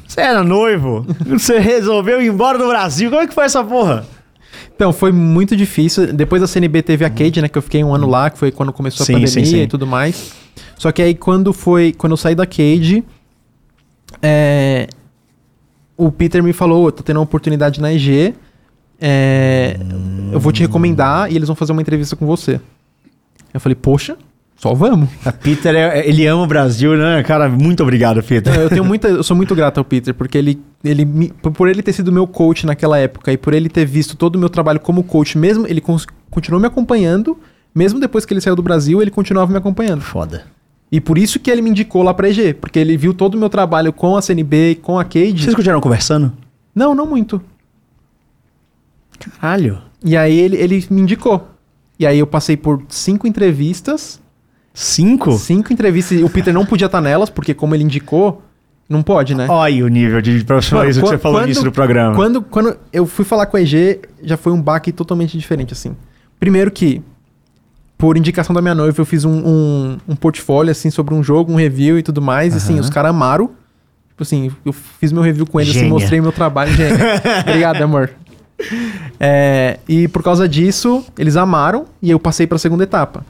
Você 0.08 0.22
era 0.22 0.44
noivo? 0.44 1.06
Você 1.26 1.60
resolveu 1.60 2.22
ir 2.22 2.28
embora 2.28 2.58
do 2.58 2.68
Brasil? 2.68 3.10
Como 3.10 3.22
é 3.22 3.28
que 3.28 3.34
foi 3.34 3.46
essa 3.46 3.64
porra? 3.64 4.06
Então, 4.76 4.92
foi 4.94 5.12
muito 5.12 5.56
difícil. 5.56 6.14
Depois 6.14 6.42
da 6.42 6.48
CNB 6.48 6.82
teve 6.82 7.06
a 7.06 7.10
Cade, 7.10 7.42
né? 7.42 7.48
Que 7.48 7.58
eu 7.58 7.62
fiquei 7.62 7.84
um 7.84 7.94
ano 7.94 8.08
lá, 8.08 8.30
que 8.30 8.38
foi 8.38 8.52
quando 8.52 8.72
começou 8.74 9.04
a 9.04 9.08
Sim, 9.08 9.14
pandemia 9.14 9.30
sim, 9.30 9.46
sim. 9.46 9.62
e 9.62 9.68
tudo 9.68 9.88
mais. 9.88 10.34
Só 10.78 10.92
que 10.92 11.02
aí 11.02 11.16
quando 11.16 11.52
foi. 11.54 11.94
Quando 11.98 12.12
eu 12.12 12.18
saí 12.18 12.36
da 12.36 12.46
Cade, 12.46 13.04
é, 14.22 14.88
o 15.98 16.12
Peter 16.12 16.44
me 16.44 16.52
falou, 16.54 16.84
"Ô, 16.84 16.88
eu 16.90 16.92
tô 16.92 17.04
tendo 17.04 17.18
uma 17.18 17.24
oportunidade 17.24 17.80
na 17.82 17.94
EG. 17.94 18.34
é, 19.00 19.78
Eu 20.32 20.40
vou 20.40 20.52
te 20.52 20.62
recomendar 20.62 21.32
e 21.32 21.36
eles 21.36 21.48
vão 21.48 21.56
fazer 21.56 21.72
uma 21.72 21.82
entrevista 21.82 22.16
com 22.16 22.26
você. 22.26 22.60
Eu 23.54 23.60
falei, 23.60 23.76
poxa, 23.76 24.18
só 24.58 24.74
vamos. 24.74 25.10
A 25.26 25.32
Peter, 25.32 25.76
é- 25.76 26.08
ele 26.08 26.26
ama 26.26 26.44
o 26.44 26.48
Brasil, 26.48 26.96
né? 26.96 27.22
Cara, 27.24 27.48
muito 27.50 27.84
obrigado, 27.84 28.22
Peter. 28.24 28.54
Eu 28.56 28.70
tenho 28.70 28.86
muita, 28.86 29.08
eu 29.10 29.24
sou 29.24 29.36
muito 29.36 29.54
grato 29.56 29.78
ao 29.78 29.84
Peter, 29.84 30.14
porque 30.14 30.38
ele, 30.38 30.60
ele 30.84 31.06
me- 31.06 31.30
por- 31.32 31.68
ele 31.68 31.82
ter 31.84 31.94
sido 31.94 32.12
meu 32.12 32.26
coach 32.26 32.66
naquela 32.66 32.98
época 32.98 33.32
e 33.32 33.38
por 33.38 33.54
ele 33.54 33.70
ter 33.70 33.86
visto 33.86 34.16
todo 34.16 34.36
o 34.36 34.40
meu 34.40 34.50
trabalho 34.50 34.80
como 34.80 35.04
coach, 35.04 35.38
mesmo 35.38 35.68
ele 35.68 35.82
cons- 35.82 36.08
continuou 36.32 36.60
me 36.62 36.68
acompanhando, 36.68 37.38
mesmo 37.74 38.00
depois 38.00 38.26
que 38.26 38.34
ele 38.34 38.42
saiu 38.42 38.56
do 38.56 38.64
Brasil, 38.64 39.02
ele 39.02 39.12
continuava 39.12 39.52
me 39.52 39.58
acompanhando. 39.58 40.02
Foda. 40.02 40.44
E 40.92 41.02
por 41.02 41.18
isso 41.18 41.40
que 41.40 41.52
ele 41.52 41.62
me 41.62 41.70
indicou 41.72 42.02
lá 42.04 42.14
pra 42.14 42.30
EG, 42.30 42.54
porque 42.54 42.80
ele 42.80 42.96
viu 42.96 43.14
todo 43.14 43.36
o 43.36 43.38
meu 43.38 43.50
trabalho 43.50 43.92
com 43.92 44.16
a 44.16 44.22
CNB 44.22 44.72
e 44.72 44.76
com 44.76 44.98
a 44.98 45.04
Cade. 45.04 45.44
Vocês 45.44 45.56
continuaram 45.56 45.82
conversando? 45.82 46.32
Não, 46.74 46.96
não 46.96 47.06
muito. 47.06 47.42
Caralho. 49.40 49.82
E 50.04 50.16
aí 50.16 50.38
ele, 50.38 50.58
ele 50.58 50.86
me 50.90 51.02
indicou. 51.02 51.50
E 52.00 52.06
aí 52.06 52.20
eu 52.20 52.28
passei 52.28 52.56
por 52.58 52.84
cinco 52.90 53.28
entrevistas. 53.28 54.22
Cinco? 54.76 55.32
Cinco 55.40 55.72
entrevistas. 55.74 56.20
E 56.20 56.24
o 56.24 56.30
Peter 56.30 56.54
não 56.54 56.66
podia 56.66 56.86
estar 56.86 57.00
nelas, 57.02 57.30
porque 57.30 57.54
como 57.54 57.74
ele 57.74 57.84
indicou, 57.84 58.44
não 58.88 59.02
pode, 59.02 59.34
né? 59.34 59.48
Olha 59.50 59.86
o 59.86 59.88
nível 59.88 60.22
de 60.22 60.44
profissionalismo 60.44 61.02
que 61.04 61.10
você 61.10 61.18
falou 61.18 61.40
quando- 61.40 61.48
nisso 61.48 61.66
no 61.66 61.72
programa. 61.72 62.14
Quando, 62.16 62.42
quando 62.42 62.78
eu 62.94 63.06
fui 63.08 63.24
falar 63.26 63.46
com 63.48 63.58
a 63.58 63.62
EG, 63.62 64.02
já 64.22 64.36
foi 64.38 64.52
um 64.54 64.62
baque 64.62 64.92
totalmente 64.92 65.38
diferente, 65.38 65.74
assim. 65.74 65.96
Primeiro 66.40 66.70
que, 66.70 67.02
por 67.98 68.18
indicação 68.18 68.54
da 68.54 68.62
minha 68.62 68.76
noiva, 68.76 69.00
eu 69.02 69.06
fiz 69.06 69.24
um, 69.26 69.32
um, 69.48 69.98
um 70.10 70.16
portfólio, 70.16 70.70
assim, 70.72 70.92
sobre 70.92 71.16
um 71.16 71.24
jogo, 71.24 71.52
um 71.52 71.56
review 71.56 71.98
e 71.98 72.04
tudo 72.04 72.22
mais. 72.22 72.54
E, 72.54 72.58
assim, 72.58 72.80
os 72.80 72.90
caras 72.90 73.10
amaram. 73.12 73.52
Tipo 74.10 74.24
assim, 74.24 74.52
eu 74.66 74.72
fiz 74.74 75.12
meu 75.12 75.22
review 75.24 75.46
com 75.46 75.60
eles, 75.60 75.76
assim, 75.76 75.90
mostrei 75.90 76.22
meu 76.22 76.32
trabalho. 76.32 76.72
Gênia. 76.74 76.98
Obrigado, 77.48 77.82
amor. 77.82 78.12
É, 79.20 79.80
e 79.88 80.08
por 80.08 80.24
causa 80.24 80.48
disso, 80.48 81.04
eles 81.18 81.36
amaram 81.36 81.86
e 82.02 82.12
eu 82.12 82.20
passei 82.20 82.46
pra 82.48 82.58
segunda 82.58 82.84
etapa. 82.84 83.26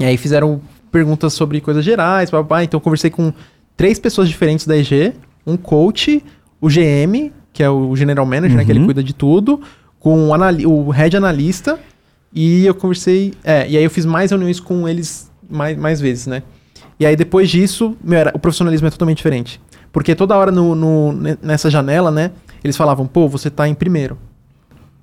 E 0.00 0.04
aí 0.04 0.16
fizeram 0.16 0.60
perguntas 0.90 1.32
sobre 1.34 1.60
coisas 1.60 1.84
gerais, 1.84 2.30
papá. 2.30 2.64
Então 2.64 2.78
eu 2.78 2.82
conversei 2.82 3.10
com 3.10 3.32
três 3.76 3.98
pessoas 3.98 4.28
diferentes 4.28 4.66
da 4.66 4.76
EG, 4.76 5.12
um 5.46 5.56
coach, 5.56 6.24
o 6.60 6.68
GM, 6.68 7.30
que 7.52 7.62
é 7.62 7.70
o 7.70 7.94
General 7.94 8.24
Manager, 8.26 8.56
né, 8.56 8.64
que 8.64 8.72
ele 8.72 8.80
Uhum. 8.80 8.86
cuida 8.86 9.02
de 9.02 9.12
tudo, 9.14 9.60
com 9.98 10.30
o, 10.30 10.68
o 10.86 10.90
Head 10.90 11.16
Analista, 11.16 11.78
e 12.32 12.64
eu 12.66 12.74
conversei. 12.74 13.34
É, 13.44 13.68
e 13.68 13.76
aí 13.76 13.84
eu 13.84 13.90
fiz 13.90 14.04
mais 14.06 14.30
reuniões 14.30 14.58
com 14.58 14.88
eles 14.88 15.30
mais, 15.48 15.76
mais 15.76 16.00
vezes, 16.00 16.26
né? 16.26 16.42
E 16.98 17.04
aí 17.06 17.16
depois 17.16 17.48
disso, 17.50 17.96
meu, 18.02 18.18
era- 18.18 18.32
o 18.34 18.38
profissionalismo 18.38 18.86
é 18.86 18.90
totalmente 18.90 19.18
diferente. 19.18 19.60
Porque 19.92 20.14
toda 20.14 20.36
hora 20.36 20.52
no, 20.52 20.74
no- 20.74 21.12
ne- 21.12 21.38
nessa 21.42 21.68
janela, 21.70 22.10
né, 22.10 22.30
eles 22.62 22.76
falavam, 22.76 23.06
pô, 23.06 23.28
você 23.28 23.50
tá 23.50 23.66
em 23.68 23.74
primeiro. 23.74 24.16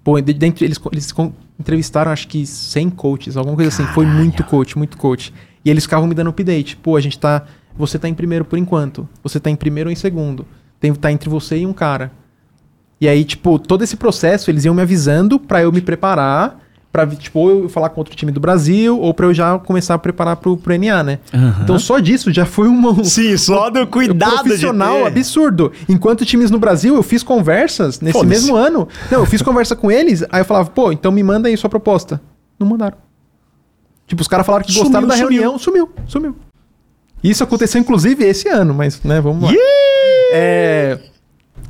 Pô, 0.03 0.19
de- 0.21 0.33
dentro, 0.33 0.63
eles, 0.63 0.79
eles 0.91 1.11
entrevistaram 1.59 2.11
acho 2.11 2.27
que 2.27 2.45
100 2.45 2.89
coaches, 2.91 3.37
alguma 3.37 3.55
coisa 3.55 3.69
assim. 3.69 3.85
Foi 3.93 4.05
muito 4.05 4.43
coach, 4.43 4.77
muito 4.77 4.97
coach. 4.97 5.33
E 5.63 5.69
eles 5.69 5.83
ficavam 5.83 6.07
me 6.07 6.15
dando 6.15 6.29
update. 6.29 6.77
Pô, 6.77 6.95
a 6.95 7.01
gente 7.01 7.17
tá. 7.19 7.43
Você 7.75 7.99
tá 7.99 8.07
em 8.07 8.13
primeiro 8.13 8.45
por 8.45 8.57
enquanto. 8.57 9.07
Você 9.21 9.39
tá 9.39 9.49
em 9.49 9.55
primeiro 9.55 9.89
ou 9.89 9.91
em 9.91 9.95
segundo. 9.95 10.45
Tem, 10.79 10.93
tá 10.93 11.11
entre 11.11 11.29
você 11.29 11.57
e 11.57 11.65
um 11.65 11.73
cara. 11.73 12.11
E 12.99 13.07
aí, 13.07 13.23
tipo, 13.23 13.59
todo 13.59 13.83
esse 13.83 13.95
processo, 13.95 14.49
eles 14.49 14.65
iam 14.65 14.73
me 14.73 14.81
avisando 14.81 15.39
pra 15.39 15.61
eu 15.61 15.71
me 15.71 15.81
preparar. 15.81 16.59
Pra, 16.91 17.05
tipo, 17.05 17.39
ou 17.39 17.63
eu 17.63 17.69
falar 17.69 17.89
com 17.89 17.99
outro 18.01 18.15
time 18.15 18.31
do 18.31 18.39
Brasil, 18.39 18.97
ou 18.99 19.13
pra 19.13 19.25
eu 19.27 19.33
já 19.33 19.59
começar 19.59 19.93
a 19.93 19.99
preparar 19.99 20.37
pro, 20.37 20.57
pro 20.57 20.73
NA, 20.79 21.03
né? 21.03 21.19
Aham. 21.33 21.59
Então 21.63 21.77
só 21.77 21.99
disso 21.99 22.31
já 22.33 22.45
foi 22.45 22.67
uma, 22.67 23.01
Sim, 23.05 23.37
só 23.37 23.69
do 23.69 23.85
cuidado 23.85 24.43
profissional 24.43 24.95
de 24.97 25.01
ter. 25.03 25.07
absurdo. 25.09 25.71
Enquanto 25.87 26.25
times 26.25 26.49
no 26.49 26.57
Brasil, 26.57 26.95
eu 26.95 27.03
fiz 27.03 27.21
conversas 27.21 27.99
nesse 27.99 28.25
mesmo 28.25 28.55
ano. 28.55 28.87
Não, 29.11 29.19
eu 29.19 29.25
fiz 29.25 29.41
conversa 29.41 29.75
com 29.75 29.91
eles, 29.91 30.23
aí 30.31 30.41
eu 30.41 30.45
falava, 30.45 30.69
pô, 30.71 30.91
então 30.91 31.11
me 31.11 31.21
manda 31.21 31.49
aí 31.49 31.57
sua 31.57 31.69
proposta. 31.69 32.19
Não 32.57 32.65
mandaram. 32.67 32.97
Tipo, 34.07 34.21
os 34.21 34.27
caras 34.27 34.45
falaram 34.45 34.63
que 34.65 34.71
Sumiu, 34.71 34.83
gostaram 34.85 35.07
da 35.07 35.15
sumiu. 35.15 35.29
reunião, 35.29 35.59
sumiu, 35.59 35.89
sumiu. 36.07 36.35
Isso 37.23 37.43
aconteceu, 37.43 37.81
inclusive, 37.81 38.23
esse 38.23 38.47
ano, 38.47 38.73
mas, 38.73 39.01
né, 39.03 39.19
vamos 39.19 39.43
lá. 39.43 39.51
É, 40.31 40.97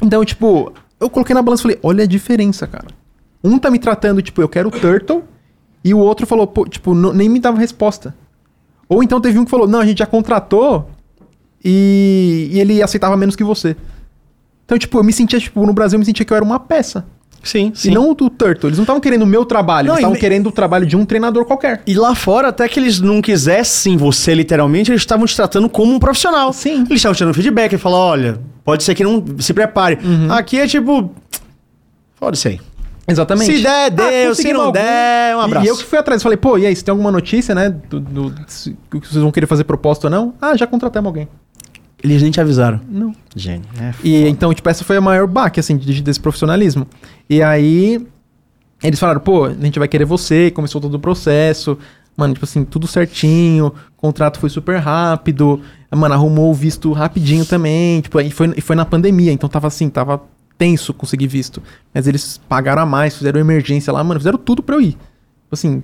Então, 0.02 0.24
tipo, 0.24 0.72
eu 1.00 1.10
coloquei 1.10 1.34
na 1.34 1.42
balança 1.42 1.62
e 1.62 1.64
falei, 1.64 1.80
olha 1.82 2.04
a 2.04 2.08
diferença, 2.08 2.68
cara. 2.68 2.86
Um 3.44 3.58
tá 3.60 3.70
me 3.70 3.80
tratando, 3.80 4.22
tipo, 4.22 4.42
eu 4.42 4.50
quero 4.50 4.70
o 4.70 4.72
Turtle, 4.72 5.24
e 5.84 5.94
o 5.94 6.00
outro 6.00 6.26
falou, 6.26 6.48
pô, 6.48 6.66
tipo, 6.68 6.94
não- 6.94 7.14
nem 7.14 7.30
me 7.30 7.40
dava 7.40 7.58
resposta. 7.60 8.16
Ou 8.90 9.04
então 9.04 9.20
teve 9.22 9.38
um 9.40 9.46
que 9.46 9.52
falou, 9.52 9.68
não, 9.68 9.80
a 9.80 9.86
gente 9.86 10.00
já 10.00 10.06
contratou 10.06 10.90
e, 11.64 12.50
e 12.52 12.60
ele 12.60 12.82
aceitava 12.82 13.16
menos 13.18 13.36
que 13.36 13.44
você. 13.44 13.76
Então, 14.66 14.78
tipo, 14.78 14.98
eu 14.98 15.04
me 15.04 15.14
sentia, 15.14 15.40
tipo, 15.40 15.66
no 15.66 15.74
Brasil 15.74 15.96
eu 15.96 16.00
me 16.00 16.06
sentia 16.06 16.26
que 16.26 16.32
eu 16.34 16.36
era 16.36 16.44
uma 16.46 16.60
peça. 16.60 17.06
Sim, 17.44 17.72
E 17.86 17.92
não 17.92 18.12
o 18.12 18.16
do 18.16 18.30
Turtle. 18.30 18.68
Eles 18.68 18.78
não 18.78 18.84
estavam 18.84 19.00
querendo 19.00 19.22
o 19.22 19.26
meu 19.26 19.46
trabalho, 19.46 19.88
Não, 19.88 19.94
eles 19.94 20.00
e 20.00 20.02
estavam 20.02 20.16
ne- 20.16 20.20
querendo 20.20 20.48
o 20.48 20.52
trabalho 20.52 20.86
de 20.86 20.98
um 20.98 21.06
treinador 21.06 21.46
qualquer. 21.46 21.82
E 21.88 21.94
lá 21.94 22.14
fora, 22.14 22.50
até 22.50 22.68
que 22.68 22.78
eles 22.80 23.00
não 23.00 23.22
quisessem 23.22 23.96
você 23.96 24.34
literalmente, 24.34 24.92
eles 24.92 25.02
estavam 25.04 25.26
te 25.26 25.34
tratando 25.36 25.70
como 25.70 25.94
um 25.94 26.00
profissional. 26.00 26.52
Sim. 26.52 26.82
Eles 26.90 26.96
estavam 27.00 27.16
te 27.16 27.24
dando 27.24 27.34
feedback 27.34 27.72
e 27.74 27.78
falaram, 27.78 28.04
olha, 28.04 28.40
pode 28.66 28.84
ser 28.84 28.96
que 28.96 29.04
não 29.04 29.24
se 29.40 29.54
prepare. 29.54 29.98
Uhum. 30.04 30.30
Aqui 30.34 30.60
é 30.60 30.68
tipo. 30.68 31.12
Foda-se 32.16 32.48
aí. 32.50 32.60
Exatamente. 33.08 33.56
Se 33.58 33.64
der, 33.64 33.90
deu. 33.92 34.06
Se 34.36 34.42
conseguimos 34.44 34.64
não 34.66 34.72
der, 34.72 35.36
um 35.36 35.40
abraço. 35.40 35.66
E 35.66 35.70
eu 35.70 35.78
que 35.78 35.84
fui 35.86 35.98
atrás, 35.98 36.22
falei, 36.22 36.38
pô, 36.38 36.58
e 36.58 36.66
aí, 36.66 36.76
você 36.76 36.84
tem 36.84 36.92
alguma 36.92 37.12
notícia, 37.12 37.56
né? 37.56 37.70
Do, 37.70 38.00
do- 38.00 38.36
se- 38.48 38.76
que 38.92 39.00
vocês 39.00 39.22
vão 39.22 39.32
querer 39.32 39.48
fazer 39.48 39.64
proposta 39.64 40.08
ou 40.08 40.12
não? 40.12 40.34
Ah, 40.42 40.58
já 40.58 40.68
contratamos 40.68 41.08
alguém. 41.08 41.28
Eles 42.04 42.22
nem 42.22 42.30
te 42.32 42.40
avisaram. 42.42 42.80
Não. 42.88 43.14
Gênio. 43.36 43.66
É 43.82 43.92
E 44.04 44.28
então, 44.28 44.54
tipo, 44.54 44.70
essa 44.70 44.84
foi 44.84 44.98
a 44.98 45.02
maior 45.02 45.26
baque, 45.26 45.60
assim, 45.60 45.78
de- 45.78 46.02
desse 46.02 46.20
profissionalismo. 46.20 46.86
E 47.30 47.42
aí, 47.42 48.06
eles 48.84 49.00
falaram, 49.00 49.20
pô, 49.22 49.46
a 49.46 49.54
gente 49.54 49.80
vai 49.80 49.88
querer 49.88 50.06
você, 50.06 50.52
começou 50.52 50.80
todo 50.82 50.94
o 50.96 51.00
processo. 51.00 51.78
Mano, 52.16 52.34
tipo 52.34 52.46
assim, 52.46 52.64
tudo 52.66 52.88
certinho, 52.88 53.68
o 53.68 53.74
contrato 54.02 54.40
foi 54.40 54.50
super 54.50 54.80
rápido. 54.80 55.62
Mano, 55.96 56.14
arrumou 56.14 56.52
o 56.52 56.54
visto 56.54 56.92
rapidinho 56.92 57.46
também. 57.46 58.02
Tipo, 58.02 58.18
aí 58.18 58.32
foi, 58.32 58.54
e 58.58 58.62
foi 58.62 58.76
na 58.76 58.86
pandemia, 58.86 59.32
então 59.32 59.48
tava 59.48 59.68
assim, 59.68 59.88
tava 59.90 60.22
tenso 60.58 60.94
conseguir 60.94 61.28
visto. 61.28 61.62
Mas 61.94 62.08
eles 62.08 62.40
pagaram 62.50 62.82
a 62.82 62.86
mais, 62.86 63.16
fizeram 63.18 63.40
emergência 63.40 63.92
lá, 63.94 64.04
mano, 64.04 64.20
fizeram 64.20 64.38
tudo 64.38 64.64
pra 64.64 64.76
eu 64.76 64.82
ir. 64.82 64.92
Tipo 64.92 65.54
assim, 65.54 65.84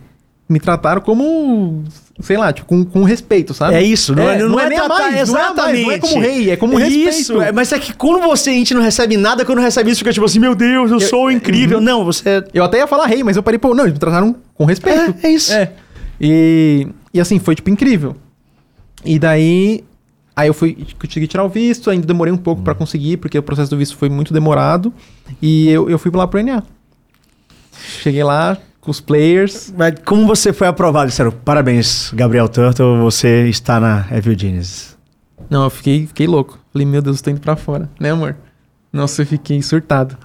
me 0.49 0.59
trataram 0.59 1.01
como, 1.01 1.83
sei 2.19 2.37
lá, 2.37 2.51
tipo, 2.51 2.67
com, 2.67 2.83
com 2.83 3.03
respeito, 3.03 3.53
sabe? 3.53 3.75
É 3.75 3.81
isso, 3.83 4.15
não 4.15 4.29
é, 4.29 4.37
não 4.39 4.59
é, 4.59 4.69
nem 4.69 4.77
a 4.77 4.85
tratar- 4.85 5.11
mais, 5.11 5.29
não 5.29 5.37
é 5.37 5.39
mais, 5.41 5.53
exatamente. 5.53 5.85
não 5.85 5.91
é 5.91 5.99
como 5.99 6.19
rei, 6.19 6.49
é 6.51 6.55
como 6.57 6.77
respeito. 6.77 7.09
Isso, 7.09 7.41
é, 7.41 7.51
mas 7.51 7.71
é 7.71 7.79
que 7.79 7.93
quando 7.93 8.21
você, 8.21 8.49
a 8.49 8.53
gente 8.53 8.73
não 8.73 8.81
recebe 8.81 9.15
nada, 9.17 9.45
quando 9.45 9.59
recebe 9.61 9.89
isso, 9.91 9.99
fica 9.99 10.11
tipo 10.11 10.25
assim, 10.25 10.39
meu 10.39 10.53
Deus, 10.53 10.91
eu, 10.91 10.99
sou 10.99 11.31
incrível. 11.31 11.79
Não, 11.79 12.03
você... 12.03 12.43
Eu 12.53 12.63
até 12.63 12.77
ia 12.77 12.87
falar 12.87 13.05
rei, 13.07 13.23
mas 13.23 13.37
eu 13.37 13.43
parei, 13.43 13.57
pô, 13.57 13.73
não, 13.73 13.83
eles 13.85 13.93
me 13.93 13.99
trataram 13.99 14.35
com 14.53 14.65
respeito. 14.65 15.15
É, 15.23 15.27
é 15.27 15.31
isso. 15.31 15.53
É. 15.53 15.71
E, 16.19 16.87
e 17.13 17.19
assim, 17.19 17.39
foi 17.39 17.55
tipo 17.55 17.69
incrível. 17.69 18.15
E 19.05 19.17
daí, 19.17 19.83
aí 20.35 20.47
eu 20.47 20.53
fui, 20.53 20.87
consegui 20.99 21.27
tirar 21.27 21.43
o 21.43 21.49
visto, 21.49 21.89
ainda 21.89 22.05
demorei 22.07 22.33
um 22.33 22.37
pouco 22.37 22.61
pra 22.61 22.73
conseguir, 22.75 23.17
porque 23.17 23.37
o 23.37 23.43
processo 23.43 23.69
do 23.71 23.77
visto 23.77 23.95
foi 23.97 24.09
muito 24.09 24.33
demorado. 24.33 24.93
E 25.41 25.69
eu, 25.69 25.89
eu 25.89 25.97
fui 25.99 26.11
lá 26.13 26.27
pro 26.27 26.41
NA. 26.43 26.63
Cheguei 28.01 28.23
lá 28.23 28.57
com 28.79 28.91
os 28.91 28.99
players. 28.99 29.73
Mas 29.77 29.95
como 30.05 30.25
você 30.27 30.51
foi 30.53 30.67
aprovado? 30.67 31.09
Disseram, 31.09 31.31
parabéns, 31.31 32.11
Gabriel 32.13 32.47
Turtle, 32.49 32.99
você 32.99 33.47
está 33.47 33.79
na 33.79 34.05
Evil 34.11 34.37
Genius. 34.37 34.95
Não, 35.49 35.63
eu 35.63 35.69
fiquei, 35.69 36.07
fiquei 36.07 36.27
louco. 36.27 36.59
Falei, 36.71 36.85
meu 36.87 37.01
Deus, 37.01 37.17
eu 37.17 37.23
tô 37.23 37.29
indo 37.31 37.41
pra 37.41 37.55
fora, 37.55 37.89
né, 37.99 38.11
amor? 38.11 38.35
Nossa, 38.91 39.21
eu 39.21 39.25
fiquei 39.25 39.61
surtado. 39.61 40.17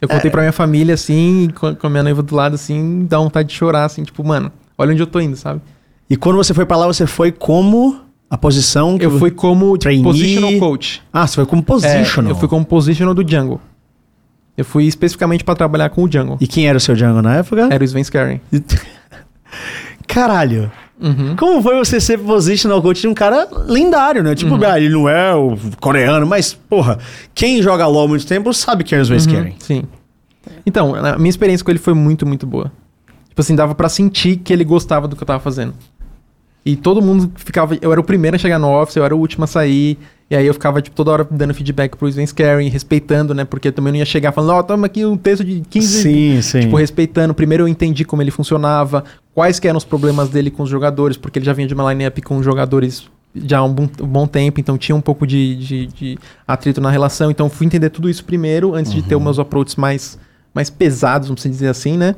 Eu 0.00 0.08
contei 0.08 0.28
É. 0.28 0.30
pra 0.30 0.42
minha 0.42 0.52
família, 0.52 0.94
assim, 0.94 1.48
com, 1.54 1.74
com 1.74 1.86
a 1.86 1.90
minha 1.90 2.02
noiva 2.02 2.22
do 2.22 2.34
lado, 2.34 2.54
assim, 2.54 3.06
dá 3.08 3.18
vontade 3.18 3.48
de 3.48 3.54
chorar, 3.54 3.84
assim, 3.84 4.02
tipo, 4.02 4.22
mano, 4.22 4.52
olha 4.76 4.92
onde 4.92 5.00
eu 5.02 5.06
tô 5.06 5.18
indo, 5.20 5.36
sabe? 5.36 5.62
E 6.10 6.16
quando 6.16 6.36
você 6.36 6.52
foi 6.52 6.66
pra 6.66 6.76
lá, 6.76 6.86
você 6.86 7.06
foi 7.06 7.32
como 7.32 8.00
a 8.30 8.36
posição 8.38 8.98
que 8.98 9.04
Eu 9.04 9.18
fui 9.18 9.30
como 9.30 9.66
tipo, 9.66 9.78
Trainee. 9.78 10.02
positional 10.04 10.52
coach. 10.58 11.02
Ah, 11.12 11.26
você 11.26 11.34
foi 11.36 11.46
como 11.46 11.62
É, 11.62 11.64
positional. 11.64 12.30
eu 12.32 12.36
fui 12.36 12.48
como 12.48 12.64
positional 12.64 13.14
do 13.14 13.28
jungle. 13.28 13.60
Eu 14.56 14.64
fui 14.64 14.84
especificamente 14.84 15.42
pra 15.44 15.54
trabalhar 15.54 15.90
com 15.90 16.04
o 16.04 16.10
jungle. 16.10 16.36
E 16.40 16.46
quem 16.46 16.66
era 16.68 16.78
o 16.78 16.80
seu 16.80 16.94
jungle 16.94 17.22
na 17.22 17.36
época? 17.36 17.68
Era 17.70 17.82
o 17.82 17.84
Sven 17.84 18.02
Skaren. 18.02 18.40
Caralho. 20.06 20.70
Uhum. 21.00 21.34
Como 21.36 21.60
foi 21.62 21.76
você 21.76 22.00
ser 22.00 22.18
positional 22.18 22.80
coach 22.80 23.00
de 23.00 23.08
um 23.08 23.14
cara 23.14 23.48
lendário, 23.66 24.22
né? 24.22 24.34
Tipo, 24.34 24.54
Uhum. 24.54 24.64
ah, 24.64 24.78
ele 24.78 24.90
não 24.90 25.08
é 25.08 25.34
o 25.34 25.56
coreano, 25.80 26.24
mas, 26.26 26.54
porra, 26.54 26.98
quem 27.34 27.60
joga 27.60 27.86
LoL 27.86 28.04
há 28.04 28.08
muito 28.08 28.26
tempo 28.26 28.52
sabe 28.54 28.84
quem 28.84 28.96
é 28.98 29.00
o 29.00 29.04
Sven. 29.04 29.36
Uhum, 29.36 29.52
Sim. 29.58 29.82
Então, 30.64 30.94
a 30.94 31.18
minha 31.18 31.30
experiência 31.30 31.64
com 31.64 31.70
ele 31.70 31.78
foi 31.80 31.94
muito, 31.94 32.24
muito 32.26 32.46
boa. 32.46 32.70
Tipo 33.28 33.40
assim, 33.40 33.56
dava 33.56 33.74
pra 33.74 33.88
sentir 33.88 34.36
que 34.36 34.52
ele 34.52 34.62
gostava 34.62 35.08
do 35.08 35.16
que 35.16 35.22
eu 35.22 35.26
tava 35.26 35.40
fazendo. 35.40 35.74
E 36.64 36.76
todo 36.76 37.02
mundo 37.02 37.30
ficava. 37.36 37.76
Eu 37.80 37.92
era 37.92 38.00
o 38.00 38.04
primeiro 38.04 38.36
a 38.36 38.38
chegar 38.38 38.58
no 38.58 38.68
office, 38.70 38.96
eu 38.96 39.04
era 39.04 39.14
o 39.14 39.18
último 39.18 39.44
a 39.44 39.46
sair. 39.46 39.98
E 40.30 40.34
aí 40.34 40.46
eu 40.46 40.54
ficava, 40.54 40.80
tipo, 40.80 40.96
toda 40.96 41.10
hora 41.10 41.28
dando 41.30 41.52
feedback 41.52 41.96
pro 41.96 42.08
Sven 42.08 42.26
Scaring, 42.26 42.68
respeitando, 42.68 43.34
né? 43.34 43.44
Porque 43.44 43.68
eu 43.68 43.72
também 43.72 43.92
não 43.92 43.98
ia 43.98 44.06
chegar 44.06 44.32
falando, 44.32 44.56
ó, 44.56 44.62
toma 44.62 44.86
aqui 44.86 45.04
um 45.04 45.18
texto 45.18 45.44
de 45.44 45.60
15... 45.68 46.02
Sim, 46.02 46.42
sim. 46.42 46.60
Tipo, 46.60 46.76
respeitando. 46.76 47.34
Primeiro 47.34 47.64
eu 47.64 47.68
entendi 47.68 48.06
como 48.06 48.22
ele 48.22 48.30
funcionava, 48.30 49.04
quais 49.34 49.60
que 49.60 49.68
eram 49.68 49.76
os 49.76 49.84
problemas 49.84 50.30
dele 50.30 50.50
com 50.50 50.62
os 50.62 50.70
jogadores, 50.70 51.18
porque 51.18 51.38
ele 51.38 51.44
já 51.44 51.52
vinha 51.52 51.68
de 51.68 51.74
uma 51.74 51.92
line-up 51.92 52.22
com 52.22 52.42
jogadores 52.42 53.06
já 53.34 53.58
há 53.58 53.64
um 53.64 53.72
bom, 53.72 53.88
um 54.00 54.06
bom 54.06 54.26
tempo, 54.26 54.60
então 54.60 54.78
tinha 54.78 54.94
um 54.94 55.00
pouco 55.00 55.26
de, 55.26 55.56
de, 55.56 55.86
de 55.88 56.18
atrito 56.46 56.80
na 56.80 56.90
relação. 56.90 57.30
Então 57.30 57.50
fui 57.50 57.66
entender 57.66 57.90
tudo 57.90 58.08
isso 58.08 58.24
primeiro, 58.24 58.74
antes 58.74 58.92
de 58.92 59.02
ter 59.02 59.16
os 59.16 59.22
meus 59.22 59.38
approaches 59.38 59.76
mais, 59.76 60.18
mais 60.54 60.70
pesados, 60.70 61.28
vamos 61.28 61.42
dizer 61.42 61.68
assim, 61.68 61.98
né? 61.98 62.14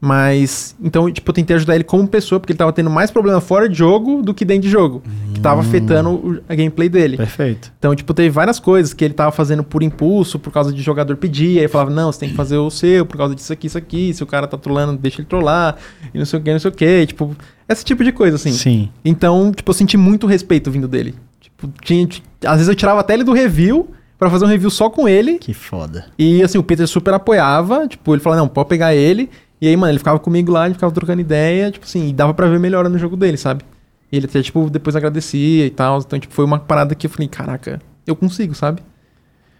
Mas, 0.00 0.76
então, 0.80 1.10
tipo, 1.10 1.28
eu 1.28 1.34
tentei 1.34 1.56
ajudar 1.56 1.74
ele 1.74 1.82
como 1.82 2.06
pessoa, 2.06 2.38
porque 2.38 2.52
ele 2.52 2.58
tava 2.58 2.72
tendo 2.72 2.88
mais 2.88 3.10
problema 3.10 3.40
fora 3.40 3.68
de 3.68 3.76
jogo 3.76 4.22
do 4.22 4.32
que 4.32 4.44
dentro 4.44 4.62
de 4.62 4.68
jogo. 4.70 5.02
Que 5.34 5.40
tava 5.40 5.60
afetando 5.60 6.10
o- 6.10 6.40
a 6.48 6.54
gameplay 6.54 6.88
dele. 6.88 7.16
Perfeito. 7.16 7.72
Então, 7.80 7.94
tipo, 7.96 8.14
teve 8.14 8.30
várias 8.30 8.60
coisas 8.60 8.94
que 8.94 9.04
ele 9.04 9.12
tava 9.14 9.32
fazendo 9.32 9.64
por 9.64 9.82
impulso, 9.82 10.38
por 10.38 10.52
causa 10.52 10.72
de 10.72 10.80
jogador 10.82 11.16
pedir. 11.16 11.58
Aí 11.58 11.66
falava, 11.66 11.90
não, 11.90 12.12
você 12.12 12.20
tem 12.20 12.28
que 12.28 12.36
fazer 12.36 12.56
o 12.58 12.70
seu, 12.70 13.04
por 13.04 13.16
causa 13.16 13.34
disso 13.34 13.52
aqui, 13.52 13.66
isso 13.66 13.76
aqui. 13.78 14.14
Se 14.14 14.22
o 14.22 14.26
cara 14.26 14.46
tá 14.46 14.56
trolando, 14.56 14.96
deixa 14.96 15.20
ele 15.20 15.26
trollar. 15.28 15.76
E 16.14 16.18
não 16.18 16.24
sei 16.24 16.38
o 16.38 16.42
que, 16.42 16.52
não 16.52 16.60
sei 16.60 16.70
o 16.70 16.74
que. 16.74 17.06
Tipo, 17.06 17.36
esse 17.68 17.84
tipo 17.84 18.04
de 18.04 18.12
coisa, 18.12 18.36
assim. 18.36 18.52
Sim. 18.52 18.88
Então, 19.04 19.50
tipo, 19.52 19.68
eu 19.68 19.74
senti 19.74 19.96
muito 19.96 20.28
respeito 20.28 20.70
vindo 20.70 20.86
dele. 20.86 21.14
Tipo, 21.40 21.68
tinha, 21.82 22.06
às 22.46 22.54
vezes 22.58 22.68
eu 22.68 22.74
tirava 22.76 23.00
até 23.00 23.14
ele 23.14 23.24
do 23.24 23.32
review 23.32 23.90
pra 24.16 24.30
fazer 24.30 24.44
um 24.44 24.48
review 24.48 24.70
só 24.70 24.88
com 24.88 25.08
ele. 25.08 25.38
Que 25.38 25.52
foda. 25.52 26.06
E 26.16 26.40
assim, 26.40 26.56
o 26.56 26.62
Peter 26.62 26.86
super 26.86 27.14
apoiava. 27.14 27.88
Tipo, 27.88 28.14
ele 28.14 28.20
falava, 28.22 28.42
não, 28.42 28.48
pode 28.48 28.68
pegar 28.68 28.94
ele. 28.94 29.28
E 29.60 29.66
aí, 29.68 29.76
mano, 29.76 29.90
ele 29.92 29.98
ficava 29.98 30.18
comigo 30.18 30.52
lá, 30.52 30.62
a 30.62 30.66
gente 30.66 30.74
ficava 30.76 30.92
trocando 30.92 31.20
ideia, 31.20 31.70
tipo 31.70 31.84
assim, 31.84 32.08
e 32.08 32.12
dava 32.12 32.32
pra 32.32 32.46
ver 32.48 32.60
melhora 32.60 32.88
no 32.88 32.98
jogo 32.98 33.16
dele, 33.16 33.36
sabe? 33.36 33.62
E 34.10 34.16
ele 34.16 34.26
até, 34.26 34.40
tipo, 34.40 34.70
depois 34.70 34.94
agradecia 34.96 35.66
e 35.66 35.70
tal. 35.70 35.98
Então, 35.98 36.18
tipo, 36.18 36.32
foi 36.32 36.44
uma 36.44 36.58
parada 36.58 36.94
que 36.94 37.06
eu 37.06 37.10
falei, 37.10 37.28
caraca, 37.28 37.80
eu 38.06 38.14
consigo, 38.16 38.54
sabe? 38.54 38.80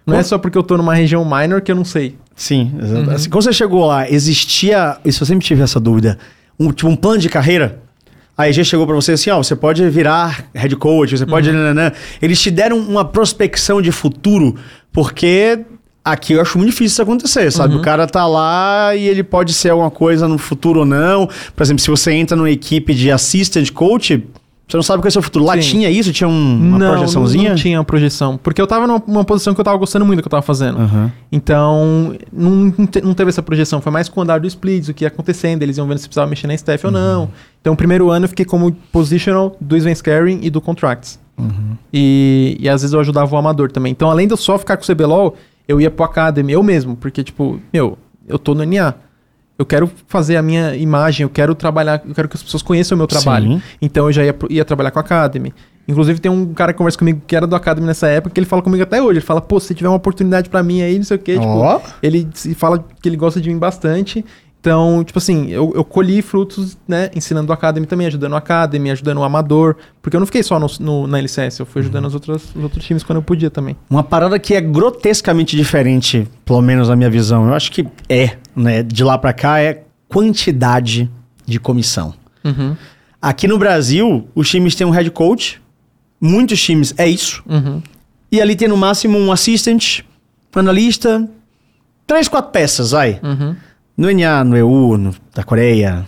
Não 0.07 0.15
é 0.15 0.19
Bom- 0.19 0.25
só 0.25 0.39
porque 0.39 0.57
eu 0.57 0.63
tô 0.63 0.77
numa 0.77 0.95
região 0.95 1.25
minor 1.25 1.61
que 1.61 1.71
eu 1.71 1.77
não 1.77 1.85
sei. 1.85 2.17
Sim, 2.35 2.73
exato. 2.81 3.09
Uhum. 3.09 3.15
Assim, 3.15 3.29
quando 3.29 3.43
você 3.45 3.53
chegou 3.53 3.85
lá, 3.87 4.09
existia, 4.11 4.97
isso 5.05 5.23
eu 5.23 5.27
sempre 5.27 5.45
tive 5.45 5.61
essa 5.63 5.79
dúvida, 5.81 6.19
um, 6.59 6.71
tipo, 6.73 6.89
um 6.89 6.97
plano 6.97 7.19
de 7.19 7.29
carreira? 7.29 7.83
A 8.37 8.49
EG 8.49 8.65
chegou 8.65 8.87
pra 8.87 8.95
você 8.95 9.13
assim, 9.13 9.31
ó, 9.31 9.43
você 9.43 9.57
pode 9.57 9.87
virar 9.91 10.45
head 10.55 10.75
coach, 10.77 11.19
você 11.19 11.27
pode... 11.27 11.51
nananã. 11.51 11.91
Eles 12.23 12.41
te 12.41 12.53
deram 12.53 12.79
uma 12.79 13.05
prospecção 13.05 13.83
de 13.83 13.91
futuro, 13.91 14.55
porque 14.93 15.59
aqui 16.13 16.33
eu 16.35 16.41
acho 16.41 16.57
muito 16.59 16.71
difícil 16.71 16.87
isso 16.95 17.03
acontecer, 17.03 17.51
sabe? 17.53 17.75
O 17.77 17.81
cara 17.83 18.07
tá 18.07 18.27
lá 18.27 18.95
e 18.95 19.07
ele 19.07 19.23
pode 19.23 19.53
ser 19.53 19.71
alguma 19.71 19.91
coisa 19.91 20.27
no 20.29 20.39
futuro 20.39 20.81
ou 20.81 20.87
não. 20.87 21.29
Por 21.55 21.63
exemplo, 21.63 21.83
se 21.83 21.91
você 21.91 22.13
entra 22.13 22.37
numa 22.37 22.51
equipe 22.51 22.95
de 22.95 23.11
assistant 23.11 23.71
coach, 23.73 24.25
você 24.67 24.77
não 24.77 24.83
sabe 24.83 25.01
qual 25.01 25.07
é 25.07 25.09
o 25.09 25.13
seu 25.13 25.23
futuro. 25.23 25.45
Lá 25.47 25.55
Sim. 25.55 25.61
tinha 25.61 25.91
isso? 25.91 26.13
Tinha 26.13 26.29
um- 26.29 26.57
uma 26.59 26.79
não, 26.79 26.91
projeçãozinha? 26.91 27.45
não, 27.45 27.51
não 27.51 27.57
tinha 27.57 27.79
uma 27.79 27.85
projeção. 27.85 28.37
Porque 28.37 28.61
eu 28.61 28.67
tava 28.67 28.87
numa, 28.87 29.03
numa 29.07 29.25
posição 29.25 29.55
que 29.55 29.61
eu 29.61 29.65
tava 29.65 29.79
gostando 29.79 30.05
muito 30.05 30.19
do 30.19 30.23
que 30.23 30.27
eu 30.29 30.31
tava 30.31 30.43
fazendo. 30.43 30.79
Aham. 30.79 31.11
Então, 31.33 32.15
não, 32.31 32.51
não 32.77 32.87
te- 32.87 33.01
não 33.01 33.15
teve 33.15 33.31
essa 33.31 33.43
projeção. 33.43 33.81
Foi 33.81 33.91
mais 33.91 34.11
com 34.11 34.21
o 34.21 34.23
andar 34.23 34.41
do 34.41 34.47
splits, 34.47 34.89
o 34.91 34.93
que 34.95 35.05
ia 35.05 35.09
acontecendo. 35.09 35.63
Eles 35.63 35.79
iam 35.79 35.87
vendo 35.89 35.97
se 35.99 36.07
precisava 36.07 36.29
mexer 36.29 36.47
na 36.47 36.55
staff 36.55 36.85
ou 36.85 36.93
não. 36.93 37.31
Então, 37.63 37.73
o 37.73 37.77
primeiro 37.77 38.11
ano 38.11 38.25
eu 38.27 38.29
fiquei 38.29 38.45
como 38.45 38.71
positional 38.93 39.57
do 39.59 39.75
Sven 39.75 39.95
Scaring 39.95 40.41
e 40.43 40.51
do 40.51 40.61
Contracts. 40.61 41.19
E, 41.93 42.57
e 42.61 42.69
às 42.69 42.83
vezes 42.83 42.93
eu 42.93 43.01
ajudava 43.01 43.35
o 43.35 43.39
amador 43.39 43.71
também. 43.71 43.93
Então, 43.93 44.11
além 44.11 44.27
de 44.27 44.33
eu 44.33 44.37
só 44.37 44.59
ficar 44.59 44.77
com 44.77 44.83
o 44.83 44.87
CBLOL, 44.87 45.35
eu 45.69 45.81
ia 45.81 45.91
pro 45.91 46.05
Academy, 46.05 46.53
eu 46.53 46.63
mesmo. 46.63 46.97
Porque, 46.97 47.23
tipo, 47.23 47.61
meu, 47.73 47.97
eu 48.27 48.39
tô 48.39 48.55
no 48.55 48.65
NA. 48.65 48.95
Eu 49.59 49.67
quero 49.67 49.91
fazer 50.07 50.37
a 50.37 50.43
minha 50.43 50.75
imagem, 50.77 51.25
eu 51.25 51.29
quero 51.29 51.53
trabalhar, 51.55 52.01
eu 52.07 52.15
quero 52.15 52.29
que 52.29 52.37
as 52.37 52.43
pessoas 52.43 52.63
conheçam 52.63 52.95
o 52.95 52.99
meu 52.99 53.09
trabalho. 53.09 53.55
Sim. 53.55 53.63
Então 53.83 54.07
eu 54.07 54.13
já 54.13 54.25
ia, 54.25 54.35
ia 54.49 54.65
trabalhar 54.65 54.93
com 54.93 55.01
a 55.01 55.03
Academy. 55.03 55.53
Inclusive 55.89 56.21
tem 56.21 56.31
um 56.31 56.55
cara 56.55 56.73
que 56.73 56.79
conversa 56.79 56.99
comigo 56.99 57.23
que 57.27 57.35
era 57.35 57.47
do 57.47 57.57
Academy 57.57 57.87
nessa 57.87 58.07
época, 58.07 58.33
que 58.33 58.39
ele 58.39 58.47
fala 58.47 58.63
comigo 58.63 58.83
até 58.83 59.03
hoje. 59.03 59.19
Ele 59.19 59.27
fala, 59.27 59.41
pô, 59.41 59.59
se 59.59 59.75
tiver 59.75 59.89
uma 59.89 59.97
oportunidade 59.97 60.49
pra 60.49 60.63
mim 60.63 60.81
aí, 60.81 60.97
não 60.97 61.05
sei 61.05 61.17
o 61.17 61.21
quê. 61.21 61.37
Ó. 61.41 61.79
Tipo, 61.79 61.91
ele 62.03 62.29
fala 62.55 62.85
que 63.03 63.09
ele 63.09 63.17
gosta 63.17 63.41
de 63.41 63.51
mim 63.51 63.59
bastante. 63.59 64.25
Então, 64.61 65.05
tipo 65.05 65.19
assim, 65.19 65.49
eu, 65.51 65.73
eu 65.75 65.85
colhi 65.85 66.21
frutos, 66.21 66.77
né, 66.87 67.11
ensinando 67.15 67.49
o 67.49 67.53
Academy 67.55 67.87
também, 67.87 68.09
ajudando 68.09 68.33
o 68.33 68.37
Academy, 68.37 68.91
ajudando 68.91 69.19
o 69.19 69.23
Amador. 69.23 69.77
Porque 70.03 70.17
eu 70.17 70.21
não 70.21 70.27
fiquei 70.27 70.43
só 70.43 70.59
no, 70.59 70.67
no- 70.81 71.07
na 71.07 71.19
LCS, 71.19 71.61
eu 71.61 71.67
fui 71.67 71.81
ajudando 71.81 72.07
os, 72.07 72.15
outros, 72.15 72.45
os 72.57 72.63
outros 72.63 72.85
times 72.85 73.03
quando 73.05 73.19
eu 73.19 73.23
podia 73.23 73.51
também. 73.51 73.77
Uma 73.89 74.03
parada 74.03 74.37
que 74.39 74.55
é 74.55 74.61
grotescamente 74.61 75.57
diferente, 75.57 76.27
pelo 76.45 76.61
menos 76.61 76.89
na 76.89 76.97
minha 76.97 77.09
visão, 77.09 77.47
eu 77.47 77.55
acho 77.55 77.71
que 77.71 77.87
é, 78.09 78.37
né? 78.55 78.83
De 78.83 79.05
lá 79.05 79.17
pra 79.17 79.33
cá, 79.33 79.61
é 79.61 79.85
quantidade 80.09 81.09
de 81.47 81.59
comissão. 81.61 82.13
Uhum, 82.45 82.77
Aqui 83.23 83.49
no 83.49 83.59
Brasil, 83.59 84.29
os 84.35 84.49
times 84.49 84.75
têm 84.75 84.87
um 84.87 84.91
head 84.91 85.11
coach, 85.11 85.61
muitos 86.21 86.61
times 86.63 86.93
é 86.99 87.07
isso, 87.09 87.43
uhum. 87.49 87.83
e 88.31 88.41
ali 88.41 88.55
tem 88.55 88.69
no 88.69 88.77
máximo 88.77 89.17
um 89.19 89.33
assistant, 89.33 90.01
um 90.55 90.59
analista, 90.61 91.29
três, 92.07 92.29
quatro 92.29 92.51
peças, 92.53 92.91
vai. 92.93 93.19
Uhum. 93.23 93.57
No 93.99 94.09
NA, 94.11 94.45
no 94.45 94.57
EU, 94.57 94.97
no, 94.97 95.15
da 95.35 95.43
Coreia, 95.43 96.07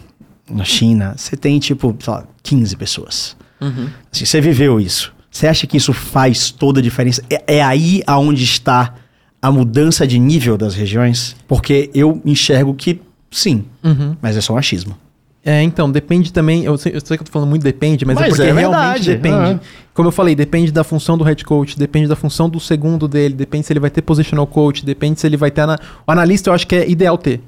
na 0.49 0.65
China, 0.65 1.15
você 1.17 1.37
tem 1.37 1.59
tipo, 1.59 1.95
sei 2.01 2.13
lá, 2.15 2.25
15 2.43 2.77
pessoas. 2.77 3.37
Uhum. 3.61 3.89
Assim, 4.13 4.25
você 4.25 4.41
viveu 4.41 4.81
isso. 4.81 5.13
Você 5.31 5.47
acha 5.49 5.67
que 5.67 5.77
isso 5.77 5.93
faz 5.93 6.51
toda 6.51 6.79
a 6.81 6.83
diferença? 6.83 7.23
É, 7.29 7.57
é 7.57 7.63
aí 7.63 8.03
aonde 8.07 8.45
está 8.45 8.95
a 9.43 9.51
mudança 9.51 10.07
de 10.07 10.19
nível 10.19 10.57
das 10.57 10.75
regiões? 10.75 11.35
Porque 11.49 11.91
eu 11.93 12.21
enxergo 12.25 12.73
que 12.75 13.01
sim, 13.31 13.65
Uhum. 13.83 14.17
mas 14.23 14.37
é 14.37 14.41
só 14.41 14.55
um 14.55 14.57
achismo. 14.57 14.97
É, 15.45 15.63
então, 15.63 15.91
depende 15.91 16.33
também. 16.33 16.65
Eu 16.65 16.77
sei, 16.77 16.95
eu 16.95 17.01
sei 17.03 17.17
que 17.17 17.23
eu 17.23 17.27
tô 17.27 17.33
falando 17.33 17.49
muito 17.49 17.63
depende, 17.63 18.05
mas, 18.05 18.15
Mas 18.17 18.25
é 18.27 18.29
porque 18.29 18.43
é 18.43 18.53
realmente 18.53 19.05
depende. 19.07 19.35
ah. 19.37 19.61
Como 19.95 20.07
eu 20.09 20.13
falei, 20.13 20.35
depende 20.35 20.71
da 20.71 20.85
função 20.85 21.17
do 21.17 21.25
head 21.25 21.43
coach, 21.45 21.79
depende 21.79 22.07
da 22.07 22.15
função 22.15 22.49
do 22.49 22.61
segundo 22.61 23.09
dele, 23.09 23.35
depende 23.35 23.67
se 23.67 23.73
ele 23.73 23.81
vai 23.81 23.89
ter 23.91 24.03
positional 24.03 24.47
coach, 24.47 24.85
depende 24.85 25.19
se 25.19 25.27
ele 25.27 25.39
vai 25.39 25.51
ter. 25.51 25.63
ana- 25.63 25.79
O 26.07 26.13
analista 26.13 26.51
eu 26.51 26.55
acho 26.55 26.67
que 26.67 26.77
é 26.77 26.89
ideal 26.89 27.17
ter. 27.17 27.41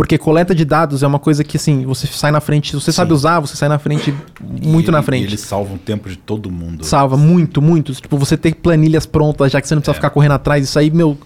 Porque 0.00 0.16
coleta 0.16 0.54
de 0.54 0.64
dados 0.64 1.02
é 1.02 1.06
uma 1.06 1.18
coisa 1.18 1.44
que, 1.44 1.58
assim, 1.58 1.84
você 1.84 2.06
sai 2.06 2.30
na 2.30 2.40
frente. 2.40 2.72
Você 2.74 2.90
sabe 2.90 3.12
usar, 3.12 3.38
você 3.38 3.54
sai 3.54 3.68
na 3.68 3.78
frente, 3.78 4.14
muito 4.40 4.88
E 4.88 4.90
na 4.90 4.98
ele- 5.00 5.04
frente. 5.04 5.24
E 5.24 5.26
ele 5.26 5.36
salva 5.36 5.74
o 5.74 5.78
tempo 5.78 6.08
de 6.08 6.16
todo 6.16 6.50
mundo. 6.50 6.82
Salva 6.86 7.18
muito, 7.18 7.60
muito. 7.60 7.92
Tipo, 7.92 8.16
você 8.16 8.34
ter 8.34 8.54
planilhas 8.54 9.04
prontas, 9.04 9.52
já 9.52 9.60
que 9.60 9.68
você 9.68 9.74
não 9.74 9.82
precisa 9.82 9.94
ficar 9.94 10.08
correndo 10.08 10.32
atrás. 10.32 10.64
Isso 10.64 10.78
aí, 10.78 10.90
meu, 10.90 11.18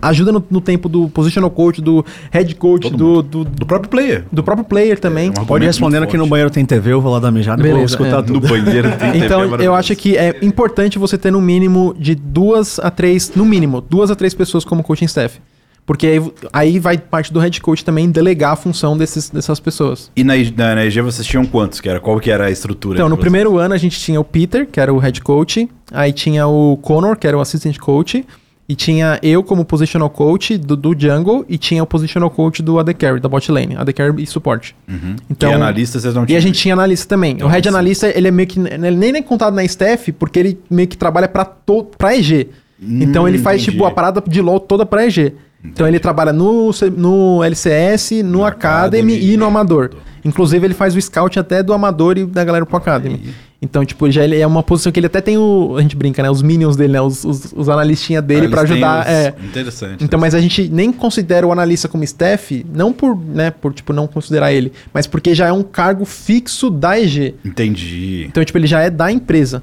ajuda 0.00 0.32
no, 0.32 0.42
no 0.50 0.58
tempo 0.62 0.88
do 0.88 1.06
positional 1.10 1.50
coach, 1.50 1.82
do 1.82 2.02
head 2.30 2.54
coach, 2.54 2.88
do, 2.88 3.20
do, 3.22 3.44
Do 3.44 3.66
próprio 3.66 3.90
player. 3.90 4.24
do 4.32 4.42
próprio 4.42 4.64
player 4.66 4.98
também. 4.98 5.26
É 5.28 5.38
uma- 5.40 5.44
Pode 5.46 5.66
respondendo 5.66 6.06
que 6.06 6.16
no 6.16 6.26
banheiro 6.26 6.50
tem 6.50 6.64
TV, 6.64 6.92
eu 6.94 7.02
vou 7.02 7.12
lá 7.12 7.18
dar 7.20 7.30
mijada 7.30 7.60
e 7.60 7.66
vou 7.66 7.74
Beleza, 7.74 7.92
escutar 7.92 8.20
é. 8.20 8.22
tudo. 8.22 8.40
No 8.40 8.48
banheiro 8.48 8.88
tem 8.96 9.12
TV, 9.12 9.26
Então, 9.26 9.40
eu 9.42 9.50
maravilhoso. 9.50 9.76
acho 9.78 9.96
que 9.96 10.16
é 10.16 10.38
importante 10.40 10.98
você 10.98 11.18
ter 11.18 11.30
no 11.30 11.42
mínimo 11.42 11.94
de 11.98 12.14
duas 12.14 12.78
a 12.78 12.90
três, 12.90 13.32
no 13.36 13.44
mínimo, 13.44 13.82
duas 13.82 14.10
a 14.10 14.14
três 14.16 14.32
pessoas 14.32 14.64
como 14.64 14.82
coaching 14.82 15.04
staff. 15.04 15.38
Porque 15.86 16.06
aí, 16.06 16.32
aí 16.52 16.78
vai 16.78 16.96
parte 16.96 17.30
do 17.32 17.38
head 17.38 17.60
coach 17.60 17.84
também 17.84 18.10
delegar 18.10 18.52
a 18.52 18.56
função 18.56 18.96
desses, 18.96 19.28
dessas 19.28 19.60
pessoas. 19.60 20.10
E 20.16 20.24
na, 20.24 20.32
na, 20.56 20.74
na 20.76 20.86
EG 20.86 21.00
vocês 21.02 21.26
tinham 21.26 21.44
quantos? 21.44 21.78
Que 21.80 21.88
era, 21.90 22.00
qual 22.00 22.18
que 22.18 22.30
era 22.30 22.46
a 22.46 22.50
estrutura? 22.50 22.94
Então, 22.96 23.08
no 23.08 23.16
vocês? 23.16 23.20
primeiro 23.20 23.58
ano 23.58 23.74
a 23.74 23.78
gente 23.78 24.00
tinha 24.00 24.18
o 24.18 24.24
Peter, 24.24 24.66
que 24.66 24.80
era 24.80 24.92
o 24.92 24.98
head 24.98 25.20
coach, 25.20 25.68
aí 25.92 26.10
tinha 26.12 26.46
o 26.46 26.78
Connor, 26.78 27.16
que 27.18 27.26
era 27.26 27.36
o 27.36 27.40
assistant 27.40 27.76
coach, 27.78 28.24
e 28.66 28.74
tinha 28.74 29.18
eu 29.22 29.42
como 29.42 29.62
positional 29.62 30.08
coach 30.08 30.56
do, 30.56 30.74
do 30.74 30.98
jungle, 30.98 31.44
e 31.50 31.58
tinha 31.58 31.82
o 31.82 31.86
positional 31.86 32.30
coach 32.30 32.62
do 32.62 32.78
AD 32.78 32.94
Carry, 32.94 33.20
da 33.20 33.28
bot 33.28 33.52
lane, 33.52 33.76
AD 33.76 33.92
Carry 33.92 34.22
e 34.22 34.26
suporte. 34.26 34.74
Uhum. 34.88 35.16
Então- 35.28 35.50
e 35.50 35.54
analista 35.54 36.00
vocês 36.00 36.14
não 36.14 36.22
E 36.22 36.26
tinham? 36.28 36.38
a 36.38 36.40
gente 36.40 36.58
tinha 36.58 36.72
analista 36.72 37.06
também. 37.06 37.32
Então, 37.34 37.46
o 37.46 37.50
head 37.50 37.62
sim. 37.68 37.74
analista, 37.74 38.08
ele 38.08 38.28
é 38.28 38.30
meio 38.30 38.48
que. 38.48 38.58
Ele 38.58 38.96
nem 38.96 39.14
é 39.16 39.20
contado 39.20 39.52
na 39.52 39.62
staff, 39.64 40.10
porque 40.12 40.38
ele 40.38 40.58
meio 40.70 40.88
que 40.88 40.96
trabalha 40.96 41.28
pra, 41.28 41.44
to, 41.44 41.84
pra 41.98 42.16
EG. 42.16 42.48
então 42.82 43.24
Hum, 43.24 43.28
ele 43.28 43.36
faz, 43.36 43.60
entendi. 43.60 43.72
tipo, 43.72 43.84
a 43.84 43.90
parada 43.90 44.22
de 44.26 44.40
LOL 44.40 44.58
toda 44.60 44.86
pra 44.86 45.06
EG. 45.06 45.34
Então 45.64 45.86
ele 45.88 45.98
trabalha 45.98 46.32
no, 46.32 46.70
no 46.96 47.42
LCS, 47.42 48.22
no, 48.22 48.30
No 48.40 48.44
Academy, 48.44 49.14
Academy 49.14 49.32
e 49.32 49.36
no 49.36 49.44
e- 49.44 49.48
Amador. 49.48 49.90
Inclusive, 50.24 50.66
ele 50.66 50.74
faz 50.74 50.94
o 50.96 51.00
scout 51.00 51.38
até 51.38 51.62
do 51.62 51.72
Amador 51.72 52.16
e 52.16 52.24
da 52.24 52.42
galera 52.44 52.64
pro 52.64 52.76
Academy. 52.78 53.20
Então, 53.60 53.84
tipo, 53.84 54.10
já 54.10 54.24
ele 54.24 54.38
é 54.38 54.46
uma 54.46 54.62
posição 54.62 54.90
que 54.92 54.98
ele 55.00 55.06
até 55.06 55.20
tem 55.22 55.36
o. 55.38 55.74
A 55.76 55.82
gente 55.82 55.96
brinca, 55.96 56.22
né? 56.22 56.30
Os 56.30 56.42
minions 56.42 56.76
dele, 56.76 56.94
né? 56.94 57.00
Os, 57.00 57.24
os, 57.24 57.52
os 57.54 57.68
analistinhas 57.68 58.22
dele 58.24 58.46
Ah, 58.46 58.50
têm 58.50 58.58
ajudar. 58.60 59.00
os- 59.00 59.06
É. 59.06 59.34
Interessante. 59.42 60.04
Então, 60.04 60.18
mas 60.20 60.34
a 60.34 60.40
gente 60.40 60.68
nem 60.68 60.92
considera 60.92 61.46
o 61.46 61.52
analista 61.52 61.88
como 61.88 62.04
staff, 62.04 62.64
não 62.74 62.92
por, 62.92 63.16
né, 63.18 63.50
por, 63.50 63.72
tipo, 63.72 63.92
não 63.92 64.06
considerar 64.06 64.52
ele, 64.52 64.72
mas 64.92 65.06
porque 65.06 65.34
já 65.34 65.46
é 65.46 65.52
um 65.52 65.62
cargo 65.62 66.04
fixo 66.04 66.68
da 66.70 66.98
EG. 66.98 67.34
Entendi. 67.44 68.26
Então, 68.28 68.42
tipo, 68.44 68.56
ele 68.58 68.66
já 68.66 68.80
é 68.80 68.90
da 68.90 69.10
empresa. 69.10 69.62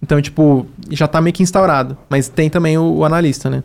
Então, 0.00 0.20
tipo, 0.20 0.66
já 0.90 1.06
tá 1.08 1.20
meio 1.20 1.32
que 1.34 1.42
instaurado. 1.44 1.96
Mas 2.08 2.28
tem 2.28 2.48
também 2.50 2.76
o, 2.78 2.82
o 2.98 3.04
analista, 3.04 3.48
né? 3.50 3.62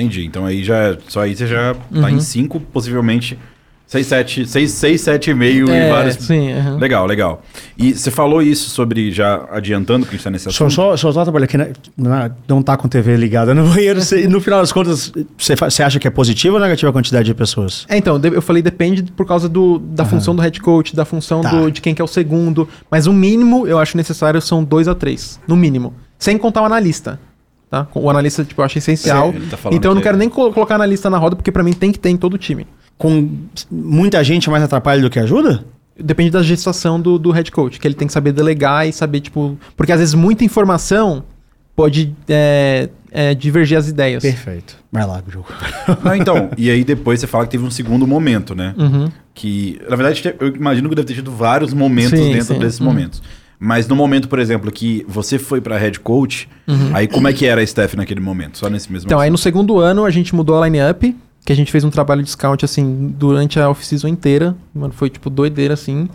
Entendi. 0.00 0.24
Então 0.26 0.44
aí 0.44 0.62
já. 0.62 0.96
Só 1.08 1.20
aí 1.20 1.34
você 1.34 1.46
já 1.46 1.74
tá 1.74 1.80
Uhum. 1.90 2.08
em 2.08 2.20
5, 2.20 2.60
possivelmente 2.60 3.38
6, 3.86 4.04
7, 4.04 4.46
6, 4.48 4.70
6 4.72 5.00
7,5 5.00 5.70
É, 5.70 5.86
em 5.88 5.90
vários. 5.92 6.14
sim, 6.16 6.52
aham. 6.52 6.76
Legal, 6.76 7.06
legal. 7.06 7.40
E 7.78 7.94
você 7.94 8.10
falou 8.10 8.42
isso 8.42 8.68
sobre, 8.68 9.12
já 9.12 9.46
adiantando 9.50 10.04
que 10.04 10.10
a 10.10 10.16
gente 10.16 10.24
tá 10.24 10.30
nesse 10.30 10.44
Só, 10.44 10.50
assunto. 10.66 10.72
só, 10.72 10.96
só, 10.96 11.12
só 11.12 11.22
trabalhar 11.22 11.44
aqui, 11.44 11.56
né? 11.56 11.70
Não 12.48 12.62
tá 12.62 12.76
com 12.76 12.88
TV 12.88 13.16
ligada 13.16 13.54
no 13.54 13.64
banheiro. 13.70 14.00
Você- 14.02 14.26
no 14.26 14.40
final 14.40 14.60
das 14.60 14.72
contas, 14.72 15.12
você, 15.38 15.54
você 15.54 15.82
acha 15.84 16.00
que 16.00 16.06
é 16.08 16.10
positivo 16.10 16.56
ou 16.56 16.60
negativa 16.60 16.90
a 16.90 16.92
quantidade 16.92 17.26
de 17.26 17.34
pessoas? 17.34 17.86
É, 17.88 17.96
então, 17.96 18.20
eu 18.24 18.42
falei 18.42 18.60
depende 18.60 19.04
por 19.04 19.24
causa 19.24 19.48
do, 19.48 19.78
da 19.78 20.04
função 20.04 20.34
do 20.34 20.42
head 20.42 20.60
coach, 20.60 20.94
da 20.96 21.04
função 21.04 21.40
Tá. 21.40 21.50
do, 21.50 21.70
de 21.70 21.80
quem 21.80 21.94
que 21.94 22.02
é 22.02 22.04
o 22.04 22.08
segundo. 22.08 22.68
Mas 22.90 23.06
o 23.06 23.12
mínimo, 23.12 23.68
eu 23.68 23.78
acho 23.78 23.96
necessário, 23.96 24.42
são 24.42 24.64
dois 24.64 24.88
a 24.88 24.94
três. 24.96 25.38
No 25.46 25.54
mínimo. 25.56 25.94
Sem 26.18 26.36
contar 26.36 26.62
o 26.62 26.64
analista. 26.64 27.20
Tá? 27.70 27.86
O 27.94 28.08
analista, 28.08 28.44
tipo, 28.44 28.60
eu 28.60 28.64
acho 28.64 28.78
essencial. 28.78 29.32
Sim, 29.32 29.38
ele 29.38 29.46
tá 29.46 29.58
então 29.72 29.90
eu 29.90 29.94
não 29.94 30.00
que- 30.02 30.06
quero 30.08 30.16
nem 30.16 30.28
co- 30.28 30.52
colocar 30.52 30.76
analista 30.76 31.10
na 31.10 31.18
roda, 31.18 31.34
porque 31.36 31.50
pra 31.50 31.62
mim 31.64 31.72
tem 31.72 31.90
que 31.90 31.98
ter 31.98 32.10
em 32.10 32.16
todo 32.16 32.34
o 32.34 32.38
time. 32.38 32.66
Com 32.96 33.28
muita 33.70 34.22
gente 34.22 34.48
mais 34.48 34.62
atrapalha 34.62 35.02
do 35.02 35.10
que 35.10 35.18
ajuda? 35.18 35.64
Depende 35.98 36.30
da 36.30 36.42
gestação 36.42 37.00
do, 37.00 37.18
do 37.18 37.30
head 37.30 37.50
coach, 37.50 37.80
que 37.80 37.86
ele 37.88 37.94
tem 37.94 38.06
que 38.06 38.12
saber 38.12 38.32
delegar 38.32 38.86
e 38.86 38.92
saber, 38.92 39.20
tipo. 39.20 39.58
Porque 39.76 39.90
às 39.92 39.98
vezes 39.98 40.14
muita 40.14 40.44
informação 40.44 41.24
pode 41.74 42.14
é, 42.28 42.88
é, 43.10 43.34
divergir 43.34 43.76
as 43.76 43.88
ideias. 43.88 44.22
Perfeito. 44.22 44.76
Vai 44.92 45.06
lá, 45.06 45.22
jogo. 45.28 45.46
Não, 46.04 46.14
então, 46.14 46.50
e 46.56 46.70
aí 46.70 46.84
depois 46.84 47.18
você 47.20 47.26
fala 47.26 47.44
que 47.44 47.50
teve 47.50 47.64
um 47.64 47.70
segundo 47.70 48.06
momento, 48.06 48.54
né? 48.54 48.74
Uhum. 48.78 49.10
Que, 49.34 49.78
na 49.88 49.96
verdade, 49.96 50.34
eu 50.40 50.48
imagino 50.54 50.88
que 50.88 50.94
deve 50.94 51.08
ter 51.08 51.14
tido 51.14 51.30
vários 51.32 51.74
momentos 51.74 52.18
Sim, 52.18 52.32
dentro 52.32 52.54
sim. 52.54 52.60
desses 52.60 52.78
Uhum. 52.80 52.86
momentos. 52.86 53.22
Mas 53.58 53.88
no 53.88 53.96
momento, 53.96 54.28
por 54.28 54.38
exemplo, 54.38 54.70
que 54.70 55.04
você 55.08 55.38
foi 55.38 55.60
pra 55.60 55.78
head 55.78 55.98
coach, 56.00 56.48
aí 56.92 57.08
como 57.08 57.26
é 57.26 57.32
que 57.32 57.46
era 57.46 57.60
a 57.60 57.66
Steph 57.66 57.94
naquele 57.94 58.20
momento? 58.20 58.58
Só 58.58 58.68
nesse 58.68 58.92
mesmo 58.92 59.06
Uhum. 59.06 59.08
Então, 59.08 59.20
aí 59.20 59.30
no 59.30 59.38
segundo 59.38 59.78
ano 59.78 60.04
a 60.04 60.10
gente 60.10 60.34
mudou 60.34 60.60
a 60.60 60.66
line-up, 60.66 61.16
que 61.44 61.52
a 61.52 61.56
gente 61.56 61.70
fez 61.70 61.84
um 61.84 61.90
trabalho 61.90 62.22
de 62.22 62.30
scout, 62.30 62.64
assim, 62.64 63.14
durante 63.16 63.58
a 63.60 63.70
off-season 63.70 64.08
inteira. 64.08 64.56
Mano, 64.74 64.92
foi, 64.92 65.08
tipo, 65.08 65.30
doideira, 65.30 65.74
assim. 65.74 66.08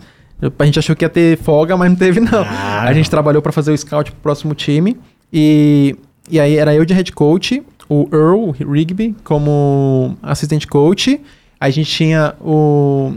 A 0.58 0.64
gente 0.64 0.78
achou 0.78 0.94
que 0.94 1.04
ia 1.04 1.08
ter 1.08 1.38
folga, 1.38 1.76
mas 1.76 1.88
não 1.88 1.96
teve, 1.96 2.20
não. 2.20 2.42
Ah, 2.42 2.82
a 2.82 2.92
gente 2.92 3.08
trabalhou 3.08 3.40
pra 3.40 3.50
fazer 3.50 3.72
o 3.72 3.78
scout 3.78 4.10
pro 4.10 4.20
próximo 4.20 4.54
time. 4.54 4.96
E, 5.32 5.96
e 6.30 6.38
aí 6.38 6.56
era 6.56 6.74
eu 6.74 6.84
de 6.84 6.92
head 6.92 7.10
coach, 7.12 7.62
o 7.88 8.08
Earl 8.12 8.50
Rigby 8.50 9.16
como 9.24 10.16
assistente 10.22 10.66
coach. 10.66 11.20
Aí 11.58 11.70
a 11.70 11.72
gente 11.72 11.90
tinha 11.90 12.34
o, 12.40 13.14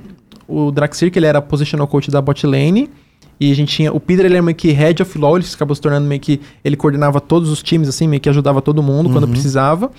o 0.47 0.72
Draxir, 0.72 1.11
que 1.11 1.19
ele 1.19 1.26
era 1.26 1.41
positional 1.41 1.88
coach 1.88 2.10
da 2.10 2.22
bot 2.22 2.45
lane. 2.45 2.89
E 3.40 3.52
a 3.52 3.56
gente 3.56 3.76
tinha 3.76 3.91
o 3.91 3.99
Peter, 3.99 4.26
ele 4.26 4.36
era 4.36 4.44
meio 4.44 4.56
que 4.56 4.72
head 4.72 5.02
of 5.02 5.18
law, 5.18 5.36
ele 5.38 5.45
acabou 5.53 5.76
se 5.76 5.82
tornando 5.82 6.07
meio 6.07 6.22
que. 6.22 6.40
Ele 6.64 6.76
coordenava 6.76 7.20
todos 7.20 7.49
os 7.49 7.62
times, 7.62 7.90
assim, 7.90 8.07
meio 8.07 8.22
que 8.22 8.30
ajudava 8.30 8.62
todo 8.62 8.82
mundo 8.82 9.10
quando 9.10 9.28
precisava. 9.28 9.91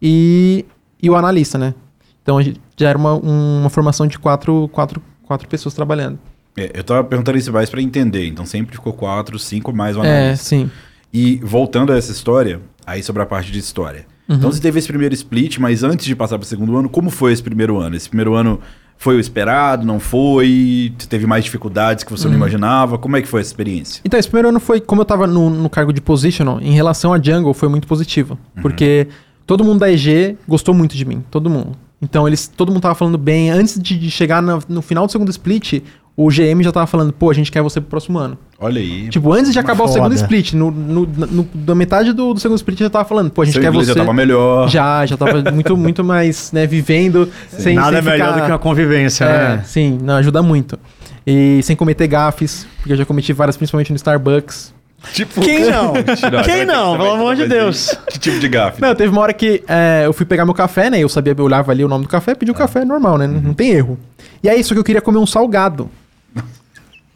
E, 0.00 0.64
e 1.02 1.10
o 1.10 1.16
analista, 1.16 1.58
né? 1.58 1.74
Então 2.22 2.38
a 2.38 2.42
gente 2.42 2.60
já 2.76 2.90
era 2.90 2.98
uma, 2.98 3.14
uma 3.14 3.70
formação 3.70 4.06
de 4.06 4.18
quatro, 4.18 4.68
quatro, 4.72 5.02
quatro 5.24 5.48
pessoas 5.48 5.74
trabalhando. 5.74 6.18
É, 6.56 6.70
eu 6.74 6.84
tava 6.84 7.04
perguntando 7.04 7.38
isso 7.38 7.52
mais 7.52 7.70
pra 7.70 7.80
entender. 7.80 8.26
Então 8.26 8.44
sempre 8.44 8.74
ficou 8.74 8.92
quatro, 8.92 9.38
cinco 9.38 9.72
mais 9.72 9.96
um 9.96 10.04
É, 10.04 10.18
analista. 10.22 10.44
sim. 10.44 10.70
E 11.12 11.36
voltando 11.42 11.92
a 11.92 11.96
essa 11.96 12.12
história, 12.12 12.60
aí 12.86 13.02
sobre 13.02 13.22
a 13.22 13.26
parte 13.26 13.50
de 13.50 13.58
história. 13.58 14.06
Uhum. 14.28 14.36
Então 14.36 14.52
você 14.52 14.60
teve 14.60 14.78
esse 14.78 14.88
primeiro 14.88 15.14
split, 15.14 15.58
mas 15.58 15.82
antes 15.82 16.04
de 16.04 16.14
passar 16.14 16.38
pro 16.38 16.46
segundo 16.46 16.76
ano, 16.76 16.88
como 16.88 17.08
foi 17.08 17.32
esse 17.32 17.42
primeiro 17.42 17.78
ano? 17.78 17.96
Esse 17.96 18.08
primeiro 18.08 18.34
ano 18.34 18.60
foi 19.00 19.16
o 19.16 19.20
esperado, 19.20 19.86
não 19.86 20.00
foi? 20.00 20.92
Teve 21.08 21.24
mais 21.26 21.44
dificuldades 21.44 22.02
que 22.04 22.10
você 22.10 22.24
Uhum. 22.26 22.32
não 22.32 22.38
imaginava? 22.38 22.98
Como 22.98 23.16
é 23.16 23.22
que 23.22 23.28
foi 23.28 23.40
essa 23.40 23.50
experiência? 23.50 24.00
Então, 24.04 24.18
esse 24.18 24.28
primeiro 24.28 24.48
ano 24.48 24.58
foi, 24.60 24.80
como 24.80 25.00
eu 25.00 25.04
tava 25.04 25.26
no, 25.26 25.48
no 25.48 25.70
cargo 25.70 25.92
de 25.92 26.00
positional, 26.00 26.60
em 26.60 26.72
relação 26.72 27.12
a 27.14 27.22
jungle, 27.22 27.54
foi 27.54 27.68
muito 27.68 27.86
positivo. 27.86 28.36
Porque 28.60 29.06
todo 29.46 29.62
mundo 29.64 29.78
da 29.80 29.90
EG 29.90 30.36
gostou 30.48 30.74
muito 30.74 30.96
de 30.96 31.04
mim, 31.04 31.22
todo 31.30 31.48
mundo. 31.48 31.72
Então, 32.02 32.26
eles, 32.28 32.46
todo 32.48 32.70
mundo 32.72 32.82
tava 32.82 32.94
falando 32.94 33.18
bem. 33.18 33.50
Antes 33.50 33.80
de, 33.80 33.98
de 33.98 34.10
chegar 34.10 34.40
na- 34.42 34.58
no 34.68 34.82
final 34.82 35.06
do 35.06 35.10
segundo 35.12 35.30
split, 35.30 35.80
o 36.20 36.28
GM 36.30 36.62
já 36.64 36.72
tava 36.72 36.86
falando, 36.88 37.12
pô, 37.12 37.30
a 37.30 37.34
gente 37.34 37.50
quer 37.52 37.62
você 37.62 37.80
pro 37.80 37.90
próximo 37.90 38.18
ano. 38.18 38.36
Olha 38.58 38.80
aí. 38.80 39.08
Tipo, 39.08 39.32
antes 39.32 39.52
de 39.52 39.58
acabar 39.60 39.84
o 39.84 39.86
Foda. 39.86 39.92
segundo 39.92 40.14
split, 40.14 40.52
no, 40.54 40.70
no, 40.72 41.06
no- 41.06 41.48
da 41.54 41.76
metade 41.76 42.12
do, 42.12 42.34
do 42.34 42.40
segundo 42.40 42.56
split 42.58 42.80
já 42.80 42.90
tava 42.90 43.04
falando, 43.04 43.30
pô, 43.30 43.42
a 43.42 43.44
gente 43.44 43.54
Seu 43.54 43.62
quer 43.62 43.70
você. 43.70 43.92
já 43.92 43.94
tava 43.94 44.12
melhor. 44.12 44.68
Já, 44.68 45.06
já 45.06 45.16
tava 45.16 45.40
muito, 45.52 45.76
muito 45.76 46.02
mais, 46.02 46.50
né, 46.50 46.66
vivendo. 46.66 47.28
sem, 47.50 47.76
Nada 47.76 47.90
sem 47.90 47.98
é 47.98 48.02
melhor 48.12 48.28
ficar- 48.28 48.40
do 48.40 48.44
que 48.46 48.50
uma 48.52 48.58
convivência, 48.58 49.24
é, 49.26 49.48
né? 49.58 49.62
sim, 49.64 49.96
não, 50.02 50.14
ajuda 50.16 50.42
muito. 50.42 50.76
E 51.24 51.60
sem 51.62 51.76
cometer 51.76 52.08
gafes, 52.08 52.66
porque 52.78 52.92
eu 52.92 52.96
já 52.96 53.04
cometi 53.04 53.32
várias, 53.32 53.56
principalmente 53.56 53.90
no 53.92 53.96
Starbucks. 53.96 54.74
Tipo, 55.12 55.40
Quem 55.40 55.60
não? 55.70 55.92
Quem 56.44 56.66
não? 56.66 56.96
Pelo 56.96 57.10
amor 57.12 57.36
de 57.36 57.46
Deus. 57.46 57.96
Que 58.10 58.18
tipo 58.18 58.40
de 58.40 58.48
gafe? 58.48 58.82
Não, 58.82 58.92
teve 58.96 59.10
uma 59.12 59.20
hora 59.20 59.32
que 59.32 59.62
é, 59.68 60.02
eu 60.06 60.12
fui 60.12 60.26
pegar 60.26 60.44
meu 60.44 60.54
café, 60.54 60.90
né? 60.90 60.98
Eu 60.98 61.08
sabia, 61.08 61.32
eu 61.38 61.44
olhava 61.44 61.70
ali 61.70 61.84
o 61.84 61.88
nome 61.88 62.02
do 62.06 62.08
café, 62.08 62.34
pedi 62.34 62.50
o 62.50 62.54
café 62.54 62.84
normal, 62.84 63.16
né? 63.18 63.28
Não, 63.28 63.40
não 63.40 63.54
tem 63.54 63.70
erro. 63.70 63.96
E 64.42 64.48
aí, 64.48 64.64
só 64.64 64.74
que 64.74 64.80
eu 64.80 64.84
queria 64.84 65.00
comer 65.00 65.18
um 65.18 65.26
salgado. 65.26 65.88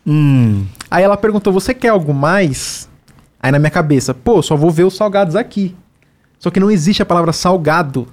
Hum. 0.06 0.64
Aí 0.90 1.04
ela 1.04 1.16
perguntou: 1.16 1.52
Você 1.52 1.72
quer 1.74 1.88
algo 1.88 2.12
mais? 2.12 2.88
Aí 3.40 3.50
na 3.50 3.58
minha 3.58 3.70
cabeça, 3.70 4.14
pô, 4.14 4.40
só 4.42 4.56
vou 4.56 4.70
ver 4.70 4.84
os 4.84 4.96
salgados 4.96 5.34
aqui. 5.34 5.74
Só 6.38 6.50
que 6.50 6.60
não 6.60 6.70
existe 6.70 7.02
a 7.02 7.06
palavra 7.06 7.32
salgado 7.32 8.06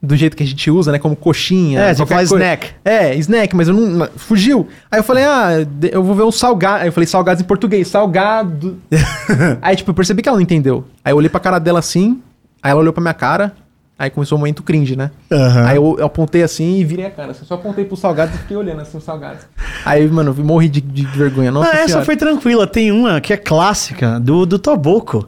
do 0.00 0.14
jeito 0.14 0.36
que 0.36 0.42
a 0.42 0.46
gente 0.46 0.70
usa, 0.70 0.92
né? 0.92 0.98
Como 0.98 1.16
coxinha. 1.16 1.80
É, 1.80 1.94
você 1.94 2.06
faz 2.06 2.28
coisa. 2.28 2.44
snack. 2.44 2.70
É, 2.84 3.14
snack, 3.16 3.56
mas 3.56 3.68
eu 3.68 3.74
não. 3.74 4.08
Fugiu. 4.16 4.68
Aí 4.90 4.98
eu 4.98 5.04
falei, 5.04 5.24
ah, 5.24 5.66
eu 5.90 6.02
vou 6.02 6.14
ver 6.14 6.22
um 6.22 6.30
salgado. 6.30 6.82
Aí 6.82 6.88
eu 6.88 6.92
falei, 6.92 7.06
salgados 7.06 7.42
em 7.42 7.46
português, 7.46 7.88
salgado. 7.88 8.78
aí, 9.60 9.76
tipo, 9.76 9.90
eu 9.90 9.94
percebi 9.94 10.22
que 10.22 10.28
ela 10.28 10.36
não 10.36 10.42
entendeu. 10.42 10.84
Aí 11.04 11.12
eu 11.12 11.16
olhei 11.16 11.28
pra 11.28 11.40
cara 11.40 11.58
dela 11.58 11.78
assim, 11.78 12.20
aí 12.62 12.70
ela 12.70 12.80
olhou 12.80 12.92
pra 12.92 13.02
minha 13.02 13.14
cara, 13.14 13.54
aí 13.98 14.10
começou 14.10 14.36
o 14.36 14.38
momento 14.38 14.62
cringe, 14.62 14.94
né? 14.96 15.10
Aham. 15.30 15.64
Aí 15.66 15.76
eu, 15.76 15.96
eu 15.98 16.06
apontei 16.06 16.42
assim 16.42 16.78
e 16.78 16.84
virei 16.84 17.06
a 17.06 17.10
cara. 17.10 17.30
assim, 17.30 17.44
Só 17.44 17.54
apontei 17.54 17.84
pros 17.84 18.00
salgados 18.00 18.34
e 18.34 18.38
fiquei 18.38 18.56
olhando 18.56 18.80
assim 18.82 18.98
os 18.98 19.04
salgados. 19.04 19.44
Aí, 19.84 20.06
mano, 20.08 20.34
eu 20.36 20.44
morri 20.44 20.68
de, 20.68 20.80
de 20.80 21.04
vergonha. 21.06 21.50
Nossa 21.50 21.70
Ah, 21.70 21.76
essa 21.76 21.86
senhora. 21.88 22.04
foi 22.04 22.16
tranquila. 22.16 22.66
Tem 22.66 22.90
uma 22.92 23.20
que 23.20 23.32
é 23.32 23.36
clássica, 23.36 24.18
do, 24.20 24.44
do 24.46 24.58
Toboco. 24.58 25.26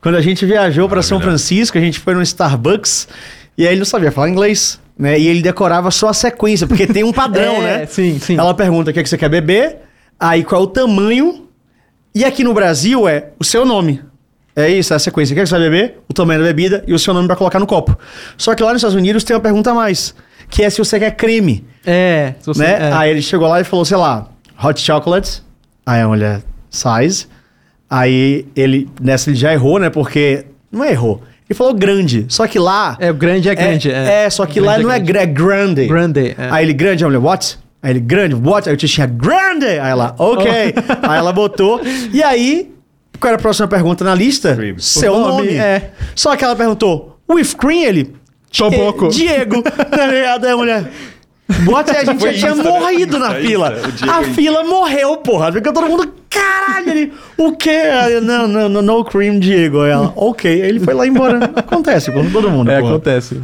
Quando 0.00 0.14
a 0.16 0.20
gente 0.20 0.44
viajou 0.46 0.88
para 0.88 1.02
São 1.02 1.20
Francisco, 1.20 1.76
a 1.76 1.80
gente 1.80 1.98
foi 1.98 2.14
no 2.14 2.22
Starbucks 2.22 3.08
e 3.56 3.66
aí 3.66 3.72
ele 3.72 3.80
não 3.80 3.84
sabia 3.86 4.12
falar 4.12 4.28
inglês, 4.30 4.80
né? 4.96 5.18
E 5.18 5.26
ele 5.26 5.42
decorava 5.42 5.90
só 5.90 6.08
a 6.08 6.14
sequência, 6.14 6.66
porque 6.66 6.86
tem 6.86 7.02
um 7.02 7.12
padrão, 7.12 7.56
É, 7.66 7.78
né? 7.80 7.86
sim, 7.86 8.18
sim. 8.20 8.36
Ela 8.38 8.54
pergunta 8.54 8.90
o 8.90 8.94
que, 8.94 9.00
é 9.00 9.02
que 9.02 9.08
você 9.08 9.18
quer 9.18 9.28
beber, 9.28 9.78
aí 10.18 10.44
qual 10.44 10.60
é 10.60 10.64
o 10.64 10.68
tamanho, 10.68 11.48
e 12.14 12.24
aqui 12.24 12.44
no 12.44 12.54
Brasil 12.54 13.08
é 13.08 13.30
o 13.40 13.44
seu 13.44 13.64
nome. 13.64 14.00
É 14.56 14.68
isso, 14.68 14.92
é 14.92 14.96
a 14.96 14.98
sequência. 14.98 15.32
O 15.32 15.36
que, 15.36 15.40
é 15.40 15.42
que 15.44 15.48
você 15.48 15.58
vai 15.58 15.70
beber? 15.70 15.98
O 16.08 16.12
tamanho 16.14 16.40
da 16.40 16.46
bebida 16.46 16.82
e 16.86 16.92
o 16.92 16.98
seu 16.98 17.14
nome 17.14 17.26
para 17.28 17.36
colocar 17.36 17.58
no 17.60 17.66
copo. 17.66 17.96
Só 18.36 18.54
que 18.54 18.62
lá 18.62 18.72
nos 18.72 18.80
Estados 18.80 18.96
Unidos 18.96 19.22
tem 19.24 19.34
uma 19.36 19.42
pergunta 19.42 19.70
a 19.70 19.74
mais, 19.74 20.14
que 20.50 20.62
é 20.64 20.70
se 20.70 20.78
você 20.78 20.98
quer 20.98 21.12
creme 21.12 21.64
É, 21.86 22.34
se 22.40 22.46
você, 22.46 22.62
né? 22.62 22.88
é. 22.88 22.92
Aí 22.92 23.10
ele 23.10 23.22
chegou 23.22 23.46
lá 23.48 23.60
e 23.60 23.64
falou, 23.64 23.84
sei 23.84 23.96
lá, 23.96 24.28
hot 24.62 24.80
chocolate. 24.80 25.42
Aí 25.86 26.00
a 26.00 26.08
mulher, 26.08 26.42
size. 26.70 27.26
Aí 27.88 28.46
ele, 28.56 28.88
nessa 29.00 29.30
ele 29.30 29.36
já 29.36 29.52
errou, 29.52 29.78
né? 29.78 29.88
Porque, 29.90 30.44
não 30.70 30.84
é 30.84 30.90
errou. 30.90 31.22
Ele 31.48 31.56
falou 31.56 31.72
grande. 31.72 32.26
Só 32.28 32.46
que 32.46 32.58
lá... 32.58 32.96
É, 33.00 33.10
o 33.10 33.14
grande 33.14 33.48
é 33.48 33.54
grande. 33.54 33.90
É, 33.90 34.24
é, 34.24 34.30
só 34.30 34.44
que 34.44 34.60
lá 34.60 34.72
Grande 34.72 34.82
não 34.84 34.92
é, 34.92 34.98
grande. 34.98 35.12
gra- 35.12 35.22
é 35.22 35.26
grande. 35.26 35.86
Grande, 35.86 36.20
é. 36.36 36.48
Aí 36.50 36.64
ele, 36.66 36.74
grande, 36.74 37.04
a 37.04 37.06
mulher, 37.06 37.18
what? 37.20 37.58
Aí 37.82 37.92
ele, 37.92 38.00
grande, 38.00 38.34
what? 38.34 38.68
Aí 38.68 38.74
o 38.74 38.76
tio 38.76 38.88
tinha, 38.88 39.06
grande! 39.06 39.64
Aí 39.66 39.90
ela, 39.90 40.14
ok. 40.18 40.44
Oh. 40.76 41.08
aí 41.10 41.18
ela 41.18 41.32
botou. 41.32 41.80
E 42.12 42.22
aí, 42.22 42.70
qual 43.20 43.28
era 43.28 43.36
a 43.38 43.40
próxima 43.42 43.68
pergunta 43.68 44.04
na 44.04 44.14
lista? 44.14 44.54
Cream. 44.54 44.78
Seu 44.78 45.12
nome. 45.18 45.46
nome, 45.46 45.56
é. 45.56 45.90
Só 46.14 46.34
que 46.36 46.44
ela 46.44 46.54
perguntou, 46.56 47.18
with 47.28 47.54
cream? 47.58 47.82
Ele, 47.84 48.14
Toboco. 48.56 49.06
"Eh, 49.06 49.08
Diego. 49.10 49.62
tá 49.62 50.06
ligado? 50.06 50.44
Aí 50.46 50.52
a 50.52 50.56
mulher... 50.56 50.90
What? 51.66 51.90
A 51.90 52.04
gente 52.04 52.20
já 52.20 52.32
tinha 52.34 52.50
Insta, 52.50 52.62
né? 52.62 52.78
morrido 52.78 53.18
na 53.18 53.34
É 53.34 53.40
fila. 53.40 53.70
Diego 53.96 54.12
A 54.12 54.22
fila 54.24 54.64
morreu, 54.64 55.16
porra. 55.16 55.50
Fica 55.50 55.72
todo 55.72 55.86
mundo, 55.88 56.12
caralho, 56.28 56.90
ele, 56.90 57.12
o 57.38 57.52
quê? 57.52 57.84
Não, 58.22 58.46
não, 58.46 58.68
não, 58.68 58.82
no 58.82 59.02
cream, 59.04 59.38
Diego. 59.38 59.82
Ela, 59.82 60.12
ok. 60.14 60.50
Aí 60.62 60.68
ele 60.68 60.78
foi 60.80 60.92
lá 60.92 61.06
embora. 61.06 61.38
Acontece 61.56 62.12
com 62.12 62.30
todo 62.30 62.50
mundo, 62.50 62.70
É, 62.70 62.78
porra. 62.80 62.92
acontece. 62.96 63.40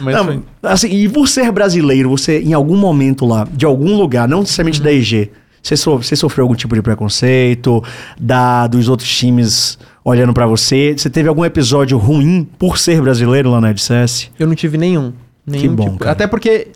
Mas 0.00 0.16
Não, 0.16 0.42
assim, 0.64 0.88
e 0.88 1.08
por 1.08 1.28
ser 1.28 1.52
brasileiro, 1.52 2.10
você, 2.10 2.40
em 2.40 2.52
algum 2.52 2.76
momento 2.76 3.24
lá, 3.24 3.46
de 3.52 3.64
algum 3.64 3.96
lugar, 3.96 4.26
não 4.26 4.40
necessariamente 4.40 4.80
Uhum. 4.80 4.84
da 4.86 4.92
EG, 4.92 5.30
você, 5.64 5.76
so- 5.76 5.96
você 5.96 6.14
sofreu 6.14 6.44
algum 6.44 6.54
tipo 6.54 6.74
de 6.74 6.82
preconceito, 6.82 7.82
da, 8.20 8.66
dos 8.66 8.88
outros 8.88 9.08
times 9.08 9.78
olhando 10.04 10.32
pra 10.34 10.46
você? 10.46 10.94
Você 10.96 11.08
teve 11.08 11.28
algum 11.28 11.44
episódio 11.44 11.96
ruim 11.98 12.46
por 12.58 12.76
ser 12.78 13.00
brasileiro 13.00 13.50
lá 13.50 13.60
na 13.60 13.70
EdSS? 13.70 14.30
eu 14.38 14.46
não 14.46 14.54
tive 14.54 14.76
nenhum. 14.76 15.12
nenhum 15.46 15.74
bom, 15.74 15.90
tipo. 15.92 16.06
Até 16.08 16.26
porque 16.26 16.68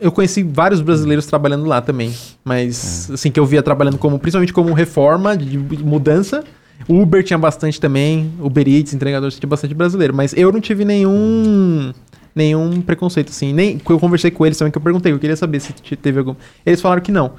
eu 0.00 0.12
conheci 0.12 0.42
vários 0.42 0.80
brasileiros 0.80 1.26
trabalhando 1.26 1.64
lá 1.64 1.80
também. 1.80 2.12
Mas, 2.44 3.08
É. 3.10 3.14
assim, 3.14 3.30
que 3.30 3.40
eu 3.40 3.46
via 3.46 3.62
trabalhando 3.62 3.96
como, 3.98 4.18
principalmente 4.18 4.52
como 4.52 4.72
reforma, 4.74 5.36
de 5.36 5.56
mudança. 5.58 6.44
Uber 6.88 7.22
tinha 7.22 7.38
bastante 7.38 7.80
também, 7.80 8.32
Uber 8.40 8.66
Eats, 8.68 8.92
entregadores, 8.92 9.38
tinha 9.38 9.48
bastante 9.48 9.72
brasileiro. 9.74 10.12
Mas 10.14 10.34
eu 10.36 10.50
não 10.52 10.60
tive 10.60 10.84
nenhum 10.84 11.92
nenhum 12.34 12.80
preconceito, 12.80 13.28
assim. 13.30 13.52
Nem, 13.52 13.80
eu 13.88 13.98
conversei 14.00 14.30
com 14.30 14.44
eles 14.44 14.58
também, 14.58 14.72
que 14.72 14.76
eu 14.78 14.82
perguntei, 14.82 15.12
eu 15.12 15.18
queria 15.20 15.36
saber 15.36 15.60
se 15.60 15.72
te- 15.72 15.94
teve 15.94 16.18
algum... 16.18 16.34
Eles 16.66 16.80
falaram 16.80 17.00
que 17.00 17.12
não. 17.12 17.32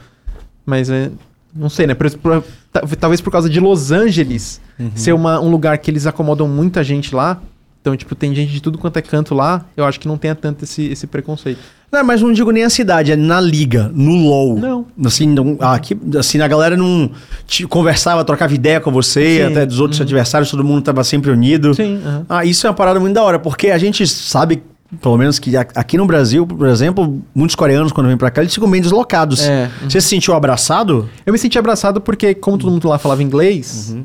Mas, 0.66 0.90
é, 0.90 1.12
não 1.56 1.70
sei, 1.70 1.88
né? 1.88 1.94
Por, 1.94 2.10
por- 2.18 2.44
ta- 2.72 2.82
talvez 3.00 3.22
por 3.22 3.32
causa 3.32 3.50
de 3.50 3.60
Los 3.60 3.92
Angeles 3.92 4.60
Uhum. 4.80 4.92
ser 4.96 5.14
uma- 5.14 5.40
um 5.40 5.50
lugar 5.50 5.78
que 5.78 5.90
eles 5.92 6.06
acomodam 6.08 6.48
muita 6.48 6.84
gente 6.84 7.14
lá. 7.16 7.40
Então, 7.82 7.96
tipo, 7.96 8.16
tem 8.16 8.34
gente 8.34 8.52
de 8.52 8.60
tudo 8.62 8.80
quanto 8.80 8.98
é 8.98 9.02
canto 9.02 9.36
lá. 9.36 9.64
Eu 9.78 9.86
acho 9.86 10.00
que 10.00 10.08
não 10.08 10.18
tenha 10.18 10.34
tanto 10.34 10.64
esse, 10.64 10.86
esse 10.88 11.06
preconceito. 11.06 11.60
Não, 11.92 12.04
mas 12.04 12.20
não 12.20 12.34
digo 12.34 12.50
nem 12.50 12.64
a 12.64 12.70
cidade, 12.70 13.12
é 13.12 13.16
na 13.16 13.40
liga, 13.40 13.92
no 13.94 14.16
LoL. 14.16 14.58
Não. 14.58 14.86
Assim, 15.06 15.28
não, 15.28 15.56
aqui, 15.62 15.96
assim 16.18 16.42
a 16.42 16.48
galera 16.48 16.76
não 16.76 17.12
te 17.46 17.66
conversava, 17.68 18.26
trocava 18.26 18.54
ideia 18.56 18.82
com 18.82 18.92
você, 18.92 19.38
Sim. 19.38 19.52
até 19.52 19.66
dos 19.68 19.80
outros 19.80 20.02
adversários, 20.02 20.50
todo 20.50 20.64
mundo 20.64 20.82
tava 20.82 21.04
sempre 21.04 21.30
unido. 21.30 21.76
Sim, 21.76 22.02
aham. 22.04 22.26
Ah, 22.28 22.44
isso 22.44 22.66
é 22.66 22.70
uma 22.72 22.76
parada 22.76 23.00
muito 23.00 23.14
da 23.14 23.24
hora, 23.24 23.38
porque 23.38 23.68
a 23.70 23.78
gente 23.78 24.06
sabe, 24.08 24.64
pelo 25.02 25.18
menos 25.18 25.40
que 25.40 25.56
aqui 25.58 25.98
no 25.98 26.06
Brasil, 26.06 26.46
por 26.46 26.68
exemplo, 26.68 27.22
muitos 27.34 27.56
coreanos, 27.56 27.92
quando 27.92 28.08
vêm 28.08 28.18
pra 28.18 28.30
cá, 28.32 28.42
eles 28.42 28.54
ficam 28.54 28.70
bem 28.70 28.82
deslocados. 28.82 29.42
É. 29.44 29.70
Você 29.84 30.00
se 30.00 30.08
sentiu 30.08 30.34
abraçado? 30.34 31.10
Eu 31.26 31.34
me 31.34 31.40
senti 31.40 31.58
abraçado 31.58 32.00
porque, 32.00 32.34
como 32.36 32.58
todo 32.58 32.72
mundo 32.72 32.88
lá 32.88 32.98
falava 32.98 33.24
inglês, 33.24 33.96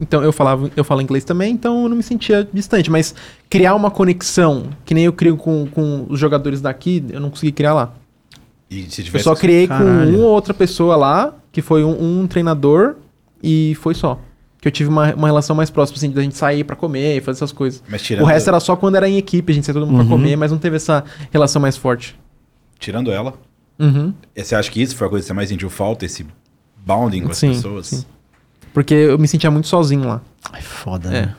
Então 0.00 0.22
eu 0.22 0.32
falava, 0.32 0.70
eu 0.76 0.84
falo 0.84 1.02
inglês 1.02 1.24
também, 1.24 1.52
então 1.52 1.82
eu 1.82 1.88
não 1.88 1.96
me 1.96 2.02
sentia 2.04 2.48
distante. 2.52 2.88
Mas 2.90 3.14
criar 3.50 3.74
uma 3.74 3.90
conexão, 3.90 4.66
que 4.84 4.94
nem 4.94 5.04
eu 5.04 5.12
crio 5.12 5.36
com, 5.36 5.66
com 5.66 6.06
os 6.08 6.20
jogadores 6.20 6.60
daqui, 6.60 7.04
eu 7.10 7.20
não 7.20 7.30
consegui 7.30 7.50
criar 7.52 7.74
lá. 7.74 7.92
E 8.70 8.86
se 8.90 9.00
Eu 9.00 9.06
tivesse... 9.06 9.24
só 9.24 9.34
criei 9.34 9.66
com 9.66 9.76
Caralho. 9.76 10.16
uma 10.16 10.26
ou 10.26 10.32
outra 10.32 10.54
pessoa 10.54 10.94
lá, 10.94 11.34
que 11.50 11.60
foi 11.60 11.82
um, 11.82 12.20
um 12.20 12.26
treinador, 12.28 12.94
e 13.42 13.74
foi 13.80 13.94
só. 13.94 14.20
Que 14.60 14.66
eu 14.68 14.72
tive 14.72 14.90
uma, 14.90 15.14
uma 15.14 15.28
relação 15.28 15.54
mais 15.54 15.70
próxima, 15.70 15.96
assim, 15.96 16.10
da 16.10 16.20
gente 16.20 16.36
sair 16.36 16.64
pra 16.64 16.74
comer 16.74 17.18
e 17.18 17.20
fazer 17.20 17.38
essas 17.38 17.52
coisas. 17.52 17.82
Mas 17.88 18.02
tirando, 18.02 18.24
O 18.24 18.26
resto 18.26 18.48
era 18.48 18.58
só 18.58 18.74
quando 18.74 18.96
era 18.96 19.08
em 19.08 19.16
equipe, 19.16 19.52
a 19.52 19.54
gente 19.54 19.64
saía 19.64 19.74
todo 19.80 19.86
mundo 19.86 20.00
Uhum. 20.00 20.06
pra 20.08 20.16
comer, 20.16 20.36
mas 20.36 20.50
não 20.50 20.58
teve 20.58 20.76
essa 20.76 21.04
relação 21.30 21.62
mais 21.62 21.76
forte. 21.76 22.18
tirando 22.80 23.10
ela, 23.12 23.34
Uhum. 23.78 24.12
você 24.36 24.54
acha 24.54 24.70
que 24.70 24.80
isso 24.82 24.94
foi 24.96 25.06
a 25.06 25.10
coisa 25.10 25.22
que 25.24 25.26
você 25.28 25.32
mais 25.34 25.48
sentiu 25.48 25.68
falta? 25.70 26.04
Esse 26.04 26.26
bounding 26.84 27.22
com 27.22 27.30
as 27.30 27.36
Sim, 27.38 27.48
pessoas? 27.52 27.86
sim. 27.88 28.04
Porque 28.74 28.94
eu 28.94 29.18
me 29.18 29.26
sentia 29.28 29.50
muito 29.50 29.66
sozinho 29.68 30.06
lá. 30.06 30.20
Ai, 30.52 30.62
foda, 30.62 31.08
É. 31.08 31.22
né? 31.26 31.34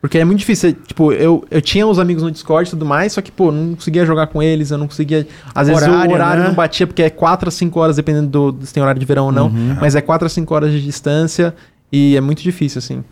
Porque 0.00 0.18
é 0.18 0.24
muito 0.24 0.38
difícil. 0.40 0.72
Tipo, 0.74 1.12
eu, 1.12 1.44
eu 1.50 1.60
tinha 1.60 1.86
os 1.86 1.98
amigos 1.98 2.22
no 2.22 2.30
Discord 2.30 2.68
e 2.68 2.70
tudo 2.70 2.84
mais, 2.84 3.12
só 3.14 3.20
que, 3.22 3.32
pô, 3.32 3.50
não 3.50 3.74
conseguia 3.74 4.04
jogar 4.06 4.26
com 4.28 4.42
eles, 4.42 4.70
eu 4.70 4.78
não 4.78 4.86
conseguia. 4.86 5.26
Às 5.54 5.68
vezes 5.68 5.82
Horário, 5.82 6.10
o 6.10 6.14
horário 6.14 6.42
né? 6.42 6.48
não 6.48 6.54
batia, 6.54 6.86
porque 6.86 7.02
é 7.02 7.10
4 7.10 7.48
a 7.48 7.50
5 7.50 7.80
horas, 7.80 7.96
dependendo 7.96 8.28
do, 8.28 8.52
do 8.52 8.66
se 8.66 8.72
tem 8.72 8.82
horário 8.82 9.00
de 9.00 9.06
verão 9.06 9.26
ou 9.26 9.32
não. 9.32 9.46
Uhum. 9.46 9.76
Mas 9.80 9.94
é 9.96 10.00
4 10.00 10.26
a 10.26 10.28
5 10.28 10.54
horas 10.54 10.70
de 10.70 10.82
distância 10.82 11.54
e 11.92 12.16
é 12.16 12.20
muito 12.20 12.42
difícil, 12.42 12.78
assim. 12.78 13.04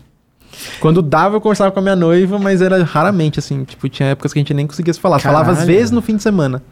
Quando 0.79 1.01
dava, 1.01 1.35
eu 1.35 1.41
conversava 1.41 1.71
com 1.71 1.79
a 1.79 1.81
minha 1.81 1.95
noiva, 1.95 2.39
mas 2.39 2.61
era 2.61 2.81
raramente, 2.83 3.39
assim. 3.39 3.63
Tipo, 3.65 3.89
tinha 3.89 4.09
épocas 4.09 4.31
que 4.31 4.39
a 4.39 4.41
gente 4.41 4.53
nem 4.53 4.65
conseguia 4.65 4.93
se 4.93 4.99
falar. 4.99 5.19
Falava 5.19 5.51
às 5.51 5.57
Caralho. 5.59 5.67
vezes 5.75 5.91
no 5.91 6.01
fim 6.01 6.15
de 6.15 6.23
semana. 6.23 6.63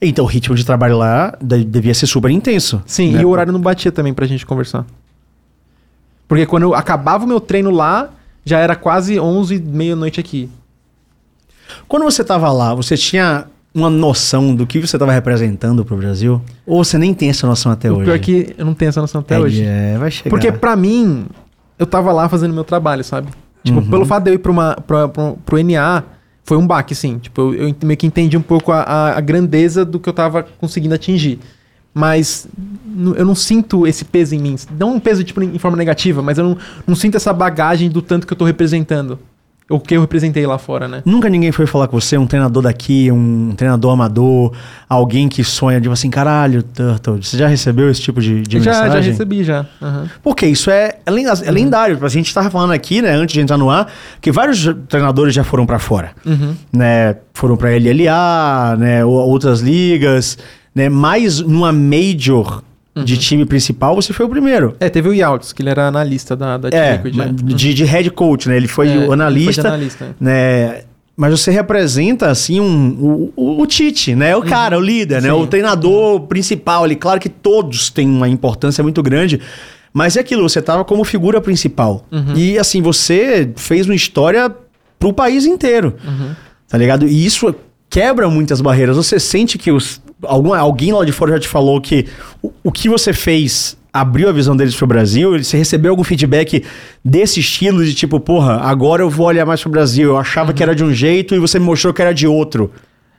Então 0.00 0.24
o 0.24 0.28
ritmo 0.28 0.54
de 0.54 0.64
trabalho 0.64 0.98
lá 0.98 1.36
de- 1.40 1.64
devia 1.64 1.94
ser 1.94 2.06
super 2.06 2.30
intenso. 2.30 2.82
Sim, 2.86 3.12
né? 3.12 3.22
e 3.22 3.24
o 3.24 3.28
horário 3.28 3.52
não 3.52 3.60
batia 3.60 3.92
também 3.92 4.12
pra 4.12 4.26
gente 4.26 4.44
conversar. 4.44 4.84
Porque 6.28 6.46
quando 6.46 6.64
eu 6.64 6.74
acabava 6.74 7.24
o 7.24 7.28
meu 7.28 7.40
treino 7.40 7.70
lá, 7.70 8.10
já 8.44 8.58
era 8.58 8.74
quase 8.76 9.18
11, 9.20 9.58
meia-noite 9.60 10.18
aqui. 10.20 10.50
Quando 11.88 12.02
você 12.04 12.22
tava 12.24 12.50
lá, 12.50 12.74
você 12.74 12.96
tinha 12.96 13.46
uma 13.74 13.90
noção 13.90 14.54
do 14.54 14.66
que 14.66 14.78
você 14.80 14.96
tava 14.98 15.12
representando 15.12 15.84
pro 15.84 15.96
Brasil? 15.96 16.40
Ou 16.64 16.84
você 16.84 16.96
nem 16.96 17.12
tem 17.12 17.28
essa 17.30 17.46
noção 17.46 17.72
até 17.72 17.90
o 17.90 17.96
hoje? 17.96 18.04
pior 18.04 18.14
é 18.14 18.18
que 18.18 18.54
eu 18.56 18.64
não 18.64 18.74
tenho 18.74 18.88
essa 18.90 19.00
noção 19.00 19.20
até 19.20 19.34
É, 19.34 19.38
hoje. 19.40 19.64
É, 19.64 19.96
vai 19.98 20.10
chegar. 20.10 20.30
Porque 20.30 20.52
pra 20.52 20.76
mim, 20.76 21.26
eu 21.78 21.86
tava 21.86 22.12
lá 22.12 22.28
fazendo 22.28 22.54
meu 22.54 22.64
trabalho, 22.64 23.02
sabe? 23.02 23.28
Tipo, 23.64 23.80
Uhum. 23.80 23.90
pelo 23.90 24.04
fato 24.04 24.24
de 24.24 24.30
eu 24.30 24.34
ir 24.34 24.38
pra 24.38 24.52
uma, 24.52 24.76
pra, 24.86 25.08
pra, 25.08 25.32
pro 25.44 25.58
NA, 25.64 26.04
foi 26.44 26.56
um 26.56 26.66
baque, 26.66 26.94
sim. 26.94 27.18
Tipo, 27.18 27.52
eu, 27.54 27.68
eu 27.68 27.74
meio 27.82 27.96
que 27.96 28.06
entendi 28.06 28.36
um 28.36 28.42
pouco 28.42 28.70
a, 28.70 28.82
a, 28.82 29.18
a 29.18 29.20
grandeza 29.20 29.84
do 29.84 29.98
que 29.98 30.08
eu 30.08 30.12
tava 30.12 30.46
conseguindo 30.60 30.94
atingir. 30.94 31.38
Mas 31.92 32.46
eu 33.16 33.24
não 33.24 33.34
sinto 33.34 33.86
esse 33.86 34.04
peso 34.04 34.34
em 34.34 34.38
mim. 34.38 34.56
Não 34.78 34.94
um 34.94 35.00
peso, 35.00 35.22
tipo, 35.24 35.40
em 35.42 35.58
forma 35.58 35.76
negativa, 35.76 36.22
mas 36.22 36.38
eu 36.38 36.44
não, 36.44 36.58
não 36.86 36.94
sinto 36.96 37.16
essa 37.16 37.32
bagagem 37.32 37.88
do 37.88 38.02
tanto 38.02 38.26
que 38.26 38.32
eu 38.32 38.36
tô 38.36 38.44
representando. 38.44 39.18
O 39.70 39.80
que 39.80 39.96
eu 39.96 40.02
representei 40.02 40.46
lá 40.46 40.58
fora, 40.58 40.86
né? 40.86 41.02
Nunca 41.06 41.26
ninguém 41.30 41.50
foi 41.50 41.66
falar 41.66 41.88
com 41.88 41.98
você, 41.98 42.18
um 42.18 42.26
treinador 42.26 42.62
daqui, 42.62 43.10
um 43.10 43.54
treinador 43.56 43.92
amador, 43.92 44.52
alguém 44.86 45.26
que 45.26 45.42
sonha 45.42 45.80
de 45.80 45.88
assim, 45.88 46.10
caralho, 46.10 46.62
Turtle, 46.62 47.22
você 47.22 47.38
já 47.38 47.48
recebeu 47.48 47.90
esse 47.90 48.02
tipo 48.02 48.20
de, 48.20 48.42
de 48.42 48.60
já, 48.60 48.72
mensagem? 48.72 49.02
já 49.02 49.10
recebi, 49.10 49.42
já. 49.42 49.64
Aham. 49.80 50.10
Porque 50.22 50.46
isso 50.46 50.70
é, 50.70 50.98
é 51.06 51.10
é 51.46 51.50
lendário. 51.50 51.98
A 52.04 52.08
gente 52.08 52.34
tava 52.34 52.50
falando 52.50 52.72
aqui, 52.72 53.00
né, 53.00 53.12
antes 53.12 53.32
de 53.32 53.40
entrar 53.40 53.56
no 53.56 53.70
ar, 53.70 53.90
que 54.20 54.30
vários 54.30 54.68
treinadores 54.86 55.34
já 55.34 55.42
foram 55.42 55.64
pra 55.64 55.78
fora. 55.78 56.12
Uhum. 56.26 56.54
Né, 56.70 57.16
foram 57.32 57.56
pra 57.56 57.70
LLA, 57.70 58.76
né, 58.76 59.02
ou 59.02 59.14
outras 59.14 59.60
ligas, 59.60 60.36
né, 60.74 60.90
mas 60.90 61.40
numa 61.40 61.72
major 61.72 62.62
de 63.02 63.16
time 63.16 63.44
principal, 63.44 63.94
você 63.96 64.12
foi 64.12 64.24
o 64.24 64.28
primeiro. 64.28 64.76
É, 64.78 64.88
teve 64.88 65.08
o 65.08 65.12
Yaltz, 65.14 65.52
que 65.52 65.62
ele 65.62 65.70
era 65.70 65.88
analista 65.88 66.36
da, 66.36 66.56
da 66.56 66.68
É, 66.68 66.92
Liquid, 66.96 67.16
né? 67.16 67.30
de, 67.34 67.74
de 67.74 67.84
head 67.84 68.08
coach, 68.10 68.48
né? 68.48 68.56
Ele 68.56 68.68
foi 68.68 68.86
É, 68.88 68.90
o 68.90 68.94
foi 68.98 69.06
de 69.06 69.12
analista, 69.14 69.68
analista, 69.68 70.04
é. 70.04 70.08
né? 70.20 70.80
Mas 71.16 71.30
você 71.40 71.50
representa, 71.50 72.28
assim, 72.28 72.58
um, 72.60 72.88
o, 73.00 73.32
o, 73.36 73.62
o 73.62 73.66
Tite, 73.66 74.14
né? 74.14 74.34
O 74.36 74.42
cara, 74.42 74.76
o 74.76 74.80
líder, 74.80 75.22
né? 75.22 75.32
Uhum. 75.32 75.38
Sim. 75.40 75.44
O 75.44 75.46
treinador 75.46 76.20
principal 76.22 76.82
ali. 76.84 76.96
Claro 76.96 77.20
que 77.20 77.28
todos 77.28 77.88
têm 77.90 78.08
uma 78.08 78.28
importância 78.28 78.82
muito 78.82 79.00
grande, 79.02 79.40
mas 79.92 80.16
é 80.16 80.20
aquilo, 80.20 80.48
você 80.48 80.60
tava 80.60 80.84
como 80.84 81.04
figura 81.04 81.40
principal. 81.40 82.04
Uhum. 82.10 82.34
E, 82.36 82.58
assim, 82.58 82.82
você 82.82 83.48
fez 83.56 83.86
uma 83.86 83.94
história 83.94 84.52
pro 84.98 85.12
país 85.12 85.46
inteiro, 85.46 85.94
Uhum. 86.04 86.30
tá 86.68 86.76
ligado? 86.78 87.06
E 87.06 87.24
isso 87.24 87.54
quebra 87.88 88.28
muitas 88.28 88.60
barreiras. 88.60 88.96
Você 88.96 89.20
sente 89.20 89.56
que 89.56 89.70
os, 89.70 90.02
algum, 90.26 90.52
alguém 90.54 90.92
lá 90.92 91.04
de 91.04 91.12
fora 91.12 91.32
já 91.32 91.40
te 91.40 91.48
falou 91.48 91.80
que 91.80 92.06
o, 92.42 92.52
o 92.64 92.72
que 92.72 92.88
você 92.88 93.12
fez 93.12 93.76
abriu 93.92 94.28
a 94.28 94.32
visão 94.32 94.56
deles 94.56 94.74
pro 94.74 94.86
Brasil? 94.86 95.42
Você 95.42 95.56
recebeu 95.56 95.90
algum 95.92 96.02
feedback 96.04 96.64
desse 97.04 97.40
estilo 97.40 97.84
de 97.84 97.94
tipo, 97.94 98.18
porra, 98.18 98.56
agora 98.56 99.02
eu 99.02 99.10
vou 99.10 99.26
olhar 99.26 99.46
mais 99.46 99.60
pro 99.60 99.70
Brasil. 99.70 100.10
Eu 100.10 100.18
achava 100.18 100.52
que 100.52 100.62
era 100.62 100.74
de 100.74 100.82
um 100.84 100.92
jeito 100.92 101.34
e 101.34 101.38
você 101.38 101.58
me 101.58 101.64
mostrou 101.66 101.92
que 101.94 102.02
era 102.02 102.12
de 102.12 102.26
outro. 102.26 102.70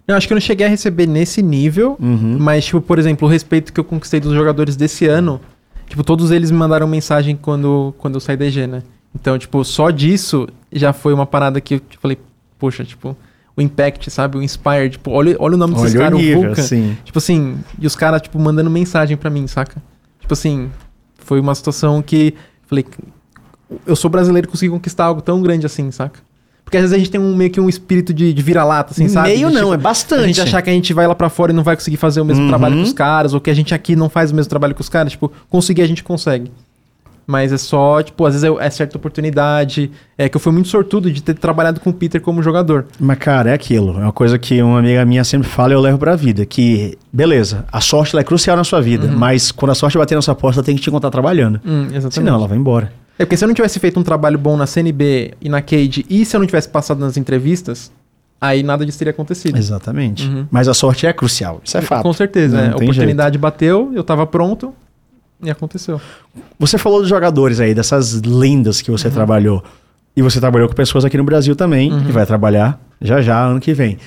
Eu 0.08 0.16
acho 0.16 0.28
que 0.28 0.34
eu 0.34 0.36
não 0.36 0.42
cheguei 0.42 0.68
a 0.68 0.70
receber 0.70 1.08
nesse 1.08 1.42
nível, 1.42 1.98
Uhum. 2.00 2.38
mas, 2.40 2.66
tipo, 2.66 2.80
por 2.80 3.00
exemplo, 3.00 3.28
o 3.28 3.32
respeito 3.32 3.74
que 3.74 3.80
eu 3.80 3.84
conquistei 3.84 4.20
dos 4.20 4.34
jogadores 4.34 4.76
desse 4.76 5.08
ano, 5.08 5.42
tipo, 5.90 6.04
todos 6.04 6.30
eles 6.30 6.52
me 6.52 6.58
mandaram 6.58 6.88
mensagem 6.88 7.36
quando, 7.36 7.94
quando 7.98 8.14
eu 8.16 8.20
saí 8.20 8.38
da 8.38 8.46
EG, 8.46 8.68
né? 8.68 8.84
Então, 9.16 9.36
tipo, 9.40 9.64
só 9.64 9.90
disso 9.90 10.48
já 10.72 10.94
foi 10.94 11.12
uma 11.14 11.26
parada 11.26 11.60
que 11.60 11.76
eu 11.76 11.80
tipo, 11.80 12.02
falei, 12.02 12.18
poxa, 12.60 12.84
tipo, 12.84 13.18
o 13.58 13.62
Impact, 13.62 14.10
sabe? 14.12 14.38
O 14.38 14.44
Inspire, 14.44 14.90
tipo, 14.90 15.12
olha, 15.12 15.36
olha 15.40 15.56
o 15.56 15.58
nome 15.58 15.76
desses 15.76 15.94
caras, 15.94 16.14
o 16.14 16.22
nível, 16.22 16.42
Vulcan. 16.44 16.62
assim. 16.62 16.98
Tipo 17.06 17.18
assim, 17.20 17.58
e 17.80 17.88
os 17.88 17.96
caras, 17.96 18.22
tipo, 18.22 18.38
mandando 18.40 18.70
mensagem 18.70 19.16
pra 19.16 19.30
mim, 19.30 19.48
saca? 19.48 19.82
Tipo 20.20 20.34
assim, 20.34 20.70
foi 21.18 21.40
uma 21.40 21.56
situação 21.56 22.02
que, 22.02 22.34
falei, 22.68 22.86
eu 23.86 23.96
sou 23.96 24.10
brasileiro 24.10 24.48
e 24.48 24.52
consegui 24.52 24.72
conquistar 24.72 25.06
algo 25.06 25.22
tão 25.22 25.42
grande 25.42 25.66
assim, 25.66 25.90
saca? 25.92 26.20
Porque 26.64 26.78
às 26.78 26.82
vezes 26.82 26.96
a 26.96 26.98
gente 26.98 27.12
tem 27.12 27.22
um, 27.22 27.36
meio 27.36 27.52
que 27.52 27.62
um 27.62 27.70
espírito 27.70 28.12
de, 28.12 28.34
de 28.34 28.42
vira-lata, 28.42 28.92
assim, 28.92 29.08
sabe? 29.08 29.30
Meio 29.30 29.50
De, 29.50 29.54
não, 29.54 29.62
tipo, 29.62 29.74
é 29.76 29.78
bastante. 29.78 30.24
a 30.24 30.28
gente 30.28 30.42
achar 30.42 30.62
que 30.64 30.70
a 30.70 30.74
gente 30.74 30.94
vai 30.94 31.06
lá 31.08 31.14
pra 31.14 31.30
fora 31.30 31.52
e 31.52 31.56
não 31.56 31.64
vai 31.64 31.76
conseguir 31.76 31.98
fazer 31.98 32.22
o 32.22 32.26
mesmo 32.26 32.44
Uhum. 32.44 32.50
trabalho 32.50 32.76
que 32.78 32.82
os 32.82 32.92
caras, 32.94 33.34
ou 33.36 33.40
que 33.40 33.52
a 33.52 33.54
gente 33.54 33.74
aqui 33.74 33.96
não 33.96 34.10
faz 34.10 34.32
o 34.32 34.36
mesmo 34.36 34.50
trabalho 34.50 34.74
que 34.74 34.82
os 34.82 34.90
caras, 34.90 35.12
tipo, 35.12 35.32
conseguir 35.50 35.84
a 35.84 35.88
gente 35.88 36.04
consegue. 36.04 36.52
Mas 37.28 37.52
é 37.52 37.58
só, 37.58 38.04
tipo, 38.04 38.24
às 38.26 38.34
vezes 38.34 38.50
é, 38.50 38.66
é 38.66 38.70
certa 38.70 38.98
oportunidade. 38.98 39.92
É 40.18 40.30
que 40.30 40.38
eu 40.38 40.40
fui 40.40 40.54
muito 40.54 40.70
sortudo 40.70 41.12
de 41.12 41.24
ter 41.24 41.34
trabalhado 41.34 41.80
com 41.80 41.90
o 41.90 41.94
Peter 41.94 42.22
como 42.22 42.42
jogador. 42.44 42.86
Mas, 43.00 43.18
cara, 43.18 43.50
é 43.50 43.54
aquilo. 43.54 44.00
É 44.00 44.04
uma 44.04 44.12
coisa 44.12 44.38
que 44.38 44.62
uma 44.62 44.80
amiga 44.80 45.04
minha 45.06 45.24
sempre 45.24 45.48
fala 45.48 45.74
e 45.74 45.76
eu 45.76 45.82
levo 45.82 45.98
pra 45.98 46.16
vida. 46.16 46.46
Que, 46.46 46.98
beleza, 47.12 47.66
a 47.72 47.82
sorte 47.82 48.16
é 48.18 48.24
crucial 48.24 48.56
na 48.56 48.64
sua 48.64 48.82
vida. 48.82 49.08
Mas 49.08 49.52
quando 49.52 49.72
a 49.72 49.76
sorte 49.76 49.98
bater 49.98 50.16
na 50.16 50.22
sua 50.22 50.36
porta, 50.36 50.60
ela 50.60 50.66
tem 50.66 50.76
que 50.76 50.82
te 50.82 50.90
encontrar 50.90 51.10
trabalhando. 51.10 51.60
Hum, 51.66 51.86
exatamente. 51.86 52.14
Senão, 52.14 52.36
ela 52.36 52.48
vai 52.48 52.58
embora. 52.58 52.94
É 53.18 53.26
porque 53.26 53.38
se 53.38 53.44
eu 53.44 53.48
não 53.48 53.56
tivesse 53.56 53.80
feito 53.80 54.00
um 54.00 54.04
trabalho 54.04 54.38
bom 54.38 54.58
na 54.58 54.68
CNB 54.68 55.34
e 55.42 55.50
na 55.50 55.62
Cade, 55.62 56.06
e 56.10 56.26
se 56.26 56.36
eu 56.36 56.40
não 56.40 56.46
tivesse 56.46 56.68
passado 56.68 57.00
nas 57.00 57.16
entrevistas, 57.18 57.92
aí 58.40 58.62
nada 58.62 58.86
disso 58.86 59.00
teria 59.00 59.12
acontecido. 59.12 59.58
Exatamente. 59.58 60.28
Uhum. 60.28 60.46
Mas 60.52 60.68
a 60.68 60.74
sorte 60.74 61.08
é 61.08 61.14
crucial. 61.14 61.62
Isso 61.64 61.78
é 61.78 61.82
fato. 61.82 62.04
Com 62.04 62.14
certeza, 62.14 62.58
né? 62.58 62.74
A 62.74 62.76
oportunidade 62.76 63.38
bateu, 63.38 63.92
eu 63.96 64.04
tava 64.04 64.28
pronto 64.28 64.74
e 65.48 65.52
aconteceu. 65.52 66.00
Você 66.60 66.78
falou 66.78 67.00
dos 67.00 67.10
jogadores 67.10 67.60
aí, 67.60 67.74
dessas 67.74 68.22
lendas 68.22 68.82
que 68.82 68.90
Uhum. 68.92 68.98
você 68.98 69.10
trabalhou. 69.10 69.64
E 70.18 70.22
você 70.22 70.40
trabalhou 70.40 70.68
com 70.70 70.74
pessoas 70.76 71.04
aqui 71.06 71.18
no 71.18 71.24
Brasil 71.24 71.56
também, 71.56 71.92
Uhum. 71.92 72.08
e 72.08 72.12
vai 72.12 72.26
trabalhar 72.26 72.80
já 73.02 73.22
já, 73.22 73.44
ano 73.46 73.60
que 73.60 73.74
vem. 73.74 73.98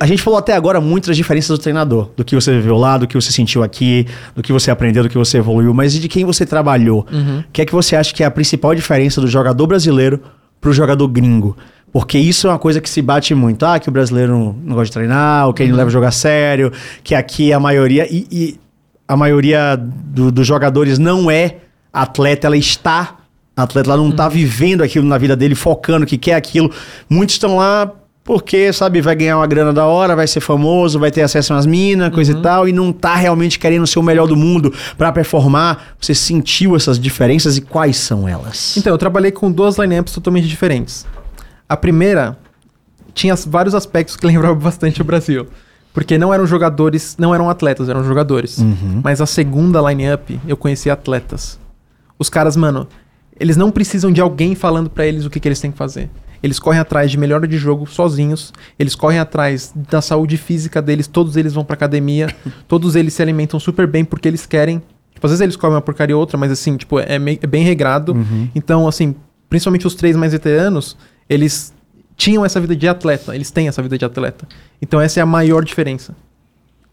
A 0.00 0.06
gente 0.06 0.20
falou 0.22 0.38
até 0.38 0.54
agora 0.54 0.80
muito 0.80 1.06
das 1.06 1.16
diferenças 1.16 1.56
do 1.56 1.60
treinador, 1.62 2.10
do 2.16 2.24
que 2.24 2.34
você 2.34 2.50
viveu 2.52 2.76
lá, 2.76 2.98
do 2.98 3.06
que 3.06 3.14
você 3.14 3.30
sentiu 3.30 3.62
aqui, 3.62 4.06
do 4.34 4.42
que 4.42 4.52
você 4.52 4.70
aprendeu, 4.72 5.04
do 5.04 5.08
que 5.08 5.16
você 5.16 5.38
evoluiu, 5.38 5.72
mas 5.72 5.94
e 5.94 6.00
de 6.00 6.08
quem 6.08 6.24
você 6.24 6.44
trabalhou? 6.44 7.06
Uhum. 7.12 7.40
O 7.40 7.44
que 7.52 7.62
é 7.62 7.64
que 7.64 7.72
você 7.72 7.94
acha 7.94 8.12
que 8.12 8.22
é 8.24 8.26
a 8.26 8.30
principal 8.30 8.74
diferença 8.74 9.20
do 9.20 9.28
jogador 9.28 9.66
brasileiro 9.68 10.20
pro 10.60 10.72
jogador 10.72 11.06
gringo? 11.06 11.56
Porque 11.92 12.18
isso 12.18 12.48
é 12.48 12.50
uma 12.50 12.58
coisa 12.58 12.80
que 12.80 12.90
se 12.90 13.00
bate 13.00 13.34
muito. 13.34 13.64
Ah, 13.64 13.78
que 13.78 13.88
o 13.88 13.92
brasileiro 13.92 14.32
não, 14.32 14.52
não 14.52 14.74
gosta 14.74 14.86
de 14.86 14.92
treinar, 14.92 15.46
ou 15.46 15.54
que 15.54 15.62
ele 15.62 15.70
não 15.70 15.78
leva 15.78 15.88
o 15.88 15.92
jogo 15.92 16.06
a 16.06 16.10
sério, 16.10 16.72
que 17.04 17.14
aqui 17.14 17.52
a 17.52 17.60
maioria. 17.60 18.06
E, 18.12 18.26
e 18.30 18.60
a 19.08 19.16
maioria 19.16 19.74
do- 19.76 20.30
dos 20.30 20.46
jogadores 20.46 20.98
não 20.98 21.30
é 21.30 21.56
atleta, 21.92 22.46
ela 22.46 22.56
está 22.56 23.16
atleta, 23.56 23.88
ela 23.90 23.96
não 23.96 24.10
está 24.10 24.28
vivendo 24.28 24.82
aquilo 24.82 25.06
na 25.06 25.18
vida 25.18 25.34
dele, 25.34 25.54
focando 25.56 26.06
que 26.06 26.16
quer 26.18 26.34
aquilo. 26.34 26.70
Muitos 27.10 27.34
estão 27.36 27.56
lá 27.56 27.90
porque, 28.22 28.70
sabe, 28.74 29.00
vai 29.00 29.16
ganhar 29.16 29.38
uma 29.38 29.46
grana 29.46 29.72
da 29.72 29.86
hora, 29.86 30.14
vai 30.14 30.26
ser 30.26 30.40
famoso, 30.40 30.98
vai 30.98 31.10
ter 31.10 31.22
acesso 31.22 31.54
às 31.54 31.64
minas, 31.64 32.12
coisa 32.12 32.32
e 32.32 32.42
tal, 32.42 32.68
e 32.68 32.72
não 32.72 32.92
tá 32.92 33.14
realmente 33.16 33.58
querendo 33.58 33.86
ser 33.86 33.98
o 33.98 34.02
melhor 34.02 34.26
do 34.28 34.36
mundo 34.36 34.72
para 34.98 35.10
performar. 35.10 35.94
Você 35.98 36.14
sentiu 36.14 36.76
essas 36.76 37.00
diferenças 37.00 37.56
e 37.56 37.62
quais 37.62 37.96
são 37.96 38.28
elas? 38.28 38.76
Então, 38.76 38.92
eu 38.92 38.98
trabalhei 38.98 39.32
com 39.32 39.50
duas 39.50 39.78
lineups 39.78 40.12
totalmente 40.12 40.46
diferentes. 40.46 41.06
A 41.66 41.74
primeira 41.76 42.36
tinha 43.14 43.34
vários 43.34 43.74
aspectos 43.74 44.14
que 44.14 44.24
lembravam 44.28 44.58
bastante 44.58 45.00
o 45.00 45.04
Brasil. 45.04 45.46
Porque 45.98 46.16
não 46.16 46.32
eram 46.32 46.46
jogadores, 46.46 47.16
não 47.18 47.34
eram 47.34 47.50
atletas, 47.50 47.88
eram 47.88 48.04
jogadores. 48.04 48.58
Uhum. 48.58 49.00
Mas 49.02 49.20
a 49.20 49.26
segunda 49.26 49.80
lineup, 49.80 50.30
eu 50.46 50.56
conheci 50.56 50.88
atletas. 50.88 51.58
Os 52.16 52.30
caras, 52.30 52.56
mano, 52.56 52.86
eles 53.40 53.56
não 53.56 53.68
precisam 53.68 54.12
de 54.12 54.20
alguém 54.20 54.54
falando 54.54 54.88
pra 54.88 55.04
eles 55.04 55.24
o 55.24 55.30
que, 55.30 55.40
que 55.40 55.48
eles 55.48 55.58
têm 55.58 55.72
que 55.72 55.76
fazer. 55.76 56.08
Eles 56.40 56.60
correm 56.60 56.78
atrás 56.78 57.10
de 57.10 57.18
melhora 57.18 57.48
de 57.48 57.58
jogo 57.58 57.84
sozinhos. 57.84 58.52
Eles 58.78 58.94
correm 58.94 59.18
atrás 59.18 59.72
da 59.90 60.00
saúde 60.00 60.36
física 60.36 60.80
deles. 60.80 61.08
Todos 61.08 61.36
eles 61.36 61.52
vão 61.52 61.64
pra 61.64 61.74
academia. 61.74 62.28
todos 62.68 62.94
eles 62.94 63.12
se 63.14 63.20
alimentam 63.20 63.58
super 63.58 63.88
bem 63.88 64.04
porque 64.04 64.28
eles 64.28 64.46
querem 64.46 64.80
Tipo, 65.14 65.26
às 65.26 65.32
vezes 65.32 65.40
eles 65.40 65.56
comem 65.56 65.74
uma 65.74 65.82
porcaria 65.82 66.14
ou 66.14 66.20
outra, 66.20 66.38
mas 66.38 66.52
assim, 66.52 66.76
tipo, 66.76 67.00
é, 67.00 67.18
meio- 67.18 67.40
é 67.42 67.46
bem 67.48 67.64
regrado. 67.64 68.16
Então, 68.54 68.86
assim, 68.86 69.16
principalmente 69.50 69.84
os 69.84 69.96
três 69.96 70.14
mais 70.14 70.30
veteranos, 70.30 70.96
eles 71.28 71.74
tinham 72.18 72.44
essa 72.44 72.60
vida 72.60 72.76
de 72.76 72.86
atleta. 72.86 73.34
Eles 73.34 73.50
têm 73.50 73.68
essa 73.68 73.80
vida 73.80 73.96
de 73.96 74.04
atleta. 74.04 74.46
Então, 74.82 75.00
essa 75.00 75.20
é 75.20 75.22
a 75.22 75.26
maior 75.26 75.64
diferença. 75.64 76.14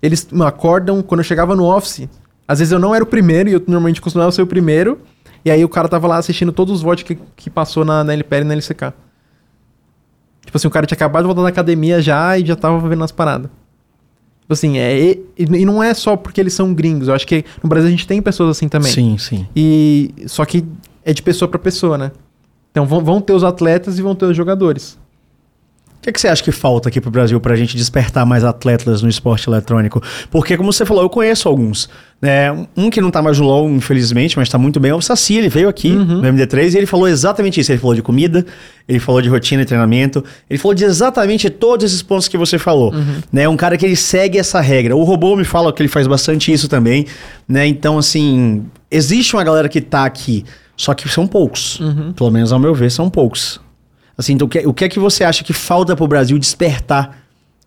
Eles 0.02 0.27
acordam, 0.45 1.02
quando 1.02 1.22
eu 1.22 1.23
chegava 1.26 1.56
no 1.56 1.65
office, 1.65 2.07
às 2.47 2.60
vezes 2.60 2.72
eu 2.72 2.77
não 2.77 2.93
era 2.93 3.03
o 3.03 3.07
primeiro, 3.07 3.49
e 3.49 3.53
eu 3.53 3.60
normalmente 3.68 3.99
costumava 3.99 4.31
ser 4.31 4.43
o 4.43 4.47
primeiro, 4.47 4.99
e 5.43 5.49
aí 5.49 5.65
o 5.65 5.69
cara 5.69 5.89
tava 5.89 6.07
lá 6.07 6.18
assistindo 6.18 6.52
todos 6.52 6.76
os 6.76 6.81
votos 6.84 7.03
que, 7.03 7.18
que 7.35 7.49
passou 7.49 7.84
na, 7.84 8.03
na 8.03 8.14
LPL 8.14 8.41
e 8.41 8.43
na 8.43 8.53
LCK. 8.53 8.93
Tipo 10.45 10.57
assim, 10.57 10.68
o 10.68 10.72
cara 10.72 10.85
tinha 10.85 10.95
acabado 10.95 11.23
de 11.23 11.27
voltar 11.27 11.41
da 11.41 11.49
academia 11.49 11.99
já 12.02 12.38
e 12.38 12.45
já 12.45 12.56
tava 12.56 12.88
vendo 12.88 13.03
as 13.03 13.11
paradas. 13.11 13.49
Tipo 14.41 14.53
assim, 14.53 14.77
é, 14.77 14.95
e, 14.95 15.26
e 15.38 15.65
não 15.65 15.81
é 15.81 15.91
só 15.95 16.15
porque 16.15 16.39
eles 16.39 16.53
são 16.53 16.72
gringos. 16.72 17.07
Eu 17.07 17.15
acho 17.15 17.26
que 17.26 17.43
no 17.64 17.68
Brasil 17.68 17.88
a 17.88 17.91
gente 17.91 18.06
tem 18.06 18.22
pessoas 18.22 18.52
assim 18.52 18.68
também. 18.68 18.91
Sim, 18.91 19.18
sim. 19.18 19.47
E 19.56 20.14
só 20.27 20.45
que 20.45 20.64
é 21.03 21.11
de 21.11 21.23
pessoa 21.23 21.49
pra 21.49 21.57
pessoa, 21.57 21.97
né? 21.97 22.11
Então 22.69 22.85
vão, 22.85 23.03
vão 23.03 23.19
ter 23.19 23.34
os 23.34 23.43
atletas 23.43 23.97
e 23.97 24.03
vão 24.03 24.14
ter 24.14 24.26
os 24.26 24.38
jogadores. 24.38 24.99
O 26.06 26.07
que, 26.07 26.11
é 26.11 26.14
que 26.14 26.22
você 26.22 26.27
acha 26.27 26.44
que 26.44 26.52
falta 26.52 26.88
aqui 26.88 27.02
pro 27.02 27.10
Brasil 27.10 27.41
pra 27.41 27.56
gente 27.56 27.76
despertar 27.76 28.27
mais 28.27 28.44
atletas 28.44 29.02
no 29.02 29.10
esporte 29.10 29.49
eletrônico? 29.49 29.99
Porque, 30.30 30.56
como 30.56 30.72
você 30.72 30.86
falou, 30.86 31.02
eu 31.02 31.10
conheço 31.10 31.49
alguns. 31.49 31.90
Né? 32.22 32.52
Um 32.77 32.91
que 32.91 33.02
não 33.02 33.10
tá 33.10 33.23
mais 33.23 33.40
no 33.40 33.45
LoL, 33.48 33.68
infelizmente, 33.72 34.38
mas 34.38 34.48
tá 34.48 34.56
muito 34.56 34.80
bem, 34.80 34.91
é 34.91 34.94
o 34.94 35.02
Saci. 35.02 35.34
Ele 35.34 35.49
veio 35.49 35.68
aqui 35.68 35.90
no 35.90 36.22
MD3 36.22 36.76
e 36.76 36.77
ele 36.77 36.86
falou 36.86 37.07
exatamente 37.07 37.60
isso. 37.60 37.72
Ele 37.72 37.80
falou 37.80 37.95
de 37.95 38.03
comida, 38.03 38.45
ele 38.88 38.99
falou 38.99 39.19
de 39.19 39.30
rotina 39.30 39.64
e 39.64 39.65
treinamento, 39.65 40.23
ele 40.48 40.60
falou 40.60 40.76
de 40.76 40.86
exatamente 40.86 41.49
todos 41.49 41.84
esses 41.84 42.03
pontos 42.03 42.27
que 42.27 42.38
você 42.38 42.60
falou. 42.60 42.94
Né? 43.34 43.49
Um 43.49 43.57
cara 43.57 43.76
que 43.76 43.84
ele 43.84 43.95
segue 43.95 44.38
essa 44.38 44.61
regra. 44.61 44.95
O 44.95 45.03
robô 45.03 45.36
me 45.36 45.44
fala 45.44 45.73
que 45.73 45.82
ele 45.82 45.90
faz 45.90 46.06
bastante 46.06 46.53
isso 46.53 46.69
também. 46.69 47.07
Né? 47.48 47.65
Então, 47.65 47.98
assim, 47.98 48.64
existe 48.91 49.36
uma 49.36 49.44
galera 49.44 49.68
que 49.68 49.82
tá 49.82 50.06
aqui, 50.06 50.45
só 50.77 50.94
que 50.94 51.10
são 51.10 51.26
poucos. 51.26 51.80
Pelo 52.15 52.30
menos 52.30 52.52
ao 52.52 52.60
meu 52.60 52.76
ver, 52.76 52.91
são 52.91 53.10
poucos. 53.10 53.64
Assim, 54.17 54.33
então, 54.33 54.45
o 54.45 54.49
que, 54.49 54.59
o 54.67 54.73
que 54.73 54.85
é 54.85 54.89
que 54.89 54.99
você 54.99 55.23
acha 55.23 55.43
que 55.43 55.53
falta 55.53 55.95
pro 55.95 56.07
Brasil 56.07 56.37
despertar 56.39 57.23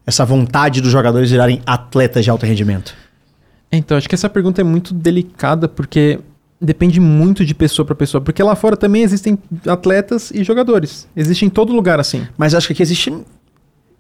essa 0.07 0.25
vontade 0.25 0.81
dos 0.81 0.91
jogadores 0.91 1.31
virarem 1.31 1.61
atletas 1.67 2.25
de 2.25 2.31
alto 2.31 2.47
rendimento? 2.47 2.95
Então, 3.71 3.97
acho 3.97 4.09
que 4.09 4.15
essa 4.15 4.29
pergunta 4.29 4.61
é 4.61 4.65
muito 4.65 4.95
delicada 4.95 5.69
porque 5.69 6.21
depende 6.61 6.99
muito 7.01 7.45
de 7.45 7.55
pessoa 7.55 7.85
pra 7.85 7.95
pessoa. 7.95 8.21
Porque 8.21 8.43
lá 8.43 8.57
fora 8.57 8.77
também 8.77 9.03
existem 9.03 9.39
atletas 9.67 10.31
e 10.31 10.43
jogadores. 10.43 11.07
Existe 11.15 11.45
em 11.45 11.51
todo 11.51 11.73
lugar 11.73 12.01
assim. 12.01 12.27
Mas 12.37 12.55
acho 12.55 12.67
que 12.67 12.73
aqui 12.73 12.83
existe. 12.83 13.13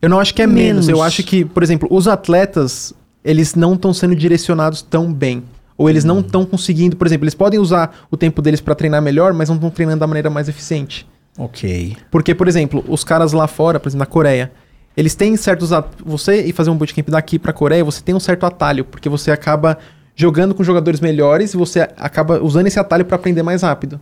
Eu 0.00 0.08
não 0.08 0.18
acho 0.18 0.34
que 0.34 0.42
é 0.42 0.46
menos. 0.46 0.86
Menos. 0.86 0.88
Eu 0.88 1.02
acho 1.02 1.22
que, 1.22 1.44
por 1.44 1.62
exemplo, 1.62 1.88
os 1.90 2.08
atletas, 2.08 2.94
eles 3.24 3.54
não 3.54 3.74
estão 3.74 3.92
sendo 3.92 4.16
direcionados 4.16 4.82
tão 4.82 5.12
bem. 5.12 5.42
Ou 5.76 5.88
eles 5.88 6.02
não 6.02 6.20
estão 6.20 6.44
conseguindo, 6.44 6.96
por 6.96 7.06
exemplo, 7.06 7.24
eles 7.24 7.34
podem 7.34 7.60
usar 7.60 8.06
o 8.10 8.16
tempo 8.16 8.42
deles 8.42 8.60
pra 8.60 8.74
treinar 8.74 9.00
melhor, 9.00 9.32
mas 9.32 9.48
não 9.48 9.54
estão 9.54 9.70
treinando 9.70 10.00
da 10.00 10.08
maneira 10.08 10.28
mais 10.28 10.48
eficiente. 10.48 11.06
Ok. 11.38 11.96
Porque, 12.10 12.34
por 12.34 12.48
exemplo, 12.48 12.84
os 12.88 13.04
caras 13.04 13.32
lá 13.32 13.46
fora, 13.46 13.78
por 13.80 13.88
exemplo, 13.88 14.00
na 14.00 14.06
Coreia, 14.06 14.50
eles 14.96 15.14
têm 15.14 15.36
certos. 15.36 15.72
at- 15.72 15.86
Você 16.04 16.44
ir 16.46 16.52
fazer 16.52 16.70
um 16.70 16.76
bootcamp 16.76 17.08
daqui 17.08 17.38
pra 17.38 17.52
Coreia, 17.52 17.84
você 17.84 18.02
tem 18.02 18.14
um 18.14 18.20
certo 18.20 18.44
atalho, 18.44 18.84
porque 18.84 19.08
você 19.08 19.30
acaba 19.30 19.78
jogando 20.16 20.52
com 20.54 20.64
jogadores 20.64 20.98
melhores 21.00 21.54
e 21.54 21.56
você 21.56 21.80
acaba 21.96 22.42
usando 22.42 22.66
esse 22.66 22.78
atalho 22.80 23.04
pra 23.04 23.14
aprender 23.16 23.42
mais 23.44 23.62
rápido. 23.62 24.00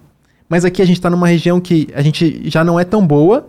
Mas 0.48 0.64
aqui 0.64 0.80
a 0.80 0.84
gente 0.86 1.00
tá 1.00 1.10
numa 1.10 1.26
região 1.28 1.60
que 1.60 1.88
a 1.94 2.00
gente 2.00 2.48
já 2.48 2.64
não 2.64 2.80
é 2.80 2.84
tão 2.84 3.06
boa, 3.06 3.46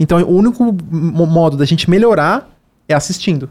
então 0.00 0.18
o 0.22 0.34
único 0.36 0.74
mo- 0.90 1.26
modo 1.26 1.56
da 1.56 1.64
gente 1.66 1.90
melhorar 1.90 2.48
é 2.88 2.94
assistindo. 2.94 3.50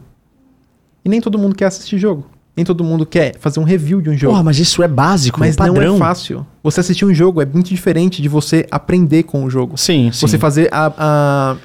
E 1.04 1.08
nem 1.08 1.20
todo 1.20 1.38
mundo 1.38 1.54
quer 1.54 1.66
assistir 1.66 1.98
jogo. 1.98 2.26
Nem 2.58 2.64
todo 2.64 2.82
mundo 2.82 3.06
quer 3.06 3.36
fazer 3.38 3.60
um 3.60 3.62
review 3.62 4.00
de 4.02 4.10
um 4.10 4.18
jogo. 4.18 4.32
Porra, 4.32 4.42
mas 4.42 4.58
isso 4.58 4.82
é 4.82 4.88
básico, 4.88 5.38
mas 5.38 5.54
é 5.54 5.58
padrão. 5.58 5.74
não 5.90 5.94
é 5.94 5.98
fácil. 5.98 6.44
Você 6.60 6.80
assistir 6.80 7.04
um 7.04 7.14
jogo 7.14 7.40
é 7.40 7.46
muito 7.46 7.68
diferente 7.68 8.20
de 8.20 8.28
você 8.28 8.66
aprender 8.68 9.22
com 9.22 9.44
o 9.44 9.48
jogo. 9.48 9.78
Sim, 9.78 10.10
sim. 10.12 10.26
Você 10.26 10.36
fazer 10.36 10.68
a, 10.72 10.92
a- 10.98 11.56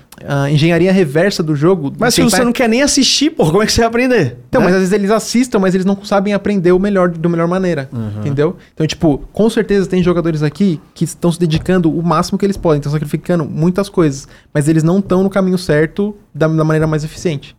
a 0.46 0.52
engenharia 0.52 0.94
reversa 0.94 1.42
do 1.42 1.56
jogo. 1.56 1.92
Mas 1.98 2.14
se 2.14 2.22
você 2.22 2.44
não 2.46 2.54
quer 2.54 2.70
nem 2.70 2.84
assistir, 2.84 3.32
porra, 3.32 3.50
como 3.50 3.64
é 3.64 3.66
que 3.66 3.72
você 3.74 3.82
vai 3.82 3.88
aprender? 3.88 4.38
Então, 4.48 4.62
Né? 4.62 4.68
mas 4.68 4.76
às 4.76 4.82
vezes 4.82 4.94
eles 4.94 5.10
assistam, 5.10 5.58
mas 5.60 5.74
eles 5.74 5.84
não 5.84 5.98
sabem 6.06 6.32
aprender 6.36 6.72
o 6.72 6.78
melhor 6.80 7.10
da 7.10 7.28
melhor 7.28 7.48
maneira. 7.48 7.90
Entendeu? 8.20 8.56
Então, 8.76 8.86
tipo, 8.86 9.18
com 9.34 9.50
certeza 9.50 9.88
tem 9.88 10.04
jogadores 10.04 10.44
aqui 10.44 10.80
que 10.94 11.06
estão 11.06 11.32
se 11.32 11.40
dedicando 11.40 11.92
o 11.92 12.04
máximo 12.04 12.38
que 12.38 12.46
eles 12.46 12.56
podem, 12.56 12.78
estão 12.78 12.92
sacrificando 12.92 13.44
muitas 13.46 13.90
coisas. 13.90 14.28
Mas 14.54 14.68
eles 14.68 14.84
não 14.84 15.00
estão 15.00 15.24
no 15.24 15.30
caminho 15.30 15.58
certo 15.58 16.16
da, 16.34 16.48
da 16.48 16.64
maneira 16.64 16.86
mais 16.86 17.04
eficiente. 17.04 17.56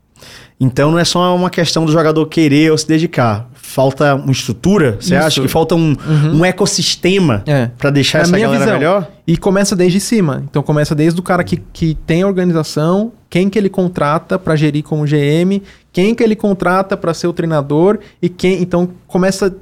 Então 0.58 0.90
não 0.90 0.98
é 0.98 1.04
só 1.04 1.34
uma 1.34 1.50
questão 1.50 1.84
do 1.84 1.92
jogador 1.92 2.24
querer 2.26 2.70
ou 2.70 2.78
se 2.78 2.86
dedicar. 2.86 3.48
Falta 3.54 4.14
uma 4.14 4.30
estrutura? 4.30 4.96
Você 5.00 5.16
acha 5.16 5.40
que 5.42 5.48
falta 5.48 5.74
um, 5.74 5.96
um 6.32 6.44
ecossistema 6.44 7.42
É. 7.46 7.70
pra 7.76 7.90
deixar 7.90 8.18
É 8.18 8.22
essa 8.22 8.32
minha 8.32 8.46
galera 8.46 8.64
visão. 8.64 8.78
melhor? 8.78 9.08
E 9.26 9.36
começa 9.36 9.74
desde 9.74 9.98
cima. 9.98 10.44
Então 10.48 10.62
começa 10.62 10.94
desde 10.94 11.18
o 11.18 11.22
cara 11.22 11.42
que, 11.42 11.56
que 11.72 11.94
tem 12.06 12.22
a 12.22 12.26
organização, 12.26 13.12
quem 13.28 13.50
que 13.50 13.58
ele 13.58 13.68
contrata 13.68 14.38
pra 14.38 14.54
gerir 14.54 14.84
como 14.84 15.04
GM, 15.04 15.60
quem 15.92 16.14
que 16.14 16.22
ele 16.22 16.36
contrata 16.36 16.96
pra 16.96 17.12
ser 17.12 17.26
o 17.26 17.32
treinador 17.32 17.98
e 18.22 18.28
quem. 18.28 18.62
Então 18.62 18.88
começa 19.08 19.54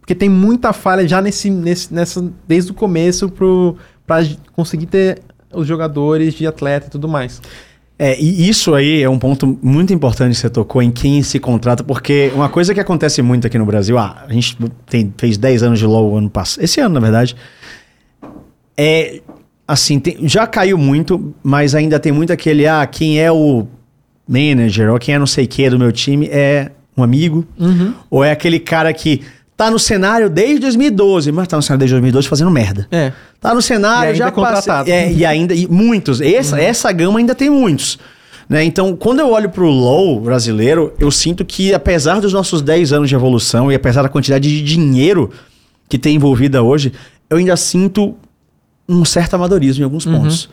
porque 0.00 0.14
tem 0.14 0.30
muita 0.30 0.72
falha 0.72 1.06
já 1.06 1.20
nesse, 1.20 1.50
nesse 1.50 1.92
nessa 1.92 2.24
desde 2.46 2.70
o 2.70 2.74
começo 2.74 3.30
para 4.06 4.24
conseguir 4.54 4.86
ter 4.86 5.18
os 5.52 5.66
jogadores 5.66 6.32
de 6.32 6.46
atleta 6.46 6.86
e 6.86 6.90
tudo 6.90 7.06
mais. 7.06 7.42
É, 7.98 8.16
e 8.20 8.48
isso 8.48 8.74
aí 8.74 9.02
é 9.02 9.10
um 9.10 9.18
ponto 9.18 9.58
muito 9.60 9.92
importante 9.92 10.30
que 10.30 10.36
você 10.40 10.48
tocou 10.48 10.80
em 10.80 10.90
quem 10.90 11.20
se 11.22 11.40
contrata, 11.40 11.82
porque 11.82 12.30
uma 12.34 12.48
coisa 12.48 12.72
que 12.72 12.78
acontece 12.78 13.20
muito 13.22 13.46
aqui 13.46 13.58
no 13.58 13.66
Brasil, 13.66 13.98
ah, 13.98 14.24
a 14.28 14.32
gente 14.32 14.56
tem- 14.86 15.12
fez 15.18 15.36
10 15.36 15.64
anos 15.64 15.80
de 15.80 15.86
LoL 15.86 16.16
ano 16.16 16.30
passado, 16.30 16.62
esse 16.62 16.78
ano 16.80 16.94
na 16.94 17.00
verdade, 17.00 17.34
é 18.76 19.20
assim, 19.66 19.98
tem- 19.98 20.16
já 20.28 20.46
caiu 20.46 20.78
muito, 20.78 21.34
mas 21.42 21.74
ainda 21.74 21.98
tem 21.98 22.12
muito 22.12 22.32
aquele, 22.32 22.66
ah, 22.66 22.86
quem 22.86 23.20
é 23.20 23.30
o 23.30 23.66
manager 24.28 24.92
ou 24.92 24.98
quem 24.98 25.14
é 25.14 25.18
não 25.18 25.26
sei 25.26 25.44
o 25.44 25.48
que 25.48 25.68
do 25.68 25.78
meu 25.78 25.90
time 25.92 26.26
é 26.28 26.70
um 26.96 27.02
amigo, 27.02 27.44
ou 28.10 28.22
é 28.24 28.30
aquele 28.30 28.58
cara 28.60 28.92
que 28.92 29.22
tá 29.58 29.72
no 29.72 29.78
cenário 29.78 30.30
desde 30.30 30.60
2012, 30.60 31.32
mas 31.32 31.48
tá 31.48 31.56
no 31.56 31.62
cenário 31.64 31.80
desde 31.80 31.94
2012 31.94 32.28
fazendo 32.28 32.48
merda. 32.48 32.86
É. 32.92 33.12
Tá 33.40 33.52
no 33.52 33.60
cenário, 33.60 34.14
já 34.14 34.28
é 34.28 34.30
contratado. 34.30 34.88
É, 34.88 35.12
e 35.12 35.26
ainda, 35.26 35.52
e 35.52 35.66
muitos. 35.66 36.20
Essa, 36.20 36.60
essa 36.60 36.92
gama 36.92 37.18
ainda 37.18 37.34
tem 37.34 37.50
muitos. 37.50 37.98
Né? 38.48 38.62
Então, 38.62 38.94
quando 38.94 39.18
eu 39.18 39.30
olho 39.30 39.50
pro 39.50 39.68
LoL 39.68 40.20
brasileiro, 40.20 40.94
eu 41.00 41.10
sinto 41.10 41.44
que, 41.44 41.74
apesar 41.74 42.20
dos 42.20 42.32
nossos 42.32 42.62
10 42.62 42.92
anos 42.92 43.08
de 43.08 43.16
evolução 43.16 43.70
e 43.70 43.74
apesar 43.74 44.02
da 44.02 44.08
quantidade 44.08 44.48
de 44.48 44.62
dinheiro 44.62 45.28
que 45.88 45.98
tem 45.98 46.14
envolvida 46.14 46.62
hoje, 46.62 46.92
eu 47.28 47.38
ainda 47.38 47.56
sinto 47.56 48.14
um 48.88 49.04
certo 49.04 49.34
amadorismo 49.34 49.82
em 49.82 49.84
alguns 49.84 50.06
pontos. 50.06 50.48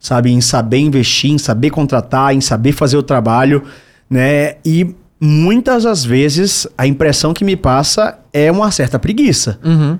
Sabe? 0.00 0.30
Em 0.30 0.40
saber 0.40 0.78
investir, 0.78 1.30
em 1.30 1.38
saber 1.38 1.68
contratar, 1.68 2.34
em 2.34 2.40
saber 2.40 2.72
fazer 2.72 2.96
o 2.96 3.02
trabalho, 3.02 3.64
né? 4.08 4.54
E 4.64 4.94
muitas 5.20 5.84
das 5.84 6.04
vezes 6.06 6.66
a 6.76 6.86
impressão 6.86 7.34
que 7.34 7.44
me 7.44 7.56
passa 7.56 8.18
é 8.44 8.50
uma 8.52 8.70
certa 8.70 8.98
preguiça. 8.98 9.58
Uhum. 9.64 9.98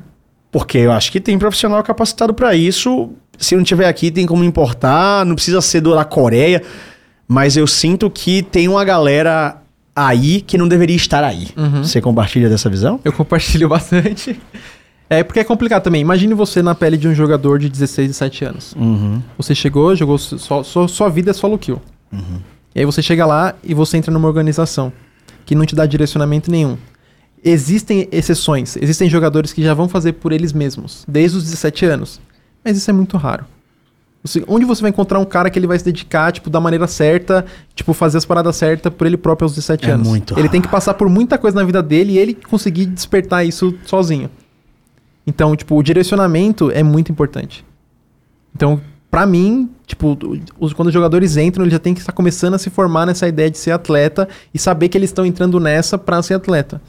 Porque 0.51 0.79
eu 0.79 0.93
acho 0.93 1.11
que 1.13 1.21
tem 1.21 1.39
profissional 1.39 1.83
capacitado 1.83 2.33
para 2.35 2.55
isso. 2.55 3.11
Se 3.39 3.55
não 3.57 3.63
tiver 3.65 3.87
aqui, 3.89 4.11
tem 4.11 4.27
como 4.27 4.45
importar. 4.45 5.25
Não 5.27 5.35
precisa 5.35 5.61
ser 5.61 5.81
do 5.81 5.95
da 5.95 6.05
Coreia. 6.05 6.63
Mas 7.29 7.57
eu 7.57 7.67
sinto 7.67 8.09
que 8.11 8.43
tem 8.43 8.69
uma 8.69 8.85
galera 8.85 9.57
aí 9.95 10.41
que 10.41 10.57
não 10.57 10.69
deveria 10.69 10.97
estar 10.97 11.25
aí. 11.25 11.49
Você 11.83 12.01
compartilha 12.01 12.49
dessa 12.49 12.69
visão? 12.71 13.01
Eu 13.05 13.13
compartilho 13.13 13.69
bastante. 13.71 14.41
É 15.09 15.23
porque 15.23 15.41
é 15.41 15.45
complicado 15.45 15.83
também. 15.83 16.01
Imagine 16.01 16.35
você 16.35 16.63
na 16.63 16.75
pele 16.75 16.97
de 16.97 17.07
um 17.09 17.15
jogador 17.15 17.59
de 17.59 17.69
16, 17.69 18.09
17 18.09 18.45
anos. 18.45 18.75
Uhum. 18.77 19.23
Você 19.39 19.55
chegou, 19.55 19.95
jogou 19.95 20.19
só, 20.19 20.63
só- 20.63 20.87
sua 20.89 21.09
vida 21.09 21.31
é 21.31 21.35
solo 21.35 21.59
kill. 21.59 21.81
E 22.75 22.81
aí 22.81 22.85
você 22.85 23.03
chega 23.03 23.25
lá 23.27 23.55
e 23.65 23.73
você 23.75 23.97
entra 23.97 24.13
numa 24.13 24.29
organização 24.29 24.93
que 25.45 25.55
não 25.55 25.65
te 25.67 25.75
dá 25.75 25.87
direcionamento 25.87 26.51
nenhum. 26.51 26.77
Existem 27.49 28.09
exceções, 28.11 28.77
existem 28.77 29.09
jogadores 29.09 29.53
que 29.53 29.63
já 29.63 29.73
vão 29.73 29.89
fazer 29.89 30.15
por 30.15 30.33
eles 30.33 30.53
mesmos, 30.53 31.05
desde 31.07 31.39
os 31.39 31.45
17 31.45 31.87
anos. 31.87 32.21
Mas 32.65 32.77
isso 32.77 32.91
é 32.91 32.93
muito 32.93 33.17
raro. 33.17 33.45
Onde 34.49 34.65
você 34.65 34.83
vai 34.83 34.91
encontrar 34.91 35.21
um 35.21 35.25
cara 35.25 35.49
que 35.49 35.57
ele 35.57 35.69
vai 35.69 35.79
se 35.79 35.85
dedicar, 35.85 36.33
tipo, 36.33 36.51
da 36.51 36.59
maneira 36.61 36.89
certa, 36.89 37.47
tipo, 37.77 37.93
fazer 37.93 38.19
as 38.19 38.25
paradas 38.25 38.57
certas 38.57 38.93
por 38.93 39.07
ele 39.07 39.17
próprio 39.17 39.45
aos 39.45 39.55
17 39.55 39.89
É 39.89 39.93
anos? 39.93 40.09
muito 40.09 40.37
Ele 40.37 40.49
tem 40.49 40.61
que 40.61 40.67
passar 40.67 40.95
por 40.95 41.09
muita 41.09 41.39
coisa 41.39 41.57
na 41.57 41.65
vida 41.65 41.81
dele 41.81 42.15
e 42.15 42.19
ele 42.19 42.35
conseguir 42.35 42.87
despertar 42.87 43.47
isso 43.47 43.73
sozinho. 43.85 44.29
Então, 45.25 45.55
tipo, 45.55 45.77
o 45.77 45.83
direcionamento 45.85 46.73
é 46.73 46.83
muito 46.83 47.13
importante. 47.13 47.65
Então, 48.53 48.81
pra 49.09 49.25
mim, 49.25 49.71
tipo, 49.87 50.19
os, 50.59 50.73
quando 50.73 50.89
os 50.89 50.95
jogadores 50.95 51.37
entram, 51.37 51.63
eles 51.63 51.73
já 51.73 51.79
têm 51.79 51.95
que 51.95 52.01
estar 52.01 52.13
começando 52.13 52.55
a 52.55 52.59
se 52.59 52.71
formar 52.71 53.07
nessa 53.07 53.29
ideia 53.29 53.49
de 53.49 53.59
ser 53.59 53.71
atleta 53.71 54.29
e 54.53 54.59
saber 54.59 54.89
que 54.89 54.99
eles 54.99 55.11
estão 55.11 55.25
entrando 55.25 55.61
nessa 55.61 55.97
pra 55.97 56.21
ser 56.21 56.35
atleta. 56.35 56.83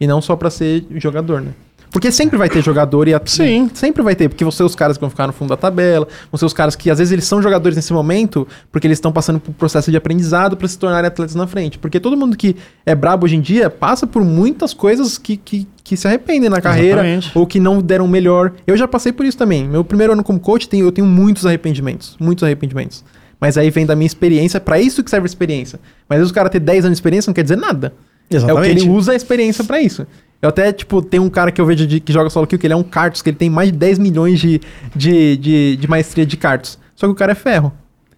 E 0.00 0.06
não 0.06 0.20
só 0.20 0.34
pra 0.36 0.50
ser 0.50 0.84
jogador, 0.96 1.40
né? 1.40 1.52
Porque 1.90 2.10
sempre 2.10 2.38
vai 2.38 2.48
ter 2.48 2.64
jogador 2.64 3.06
e 3.06 3.12
a... 3.12 3.20
Sim. 3.22 3.70
sempre 3.74 4.02
vai 4.02 4.16
ter, 4.16 4.26
porque 4.26 4.42
vão 4.42 4.50
ser 4.50 4.62
os 4.62 4.74
caras 4.74 4.96
que 4.96 5.00
vão 5.02 5.10
ficar 5.10 5.26
no 5.26 5.32
fundo 5.34 5.50
da 5.50 5.58
tabela, 5.58 6.08
vão 6.30 6.38
ser 6.38 6.46
os 6.46 6.54
caras 6.54 6.74
que 6.74 6.90
às 6.90 6.96
vezes 6.96 7.12
eles 7.12 7.26
são 7.26 7.42
jogadores 7.42 7.76
nesse 7.76 7.92
momento 7.92 8.48
porque 8.72 8.86
eles 8.86 8.96
estão 8.96 9.12
passando 9.12 9.38
por 9.38 9.50
um 9.50 9.52
processo 9.52 9.90
de 9.90 9.96
aprendizado 9.98 10.56
para 10.56 10.66
se 10.66 10.78
tornarem 10.78 11.06
atletas 11.06 11.34
na 11.34 11.46
frente. 11.46 11.78
Porque 11.78 12.00
todo 12.00 12.16
mundo 12.16 12.34
que 12.34 12.56
é 12.86 12.94
brabo 12.94 13.26
hoje 13.26 13.36
em 13.36 13.42
dia 13.42 13.68
passa 13.68 14.06
por 14.06 14.24
muitas 14.24 14.72
coisas 14.72 15.18
que, 15.18 15.36
que, 15.36 15.68
que 15.84 15.94
se 15.94 16.08
arrependem 16.08 16.48
na 16.48 16.62
carreira 16.62 17.02
Exatamente. 17.06 17.32
ou 17.38 17.46
que 17.46 17.60
não 17.60 17.82
deram 17.82 18.08
melhor. 18.08 18.54
Eu 18.66 18.74
já 18.74 18.88
passei 18.88 19.12
por 19.12 19.26
isso 19.26 19.36
também. 19.36 19.68
Meu 19.68 19.84
primeiro 19.84 20.14
ano 20.14 20.24
como 20.24 20.40
coach, 20.40 20.66
tem- 20.70 20.80
eu 20.80 20.90
tenho 20.92 21.06
muitos 21.06 21.44
arrependimentos, 21.44 22.16
muitos 22.18 22.42
arrependimentos. 22.42 23.04
Mas 23.38 23.58
aí 23.58 23.68
vem 23.68 23.84
da 23.84 23.94
minha 23.94 24.06
experiência, 24.06 24.58
para 24.58 24.80
isso 24.80 25.04
que 25.04 25.10
serve 25.10 25.26
a 25.26 25.28
experiência. 25.28 25.78
Mas 26.08 26.16
às 26.16 26.20
vezes 26.20 26.30
o 26.30 26.34
cara 26.34 26.48
ter 26.48 26.60
10 26.60 26.86
anos 26.86 26.96
de 26.96 27.00
experiência 27.00 27.28
não 27.28 27.34
quer 27.34 27.42
dizer 27.42 27.56
nada. 27.56 27.92
É 28.36 28.52
o 28.52 28.60
que 28.62 28.68
ele 28.68 28.88
usa 28.88 29.12
a 29.12 29.14
experiência 29.14 29.64
pra 29.64 29.80
isso. 29.80 30.06
Eu 30.40 30.48
até, 30.48 30.72
tipo, 30.72 31.00
tem 31.00 31.20
um 31.20 31.28
cara 31.30 31.52
que 31.52 31.60
eu 31.60 31.66
vejo 31.66 31.86
de- 31.86 32.00
que 32.00 32.12
joga 32.12 32.28
solo 32.28 32.46
kill, 32.46 32.58
que 32.58 32.66
ele 32.66 32.74
é 32.74 32.76
um 32.76 32.82
cartus, 32.82 33.22
que 33.22 33.30
ele 33.30 33.36
tem 33.36 33.48
mais 33.48 33.70
de 33.70 33.78
10 33.78 33.98
milhões 33.98 34.40
de, 34.40 34.60
de, 34.94 35.36
de, 35.36 35.76
de 35.76 35.88
maestria 35.88 36.26
de 36.26 36.36
cartus. 36.36 36.78
Só 36.96 37.06
que 37.06 37.12
o 37.12 37.14
cara 37.14 37.32
é 37.32 37.34
ferro. 37.34 37.72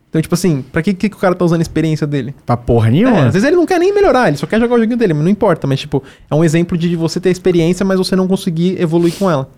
Então, 0.08 0.22
tipo 0.22 0.34
assim, 0.34 0.64
pra 0.72 0.80
que, 0.80 0.94
que 0.94 1.08
que 1.08 1.16
o 1.16 1.18
cara 1.18 1.34
tá 1.34 1.44
usando 1.44 1.58
a 1.58 1.62
experiência 1.62 2.06
dele? 2.06 2.34
Pra 2.46 2.56
porra 2.56 2.88
É, 2.88 2.90
nenhuma. 2.92 3.26
às 3.26 3.32
vezes 3.34 3.46
ele 3.46 3.56
não 3.56 3.66
quer 3.66 3.78
nem 3.80 3.92
melhorar, 3.92 4.28
ele 4.28 4.36
só 4.36 4.46
quer 4.46 4.60
jogar 4.60 4.76
o 4.76 4.78
joguinho 4.78 4.96
dele, 4.96 5.12
mas 5.12 5.24
não 5.24 5.30
importa. 5.30 5.66
Mas, 5.66 5.80
tipo, 5.80 6.02
é 6.30 6.34
um 6.34 6.44
exemplo 6.44 6.78
de 6.78 6.94
você 6.96 7.18
ter 7.20 7.30
experiência, 7.30 7.84
mas 7.84 7.98
você 7.98 8.14
não 8.16 8.26
conseguir 8.28 8.80
evoluir 8.80 9.12
com 9.18 9.30
ela. 9.30 9.50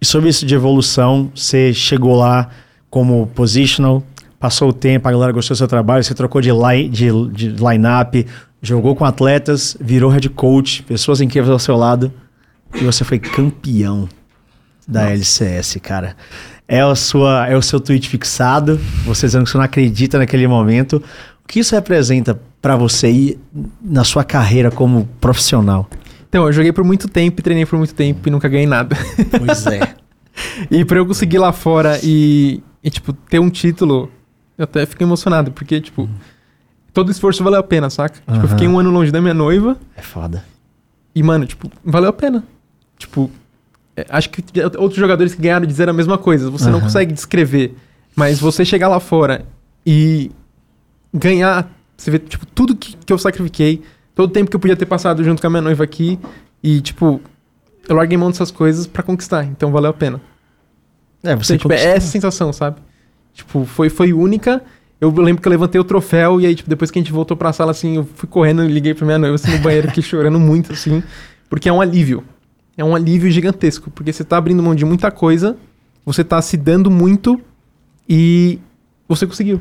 E 0.00 0.04
sobre 0.04 0.28
isso 0.28 0.44
de 0.44 0.54
evolução, 0.54 1.30
você 1.34 1.72
chegou 1.72 2.14
lá 2.14 2.50
como 2.90 3.26
positional, 3.34 4.02
passou 4.38 4.68
o 4.68 4.72
tempo, 4.72 5.08
a 5.08 5.12
galera 5.12 5.32
gostou 5.32 5.54
do 5.54 5.58
seu 5.58 5.66
trabalho, 5.68 6.04
você 6.04 6.14
trocou 6.14 6.40
de, 6.42 6.50
line, 6.52 6.88
de, 6.88 7.06
de 7.32 7.48
line-up, 7.48 8.26
jogou 8.62 8.94
com 8.94 9.04
atletas, 9.04 9.76
virou 9.80 10.08
head 10.10 10.28
coach, 10.30 10.84
pessoas 10.84 11.20
incríveis 11.20 11.50
ao 11.50 11.58
seu 11.58 11.76
lado, 11.76 12.12
e 12.74 12.84
você 12.84 13.04
foi 13.04 13.18
campeão 13.18 14.08
da 14.86 15.10
LCS, 15.10 15.78
cara. 15.82 16.16
É, 16.66 16.80
a 16.80 16.94
sua, 16.94 17.46
é 17.48 17.56
o 17.56 17.60
seu 17.60 17.80
tweet 17.80 18.08
fixado, 18.08 18.80
você 19.04 19.26
dizendo 19.26 19.44
que 19.44 19.50
você 19.50 19.58
não 19.58 19.64
acredita 19.64 20.16
naquele 20.16 20.46
momento. 20.46 21.02
O 21.44 21.48
que 21.48 21.58
isso 21.58 21.74
representa 21.74 22.40
pra 22.62 22.76
você 22.76 23.10
e 23.10 23.38
na 23.82 24.04
sua 24.04 24.24
carreira 24.24 24.70
como 24.70 25.06
profissional? 25.20 25.88
Então, 26.28 26.46
eu 26.46 26.52
joguei 26.52 26.72
por 26.72 26.84
muito 26.84 27.08
tempo, 27.08 27.42
treinei 27.42 27.66
por 27.66 27.76
muito 27.76 27.94
tempo 27.94 28.26
e 28.26 28.30
nunca 28.30 28.48
ganhei 28.48 28.66
nada. 28.66 28.96
Pois 29.44 29.66
é. 29.66 29.94
E 30.70 30.82
pra 30.82 30.96
eu 30.96 31.04
conseguir 31.04 31.36
lá 31.36 31.52
fora 31.52 32.00
e, 32.02 32.62
e, 32.82 32.88
tipo, 32.88 33.12
ter 33.12 33.38
um 33.38 33.50
título, 33.50 34.10
eu 34.56 34.64
até 34.64 34.86
fico 34.86 35.02
emocionado, 35.02 35.52
porque, 35.52 35.78
tipo, 35.78 36.08
todo 36.92 37.10
esforço 37.10 37.42
valeu 37.42 37.60
a 37.60 37.62
pena, 37.62 37.88
saca? 37.90 38.16
Tipo, 38.20 38.44
eu 38.44 38.48
fiquei 38.48 38.68
um 38.68 38.78
ano 38.78 38.90
longe 38.90 39.10
da 39.10 39.20
minha 39.20 39.34
noiva 39.34 39.76
É 39.96 40.02
foda. 40.02 40.44
e, 41.14 41.22
mano, 41.22 41.46
tipo, 41.46 41.70
valeu 41.84 42.10
a 42.10 42.12
pena. 42.12 42.44
Tipo, 42.98 43.30
é, 43.96 44.06
acho 44.08 44.30
que 44.30 44.42
outros 44.78 44.96
jogadores 44.98 45.34
que 45.34 45.42
ganharam 45.42 45.66
dizer 45.66 45.88
a 45.88 45.92
mesma 45.92 46.16
coisa. 46.18 46.50
Você 46.50 46.66
não 46.66 46.74
Aham. 46.78 46.82
consegue 46.82 47.12
descrever, 47.12 47.74
mas 48.14 48.38
você 48.40 48.64
chegar 48.64 48.88
lá 48.88 49.00
fora 49.00 49.44
e 49.84 50.30
ganhar, 51.12 51.68
você 51.96 52.10
vê, 52.10 52.18
tipo, 52.18 52.46
tudo 52.46 52.74
que, 52.76 52.96
que 52.96 53.12
eu 53.12 53.18
sacrifiquei, 53.18 53.82
todo 54.14 54.30
o 54.30 54.32
tempo 54.32 54.50
que 54.50 54.56
eu 54.56 54.60
podia 54.60 54.76
ter 54.76 54.86
passado 54.86 55.22
junto 55.24 55.40
com 55.40 55.46
a 55.46 55.50
minha 55.50 55.62
noiva 55.62 55.84
aqui 55.84 56.18
e, 56.62 56.80
tipo, 56.80 57.20
eu 57.88 57.96
larguei 57.96 58.16
mão 58.16 58.30
dessas 58.30 58.50
coisas 58.50 58.86
pra 58.86 59.02
conquistar, 59.02 59.44
então 59.44 59.70
valeu 59.72 59.90
a 59.90 59.94
pena. 59.94 60.20
É, 61.22 61.34
você 61.36 61.54
Então, 61.54 61.70
tipo, 61.70 61.72
é 61.72 61.96
essa 61.96 62.06
sensação, 62.08 62.52
sabe? 62.52 62.80
Tipo, 63.34 63.64
foi, 63.64 63.88
foi 63.88 64.12
única. 64.12 64.62
Eu 65.02 65.10
lembro 65.10 65.42
que 65.42 65.48
eu 65.48 65.50
levantei 65.50 65.80
o 65.80 65.84
troféu 65.84 66.40
e 66.40 66.46
aí, 66.46 66.54
tipo, 66.54 66.70
depois 66.70 66.88
que 66.88 66.96
a 66.96 67.02
gente 67.02 67.10
voltou 67.10 67.36
pra 67.36 67.52
sala, 67.52 67.72
assim, 67.72 67.96
eu 67.96 68.08
fui 68.14 68.28
correndo 68.28 68.62
e 68.62 68.68
liguei 68.68 68.94
pra 68.94 69.04
minha 69.04 69.18
noiva, 69.18 69.34
assim, 69.34 69.50
no 69.50 69.58
banheiro, 69.58 69.88
aqui 69.88 70.00
chorando 70.00 70.38
muito, 70.38 70.72
assim. 70.72 71.02
Porque 71.50 71.68
é 71.68 71.72
um 71.72 71.80
alívio. 71.80 72.22
É 72.76 72.84
um 72.84 72.94
alívio 72.94 73.28
gigantesco. 73.28 73.90
Porque 73.90 74.12
você 74.12 74.22
tá 74.22 74.36
abrindo 74.36 74.62
mão 74.62 74.76
de 74.76 74.84
muita 74.84 75.10
coisa, 75.10 75.56
você 76.06 76.22
tá 76.22 76.40
se 76.40 76.56
dando 76.56 76.88
muito 76.88 77.40
e 78.08 78.60
você 79.08 79.26
conseguiu. 79.26 79.60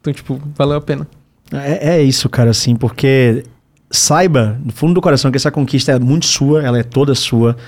Então, 0.00 0.10
tipo, 0.10 0.40
valeu 0.56 0.78
a 0.78 0.80
pena. 0.80 1.06
É, 1.52 1.96
é 1.96 2.02
isso, 2.02 2.30
cara, 2.30 2.48
assim, 2.48 2.76
porque 2.76 3.44
saiba, 3.90 4.58
no 4.64 4.72
fundo 4.72 4.94
do 4.94 5.02
coração, 5.02 5.30
que 5.30 5.36
essa 5.36 5.50
conquista 5.50 5.92
é 5.92 5.98
muito 5.98 6.24
sua, 6.24 6.62
ela 6.62 6.78
é 6.78 6.82
toda 6.82 7.14
sua, 7.14 7.58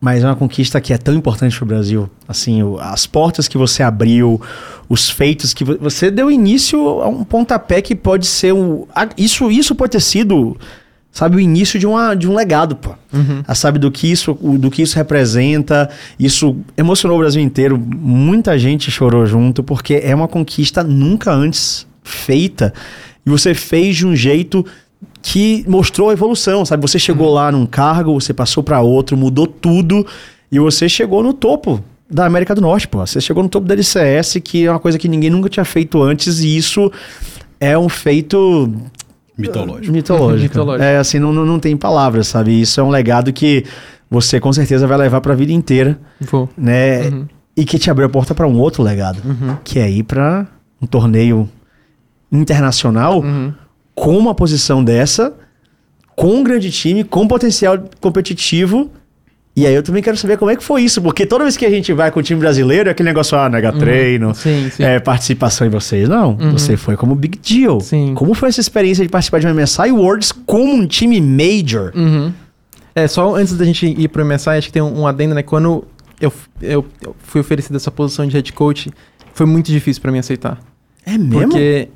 mas 0.00 0.22
é 0.22 0.26
uma 0.26 0.36
conquista 0.36 0.80
que 0.80 0.92
é 0.92 0.98
tão 0.98 1.14
importante 1.14 1.56
pro 1.56 1.66
Brasil. 1.66 2.08
Assim, 2.28 2.62
o- 2.62 2.78
as 2.78 3.06
portas 3.06 3.48
que 3.48 3.56
você 3.56 3.82
abriu, 3.82 4.40
os 4.88 5.08
feitos 5.08 5.54
que 5.54 5.64
vo- 5.64 5.78
você 5.80 6.10
deu 6.10 6.30
início 6.30 6.78
a 7.02 7.08
um 7.08 7.24
pontapé 7.24 7.80
que 7.80 7.94
pode 7.94 8.26
ser 8.26 8.52
um. 8.52 8.84
a- 8.94 9.08
Isso, 9.16 9.50
isso 9.50 9.74
pode 9.74 9.92
ter 9.92 10.00
sido, 10.02 10.56
sabe, 11.10 11.36
o 11.36 11.40
início 11.40 11.78
de, 11.80 11.86
uma, 11.86 12.14
de 12.14 12.28
um 12.28 12.34
legado, 12.34 12.76
pô. 12.76 12.90
A 13.48 13.54
sabe 13.54 13.78
do 13.78 13.90
que 13.90 14.10
isso 14.12 14.36
o- 14.42 14.58
do 14.58 14.70
que 14.70 14.82
isso 14.82 14.94
representa 14.96 15.88
isso 16.18 16.54
emocionou 16.76 17.16
o 17.16 17.20
Brasil 17.20 17.40
inteiro 17.42 17.78
muita 17.78 18.58
gente 18.58 18.90
chorou 18.90 19.24
junto 19.24 19.62
porque 19.62 19.94
é 20.04 20.14
uma 20.14 20.28
conquista 20.28 20.84
nunca 20.84 21.32
antes 21.32 21.86
feita 22.04 22.74
e 23.24 23.30
você 23.30 23.54
fez 23.54 23.96
de 23.96 24.06
um 24.06 24.14
jeito 24.14 24.64
que 25.28 25.64
mostrou 25.66 26.10
a 26.10 26.12
evolução 26.12 26.64
sabe 26.64 26.80
você 26.82 27.00
chegou 27.00 27.32
lá 27.32 27.50
num 27.50 27.66
cargo 27.66 28.14
você 28.14 28.32
passou 28.32 28.62
para 28.62 28.80
outro 28.80 29.16
mudou 29.16 29.44
tudo 29.46 30.06
e 30.52 30.58
você 30.60 30.88
chegou 30.88 31.20
no 31.20 31.32
topo 31.32 31.82
da 32.08 32.24
América 32.26 32.54
do 32.54 32.60
Norte 32.60 32.86
pô 32.86 33.04
você 33.04 33.20
chegou 33.20 33.42
no 33.42 33.48
topo 33.48 33.66
da 33.66 33.74
LCS 33.74 34.36
que 34.44 34.66
é 34.66 34.70
uma 34.70 34.78
coisa 34.78 34.96
que 34.98 35.08
ninguém 35.08 35.28
nunca 35.30 35.48
tinha 35.48 35.64
feito 35.64 36.00
antes 36.00 36.38
e 36.44 36.56
isso 36.56 36.92
é 37.58 37.76
um 37.76 37.88
feito 37.88 38.72
Mitológico. 39.36 39.92
Mitológico. 39.92 40.42
Mitológico. 40.44 40.84
É 40.84 40.96
assim, 40.96 41.18
não, 41.18 41.30
não, 41.32 41.58
tem 41.58 41.76
palavras, 41.76 42.26
sabe? 42.28 42.58
Isso 42.58 42.80
é 42.80 42.82
um 42.82 42.88
legado 42.88 43.30
que 43.34 43.64
você 44.10 44.38
com 44.40 44.50
certeza 44.52 44.86
vai 44.86 44.96
levar 44.96 45.20
pra 45.20 45.34
vida 45.34 45.52
inteira, 45.52 45.98
Vou. 46.20 46.48
né? 46.56 47.02
Uhum. 47.08 47.26
E 47.54 47.64
que 47.66 47.78
te 47.78 47.90
abriu 47.90 48.06
a 48.06 48.08
porta 48.08 48.34
pra 48.34 48.46
um 48.46 48.58
outro 48.58 48.82
legado, 48.82 49.20
Uhum. 49.22 49.56
que 49.62 49.78
é 49.78 49.90
ir 49.90 50.04
pra 50.04 50.46
um 50.80 50.86
torneio 50.86 51.46
internacional 52.32 53.20
Uhum. 53.20 53.52
Com 53.96 54.16
uma 54.16 54.34
posição 54.34 54.84
dessa, 54.84 55.34
com 56.14 56.28
um 56.36 56.44
grande 56.44 56.70
time, 56.70 57.02
com 57.02 57.26
potencial 57.26 57.76
competitivo. 58.00 58.90
E 59.58 59.66
aí 59.66 59.74
eu 59.74 59.82
também 59.82 60.02
quero 60.02 60.18
saber 60.18 60.36
como 60.36 60.50
é 60.50 60.56
que 60.56 60.62
foi 60.62 60.82
isso, 60.82 61.00
porque 61.00 61.24
toda 61.24 61.42
vez 61.44 61.56
que 61.56 61.64
a 61.64 61.70
gente 61.70 61.90
vai 61.94 62.10
com 62.10 62.20
o 62.20 62.22
time 62.22 62.38
brasileiro, 62.38 62.90
é 62.90 62.92
aquele 62.92 63.08
negócio, 63.08 63.38
ah, 63.38 63.48
nega 63.48 63.72
treino, 63.72 64.34
Sim, 64.34 64.68
sim. 64.70 64.82
é, 64.84 65.00
participação 65.00 65.66
em 65.66 65.70
vocês. 65.70 66.06
Não, 66.10 66.36
Uhum. 66.38 66.52
você 66.52 66.76
foi 66.76 66.94
como 66.94 67.14
big 67.14 67.38
deal. 67.38 67.80
Sim. 67.80 68.12
Como 68.14 68.34
foi 68.34 68.50
essa 68.50 68.60
experiência 68.60 69.02
de 69.02 69.10
participar 69.10 69.40
de 69.40 69.46
uma 69.46 69.54
MSI 69.54 69.90
Worlds 69.92 70.30
como 70.30 70.74
um 70.74 70.86
time 70.86 71.18
major? 71.22 71.90
Uhum. 71.94 72.30
É, 72.94 73.08
só 73.08 73.34
antes 73.34 73.56
da 73.56 73.64
gente 73.64 73.86
ir 73.86 74.08
pro 74.08 74.24
MSI, 74.26 74.50
acho 74.50 74.66
que 74.66 74.72
tem 74.74 74.82
um, 74.82 75.00
um 75.00 75.06
adendo, 75.06 75.34
né? 75.34 75.42
Quando 75.42 75.84
eu, 76.20 76.30
eu, 76.60 76.84
eu 77.02 77.16
fui 77.20 77.40
oferecido 77.40 77.76
essa 77.76 77.90
posição 77.90 78.26
de 78.26 78.34
head 78.34 78.52
coach, 78.52 78.90
foi 79.32 79.46
muito 79.46 79.72
difícil 79.72 80.02
pra 80.02 80.12
mim 80.12 80.18
aceitar. 80.18 80.58
É 81.04 81.16
mesmo? 81.16 81.48
Porque 81.48 81.88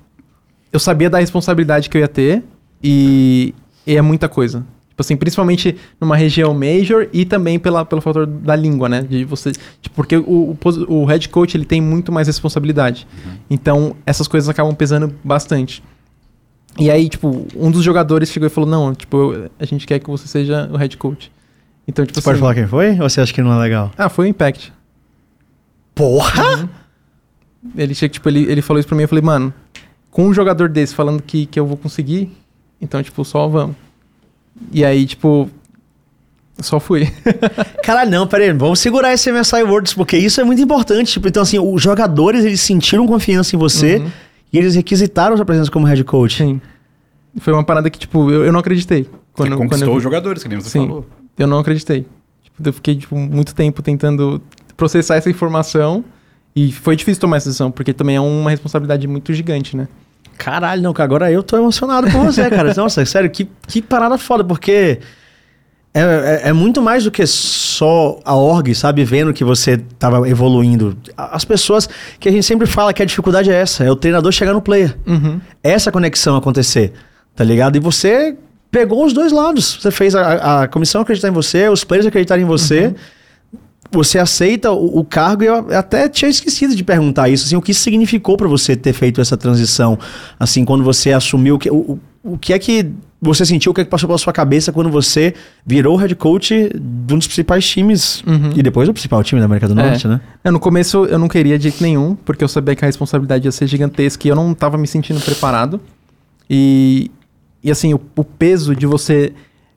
eu 0.73 0.79
sabia 0.81 1.11
da 1.11 1.19
responsabilidade 1.19 1.89
que 1.91 1.97
eu 1.97 2.01
ia 2.01 2.09
ter 2.09 2.43
e, 2.83 3.55
e 3.87 3.97
é 3.97 4.03
muita 4.03 4.29
coisa. 4.29 4.65
Tipo 4.91 5.01
assim, 5.03 5.17
principalmente 5.17 5.77
numa 6.01 6.15
região 6.17 6.53
major 6.53 7.09
e 7.13 7.25
também 7.25 7.59
pela, 7.59 7.85
pelo 7.87 8.01
fator 8.03 8.27
da 8.27 8.55
língua, 8.55 8.89
né? 8.89 9.01
De 9.03 9.25
você, 9.25 9.53
tipo, 9.81 9.97
porque 9.97 10.17
o, 10.17 10.57
o, 10.57 10.59
o 10.89 11.05
head 11.07 11.29
coach 11.31 11.57
ele 11.57 11.65
tem 11.65 11.81
muito 11.81 12.13
mais 12.13 12.27
responsabilidade. 12.27 13.07
Então, 13.49 13.97
essas 14.05 14.29
coisas 14.29 14.49
acabam 14.49 14.75
pesando 14.75 15.15
bastante. 15.25 15.83
E 16.79 16.91
aí, 16.91 17.09
tipo, 17.09 17.47
um 17.57 17.71
dos 17.71 17.83
jogadores 17.83 18.31
chegou 18.31 18.47
e 18.47 18.51
falou: 18.51 18.69
Não, 18.69 18.95
tipo, 18.95 19.33
eu- 19.33 19.51
a 19.59 19.65
gente 19.65 19.87
quer 19.87 19.99
que 19.99 20.09
você 20.09 20.29
seja 20.29 20.69
o 20.71 20.77
head 20.77 20.97
coach. 20.99 21.33
Então, 21.89 22.05
tipo 22.05 22.21
Você 22.21 22.23
pode 22.25 22.35
assim, 22.35 22.41
falar 22.41 22.55
quem 22.55 22.67
foi? 22.67 22.91
Ou 23.01 23.09
você 23.09 23.21
acha 23.23 23.33
que 23.33 23.41
não 23.43 23.53
é 23.53 23.59
legal? 23.59 23.91
Ah, 23.97 24.09
foi 24.09 24.27
o 24.27 24.29
Impact. 24.29 24.73
Porra! 25.95 26.69
Ele, 27.77 27.95
chega, 27.95 28.13
tipo, 28.13 28.29
ele, 28.29 28.45
ele 28.51 28.63
falou 28.63 28.79
isso 28.79 28.89
pra 28.89 28.97
mim, 28.97 29.03
eu 29.03 29.09
falei, 29.09 29.23
mano, 29.23 29.53
com 30.11 30.27
um 30.27 30.35
jogador 30.35 30.69
desse 30.69 30.95
falando 30.95 31.23
que, 31.23 31.47
que 31.47 31.59
eu 31.59 31.67
vou 31.67 31.77
conseguir, 31.77 32.31
então, 32.81 33.03
tipo, 33.03 33.25
só 33.25 33.47
vamos. 33.49 33.77
E 34.73 34.85
aí, 34.85 35.07
tipo, 35.07 35.49
só 36.59 36.79
fui. 36.81 37.09
Caralho, 37.83 38.11
não, 38.11 38.27
pera 38.27 38.45
aí, 38.45 38.53
vamos 38.53 38.81
segurar 38.81 39.13
esse 39.15 39.31
MSI 39.33 39.63
Worlds, 39.63 39.95
porque 39.95 40.17
isso 40.17 40.41
é 40.41 40.45
muito 40.45 40.61
importante. 40.61 41.13
Tipo, 41.13 41.29
então, 41.29 41.43
assim, 41.43 41.59
os 41.59 41.83
jogadores, 41.83 42.45
eles 42.45 42.61
sentiram 42.61 43.07
confiança 43.07 43.55
em 43.55 43.59
você 43.59 43.97
Uhum. 43.97 44.11
e 44.53 44.59
eles 44.59 44.75
requisitaram 44.75 45.37
sua 45.37 45.47
presença 45.47 45.71
como 45.71 45.87
head 45.87 46.03
coach. 46.05 46.37
Sim. 46.43 46.61
Foi 47.39 47.53
uma 47.53 47.65
parada 47.65 47.89
que, 47.89 47.99
tipo, 47.99 48.31
eu, 48.31 48.45
eu 48.45 48.53
não 48.53 48.61
acreditei. 48.61 49.05
Você 49.05 49.09
Quando, 49.35 49.57
conquistou 49.57 49.79
quando 49.87 49.91
eu, 49.93 49.97
os 49.97 50.03
jogadores, 50.03 50.43
que 50.43 50.49
nem 50.49 50.61
você 50.61 50.71
Sim. 50.71 50.87
falou. 50.87 51.07
eu 51.39 51.47
não 51.47 51.59
acreditei. 51.61 52.05
Tipo, 52.43 52.69
eu 52.69 52.73
fiquei, 52.73 52.97
tipo, 52.97 53.17
muito 53.17 53.55
tempo 53.55 53.81
tentando 53.83 54.43
processar 54.77 55.17
essa 55.17 55.31
informação 55.31 56.05
e 56.55 56.73
foi 56.73 56.97
difícil 56.97 57.21
tomar 57.21 57.37
essa 57.37 57.49
decisão, 57.49 57.71
porque 57.71 57.93
também 57.93 58.17
é 58.17 58.21
uma 58.21 58.51
responsabilidade 58.51 59.07
muito 59.07 59.33
gigante, 59.33 59.77
né? 59.77 59.89
Caralho, 60.37 60.83
não, 60.83 60.95
que 60.95 61.03
agora 61.03 61.31
eu 61.31 61.43
tô 61.43 61.57
emocionado 61.57 62.11
por 62.11 62.25
você, 62.25 62.49
cara. 62.49 62.73
Nossa, 62.77 63.05
sério, 63.05 63.31
que, 63.31 63.49
que 63.67 63.83
parada 63.83 64.17
foda, 64.17 64.43
porque 64.43 64.99
é, 65.93 66.01
é, 66.01 66.49
é 66.49 66.53
muito 66.53 66.81
mais 66.81 67.05
do 67.05 67.11
que 67.11 67.27
só 67.27 68.21
a 68.25 68.35
org, 68.35 68.75
sabe? 68.75 69.05
Vendo 69.05 69.33
que 69.33 69.45
você 69.45 69.79
tava 69.99 70.29
evoluindo. 70.29 70.97
As 71.17 71.45
pessoas 71.45 71.89
que 72.19 72.29
a 72.29 72.33
gente 72.33 72.45
sempre 72.45 72.67
fala 72.67 72.93
que 72.95 73.03
a 73.03 73.05
dificuldade 73.07 73.51
é 73.51 73.55
essa, 73.55 73.85
é 73.85 73.91
o 73.91 73.97
treinador 73.97 74.33
chegar 74.33 74.53
no 74.53 74.63
player. 74.63 74.97
Uhum. 75.07 75.41
Essa 75.63 75.93
conexão 75.93 76.37
acontecer, 76.37 76.93
tá 77.35 77.45
ligado? 77.45 77.77
E 77.77 77.81
você 77.81 78.37
pegou 78.71 79.05
os 79.05 79.13
dois 79.13 79.33
lados. 79.33 79.79
Você 79.81 79.91
fez 79.91 80.15
a, 80.15 80.63
a 80.63 80.69
comissão 80.69 81.03
acreditar 81.03 81.29
em 81.29 81.33
você, 81.33 81.69
os 81.69 81.85
players 81.85 82.07
acreditarem 82.07 82.45
em 82.45 82.49
você. 82.49 82.87
Uhum. 82.87 82.95
Você 83.93 84.19
aceita 84.19 84.71
o, 84.71 85.01
o 85.01 85.05
cargo 85.05 85.43
e 85.43 85.47
eu 85.47 85.77
até 85.77 86.09
tinha 86.09 86.29
esquecido 86.31 86.77
de 86.77 86.85
perguntar 86.85 87.29
isso, 87.29 87.47
assim, 87.47 87.57
o 87.57 87.63
que 87.63 87.75
significou 87.75 88.37
para 88.37 88.47
você 88.47 88.77
ter 88.77 88.93
feito 88.93 89.21
essa 89.21 89.37
transição, 89.37 89.99
assim, 90.39 90.65
quando 90.65 90.85
você 90.85 91.13
assumiu 91.13 91.59
que 91.59 91.69
o, 91.71 91.99
o, 92.23 92.39
que 92.39 92.53
é 92.53 92.59
que 92.59 92.87
você 93.21 93.45
sentiu, 93.45 93.73
o 93.73 93.75
que 93.75 93.81
é 93.81 93.85
que 93.85 93.91
passou 93.91 94.07
pela 94.07 94.19
sua 94.19 94.33
cabeça 94.33 94.73
quando 94.73 94.91
você 94.91 95.35
virou 95.67 95.97
head 95.97 96.15
coach 96.15 96.71
de 96.73 97.15
um 97.15 97.19
dos 97.19 97.27
principais 97.27 97.69
times 97.69 98.23
Uhum. 98.27 98.53
e 98.55 98.63
depois 98.63 98.89
o 98.89 98.93
principal 98.93 99.23
time 99.25 99.41
da 99.41 99.45
América 99.47 99.67
do 99.69 99.79
É. 99.79 99.83
Norte, 99.89 100.07
né? 100.07 100.21
É, 100.45 100.51
no 100.51 100.61
começo 100.61 101.05
eu 101.07 101.19
não 101.19 101.29
queria 101.29 101.59
de 101.59 101.65
jeito 101.65 101.83
nenhum, 101.83 102.15
porque 102.15 102.45
eu 102.45 102.49
sabia 102.49 102.77
que 102.77 102.85
a 102.85 102.87
responsabilidade 102.87 103.47
ia 103.47 103.53
ser 103.53 103.67
gigantesca 103.67 104.27
e 104.27 104.31
eu 104.31 104.37
não 104.37 104.55
tava 104.55 104.79
me 104.79 104.87
sentindo 104.87 105.21
preparado. 105.21 105.81
E, 106.49 107.11
e 107.63 107.71
assim, 107.71 107.93
o, 107.93 108.01
o 108.17 108.25
peso 108.25 108.75
de 108.75 108.87
você 108.87 109.33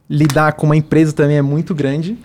lidar 0.10 0.54
com 0.54 0.66
uma 0.66 0.76
empresa 0.78 1.12
também 1.14 1.38
é 1.38 1.42
muito 1.42 1.74
grande. 1.76 2.18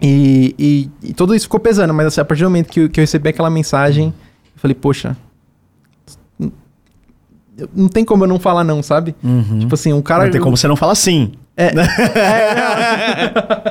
E, 0.00 0.54
e, 0.58 0.90
e 1.10 1.14
tudo 1.14 1.34
isso 1.34 1.46
ficou 1.46 1.58
pesando, 1.60 1.94
mas 1.94 2.06
assim, 2.06 2.20
a 2.20 2.24
partir 2.24 2.42
do 2.42 2.50
momento 2.50 2.68
que, 2.68 2.80
eu- 2.80 2.88
que 2.90 3.00
eu 3.00 3.02
recebi 3.02 3.28
aquela 3.30 3.48
mensagem, 3.50 4.06
eu 4.54 4.60
falei, 4.60 4.74
poxa. 4.74 5.16
Não 7.74 7.88
tem 7.88 8.04
como 8.04 8.24
eu 8.24 8.28
não 8.28 8.38
falar 8.38 8.62
não, 8.64 8.82
sabe? 8.82 9.14
Tipo 9.60 9.74
assim, 9.74 9.90
um 9.92 10.02
cara. 10.02 10.24
Não 10.24 10.30
tem 10.32 10.40
como 10.40 10.56
você 10.56 10.68
não 10.68 10.76
falar 10.76 10.94
sim. 10.94 11.32
É. 11.56 11.68
É. 11.68 11.76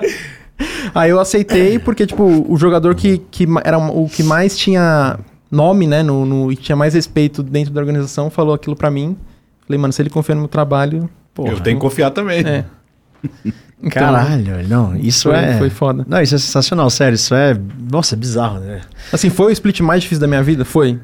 Aí 0.95 1.09
eu 1.11 1.19
aceitei 1.19 1.77
porque, 1.77 2.07
tipo, 2.07 2.23
o 2.23 2.57
jogador 2.57 2.95
que, 2.95 3.19
que 3.29 3.45
era 3.63 3.77
o 3.77 4.07
que 4.09 4.23
mais 4.23 4.57
tinha 4.57 5.19
nome, 5.51 5.85
né, 5.85 6.01
no, 6.01 6.25
no- 6.25 6.51
e 6.51 6.55
tinha 6.55 6.75
mais 6.75 6.93
respeito 6.95 7.43
dentro 7.43 7.71
da 7.73 7.79
organização, 7.81 8.29
falou 8.31 8.55
aquilo 8.55 8.75
pra 8.75 8.89
mim. 8.89 9.15
Falei, 9.67 9.79
mano, 9.79 9.93
se 9.93 10.01
ele 10.01 10.09
confia 10.09 10.33
no 10.33 10.41
meu 10.41 10.47
trabalho, 10.47 11.07
Porra, 11.33 11.51
eu 11.51 11.59
tenho 11.59 11.77
que 11.77 11.81
confiar 11.81 12.09
também. 12.11 12.39
é. 12.45 12.65
Então, 13.83 14.01
Caralho, 14.01 14.67
não, 14.67 14.95
isso 14.95 15.29
foi, 15.29 15.37
é... 15.37 15.57
foi 15.57 15.69
foda. 15.69 16.05
Não, 16.07 16.21
isso 16.21 16.33
é 16.33 16.37
sensacional, 16.37 16.89
sério, 16.89 17.15
isso 17.15 17.35
é... 17.35 17.55
Nossa, 17.91 18.15
é 18.15 18.17
bizarro, 18.17 18.59
né? 18.59 18.81
Assim, 19.11 19.29
foi 19.29 19.47
o 19.47 19.51
split 19.51 19.81
mais 19.81 20.01
difícil 20.01 20.21
da 20.21 20.27
minha 20.27 20.41
vida? 20.41 20.63
Foi. 20.65 20.99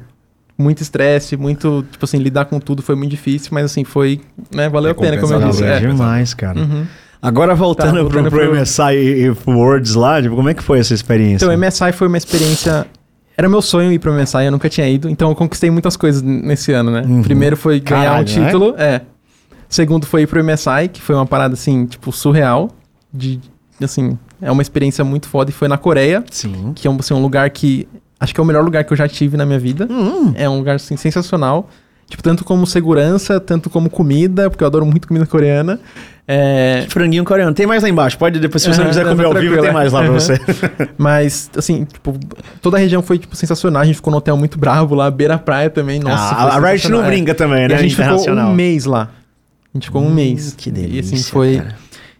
Muito 0.58 0.82
estresse, 0.82 1.36
muito, 1.36 1.84
tipo 1.90 2.04
assim, 2.04 2.18
lidar 2.18 2.44
com 2.46 2.58
tudo 2.60 2.82
foi 2.82 2.94
muito 2.94 3.10
difícil, 3.10 3.50
mas 3.52 3.64
assim, 3.66 3.84
foi, 3.84 4.20
né, 4.54 4.68
valeu 4.68 4.92
a 4.92 4.94
pena, 4.94 5.18
como 5.18 5.32
eu 5.32 5.48
disse. 5.48 5.64
É. 5.64 5.80
demais, 5.80 6.34
cara. 6.34 6.58
Uhum. 6.60 6.84
Agora 7.20 7.54
voltando, 7.54 7.86
Tá, 7.86 7.92
pro, 7.94 8.02
voltando 8.04 8.30
pro 8.30 8.40
pro- 8.40 8.60
MSI 8.60 8.94
e, 8.96 9.26
e 9.28 9.34
pro 9.34 9.52
Worlds 9.56 9.94
lá, 9.94 10.20
tipo, 10.20 10.34
como 10.34 10.48
é 10.48 10.54
que 10.54 10.62
foi 10.62 10.80
essa 10.80 10.92
experiência? 10.92 11.44
Então, 11.46 11.54
o 11.54 11.58
MSI 11.58 11.92
foi 11.92 12.08
uma 12.08 12.18
experiência. 12.18 12.86
Era 13.36 13.48
meu 13.48 13.62
sonho 13.62 13.92
ir 13.92 13.98
pro 13.98 14.12
MSI, 14.12 14.44
eu 14.44 14.50
nunca 14.50 14.68
tinha 14.68 14.88
ido, 14.88 15.08
então 15.08 15.30
eu 15.30 15.34
conquistei 15.34 15.70
muitas 15.70 15.96
coisas 15.96 16.20
nesse 16.20 16.72
ano, 16.72 16.90
né? 16.90 17.02
Uhum. 17.06 17.22
Primeiro 17.22 17.56
foi 17.56 17.80
ganhar 17.80 18.04
Caralho, 18.04 18.22
um 18.22 18.24
título, 18.24 18.74
é. 18.76 19.00
Segundo 19.72 20.06
foi 20.06 20.22
ir 20.22 20.26
pro 20.26 20.44
MSI, 20.44 20.88
que 20.92 21.00
foi 21.00 21.14
uma 21.14 21.24
parada 21.24 21.54
assim, 21.54 21.86
tipo, 21.86 22.12
surreal. 22.12 22.70
De, 23.12 23.40
assim, 23.82 24.18
é 24.40 24.50
uma 24.52 24.60
experiência 24.60 25.02
muito 25.02 25.28
foda 25.28 25.50
e 25.50 25.52
foi 25.52 25.66
na 25.66 25.78
Coreia, 25.78 26.22
Sim. 26.30 26.72
que 26.74 26.86
é 26.86 26.90
um, 26.90 26.96
assim, 27.00 27.14
um 27.14 27.22
lugar 27.22 27.48
que. 27.48 27.88
Acho 28.20 28.34
que 28.34 28.40
é 28.40 28.42
o 28.42 28.46
melhor 28.46 28.62
lugar 28.62 28.84
que 28.84 28.92
eu 28.92 28.96
já 28.96 29.08
tive 29.08 29.36
na 29.38 29.46
minha 29.46 29.58
vida. 29.58 29.88
Hum, 29.90 30.32
É 30.36 30.46
um 30.48 30.58
lugar 30.58 30.76
assim, 30.76 30.96
sensacional. 30.98 31.70
Tipo, 32.06 32.22
tanto 32.22 32.44
como 32.44 32.66
segurança, 32.66 33.40
tanto 33.40 33.70
como 33.70 33.88
comida, 33.88 34.50
porque 34.50 34.62
eu 34.62 34.66
adoro 34.68 34.84
muito 34.84 35.08
comida 35.08 35.24
coreana. 35.24 35.80
É, 36.28 36.84
franguinho 36.90 37.24
coreano. 37.24 37.54
Tem 37.54 37.66
mais 37.66 37.82
lá 37.82 37.88
embaixo. 37.88 38.18
Pode 38.18 38.38
depois, 38.38 38.62
se 38.62 38.68
você 38.68 38.76
não 38.76 38.84
Aham, 38.84 38.90
quiser 38.90 39.04
não, 39.06 39.12
comer 39.12 39.24
ao 39.24 39.34
vivo, 39.34 39.56
tem 39.58 39.70
é. 39.70 39.72
mais 39.72 39.90
lá 39.92 40.00
pra 40.00 40.10
Aham. 40.10 40.20
você. 40.20 40.38
Mas, 40.98 41.50
assim, 41.56 41.84
tipo, 41.86 42.14
toda 42.60 42.76
a 42.76 42.80
região 42.80 43.00
foi, 43.02 43.18
tipo, 43.18 43.34
sensacional. 43.34 43.80
A 43.80 43.86
gente 43.86 43.96
ficou 43.96 44.10
num 44.10 44.18
hotel 44.18 44.36
muito 44.36 44.58
bravo 44.58 44.94
lá, 44.94 45.10
beira 45.10 45.38
praia 45.38 45.70
também. 45.70 45.98
Nossa, 45.98 46.34
Ah, 46.34 46.56
a 46.56 46.60
Riot 46.60 46.90
não. 46.90 47.02
É. 47.02 47.06
brinca 47.06 47.34
também, 47.34 47.64
E 47.64 47.68
né? 47.68 47.74
a 47.76 47.78
gente 47.78 47.96
ficou 47.96 48.28
um 48.30 48.52
mês 48.52 48.84
lá. 48.84 49.08
A 49.74 49.78
gente 49.78 49.86
ficou 49.86 50.02
um 50.02 50.08
Hum, 50.08 50.14
mês. 50.14 50.54
Que 50.56 50.68
E 50.68 50.72
delícia, 50.72 51.14
assim, 51.16 51.24
foi... 51.30 51.56
cara. 51.56 51.76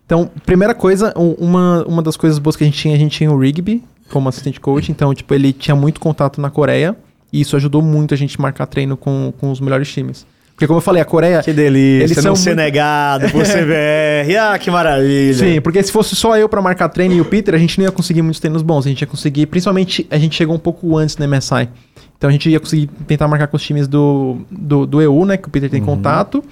Então, 0.07 0.31
primeira 0.45 0.75
coisa, 0.75 1.13
uma, 1.17 1.85
uma 1.87 2.03
das 2.03 2.17
coisas 2.17 2.39
boas 2.39 2.55
que 2.57 2.65
a 2.65 2.67
gente 2.67 2.79
tinha, 2.79 2.95
a 2.95 2.99
gente 2.99 3.17
tinha 3.17 3.31
o 3.31 3.39
Rigby 3.39 3.83
como 4.11 4.29
assistente 4.29 4.61
coach. 4.61 4.91
Então, 4.91 5.15
tipo, 5.15 5.33
ele 5.35 5.53
tinha 5.53 5.75
muito 5.75 6.01
contato 6.01 6.41
na 6.41 6.51
Coreia. 6.51 6.97
E 7.33 7.41
isso 7.41 7.57
ajudou 7.57 7.81
muito 7.81 8.13
a 8.13 8.17
gente 8.17 8.39
marcar 8.39 8.67
treino 8.67 8.95
com, 8.97 9.33
com 9.41 9.51
os 9.51 9.59
melhores 9.59 9.91
times. 9.91 10.27
Porque, 10.55 10.67
como 10.67 10.77
eu 10.79 10.83
falei, 10.83 11.01
a 11.01 11.05
Coreia... 11.05 11.43
Que 11.43 11.51
delícia, 11.53 12.05
Eles 12.05 12.17
não 12.19 12.23
são 12.23 12.37
ser 12.37 12.51
muito- 12.51 12.59
negado 12.59 13.31
por 13.31 13.41
CBR. 13.47 14.37
Ah, 14.39 14.59
que 14.59 14.71
maravilha. 14.71 15.33
Sim, 15.35 15.61
porque 15.63 15.83
se 15.83 15.91
fosse 15.91 16.15
só 16.15 16.37
eu 16.37 16.47
pra 16.47 16.61
marcar 16.61 16.91
treino 16.91 17.15
e 17.15 17.21
o 17.23 17.25
Peter, 17.25 17.55
a 17.55 17.59
gente 17.59 17.79
não 17.79 17.87
ia 17.87 17.91
conseguir 17.91 18.21
muitos 18.21 18.39
treinos 18.39 18.61
bons. 18.61 18.85
A 18.85 18.91
gente 18.91 19.01
ia 19.01 19.07
conseguir, 19.07 19.47
principalmente, 19.47 20.07
a 20.11 20.19
gente 20.19 20.37
chegou 20.37 20.55
um 20.55 20.59
pouco 20.59 20.95
antes 20.99 21.17
no 21.17 21.27
MSI. 21.27 21.71
Então 22.19 22.29
a 22.29 22.33
gente 22.33 22.51
ia 22.51 22.61
conseguir 22.61 22.87
tentar 23.07 23.27
marcar 23.29 23.47
com 23.47 23.57
os 23.57 23.63
times 23.63 23.89
do, 23.89 24.43
do, 24.51 24.85
do 24.87 25.01
EU, 25.01 25.25
né? 25.25 25.39
Que 25.39 25.49
o 25.49 25.51
Peter 25.51 25.71
tem 25.71 25.81
contato. 25.83 26.45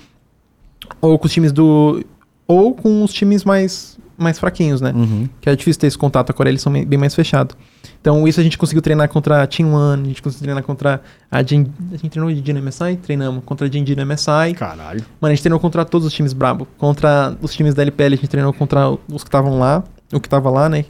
Ou 1.01 1.19
com 1.19 1.27
os 1.27 1.33
times 1.33 1.53
do. 1.53 2.05
Ou 2.47 2.75
com 2.75 3.03
os 3.05 3.13
times 3.13 3.45
mais, 3.45 3.99
mais 4.19 4.39
fraquinhos, 4.39 4.81
né? 4.81 4.93
Uhum. 4.95 5.29
Que 5.41 5.49
é 5.49 5.57
difícil 5.57 5.81
ter 5.81 5.87
esse 5.87 5.97
contato. 5.97 6.31
A 6.31 6.33
Coreia 6.33 6.53
eles 6.53 6.63
são 6.63 6.73
bem 6.73 6.99
mais 6.99 7.15
fechados. 7.15 7.57
Então 8.01 8.27
isso 8.27 8.41
a 8.41 8.43
gente 8.43 8.57
conseguiu 8.59 8.83
treinar 8.83 9.09
contra 9.09 9.43
a 9.43 9.47
Team 9.47 9.73
One, 9.73 10.03
a 10.03 10.07
gente 10.07 10.23
conseguiu 10.23 10.45
treinar 10.45 10.63
contra 10.63 11.03
a 11.31 11.43
Gen... 11.43 11.67
A 11.93 11.97
gente 11.97 12.09
treinou 12.11 12.33
de 12.33 12.53
no 12.53 12.63
MSI? 12.63 12.97
Treinamos. 12.97 13.45
Contra 13.45 13.67
a 13.67 13.71
no 13.71 14.07
MSI. 14.07 14.55
Caralho. 14.57 15.05
Mano, 15.21 15.33
a 15.33 15.35
gente 15.35 15.43
treinou 15.43 15.61
contra 15.61 15.85
todos 15.85 16.07
os 16.07 16.13
times 16.13 16.33
brabo. 16.33 16.67
Contra 16.79 17.37
os 17.41 17.53
times 17.55 17.75
da 17.75 17.83
LPL, 17.83 18.15
a 18.15 18.17
gente 18.17 18.29
treinou 18.29 18.53
contra 18.53 18.91
os 18.91 19.23
que 19.23 19.29
estavam 19.29 19.59
lá. 19.59 19.85
O 20.13 20.19
que 20.19 20.29
tava 20.29 20.51
lá, 20.51 20.69
né? 20.69 20.85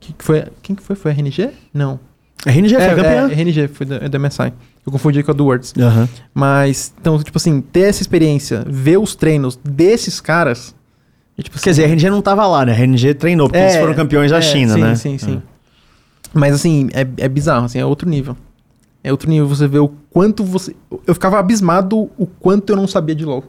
Que 0.00 0.12
que 0.12 0.24
foi, 0.24 0.44
quem 0.62 0.76
que 0.76 0.82
foi? 0.82 0.96
Foi 0.96 1.10
a 1.10 1.14
RNG? 1.14 1.50
Não. 1.72 1.98
A 2.46 2.50
RNG 2.50 2.74
foi 2.74 2.84
é, 2.84 2.94
campeã. 2.94 3.30
é, 3.30 3.34
RNG, 3.34 3.68
foi 3.68 3.86
da, 3.86 3.96
é 3.96 4.08
da 4.08 4.18
MSI. 4.18 4.52
Eu 4.86 4.92
confundi 4.92 5.22
com 5.22 5.30
a 5.30 5.34
do 5.34 5.44
Worlds. 5.44 5.72
Aham. 5.78 6.08
Mas, 6.34 6.92
então, 7.00 7.22
tipo 7.22 7.38
assim, 7.38 7.60
ter 7.60 7.88
essa 7.88 8.02
experiência, 8.02 8.64
ver 8.66 8.98
os 8.98 9.14
treinos 9.14 9.58
desses 9.64 10.20
caras. 10.20 10.74
e, 11.38 11.42
tipo, 11.42 11.58
Quer 11.58 11.70
dizer, 11.70 11.84
a 11.84 11.88
RNG 11.88 12.10
não 12.10 12.20
tava 12.20 12.46
lá, 12.46 12.66
né? 12.66 12.72
A 12.72 12.76
RNG 12.76 13.14
treinou, 13.14 13.48
porque 13.48 13.58
eles 13.58 13.76
foram 13.76 13.94
campeões 13.94 14.30
da 14.30 14.38
é, 14.38 14.42
China, 14.42 14.74
sim, 14.74 14.80
né? 14.80 14.94
Sim, 14.94 15.18
sim, 15.18 15.42
Mas 16.34 16.54
assim, 16.54 16.88
é, 16.92 17.06
é 17.24 17.28
bizarro, 17.28 17.64
assim, 17.64 17.78
é 17.78 17.86
outro 17.86 18.08
nível. 18.08 18.36
É 19.02 19.10
outro 19.10 19.28
nível 19.28 19.46
você 19.46 19.68
vê 19.68 19.78
o 19.78 19.88
quanto 20.10 20.42
você. 20.42 20.74
Eu 21.06 21.12
ficava 21.14 21.38
abismado 21.38 22.10
o 22.16 22.26
quanto 22.26 22.70
eu 22.70 22.76
não 22.76 22.86
sabia 22.86 23.14
de 23.14 23.24
LoL. 23.24 23.44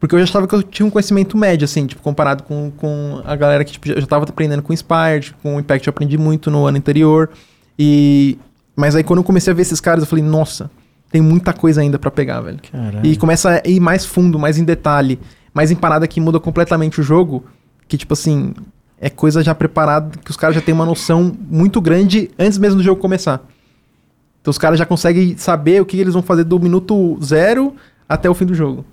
Porque 0.00 0.14
eu 0.14 0.18
já 0.20 0.24
achava 0.24 0.46
que 0.46 0.54
eu 0.54 0.62
tinha 0.62 0.86
um 0.86 0.90
conhecimento 0.90 1.36
médio, 1.36 1.64
assim, 1.64 1.86
tipo, 1.86 2.00
comparado 2.00 2.44
com, 2.44 2.70
com 2.76 3.20
a 3.24 3.34
galera 3.34 3.64
que 3.64 3.72
tipo, 3.72 3.88
já 3.88 3.98
já 3.98 4.06
tava 4.06 4.24
aprendendo 4.24 4.62
com 4.62 4.72
Inspired, 4.72 5.34
com 5.42 5.56
o 5.56 5.60
Impact 5.60 5.86
eu 5.86 5.90
aprendi 5.90 6.16
muito 6.16 6.50
no 6.50 6.66
ano 6.66 6.78
anterior. 6.78 7.30
E. 7.78 8.38
Mas 8.78 8.94
aí 8.94 9.02
quando 9.02 9.18
eu 9.18 9.24
comecei 9.24 9.52
a 9.52 9.56
ver 9.56 9.62
esses 9.62 9.80
caras, 9.80 10.04
eu 10.04 10.06
falei, 10.06 10.24
nossa, 10.24 10.70
tem 11.10 11.20
muita 11.20 11.52
coisa 11.52 11.80
ainda 11.80 11.98
pra 11.98 12.12
pegar, 12.12 12.40
velho. 12.40 12.60
Caralho. 12.70 13.04
E 13.04 13.16
começa 13.16 13.60
a 13.60 13.68
ir 13.68 13.80
mais 13.80 14.06
fundo, 14.06 14.38
mais 14.38 14.56
em 14.56 14.62
detalhe, 14.62 15.18
mais 15.52 15.72
em 15.72 15.74
parada 15.74 16.06
que 16.06 16.20
muda 16.20 16.38
completamente 16.38 17.00
o 17.00 17.02
jogo. 17.02 17.44
Que, 17.88 17.98
tipo 17.98 18.12
assim, 18.12 18.54
é 19.00 19.10
coisa 19.10 19.42
já 19.42 19.52
preparada, 19.52 20.16
que 20.24 20.30
os 20.30 20.36
caras 20.36 20.54
já 20.54 20.62
têm 20.62 20.72
uma 20.72 20.86
noção 20.86 21.36
muito 21.50 21.80
grande 21.80 22.30
antes 22.38 22.56
mesmo 22.56 22.78
do 22.78 22.84
jogo 22.84 23.00
começar. 23.00 23.44
Então 24.40 24.52
os 24.52 24.58
caras 24.58 24.78
já 24.78 24.86
conseguem 24.86 25.36
saber 25.36 25.82
o 25.82 25.84
que 25.84 25.98
eles 25.98 26.14
vão 26.14 26.22
fazer 26.22 26.44
do 26.44 26.60
minuto 26.60 27.18
zero 27.20 27.74
até 28.08 28.30
o 28.30 28.34
fim 28.34 28.46
do 28.46 28.54
jogo. 28.54 28.84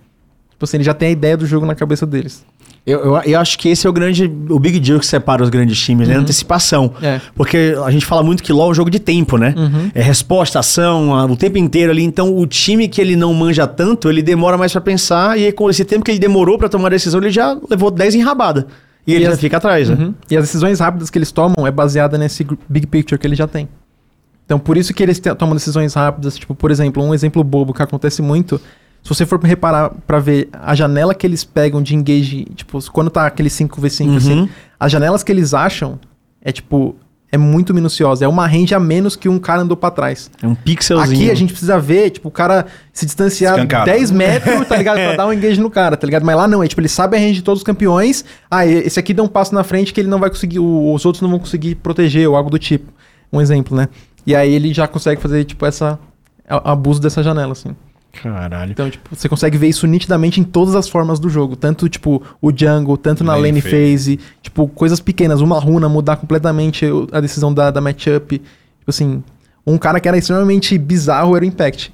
Tipo 0.49 0.65
assim, 0.65 0.77
eles 0.77 0.87
já 0.87 0.95
têm 0.95 1.09
a 1.09 1.11
ideia 1.11 1.37
do 1.37 1.45
jogo 1.45 1.63
na 1.63 1.75
cabeça 1.75 2.07
deles. 2.07 2.43
Eu, 2.85 2.99
eu, 3.03 3.15
eu 3.23 3.39
acho 3.39 3.57
que 3.57 3.67
esse 3.67 3.87
é 3.87 3.89
o 3.89 3.93
grande, 3.93 4.31
o 4.47 4.59
big 4.59 4.79
deal 4.79 4.99
que 4.99 5.05
separa 5.07 5.41
os 5.41 5.49
grandes 5.49 5.75
times, 5.79 6.07
né? 6.07 6.15
A 6.15 6.19
antecipação. 6.19 6.93
É. 7.01 7.19
Porque 7.33 7.73
a 7.83 7.89
gente 7.89 8.05
fala 8.05 8.21
muito 8.21 8.43
que 8.43 8.53
LoL 8.53 8.67
é 8.67 8.71
um 8.71 8.73
jogo 8.75 8.91
de 8.91 8.99
tempo, 8.99 9.37
né? 9.37 9.55
Uhum. 9.57 9.89
É 9.95 10.03
resposta, 10.03 10.59
ação, 10.59 11.15
a- 11.15 11.25
o 11.25 11.35
tempo 11.35 11.57
inteiro 11.57 11.91
ali. 11.91 12.03
Então, 12.03 12.37
o 12.37 12.45
time 12.45 12.87
que 12.87 13.01
ele 13.01 13.15
não 13.15 13.33
manja 13.33 13.65
tanto, 13.65 14.07
ele 14.07 14.21
demora 14.21 14.55
mais 14.55 14.71
pra 14.71 14.81
pensar. 14.81 15.35
E 15.39 15.45
aí, 15.45 15.51
com 15.51 15.67
esse 15.67 15.83
tempo 15.83 16.05
que 16.05 16.11
ele 16.11 16.19
demorou 16.19 16.59
pra 16.59 16.69
tomar 16.69 16.87
a 16.87 16.91
decisão, 16.91 17.19
ele 17.19 17.31
já 17.31 17.57
levou 17.69 17.89
10 17.89 18.13
enrabada. 18.13 18.67
E 19.07 19.13
ele 19.15 19.23
E 19.23 19.27
já 19.27 19.33
as- 19.33 19.39
fica 19.39 19.57
atrás, 19.57 19.89
né? 19.89 19.95
Uhum. 19.99 20.13
E 20.29 20.37
as 20.37 20.43
decisões 20.43 20.79
rápidas 20.79 21.09
que 21.09 21.17
eles 21.17 21.31
tomam 21.31 21.65
é 21.65 21.71
baseada 21.71 22.19
nesse 22.19 22.45
big 22.69 22.85
picture 22.85 23.17
que 23.19 23.25
eles 23.25 23.37
já 23.37 23.47
têm. 23.47 23.67
Então, 24.45 24.59
por 24.59 24.77
isso 24.77 24.93
que 24.93 25.01
eles 25.01 25.19
tomam 25.39 25.55
decisões 25.55 25.95
rápidas. 25.95 26.37
Tipo, 26.37 26.53
por 26.53 26.69
exemplo, 26.69 27.03
um 27.03 27.15
exemplo 27.15 27.43
bobo 27.43 27.73
que 27.73 27.81
acontece 27.81 28.21
muito. 28.21 28.61
Se 29.05 29.09
você 29.09 29.23
for 29.25 29.39
reparar 29.43 29.91
pra 30.07 30.17
ver 30.17 30.49
a 30.51 30.73
janela 30.73 31.13
que 31.13 31.27
eles 31.27 31.43
pegam 31.43 31.79
de 31.81 31.93
engage, 31.95 32.45
tipo, 32.55 32.79
quando 32.91 33.11
tá 33.11 33.27
aquele 33.27 33.49
5v5, 33.49 34.07
Uhum. 34.09 34.17
assim, 34.17 34.49
as 34.79 34.91
janelas 34.91 35.23
que 35.23 35.31
eles 35.31 35.53
acham 35.53 35.99
é 36.41 36.51
tipo. 36.51 36.95
É 37.31 37.37
muito 37.37 37.73
minuciosa. 37.73 38.23
É 38.23 38.27
uma 38.27 38.47
range 38.47 38.73
a 38.73 38.79
menos 38.79 39.15
que 39.15 39.27
um 39.27 39.37
cara 39.37 39.61
andou 39.61 39.75
pra 39.75 39.91
trás. 39.91 40.31
É 40.41 40.47
um 40.47 40.55
pixelzinho. 40.55 41.19
Aqui 41.21 41.29
a 41.29 41.35
gente 41.35 41.51
precisa 41.51 41.77
ver, 41.77 42.09
tipo, 42.11 42.29
o 42.29 42.31
cara 42.31 42.65
se 42.93 43.05
distanciar 43.05 43.55
Escancado. 43.55 43.85
10 43.85 44.09
metros, 44.11 44.67
tá 44.67 44.77
ligado? 44.77 44.95
Pra 44.97 45.15
dar 45.17 45.27
um 45.27 45.33
engage 45.33 45.59
no 45.59 45.69
cara, 45.69 45.97
tá 45.97 46.05
ligado? 46.07 46.23
Mas 46.25 46.35
lá 46.35 46.47
não, 46.47 46.63
é 46.63 46.67
tipo, 46.67 46.79
ele 46.81 46.87
sabe 46.87 47.17
a 47.17 47.19
range 47.19 47.33
de 47.33 47.41
todos 47.43 47.59
os 47.59 47.63
campeões. 47.63 48.23
Ah, 48.49 48.65
esse 48.65 48.99
aqui 48.99 49.13
dá 49.13 49.21
um 49.21 49.27
passo 49.27 49.53
na 49.53 49.63
frente 49.63 49.93
que 49.93 49.99
ele 50.01 50.07
não 50.07 50.19
vai 50.19 50.29
conseguir, 50.29 50.59
os 50.59 51.05
outros 51.05 51.21
não 51.21 51.29
vão 51.29 51.39
conseguir 51.39 51.75
proteger, 51.75 52.27
ou 52.29 52.35
algo 52.35 52.49
do 52.49 52.57
tipo. 52.57 52.91
Um 53.33 53.41
exemplo, 53.41 53.75
né? 53.77 53.89
E 54.25 54.33
aí 54.35 54.51
ele 54.53 54.73
já 54.73 54.87
consegue 54.87 55.21
fazer, 55.21 55.43
tipo, 55.43 55.65
essa. 55.65 55.99
abuso 56.47 57.01
dessa 57.01 57.21
janela, 57.21 57.51
assim. 57.51 57.75
Caralho. 58.21 58.71
Então, 58.71 58.89
tipo, 58.89 59.15
você 59.15 59.27
consegue 59.27 59.57
ver 59.57 59.67
isso 59.67 59.85
nitidamente 59.87 60.39
em 60.39 60.43
todas 60.43 60.75
as 60.75 60.87
formas 60.87 61.19
do 61.19 61.29
jogo. 61.29 61.55
Tanto, 61.55 61.87
tipo, 61.89 62.21
o 62.41 62.51
jungle, 62.55 62.97
tanto 62.97 63.23
na 63.23 63.33
Lane 63.33 63.47
lane 63.47 63.61
phase. 63.61 64.17
phase. 64.17 64.19
Tipo, 64.41 64.67
coisas 64.67 64.99
pequenas. 64.99 65.41
Uma 65.41 65.59
runa 65.59 65.89
mudar 65.89 66.17
completamente 66.17 66.85
a 67.11 67.19
decisão 67.19 67.53
da, 67.53 67.71
da 67.71 67.81
matchup. 67.81 68.37
Tipo 68.37 68.89
assim, 68.89 69.23
um 69.65 69.77
cara 69.77 69.99
que 69.99 70.07
era 70.07 70.17
extremamente 70.17 70.77
bizarro 70.77 71.35
era 71.35 71.43
o 71.43 71.47
Impact. 71.47 71.93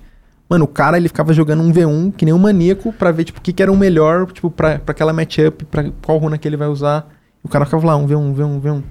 Mano, 0.49 0.65
o 0.65 0.67
cara 0.67 0.97
ele 0.97 1.07
ficava 1.07 1.33
jogando 1.33 1.63
um 1.63 1.71
V1 1.71 2.13
que 2.15 2.25
nem 2.25 2.33
um 2.33 2.37
maníaco 2.37 2.91
pra 2.91 3.09
ver, 3.11 3.23
tipo, 3.23 3.39
o 3.39 3.41
que, 3.41 3.53
que 3.53 3.63
era 3.63 3.71
o 3.71 3.77
melhor, 3.77 4.29
tipo, 4.31 4.51
pra, 4.51 4.79
pra 4.79 4.91
aquela 4.91 5.13
matchup, 5.13 5.63
pra 5.65 5.85
qual 6.01 6.17
runa 6.17 6.37
que 6.37 6.45
ele 6.45 6.57
vai 6.57 6.67
usar. 6.67 7.07
E 7.41 7.47
o 7.47 7.49
cara 7.49 7.63
ficava 7.65 7.87
lá, 7.87 7.95
um 7.95 8.05
V1, 8.05 8.17
um 8.17 8.35
V1, 8.35 8.45
um 8.45 8.61
V1. 8.61 8.83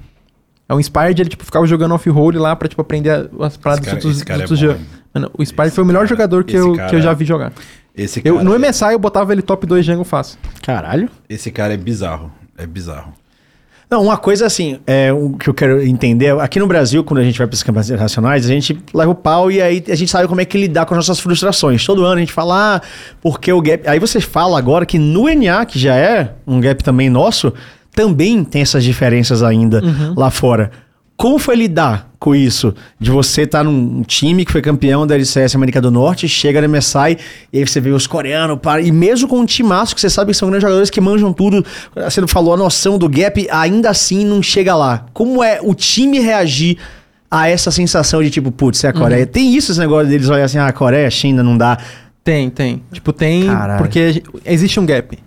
É 0.71 0.75
o 0.75 0.79
Inspired, 0.79 1.21
ele, 1.21 1.29
tipo, 1.31 1.45
ficava 1.45 1.67
jogando 1.67 1.93
off-roll 1.95 2.31
lá 2.37 2.55
pra, 2.55 2.69
tipo, 2.69 2.81
aprender 2.81 3.29
as 3.41 3.57
paradas 3.57 3.85
cara- 3.85 3.97
dos 3.97 4.05
outros, 4.05 4.17
esse 4.17 4.25
cara 4.25 4.45
é 4.45 4.47
dos 4.47 4.61
bom, 4.61 4.67
outros 4.67 4.81
hein? 4.81 4.87
jo- 4.93 5.01
Mano, 5.13 5.31
o 5.37 5.43
Inspired 5.43 5.71
foi 5.75 5.83
o 5.83 5.87
melhor 5.87 6.05
Esse 6.05 6.11
jogador 6.11 6.45
que 6.45 6.53
cara- 6.53 6.65
eu, 6.65 6.75
esse 6.77 6.87
que 6.89 6.95
eu 6.95 6.99
já 7.01 7.05
cara- 7.07 7.15
vi 7.17 7.25
jogar. 7.25 7.53
Esse 7.97 8.21
cara, 8.23 8.37
Eu, 8.37 8.45
no 8.45 8.55
MSI 8.57 8.93
eu 8.93 8.99
botava 9.01 9.33
ele 9.33 9.43
top 9.43 9.67
2 9.67 9.85
jungle 9.85 10.05
fácil. 10.05 10.39
Caralho. 10.63 11.11
esse 11.29 11.51
cara 11.51 11.75
é 11.75 11.77
bizarro. 11.77 12.31
É 12.57 12.65
bizarro. 12.67 13.13
Não, 13.91 14.05
uma 14.05 14.17
coisa 14.17 14.47
assim, 14.47 14.79
é, 14.87 15.13
o 15.13 15.31
que 15.31 15.49
eu 15.51 15.55
quero 15.55 15.83
entender, 15.85 16.31
aqui 16.41 16.61
no 16.61 16.69
Brasil, 16.69 17.03
quando 17.03 17.19
a 17.19 17.25
gente 17.25 17.37
vai 17.37 17.49
para 17.49 17.55
os 17.55 17.63
campeonatos 17.65 17.91
internacionais, 17.91 18.45
a 18.45 18.49
gente 18.49 18.81
leva 18.95 19.11
o 19.11 19.15
pau 19.17 19.51
e 19.51 19.61
aí 19.61 19.83
a 19.89 19.97
gente 19.97 20.09
sabe 20.13 20.29
como 20.29 20.41
é 20.41 20.45
que 20.45 20.57
lidar 20.57 20.87
com 20.87 20.95
as 20.95 20.99
nossas 20.99 21.19
frustrações. 21.19 21.85
Todo 21.85 22.05
ano 22.05 22.15
a 22.19 22.21
gente 22.21 22.33
fala, 22.33 22.77
ah, 22.77 22.81
porque 23.21 23.53
o 23.53 23.61
gap. 23.61 23.89
Aí 23.89 23.99
você 23.99 24.21
fala 24.21 24.57
agora 24.57 24.87
que 24.87 24.97
no 24.97 25.29
NA, 25.29 25.65
que 25.67 25.77
já 25.77 25.97
é 25.97 26.35
um 26.47 26.61
gap 26.61 26.85
também 26.85 27.11
nosso, 27.11 27.53
também 27.95 28.45
tem 28.45 28.63
essas 28.63 28.85
diferenças 28.85 29.43
ainda 29.43 29.83
lá 30.17 30.31
fora. 30.31 30.71
Como 31.21 31.39
foi 31.39 31.55
lidar 31.55 32.11
com 32.19 32.35
isso? 32.35 32.75
De 32.99 33.11
você 33.11 33.43
estar 33.43 33.63
num 33.63 34.03
time 34.03 34.43
que 34.43 34.51
foi 34.51 34.63
campeão 34.63 35.07
da 35.07 35.15
LCS 35.15 35.55
América 35.55 35.79
do 35.79 35.91
Norte, 35.91 36.27
chega 36.27 36.63
no 36.63 36.69
MSI, 36.71 37.19
e 37.53 37.59
aí 37.59 37.69
você 37.69 37.79
vê 37.79 37.91
os 37.91 38.07
coreanos, 38.07 38.59
para, 38.59 38.81
e 38.81 38.91
mesmo 38.91 39.29
com 39.29 39.39
um 39.39 39.45
timaço 39.45 39.95
que 39.95 40.01
você 40.01 40.09
sabe 40.09 40.33
que 40.33 40.39
são 40.39 40.49
grandes 40.49 40.63
jogadores 40.63 40.89
que 40.89 40.99
manjam 40.99 41.31
tudo, 41.31 41.63
você 41.95 42.27
falou 42.27 42.55
a 42.55 42.57
noção 42.57 42.97
do 42.97 43.07
gap, 43.07 43.47
ainda 43.51 43.91
assim 43.91 44.25
não 44.25 44.43
chega 44.43 44.75
lá. 44.75 45.05
Como 45.13 45.45
é 45.45 45.61
o 45.63 45.75
time 45.75 46.21
reagir 46.21 46.79
a 47.31 47.51
essa 47.51 47.71
sensação 47.71 48.23
de 48.23 48.31
tipo, 48.31 48.51
putz, 48.51 48.83
é 48.85 48.89
a 48.89 48.93
Coreia? 48.95 49.27
Tem 49.27 49.55
isso, 49.55 49.73
esse 49.73 49.81
negócio 49.81 50.09
deles 50.09 50.27
olharem 50.27 50.47
assim, 50.47 50.57
ah, 50.57 50.69
a 50.69 50.73
Coreia, 50.73 51.07
a 51.07 51.11
China, 51.11 51.43
não 51.43 51.59
dá. 51.59 51.77
Tem, 52.25 52.49
tem. 52.49 52.83
Tipo, 52.93 53.13
tem. 53.13 53.47
Caralho. 53.47 53.79
Porque 53.79 54.23
existe 54.43 54.81
um 54.81 54.87
gap. 54.87 55.19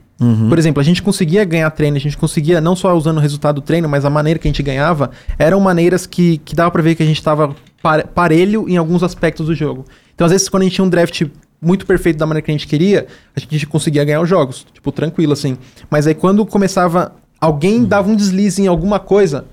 Por 0.49 0.57
exemplo, 0.59 0.79
a 0.81 0.83
gente 0.83 1.01
conseguia 1.01 1.43
ganhar 1.45 1.69
treino, 1.71 1.97
a 1.97 1.99
gente 1.99 2.17
conseguia, 2.17 2.59
não 2.61 2.75
só 2.75 2.95
usando 2.95 3.17
o 3.17 3.19
resultado 3.19 3.55
do 3.55 3.61
treino, 3.61 3.87
mas 3.89 4.05
a 4.05 4.09
maneira 4.09 4.39
que 4.39 4.47
a 4.47 4.51
gente 4.51 4.61
ganhava, 4.63 5.11
eram 5.37 5.59
maneiras 5.59 6.05
que, 6.05 6.37
que 6.39 6.55
dava 6.55 6.71
pra 6.71 6.81
ver 6.81 6.95
que 6.95 7.03
a 7.03 7.05
gente 7.05 7.21
tava 7.21 7.55
par- 7.81 8.07
parelho 8.07 8.67
em 8.69 8.77
alguns 8.77 9.03
aspectos 9.03 9.47
do 9.47 9.55
jogo. 9.55 9.85
Então, 10.13 10.25
às 10.25 10.31
vezes, 10.31 10.47
quando 10.49 10.61
a 10.61 10.65
gente 10.65 10.75
tinha 10.75 10.85
um 10.85 10.89
draft 10.89 11.23
muito 11.61 11.85
perfeito 11.85 12.17
da 12.17 12.25
maneira 12.25 12.43
que 12.45 12.51
a 12.51 12.53
gente 12.53 12.67
queria, 12.67 13.07
a 13.35 13.39
gente 13.39 13.65
conseguia 13.65 14.03
ganhar 14.03 14.21
os 14.21 14.27
jogos. 14.29 14.65
Tipo, 14.73 14.91
tranquilo, 14.91 15.33
assim. 15.33 15.57
Mas 15.89 16.05
aí 16.07 16.13
quando 16.13 16.45
começava. 16.45 17.13
Alguém 17.39 17.83
dava 17.83 18.09
um 18.09 18.15
deslize 18.15 18.61
em 18.61 18.67
alguma 18.67 18.99
coisa, 18.99 19.43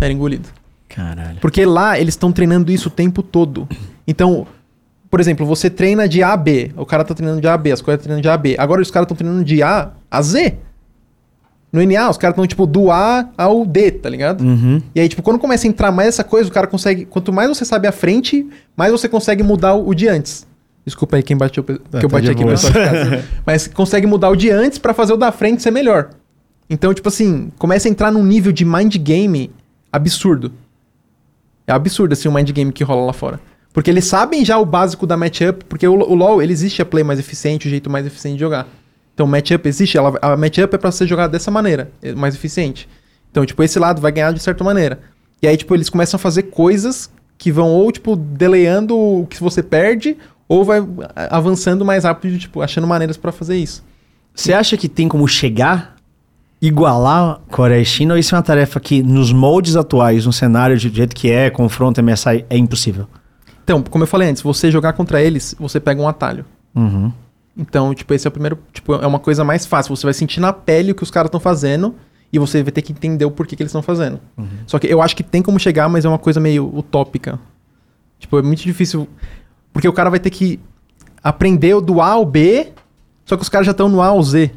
era 0.00 0.10
engolido. 0.10 0.48
Caralho. 0.88 1.36
Porque 1.38 1.66
lá 1.66 1.98
eles 2.00 2.14
estão 2.14 2.32
treinando 2.32 2.72
isso 2.72 2.88
o 2.88 2.90
tempo 2.90 3.22
todo. 3.22 3.68
Então, 4.08 4.46
por 5.10 5.18
exemplo, 5.18 5.44
você 5.44 5.68
treina 5.68 6.08
de 6.08 6.22
A 6.22 6.32
a 6.32 6.36
B. 6.36 6.70
O 6.76 6.86
cara 6.86 7.04
tá 7.04 7.14
treinando 7.14 7.40
de 7.40 7.48
A 7.48 7.54
a 7.54 7.58
B, 7.58 7.72
as 7.72 7.82
coisas 7.82 8.00
treinando 8.00 8.22
de 8.22 8.28
A 8.28 8.34
a 8.34 8.38
B. 8.38 8.54
Agora 8.56 8.80
os 8.80 8.90
caras 8.90 9.06
estão 9.06 9.16
treinando 9.16 9.44
de 9.44 9.60
A 9.62 9.90
a 10.08 10.22
Z. 10.22 10.56
No 11.72 11.84
NA, 11.84 12.10
os 12.10 12.16
caras 12.16 12.34
estão, 12.34 12.46
tipo, 12.46 12.66
do 12.66 12.90
A 12.90 13.28
ao 13.36 13.64
D, 13.64 13.92
tá 13.92 14.08
ligado? 14.08 14.42
Uhum. 14.42 14.82
E 14.94 15.00
aí, 15.00 15.08
tipo, 15.08 15.22
quando 15.22 15.38
começa 15.38 15.66
a 15.66 15.68
entrar 15.68 15.92
mais 15.92 16.08
essa 16.08 16.24
coisa, 16.24 16.48
o 16.48 16.52
cara 16.52 16.66
consegue. 16.66 17.04
Quanto 17.04 17.32
mais 17.32 17.48
você 17.48 17.64
sabe 17.64 17.86
a 17.86 17.92
frente, 17.92 18.46
mais 18.76 18.90
você 18.90 19.08
consegue 19.08 19.42
mudar 19.42 19.74
o, 19.74 19.88
o 19.88 19.94
de 19.94 20.08
antes. 20.08 20.46
Desculpa 20.84 21.16
aí 21.16 21.22
quem 21.22 21.36
bateu, 21.36 21.62
que 21.62 21.72
eu 21.72 21.78
tá 21.78 22.08
bati 22.08 22.30
aqui 22.30 22.44
no 22.44 22.50
pessoal 22.50 22.72
de 22.72 22.78
casa. 22.78 23.24
Mas 23.46 23.68
consegue 23.68 24.06
mudar 24.06 24.30
o 24.30 24.36
de 24.36 24.50
antes 24.50 24.78
pra 24.78 24.94
fazer 24.94 25.12
o 25.12 25.16
da 25.16 25.30
frente 25.30 25.62
ser 25.62 25.70
melhor. 25.70 26.10
Então, 26.68 26.94
tipo 26.94 27.08
assim, 27.08 27.52
começa 27.58 27.86
a 27.86 27.90
entrar 27.90 28.10
num 28.10 28.24
nível 28.24 28.50
de 28.52 28.64
mind 28.64 28.96
game 28.96 29.50
absurdo. 29.92 30.52
É 31.66 31.72
absurdo, 31.72 32.12
assim, 32.12 32.28
o 32.28 32.32
mind 32.32 32.50
game 32.50 32.72
que 32.72 32.82
rola 32.82 33.06
lá 33.06 33.12
fora. 33.12 33.40
Porque 33.72 33.90
eles 33.90 34.04
sabem 34.04 34.44
já 34.44 34.58
o 34.58 34.64
básico 34.64 35.06
da 35.06 35.16
matchup, 35.16 35.64
porque 35.66 35.86
o, 35.86 35.92
o 35.94 36.14
LoL, 36.14 36.42
ele 36.42 36.52
existe 36.52 36.82
a 36.82 36.86
play 36.86 37.04
mais 37.04 37.18
eficiente, 37.18 37.66
o 37.66 37.70
jeito 37.70 37.88
mais 37.88 38.04
eficiente 38.04 38.34
de 38.34 38.40
jogar. 38.40 38.66
Então, 39.14 39.26
matchup 39.26 39.68
existe, 39.68 39.96
ela, 39.96 40.18
a 40.20 40.36
matchup 40.36 40.74
é 40.74 40.78
pra 40.78 40.90
ser 40.90 41.06
jogada 41.06 41.32
dessa 41.32 41.50
maneira, 41.50 41.90
é 42.02 42.12
mais 42.14 42.34
eficiente. 42.34 42.88
Então, 43.30 43.44
tipo, 43.46 43.62
esse 43.62 43.78
lado 43.78 44.00
vai 44.00 44.10
ganhar 44.10 44.32
de 44.32 44.40
certa 44.40 44.64
maneira. 44.64 45.00
E 45.42 45.46
aí, 45.46 45.56
tipo, 45.56 45.74
eles 45.74 45.88
começam 45.88 46.16
a 46.16 46.18
fazer 46.18 46.44
coisas 46.44 47.10
que 47.38 47.52
vão 47.52 47.68
ou, 47.68 47.90
tipo, 47.92 48.16
delayando 48.16 48.96
o 48.98 49.26
que 49.26 49.40
você 49.40 49.62
perde, 49.62 50.16
ou 50.48 50.64
vai 50.64 50.84
avançando 51.14 51.84
mais 51.84 52.04
rápido, 52.04 52.38
tipo, 52.38 52.60
achando 52.60 52.86
maneiras 52.86 53.16
pra 53.16 53.30
fazer 53.30 53.56
isso. 53.56 53.84
Você 54.34 54.52
acha 54.52 54.76
que 54.76 54.88
tem 54.88 55.06
como 55.06 55.26
chegar, 55.28 55.96
igualar 56.60 57.40
Coreia 57.50 57.80
e 57.80 57.84
China, 57.84 58.14
ou 58.14 58.18
isso 58.18 58.34
é 58.34 58.38
uma 58.38 58.42
tarefa 58.42 58.80
que, 58.80 59.02
nos 59.02 59.32
moldes 59.32 59.76
atuais, 59.76 60.26
no 60.26 60.32
cenário 60.32 60.76
do 60.76 60.80
jeito 60.80 61.14
que 61.14 61.30
é, 61.30 61.50
confronto 61.50 62.02
MSI, 62.02 62.44
é 62.50 62.56
impossível? 62.56 63.06
Então, 63.70 63.82
como 63.84 64.02
eu 64.02 64.08
falei 64.08 64.28
antes, 64.28 64.42
você 64.42 64.68
jogar 64.68 64.94
contra 64.94 65.22
eles, 65.22 65.54
você 65.56 65.78
pega 65.78 66.02
um 66.02 66.08
atalho. 66.08 66.44
Uhum. 66.74 67.12
Então, 67.56 67.94
tipo, 67.94 68.12
esse 68.12 68.26
é 68.26 68.28
o 68.28 68.32
primeiro. 68.32 68.58
Tipo, 68.72 68.94
é 68.94 69.06
uma 69.06 69.20
coisa 69.20 69.44
mais 69.44 69.64
fácil. 69.64 69.94
Você 69.94 70.04
vai 70.04 70.12
sentir 70.12 70.40
na 70.40 70.52
pele 70.52 70.90
o 70.90 70.94
que 70.94 71.04
os 71.04 71.10
caras 71.10 71.28
estão 71.28 71.38
fazendo 71.38 71.94
e 72.32 72.38
você 72.38 72.64
vai 72.64 72.72
ter 72.72 72.82
que 72.82 72.90
entender 72.90 73.24
o 73.24 73.30
porquê 73.30 73.54
que 73.54 73.62
eles 73.62 73.70
estão 73.70 73.80
fazendo. 73.82 74.18
Só 74.66 74.76
que 74.76 74.88
eu 74.88 75.00
acho 75.00 75.14
que 75.14 75.22
tem 75.22 75.40
como 75.40 75.56
chegar, 75.60 75.88
mas 75.88 76.04
é 76.04 76.08
uma 76.08 76.18
coisa 76.18 76.40
meio 76.40 76.66
utópica. 76.76 77.38
Tipo, 78.18 78.40
é 78.40 78.42
muito 78.42 78.62
difícil. 78.62 79.06
Porque 79.72 79.86
o 79.86 79.92
cara 79.92 80.10
vai 80.10 80.18
ter 80.18 80.30
que 80.30 80.58
aprender 81.22 81.80
do 81.80 82.00
A 82.00 82.08
ao 82.08 82.26
B, 82.26 82.72
só 83.24 83.36
que 83.36 83.42
os 83.42 83.48
caras 83.48 83.66
já 83.66 83.70
estão 83.70 83.88
no 83.88 84.02
A 84.02 84.06
ao 84.06 84.20
Z. 84.20 84.50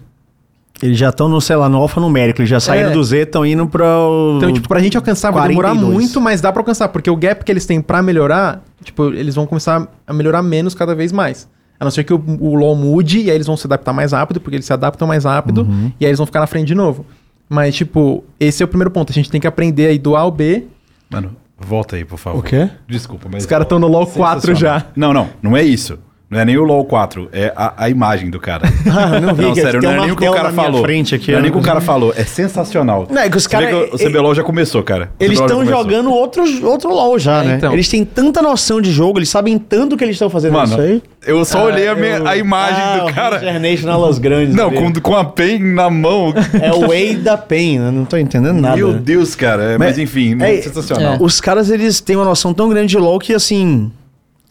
Eles 0.84 0.98
já 0.98 1.10
estão 1.10 1.30
no, 1.30 1.40
sei 1.40 1.56
lá, 1.56 1.70
no 1.70 1.78
alfanumérico, 1.78 2.42
eles 2.42 2.50
já 2.50 2.60
saíram 2.60 2.90
É. 2.90 2.94
do 2.94 3.02
Z, 3.04 3.20
estão 3.22 3.46
indo 3.46 3.66
para 3.68 3.86
o... 3.86 4.36
Então, 4.38 4.52
tipo, 4.52 4.68
pra 4.68 4.80
gente 4.82 4.98
alcançar 4.98 5.32
vai 5.32 5.48
demorar 5.48 5.70
42. 5.70 5.94
muito, 5.94 6.20
mas 6.20 6.42
dá 6.42 6.52
pra 6.52 6.60
alcançar. 6.62 6.90
Porque 6.90 7.10
o 7.10 7.16
gap 7.16 7.46
que 7.46 7.52
eles 7.52 7.66
têm 7.66 7.82
pra 7.82 8.02
melhorar, 8.02 8.62
tipo, 8.84 9.06
eles 9.14 9.34
vão 9.36 9.46
começar 9.46 9.88
a 10.06 10.14
melhorar 10.14 10.42
menos 10.44 10.76
cada 10.76 10.94
vez 10.94 11.12
mais. 11.14 11.48
A 11.80 11.86
não 11.86 11.92
ser 11.92 12.04
que 12.04 12.14
o, 12.14 12.22
o 12.40 12.54
LoL 12.56 12.76
mude 12.76 13.20
e 13.22 13.30
aí 13.30 13.36
eles 13.38 13.48
vão 13.48 13.56
se 13.56 13.66
adaptar 13.66 13.94
mais 13.94 14.12
rápido, 14.12 14.42
porque 14.42 14.56
eles 14.58 14.66
se 14.66 14.74
adaptam 14.74 15.08
mais 15.08 15.24
rápido 15.24 15.62
Uhum. 15.62 15.92
e 16.00 16.06
aí 16.06 16.10
eles 16.10 16.18
vão 16.18 16.26
ficar 16.26 16.40
na 16.42 16.48
frente 16.48 16.68
de 16.68 16.76
novo. 16.76 17.06
Mas, 17.50 17.76
tipo, 17.76 18.24
esse 18.40 18.62
é 18.62 18.66
o 18.66 18.68
primeiro 18.68 18.92
ponto. 18.92 19.10
A 19.12 19.14
gente 19.14 19.30
tem 19.32 19.40
que 19.40 19.48
aprender 19.48 19.88
aí 19.88 19.98
do 19.98 20.16
A 20.16 20.20
ao 20.20 20.32
B. 20.32 20.66
Mano, 21.10 21.32
volta 21.58 21.96
aí, 21.96 22.04
por 22.04 22.18
favor. 22.18 22.40
O 22.40 22.42
quê? 22.44 22.70
Desculpa, 22.88 23.30
mas. 23.32 23.44
Os 23.44 23.50
caras 23.50 23.66
estão 23.66 23.80
no 23.80 23.88
LoL 23.88 24.06
4 24.08 24.54
já. 24.56 24.80
Sensacional. 24.80 24.92
Não, 24.96 25.14
não, 25.14 25.30
não 25.42 25.56
é 25.58 25.64
isso. 25.64 25.98
Não 26.34 26.40
é 26.42 26.46
nem 26.46 26.58
o 26.58 26.64
LoL 26.64 26.84
4, 26.86 27.30
é 27.32 27.54
a, 27.56 27.74
a 27.86 27.90
imagem 27.90 28.30
do 28.30 28.40
cara. 28.40 28.64
Ah, 28.96 29.20
não 29.20 29.34
vi, 29.34 29.42
não, 29.44 29.56
sério, 29.56 29.82
não 29.82 29.92
é 29.92 30.00
nem 30.02 30.12
o 30.12 30.16
que 30.16 30.28
o 30.28 30.32
cara 30.34 30.52
na 30.52 30.62
falou. 30.64 30.84
frente 30.84 31.16
aqui, 31.16 31.32
não 31.32 31.38
é 31.38 31.40
eu 31.40 31.42
nem 31.44 31.50
o 31.52 31.54
que 31.54 31.60
o 31.60 31.64
cara 31.64 31.82
falou, 31.82 32.14
é 32.16 32.24
sensacional. 32.24 33.08
Não, 33.10 33.22
é 33.22 33.30
que 33.30 33.38
os 33.38 33.48
caras- 33.48 33.90
O 33.92 33.98
CBLOL 33.98 34.36
já 34.36 34.44
começou, 34.44 34.84
cara. 34.84 35.10
O 35.20 35.24
Eles 35.24 35.40
estão 35.40 35.66
jogando 35.66 36.12
outros, 36.12 36.62
outro 36.62 36.90
LoL 36.94 37.18
já, 37.18 37.42
É, 37.44 37.48
né? 37.48 37.56
então. 37.58 37.74
Eles 37.74 37.88
têm 37.90 38.04
tanta 38.06 38.42
noção 38.42 38.80
de 38.82 38.92
jogo, 38.92 39.18
eles 39.20 39.30
sabem 39.30 39.58
tanto 39.58 39.96
o 39.96 39.98
que 39.98 40.04
eles 40.04 40.16
estão 40.16 40.30
fazendo 40.30 40.54
Mano, 40.54 40.74
isso 40.74 40.82
aí. 40.82 41.02
eu 41.26 41.44
só 41.46 41.66
olhei 41.66 41.88
a, 41.88 41.96
minha- 41.96 42.18
eu- 42.18 42.28
a 42.28 42.38
imagem 42.38 42.82
Ah, 42.84 42.98
do 43.00 43.06
o 43.08 43.14
cara. 43.14 43.38
Ranger 43.38 43.60
Nation 43.60 43.98
Las 43.98 44.20
Grandes. 44.20 44.56
Não, 44.56 44.70
com, 44.72 44.94
com 44.94 45.16
a 45.16 45.24
pen 45.26 45.60
na 45.60 45.90
mão. 45.90 46.34
É 46.62 46.72
o 46.72 46.88
Way 46.88 47.16
da 47.16 47.38
Pen, 47.38 47.80
né? 47.80 47.92
não 47.92 48.06
tô 48.06 48.18
entendendo 48.18 48.60
nada. 48.60 48.76
Meu 48.76 48.94
Deus, 48.94 49.36
cara. 49.36 49.64
é, 49.74 49.78
mas, 49.78 49.98
enfim, 49.98 50.38
é- 50.42 50.62
sensacional. 50.62 51.18
Os 51.20 51.40
caras, 51.42 51.70
eles 51.70 52.00
têm 52.00 52.16
uma 52.16 52.26
noção 52.26 52.54
tão 52.54 52.70
grande 52.70 52.88
de 52.88 52.98
LoL 52.98 53.20
que, 53.20 53.34
assim... 53.34 53.92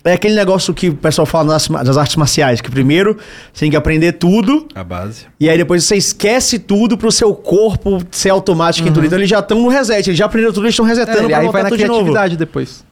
É 0.05 0.15
aquele 0.15 0.35
negócio 0.35 0.75
que 0.75 0.89
o 0.89 0.95
pessoal 0.97 1.25
fala 1.25 1.53
nas, 1.53 1.69
das 1.69 1.97
artes 1.97 2.17
marciais, 2.17 2.61
que 2.61 2.69
primeiro 2.71 3.17
você 3.53 3.61
tem 3.61 3.71
que 3.71 3.77
aprender 3.77 4.13
tudo, 4.15 4.67
A 4.75 4.83
base. 4.83 5.27
e 5.39 5.49
aí 5.49 5.57
depois 5.57 5.85
você 5.85 5.95
esquece 5.97 6.59
tudo 6.59 6.99
pro 6.99 7.13
seu 7.13 7.33
corpo 7.35 8.03
ser 8.11 8.31
automático 8.31 8.89
em 8.89 8.93
tudo. 8.93 9.07
Então 9.07 9.17
eles 9.19 9.31
já 9.31 9.39
estão 9.39 9.61
no 9.63 9.69
reset, 9.69 10.09
eles 10.11 10.19
já 10.19 10.27
aprenderam 10.27 10.53
tudo, 10.53 10.65
eles 10.65 10.73
estão 10.73 10.85
resetando 10.85 11.19
É, 11.19 11.27
pra 11.29 11.37
aí 11.39 11.45
voltar 11.45 11.53
vai 11.53 11.63
na 11.63 11.69
tudo 11.69 11.79
de 11.79 11.85
novo. 11.87 11.99
criatividade 12.01 12.37
depois. 12.37 12.85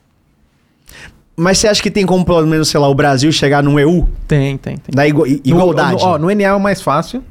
Mas 1.37 1.59
você 1.59 1.69
acha 1.69 1.83
que 1.83 1.91
tem 1.91 2.05
como, 2.05 2.25
pelo 2.25 2.47
menos, 2.47 2.69
sei 2.69 2.79
lá, 2.79 2.89
o 2.89 2.95
Brasil 2.95 3.33
chegar 3.33 3.63
num 3.63 3.79
EU? 3.81 4.09
Tem, 4.29 4.57
tem, 4.59 4.77
tem. 4.77 4.95
Da 4.95 5.09
igu- 5.09 5.27
igualdade? 5.27 5.95
No, 5.95 5.99
no, 5.99 6.05
ó, 6.15 6.19
no 6.19 6.31
NA 6.31 6.45
é 6.49 6.53
o 6.55 6.61
mais 6.61 6.83
fácil. 6.83 7.25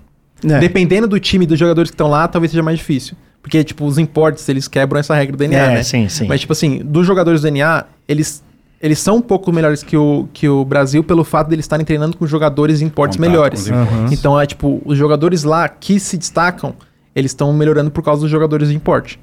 É. 0.43 0.57
Dependendo 0.59 1.07
do 1.07 1.19
time 1.19 1.45
e 1.45 1.47
dos 1.47 1.59
jogadores 1.59 1.91
que 1.91 1.95
estão 1.95 2.09
lá, 2.09 2.27
talvez 2.27 2.51
seja 2.51 2.63
mais 2.63 2.79
difícil. 2.79 3.15
Porque, 3.41 3.63
tipo, 3.63 3.85
os 3.85 3.97
imports, 3.97 4.47
eles 4.49 4.67
quebram 4.67 4.99
essa 4.99 5.13
regra 5.15 5.37
do 5.37 5.43
NA, 5.47 5.55
É, 5.57 5.73
né? 5.75 5.83
sim, 5.83 6.09
sim. 6.09 6.27
Mas, 6.27 6.41
tipo 6.41 6.51
assim, 6.53 6.79
dos 6.83 7.05
jogadores 7.05 7.41
do 7.41 7.51
NA, 7.51 7.85
eles, 8.07 8.43
eles 8.81 8.99
são 8.99 9.17
um 9.17 9.21
pouco 9.21 9.51
melhores 9.51 9.83
que 9.83 9.97
o, 9.97 10.27
que 10.31 10.47
o 10.47 10.63
Brasil 10.63 11.03
pelo 11.03 11.23
fato 11.23 11.49
de 11.49 11.55
eles 11.55 11.65
estarem 11.65 11.85
treinando 11.85 12.15
com 12.15 12.25
jogadores 12.25 12.81
imports 12.81 13.17
Contato 13.17 13.29
melhores. 13.29 13.67
Então, 14.11 14.39
é 14.39 14.45
tipo, 14.45 14.81
os 14.85 14.97
jogadores 14.97 15.43
lá 15.43 15.67
que 15.67 15.99
se 15.99 16.17
destacam, 16.17 16.73
eles 17.15 17.31
estão 17.31 17.51
melhorando 17.51 17.91
por 17.91 18.01
causa 18.01 18.21
dos 18.21 18.31
jogadores 18.31 18.69
de 18.69 18.75
import. 18.75 19.17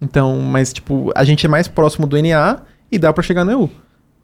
Então, 0.00 0.38
mas, 0.40 0.72
tipo, 0.72 1.12
a 1.14 1.24
gente 1.24 1.44
é 1.44 1.48
mais 1.48 1.68
próximo 1.68 2.06
do 2.06 2.16
NA 2.20 2.60
e 2.90 2.98
dá 2.98 3.12
pra 3.12 3.22
chegar 3.22 3.44
no 3.44 3.50
EU. 3.50 3.70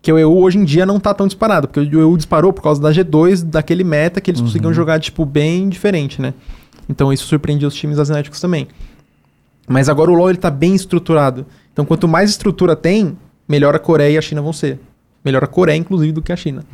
Que 0.00 0.12
o 0.12 0.18
EU 0.18 0.36
hoje 0.38 0.58
em 0.58 0.64
dia 0.64 0.86
não 0.86 1.00
tá 1.00 1.12
tão 1.12 1.26
disparado, 1.26 1.68
porque 1.68 1.80
o 1.80 2.00
EU 2.00 2.16
disparou 2.16 2.52
por 2.52 2.62
causa 2.62 2.80
da 2.80 2.90
G2, 2.90 3.42
daquele 3.42 3.84
meta 3.84 4.20
que 4.20 4.30
eles 4.30 4.40
conseguiam 4.40 4.72
jogar, 4.72 5.00
tipo, 5.00 5.24
bem 5.24 5.68
diferente, 5.68 6.20
né? 6.20 6.32
Então 6.88 7.12
isso 7.12 7.26
surpreendia 7.26 7.66
os 7.66 7.74
times 7.74 7.98
asiáticos 7.98 8.40
também. 8.40 8.68
Mas 9.66 9.88
agora 9.88 10.10
o 10.10 10.14
LoL 10.14 10.30
ele 10.30 10.38
tá 10.38 10.50
bem 10.50 10.74
estruturado. 10.74 11.46
Então 11.72 11.84
quanto 11.84 12.06
mais 12.06 12.30
estrutura 12.30 12.76
tem, 12.76 13.16
melhor 13.48 13.74
a 13.74 13.78
Coreia 13.78 14.14
e 14.14 14.18
a 14.18 14.23
China 14.23 14.42
vão 14.42 14.52
ser. 14.52 14.78
Melhor 15.24 15.42
a 15.42 15.47
Coreia, 15.47 15.76
inclusive, 15.76 16.12
do 16.12 16.23
que 16.23 16.32
a 16.32 16.36
China. 16.36 16.64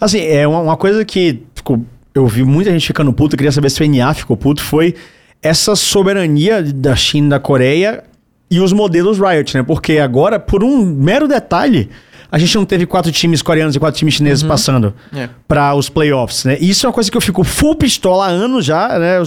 Assim, 0.00 0.20
é 0.20 0.46
uma, 0.46 0.60
uma 0.60 0.76
coisa 0.76 1.04
que 1.04 1.42
ficou, 1.54 1.84
eu 2.14 2.26
vi 2.26 2.42
muita 2.42 2.70
gente 2.70 2.86
ficando 2.86 3.12
puto, 3.12 3.34
eu 3.34 3.38
queria 3.38 3.52
saber 3.52 3.70
se 3.70 3.82
o 3.82 3.88
NA 3.88 4.12
ficou 4.14 4.36
puto, 4.36 4.62
foi 4.62 4.94
essa 5.42 5.74
soberania 5.74 6.62
da 6.62 6.94
China 6.94 7.26
e 7.26 7.30
da 7.30 7.40
Coreia 7.40 8.04
e 8.50 8.60
os 8.60 8.72
modelos 8.72 9.18
Riot, 9.18 9.56
né? 9.56 9.62
Porque 9.62 9.98
agora, 9.98 10.38
por 10.38 10.62
um 10.62 10.84
mero 10.84 11.26
detalhe, 11.26 11.88
a 12.32 12.38
gente 12.38 12.56
não 12.56 12.64
teve 12.64 12.86
quatro 12.86 13.12
times 13.12 13.42
coreanos 13.42 13.76
e 13.76 13.78
quatro 13.78 13.98
times 13.98 14.14
chineses 14.14 14.42
passando 14.42 14.94
É. 15.14 15.28
pra 15.46 15.74
os 15.74 15.90
playoffs, 15.90 16.44
né? 16.46 16.56
Isso 16.60 16.86
é 16.86 16.88
uma 16.88 16.92
coisa 16.94 17.10
que 17.10 17.16
eu 17.16 17.20
fico 17.20 17.44
full 17.44 17.74
pistola 17.76 18.24
há 18.24 18.28
anos 18.30 18.64
já, 18.64 18.98
né? 18.98 19.18
Eu 19.18 19.24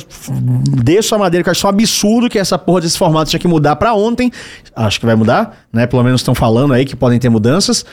desço 0.84 1.14
a 1.14 1.18
madeira 1.20 1.44
que 1.44 1.50
eu 1.50 1.52
acho 1.52 1.68
um 1.68 1.70
absurdo 1.70 2.28
que 2.28 2.40
essa 2.40 2.58
porra 2.58 2.82
desse 2.82 2.98
formato 2.98 3.30
tinha 3.30 3.40
que 3.40 3.48
mudar 3.48 3.76
pra 3.76 3.94
ontem. 3.94 4.32
Acho 4.76 5.00
que 5.00 5.06
vai 5.06 5.16
mudar, 5.16 5.56
né? 5.72 5.86
Pelo 5.86 6.04
menos 6.04 6.22
estão 6.22 6.34
falando 6.34 6.74
aí 6.74 6.84
que 6.84 6.96
podem 6.96 7.20
ter 7.20 7.30
mudanças. 7.30 7.86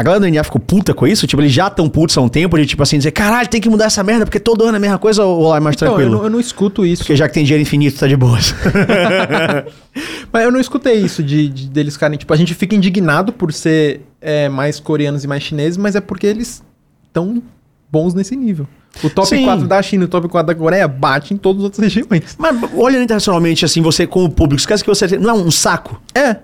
A 0.00 0.04
galera 0.04 0.20
do 0.24 0.30
NA 0.32 0.44
ficou 0.44 0.60
puta 0.60 0.94
com 0.94 1.08
isso, 1.08 1.26
tipo, 1.26 1.42
eles 1.42 1.50
já 1.52 1.66
estão 1.66 1.88
putos 1.88 2.16
há 2.16 2.20
um 2.20 2.28
tempo 2.28 2.56
de 2.56 2.64
tipo 2.64 2.80
assim, 2.80 2.98
dizer, 2.98 3.10
caralho, 3.10 3.48
tem 3.48 3.60
que 3.60 3.68
mudar 3.68 3.86
essa 3.86 4.00
merda, 4.04 4.24
porque 4.24 4.38
todo 4.38 4.62
ano 4.62 4.74
é 4.74 4.76
a 4.76 4.80
mesma 4.80 4.96
coisa 4.98 5.24
ou 5.24 5.48
lá 5.48 5.56
é 5.56 5.60
mais 5.60 5.74
Então, 5.74 5.88
eu 5.88 5.94
tranquilo? 5.94 6.16
não, 6.18 6.24
eu 6.24 6.30
não 6.30 6.38
escuto 6.38 6.86
isso. 6.86 7.02
Porque 7.02 7.16
já 7.16 7.26
que 7.26 7.34
tem 7.34 7.42
dinheiro 7.44 7.62
infinito, 7.62 7.98
tá 7.98 8.06
de 8.06 8.16
boas. 8.16 8.54
Mas 10.32 10.44
eu 10.44 10.52
não 10.52 10.60
escutei 10.60 10.94
isso 10.94 11.20
de, 11.20 11.48
de- 11.48 11.68
deles 11.68 11.94
ficarem. 11.94 12.16
Tipo, 12.16 12.32
a 12.32 12.36
gente 12.36 12.54
fica 12.54 12.76
indignado 12.76 13.32
por 13.32 13.52
ser 13.52 14.02
é, 14.20 14.48
mais 14.48 14.78
coreanos 14.78 15.24
e 15.24 15.26
mais 15.26 15.42
chineses, 15.42 15.76
mas 15.76 15.96
é 15.96 16.00
porque 16.00 16.26
eles 16.28 16.62
estão 17.06 17.42
bons 17.90 18.14
nesse 18.14 18.36
nível. 18.36 18.68
O 19.02 19.10
top 19.10 19.28
Sim. 19.28 19.44
4 19.44 19.66
da 19.66 19.82
China 19.82 20.04
e 20.04 20.06
o 20.06 20.08
top 20.08 20.28
4 20.28 20.46
da 20.46 20.54
Coreia 20.54 20.86
bate 20.88 21.34
em 21.34 21.36
todas 21.36 21.60
as 21.60 21.64
outras 21.64 21.82
regiões. 21.92 22.36
Mas 22.38 22.56
olhando 22.74 23.02
internacionalmente, 23.02 23.64
assim, 23.64 23.80
você 23.82 24.06
como 24.06 24.30
público, 24.30 24.60
esquece 24.60 24.82
que 24.84 24.88
você 24.88 25.18
não 25.18 25.30
é 25.30 25.34
um 25.34 25.50
saco. 25.50 26.00
É. 26.14 26.36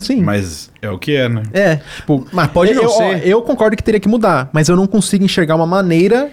Sim. 0.00 0.22
Mas 0.22 0.70
é 0.82 0.90
o 0.90 0.98
que 0.98 1.14
é, 1.14 1.28
né? 1.28 1.42
É, 1.52 1.76
tipo. 1.96 2.26
Mas 2.32 2.48
pode 2.50 2.74
não 2.74 2.82
eu, 2.82 2.90
ó, 2.90 2.96
ser. 2.98 3.26
eu 3.28 3.42
concordo 3.42 3.76
que 3.76 3.82
teria 3.84 4.00
que 4.00 4.08
mudar, 4.08 4.48
mas 4.52 4.68
eu 4.68 4.74
não 4.74 4.86
consigo 4.86 5.24
enxergar 5.24 5.54
uma 5.54 5.66
maneira 5.66 6.30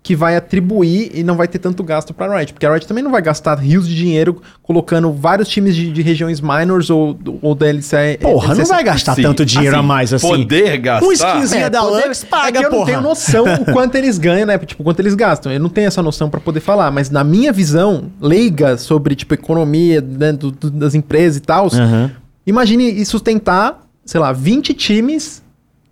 que 0.00 0.14
vai 0.16 0.36
atribuir 0.36 1.10
e 1.12 1.22
não 1.22 1.36
vai 1.36 1.46
ter 1.46 1.58
tanto 1.58 1.82
gasto 1.82 2.14
pra 2.14 2.34
Riot. 2.38 2.52
Porque 2.54 2.64
a 2.64 2.72
Riot 2.72 2.86
também 2.86 3.04
não 3.04 3.10
vai 3.10 3.20
gastar 3.20 3.56
rios 3.58 3.86
de 3.86 3.94
dinheiro 3.94 4.40
colocando 4.62 5.12
vários 5.12 5.48
times 5.48 5.76
de, 5.76 5.92
de 5.92 6.00
regiões 6.02 6.40
minors 6.40 6.88
ou, 6.88 7.18
ou 7.42 7.54
da 7.54 7.66
LCS. 7.68 8.16
Porra, 8.22 8.54
não 8.54 8.64
vai 8.64 8.82
gastar 8.84 9.14
Sim, 9.16 9.22
tanto 9.22 9.44
dinheiro 9.44 9.76
assim, 9.76 9.84
a 9.84 9.86
mais 9.86 10.14
assim. 10.14 10.26
Poder 10.26 10.78
gastar. 10.78 11.06
Um 11.06 11.12
skinzinho 11.12 11.68
da 11.68 11.82
poder- 11.82 12.06
Lux 12.06 12.22
é 12.22 12.26
paga, 12.26 12.52
que 12.60 12.66
eu 12.66 12.70
não 12.70 12.78
porra. 12.78 12.86
tenho 12.90 13.00
noção 13.02 13.44
o 13.44 13.64
quanto 13.72 13.96
eles 13.96 14.16
ganham, 14.16 14.46
né? 14.46 14.56
Tipo, 14.56 14.82
quanto 14.82 15.00
eles 15.00 15.14
gastam. 15.14 15.52
Eu 15.52 15.60
não 15.60 15.68
tenho 15.68 15.88
essa 15.88 16.02
noção 16.02 16.30
pra 16.30 16.40
poder 16.40 16.60
falar, 16.60 16.90
mas 16.90 17.10
na 17.10 17.22
minha 17.22 17.52
visão 17.52 18.04
leiga 18.20 18.78
sobre, 18.78 19.14
tipo, 19.14 19.34
economia 19.34 20.00
né, 20.00 20.32
do- 20.32 20.52
do- 20.52 20.70
das 20.70 20.94
empresas 20.94 21.36
e 21.36 21.40
tal, 21.40 21.66
Aham. 21.66 22.10
Imagine 22.48 23.04
sustentar, 23.04 23.86
sei 24.04 24.20
lá, 24.20 24.32
20 24.32 24.72
times 24.74 25.42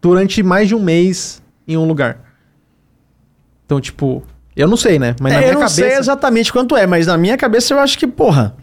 durante 0.00 0.42
mais 0.42 0.68
de 0.68 0.74
um 0.74 0.82
mês 0.82 1.42
em 1.68 1.76
um 1.76 1.86
lugar. 1.86 2.18
Então, 3.64 3.80
tipo, 3.80 4.22
eu 4.54 4.66
não 4.68 4.76
sei, 4.76 4.98
né? 4.98 5.14
Mas 5.20 5.32
na 5.32 5.38
É, 5.38 5.40
minha 5.42 5.50
eu 5.50 5.54
não 5.54 5.60
cabeça 5.62 5.74
sei 5.88 5.98
exatamente 5.98 6.52
quanto 6.52 6.76
é, 6.76 6.86
mas 6.86 7.06
na 7.06 7.16
minha 7.18 7.36
cabeça 7.36 7.74
eu 7.74 7.78
acho 7.78 7.98
que, 7.98 8.06
porra. 8.06 8.56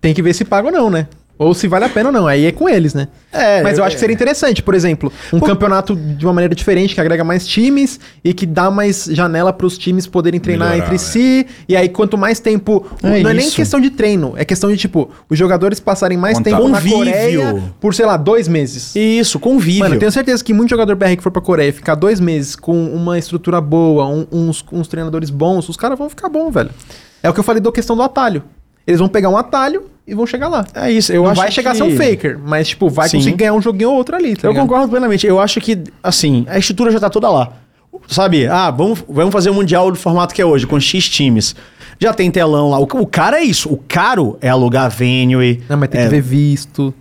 tem 0.00 0.14
que 0.14 0.22
ver 0.22 0.34
se 0.34 0.44
paga 0.44 0.68
ou 0.68 0.72
não, 0.72 0.90
né? 0.90 1.08
Ou 1.42 1.54
se 1.54 1.66
vale 1.66 1.86
a 1.86 1.88
pena 1.88 2.10
ou 2.10 2.12
não. 2.12 2.26
Aí 2.26 2.44
é 2.44 2.52
com 2.52 2.68
eles, 2.68 2.92
né? 2.92 3.08
É, 3.32 3.62
Mas 3.62 3.78
eu 3.78 3.84
acho 3.84 3.96
que 3.96 4.00
seria 4.00 4.12
interessante, 4.12 4.62
por 4.62 4.74
exemplo, 4.74 5.10
um 5.32 5.40
campeonato 5.40 5.96
de 5.96 6.26
uma 6.26 6.34
maneira 6.34 6.54
diferente, 6.54 6.94
que 6.94 7.00
agrega 7.00 7.24
mais 7.24 7.46
times 7.46 7.98
e 8.22 8.34
que 8.34 8.44
dá 8.44 8.70
mais 8.70 9.06
janela 9.10 9.50
para 9.50 9.66
os 9.66 9.78
times 9.78 10.06
poderem 10.06 10.38
treinar 10.38 10.68
Melhorar, 10.68 10.84
entre 10.84 10.92
né? 10.92 10.98
si. 10.98 11.46
E 11.66 11.74
aí, 11.74 11.88
quanto 11.88 12.18
mais 12.18 12.40
tempo. 12.40 12.84
É 13.02 13.22
não 13.22 13.30
é 13.30 13.32
nem 13.32 13.50
questão 13.50 13.80
de 13.80 13.88
treino, 13.88 14.34
é 14.36 14.44
questão 14.44 14.70
de, 14.70 14.76
tipo, 14.76 15.10
os 15.30 15.38
jogadores 15.38 15.80
passarem 15.80 16.18
mais 16.18 16.36
Contato. 16.36 16.56
tempo 16.56 16.68
na 16.68 16.76
Convívio. 16.78 16.98
Coreia 16.98 17.62
por, 17.80 17.94
sei 17.94 18.04
lá, 18.04 18.18
dois 18.18 18.46
meses. 18.46 18.94
Isso, 18.94 19.38
convívio. 19.40 19.80
Mano, 19.80 19.94
eu 19.94 19.98
tenho 19.98 20.12
certeza 20.12 20.44
que 20.44 20.52
muito 20.52 20.68
jogador 20.68 20.94
BR 20.94 21.16
que 21.16 21.22
for 21.22 21.32
pra 21.32 21.40
Coreia 21.40 21.72
ficar 21.72 21.94
dois 21.94 22.20
meses 22.20 22.54
com 22.54 22.84
uma 22.94 23.18
estrutura 23.18 23.62
boa, 23.62 24.06
um- 24.06 24.26
uns, 24.30 24.62
uns 24.70 24.88
treinadores 24.88 25.30
bons, 25.30 25.66
os 25.70 25.76
caras 25.78 25.96
vão 25.98 26.10
ficar 26.10 26.28
bom, 26.28 26.50
velho. 26.50 26.68
É 27.22 27.30
o 27.30 27.32
que 27.32 27.40
eu 27.40 27.44
falei 27.44 27.62
da 27.62 27.72
questão 27.72 27.96
do 27.96 28.02
atalho. 28.02 28.42
Eles 28.90 28.98
vão 28.98 29.08
pegar 29.08 29.28
um 29.28 29.36
atalho 29.36 29.84
e 30.06 30.14
vão 30.14 30.26
chegar 30.26 30.48
lá. 30.48 30.66
É 30.74 30.90
isso, 30.90 31.12
eu 31.12 31.22
não 31.22 31.30
acho 31.30 31.40
vai 31.40 31.50
chegar 31.52 31.70
que... 31.70 31.80
a 31.80 31.86
ser 31.86 31.92
um 31.92 31.96
faker, 31.96 32.38
mas, 32.44 32.68
tipo, 32.68 32.88
vai 32.88 33.08
Sim. 33.08 33.18
conseguir 33.18 33.36
ganhar 33.36 33.54
um 33.54 33.62
joguinho 33.62 33.90
ou 33.90 33.96
outro 33.96 34.16
ali, 34.16 34.34
tá 34.34 34.48
Eu 34.48 34.50
ligado? 34.50 34.66
concordo 34.66 34.88
plenamente. 34.88 35.26
Eu 35.26 35.38
acho 35.38 35.60
que, 35.60 35.84
assim, 36.02 36.44
a 36.48 36.58
estrutura 36.58 36.90
já 36.90 36.98
tá 36.98 37.08
toda 37.08 37.30
lá. 37.30 37.52
Sabe? 38.08 38.46
Ah, 38.46 38.70
vamos, 38.70 39.04
vamos 39.08 39.32
fazer 39.32 39.50
o 39.50 39.54
Mundial 39.54 39.90
do 39.90 39.96
formato 39.96 40.34
que 40.34 40.42
é 40.42 40.44
hoje, 40.44 40.66
com 40.66 40.80
X 40.80 41.08
times. 41.08 41.54
Já 42.00 42.12
tem 42.12 42.30
telão 42.30 42.70
lá. 42.70 42.78
O, 42.80 42.82
o 42.82 43.06
cara 43.06 43.38
é 43.38 43.44
isso. 43.44 43.68
O 43.72 43.76
caro 43.76 44.36
é 44.40 44.48
alugar 44.48 44.90
venue. 44.90 45.62
Não, 45.68 45.76
mas 45.76 45.88
tem 45.88 46.00
é, 46.00 46.04
que 46.04 46.10
ver 46.10 46.22
visto. 46.22 46.92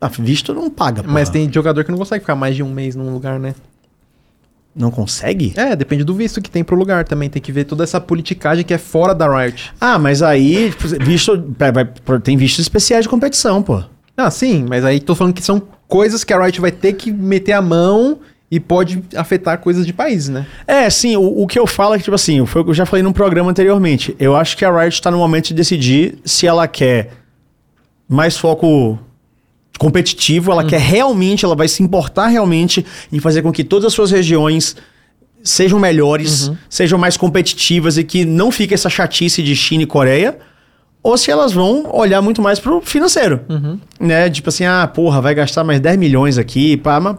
Ah, 0.00 0.08
visto 0.08 0.54
não 0.54 0.70
paga, 0.70 1.02
Mas 1.04 1.28
porra. 1.28 1.40
tem 1.40 1.52
jogador 1.52 1.82
que 1.84 1.90
não 1.90 1.98
consegue 1.98 2.20
ficar 2.20 2.36
mais 2.36 2.54
de 2.54 2.62
um 2.62 2.70
mês 2.70 2.94
num 2.94 3.12
lugar, 3.12 3.38
né? 3.40 3.54
Não 4.76 4.90
consegue? 4.90 5.54
É, 5.56 5.74
depende 5.74 6.04
do 6.04 6.14
visto 6.14 6.42
que 6.42 6.50
tem 6.50 6.62
pro 6.62 6.76
lugar 6.76 7.04
também. 7.04 7.30
Tem 7.30 7.40
que 7.40 7.50
ver 7.50 7.64
toda 7.64 7.82
essa 7.82 7.98
politicagem 7.98 8.62
que 8.62 8.74
é 8.74 8.78
fora 8.78 9.14
da 9.14 9.26
Riot. 9.26 9.72
Ah, 9.80 9.98
mas 9.98 10.20
aí, 10.22 10.70
visto. 11.00 11.42
tem 12.22 12.36
vistos 12.36 12.60
especiais 12.60 13.04
de 13.04 13.08
competição, 13.08 13.62
pô. 13.62 13.82
Ah, 14.14 14.30
sim, 14.30 14.66
mas 14.68 14.84
aí 14.84 15.00
tô 15.00 15.14
falando 15.14 15.32
que 15.32 15.42
são 15.42 15.62
coisas 15.88 16.24
que 16.24 16.32
a 16.32 16.42
Riot 16.42 16.60
vai 16.60 16.70
ter 16.70 16.92
que 16.92 17.10
meter 17.10 17.52
a 17.52 17.62
mão 17.62 18.18
e 18.50 18.60
pode 18.60 19.02
afetar 19.16 19.58
coisas 19.58 19.86
de 19.86 19.92
países, 19.92 20.28
né? 20.28 20.46
É, 20.66 20.88
sim, 20.90 21.16
o, 21.16 21.42
o 21.42 21.46
que 21.46 21.58
eu 21.58 21.66
falo 21.66 21.94
é 21.94 21.98
que, 21.98 22.04
tipo 22.04 22.14
assim, 22.14 22.44
foi 22.44 22.60
o 22.60 22.64
que 22.64 22.70
eu 22.70 22.74
já 22.74 22.86
falei 22.86 23.02
num 23.02 23.12
programa 23.12 23.50
anteriormente. 23.50 24.14
Eu 24.18 24.36
acho 24.36 24.56
que 24.56 24.64
a 24.64 24.70
Riot 24.70 25.00
tá 25.00 25.10
no 25.10 25.18
momento 25.18 25.48
de 25.48 25.54
decidir 25.54 26.18
se 26.24 26.46
ela 26.46 26.68
quer 26.68 27.10
mais 28.08 28.36
foco 28.36 28.98
competitivo, 29.78 30.50
ela 30.52 30.64
quer 30.64 30.80
realmente, 30.80 31.44
ela 31.44 31.54
vai 31.56 31.68
se 31.68 31.82
importar 31.82 32.26
realmente 32.28 32.84
em 33.12 33.18
fazer 33.20 33.42
com 33.42 33.52
que 33.52 33.62
todas 33.64 33.86
as 33.86 33.92
suas 33.92 34.10
regiões 34.10 34.76
sejam 35.42 35.78
melhores, 35.78 36.50
sejam 36.68 36.98
mais 36.98 37.16
competitivas 37.16 37.96
e 37.98 38.04
que 38.04 38.24
não 38.24 38.50
fique 38.50 38.74
essa 38.74 38.88
chatice 38.90 39.42
de 39.42 39.54
China 39.54 39.84
e 39.84 39.86
Coreia. 39.86 40.38
Ou 41.02 41.16
se 41.16 41.30
elas 41.30 41.52
vão 41.52 41.88
olhar 41.94 42.20
muito 42.20 42.42
mais 42.42 42.58
pro 42.58 42.80
financeiro. 42.80 43.40
Né? 44.00 44.28
Tipo 44.28 44.48
assim, 44.48 44.64
ah, 44.64 44.90
porra, 44.92 45.20
vai 45.20 45.34
gastar 45.36 45.62
mais 45.62 45.78
10 45.80 45.96
milhões 45.98 46.36
aqui, 46.36 46.76
pá, 46.76 46.98
mas 46.98 47.16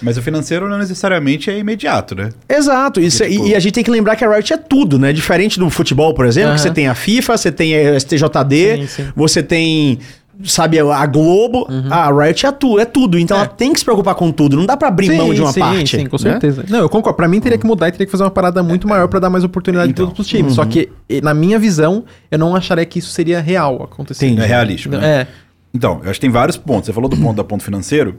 Mas 0.00 0.16
o 0.16 0.22
financeiro 0.22 0.66
não 0.70 0.78
necessariamente 0.78 1.50
é 1.50 1.58
imediato, 1.58 2.14
né? 2.14 2.30
Exato, 2.48 2.98
isso, 2.98 3.18
Porque, 3.18 3.32
tipo- 3.34 3.46
e, 3.46 3.50
e 3.50 3.54
a 3.54 3.60
gente 3.60 3.72
tem 3.74 3.84
que 3.84 3.90
lembrar 3.90 4.16
que 4.16 4.24
a 4.24 4.30
Riot 4.34 4.52
é 4.54 4.56
tudo, 4.56 4.98
né? 4.98 5.12
Diferente 5.12 5.58
do 5.58 5.68
futebol, 5.68 6.14
por 6.14 6.24
exemplo, 6.24 6.50
que 6.54 6.60
Aham. 6.60 6.62
você 6.62 6.70
tem 6.70 6.88
a 6.88 6.94
FIFA, 6.94 7.36
você 7.36 7.52
tem 7.52 7.74
a 7.76 7.94
STJD, 8.00 8.76
Sim, 8.76 8.86
sim. 8.86 9.08
você 9.14 9.42
tem, 9.42 9.98
sabe, 10.44 10.78
a 10.78 11.06
Globo, 11.06 11.66
a 11.90 12.10
Riot 12.10 12.46
é, 12.46 12.52
tu, 12.52 12.78
é 12.78 12.84
tudo, 12.84 13.18
então 13.18 13.36
É. 13.36 13.40
ela 13.40 13.48
tem 13.48 13.72
que 13.72 13.78
se 13.78 13.84
preocupar 13.84 14.14
com 14.14 14.30
tudo, 14.30 14.56
não 14.56 14.66
dá 14.66 14.76
pra 14.76 14.88
abrir 14.88 15.16
mão 15.16 15.32
de 15.32 15.40
uma 15.40 15.52
parte. 15.52 15.96
Sim, 15.98 16.06
com 16.06 16.16
né? 16.16 16.22
certeza. 16.32 16.64
Não, 16.68 16.78
eu 16.80 16.88
concordo. 16.88 17.16
Pra 17.16 17.26
mim 17.28 17.40
teria 17.40 17.56
que 17.58 17.66
mudar 17.66 17.88
e 17.88 17.92
teria 17.92 18.06
que 18.06 18.10
fazer 18.12 18.24
uma 18.24 18.30
parada 18.30 18.62
muito 18.62 18.86
maior 18.88 19.08
pra 19.08 19.18
dar 19.18 19.30
mais 19.30 19.44
oportunidade 19.44 19.90
Então, 19.90 20.06
para 20.06 20.14
pros 20.14 20.26
times. 20.26 20.54
Só 20.54 20.64
que, 20.64 20.90
na 21.22 21.32
minha 21.34 21.58
visão, 21.58 22.04
eu 22.30 22.38
não 22.38 22.54
acharia 22.56 22.84
que 22.84 22.98
isso 22.98 23.10
seria 23.10 23.40
real 23.40 23.82
acontecer. 23.82 24.26
Entendi. 24.26 24.42
É 24.42 24.46
realístico, 24.46 24.96
né? 24.96 25.06
É. 25.22 25.26
Então, 25.74 26.00
eu 26.02 26.10
acho 26.10 26.14
que 26.20 26.26
tem 26.26 26.30
vários 26.30 26.56
pontos. 26.56 26.86
Você 26.86 26.92
falou 26.92 27.08
do 27.08 27.16
ponto 27.16 27.36
da 27.36 27.44
ponto 27.44 27.62
financeiro. 27.62 28.16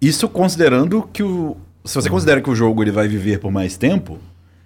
Isso 0.00 0.28
considerando 0.28 1.08
que 1.12 1.22
o. 1.22 1.56
Se 1.84 1.94
você 1.94 2.08
considera 2.10 2.40
que 2.40 2.48
o 2.50 2.54
jogo 2.54 2.82
ele 2.82 2.90
vai 2.90 3.08
viver 3.08 3.38
por 3.40 3.50
mais 3.50 3.76
tempo, 3.76 4.18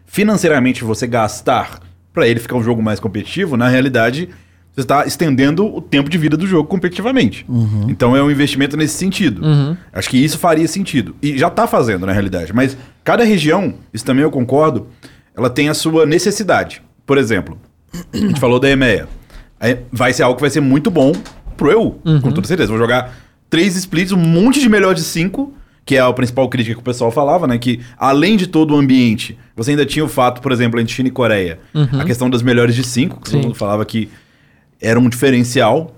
financeiramente 0.05 0.85
você 0.85 1.07
gastar 1.07 1.81
pra 2.13 2.27
ele 2.27 2.41
ficar 2.41 2.57
um 2.57 2.63
jogo 2.63 2.83
mais 2.83 2.99
competitivo, 3.01 3.57
na 3.57 3.69
realidade, 3.69 4.29
você 4.77 4.83
está 4.83 5.07
estendendo 5.07 5.65
o 5.65 5.81
tempo 5.81 6.11
de 6.11 6.19
vida 6.19 6.37
do 6.37 6.47
jogo 6.47 6.69
competitivamente. 6.69 7.47
Então 7.89 8.15
é 8.15 8.23
um 8.23 8.31
investimento 8.31 8.77
nesse 8.77 8.99
sentido. 8.99 9.41
Acho 9.91 10.11
que 10.11 10.23
isso 10.23 10.39
faria 10.39 10.69
sentido. 10.69 11.17
E 11.23 11.39
já 11.39 11.49
tá 11.49 11.67
fazendo, 11.67 12.05
na 12.05 12.13
realidade. 12.13 12.53
Mas 12.53 12.77
cada 13.03 13.25
região, 13.25 13.75
isso 13.93 14.05
também 14.05 14.23
eu 14.23 14.31
concordo, 14.31 14.89
ela 15.35 15.49
tem 15.49 15.71
a 15.71 15.75
sua 15.75 16.05
necessidade. 16.05 16.83
Por 17.07 17.17
exemplo, 17.17 17.59
a 18.13 18.17
gente 18.19 18.39
falou 18.39 18.61
da 18.61 18.69
EMEA. 18.71 19.09
Vai 19.91 20.13
ser 20.13 20.25
algo 20.25 20.37
que 20.37 20.43
vai 20.43 20.51
ser 20.51 20.61
muito 20.61 20.91
bom 20.91 21.13
pro 21.57 21.71
EU, 21.71 21.93
com 22.21 22.31
toda 22.31 22.47
certeza. 22.47 22.69
Vou 22.69 22.79
jogar 22.79 23.17
três 23.49 23.77
splits, 23.77 24.13
um 24.13 24.19
monte 24.19 24.61
de 24.61 24.69
melhor 24.69 24.95
de 24.95 25.03
cinco, 25.03 25.55
que 25.87 25.97
é 25.97 26.01
a 26.01 26.13
principal 26.13 26.47
crítica 26.51 26.75
que 26.75 26.81
o 26.81 26.85
pessoal 26.85 27.11
falava, 27.11 27.47
né? 27.47 27.57
Que 27.57 27.81
além 27.97 28.37
de 28.37 28.47
todo 28.47 28.75
o 28.75 28.77
ambiente, 28.77 29.39
você 29.55 29.71
ainda 29.71 29.87
tinha 29.87 30.05
o 30.05 30.09
fato, 30.09 30.43
por 30.43 30.53
exemplo, 30.53 30.79
entre 30.79 30.93
China 30.93 31.09
e 31.09 31.13
Coreia, 31.13 31.61
a 31.99 32.05
questão 32.05 32.29
das 32.29 32.43
melhores 32.43 32.75
de 32.75 32.85
cinco, 32.85 33.19
que 33.23 33.31
todo 33.31 33.43
mundo 33.43 33.55
falava 33.55 33.83
que 33.87 34.11
era 34.81 34.99
um 34.99 35.09
diferencial. 35.09 35.95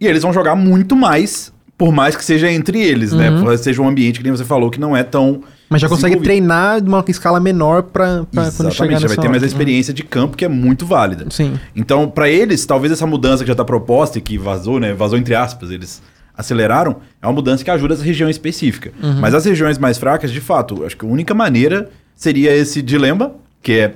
E 0.00 0.06
eles 0.06 0.22
vão 0.22 0.32
jogar 0.32 0.54
muito 0.56 0.96
mais, 0.96 1.52
por 1.78 1.92
mais 1.92 2.16
que 2.16 2.24
seja 2.24 2.50
entre 2.50 2.80
eles, 2.80 3.12
né? 3.12 3.30
Por 3.40 3.56
seja 3.56 3.80
um 3.80 3.88
ambiente 3.88 4.18
que 4.18 4.24
nem 4.24 4.32
você 4.32 4.44
falou 4.44 4.70
que 4.70 4.80
não 4.80 4.96
é 4.96 5.02
tão. 5.02 5.42
Mas 5.68 5.80
já 5.80 5.88
consegue 5.88 6.16
treinar 6.16 6.80
de 6.80 6.88
uma 6.88 7.04
escala 7.08 7.40
menor 7.40 7.84
pra 7.84 8.24
quando 8.32 8.34
chegar 8.34 8.46
Exatamente, 8.48 8.74
já 8.74 8.84
vai 8.84 8.90
nessa 9.08 9.22
ter 9.22 9.28
mais 9.28 9.42
a 9.42 9.46
experiência 9.46 9.94
de 9.94 10.02
campo 10.02 10.36
que 10.36 10.44
é 10.44 10.48
muito 10.48 10.84
válida. 10.84 11.26
Sim. 11.30 11.54
Então, 11.74 12.10
pra 12.10 12.28
eles, 12.28 12.66
talvez 12.66 12.92
essa 12.92 13.06
mudança 13.06 13.44
que 13.44 13.48
já 13.48 13.54
tá 13.54 13.64
proposta 13.64 14.18
e 14.18 14.20
que 14.20 14.36
vazou, 14.36 14.78
né? 14.80 14.92
Vazou 14.92 15.18
entre 15.18 15.34
aspas, 15.34 15.70
eles 15.70 16.02
aceleraram, 16.36 16.96
é 17.20 17.26
uma 17.26 17.32
mudança 17.32 17.62
que 17.62 17.70
ajuda 17.70 17.94
essa 17.94 18.04
região 18.04 18.28
específica. 18.28 18.92
Uhum. 19.02 19.20
Mas 19.20 19.34
as 19.34 19.44
regiões 19.44 19.78
mais 19.78 19.98
fracas, 19.98 20.30
de 20.30 20.40
fato, 20.40 20.84
acho 20.84 20.96
que 20.96 21.04
a 21.04 21.08
única 21.08 21.34
maneira 21.34 21.90
seria 22.14 22.54
esse 22.54 22.82
dilema, 22.82 23.32
que 23.62 23.72
é 23.72 23.94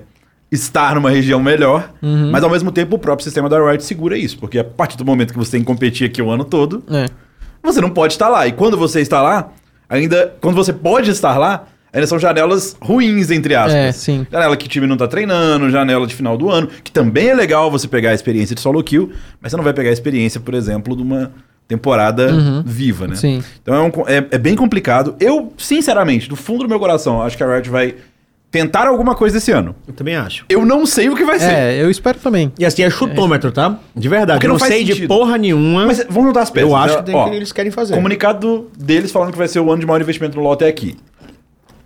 estar 0.50 0.94
numa 0.94 1.10
região 1.10 1.42
melhor, 1.42 1.90
Uhum. 2.02 2.30
mas 2.30 2.42
ao 2.44 2.50
mesmo 2.50 2.70
tempo 2.70 2.96
o 2.96 2.98
próprio 2.98 3.24
sistema 3.24 3.48
da 3.48 3.58
Riot 3.58 3.82
segura 3.84 4.16
isso, 4.16 4.38
porque 4.38 4.58
a 4.58 4.64
partir 4.64 4.96
do 4.96 5.04
momento 5.04 5.32
que 5.32 5.38
você 5.38 5.52
tem 5.52 5.60
que 5.60 5.66
competir 5.66 6.06
aqui 6.08 6.22
o 6.22 6.30
ano 6.30 6.44
todo, 6.44 6.82
É. 6.90 7.06
você 7.62 7.80
não 7.80 7.90
pode 7.90 8.12
estar 8.14 8.28
lá. 8.28 8.46
E 8.46 8.52
quando 8.52 8.76
você 8.76 9.00
está 9.00 9.20
lá, 9.20 9.50
ainda. 9.88 10.34
Quando 10.40 10.54
você 10.54 10.72
pode 10.72 11.10
estar 11.10 11.36
lá, 11.36 11.64
ainda 11.92 12.06
são 12.06 12.18
janelas 12.18 12.76
ruins, 12.80 13.30
entre 13.30 13.54
aspas. 13.56 13.74
É, 13.74 13.90
sim. 13.92 14.26
Janela 14.30 14.56
que 14.56 14.66
o 14.66 14.68
time 14.68 14.86
não 14.86 14.96
tá 14.96 15.08
treinando, 15.08 15.68
janela 15.70 16.06
de 16.06 16.14
final 16.14 16.36
do 16.38 16.48
ano, 16.50 16.68
que 16.84 16.92
também 16.92 17.28
é 17.28 17.34
legal 17.34 17.70
você 17.70 17.88
pegar 17.88 18.10
a 18.10 18.14
experiência 18.14 18.54
de 18.54 18.60
solo 18.60 18.82
kill, 18.84 19.10
mas 19.40 19.50
você 19.50 19.56
não 19.56 19.64
vai 19.64 19.72
pegar 19.72 19.90
a 19.90 19.92
experiência, 19.92 20.38
por 20.40 20.54
exemplo, 20.54 20.94
de 20.96 21.02
uma 21.02 21.32
temporada 21.66 22.32
Uhum. 22.32 22.62
viva, 22.64 23.08
né? 23.08 23.16
Sim. 23.16 23.42
Então 23.60 23.74
é, 23.74 23.80
um 23.82 23.90
é- 24.06 24.26
é 24.30 24.38
bem 24.38 24.54
complicado. 24.54 25.16
Eu, 25.18 25.52
sinceramente, 25.58 26.28
do 26.28 26.36
fundo 26.36 26.62
do 26.62 26.68
meu 26.68 26.78
coração, 26.78 27.20
acho 27.22 27.36
que 27.36 27.42
a 27.42 27.52
Riot 27.54 27.68
vai 27.68 27.96
tentar 28.56 28.86
alguma 28.86 29.14
coisa 29.14 29.36
esse 29.38 29.52
ano. 29.52 29.74
Eu 29.86 29.92
também 29.92 30.16
acho. 30.16 30.44
Eu 30.48 30.64
não 30.64 30.86
sei 30.86 31.08
o 31.08 31.14
que 31.16 31.24
vai 31.24 31.38
ser. 31.38 31.52
É, 31.52 31.82
eu 31.82 31.90
espero 31.90 32.18
também. 32.18 32.52
E 32.58 32.64
assim, 32.64 32.82
é 32.82 32.88
chutômetro, 32.90 33.52
tá? 33.52 33.76
De 33.94 34.08
verdade. 34.08 34.38
Porque 34.38 34.46
eu 34.46 34.52
não 34.52 34.58
não 34.58 34.66
sei 34.66 34.82
de 34.84 34.92
sentido. 34.94 35.08
porra 35.08 35.36
nenhuma. 35.36 35.86
Mas 35.86 36.04
vamos 36.08 36.28
juntar 36.28 36.42
as 36.42 36.50
peças. 36.50 36.68
eu 36.70 36.74
acho 36.76 36.94
né? 36.94 36.98
que 37.00 37.06
tem 37.06 37.14
Ó, 37.14 37.26
o 37.26 37.30
que 37.30 37.36
eles 37.36 37.52
querem 37.52 37.70
fazer. 37.70 37.94
Comunicado 37.94 38.68
deles 38.78 39.10
falando 39.12 39.32
que 39.32 39.38
vai 39.38 39.48
ser 39.48 39.60
o 39.60 39.70
ano 39.70 39.80
de 39.80 39.86
maior 39.86 40.00
investimento 40.00 40.36
no 40.36 40.42
LoL 40.42 40.52
até 40.54 40.66
aqui. 40.68 40.96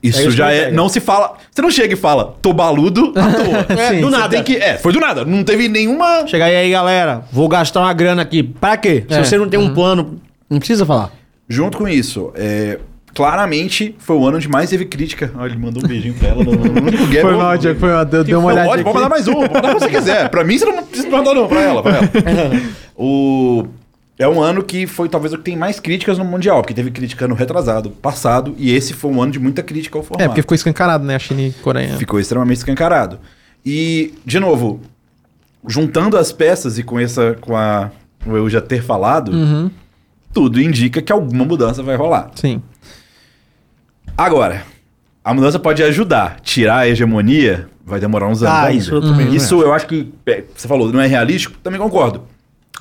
Isso, 0.03 0.19
É 0.21 0.23
isso 0.23 0.31
já 0.31 0.49
que 0.49 0.55
é. 0.55 0.65
pega. 0.67 0.77
Não 0.77 0.89
se 0.89 0.99
fala. 1.01 1.35
Você 1.51 1.61
não 1.61 1.71
chega 1.71 1.93
e 1.93 1.97
fala, 1.97 2.35
tô 2.41 2.53
baludo 2.53 3.13
à 3.17 3.33
toa. 3.67 3.79
É, 3.79 3.89
Sim. 3.91 4.01
do 4.01 4.11
nada. 4.11 4.29
tem 4.31 4.43
que, 4.43 4.57
é, 4.57 4.79
foi 4.79 4.93
do 4.93 5.01
nada. 5.01 5.25
Não 5.25 5.45
teve 5.45 5.69
nenhuma. 5.69 6.27
Chega 6.27 6.47
aí, 6.47 6.57
aí, 6.57 6.71
galera. 6.71 7.23
Vou 7.31 7.49
gastar 7.49 7.81
uma 7.81 7.93
grana 7.93 8.23
aqui. 8.23 8.43
Pra 8.43 8.77
quê? 8.77 9.05
Se 9.09 9.15
É. 9.15 9.25
você 9.25 9.37
não 9.37 9.49
tem 9.49 9.61
um 9.61 9.75
plano, 9.75 10.21
não 10.49 10.59
precisa 10.59 10.87
falar. 10.87 11.11
Junto 11.49 11.77
com 11.79 11.89
isso, 11.89 12.31
é, 12.35 12.79
claramente 13.15 13.95
foi 13.99 14.17
o 14.17 14.27
ano 14.27 14.37
onde 14.37 14.49
mais 14.49 14.71
teve 14.71 14.85
crítica. 14.85 15.31
Olha, 15.37 15.51
ele 15.51 15.59
mandou 15.59 15.83
um 15.85 15.89
beijinho 15.89 16.15
pra 16.15 16.29
ela. 16.29 16.45
No, 16.45 16.53
no 16.53 16.83
único 16.83 17.07
gap. 17.07 17.23
Foi 17.23 17.37
mal, 17.37 17.59
Diego, 17.59 17.81
foi 17.81 17.91
mal. 17.91 18.05
Deu, 18.05 18.25
deu 18.25 18.39
uma 18.39 18.49
olhada 18.49 18.69
pode, 18.69 18.83
pode 18.85 18.95
mandar 18.97 19.09
mais 19.09 19.29
um. 19.29 19.35
Pode 19.35 19.53
mandar 19.55 19.73
você 19.75 19.89
quiser. 19.89 20.29
Pra 20.29 20.45
mim, 20.45 20.59
você 20.59 20.65
não 20.65 20.83
precisa 20.85 21.11
mandar 21.11 21.35
não. 21.35 21.49
Pra 21.49 21.61
ela, 21.61 21.83
pra 21.83 21.99
ela. 21.99 22.11
o... 22.97 23.67
É 24.19 24.29
um 24.29 24.43
ano 24.43 24.63
que 24.63 24.87
foi 24.87 25.09
talvez 25.09 25.33
o 25.33 25.39
que 25.39 25.45
tem 25.45 25.57
mais 25.57 25.81
críticas 25.81 26.19
no 26.19 26.25
Mundial, 26.27 26.61
porque 26.61 26.75
teve 26.75 26.91
crítica 26.91 27.27
no 27.27 27.35
retrasado, 27.35 27.89
passado, 27.91 28.55
e 28.59 28.71
esse 28.71 28.93
foi 28.93 29.11
um 29.11 29.23
ano 29.23 29.33
de 29.33 29.39
muita 29.39 29.63
crítica 29.63 29.97
ao 29.99 30.05
formato. 30.05 30.23
É, 30.23 30.29
porque 30.29 30.43
ficou 30.43 30.55
escancarado, 30.55 31.03
né, 31.05 31.15
a 31.15 31.19
China 31.19 31.41
e 31.41 31.53
Coreia. 31.53 31.97
Ficou 31.97 32.21
extremamente 32.21 32.59
escancarado. 32.59 33.19
E, 33.65 34.13
de 34.27 34.39
novo, 34.39 34.79
juntando 35.67 36.19
as 36.19 36.33
peças 36.33 36.79
e 36.79 36.83
com 36.83 37.01
essa, 37.01 37.35
com 37.41 37.57
a, 37.57 37.91
eu 38.27 38.51
já 38.51 38.61
ter 38.61 38.83
falado, 38.83 39.33
Uhum, 39.33 39.71
tudo 40.35 40.61
indica 40.61 41.01
que 41.01 41.11
alguma 41.11 41.47
mudança 41.47 41.83
vai 41.83 41.97
rolar. 41.97 42.31
sim. 42.35 42.61
Agora, 44.25 44.65
a 45.25 45.33
mudança 45.33 45.59
pode 45.59 45.83
ajudar. 45.83 46.41
Tirar 46.43 46.81
a 46.81 46.89
hegemonia 46.89 47.69
vai 47.87 47.99
demorar 47.99 48.29
uns 48.29 48.43
anos 48.43 48.55
Ah, 48.55 48.65
ainda. 48.67 48.79
isso 48.79 48.95
eu 48.95 49.01
também 49.01 49.25
não 49.27 49.35
Isso 49.35 49.63
eu 49.63 49.73
acho 49.73 49.87
que, 49.87 50.13
é, 50.27 50.45
você 50.55 50.69
falou, 50.69 50.93
não 50.93 51.01
é 51.01 51.07
realístico? 51.07 51.57
Também 51.63 51.81
concordo. 51.81 52.25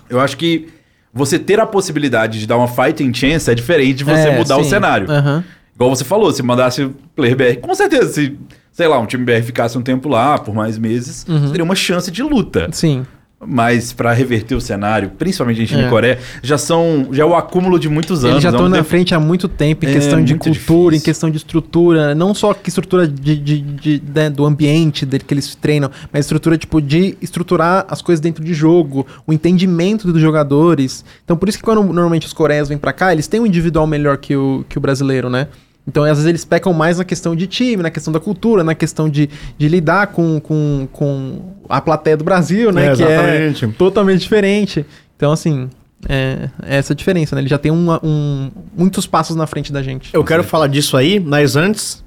Eu 0.10 0.20
acho 0.20 0.36
que 0.36 0.68
você 1.14 1.40
ter 1.40 1.58
a 1.58 1.66
possibilidade 1.66 2.42
de 2.42 2.46
dar 2.46 2.58
uma 2.58 2.68
fighting 2.68 3.14
chance 3.14 3.50
é 3.50 3.56
diferente 3.56 4.00
de 4.00 4.04
você 4.04 4.28
É, 4.28 4.38
mudar 4.38 4.58
o 4.58 4.64
sim. 4.66 4.70
cenário. 4.70 5.10
Aham. 5.10 5.42
Igual 5.76 5.96
você 5.96 6.04
falou, 6.04 6.30
se 6.34 6.44
mandasse 6.44 6.84
o 6.84 6.94
player 7.16 7.38
BR, 7.38 7.56
com 7.62 7.74
certeza, 7.74 8.12
se, 8.12 8.38
sei 8.70 8.88
lá, 8.90 9.00
um 9.00 9.06
time 9.06 9.24
BR 9.24 9.42
ficasse 9.42 9.78
um 9.78 9.82
tempo 9.82 10.10
lá, 10.10 10.38
por 10.38 10.54
mais 10.54 10.78
meses, 10.78 11.26
Uhum. 11.26 11.52
teria 11.52 11.64
uma 11.64 11.74
chance 11.76 12.12
de 12.12 12.22
luta. 12.22 12.68
Sim. 12.74 13.06
Mas 13.46 13.94
pra 13.94 14.12
reverter 14.12 14.54
o 14.54 14.60
cenário, 14.60 15.12
principalmente 15.18 15.62
em 15.62 15.66
China 15.66 15.84
É. 15.84 15.90
Coreia, 15.90 16.20
já 16.44 16.58
são. 16.58 17.08
Já 17.14 17.24
é 17.24 17.26
o 17.26 17.34
acúmulo 17.34 17.80
de 17.80 17.88
muitos 17.88 18.26
anos. 18.26 18.32
Eles 18.34 18.44
já 18.44 18.50
é 18.50 18.52
estão 18.52 18.68
na 18.68 18.76
tempo- 18.78 18.90
frente 18.90 19.16
há 19.16 19.20
muito 19.20 19.48
tempo 19.48 19.86
em 19.86 19.90
É, 19.90 19.94
questão 19.94 20.22
de 20.22 20.36
cultura, 20.36 20.94
em 20.94 20.98
difícil. 21.00 21.06
questão 21.06 21.30
de 21.32 21.38
estrutura. 21.38 22.14
Não 22.14 22.34
só 22.34 22.54
que 22.54 22.68
estrutura 22.68 23.08
de, 23.08 23.38
de- 23.38 23.62
de- 23.62 24.04
né, 24.14 24.30
do 24.30 24.46
ambiente 24.46 25.06
dele 25.06 25.24
que 25.26 25.34
eles 25.34 25.56
treinam, 25.56 25.90
mas 26.12 26.26
estrutura 26.26 26.58
tipo 26.58 26.82
de 26.82 27.18
estruturar 27.22 27.86
as 27.90 28.02
coisas 28.02 28.20
dentro 28.20 28.44
de 28.44 28.54
jogo, 28.54 29.08
o 29.26 29.32
entendimento 29.32 30.12
dos 30.12 30.22
jogadores. 30.22 31.06
Então 31.24 31.38
por 31.38 31.48
isso 31.48 31.58
que 31.58 31.64
quando 31.64 31.82
normalmente 31.82 32.28
os 32.28 32.34
coreianos 32.34 32.68
vêm 32.68 32.78
pra 32.78 32.92
cá, 32.92 33.14
eles 33.14 33.26
têm 33.28 33.40
um 33.40 33.46
individual 33.46 33.88
melhor 33.88 34.18
que 34.18 34.36
o, 34.36 34.66
que 34.68 34.78
o 34.78 34.82
brasileiro, 34.82 35.30
né? 35.30 35.48
Então, 35.88 36.04
às 36.04 36.10
vezes, 36.12 36.26
eles 36.26 36.46
pecam 36.46 36.72
mais 36.72 37.00
na 37.00 37.04
questão 37.04 37.36
de 37.36 37.48
time, 37.48 37.82
na 37.82 37.90
questão 37.90 38.14
da 38.14 38.20
cultura, 38.20 38.64
na 38.64 38.76
questão 38.76 39.10
de, 39.10 39.30
de 39.58 39.68
lidar 39.68 40.08
com, 40.08 40.40
com, 40.40 40.88
com 40.94 41.54
a 41.68 41.82
plateia 41.82 42.16
do 42.16 42.24
Brasil, 42.24 42.72
né? 42.72 42.88
É, 42.92 42.96
que 42.96 43.04
é 43.04 43.48
exatamente. 43.48 43.68
totalmente 43.78 44.20
diferente. 44.22 44.86
Então, 45.18 45.32
assim, 45.32 45.68
é, 46.08 46.50
é 46.64 46.78
essa 46.78 46.94
a 46.94 46.96
diferença, 46.96 47.36
né? 47.36 47.42
Ele 47.42 47.50
já 47.50 47.58
tem 47.58 47.72
uma- 47.72 48.00
um, 48.04 48.52
muitos 48.78 49.08
passos 49.08 49.36
na 49.36 49.48
frente 49.48 49.74
da 49.74 49.82
gente. 49.82 50.12
Eu 50.14 50.24
quero 50.24 50.44
falar 50.44 50.68
disso 50.68 50.96
aí, 50.96 51.20
mas 51.20 51.56
antes, 51.56 52.04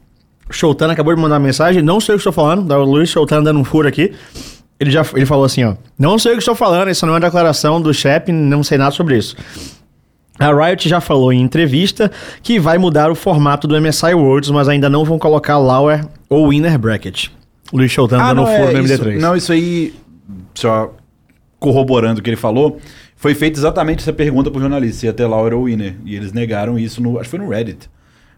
o 0.48 0.52
Showtano 0.52 0.92
acabou 0.92 1.12
de 1.14 1.20
mandar 1.20 1.34
uma 1.34 1.40
mensagem, 1.46 1.82
não 1.82 1.98
sei 2.00 2.14
o 2.14 2.18
que 2.18 2.20
estou 2.20 2.32
falando, 2.32 2.62
da 2.62 2.76
Luiz 2.76 3.08
Showtano 3.08 3.42
dando 3.44 3.58
um 3.58 3.64
furo 3.64 3.88
aqui. 3.88 4.12
Ele 4.78 4.90
já 4.90 5.04
ele 5.14 5.26
falou 5.26 5.44
assim, 5.44 5.64
ó, 5.64 5.74
não 5.98 6.18
sei 6.18 6.32
o 6.32 6.34
que 6.34 6.40
estou 6.40 6.54
falando, 6.54 6.88
isso 6.90 7.04
não 7.06 7.16
é 7.16 7.20
declaração 7.20 7.80
do 7.80 7.92
Shep, 7.94 8.30
não 8.32 8.62
sei 8.64 8.78
nada 8.78 8.90
sobre 8.90 9.16
isso. 9.16 9.36
A 10.38 10.52
Riot 10.52 10.88
já 10.88 11.00
falou 11.00 11.32
em 11.32 11.40
entrevista 11.40 12.10
que 12.42 12.58
vai 12.58 12.78
mudar 12.78 13.10
o 13.10 13.14
formato 13.14 13.66
do 13.68 13.80
MSI 13.80 14.14
Worlds, 14.14 14.50
mas 14.50 14.68
ainda 14.68 14.88
não 14.88 15.04
vão 15.04 15.18
colocar 15.18 15.58
Lower 15.58 16.04
ou 16.28 16.48
Winner 16.50 16.78
Bracket. 16.78 17.28
Luiz 17.72 17.94
dando 17.94 18.14
um 18.14 18.34
não, 18.34 18.48
é 18.48 18.72
no 18.72 18.84
isso, 18.84 19.02
MD3. 19.04 19.18
Não, 19.20 19.36
isso 19.36 19.52
aí, 19.52 19.94
só 20.54 20.94
corroborando 21.58 22.20
o 22.20 22.22
que 22.22 22.28
ele 22.28 22.36
falou, 22.36 22.78
foi 23.16 23.34
feita 23.34 23.58
exatamente 23.58 24.00
essa 24.00 24.12
pergunta 24.12 24.50
pro 24.50 24.60
jornalista, 24.60 25.00
se 25.00 25.06
ia 25.06 25.12
ter 25.12 25.26
Laura 25.26 25.56
ou 25.56 25.64
Winner. 25.64 25.94
E 26.04 26.16
eles 26.16 26.32
negaram 26.32 26.78
isso 26.78 27.02
no. 27.02 27.18
Acho 27.18 27.24
que 27.30 27.36
foi 27.36 27.38
no 27.38 27.48
Reddit. 27.48 27.88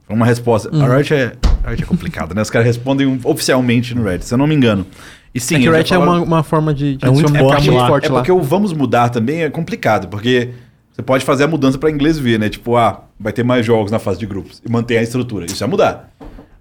Foi 0.06 0.14
uma 0.14 0.26
resposta. 0.26 0.70
Uhum. 0.74 0.84
A 0.84 0.96
Riot 0.96 1.14
é, 1.14 1.32
a 1.64 1.70
Riot 1.70 1.82
é 1.82 1.86
complicada, 1.86 2.34
né? 2.34 2.42
Os 2.42 2.50
caras 2.50 2.66
respondem 2.66 3.18
oficialmente 3.24 3.94
no 3.94 4.04
Reddit, 4.04 4.26
se 4.26 4.34
eu 4.34 4.38
não 4.38 4.46
me 4.46 4.54
engano. 4.54 4.86
E 5.34 5.40
sim, 5.40 5.56
é 5.56 5.58
que 5.60 5.68
o 5.68 5.72
Ratchet 5.72 5.88
já 5.90 5.96
é 5.96 5.98
falaram- 5.98 6.18
uma, 6.22 6.36
uma 6.36 6.42
forma 6.44 6.72
de, 6.72 6.96
de 6.96 7.04
É 7.04 7.10
muito 7.10 7.34
forte 7.34 7.70
lá. 7.70 7.86
é 7.88 7.88
lá. 7.90 8.20
porque 8.20 8.30
o 8.30 8.40
vamos 8.40 8.72
mudar 8.72 9.08
também 9.08 9.42
é 9.42 9.50
complicado, 9.50 10.06
porque 10.06 10.50
você 10.94 11.02
pode 11.02 11.24
fazer 11.24 11.44
a 11.44 11.48
mudança 11.48 11.76
para 11.76 11.90
inglês 11.90 12.16
ver, 12.18 12.38
né? 12.38 12.48
Tipo, 12.48 12.76
ah, 12.76 13.02
vai 13.18 13.32
ter 13.32 13.42
mais 13.42 13.66
jogos 13.66 13.90
na 13.90 13.98
fase 13.98 14.18
de 14.18 14.26
grupos 14.26 14.62
e 14.64 14.70
manter 14.70 14.96
a 14.96 15.02
estrutura. 15.02 15.44
Isso 15.46 15.62
é 15.62 15.66
mudar. 15.66 16.10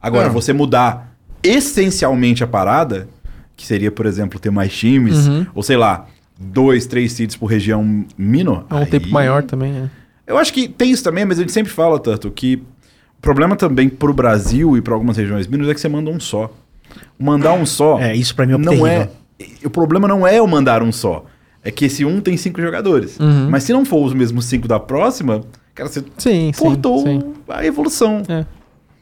Agora, 0.02 0.26
Não. 0.26 0.34
você 0.34 0.52
mudar 0.52 1.16
essencialmente 1.44 2.44
a 2.44 2.48
parada, 2.48 3.08
que 3.56 3.66
seria, 3.66 3.92
por 3.92 4.06
exemplo, 4.06 4.40
ter 4.40 4.50
mais 4.50 4.76
times, 4.76 5.28
Uhum. 5.28 5.46
ou 5.54 5.62
sei 5.64 5.78
lá, 5.78 6.08
dois, 6.40 6.86
três 6.88 7.12
seeds 7.14 7.36
por 7.36 7.46
região 7.46 8.06
mino. 8.18 8.66
É 8.70 8.74
um 8.74 8.78
aí- 8.80 8.86
tempo 8.88 9.08
maior 9.10 9.44
também, 9.44 9.72
né? 9.72 9.90
Eu 10.26 10.38
acho 10.38 10.52
que 10.52 10.68
tem 10.68 10.90
isso 10.92 11.04
também, 11.04 11.26
mas 11.26 11.38
a 11.38 11.42
gente 11.42 11.52
sempre 11.52 11.72
fala, 11.72 12.00
tanto 12.00 12.32
que 12.32 12.56
o 13.18 13.22
problema 13.22 13.56
também 13.56 13.88
pro 13.88 14.14
Brasil 14.14 14.76
e 14.78 14.82
para 14.82 14.94
algumas 14.94 15.16
regiões 15.18 15.46
minos 15.48 15.68
é 15.70 15.74
que 15.74 15.80
você 15.80 15.88
manda 15.90 16.10
um 16.10 16.20
só. 16.20 16.52
Mandar 17.20 17.54
um 17.54 17.66
só. 17.66 18.00
É, 18.00 18.16
isso 18.16 18.36
pra 18.36 18.46
mim 18.46 18.54
é 18.54 18.58
não 18.58 18.70
terrível. 18.74 18.88
é. 18.88 19.10
O 19.66 19.70
problema 19.70 20.08
não 20.08 20.26
é 20.26 20.40
eu 20.40 20.48
mandar 20.48 20.82
um 20.82 20.92
só. 20.92 21.26
É 21.64 21.72
que 21.72 21.86
esse 21.86 22.04
um 22.06 22.20
tem 22.20 22.36
cinco 22.38 22.62
jogadores. 22.62 23.18
Uhum. 23.20 23.50
Mas 23.50 23.64
se 23.64 23.72
não 23.74 23.86
for 23.86 24.06
os 24.06 24.14
mesmos 24.14 24.46
cinco 24.46 24.68
da 24.68 24.80
próxima, 24.80 25.42
cara, 25.74 25.90
você 25.90 26.02
Sim, 26.18 26.52
sim. 26.54 26.62
cortou 26.62 27.04
sim. 27.04 27.22
a 27.48 27.66
evolução. 27.66 28.22
É. 28.28 28.46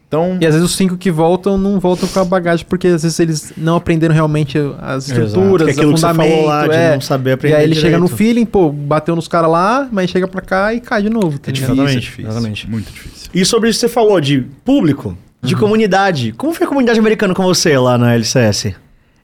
Então, 0.08 0.38
E 0.42 0.46
às 0.46 0.54
vezes 0.54 0.70
os 0.70 0.76
cinco 0.76 0.98
que 0.98 1.10
voltam 1.10 1.58
não 1.58 1.80
voltam 1.80 2.08
com 2.10 2.20
a 2.20 2.26
bagagem, 2.26 2.66
porque 2.68 2.86
às 2.88 3.02
vezes 3.04 3.18
eles 3.20 3.54
não 3.56 3.78
aprenderam 3.78 4.14
realmente 4.14 4.58
as 4.82 5.08
estruturas, 5.08 5.66
Que 5.68 5.72
é 5.72 5.74
aquilo 5.74 5.92
o 5.92 5.94
que 5.94 6.00
você 6.02 6.08
fundamento. 6.08 6.32
falou 6.34 6.46
lá, 6.48 6.68
de 6.68 6.76
é. 6.76 6.94
não 6.96 7.02
saber 7.02 7.30
E 7.30 7.34
aprender 7.34 7.56
aí 7.56 7.64
ele 7.64 7.76
chega 7.76 7.98
no 7.98 8.06
direito. 8.08 8.18
feeling, 8.18 8.46
pô, 8.46 8.70
bateu 8.72 9.16
nos 9.16 9.30
caras 9.30 9.50
lá, 9.50 9.88
mas 9.90 10.10
chega 10.10 10.28
pra 10.28 10.42
cá 10.42 10.74
e 10.74 10.82
cai 10.82 11.02
de 11.02 11.10
novo. 11.10 11.40
Tá 11.40 11.50
é 11.50 11.54
difícil, 11.54 11.72
é 11.74 11.78
Exatamente, 11.78 12.02
difícil. 12.04 12.30
exatamente. 12.30 12.70
Muito 12.70 12.92
difícil. 12.92 13.30
E 13.34 13.46
sobre 13.46 13.70
isso 13.70 13.80
que 13.80 13.88
você 13.88 13.94
falou 13.94 14.20
de 14.20 14.42
público, 14.66 15.18
de 15.42 15.56
comunidade. 15.56 16.34
Como 16.34 16.54
foi 16.54 16.66
a 16.66 16.68
comunidade 16.70 17.00
americana 17.00 17.34
com 17.34 17.44
você 17.44 17.78
lá 17.78 17.98
na 17.98 18.14
LCS? 18.14 18.74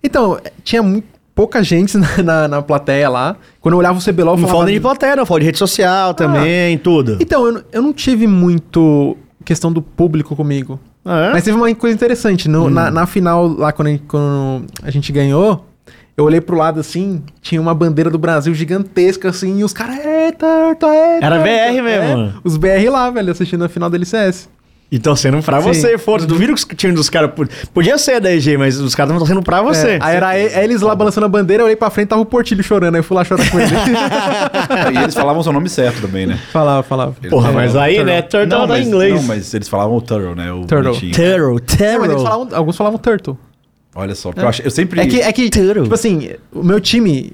Então, 0.02 0.40
tinha 0.64 0.82
muito, 0.82 1.06
pouca 1.38 1.64
gente 1.64 1.98
na, 1.98 2.08
na, 2.24 2.48
na 2.48 2.62
plateia 2.62 3.08
lá. 3.08 3.38
Quando 3.62 3.74
eu 3.76 3.78
olhava 3.80 3.98
o 4.00 4.02
CBLOL, 4.04 4.36
eu 4.36 4.42
Não 4.42 4.48
falava... 4.48 4.66
nem 4.66 4.74
de 4.76 4.82
plateia, 4.82 5.16
não, 5.16 5.26
falo 5.26 5.40
de 5.40 5.46
rede 5.46 5.58
social 5.60 6.14
também, 6.14 6.78
tudo. 6.80 7.18
Então, 7.22 7.46
eu, 7.46 7.52
não- 7.54 7.64
eu 7.72 7.82
não 7.82 7.94
tive 7.94 8.26
muito 8.28 9.16
questão 9.46 9.72
do 9.72 9.82
público 9.82 10.36
comigo. 10.36 10.78
Ah, 11.06 11.28
é? 11.28 11.32
Mas 11.34 11.44
teve 11.46 11.56
uma 11.56 11.74
coisa 11.76 11.96
interessante. 11.96 12.50
no- 12.50 12.70
na, 12.70 12.92
na 12.92 13.06
final, 13.06 13.48
lá 13.48 13.72
quando 13.72 13.88
a, 13.88 13.92
gente, 13.92 14.04
quando 14.08 14.66
a 14.84 14.92
gente 14.92 15.12
ganhou, 15.12 15.64
eu 16.18 16.26
olhei 16.26 16.42
pro 16.42 16.58
lado 16.58 16.80
assim, 16.80 17.22
tinha 17.42 17.62
uma 17.62 17.74
bandeira 17.74 18.10
do 18.10 18.18
Brasil 18.18 18.54
gigantesca 18.54 19.30
assim, 19.30 19.60
e 19.60 19.64
os 19.64 19.72
caras, 19.72 20.00
é. 20.00 20.28
Era 20.28 20.34
torto." 20.76 20.88
BR 21.44 21.82
mesmo. 21.84 22.22
É, 22.24 22.34
os 22.44 22.58
BR 22.58 22.90
lá, 22.92 23.10
velho, 23.12 23.32
assistindo 23.32 23.64
a 23.64 23.70
final 23.70 23.90
da 23.90 23.96
LCS. 23.96 24.50
E 24.90 24.98
torcendo 24.98 25.44
pra 25.44 25.62
Sim. 25.62 25.68
você, 25.68 25.98
foda 25.98 26.26
Duvido 26.26 26.56
que 26.56 26.74
o 26.74 26.78
time 26.78 26.94
dos 26.94 27.10
caras. 27.10 27.30
Podia 27.74 27.98
ser 27.98 28.22
da 28.22 28.34
EG, 28.34 28.58
mas 28.58 28.80
os 28.80 28.96
caras 28.96 29.10
estavam 29.12 29.20
torcendo 29.20 29.44
pra 29.44 29.62
você. 29.62 29.96
É, 29.96 30.00
aí 30.02 30.16
era 30.16 30.64
eles 30.64 30.82
lá 30.82 30.96
balançando 30.96 31.26
a 31.26 31.30
bandeira, 31.30 31.62
eu 31.62 31.66
olhei 31.66 31.76
pra 31.76 31.90
frente, 31.90 32.08
tava 32.08 32.22
o 32.22 32.26
Portilho 32.26 32.64
chorando, 32.64 32.96
aí 32.96 33.00
eu 33.00 33.04
fui 33.04 33.16
lá 33.18 33.26
chorar 33.26 33.50
com 33.52 33.60
ele. 33.60 33.70
e 34.98 35.04
eles 35.04 35.14
falavam 35.14 35.44
seu 35.44 35.52
nome 35.52 35.68
certo 35.70 36.02
também, 36.02 36.26
né? 36.26 36.40
falava, 36.54 36.84
falava. 36.84 37.16
Eles 37.20 37.30
Porra, 37.30 37.48
falavam 37.50 37.62
mas 37.66 37.76
aí, 37.76 37.96
Turtle. 37.96 38.14
né? 38.14 38.22
Turtle 38.22 38.48
Não, 38.48 38.68
tá 38.68 38.76
em 38.76 38.80
mas, 38.80 38.88
inglês. 38.88 39.14
não, 39.16 39.24
mas 39.24 39.54
eles 39.54 39.68
falavam 39.68 39.98
o 39.98 40.02
Turtle, 40.02 40.36
né? 40.36 40.54
O 40.54 40.62
Turtle. 40.66 40.94
bonitinho. 40.94 41.14
Turtle, 41.14 41.58
É, 41.58 41.58
mas 41.58 41.68
Turtle. 41.68 42.06
eles 42.12 42.24
falavam, 42.24 42.48
alguns 42.54 42.78
falavam 42.78 42.98
Turtle. 43.00 43.38
Olha 43.94 44.16
só, 44.16 44.30
porque 44.30 44.46
eu, 44.46 44.48
acho, 44.50 44.62
eu 44.62 44.72
sempre... 44.72 45.02
É 45.02 45.06
que, 45.08 45.20
é 45.20 45.34
que 45.34 45.50
Turtle. 45.50 45.84
tipo 45.84 45.96
assim, 45.96 46.30
o 46.54 46.64
meu 46.64 46.80
time 46.80 47.34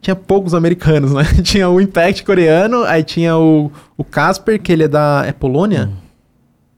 tinha 0.00 0.16
poucos 0.16 0.54
americanos, 0.54 1.12
né? 1.12 1.24
tinha 1.44 1.68
o 1.68 1.78
Impact 1.80 2.24
coreano, 2.24 2.82
aí 2.84 3.02
tinha 3.02 3.36
o, 3.36 3.70
o 3.98 4.04
Casper, 4.04 4.58
que 4.58 4.72
ele 4.72 4.84
é 4.84 4.88
da... 4.88 5.24
É 5.26 5.32
Polônia? 5.32 5.90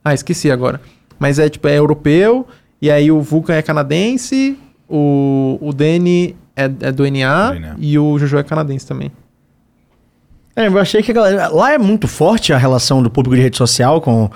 Ah, 0.07 0.13
esqueci 0.13 0.49
agora. 0.51 0.79
Mas 1.19 1.39
é, 1.39 1.49
tipo, 1.49 1.67
é 1.67 1.77
europeu, 1.77 2.45
e 2.81 2.89
aí 2.91 3.11
o 3.11 3.21
Vulcan 3.21 3.53
é 3.55 3.61
canadense, 3.61 4.57
o, 4.89 5.57
o 5.61 5.73
Danny 5.73 6.35
é, 6.55 6.63
é 6.65 6.91
do 6.91 7.03
NA, 7.09 7.51
Do 7.51 7.59
NA. 7.59 7.75
e 7.79 7.97
o 7.99 8.17
Jojo 8.19 8.37
é 8.37 8.43
canadense 8.43 8.85
também. 8.85 9.11
É, 10.55 10.67
eu 10.67 10.77
achei 10.79 11.03
que 11.03 11.11
a 11.11 11.13
galera. 11.13 11.47
Lá 11.49 11.73
é 11.73 11.77
muito 11.77 12.07
forte 12.07 12.51
a 12.51 12.57
relação 12.57 13.03
do 13.03 13.09
público 13.09 13.35
de 13.35 13.41
rede 13.41 13.57
social 13.57 14.01
com 14.01 14.29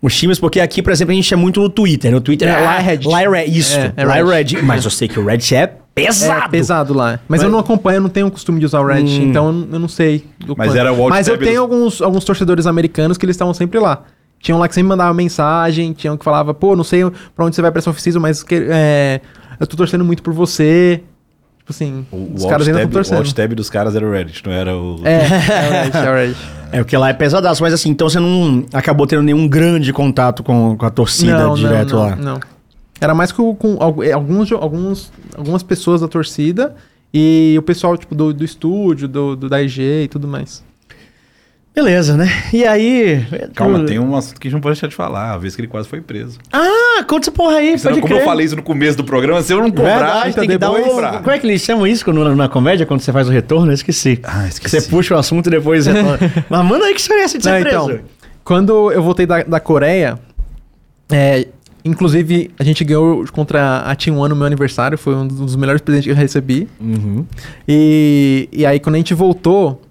os 0.00 0.16
times, 0.16 0.38
porque 0.38 0.60
aqui, 0.60 0.82
por 0.82 0.92
exemplo, 0.92 1.12
a 1.12 1.14
gente 1.14 1.32
é 1.32 1.36
muito 1.36 1.60
no 1.60 1.68
Twitter. 1.68 2.14
O 2.14 2.20
Twitter 2.20 2.48
É, 2.48 2.52
é. 2.52 2.64
lá 2.64 2.76
é 2.78 2.80
Reddit. 2.80 3.08
Lá 3.10 3.22
é 3.22 3.28
Reddit. 3.28 3.58
Isso. 3.58 3.76
É, 3.78 3.92
é 3.96 4.04
lá 4.04 4.18
é 4.18 4.22
Reddit. 4.24 4.62
Mas 4.62 4.84
eu 4.84 4.90
sei 4.90 5.06
que 5.08 5.18
o 5.20 5.24
Reddit 5.26 5.54
é 5.54 5.66
pesado. 5.94 6.44
É 6.44 6.48
pesado 6.48 6.94
lá. 6.94 7.18
Mas, 7.28 7.42
eu 7.42 7.50
não 7.50 7.58
acompanho, 7.58 7.96
eu 7.96 8.00
não 8.02 8.08
tenho 8.08 8.26
o 8.26 8.30
costume 8.30 8.58
de 8.60 8.64
usar 8.66 8.80
o 8.80 8.86
Reddit, 8.86 9.20
Hum. 9.20 9.28
então 9.28 9.66
eu- 9.70 9.78
não 9.78 9.88
sei. 9.88 10.24
do 10.38 10.54
Mas 10.56 10.68
quanto. 10.68 10.78
era 10.78 10.92
o 10.92 11.08
Mas 11.10 11.28
eu 11.28 11.36
tenho 11.38 11.60
alguns, 11.60 12.00
alguns 12.00 12.24
torcedores 12.24 12.66
americanos 12.66 13.18
que 13.18 13.24
eles 13.26 13.34
estavam 13.34 13.52
sempre 13.52 13.78
lá. 13.78 14.02
Tinham 14.46 14.60
lá 14.60 14.68
que 14.68 14.76
sempre 14.76 14.90
mandavam 14.90 15.12
mensagem, 15.12 15.92
tinham 15.92 16.16
que 16.16 16.24
falava, 16.24 16.54
pô, 16.54 16.76
não 16.76 16.84
sei 16.84 17.02
pra 17.34 17.44
onde 17.44 17.56
você 17.56 17.60
vai 17.60 17.72
pra 17.72 17.80
essa 17.80 17.90
oficina, 17.90 18.20
mas 18.20 18.44
que- 18.44 18.68
é, 18.70 19.20
eu 19.58 19.66
tô 19.66 19.76
torcendo 19.76 20.04
muito 20.04 20.22
por 20.22 20.32
você. 20.32 21.02
Tipo 21.58 21.72
assim, 21.72 22.06
O, 22.12 22.30
os 22.32 22.44
o 22.44 22.48
caras 22.48 22.68
ainda 22.68 22.78
estão 22.84 22.92
tab, 22.92 22.94
o 22.94 22.98
alt 22.98 23.08
torcendo. 23.08 23.34
tab 23.34 23.54
dos 23.56 23.68
caras 23.68 23.96
era 23.96 24.06
o 24.06 24.12
Reddit, 24.12 24.46
não 24.46 24.52
era 24.52 24.76
o... 24.76 25.00
É, 25.02 25.16
é 25.18 25.68
o 25.68 25.72
Reddit, 25.72 25.96
é 25.96 26.10
o 26.10 26.14
Reddit. 26.14 26.40
É, 26.70 26.78
porque 26.78 26.96
lá 26.96 27.08
é 27.08 27.12
pesadaço, 27.12 27.60
mas 27.60 27.74
assim, 27.74 27.90
então 27.90 28.08
você 28.08 28.20
não 28.20 28.64
acabou 28.72 29.04
tendo 29.04 29.22
nenhum 29.24 29.48
grande 29.48 29.92
contato 29.92 30.44
com, 30.44 30.76
com 30.76 30.86
a 30.86 30.90
torcida 30.90 31.50
direto 31.56 31.96
não, 31.96 32.00
lá. 32.00 32.14
Não. 32.14 32.40
Era 33.00 33.16
mais 33.16 33.32
com, 33.32 33.52
com 33.52 33.78
é, 34.00 34.12
alguns, 34.12 34.52
alguns, 34.52 35.12
algumas 35.36 35.64
pessoas 35.64 36.02
da 36.02 36.06
torcida 36.06 36.76
e 37.12 37.56
o 37.58 37.62
pessoal 37.62 37.96
tipo, 37.96 38.14
do, 38.14 38.32
do 38.32 38.44
estúdio, 38.44 39.08
do, 39.08 39.34
do 39.34 39.48
da 39.48 39.60
IG 39.60 40.04
e 40.04 40.08
tudo 40.08 40.28
mais. 40.28 40.62
Beleza, 41.76 42.16
né? 42.16 42.26
E 42.54 42.64
aí. 42.64 43.22
Calma, 43.54 43.84
tem 43.84 43.98
um 43.98 44.16
assunto 44.16 44.40
que 44.40 44.46
a 44.46 44.50
gente 44.50 44.54
não 44.54 44.62
pode 44.62 44.76
deixar 44.76 44.86
de 44.86 44.94
falar, 44.94 45.34
a 45.34 45.36
vez 45.36 45.54
que 45.54 45.60
ele 45.60 45.68
quase 45.68 45.86
foi 45.86 46.00
preso. 46.00 46.38
Ah, 46.50 47.04
conta 47.06 47.24
essa 47.24 47.30
porra 47.30 47.56
aí, 47.56 47.78
Senão, 47.78 47.92
pode 47.96 48.00
como 48.00 48.14
crer. 48.14 48.22
eu 48.22 48.24
falei 48.24 48.46
isso 48.46 48.56
no 48.56 48.62
começo 48.62 48.96
do 48.96 49.04
programa, 49.04 49.42
se 49.42 49.52
eu 49.52 49.60
não 49.60 49.70
cobrar, 49.70 49.98
Verdade, 49.98 50.28
então 50.30 50.40
tem 50.40 50.48
que 50.50 50.56
dar 50.58 50.70
depois 50.70 50.86
um... 50.86 51.18
Como 51.18 51.30
é 51.30 51.38
que 51.38 51.46
eles 51.46 51.60
chamam 51.60 51.86
isso 51.86 52.02
quando, 52.02 52.34
na 52.34 52.48
comédia, 52.48 52.86
quando 52.86 53.00
você 53.00 53.12
faz 53.12 53.28
o 53.28 53.30
retorno? 53.30 53.70
Eu 53.70 53.74
esqueci. 53.74 54.18
Ah, 54.24 54.44
Que 54.44 54.54
esqueci. 54.54 54.80
você 54.80 54.88
puxa 54.88 55.14
o 55.14 55.18
assunto 55.18 55.48
e 55.48 55.50
depois... 55.50 55.84
Fala, 55.86 56.18
Mas 56.48 56.64
manda 56.64 56.86
aí 56.86 56.94
que 56.94 57.00
história 57.00 57.20
é 57.20 57.24
essa 57.24 57.36
de 57.36 57.44
ser 57.44 57.50
Não, 57.52 57.60
preso. 57.60 57.90
então, 57.90 58.00
quando 58.42 58.90
eu 58.90 59.02
voltei 59.02 59.26
da, 59.26 59.42
da 59.42 59.60
Coreia, 59.60 60.18
é, 61.10 61.46
inclusive 61.84 62.50
a 62.58 62.64
gente 62.64 62.82
ganhou 62.84 63.26
contra 63.32 63.80
a 63.80 63.94
Team 63.94 64.16
One 64.16 64.30
no 64.30 64.36
meu 64.36 64.46
aniversário, 64.46 64.96
foi 64.96 65.14
um 65.14 65.26
dos 65.26 65.54
melhores 65.56 65.82
presentes 65.82 66.06
que 66.06 66.10
eu 66.12 66.16
recebi. 66.16 66.66
Uhum. 66.80 67.26
E, 67.68 68.48
e 68.50 68.64
aí 68.64 68.80
quando 68.80 68.94
a 68.94 68.98
gente 68.98 69.12
voltou, 69.12 69.82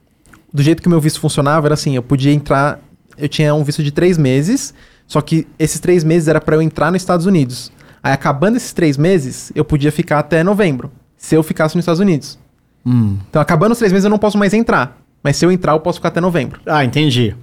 do 0.56 0.64
jeito 0.64 0.82
que 0.82 0.88
o 0.88 0.90
meu 0.90 1.01
visto 1.01 1.19
funcionava, 1.19 1.67
era 1.67 1.74
assim, 1.74 1.98
eu 1.98 2.01
podia 2.01 2.32
entrar, 2.32 2.80
eu 3.17 3.27
tinha 3.27 3.53
um 3.53 3.61
visto 3.61 3.84
de 3.84 3.92
três 3.92 4.17
meses, 4.17 4.74
só 5.06 5.19
que 5.19 5.45
esses 5.59 5.82
três 5.82 6.01
meses 6.01 6.30
era 6.30 6.40
pra 6.40 6.56
eu 6.56 6.61
entrar 6.61 6.93
nos 6.93 7.01
Estados 7.01 7.25
Unidos. 7.25 7.74
Aí 8.01 8.14
acabando 8.14 8.56
esses 8.56 8.72
três 8.72 8.98
meses, 8.98 9.51
eu 9.53 9.66
podia 9.66 9.92
ficar 9.92 10.19
até 10.19 10.43
novembro, 10.45 10.90
se 11.17 11.35
eu 11.35 11.43
ficasse 11.43 11.75
nos 11.75 11.84
Estados 11.84 12.00
Unidos. 12.00 12.40
Hum. 12.85 13.17
Então 13.30 13.42
acabando 13.42 13.74
os 13.74 13.77
três 13.77 13.92
meses 13.92 14.06
eu 14.06 14.09
não 14.09 14.17
posso 14.17 14.38
mais 14.38 14.53
entrar, 14.53 14.98
mas 15.22 15.35
se 15.35 15.45
eu 15.45 15.51
entrar 15.51 15.74
eu 15.74 15.82
posso 15.82 15.98
ficar 15.98 16.08
até 16.08 16.22
novembro. 16.22 16.61
Ah, 16.66 16.85
entendi. 16.85 17.35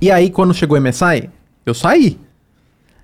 E 0.00 0.10
aí, 0.10 0.30
quando 0.30 0.54
chegou 0.54 0.78
o 0.78 0.80
MSI, 0.80 1.28
eu 1.66 1.74
saí. 1.74 2.18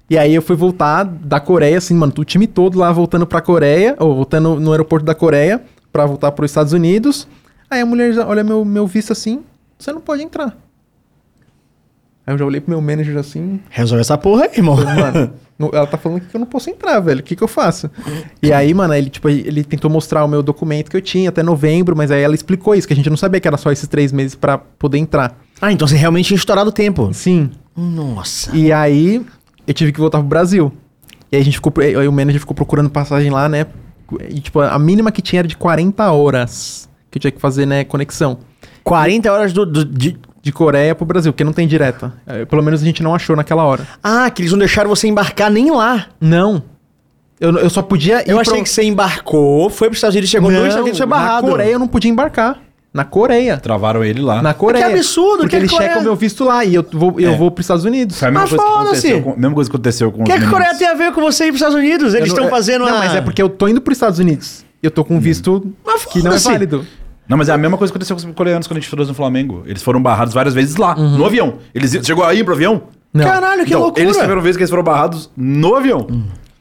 E 0.08 0.16
aí 0.16 0.34
eu 0.34 0.40
fui 0.40 0.56
voltar 0.56 1.04
da 1.04 1.38
Coreia, 1.38 1.76
assim, 1.76 1.94
mano, 1.94 2.14
o 2.16 2.24
time 2.24 2.46
todo 2.46 2.78
lá 2.78 2.90
voltando 2.92 3.26
pra 3.26 3.42
Coreia, 3.42 3.94
ou 3.98 4.14
voltando 4.14 4.58
no 4.58 4.70
aeroporto 4.70 5.04
da 5.04 5.14
Coreia, 5.14 5.62
pra 5.92 6.06
voltar 6.06 6.32
pros 6.32 6.50
Estados 6.50 6.72
Unidos. 6.72 7.28
Aí 7.70 7.80
a 7.80 7.86
mulher 7.86 8.12
já 8.12 8.26
olha 8.26 8.44
meu, 8.44 8.64
meu 8.64 8.86
visto 8.86 9.12
assim, 9.12 9.42
você 9.78 9.92
não 9.92 10.00
pode 10.00 10.22
entrar. 10.22 10.56
Aí 12.26 12.32
eu 12.34 12.38
já 12.38 12.44
olhei 12.46 12.60
pro 12.60 12.70
meu 12.70 12.80
manager 12.80 13.18
assim, 13.18 13.60
Resolve 13.68 14.00
essa 14.00 14.16
porra 14.16 14.44
aí, 14.44 14.50
irmão. 14.56 14.76
mano, 14.76 15.32
no- 15.58 15.70
ela 15.74 15.86
tá 15.86 15.98
falando 15.98 16.20
que 16.22 16.34
eu 16.34 16.38
não 16.38 16.46
posso 16.46 16.70
entrar, 16.70 16.98
velho, 17.00 17.20
o 17.20 17.22
que 17.22 17.36
que 17.36 17.42
eu 17.42 17.48
faço? 17.48 17.90
E 18.42 18.50
aí, 18.52 18.72
mano, 18.72 18.94
ele, 18.94 19.10
tipo, 19.10 19.28
ele 19.28 19.62
tentou 19.62 19.90
mostrar 19.90 20.24
o 20.24 20.28
meu 20.28 20.42
documento 20.42 20.90
que 20.90 20.96
eu 20.96 21.02
tinha 21.02 21.28
até 21.28 21.42
novembro, 21.42 21.94
mas 21.94 22.10
aí 22.10 22.22
ela 22.22 22.34
explicou 22.34 22.74
isso, 22.74 22.86
que 22.86 22.94
a 22.94 22.96
gente 22.96 23.10
não 23.10 23.16
sabia 23.16 23.40
que 23.40 23.46
era 23.48 23.58
só 23.58 23.70
esses 23.70 23.86
três 23.88 24.10
meses 24.10 24.34
pra 24.34 24.56
poder 24.56 24.96
entrar. 24.98 25.38
Ah, 25.60 25.70
então 25.70 25.86
você 25.86 25.96
realmente 25.96 26.26
tinha 26.28 26.36
estourado 26.38 26.70
o 26.70 26.72
tempo. 26.72 27.12
Sim, 27.12 27.50
Nossa. 27.76 28.56
E 28.56 28.72
aí, 28.72 29.24
eu 29.66 29.74
tive 29.74 29.92
que 29.92 30.00
voltar 30.00 30.18
pro 30.18 30.26
Brasil. 30.28 30.72
E 31.30 31.36
aí 31.36 31.42
a 31.42 31.44
gente 31.44 31.54
ficou. 31.54 31.72
Aí 31.82 32.06
o 32.08 32.12
manager 32.12 32.40
ficou 32.40 32.54
procurando 32.54 32.88
passagem 32.88 33.30
lá, 33.30 33.48
né? 33.48 33.66
E, 34.30 34.40
tipo, 34.40 34.60
a 34.60 34.78
mínima 34.78 35.10
que 35.10 35.20
tinha 35.20 35.40
era 35.40 35.48
de 35.48 35.56
40 35.56 36.10
horas 36.12 36.88
que 37.14 37.18
eu 37.18 37.20
tinha 37.20 37.30
que 37.30 37.40
fazer, 37.40 37.64
né, 37.66 37.84
conexão. 37.84 38.38
40 38.82 39.32
horas 39.32 39.52
do, 39.52 39.64
do- 39.64 39.84
de... 39.84 40.18
De 40.44 40.52
Coreia 40.52 40.94
pro 40.94 41.06
Brasil, 41.06 41.32
porque 41.32 41.42
não 41.42 41.54
tem 41.54 41.66
direta. 41.66 42.12
É, 42.26 42.44
Pelo 42.44 42.62
menos 42.62 42.82
a 42.82 42.84
gente 42.84 43.02
não 43.02 43.14
achou 43.14 43.34
naquela 43.34 43.64
hora. 43.64 43.88
Ah, 44.02 44.28
que 44.28 44.42
eles 44.42 44.52
não 44.52 44.58
deixaram 44.58 44.90
você 44.90 45.08
embarcar 45.08 45.50
nem 45.50 45.70
lá. 45.70 46.08
Não. 46.20 46.62
Eu, 47.40 47.56
eu 47.56 47.70
só 47.70 47.80
podia 47.80 48.20
ir 48.20 48.28
Eu 48.30 48.38
achei 48.38 48.52
pro- 48.52 48.62
que 48.62 48.68
você 48.68 48.82
embarcou, 48.82 49.70
foi 49.70 49.88
pros 49.88 49.96
Estados 49.96 50.14
Unidos, 50.14 50.28
chegou 50.28 50.50
no 50.50 50.56
Estados 50.58 50.76
Unidos, 50.82 50.98
foi 50.98 51.06
barrado. 51.06 51.46
Na 51.46 51.50
Coreia 51.50 51.72
eu 51.72 51.78
não 51.78 51.88
podia 51.88 52.10
embarcar. 52.10 52.60
Na 52.92 53.06
Coreia. 53.06 53.56
Travaram 53.56 54.04
ele 54.04 54.20
lá. 54.20 54.42
Na 54.42 54.52
Coreia. 54.52 54.86
absurdo, 54.88 55.38
Porque 55.44 55.56
que 55.56 55.62
eles 55.62 55.70
Coreia- 55.70 55.88
checam 55.92 56.02
o 56.02 56.04
meu 56.04 56.14
visto 56.14 56.44
lá 56.44 56.62
e 56.62 56.74
eu 56.74 56.86
vou, 56.92 57.18
eu 57.18 57.32
É. 57.32 57.36
vou 57.38 57.50
pros 57.50 57.64
Estados 57.64 57.86
Unidos. 57.86 58.18
Foi 58.18 58.28
a 58.28 58.30
mesma 58.30 58.42
Mas 58.42 58.50
coisa, 58.50 58.64
que 58.64 58.70
foda-se. 58.70 59.06
aconteceu 59.06 59.22
com, 59.32 59.40
mesma 59.40 59.54
coisa 59.54 59.70
que 59.70 59.76
aconteceu 59.76 60.12
com 60.12 60.20
O 60.20 60.24
que, 60.26 60.32
é 60.32 60.38
que 60.38 60.44
a 60.44 60.50
Coreia 60.50 60.74
tem 60.76 60.88
a 60.88 60.94
ver 60.94 61.10
com 61.14 61.22
você 61.22 61.44
ir 61.44 61.48
pros 61.48 61.62
Estados 61.62 61.76
Unidos? 61.78 62.12
Eles 62.12 62.28
Eu 62.28 62.34
não- 62.36 62.42
estão 62.44 62.46
é- 62.46 62.50
fazendo 62.50 62.84
Não, 62.84 62.96
a... 62.96 62.98
mas 62.98 63.14
é 63.14 63.22
porque 63.22 63.40
eu 63.40 63.48
tô 63.48 63.66
indo 63.66 63.80
pros 63.80 63.96
Estados 63.96 64.18
Unidos. 64.18 64.62
Eu 64.82 64.90
tô 64.90 65.02
com 65.06 65.16
um 65.16 65.20
visto 65.20 65.72
Mas 65.86 66.04
que 66.04 66.18
não 66.18 66.26
é 66.32 66.38
foda-se. 66.38 66.48
válido. 66.50 66.86
Não, 67.28 67.38
mas 67.38 67.48
é 67.48 67.52
a 67.52 67.58
mesma 67.58 67.76
coisa 67.78 67.92
que 67.92 67.96
aconteceu 67.96 68.16
com 68.16 68.28
os 68.28 68.34
coreanos 68.36 68.66
quando 68.66 68.78
a 68.78 68.80
gente 68.80 68.90
trouxe 68.90 69.08
no 69.08 69.14
Flamengo. 69.14 69.62
Eles 69.66 69.82
foram 69.82 70.02
barrados 70.02 70.34
várias 70.34 70.54
vezes 70.54 70.76
lá, 70.76 70.94
no 70.94 71.24
avião. 71.24 71.54
Eles 71.74 71.92
chegou 72.04 72.24
aí 72.24 72.44
pro 72.44 72.54
avião? 72.54 72.82
Não. 73.12 73.24
Caralho, 73.24 73.62
que 73.64 73.68
então, 73.70 73.80
loucura. 73.80 74.02
Eles 74.04 74.16
tiveram 74.16 74.42
vez 74.42 74.56
que 74.56 74.62
eles 74.62 74.70
foram 74.70 74.82
barrados 74.82 75.30
no 75.36 75.74
avião. 75.74 76.06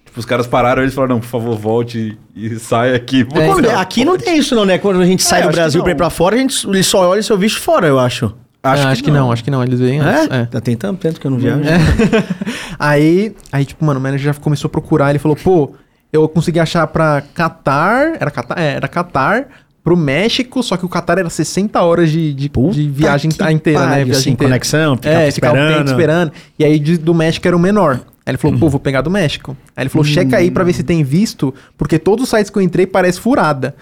Tipo, 0.05 0.19
os 0.19 0.25
caras 0.25 0.45
pararam 0.47 0.83
eles 0.83 0.93
falaram, 0.93 1.15
não, 1.15 1.19
por 1.19 1.27
favor, 1.27 1.57
volte 1.57 2.17
e 2.35 2.55
saia 2.59 2.95
aqui. 2.95 3.21
É, 3.33 3.45
Quando- 3.47 3.65
então. 3.65 3.79
aqui 3.79 4.05
não 4.05 4.17
tem 4.17 4.37
isso 4.37 4.53
não, 4.55 4.63
né? 4.63 4.77
Quando 4.77 5.01
a 5.01 5.05
gente 5.05 5.23
sai 5.23 5.39
É, 5.39 5.41
do 5.41 5.47
acho 5.49 5.55
que 5.55 5.59
Brasil 5.61 5.79
não. 5.79 5.83
pra 5.85 5.91
ir 5.91 5.95
pra 5.95 6.09
fora, 6.11 6.35
a 6.35 6.39
gente 6.39 6.67
ele 6.67 6.83
só 6.83 7.09
olha 7.09 7.21
seu 7.23 7.37
visto 7.37 7.59
fora, 7.59 7.87
eu 7.87 7.99
acho. 7.99 8.33
Acho, 8.65 8.87
acho 8.87 9.03
que, 9.03 9.11
não. 9.11 9.29
acho 9.29 9.43
que 9.43 9.51
não. 9.51 9.61
Eles 9.61 9.77
veem 9.79 9.99
antes. 9.99 10.31
É? 10.31 10.41
É. 10.41 10.45
Tá 10.45 10.61
tem 10.61 10.77
tanto 10.77 10.97
tempo 11.01 11.19
que 11.19 11.27
eu 11.27 11.31
não 11.31 11.37
viajo. 11.37 11.63
Aí, 12.79 13.35
aí, 13.51 13.65
tipo, 13.65 13.83
mano, 13.85 13.99
o 13.99 14.03
manager 14.03 14.33
já 14.33 14.39
começou 14.39 14.67
a 14.67 14.71
procurar. 14.71 15.09
Ele 15.09 15.19
falou, 15.19 15.35
pô, 15.35 15.73
eu 16.11 16.27
consegui 16.29 16.59
achar 16.59 16.85
pra 16.87 17.21
Qatar. 17.33 18.13
Era 18.19 18.31
Qatar? 18.31 18.59
É, 18.59 18.73
era 18.75 18.87
Qatar. 18.87 19.47
Pro 19.83 19.97
México, 19.97 20.63
só 20.63 20.77
que 20.77 20.85
o 20.85 20.89
Qatar 20.89 21.19
era 21.19 21.29
60 21.29 21.81
horas 21.81 22.09
de, 22.09 22.33
de, 22.33 22.47
de 22.49 22.89
viagem 22.89 23.29
inteira, 23.29 23.79
né? 23.81 23.85
pariu, 23.87 24.05
Viagem 24.05 24.11
assim, 24.11 24.29
inteira. 24.31 24.51
conexão, 24.51 24.95
ficar 24.95 25.09
é, 25.09 25.29
ficar 25.31 25.51
um 25.51 25.55
esperando. 25.55 25.77
tempo 25.77 25.89
esperando. 25.89 26.31
E 26.57 26.63
aí 26.63 26.79
de- 26.79 26.97
do 26.97 27.13
México 27.13 27.45
era 27.47 27.57
o 27.57 27.59
menor. 27.59 27.95
Aí 28.25 28.31
ele 28.31 28.37
falou, 28.37 28.57
pô, 28.57 28.69
vou 28.69 28.79
pegar 28.79 29.01
do 29.01 29.11
México. 29.11 29.57
Aí 29.75 29.83
ele 29.83 29.89
falou, 29.89 30.05
checa 30.05 30.37
aí 30.37 30.49
pra 30.49 30.63
ver 30.63 30.71
se 30.71 30.83
tem 30.83 31.03
visto, 31.03 31.53
porque 31.77 31.99
todos 31.99 32.23
os 32.23 32.29
sites 32.29 32.49
que 32.49 32.57
eu 32.57 32.61
entrei 32.61 32.87
parece 32.87 33.19
furada. 33.19 33.75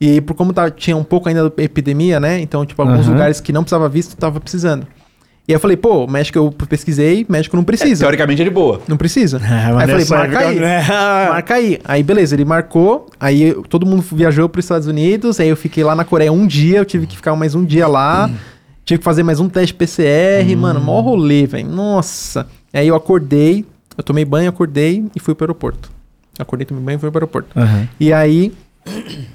E 0.00 0.20
por 0.20 0.34
como 0.34 0.52
tá, 0.52 0.68
tinha 0.68 0.96
um 0.96 1.04
pouco 1.04 1.28
ainda 1.28 1.48
da 1.48 1.62
epidemia, 1.62 2.18
né? 2.18 2.40
Então, 2.40 2.66
tipo, 2.66 2.82
alguns 2.82 3.04
Aham. 3.06 3.12
lugares 3.12 3.40
que 3.40 3.52
não 3.52 3.62
precisava 3.62 3.88
visto, 3.88 4.16
tava 4.16 4.40
precisando. 4.40 4.84
E 5.46 5.52
aí 5.52 5.56
eu 5.56 5.60
falei, 5.60 5.76
pô, 5.76 6.06
México 6.06 6.38
eu 6.38 6.50
pesquisei, 6.50 7.26
México 7.28 7.54
não 7.54 7.64
precisa. 7.64 8.00
Teoricamente 8.04 8.40
é 8.40 8.44
de 8.46 8.50
boa. 8.50 8.80
Não 8.88 8.96
precisa. 8.96 9.38
Ah, 9.44 9.72
mas 9.76 9.90
aí 9.90 10.00
eu 10.00 10.06
falei, 10.06 10.28
marca 10.28 10.38
aí. 10.48 10.58
época- 10.58 11.28
Marca 11.32 11.54
aí. 11.54 11.80
Aí, 11.84 12.02
beleza, 12.02 12.34
ele 12.34 12.44
marcou. 12.46 13.10
Aí 13.20 13.42
eu- 13.50 13.62
todo 13.62 13.84
mundo 13.84 14.02
viajou 14.12 14.48
para 14.48 14.58
os 14.60 14.64
Estados 14.64 14.86
Unidos. 14.88 15.38
Aí 15.38 15.48
eu 15.48 15.56
fiquei 15.56 15.84
lá 15.84 15.94
na 15.94 16.02
Coreia 16.04 16.32
um 16.32 16.46
dia. 16.46 16.78
Eu 16.78 16.84
tive 16.86 17.06
que 17.06 17.14
ficar 17.16 17.36
mais 17.36 17.54
um 17.54 17.62
dia 17.64 17.86
lá. 17.86 18.30
Tive 18.86 18.98
que 18.98 19.04
fazer 19.04 19.22
mais 19.22 19.38
um 19.38 19.48
teste 19.48 19.74
PCR. 19.74 20.56
Mano, 20.56 20.80
mó 20.80 21.00
rolê, 21.00 21.46
velho. 21.46 21.68
Nossa. 21.68 22.46
Aí 22.72 22.88
eu 22.88 22.94
acordei. 22.94 23.66
Eu 23.98 24.02
tomei 24.02 24.24
banho, 24.24 24.48
acordei 24.48 25.04
e 25.14 25.20
fui 25.20 25.34
pro 25.34 25.44
aeroporto. 25.44 25.90
Acordei, 26.38 26.64
tomei 26.66 26.82
banho 26.82 26.96
e 26.96 26.98
fui 26.98 27.10
pro 27.10 27.18
aeroporto. 27.18 27.48
Aham. 27.56 27.86
E 28.00 28.12
aí, 28.12 28.52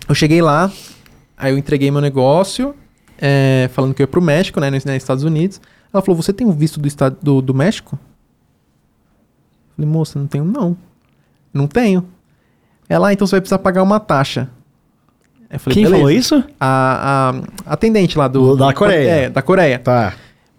eu 0.08 0.14
cheguei 0.14 0.42
lá, 0.42 0.70
aí 1.38 1.54
eu 1.54 1.58
entreguei 1.58 1.90
meu 1.90 2.02
negócio, 2.02 2.76
é, 3.18 3.70
falando 3.74 3.94
que 3.94 4.02
eu 4.02 4.04
ia 4.04 4.08
pro 4.08 4.22
México, 4.22 4.60
né, 4.60 4.70
nos, 4.70 4.84
nos 4.84 4.96
Estados 4.96 5.24
Unidos. 5.24 5.62
Ela 5.94 6.02
falou, 6.02 6.22
você 6.22 6.32
tem 6.32 6.46
o 6.46 6.52
visto 6.52 6.80
do, 6.80 6.88
estado, 6.88 7.18
do, 7.22 7.42
do 7.42 7.54
México? 7.54 7.98
Eu 9.70 9.76
falei, 9.76 9.92
moça, 9.92 10.20
não 10.20 10.28
tenho 10.28 10.46
não. 10.46 10.78
Não 11.54 11.68
tenho. 11.68 12.06
Ela, 12.88 13.10
ah, 13.10 13.14
então 13.14 13.26
você 13.26 13.36
vai 13.36 13.42
precisar 13.42 13.60
pagar 13.60 13.84
uma 13.84 14.00
taxa. 14.00 14.50
Eu 15.50 15.60
falei, 15.60 15.74
Quem 15.74 15.84
"Beleza." 15.84 15.98
falou 16.00 16.12
isso? 16.12 16.44
A, 16.60 17.34
a 17.68 17.74
atendente 17.74 18.18
lá 18.18 18.28
do... 18.28 18.56
Da 18.56 18.74
Coreia. 18.74 19.10
É, 19.10 19.30
da 19.30 19.42
Coreia. 19.42 19.80
Tá. 19.80 20.14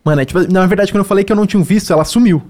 Mano, 0.05 0.21
é, 0.21 0.25
tipo, 0.25 0.41
na 0.53 0.67
verdade, 0.67 0.93
quando 0.93 1.01
eu 1.01 1.09
falei 1.09 1.23
que 1.25 1.33
eu 1.33 1.37
não 1.37 1.47
tinha 1.47 1.61
um 1.61 1.65
visto, 1.65 1.93
ela 1.93 2.05
sumiu. 2.05 2.43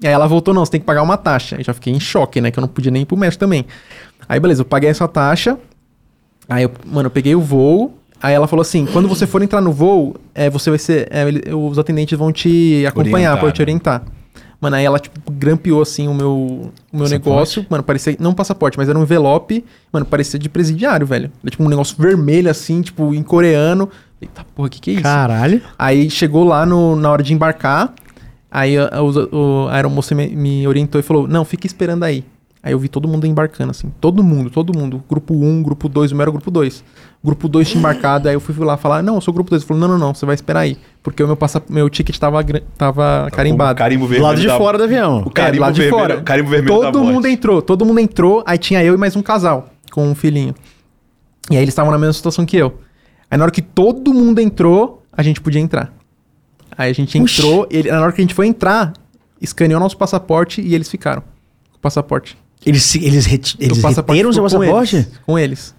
E 0.00 0.06
aí 0.06 0.12
ela 0.12 0.26
voltou, 0.26 0.52
não, 0.54 0.64
você 0.64 0.72
tem 0.72 0.80
que 0.80 0.86
pagar 0.86 1.02
uma 1.02 1.16
taxa. 1.16 1.56
Aí 1.56 1.62
já 1.62 1.74
fiquei 1.74 1.92
em 1.92 2.00
choque, 2.00 2.40
né? 2.40 2.50
Que 2.50 2.58
eu 2.58 2.62
não 2.62 2.68
podia 2.68 2.90
nem 2.90 3.02
ir 3.02 3.06
pro 3.06 3.16
México 3.16 3.40
também. 3.40 3.66
Aí, 4.28 4.40
beleza, 4.40 4.62
eu 4.62 4.66
paguei 4.66 4.88
essa 4.90 5.06
taxa. 5.06 5.58
Aí, 6.48 6.64
eu, 6.64 6.72
mano, 6.86 7.06
eu 7.06 7.10
peguei 7.10 7.34
o 7.34 7.40
voo. 7.40 7.98
Aí 8.22 8.34
ela 8.34 8.46
falou 8.46 8.60
assim: 8.62 8.86
quando 8.86 9.08
você 9.08 9.26
for 9.26 9.42
entrar 9.42 9.60
no 9.60 9.72
voo, 9.72 10.14
é, 10.34 10.48
você 10.48 10.70
vai 10.70 10.78
ser. 10.78 11.08
é, 11.10 11.54
os 11.54 11.78
atendentes 11.78 12.16
vão 12.18 12.30
te 12.32 12.84
acompanhar, 12.86 13.38
pra 13.40 13.50
te 13.50 13.58
né? 13.58 13.62
orientar. 13.64 14.02
Mano, 14.60 14.76
aí 14.76 14.84
ela, 14.84 15.00
tipo, 15.00 15.18
grampeou 15.32 15.82
assim 15.82 16.06
o 16.06 16.14
meu, 16.14 16.30
o 16.92 16.96
meu 16.96 17.08
negócio. 17.08 17.66
Mano, 17.68 17.82
parecia. 17.82 18.16
Não 18.20 18.32
passaporte, 18.32 18.78
mas 18.78 18.88
era 18.88 18.96
um 18.96 19.02
envelope. 19.02 19.64
Mano, 19.92 20.06
parecia 20.06 20.38
de 20.38 20.48
presidiário, 20.48 21.04
velho. 21.04 21.32
Era 21.42 21.50
tipo 21.50 21.64
um 21.64 21.68
negócio 21.68 21.96
vermelho, 21.98 22.48
assim, 22.48 22.80
tipo, 22.80 23.12
em 23.12 23.24
coreano. 23.24 23.90
Eita 24.20 24.44
porra, 24.54 24.68
o 24.68 24.70
que, 24.70 24.80
que 24.80 24.90
é 24.90 24.94
isso? 24.94 25.02
Caralho. 25.02 25.60
Aí 25.76 26.08
chegou 26.08 26.44
lá 26.44 26.64
no, 26.64 26.94
na 26.94 27.10
hora 27.10 27.24
de 27.24 27.34
embarcar. 27.34 27.92
Aí 28.48 28.78
a, 28.78 28.88
a, 28.98 29.02
o- 29.02 29.66
a 29.68 29.74
aeromoça 29.74 30.14
me, 30.14 30.28
me 30.28 30.68
orientou 30.68 31.00
e 31.00 31.02
falou: 31.02 31.26
Não, 31.26 31.44
fica 31.44 31.66
esperando 31.66 32.04
aí. 32.04 32.24
Aí 32.64 32.72
eu 32.72 32.78
vi 32.78 32.88
todo 32.88 33.08
mundo 33.08 33.26
embarcando, 33.26 33.72
assim. 33.72 33.92
Todo 34.00 34.22
mundo, 34.22 34.48
todo 34.48 34.76
mundo. 34.76 35.02
Grupo 35.10 35.34
1, 35.34 35.62
grupo 35.64 35.88
2, 35.88 36.12
o 36.12 36.14
meu 36.14 36.22
era 36.22 36.30
o 36.30 36.32
grupo 36.32 36.48
2. 36.48 36.84
Grupo 37.24 37.48
2 37.48 37.68
tinha 37.68 37.78
embarcado, 37.80 38.28
aí 38.28 38.34
eu 38.34 38.40
fui 38.40 38.54
lá 38.64 38.76
falar: 38.76 39.02
Não, 39.02 39.16
eu 39.16 39.20
sou 39.20 39.32
o 39.32 39.34
grupo 39.34 39.50
2. 39.50 39.62
Ele 39.62 39.66
falou: 39.68 39.80
Não, 39.80 39.88
não, 39.88 39.98
não, 39.98 40.14
você 40.14 40.24
vai 40.24 40.36
esperar 40.36 40.60
aí. 40.60 40.78
Porque 41.02 41.20
o 41.22 41.26
meu, 41.26 41.36
passa, 41.36 41.60
meu 41.68 41.90
ticket 41.90 42.16
tava, 42.18 42.44
tava 42.78 43.26
O 43.28 43.32
carimbado. 43.34 43.76
carimbo 43.76 44.04
Do 44.04 44.08
vermelho. 44.10 44.28
lado 44.28 44.40
de 44.40 44.46
da- 44.46 44.56
fora 44.58 44.78
do 44.78 44.84
avião. 44.84 45.22
O 45.26 45.30
carimbo 45.30 45.64
É, 45.64 45.66
lá 45.66 45.72
de 45.72 45.80
vermelho, 45.80 46.00
fora. 46.02 46.18
o 46.18 46.22
carimbo 46.22 46.50
vermelho 46.50 46.72
da 46.78 46.86
Todo 46.86 46.98
morte. 47.00 47.12
mundo 47.14 47.26
entrou, 47.26 47.62
todo 47.62 47.84
mundo 47.84 47.98
entrou. 47.98 48.44
Aí 48.46 48.56
tinha 48.58 48.82
eu 48.84 48.94
e 48.94 48.96
mais 48.96 49.16
um 49.16 49.22
casal 49.22 49.68
com 49.90 50.06
um 50.08 50.14
filhinho. 50.14 50.54
E 51.50 51.56
aí 51.56 51.62
eles 51.62 51.70
estavam 51.72 51.90
na 51.90 51.98
mesma 51.98 52.12
situação 52.12 52.46
que 52.46 52.56
eu. 52.56 52.78
Aí 53.28 53.36
na 53.36 53.42
hora 53.44 53.50
que 53.50 53.62
todo 53.62 54.14
mundo 54.14 54.38
entrou, 54.40 55.02
a 55.12 55.20
gente 55.22 55.40
podia 55.40 55.60
entrar. 55.60 55.92
Aí 56.78 56.90
a 56.90 56.94
gente 56.94 57.18
entrou, 57.18 57.66
ele, 57.70 57.90
na 57.90 58.00
hora 58.00 58.12
que 58.12 58.20
a 58.20 58.24
gente 58.24 58.34
foi 58.34 58.46
entrar, 58.46 58.92
escaneou 59.40 59.80
nosso 59.80 59.96
passaporte 59.96 60.60
e 60.60 60.74
eles 60.76 60.88
ficaram 60.88 61.22
com 61.72 61.76
o 61.76 61.80
passaporte. 61.80 62.38
Eles, 62.64 62.94
eles, 62.94 63.26
reti- 63.26 63.56
eles 63.58 63.78
o 63.78 63.82
passaporte 63.82 64.16
reteram 64.18 64.30
o 64.30 64.32
seu 64.32 64.42
passaporte? 64.42 64.96
eles, 64.96 65.08
Com 65.26 65.38
eles. 65.38 65.74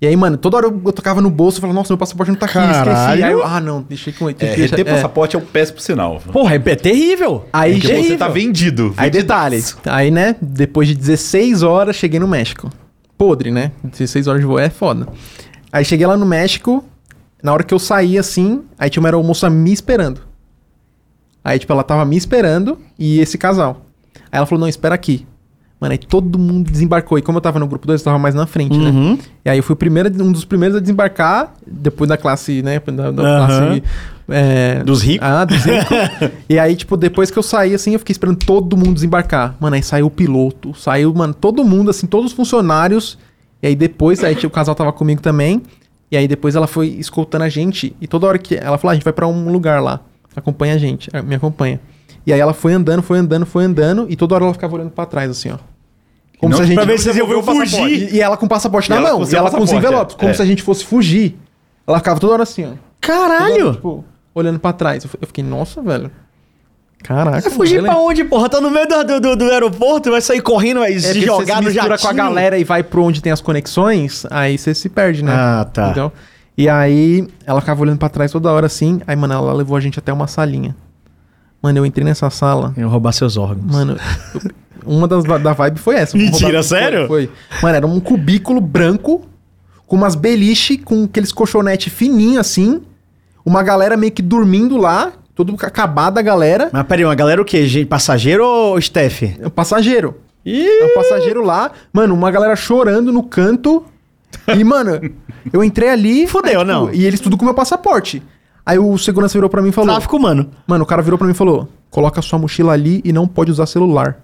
E 0.00 0.06
aí, 0.06 0.16
mano, 0.16 0.36
toda 0.36 0.56
hora 0.58 0.66
eu, 0.66 0.82
eu 0.84 0.92
tocava 0.92 1.22
no 1.22 1.30
bolso 1.30 1.58
e 1.58 1.60
falava, 1.60 1.78
nossa, 1.78 1.92
meu 1.92 1.98
passaporte 1.98 2.30
não 2.30 2.36
tá 2.38 2.46
aqui, 2.46 2.58
esqueci. 2.58 3.22
Aí 3.22 3.32
eu, 3.32 3.42
ah, 3.42 3.60
não, 3.60 3.80
deixei 3.80 4.12
com 4.12 4.28
ele. 4.28 4.36
É, 4.40 4.54
reter 4.54 4.80
é. 4.80 4.84
passaporte 4.84 5.34
é 5.34 5.38
um 5.38 5.44
péssimo 5.44 5.80
sinal. 5.80 6.20
Porra, 6.32 6.54
é, 6.56 6.56
é 6.56 6.76
terrível. 6.76 7.48
Aí, 7.52 7.74
Porque 7.74 7.86
gente, 7.86 8.08
você 8.08 8.16
tá 8.16 8.28
vendido. 8.28 8.92
Aí 8.98 9.08
detalhe, 9.10 9.64
aí 9.86 10.10
né, 10.10 10.36
depois 10.42 10.88
de 10.88 10.94
16 10.94 11.62
horas 11.62 11.96
cheguei 11.96 12.20
no 12.20 12.28
México. 12.28 12.70
Podre, 13.16 13.50
né? 13.50 13.72
16 13.82 14.26
horas 14.26 14.40
de 14.40 14.46
voo 14.46 14.58
é 14.58 14.68
foda. 14.68 15.08
Aí 15.72 15.84
cheguei 15.84 16.06
lá 16.06 16.16
no 16.16 16.26
México, 16.26 16.84
na 17.42 17.52
hora 17.52 17.62
que 17.62 17.72
eu 17.72 17.78
saí 17.78 18.18
assim, 18.18 18.62
aí 18.78 18.90
tinha 18.90 19.00
uma 19.00 19.08
aeromoça 19.08 19.48
me 19.48 19.72
esperando. 19.72 20.20
Aí 21.42 21.58
tipo, 21.58 21.72
ela 21.72 21.82
tava 21.82 22.04
me 22.04 22.16
esperando 22.16 22.78
e 22.98 23.20
esse 23.20 23.38
casal. 23.38 23.86
Aí 24.30 24.38
ela 24.38 24.44
falou, 24.46 24.60
não, 24.60 24.68
espera 24.68 24.94
aqui. 24.94 25.26
Mano, 25.84 25.92
aí 25.92 25.98
todo 25.98 26.38
mundo 26.38 26.70
desembarcou. 26.70 27.18
E 27.18 27.22
como 27.22 27.36
eu 27.36 27.42
tava 27.42 27.58
no 27.58 27.66
grupo 27.66 27.86
2, 27.86 28.00
eu 28.00 28.04
tava 28.06 28.18
mais 28.18 28.34
na 28.34 28.46
frente, 28.46 28.78
né? 28.78 28.88
Uhum. 28.88 29.18
E 29.44 29.50
aí 29.50 29.58
eu 29.58 29.62
fui 29.62 29.74
o 29.74 29.76
primeiro, 29.76 30.08
um 30.24 30.32
dos 30.32 30.42
primeiros 30.42 30.74
a 30.78 30.80
desembarcar, 30.80 31.52
depois 31.66 32.08
da 32.08 32.16
classe, 32.16 32.62
né? 32.62 32.80
Da, 32.80 33.10
da 33.10 33.22
Aham. 33.22 33.46
classe. 33.46 33.82
é, 34.30 34.82
Dos 34.82 35.02
ricos. 35.02 35.28
Ah, 35.28 35.44
dos 35.44 35.62
ricos. 35.62 35.86
e 36.48 36.58
aí, 36.58 36.74
tipo, 36.74 36.96
depois 36.96 37.30
que 37.30 37.38
eu 37.38 37.42
saí, 37.42 37.74
assim, 37.74 37.92
eu 37.92 37.98
fiquei 37.98 38.14
esperando 38.14 38.38
todo 38.38 38.78
mundo 38.78 38.94
desembarcar. 38.94 39.56
Mano, 39.60 39.76
aí 39.76 39.82
saiu 39.82 40.06
o 40.06 40.10
piloto, 40.10 40.72
saiu, 40.74 41.12
mano, 41.12 41.34
todo 41.34 41.62
mundo, 41.62 41.90
assim, 41.90 42.06
todos 42.06 42.30
os 42.30 42.32
funcionários. 42.32 43.18
E 43.62 43.66
aí 43.66 43.76
depois, 43.76 44.24
aí 44.24 44.34
o 44.42 44.48
casal 44.48 44.74
tava 44.74 44.90
comigo 44.90 45.20
também. 45.20 45.60
E 46.10 46.16
aí 46.16 46.26
depois 46.26 46.56
ela 46.56 46.66
foi 46.66 46.86
escoltando 46.86 47.44
a 47.44 47.50
gente. 47.50 47.94
E 48.00 48.06
toda 48.06 48.26
hora 48.26 48.38
que. 48.38 48.54
Ela 48.54 48.78
falou, 48.78 48.88
ah, 48.88 48.92
a 48.92 48.94
gente 48.94 49.04
vai 49.04 49.12
pra 49.12 49.26
um 49.28 49.52
lugar 49.52 49.82
lá. 49.82 50.00
Acompanha 50.34 50.76
a 50.76 50.78
gente, 50.78 51.10
me 51.26 51.34
acompanha. 51.34 51.78
E 52.26 52.32
aí 52.32 52.40
ela 52.40 52.54
foi 52.54 52.72
andando, 52.72 53.02
foi 53.02 53.18
andando, 53.18 53.44
foi 53.44 53.64
andando. 53.64 54.06
E 54.08 54.16
toda 54.16 54.34
hora 54.34 54.44
ela 54.44 54.54
ficava 54.54 54.74
olhando 54.74 54.90
pra 54.90 55.04
trás, 55.04 55.30
assim, 55.30 55.50
ó. 55.50 55.58
Como 56.38 56.50
Não, 56.50 56.56
se 56.58 56.62
a 56.62 56.66
gente. 56.66 56.74
pra 56.76 56.84
ver 56.84 56.98
se 56.98 57.04
vocês 57.04 57.16
iam 57.16 57.42
fugir. 57.42 58.12
E, 58.12 58.16
e 58.16 58.20
ela 58.20 58.36
com 58.36 58.46
o 58.46 58.48
passaporte 58.48 58.90
na 58.90 59.00
mão. 59.00 59.22
E 59.24 59.34
ela 59.34 59.50
com 59.50 59.62
os 59.62 59.72
envelopes. 59.72 60.14
é. 60.16 60.18
Como 60.18 60.30
É. 60.30 60.34
se 60.34 60.42
a 60.42 60.44
gente 60.44 60.62
fosse 60.62 60.84
fugir. 60.84 61.38
Ela 61.86 61.98
ficava 61.98 62.18
toda 62.20 62.32
hora 62.34 62.42
assim, 62.42 62.64
ó. 62.64 62.68
Toda 63.00 63.18
hora, 63.20 63.38
Caralho. 63.38 63.72
tipo, 63.74 64.04
olhando 64.34 64.58
pra 64.58 64.72
trás. 64.72 65.04
Eu 65.04 65.26
fiquei, 65.26 65.44
nossa, 65.44 65.80
velho. 65.82 66.10
Caraca. 67.02 67.42
Vai 67.42 67.50
fugir 67.50 67.82
pra 67.82 67.96
onde, 67.98 68.24
porra? 68.24 68.48
Tá 68.48 68.60
no 68.62 68.70
meio 68.70 68.88
do, 68.88 69.04
do, 69.04 69.20
do- 69.20 69.36
do 69.36 69.44
aeroporto, 69.50 70.10
vai 70.10 70.22
sair 70.22 70.40
correndo, 70.40 70.80
vai 70.80 70.94
É 70.94 70.98
se 70.98 71.20
jogar 71.20 71.44
você 71.44 71.52
no 71.52 71.58
se 71.58 71.64
mistura 71.66 71.88
jatinho. 71.90 71.98
com 72.00 72.08
a 72.08 72.12
galera 72.12 72.58
e 72.58 72.64
vai 72.64 72.82
pra 72.82 73.00
onde 73.00 73.20
tem 73.20 73.30
as 73.30 73.42
conexões, 73.42 74.24
aí 74.30 74.56
você 74.56 74.74
se 74.74 74.88
perde, 74.88 75.22
né? 75.22 75.30
Ah, 75.34 75.66
tá. 75.70 75.90
Então, 75.90 76.10
e 76.56 76.66
aí, 76.66 77.28
ela 77.44 77.60
ficava 77.60 77.82
olhando 77.82 77.98
pra 77.98 78.08
trás 78.08 78.32
toda 78.32 78.50
hora 78.50 78.64
assim. 78.66 79.02
Aí, 79.06 79.14
mano, 79.14 79.34
ela 79.34 79.52
levou 79.52 79.76
a 79.76 79.80
gente 79.80 79.98
até 79.98 80.10
uma 80.14 80.26
salinha. 80.26 80.74
Mano, 81.64 81.78
eu 81.78 81.86
entrei 81.86 82.04
nessa 82.04 82.28
sala. 82.28 82.74
Eu 82.76 82.90
roubar 82.90 83.12
seus 83.12 83.38
órgãos. 83.38 83.72
Mano, 83.72 83.96
eu- 84.34 84.50
uma 84.84 85.08
das 85.08 85.24
da 85.24 85.54
vibe 85.54 85.78
foi 85.80 85.94
essa. 85.94 86.14
Mentira, 86.14 86.46
Roubar- 86.48 86.62
sério? 86.62 87.06
Foi, 87.06 87.26
foi. 87.26 87.60
Mano, 87.62 87.76
era 87.76 87.86
um 87.86 87.98
cubículo 88.00 88.60
branco 88.60 89.26
com 89.86 89.96
umas 89.96 90.14
beliche, 90.14 90.76
com 90.76 91.04
aqueles 91.04 91.32
colchonete 91.32 91.88
fininho 91.88 92.38
assim. 92.38 92.82
Uma 93.46 93.62
galera 93.62 93.96
meio 93.96 94.12
que 94.12 94.20
dormindo 94.20 94.76
lá, 94.76 95.12
todo 95.34 95.56
acabada 95.58 96.20
a 96.20 96.22
galera. 96.22 96.68
Mas 96.70 96.86
peraí, 96.86 97.02
uma 97.06 97.14
galera 97.14 97.40
o 97.40 97.46
quê? 97.46 97.66
Gente, 97.66 97.86
passageiro 97.86 98.44
ou 98.44 98.78
staff? 98.78 99.34
É 99.40 99.46
um 99.46 99.50
passageiro. 99.50 100.18
Ih! 100.44 100.66
É 100.66 100.84
um 100.84 100.94
passageiro 100.94 101.42
lá. 101.42 101.70
Mano, 101.90 102.12
uma 102.14 102.30
galera 102.30 102.54
chorando 102.56 103.10
no 103.10 103.22
canto. 103.22 103.84
E, 104.54 104.62
mano, 104.62 105.00
eu 105.50 105.64
entrei 105.64 105.88
ali. 105.88 106.26
Fudeu, 106.26 106.60
aí, 106.60 106.66
tipo, 106.66 106.70
não. 106.70 106.92
E 106.92 107.06
eles 107.06 107.20
tudo 107.20 107.38
com 107.38 107.44
meu 107.46 107.54
passaporte. 107.54 108.22
Aí 108.66 108.78
o 108.78 108.96
segurança 108.96 109.34
virou 109.34 109.50
pra 109.50 109.60
mim 109.60 109.68
e 109.68 109.72
falou: 109.72 109.90
Tráfico 109.90 110.16
humano. 110.16 110.50
Mano, 110.66 110.84
o 110.84 110.86
cara 110.86 111.02
virou 111.02 111.18
pra 111.18 111.26
mim 111.26 111.32
e 111.32 111.36
falou: 111.36 111.68
coloca 111.90 112.20
sua 112.22 112.38
mochila 112.38 112.72
ali 112.72 113.00
e 113.04 113.12
não 113.12 113.26
pode 113.26 113.50
usar 113.50 113.66
celular. 113.66 114.20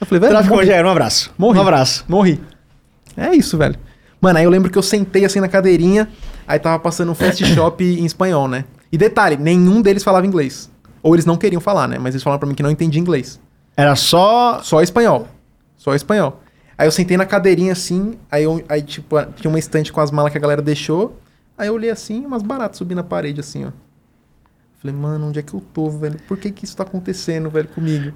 Eu 0.00 0.06
falei, 0.06 0.20
velho, 0.20 0.32
Tráfico. 0.32 0.54
Rogério, 0.54 0.88
um 0.88 0.90
abraço. 0.90 1.30
Morri. 1.36 1.58
Um 1.58 1.62
abraço. 1.62 2.04
Morri. 2.08 2.40
É 3.16 3.34
isso, 3.34 3.58
velho. 3.58 3.76
Mano, 4.20 4.38
aí 4.38 4.44
eu 4.44 4.50
lembro 4.50 4.70
que 4.70 4.78
eu 4.78 4.82
sentei 4.82 5.24
assim 5.24 5.40
na 5.40 5.48
cadeirinha, 5.48 6.08
aí 6.48 6.58
tava 6.58 6.78
passando 6.78 7.12
um 7.12 7.14
fast 7.14 7.44
shop 7.54 7.84
em 7.84 8.04
espanhol, 8.04 8.48
né? 8.48 8.64
E 8.90 8.98
detalhe, 8.98 9.36
nenhum 9.36 9.82
deles 9.82 10.02
falava 10.02 10.26
inglês. 10.26 10.70
Ou 11.02 11.14
eles 11.14 11.24
não 11.24 11.36
queriam 11.36 11.60
falar, 11.60 11.86
né? 11.86 11.98
Mas 11.98 12.14
eles 12.14 12.22
falaram 12.22 12.38
pra 12.40 12.48
mim 12.48 12.54
que 12.54 12.62
não 12.62 12.70
entendia 12.70 13.00
inglês. 13.00 13.40
Era 13.76 13.94
só. 13.94 14.60
Só 14.62 14.82
espanhol. 14.82 15.28
Só 15.76 15.94
espanhol. 15.94 16.40
Aí 16.76 16.86
eu 16.86 16.92
sentei 16.92 17.16
na 17.16 17.26
cadeirinha 17.26 17.72
assim, 17.72 18.14
aí, 18.30 18.44
eu, 18.44 18.62
aí 18.66 18.80
tipo, 18.80 19.22
tinha 19.36 19.50
uma 19.50 19.58
estante 19.58 19.92
com 19.92 20.00
as 20.00 20.10
malas 20.10 20.32
que 20.32 20.38
a 20.38 20.40
galera 20.40 20.62
deixou. 20.62 21.18
Aí 21.60 21.68
eu 21.68 21.74
olhei 21.74 21.90
assim, 21.90 22.24
umas 22.24 22.42
baratas 22.42 22.78
subindo 22.78 22.96
na 22.98 23.04
parede 23.04 23.40
assim, 23.40 23.66
ó. 23.66 23.70
Falei, 24.80 24.96
mano, 24.96 25.28
onde 25.28 25.38
é 25.38 25.42
que 25.42 25.52
eu 25.52 25.62
tô, 25.74 25.90
velho? 25.90 26.18
Por 26.26 26.38
que 26.38 26.50
que 26.50 26.64
isso 26.64 26.74
tá 26.76 26.84
acontecendo, 26.84 27.50
velho, 27.50 27.68
comigo? 27.68 28.12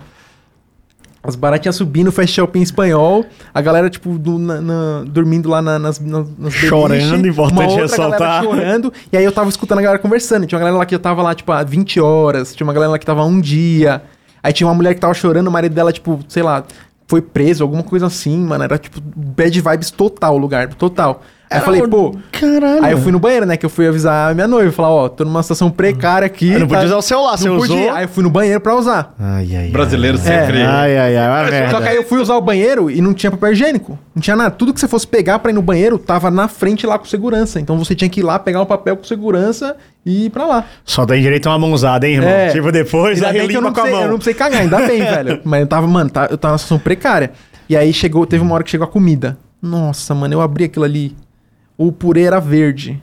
As 1.22 1.36
baratinhas 1.36 1.76
subindo, 1.76 2.12
fast 2.12 2.34
shop 2.34 2.58
em 2.58 2.62
espanhol. 2.62 3.24
A 3.52 3.60
galera, 3.62 3.88
tipo, 3.88 4.18
do- 4.18 4.38
na- 4.38 4.60
na- 4.60 5.04
dormindo 5.06 5.48
lá 5.48 5.62
na- 5.62 5.78
nas, 5.78 5.98
nas, 5.98 6.26
nas 6.38 6.52
Chorando, 6.52 6.88
beliches, 6.88 7.26
importante 7.32 7.52
uma 7.60 7.64
outra 7.82 7.82
ressaltar. 7.82 8.42
chorando. 8.44 8.92
E 9.10 9.16
aí 9.16 9.24
eu 9.24 9.32
tava 9.32 9.48
escutando 9.48 9.78
a 9.78 9.82
galera 9.82 9.98
conversando. 9.98 10.46
Tinha 10.46 10.56
uma 10.58 10.60
galera 10.60 10.76
lá 10.78 10.86
que 10.86 10.94
eu 10.94 10.98
tava 10.98 11.22
lá, 11.22 11.34
tipo, 11.34 11.50
há 11.50 11.62
20 11.62 11.98
horas. 11.98 12.54
Tinha 12.54 12.66
uma 12.66 12.74
galera 12.74 12.92
lá 12.92 12.98
que 12.98 13.06
tava 13.06 13.22
há 13.22 13.24
um 13.24 13.40
dia. 13.40 14.02
Aí 14.42 14.52
tinha 14.52 14.66
uma 14.66 14.74
mulher 14.74 14.94
que 14.94 15.00
tava 15.00 15.14
chorando, 15.14 15.48
o 15.48 15.50
marido 15.50 15.74
dela, 15.74 15.92
tipo, 15.92 16.20
sei 16.28 16.42
lá, 16.42 16.62
foi 17.08 17.22
preso, 17.22 17.62
alguma 17.64 17.82
coisa 17.82 18.06
assim, 18.06 18.38
mano. 18.40 18.62
Era, 18.64 18.76
tipo, 18.76 19.00
bad 19.00 19.58
vibes 19.60 19.90
total 19.90 20.34
o 20.34 20.38
lugar, 20.38 20.68
total. 20.74 21.22
Aí 21.54 21.60
eu 21.60 21.64
falei, 21.64 21.86
pô... 21.88 22.14
Caralho. 22.32 22.84
Aí 22.84 22.92
eu 22.92 22.98
fui 22.98 23.12
no 23.12 23.18
banheiro, 23.18 23.46
né? 23.46 23.56
Que 23.56 23.64
eu 23.64 23.70
fui 23.70 23.86
avisar 23.86 24.30
a 24.30 24.34
minha 24.34 24.46
noiva. 24.48 24.70
Falar, 24.72 24.90
ó, 24.90 25.08
tô 25.08 25.24
numa 25.24 25.42
situação 25.42 25.70
precária 25.70 26.26
aqui. 26.26 26.50
Eu 26.52 26.60
não 26.60 26.66
tá- 26.66 26.74
podia 26.74 26.86
usar 26.86 26.96
o 26.96 27.02
celular, 27.02 27.36
você 27.36 27.48
Não 27.48 27.56
usou. 27.56 27.76
podia. 27.76 27.94
Aí 27.94 28.04
eu 28.04 28.08
fui 28.08 28.22
no 28.22 28.30
banheiro 28.30 28.60
pra 28.60 28.74
usar. 28.76 29.14
Ai, 29.18 29.48
ai, 29.50 29.56
ai. 29.64 29.68
Brasileiro 29.70 30.16
É. 30.18 30.20
sempre. 30.20 30.62
Ai, 30.62 30.96
ai, 30.98 31.16
ai, 31.16 31.28
uma 31.28 31.50
merda. 31.50 31.70
Só 31.70 31.80
que 31.80 31.88
aí 31.88 31.96
eu 31.96 32.04
fui 32.04 32.20
usar 32.20 32.34
o 32.36 32.40
banheiro 32.40 32.90
e 32.90 33.00
não 33.00 33.14
tinha 33.14 33.30
papel 33.30 33.52
higiênico. 33.52 33.98
Não 34.14 34.20
tinha 34.22 34.36
nada. 34.36 34.50
Tudo 34.50 34.74
que 34.74 34.80
você 34.80 34.88
fosse 34.88 35.06
pegar 35.06 35.38
pra 35.38 35.50
ir 35.50 35.54
no 35.54 35.62
banheiro 35.62 35.98
tava 35.98 36.30
na 36.30 36.48
frente 36.48 36.86
lá 36.86 36.98
com 36.98 37.04
segurança. 37.06 37.60
Então 37.60 37.78
você 37.78 37.94
tinha 37.94 38.08
que 38.08 38.20
ir 38.20 38.22
lá 38.24 38.38
pegar 38.38 38.60
um 38.60 38.66
papel 38.66 38.96
com 38.96 39.04
segurança 39.04 39.76
e 40.04 40.26
ir 40.26 40.30
pra 40.30 40.46
lá. 40.46 40.64
Só 40.84 41.06
tem 41.06 41.22
direito 41.22 41.46
a 41.48 41.52
uma 41.52 41.58
mãozada, 41.66 42.06
hein, 42.06 42.14
irmão? 42.16 42.28
É. 42.30 42.48
Tipo, 42.50 42.70
depois 42.72 43.18
Ainda 43.18 43.28
aí 43.28 43.38
bem 43.38 43.48
que 43.48 43.56
eu 43.56 43.60
limpa 43.60 43.68
não, 43.68 43.72
com 43.74 43.80
a 43.80 43.82
precisei, 43.82 43.94
eu 43.98 44.02
mão. 44.02 44.10
não 44.10 44.18
precisei 44.18 44.34
cagar, 44.34 44.60
ainda 44.60 44.76
bem, 44.86 44.98
velho. 45.04 45.40
Mas 45.44 45.60
eu 45.60 45.66
tava, 45.66 45.86
mano, 45.86 46.10
tá- 46.10 46.28
eu 46.30 46.36
tava 46.36 46.52
numa 46.52 46.58
situação 46.58 46.78
precária. 46.78 47.32
E 47.68 47.76
aí 47.76 47.92
chegou, 47.92 48.26
teve 48.26 48.42
uma 48.42 48.54
hora 48.54 48.62
que 48.64 48.70
chegou 48.70 48.84
a 48.86 48.90
comida. 48.90 49.38
Nossa, 49.62 50.14
mano, 50.14 50.34
eu 50.34 50.40
abri 50.42 50.64
aquilo 50.64 50.84
ali. 50.84 51.16
O 51.76 51.90
purê 51.92 52.22
era 52.22 52.40
verde. 52.40 53.00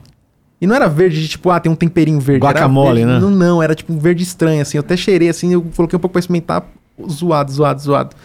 E 0.59 0.67
não 0.67 0.75
era 0.75 0.87
verde 0.87 1.19
de 1.21 1.27
tipo, 1.27 1.49
ah, 1.49 1.59
tem 1.59 1.71
um 1.71 1.75
temperinho 1.75 2.19
verde. 2.19 2.45
Era 2.45 2.53
Guacamole, 2.59 2.99
verde- 3.03 3.13
né? 3.13 3.19
Não, 3.19 3.29
não, 3.31 3.63
era 3.63 3.73
tipo 3.73 3.91
um 3.91 3.97
verde 3.97 4.21
estranho, 4.23 4.61
assim. 4.61 4.77
Eu 4.77 4.81
até 4.81 4.95
cheirei 4.95 5.27
assim, 5.29 5.51
eu 5.53 5.61
coloquei 5.75 5.97
um 5.97 5.99
pouco 5.99 6.13
pra 6.13 6.19
experimentar. 6.19 6.63
Zoado, 7.09 7.51
zoado, 7.51 7.81
zoado. 7.81 8.15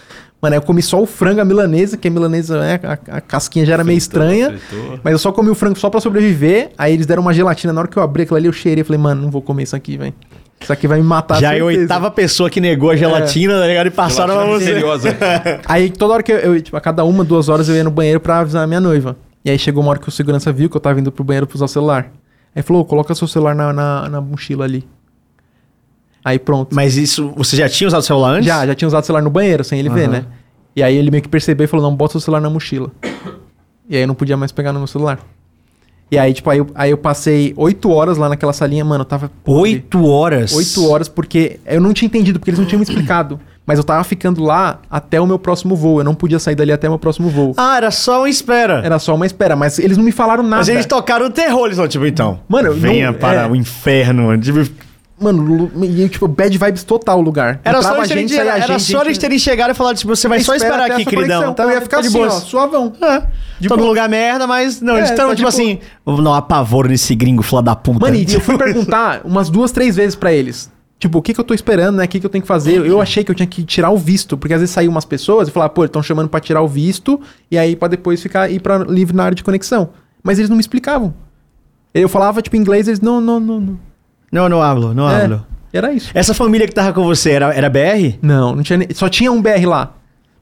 Mano, 0.40 0.54
aí 0.54 0.58
eu 0.58 0.62
comi 0.62 0.82
só 0.82 1.02
o 1.02 1.06
frango, 1.06 1.40
a 1.40 1.44
milanesa, 1.46 1.96
que 1.96 2.06
a 2.08 2.10
milanesa, 2.10 2.60
né, 2.60 2.78
a, 2.82 3.16
a 3.16 3.20
casquinha 3.22 3.64
já 3.64 3.72
era 3.72 3.82
meio 3.82 3.96
estranha. 3.96 4.52
fritou. 4.58 5.00
Mas 5.02 5.12
eu 5.12 5.18
só 5.18 5.32
comi 5.32 5.48
o 5.48 5.54
frango 5.54 5.78
só 5.78 5.88
pra 5.88 5.98
sobreviver. 5.98 6.72
Aí 6.76 6.92
eles 6.92 7.06
deram 7.06 7.22
uma 7.22 7.32
gelatina. 7.32 7.72
Na 7.72 7.80
hora 7.80 7.88
que 7.88 7.96
eu 7.96 8.02
abri 8.02 8.24
aquilo 8.24 8.36
ali, 8.36 8.46
eu 8.46 8.52
cheirei. 8.52 8.84
Falei, 8.84 9.00
mano, 9.00 9.22
não 9.22 9.30
vou 9.30 9.40
comer 9.40 9.62
isso 9.62 9.74
aqui, 9.74 9.96
velho. 9.96 10.12
Isso 10.60 10.72
aqui 10.72 10.86
vai 10.86 10.98
me 10.98 11.04
matar. 11.04 11.40
Já 11.40 11.54
é 11.54 11.60
a 11.60 11.64
oitava 11.64 12.10
pessoa 12.10 12.50
que 12.50 12.60
negou 12.60 12.90
a 12.90 12.96
gelatina, 12.96 13.58
tá 13.60 13.66
ligado? 13.66 13.86
E 13.86 13.90
passaram 13.90 14.34
pra 14.34 14.44
Gelatina 14.58 14.80
você. 14.90 15.08
misteriosa. 15.08 15.60
Aí 15.66 15.90
toda 15.90 16.14
hora 16.14 16.22
que 16.22 16.32
eu, 16.32 16.36
eu, 16.38 16.60
tipo, 16.60 16.76
a 16.76 16.80
cada 16.82 17.02
uma, 17.04 17.24
duas 17.24 17.48
horas 17.48 17.68
eu 17.70 17.74
ia 17.74 17.84
no 17.84 17.90
banheiro 17.90 18.20
pra 18.20 18.40
avisar 18.40 18.62
a 18.62 18.66
minha 18.66 18.80
noiva. 18.80 19.16
E 19.46 19.50
aí 19.50 19.56
chegou 19.60 19.80
uma 19.80 19.90
hora 19.90 20.00
que 20.00 20.08
o 20.08 20.10
segurança 20.10 20.52
viu 20.52 20.68
que 20.68 20.76
eu 20.76 20.80
tava 20.80 20.98
indo 20.98 21.12
pro 21.12 21.22
banheiro 21.22 21.46
pra 21.46 21.54
usar 21.54 21.66
o 21.66 21.68
celular. 21.68 22.10
Aí 22.52 22.62
falou, 22.62 22.84
coloca 22.84 23.14
seu 23.14 23.28
celular 23.28 23.54
na, 23.54 23.72
na, 23.72 24.08
na 24.08 24.20
mochila 24.20 24.64
ali. 24.64 24.84
Aí 26.24 26.36
pronto. 26.36 26.74
Mas 26.74 26.96
isso, 26.96 27.32
você 27.36 27.56
já 27.56 27.68
tinha 27.68 27.86
usado 27.86 28.00
o 28.00 28.04
celular 28.04 28.30
antes? 28.30 28.46
Já, 28.46 28.66
já 28.66 28.74
tinha 28.74 28.88
usado 28.88 29.04
o 29.04 29.06
celular 29.06 29.22
no 29.22 29.30
banheiro, 29.30 29.62
sem 29.62 29.78
ele 29.78 29.88
ver, 29.88 30.08
Aham. 30.08 30.12
né? 30.14 30.24
E 30.74 30.82
aí 30.82 30.96
ele 30.96 31.12
meio 31.12 31.22
que 31.22 31.28
percebeu 31.28 31.64
e 31.64 31.68
falou, 31.68 31.88
não, 31.88 31.96
bota 31.96 32.18
o 32.18 32.20
celular 32.20 32.40
na 32.40 32.50
mochila. 32.50 32.90
E 33.88 33.94
aí 33.94 34.02
eu 34.02 34.08
não 34.08 34.16
podia 34.16 34.36
mais 34.36 34.50
pegar 34.50 34.72
no 34.72 34.80
meu 34.80 34.88
celular. 34.88 35.20
E 36.10 36.18
aí, 36.18 36.34
tipo, 36.34 36.50
aí 36.50 36.58
eu, 36.58 36.66
aí 36.74 36.90
eu 36.90 36.98
passei 36.98 37.54
oito 37.56 37.88
horas 37.88 38.18
lá 38.18 38.28
naquela 38.28 38.52
salinha, 38.52 38.84
mano, 38.84 39.02
eu 39.02 39.06
tava... 39.06 39.30
Oito 39.44 40.04
horas? 40.06 40.52
Oito 40.54 40.90
horas, 40.90 41.08
porque 41.08 41.60
eu 41.64 41.80
não 41.80 41.92
tinha 41.92 42.08
entendido, 42.08 42.40
porque 42.40 42.50
eles 42.50 42.58
não 42.58 42.66
tinham 42.66 42.80
me 42.80 42.84
explicado. 42.84 43.38
Mas 43.66 43.78
eu 43.78 43.84
tava 43.84 44.04
ficando 44.04 44.44
lá 44.44 44.78
até 44.88 45.20
o 45.20 45.26
meu 45.26 45.38
próximo 45.40 45.74
voo. 45.74 45.98
Eu 46.00 46.04
não 46.04 46.14
podia 46.14 46.38
sair 46.38 46.54
dali 46.54 46.70
até 46.70 46.86
o 46.86 46.92
meu 46.92 46.98
próximo 47.00 47.28
voo. 47.28 47.52
Ah, 47.56 47.76
era 47.76 47.90
só 47.90 48.20
uma 48.20 48.28
espera. 48.30 48.80
Era 48.84 48.98
só 49.00 49.14
uma 49.14 49.26
espera, 49.26 49.56
mas 49.56 49.78
eles 49.80 49.96
não 49.96 50.04
me 50.04 50.12
falaram 50.12 50.44
nada. 50.44 50.58
Mas 50.58 50.68
eles 50.68 50.86
tocaram 50.86 51.26
o 51.26 51.30
terror, 51.30 51.64
eles 51.66 51.76
falaram, 51.76 51.90
tipo, 51.90 52.06
então. 52.06 52.38
Mano, 52.48 52.72
venha 52.72 53.10
não- 53.10 53.18
para 53.18 53.42
é. 53.42 53.46
o 53.46 53.56
inferno. 53.56 54.38
Tipo, 54.38 54.60
Mano, 55.18 55.70
e, 55.82 56.08
tipo, 56.10 56.28
bad 56.28 56.58
vibes 56.58 56.84
total 56.84 57.18
o 57.18 57.22
lugar. 57.22 57.58
era 57.64 57.80
só, 57.80 57.88
Entrava 57.88 57.96
eles 58.00 58.08
terem, 58.08 58.28
saía 58.28 58.62
era 58.64 58.78
só 58.78 59.02
eles 59.02 59.16
terem 59.16 59.38
chegado 59.38 59.70
e 59.70 59.74
falado, 59.74 59.96
tipo, 59.96 60.14
você 60.14 60.28
vai 60.28 60.40
só 60.40 60.54
Espera 60.54 60.74
esperar 60.74 60.92
aqui, 60.92 61.02
a 61.02 61.06
queridão. 61.06 61.50
Então 61.52 61.70
eu 61.70 61.74
ia 61.74 61.80
ficar 61.80 61.96
tá 61.96 62.02
de 62.02 62.08
assim, 62.08 62.22
ó, 62.22 62.28
suavão. 62.28 62.92
É. 63.00 63.22
De 63.58 63.66
Tô 63.66 63.76
boa. 63.76 63.88
lugar 63.88 64.10
merda, 64.10 64.46
mas 64.46 64.82
não, 64.82 64.94
É, 64.94 64.98
eles 64.98 65.10
estão 65.10 65.30
tá 65.30 65.34
tipo 65.34 65.48
assim, 65.48 65.78
um 66.06 66.34
apavoro 66.34 66.88
nesse 66.88 67.14
gringo, 67.14 67.42
filho 67.42 67.62
da 67.62 67.74
puta. 67.74 67.98
Mano, 67.98 68.14
e 68.14 68.26
eu 68.30 68.40
fui 68.40 68.58
perguntar 68.58 69.22
umas 69.24 69.48
duas, 69.48 69.72
três 69.72 69.96
vezes 69.96 70.14
pra 70.14 70.30
eles. 70.34 70.70
Tipo, 70.98 71.18
o 71.18 71.22
que 71.22 71.34
que 71.34 71.40
eu 71.40 71.44
tô 71.44 71.52
esperando, 71.52 71.96
né? 71.96 72.04
O 72.04 72.08
que 72.08 72.18
que 72.18 72.24
eu 72.24 72.30
tenho 72.30 72.42
que 72.42 72.48
fazer? 72.48 72.84
Eu 72.86 73.00
achei 73.02 73.22
que 73.22 73.30
eu 73.30 73.34
tinha 73.34 73.46
que 73.46 73.62
tirar 73.62 73.90
o 73.90 73.98
visto, 73.98 74.36
porque 74.36 74.54
às 74.54 74.60
vezes 74.60 74.74
saíam 74.74 74.90
umas 74.90 75.04
pessoas 75.04 75.48
e 75.48 75.50
falavam, 75.50 75.74
pô, 75.74 75.84
estão 75.84 76.02
chamando 76.02 76.28
pra 76.28 76.40
tirar 76.40 76.62
o 76.62 76.68
visto, 76.68 77.20
e 77.50 77.58
aí 77.58 77.76
pra 77.76 77.86
depois 77.86 78.22
ficar, 78.22 78.50
ir 78.50 78.60
pra 78.60 78.78
livre 78.78 79.14
na 79.14 79.24
área 79.24 79.34
de 79.34 79.44
conexão. 79.44 79.90
Mas 80.22 80.38
eles 80.38 80.48
não 80.48 80.56
me 80.56 80.60
explicavam. 80.60 81.14
Eu 81.92 82.08
falava, 82.08 82.40
tipo, 82.40 82.56
inglês, 82.56 82.88
eles, 82.88 83.00
não, 83.00 83.20
não, 83.20 83.38
não, 83.38 83.60
não. 83.60 83.80
Não, 84.32 84.48
não 84.48 84.62
hablo, 84.62 84.94
não 84.94 85.08
É, 85.08 85.24
hablo. 85.24 85.46
Era 85.72 85.92
isso. 85.92 86.10
Essa 86.14 86.32
família 86.32 86.66
que 86.66 86.74
tava 86.74 86.92
com 86.92 87.04
você 87.04 87.32
era, 87.32 87.52
era 87.52 87.68
BR? 87.68 88.18
Não, 88.22 88.56
não 88.56 88.62
tinha 88.62 88.78
nem, 88.78 88.88
só 88.94 89.08
tinha 89.08 89.30
um 89.30 89.42
BR 89.42 89.66
lá. 89.66 89.94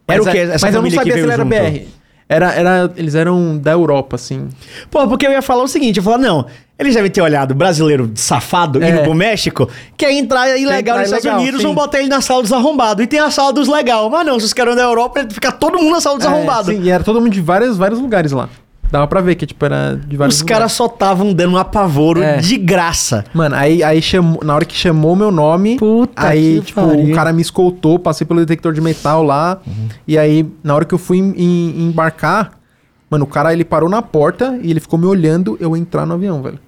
Era 0.07 0.19
Mas 0.23 0.27
o 0.27 0.31
quê? 0.31 0.39
Essa 0.39 0.67
mas 0.67 0.75
eu 0.75 0.83
não 0.83 0.91
sabia 0.91 1.13
se 1.15 1.19
ele 1.19 1.33
era 1.33 1.43
junto? 1.43 1.49
BR. 1.49 1.89
Era, 2.29 2.53
era, 2.53 2.93
eles 2.97 3.15
eram 3.15 3.59
da 3.59 3.73
Europa, 3.73 4.17
assim. 4.17 4.49
Pô, 4.91 5.07
porque 5.07 5.27
eu 5.27 5.31
ia 5.33 5.43
falar 5.43 5.63
o 5.63 5.69
seguinte, 5.69 5.99
eu 5.99 6.01
ia 6.01 6.05
falar, 6.05 6.19
não, 6.19 6.47
eles 6.79 6.95
devem 6.95 7.11
ter 7.11 7.21
olhado 7.21 7.55
brasileiro 7.55 8.11
safado 8.15 8.83
É. 8.83 8.89
indo 8.89 9.03
pro 9.03 9.15
México, 9.15 9.69
quer 9.97 10.11
entrar 10.13 10.49
ilegal 10.59 10.79
entrar 10.79 10.95
nos 10.97 11.05
Estados 11.05 11.25
ilegal, 11.25 11.41
Unidos, 11.43 11.61
sim. 11.61 11.67
vão 11.67 11.75
botar 11.75 11.99
ele 12.01 12.09
na 12.09 12.21
sala 12.23 12.43
dos 12.43 12.53
arrombados. 12.53 13.05
E 13.05 13.07
tem 13.07 13.21
a 13.21 13.31
sala 13.31 13.53
dos 13.53 13.69
legal. 13.69 14.09
Mas 14.09 14.27
não, 14.27 14.41
se 14.41 14.47
os 14.47 14.53
caras 14.55 14.75
da 14.75 14.83
Europa, 14.83 15.21
ele 15.21 15.31
fica 15.31 15.53
todo 15.53 15.79
mundo 15.79 15.93
na 15.93 16.01
sala 16.01 16.17
dos 16.17 16.25
É, 16.27 16.29
arrombados. 16.29 16.75
sim, 16.75 16.81
e 16.83 16.91
era 16.91 17.05
todo 17.05 17.21
mundo 17.21 17.31
de 17.33 17.41
vários, 17.43 17.77
vários 17.77 18.01
lugares 18.01 18.33
lá. 18.33 18.49
Dava 18.95 19.09
pra 19.09 19.21
ver 19.21 19.35
que, 19.35 19.45
tipo, 19.45 19.65
era 19.65 19.97
de 20.07 20.17
vários 20.17 20.37
Os 20.37 20.43
caras 20.43 20.71
só 20.71 20.87
estavam 20.87 21.33
dando 21.33 21.55
um 21.55 21.57
apavoro 21.57 22.23
É. 22.23 22.37
de 22.37 22.57
graça. 22.57 23.25
Mano, 23.35 23.57
aí, 23.57 23.83
aí 23.83 24.01
chamou, 24.01 24.39
na 24.45 24.55
hora 24.55 24.65
que 24.65 24.73
chamou 24.77 25.17
meu 25.17 25.33
nome, 25.33 25.77
Puta 25.79 26.29
aí, 26.29 26.61
tipo, 26.61 26.81
o 26.81 27.13
cara 27.13 27.33
me 27.33 27.43
escoltou, 27.43 27.99
passei 27.99 28.25
pelo 28.25 28.39
detector 28.39 28.73
de 28.73 28.81
metal 28.81 29.25
lá. 29.25 29.59
E 30.07 30.17
aí, 30.17 30.49
na 30.63 30.77
hora 30.77 30.85
que 30.85 30.95
eu 30.95 30.99
fui 30.99 31.19
em- 31.19 31.35
em- 31.37 31.89
embarcar, 31.89 32.53
mano, 33.11 33.25
o 33.25 33.27
cara 33.27 33.53
ele 33.53 33.65
parou 33.65 33.89
na 33.89 34.01
porta 34.01 34.57
e 34.63 34.71
ele 34.71 34.79
ficou 34.79 34.97
me 34.97 35.07
olhando 35.07 35.57
eu 35.61 35.77
entrar 35.77 36.07
no 36.07 36.15
avião, 36.15 36.41
velho. 36.41 36.61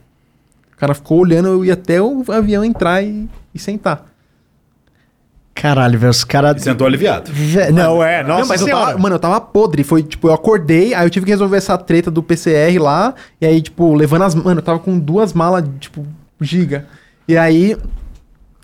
O 0.75 0.77
cara 0.77 0.95
ficou 0.95 1.21
olhando, 1.21 1.47
eu 1.47 1.65
ia 1.65 1.75
até 1.75 2.03
o 2.03 2.25
avião 2.29 2.65
entrar 2.65 3.03
e, 3.05 3.29
e 3.55 3.59
sentar. 3.61 4.05
Caralho, 5.61 5.99
velho, 5.99 6.11
os 6.11 6.23
caras... 6.23 6.61
E 6.61 6.65
sentou 6.65 6.87
aliviado. 6.87 7.31
Vé- 7.33 7.73
Não, 7.73 8.05
é, 8.05 8.23
nossa 8.23 8.41
Não, 8.43 8.49
mas 8.49 8.61
eu 8.61 8.69
tava, 8.69 8.99
mano, 8.99 9.15
eu 9.17 9.19
tava 9.19 9.41
podre. 9.41 9.83
Foi, 9.83 10.03
tipo, 10.03 10.29
eu 10.29 10.35
acordei, 10.35 10.93
aí 10.93 11.05
eu 11.07 11.11
tive 11.11 11.25
que 11.25 11.33
resolver 11.33 11.57
essa 11.57 11.79
treta 11.79 12.11
do 12.11 12.23
PCR 12.23 12.79
lá. 12.79 13.15
E 13.41 13.47
aí, 13.47 13.63
tipo, 13.63 13.95
levando 13.95 14.23
as. 14.23 14.35
Mano, 14.35 14.59
eu 14.61 14.63
tava 14.63 14.79
com 14.79 14.99
duas 14.99 15.33
malas, 15.33 15.65
tipo, 15.81 16.07
giga. 16.41 16.87
E 17.27 17.37
aí. 17.39 17.75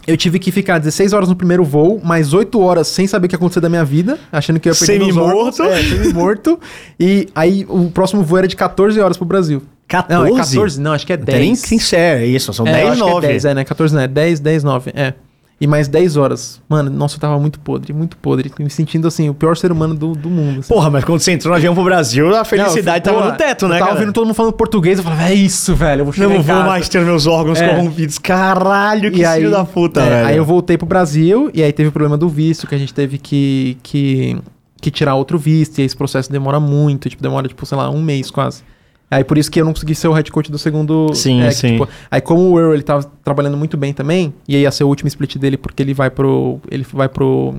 Eu 0.06 0.16
tive 0.16 0.38
que 0.40 0.50
ficar 0.50 0.78
16 0.78 1.12
horas 1.12 1.28
no 1.28 1.36
primeiro 1.36 1.64
voo, 1.64 2.00
mais 2.04 2.34
8 2.34 2.60
horas 2.60 2.88
sem 2.88 3.06
saber 3.06 3.26
o 3.26 3.28
que 3.28 3.34
ia 3.34 3.38
acontecer 3.38 3.60
da 3.60 3.68
minha 3.68 3.84
vida, 3.84 4.18
achando 4.32 4.58
que 4.58 4.68
eu 4.68 4.72
ia 4.72 4.78
perder 4.78 4.98
meus 4.98 5.16
órgãos. 5.16 5.54
Semi-morto. 5.54 5.78
É, 5.78 5.82
semi-morto. 5.88 6.60
e 6.98 7.28
aí 7.34 7.64
o 7.68 7.88
próximo 7.88 8.22
voo 8.24 8.36
era 8.38 8.48
de 8.48 8.56
14 8.56 9.00
horas 9.00 9.16
pro 9.16 9.24
Brasil. 9.24 9.62
14? 9.86 10.28
Não, 10.30 10.36
é 10.36 10.40
14? 10.40 10.80
Não, 10.80 10.92
acho 10.92 11.06
que 11.06 11.12
é 11.12 11.16
10. 11.16 11.38
Tem 11.38 11.54
sincero, 11.54 12.20
é 12.20 12.26
isso, 12.26 12.52
são 12.52 12.66
É, 12.66 12.70
eu 12.70 12.74
10, 12.74 12.88
acho 12.90 13.04
que 13.04 13.10
9. 13.10 13.26
É 13.26 13.30
10, 13.30 13.44
é, 13.44 13.54
né? 13.54 13.64
14 13.64 13.94
não, 13.94 14.02
é 14.02 14.08
10, 14.08 14.40
10, 14.40 14.64
9, 14.64 14.90
é. 14.94 15.14
E 15.62 15.66
mais 15.68 15.86
10 15.86 16.16
horas. 16.16 16.60
Mano, 16.68 16.90
nossa, 16.90 17.14
eu 17.14 17.20
tava 17.20 17.38
muito 17.38 17.60
podre, 17.60 17.92
muito 17.92 18.16
podre. 18.16 18.50
Me 18.58 18.68
sentindo, 18.68 19.06
assim, 19.06 19.28
o 19.30 19.34
pior 19.34 19.56
ser 19.56 19.70
humano 19.70 19.94
do, 19.94 20.12
do 20.12 20.28
mundo. 20.28 20.58
assim. 20.58 20.68
Porra, 20.74 20.90
mas 20.90 21.04
quando 21.04 21.20
você 21.20 21.30
entrou 21.30 21.52
no 21.52 21.56
avião 21.56 21.72
pro 21.72 21.84
Brasil, 21.84 22.34
a 22.36 22.44
felicidade 22.44 23.06
Não, 23.06 23.12
eu 23.12 23.18
tava 23.20 23.22
fui- 23.22 23.30
no 23.30 23.36
teto, 23.38 23.68
né, 23.68 23.76
Eu 23.76 23.78
tava 23.78 23.90
cara? 23.90 24.00
ouvindo 24.00 24.12
todo 24.12 24.26
mundo 24.26 24.34
falando 24.34 24.52
português, 24.54 24.98
eu 24.98 25.04
falava, 25.04 25.28
é 25.28 25.34
isso, 25.34 25.72
velho, 25.76 26.00
eu 26.00 26.04
vou 26.06 26.12
chegar 26.12 26.26
Não 26.26 26.34
em 26.34 26.38
vou 26.42 26.46
casa. 26.56 26.66
mais 26.66 26.88
ter 26.88 27.00
meus 27.04 27.28
órgãos 27.28 27.60
É. 27.60 27.68
corrompidos. 27.68 28.18
Caralho, 28.18 29.12
que 29.12 29.20
E 29.20 29.24
aí, 29.24 29.38
filho 29.42 29.52
da 29.52 29.64
puta, 29.64 30.00
é, 30.00 30.08
velho. 30.08 30.26
Aí 30.26 30.36
eu 30.36 30.44
voltei 30.44 30.76
pro 30.76 30.84
Brasil, 30.86 31.48
e 31.54 31.62
aí 31.62 31.72
teve 31.72 31.90
o 31.90 31.92
problema 31.92 32.18
do 32.18 32.28
visto, 32.28 32.66
que 32.66 32.74
a 32.74 32.78
gente 32.78 32.92
teve 32.92 33.16
que, 33.18 33.76
que, 33.84 34.36
que 34.80 34.90
tirar 34.90 35.14
outro 35.14 35.38
visto, 35.38 35.78
e 35.78 35.82
esse 35.82 35.96
processo 35.96 36.28
demora 36.32 36.58
muito, 36.58 37.08
tipo, 37.08 37.22
demora, 37.22 37.46
tipo, 37.46 37.64
sei 37.64 37.78
lá, 37.78 37.88
um 37.88 38.02
mês 38.02 38.32
quase. 38.32 38.64
Aí 39.12 39.22
por 39.22 39.36
isso 39.36 39.50
que 39.50 39.60
eu 39.60 39.64
não 39.66 39.74
consegui 39.74 39.94
ser 39.94 40.08
o 40.08 40.12
head 40.12 40.32
coach 40.32 40.50
do 40.50 40.56
segundo. 40.56 41.12
Sim, 41.12 41.42
é, 41.42 41.48
que, 41.48 41.54
sim. 41.54 41.72
tipo, 41.72 41.86
aí 42.10 42.18
como 42.18 42.50
o 42.50 42.58
Earl, 42.58 42.72
ele 42.72 42.82
tava 42.82 43.04
trabalhando 43.22 43.58
muito 43.58 43.76
bem 43.76 43.92
também, 43.92 44.32
e 44.48 44.56
aí 44.56 44.62
ia 44.62 44.70
ser 44.70 44.84
o 44.84 44.88
último 44.88 45.06
split 45.06 45.36
dele, 45.36 45.58
porque 45.58 45.82
ele 45.82 45.92
vai 45.92 46.08
pro. 46.08 46.58
Ele 46.70 46.82
vai 46.90 47.10
pro, 47.10 47.54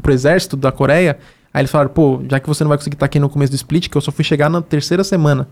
pro 0.00 0.12
exército 0.12 0.56
da 0.56 0.70
Coreia. 0.70 1.18
Aí 1.52 1.62
eles 1.62 1.72
falaram, 1.72 1.90
pô, 1.90 2.22
já 2.30 2.38
que 2.38 2.46
você 2.46 2.62
não 2.62 2.68
vai 2.68 2.78
conseguir 2.78 2.94
estar 2.94 3.06
aqui 3.06 3.18
no 3.18 3.28
começo 3.28 3.50
do 3.50 3.56
split, 3.56 3.88
que 3.88 3.96
eu 3.96 4.00
só 4.00 4.12
fui 4.12 4.24
chegar 4.24 4.48
na 4.48 4.62
terceira 4.62 5.02
semana. 5.02 5.48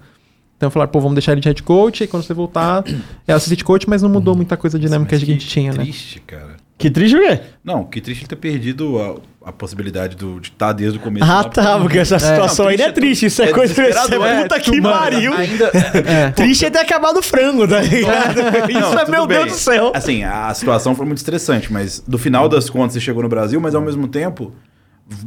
Então 0.56 0.70
falaram, 0.70 0.92
pô, 0.92 1.00
vamos 1.00 1.16
deixar 1.16 1.32
ele 1.32 1.40
de 1.40 1.48
head 1.48 1.62
coach, 1.64 2.04
e 2.04 2.06
quando 2.06 2.22
você 2.22 2.32
voltar, 2.32 2.84
é 3.26 3.32
assistant 3.32 3.64
coach, 3.64 3.88
mas 3.88 4.02
não 4.02 4.08
mudou 4.08 4.36
muita 4.36 4.56
coisa 4.56 4.78
dinâmica 4.78 5.16
Mas 5.16 5.24
que 5.24 5.30
a 5.30 5.34
gente 5.34 5.48
tinha, 5.48 5.72
né? 5.72 5.82
triste, 5.82 6.20
cara. 6.20 6.58
Que 6.81 6.91
triste 6.91 7.15
o 7.15 7.20
quê? 7.20 7.39
Não, 7.62 7.84
que 7.84 8.00
triste 8.00 8.23
ele 8.23 8.28
ter 8.28 8.36
perdido 8.36 8.99
a, 8.99 9.50
a 9.50 9.52
possibilidade 9.52 10.17
do, 10.17 10.41
de 10.41 10.49
estar 10.49 10.73
desde 10.73 10.99
o 10.99 11.00
começo. 11.00 11.31
Ah, 11.31 11.42
lá. 11.42 11.44
tá, 11.44 11.78
porque 11.78 11.99
essa 11.99 12.18
situação 12.18 12.65
Não, 12.65 12.70
ainda 12.70 12.84
é 12.84 12.91
triste. 12.91 13.26
Isso 13.26 13.42
é, 13.42 13.52
coisa... 13.52 13.70
Isso 13.70 13.83
é 13.83 13.91
desesperador, 13.91 14.26
é, 14.26 14.42
puta 14.42 14.60
que 14.60 14.81
mano, 14.81 14.99
pariu. 14.99 15.34
Ainda, 15.34 15.70
É. 16.07 16.31
Triste 16.31 16.65
é 16.65 16.70
ter 16.70 16.78
acabado 16.78 17.18
o 17.18 17.23
frango, 17.23 17.68
tá 17.68 17.83
ligado? 17.83 18.41
Isso 18.70 18.81
Não, 18.81 18.99
é, 18.99 19.09
meu 19.10 19.26
bem. 19.26 19.44
Deus 19.44 19.52
do 19.52 19.59
céu. 19.59 19.92
Assim, 19.94 20.25
a 20.25 20.55
situação 20.55 20.94
foi 20.94 21.05
muito 21.05 21.18
estressante, 21.18 21.70
mas 21.70 22.00
do 22.00 22.17
final 22.17 22.49
das 22.49 22.70
contas 22.70 22.94
você 22.94 23.00
chegou 23.00 23.23
no 23.23 23.28
Brasil, 23.28 23.60
mas 23.60 23.75
ao 23.75 23.83
mesmo 23.83 24.09
tempo, 24.09 24.55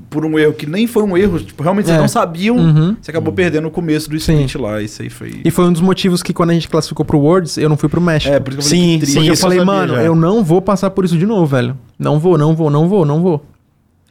por 0.09 0.25
um 0.25 0.39
erro 0.39 0.53
que 0.53 0.65
nem 0.65 0.87
foi 0.87 1.03
um 1.03 1.17
erro, 1.17 1.39
tipo, 1.39 1.61
realmente 1.61 1.85
vocês 1.87 1.97
É. 1.97 2.01
não 2.01 2.07
sabiam, 2.07 2.55
Uhum. 2.55 2.95
você 3.01 3.11
acabou 3.11 3.33
perdendo 3.33 3.67
o 3.67 3.71
começo 3.71 4.09
do 4.09 4.19
Sim. 4.19 4.33
split 4.45 4.55
lá. 4.55 4.81
Isso 4.81 5.01
aí 5.01 5.09
foi. 5.09 5.41
E 5.43 5.51
foi 5.51 5.65
um 5.65 5.73
dos 5.73 5.81
motivos 5.81 6.23
que 6.23 6.33
quando 6.33 6.51
a 6.51 6.53
gente 6.53 6.67
classificou 6.69 7.05
pro 7.05 7.19
Worlds, 7.19 7.57
eu 7.57 7.67
não 7.67 7.75
fui 7.77 7.89
pro 7.89 7.99
México. 8.01 8.33
É, 8.33 8.39
por 8.39 8.53
isso 8.53 8.59
que 8.59 8.63
eu 8.65 8.69
falei 8.69 8.79
Sim, 8.85 8.91
que 8.93 8.97
triste. 8.99 9.13
sim, 9.13 9.19
Porque 9.19 9.31
eu 9.31 9.37
falei, 9.37 9.59
eu 9.59 9.65
mano, 9.65 9.95
já. 9.95 10.03
eu 10.03 10.15
não 10.15 10.43
vou 10.43 10.61
passar 10.61 10.89
por 10.91 11.03
isso 11.05 11.17
de 11.17 11.25
novo, 11.25 11.45
velho. 11.45 11.77
Não 11.99 12.19
vou, 12.19 12.37
não 12.37 12.55
vou, 12.55 12.69
não 12.69 12.87
vou, 12.87 13.05
não 13.05 13.21
vou. 13.21 13.45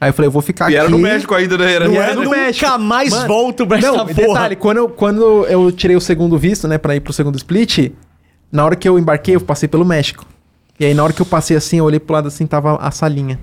Aí 0.01 0.09
eu 0.11 0.13
falei, 0.13 0.27
eu 0.27 0.33
vou 0.33 0.43
ficar 0.43 0.65
E 0.65 0.75
aqui. 0.75 0.77
era 0.77 0.89
no 0.91 0.99
México 0.99 1.33
ainda, 1.35 1.57
né? 1.57 1.73
Era 1.73 1.85
Não 1.87 1.93
no 1.95 1.99
era 2.01 2.07
México. 2.15 2.25
no 2.25 2.31
México. 2.31 2.67
Nunca 2.67 2.79
mais 2.79 3.11
Mano, 3.11 3.29
volto 3.29 3.67
pra 3.67 3.81
Não, 3.81 3.95
essa 4.03 4.11
e 4.11 4.15
porra. 4.15 4.27
detalhe, 4.29 4.57
quando 4.57 4.77
eu, 4.79 4.89
quando 4.89 5.47
eu 5.47 5.71
tirei 5.71 5.97
o 5.97 6.01
segundo 6.01 6.37
visto, 6.37 6.67
né, 6.67 6.77
pra 6.77 6.97
ir 6.97 7.01
pro 7.01 7.13
segundo 7.13 7.37
split, 7.37 7.93
na 8.51 8.65
hora 8.65 8.75
que 8.75 8.89
eu 8.89 8.99
embarquei, 8.99 9.37
eu 9.37 9.41
passei 9.41 9.69
pelo 9.69 9.85
México. 9.85 10.27
E 10.81 10.85
aí, 10.85 10.93
na 10.93 11.05
hora 11.05 11.13
que 11.13 11.23
eu 11.23 11.27
passei 11.27 11.57
assim, 11.57 11.79
eu 11.79 11.85
olhei 11.85 12.01
pro 12.01 12.15
lado 12.15 12.27
assim, 12.27 12.47
tava 12.47 12.77
a 12.77 12.91
salinha. 12.91 13.39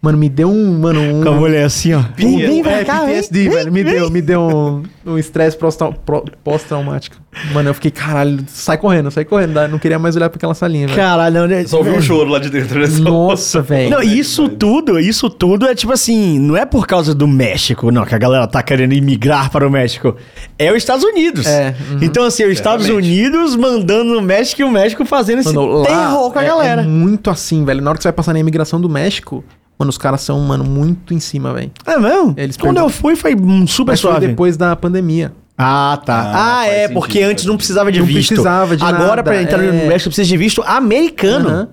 Mano, 0.00 0.18
me 0.18 0.28
deu 0.28 0.48
um. 0.48 0.78
Mano, 0.78 1.00
um. 1.00 1.22
Com 1.22 1.28
a 1.28 1.32
mulher 1.32 1.64
assim, 1.64 1.94
ó. 1.94 2.02
Vem, 2.16 2.38
vem 2.38 2.62
pra 2.62 2.80
é, 2.80 2.84
cá, 2.84 3.00
PTSD, 3.00 3.42
vem, 3.44 3.50
velho. 3.50 3.72
Me 3.72 3.82
vem. 3.82 3.92
deu, 3.94 4.10
me 4.10 4.22
deu 4.22 4.40
um 4.40 4.82
um 5.06 5.16
estresse 5.16 5.56
pro- 5.56 6.24
pós-traumático. 6.42 7.16
Mano, 7.52 7.68
eu 7.68 7.74
fiquei, 7.74 7.90
caralho, 7.90 8.44
sai 8.48 8.76
correndo, 8.76 9.10
sai 9.10 9.24
correndo. 9.24 9.54
Não 9.68 9.78
queria 9.78 9.98
mais 9.98 10.16
olhar 10.16 10.28
pra 10.28 10.36
aquela 10.36 10.54
salinha, 10.54 10.86
velho. 10.88 10.98
Caralho, 10.98 11.40
não, 11.40 11.46
né? 11.46 11.64
Só 11.64 11.78
ouviu 11.78 11.94
um 11.94 12.02
choro 12.02 12.30
lá 12.30 12.38
de 12.38 12.50
dentro, 12.50 12.80
né? 12.80 12.86
Nossa, 13.00 13.62
velho. 13.62 13.90
Não, 13.90 14.02
isso 14.02 14.48
tudo, 14.48 14.98
isso 14.98 15.30
tudo 15.30 15.66
é 15.66 15.74
tipo 15.74 15.92
assim, 15.92 16.38
não 16.38 16.56
é 16.56 16.64
por 16.66 16.86
causa 16.86 17.14
do 17.14 17.28
México, 17.28 17.92
não, 17.92 18.04
que 18.04 18.14
a 18.14 18.18
galera 18.18 18.46
tá 18.48 18.62
querendo 18.62 18.94
imigrar 18.94 19.50
para 19.50 19.66
o 19.66 19.70
México. 19.70 20.16
É 20.58 20.70
os 20.70 20.78
Estados 20.78 21.04
Unidos. 21.04 21.46
É, 21.46 21.74
uhum. 21.90 21.98
Então, 22.02 22.24
assim, 22.24 22.44
os 22.44 22.52
Estados. 22.52 22.86
Unidos 22.88 23.56
mandando 23.56 24.14
no 24.14 24.22
México 24.22 24.60
e 24.60 24.64
o 24.64 24.70
México 24.70 25.04
fazendo 25.04 25.40
esse 25.40 25.52
Mano, 25.52 25.78
lá 25.78 25.86
terror 25.86 26.32
com 26.32 26.38
a 26.38 26.42
é- 26.42 26.46
galera. 26.46 26.82
É 26.82 26.86
muito 26.86 27.30
assim, 27.30 27.64
velho. 27.64 27.82
Na 27.82 27.90
hora 27.90 27.96
que 27.98 28.02
você 28.02 28.08
vai 28.08 28.12
passar 28.14 28.32
na 28.32 28.38
imigração 28.38 28.80
do 28.80 28.88
México, 28.88 29.44
mano, 29.78 29.90
os 29.90 29.98
caras 29.98 30.20
são, 30.22 30.40
mano, 30.40 30.64
muito 30.64 31.12
em 31.14 31.20
cima, 31.20 31.52
velho. 31.54 31.70
É 31.86 31.98
mesmo? 31.98 32.34
Eles 32.36 32.56
Quando 32.56 32.78
eu 32.78 32.88
fui, 32.88 33.16
foi 33.16 33.34
hum, 33.34 33.66
super 33.66 33.92
Mas 33.92 34.00
foi 34.00 34.10
suave. 34.10 34.26
depois 34.28 34.56
da 34.56 34.74
pandemia. 34.76 35.32
Ah, 35.58 36.00
tá. 36.04 36.14
Ah, 36.34 36.58
Ah, 36.60 36.66
é, 36.66 36.82
sentido, 36.82 36.94
porque 36.94 37.22
antes 37.22 37.44
não 37.46 37.56
precisava 37.56 37.90
de 37.90 37.98
Não 38.00 38.06
visto. 38.06 38.28
precisava 38.28 38.76
de 38.76 38.82
Agora, 38.84 39.06
nada, 39.08 39.22
pra 39.22 39.40
entrar 39.42 39.58
no 39.58 39.64
é. 39.68 39.86
México, 39.86 40.10
precisa 40.10 40.28
de 40.28 40.36
visto 40.36 40.62
americano. 40.62 41.48
Aham. 41.48 41.68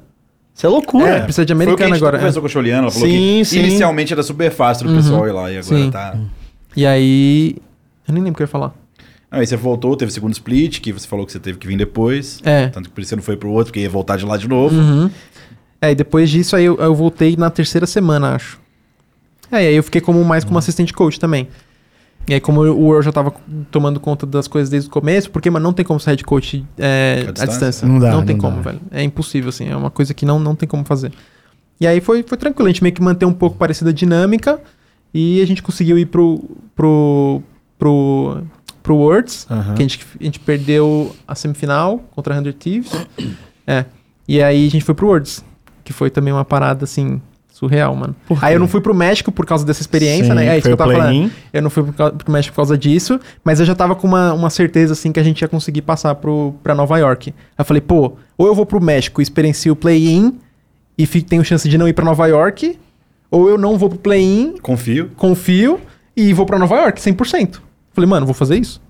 Isso 0.55 0.65
é 0.65 0.69
loucura. 0.69 1.07
É, 1.09 1.19
precisa 1.21 1.45
de 1.45 1.53
Foi 1.53 1.63
o 1.63 1.75
que 1.75 1.83
a 1.83 1.87
americano 1.87 1.95
gente 1.95 1.97
agora. 2.03 2.17
conversou 2.17 2.41
com 2.41 2.45
a 2.45 2.49
Choliana, 2.49 2.83
ela 2.83 2.91
falou 2.91 3.07
Sim, 3.07 3.39
que 3.39 3.45
sim. 3.45 3.59
inicialmente 3.59 4.13
era 4.13 4.21
super 4.21 4.51
fácil 4.51 4.87
do 4.87 4.95
pessoal 4.95 5.27
ir 5.27 5.31
lá 5.31 5.51
e 5.51 5.57
agora 5.57 5.63
Sim. 5.83 5.89
tá... 5.91 6.15
E 6.75 6.85
aí. 6.85 7.55
Eu 8.07 8.13
nem 8.13 8.23
lembro 8.23 8.33
o 8.33 8.35
que 8.37 8.43
eu 8.43 8.45
ia 8.45 8.49
falar. 8.49 8.73
Não, 9.31 9.39
aí 9.39 9.47
você 9.47 9.57
voltou, 9.57 9.95
teve 9.97 10.11
o 10.11 10.13
segundo 10.13 10.31
split, 10.33 10.79
que 10.79 10.91
você 10.93 11.07
falou 11.07 11.25
que 11.25 11.31
você 11.31 11.39
teve 11.39 11.57
que 11.57 11.65
vir 11.65 11.75
depois. 11.75 12.39
É. 12.45 12.67
Tanto 12.67 12.89
que 12.89 12.93
por 12.95 13.01
isso 13.01 13.09
você 13.09 13.15
não 13.15 13.23
foi 13.23 13.35
pro 13.35 13.49
outro, 13.49 13.65
porque 13.71 13.79
ia 13.79 13.89
voltar 13.89 14.15
de 14.15 14.25
lá 14.25 14.37
de 14.37 14.47
novo. 14.47 14.75
Uhum. 14.75 15.09
É, 15.83 15.91
e 15.91 15.95
depois 15.95 16.29
disso 16.29 16.55
aí 16.55 16.63
eu, 16.63 16.77
eu 16.77 16.95
voltei 16.95 17.35
na 17.35 17.49
terceira 17.49 17.85
semana, 17.85 18.35
acho. 18.35 18.57
É, 19.51 19.65
e 19.65 19.67
aí 19.67 19.75
eu 19.75 19.83
fiquei 19.83 19.99
como 19.99 20.23
mais 20.23 20.45
como 20.45 20.57
assistente 20.57 20.93
coach 20.93 21.19
também. 21.19 21.49
E 22.25 22.33
aí, 22.33 22.39
como 22.39 22.61
o 22.61 22.93
Earl 22.93 23.01
já 23.01 23.11
tava 23.11 23.33
tomando 23.69 23.99
conta 23.99 24.25
das 24.25 24.47
coisas 24.47 24.69
desde 24.69 24.87
o 24.87 24.91
começo, 24.91 25.29
porque, 25.29 25.49
mano, 25.49 25.61
não 25.61 25.73
tem 25.73 25.83
como 25.83 25.99
ser 25.99 26.11
head 26.11 26.23
coach 26.23 26.65
é, 26.77 27.25
À 27.25 27.29
à 27.29 27.31
distância? 27.33 27.47
distância. 27.47 27.87
Não 27.87 27.99
dá, 27.99 28.21
tem 28.21 28.37
não 28.37 28.41
como, 28.41 28.55
dá. 28.55 28.71
velho. 28.71 28.81
É 28.91 29.03
impossível, 29.03 29.49
assim. 29.49 29.67
É 29.67 29.75
uma 29.75 29.91
coisa 29.91 30.13
que 30.13 30.25
não, 30.25 30.39
não 30.39 30.55
tem 30.55 30.69
como 30.69 30.85
fazer. 30.85 31.11
E 31.81 31.85
aí 31.85 31.99
foi, 31.99 32.23
foi 32.23 32.37
tranquilo. 32.37 32.69
A 32.69 32.71
gente 32.71 32.81
meio 32.81 32.95
que 32.95 33.01
manteve 33.01 33.29
um 33.29 33.35
pouco 33.35 33.57
parecida 33.57 33.89
a 33.89 33.93
dinâmica. 33.93 34.61
E 35.13 35.41
a 35.41 35.45
gente 35.45 35.61
conseguiu 35.61 35.99
ir 35.99 36.05
pro. 36.05 36.41
pro. 36.73 37.41
pro. 37.77 38.41
pro 38.81 38.95
Worlds. 38.95 39.45
Que 39.75 39.81
a 39.81 39.85
gente, 39.85 39.99
a 40.21 40.23
gente 40.23 40.39
perdeu 40.39 41.13
a 41.27 41.35
semifinal 41.35 41.99
contra 42.11 42.39
a 42.39 42.41
100 42.41 42.53
Thieves. 42.53 42.91
é. 43.67 43.83
E 44.25 44.41
aí 44.41 44.65
a 44.65 44.71
gente 44.71 44.85
foi 44.85 44.95
pro 44.95 45.07
Worlds. 45.07 45.43
Que 45.83 45.91
foi 45.93 46.09
também 46.09 46.33
uma 46.33 46.45
parada, 46.45 46.85
assim, 46.85 47.21
surreal, 47.51 47.95
mano. 47.95 48.15
Aí 48.41 48.53
eu 48.55 48.59
não 48.59 48.67
fui 48.67 48.81
pro 48.81 48.93
México 48.93 49.31
por 49.31 49.45
causa 49.45 49.65
dessa 49.65 49.81
experiência, 49.81 50.25
Sim, 50.27 50.33
né? 50.33 50.47
É 50.47 50.57
isso 50.57 50.67
que 50.67 50.73
eu 50.73 50.77
tava 50.77 50.91
falando. 50.93 51.31
Eu 51.51 51.61
não 51.61 51.69
fui 51.69 51.83
pro, 51.83 52.31
México 52.31 52.53
por 52.53 52.57
causa 52.57 52.77
disso, 52.77 53.19
mas 53.43 53.59
eu 53.59 53.65
já 53.65 53.75
tava 53.75 53.95
com 53.95 54.07
uma, 54.07 54.33
uma 54.33 54.49
certeza, 54.49 54.93
assim, 54.93 55.11
que 55.11 55.19
a 55.19 55.23
gente 55.23 55.41
ia 55.41 55.47
conseguir 55.47 55.81
passar 55.83 56.15
pro, 56.15 56.55
pra 56.63 56.73
Nova 56.73 56.97
York. 56.97 57.29
Aí 57.29 57.35
eu 57.57 57.65
falei, 57.65 57.81
pô, 57.81 58.13
ou 58.37 58.47
eu 58.47 58.55
vou 58.55 58.65
pro 58.65 58.81
México 58.81 59.21
e 59.21 59.23
experiencio 59.23 59.73
o 59.73 59.75
play-in 59.75 60.37
e 60.97 61.05
fi- 61.05 61.21
tenho 61.21 61.43
chance 61.43 61.67
de 61.67 61.77
não 61.77 61.87
ir 61.87 61.93
pra 61.93 62.05
Nova 62.05 62.25
York, 62.27 62.79
ou 63.29 63.49
eu 63.49 63.57
não 63.57 63.77
vou 63.77 63.89
pro 63.89 63.99
play-in, 63.99 64.55
Confio. 64.61 65.11
confio 65.15 65.79
e 66.15 66.33
vou 66.33 66.45
pra 66.45 66.57
Nova 66.59 66.75
York, 66.75 67.01
100%. 67.01 67.59
Falei, 67.91 68.09
mano, 68.09 68.25
vou 68.25 68.33
fazer 68.35 68.57
isso. 68.57 68.81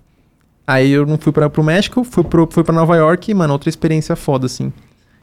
Aí 0.66 0.92
eu 0.92 1.06
não 1.06 1.18
fui 1.18 1.32
pra, 1.34 1.50
pro 1.50 1.64
México, 1.64 2.04
fui, 2.04 2.24
pro, 2.24 2.48
fui 2.50 2.64
pra 2.64 2.74
Nova 2.74 2.96
York 2.96 3.30
e, 3.30 3.34
mano, 3.34 3.52
outra 3.54 3.70
experiência 3.70 4.16
foda, 4.16 4.46
assim. 4.46 4.72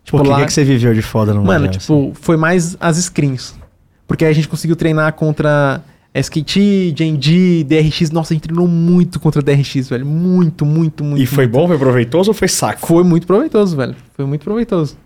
Tipo, 0.04 0.18
Por 0.18 0.24
que, 0.24 0.30
lá- 0.30 0.40
que, 0.40 0.46
que 0.46 0.52
você 0.52 0.64
viveu 0.64 0.94
de 0.94 1.02
foda 1.02 1.32
no 1.34 1.44
Mano, 1.44 1.68
tipo, 1.68 2.12
foi 2.20 2.36
mais 2.36 2.76
as 2.80 2.96
screens. 2.96 3.54
Porque 4.06 4.24
aí 4.24 4.30
a 4.30 4.34
gente 4.34 4.48
conseguiu 4.48 4.74
treinar 4.74 5.12
contra 5.12 5.80
SKT, 6.12 6.92
JNG, 6.92 7.64
DRX. 7.64 8.10
Nossa, 8.10 8.32
a 8.32 8.34
gente 8.34 8.42
treinou 8.42 8.66
muito 8.66 9.20
contra 9.20 9.40
DRX, 9.40 9.88
velho. 9.88 10.04
Muito, 10.04 10.66
muito, 10.66 11.04
muito. 11.04 11.22
E 11.22 11.26
foi 11.26 11.44
muito. 11.44 11.52
bom, 11.52 11.68
foi 11.68 11.78
proveitoso 11.78 12.30
ou 12.30 12.34
foi 12.34 12.48
saco? 12.48 12.86
Foi 12.86 13.04
muito 13.04 13.26
proveitoso, 13.26 13.76
velho. 13.76 13.94
Foi 14.16 14.24
muito 14.26 14.42
proveitoso. 14.42 14.96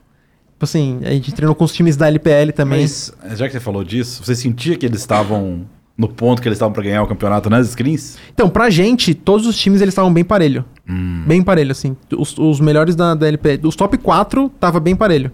Tipo 0.53 0.65
assim, 0.65 1.01
a 1.05 1.11
gente 1.11 1.33
treinou 1.33 1.55
com 1.55 1.65
os 1.65 1.73
times 1.75 1.97
da 1.97 2.07
LPL 2.09 2.53
também. 2.55 2.81
Mas, 2.83 3.13
já 3.35 3.47
que 3.47 3.53
você 3.53 3.61
falou 3.61 3.85
disso, 3.85 4.25
você 4.25 4.35
sentia 4.35 4.77
que 4.77 4.87
eles 4.87 5.01
estavam 5.01 5.67
no 5.99 6.09
ponto 6.09 6.41
que 6.41 6.49
eles 6.49 6.57
estavam 6.57 6.73
pra 6.73 6.83
ganhar 6.83 7.03
o 7.03 7.07
campeonato 7.07 7.51
nas 7.51 7.69
screens? 7.69 8.17
Então, 8.33 8.49
pra 8.49 8.71
gente, 8.71 9.15
todos 9.15 9.47
os 9.47 9.57
times 9.59 9.83
eles 9.83 9.93
estavam 9.93 10.13
bem 10.13 10.25
parelho. 10.25 10.65
Bem 10.87 11.43
parelho, 11.43 11.73
assim. 11.73 11.97
Os, 12.17 12.37
os 12.37 12.61
melhores 12.61 12.95
da, 12.95 13.15
da 13.15 13.27
LPL. 13.27 13.67
Os 13.67 13.75
top 13.77 13.97
4 13.99 14.51
tava 14.61 14.79
bem 14.81 14.95
parelho. 14.95 15.33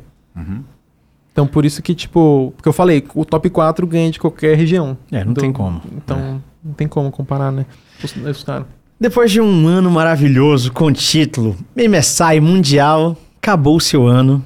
Então, 1.32 1.46
por 1.46 1.64
isso 1.64 1.82
que, 1.82 1.94
tipo... 1.94 2.52
Porque 2.56 2.68
eu 2.68 2.72
falei, 2.72 3.04
o 3.14 3.24
top 3.24 3.48
4 3.50 3.86
ganha 3.86 4.10
de 4.10 4.18
qualquer 4.20 4.56
região. 4.56 4.96
É, 5.10 5.24
não 5.24 5.32
Do- 5.32 5.40
tem 5.40 5.52
como. 5.52 5.80
Então, 5.96 6.42
não 6.62 6.72
tem 6.74 6.86
como 6.88 7.10
comparar, 7.10 7.50
né? 7.50 7.66
Os, 8.02 8.14
os 8.16 8.44
caras. 8.44 8.66
Depois 8.98 9.30
de 9.30 9.40
um 9.40 9.66
ano 9.66 9.90
maravilhoso 9.90 10.72
com 10.72 10.92
título, 10.92 11.56
MSI 11.74 12.38
Mundial, 12.40 13.16
acabou 13.40 13.76
o 13.76 13.80
seu 13.80 14.06
ano. 14.06 14.44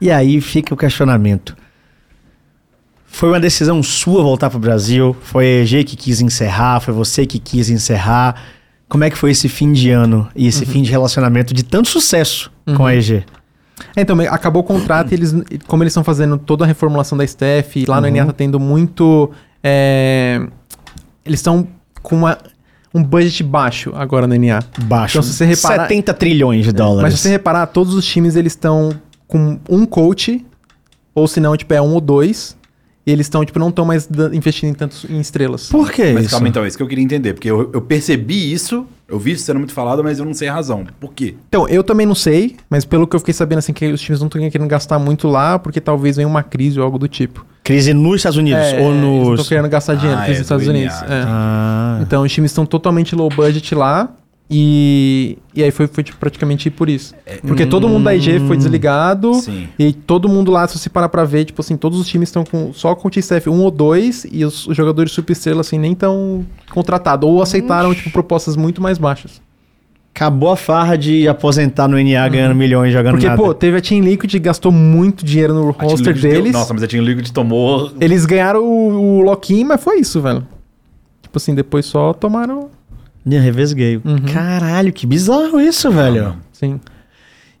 E 0.00 0.10
aí 0.10 0.40
fica 0.40 0.72
o 0.72 0.76
questionamento. 0.76 1.56
Foi 3.06 3.28
uma 3.28 3.40
decisão 3.40 3.82
sua 3.82 4.22
voltar 4.22 4.50
pro 4.50 4.58
Brasil? 4.58 5.16
Foi 5.22 5.44
a 5.44 5.60
EG 5.62 5.84
que 5.84 5.96
quis 5.96 6.20
encerrar? 6.20 6.80
Foi 6.80 6.92
você 6.92 7.24
que 7.26 7.38
quis 7.38 7.70
encerrar? 7.70 8.36
Como 8.94 9.02
é 9.02 9.10
que 9.10 9.18
foi 9.18 9.32
esse 9.32 9.48
fim 9.48 9.72
de 9.72 9.90
ano 9.90 10.28
e 10.36 10.46
esse 10.46 10.64
fim 10.64 10.80
de 10.80 10.88
relacionamento 10.88 11.52
de 11.52 11.64
tanto 11.64 11.88
sucesso 11.88 12.48
com 12.76 12.86
a 12.86 12.94
EG? 12.94 13.24
É, 13.96 14.02
então, 14.02 14.16
acabou 14.30 14.62
o 14.62 14.64
contrato 14.64 15.10
e 15.10 15.14
eles, 15.14 15.34
como 15.66 15.82
eles 15.82 15.90
estão 15.90 16.04
fazendo 16.04 16.38
toda 16.38 16.62
a 16.62 16.66
reformulação 16.68 17.18
da 17.18 17.24
staff, 17.24 17.76
e 17.80 17.86
lá 17.86 18.00
no 18.00 18.06
NA 18.06 18.24
tá 18.26 18.32
tendo 18.32 18.60
muito. 18.60 19.32
é, 19.64 20.46
eles 21.26 21.40
estão 21.40 21.66
com 22.02 22.14
uma- 22.14 22.38
um 22.94 23.02
budget 23.02 23.42
baixo 23.42 23.90
agora 23.96 24.28
no 24.28 24.34
NA. 24.36 24.60
Baixo. 24.84 25.14
Então, 25.16 25.22
se 25.24 25.32
você 25.32 25.44
reparar- 25.44 25.88
70 25.88 26.14
trilhões 26.14 26.64
de 26.64 26.70
dólares. 26.70 27.02
Mas 27.02 27.14
se 27.14 27.18
você 27.20 27.30
reparar, 27.30 27.66
todos 27.66 27.94
os 27.94 28.06
times 28.06 28.36
eles 28.36 28.52
estão 28.52 28.90
com 29.26 29.58
um 29.68 29.84
coach, 29.84 30.46
ou 31.12 31.26
se 31.26 31.40
não, 31.40 31.56
tipo, 31.56 31.74
é 31.74 31.82
um 31.82 31.94
ou 31.94 32.00
dois, 32.00 32.56
e 33.06 33.12
eles 33.12 33.26
estão, 33.26 33.44
tipo, 33.44 33.58
não 33.58 33.68
estão 33.68 33.84
mais 33.84 34.08
investindo 34.32 34.70
em 34.70 34.74
tantos 34.74 35.04
em 35.08 35.20
estrelas. 35.20 35.68
Por 35.68 35.90
que 35.92 36.12
Mas 36.12 36.24
isso? 36.24 36.30
calma 36.30 36.48
então, 36.48 36.64
é 36.64 36.68
isso 36.68 36.76
que 36.76 36.82
eu 36.82 36.88
queria 36.88 37.04
entender, 37.04 37.34
porque 37.34 37.50
eu, 37.50 37.70
eu 37.72 37.82
percebi 37.82 38.52
isso, 38.52 38.86
eu 39.06 39.18
vi 39.18 39.32
isso 39.32 39.44
sendo 39.44 39.58
muito 39.58 39.74
falado, 39.74 40.02
mas 40.02 40.18
eu 40.18 40.24
não 40.24 40.32
sei 40.32 40.48
a 40.48 40.54
razão. 40.54 40.86
Por 40.98 41.12
quê? 41.12 41.34
Então, 41.48 41.68
eu 41.68 41.84
também 41.84 42.06
não 42.06 42.14
sei, 42.14 42.56
mas 42.70 42.84
pelo 42.84 43.06
que 43.06 43.14
eu 43.14 43.20
fiquei 43.20 43.34
sabendo, 43.34 43.58
assim, 43.58 43.72
que 43.74 43.86
os 43.92 44.00
times 44.00 44.20
não 44.20 44.28
estão 44.28 44.40
querendo 44.50 44.68
gastar 44.68 44.98
muito 44.98 45.28
lá, 45.28 45.58
porque 45.58 45.80
talvez 45.80 46.16
venha 46.16 46.26
uma 46.28 46.42
crise 46.42 46.78
ou 46.78 46.84
algo 46.84 46.98
do 46.98 47.06
tipo. 47.06 47.44
Crise 47.62 47.92
nos 47.94 48.16
Estados 48.16 48.38
Unidos 48.38 48.62
É, 48.62 48.80
ou 48.80 48.90
Eles 48.90 49.02
nos... 49.02 49.28
estão 49.30 49.44
querendo 49.46 49.68
gastar 49.68 49.94
dinheiro, 49.94 50.20
Ah, 50.20 50.24
crise 50.24 50.36
é, 50.36 50.40
nos 50.40 50.46
Estados 50.46 50.64
do 50.64 50.70
Unidos. 50.70 50.94
É. 51.02 51.24
Ah. 51.26 51.98
Então, 52.02 52.22
os 52.22 52.32
times 52.32 52.50
estão 52.50 52.64
totalmente 52.64 53.14
low 53.14 53.28
budget 53.28 53.74
lá. 53.74 54.10
E, 54.50 55.38
e 55.54 55.62
aí 55.62 55.70
foi, 55.70 55.86
foi 55.86 56.04
tipo, 56.04 56.18
praticamente 56.18 56.70
por 56.70 56.88
isso. 56.88 57.14
Porque 57.46 57.64
todo 57.64 57.88
mundo 57.88 58.04
da 58.04 58.14
IG 58.14 58.40
foi 58.46 58.56
desligado. 58.56 59.34
Sim. 59.34 59.68
E 59.78 59.92
todo 59.92 60.28
mundo 60.28 60.52
lá, 60.52 60.68
se 60.68 60.78
você 60.78 60.90
parar 60.90 61.08
pra 61.08 61.24
ver, 61.24 61.46
tipo 61.46 61.60
assim, 61.60 61.76
todos 61.76 61.98
os 61.98 62.06
times 62.06 62.28
estão 62.28 62.44
com 62.44 62.72
só 62.72 62.94
com 62.94 63.08
o 63.08 63.10
T-Staff 63.10 63.48
um 63.48 63.62
ou 63.62 63.70
dois. 63.70 64.26
E 64.30 64.44
os, 64.44 64.66
os 64.66 64.76
jogadores 64.76 65.12
super 65.12 65.32
estrela, 65.32 65.62
assim, 65.62 65.78
nem 65.78 65.92
estão 65.92 66.44
contratados. 66.70 67.28
Ou 67.28 67.42
aceitaram, 67.42 67.94
tipo, 67.94 68.10
propostas 68.10 68.54
muito 68.54 68.82
mais 68.82 68.98
baixas. 68.98 69.40
Acabou 70.14 70.52
a 70.52 70.56
farra 70.56 70.96
de 70.96 71.26
aposentar 71.26 71.88
no 71.88 71.96
NA 71.96 72.28
ganhando 72.28 72.54
milhões 72.54 72.92
jogando 72.92 73.14
Porque, 73.14 73.26
nada. 73.26 73.42
pô, 73.42 73.52
teve 73.52 73.78
a 73.78 73.80
Team 73.80 74.00
Liquid 74.02 74.32
gastou 74.38 74.70
muito 74.70 75.24
dinheiro 75.24 75.52
no 75.52 75.70
roster 75.72 76.06
Liquid 76.06 76.22
deu- 76.22 76.30
deles. 76.30 76.52
Nossa, 76.52 76.72
mas 76.72 76.84
a 76.84 76.86
Team 76.86 77.02
Liquid 77.02 77.30
tomou. 77.30 77.90
Eles 78.00 78.24
ganharam 78.24 78.62
o, 78.62 79.18
o 79.18 79.22
lock-in, 79.22 79.64
mas 79.64 79.82
foi 79.82 79.98
isso, 79.98 80.20
velho. 80.20 80.46
Tipo 81.20 81.38
assim, 81.38 81.52
depois 81.52 81.86
só 81.86 82.12
tomaram. 82.12 82.68
Ih, 83.26 83.38
Revesguei. 83.38 83.96
Uhum. 84.04 84.18
Caralho, 84.32 84.92
que 84.92 85.06
bizarro 85.06 85.60
isso, 85.60 85.90
velho. 85.90 86.36
Sim. 86.52 86.78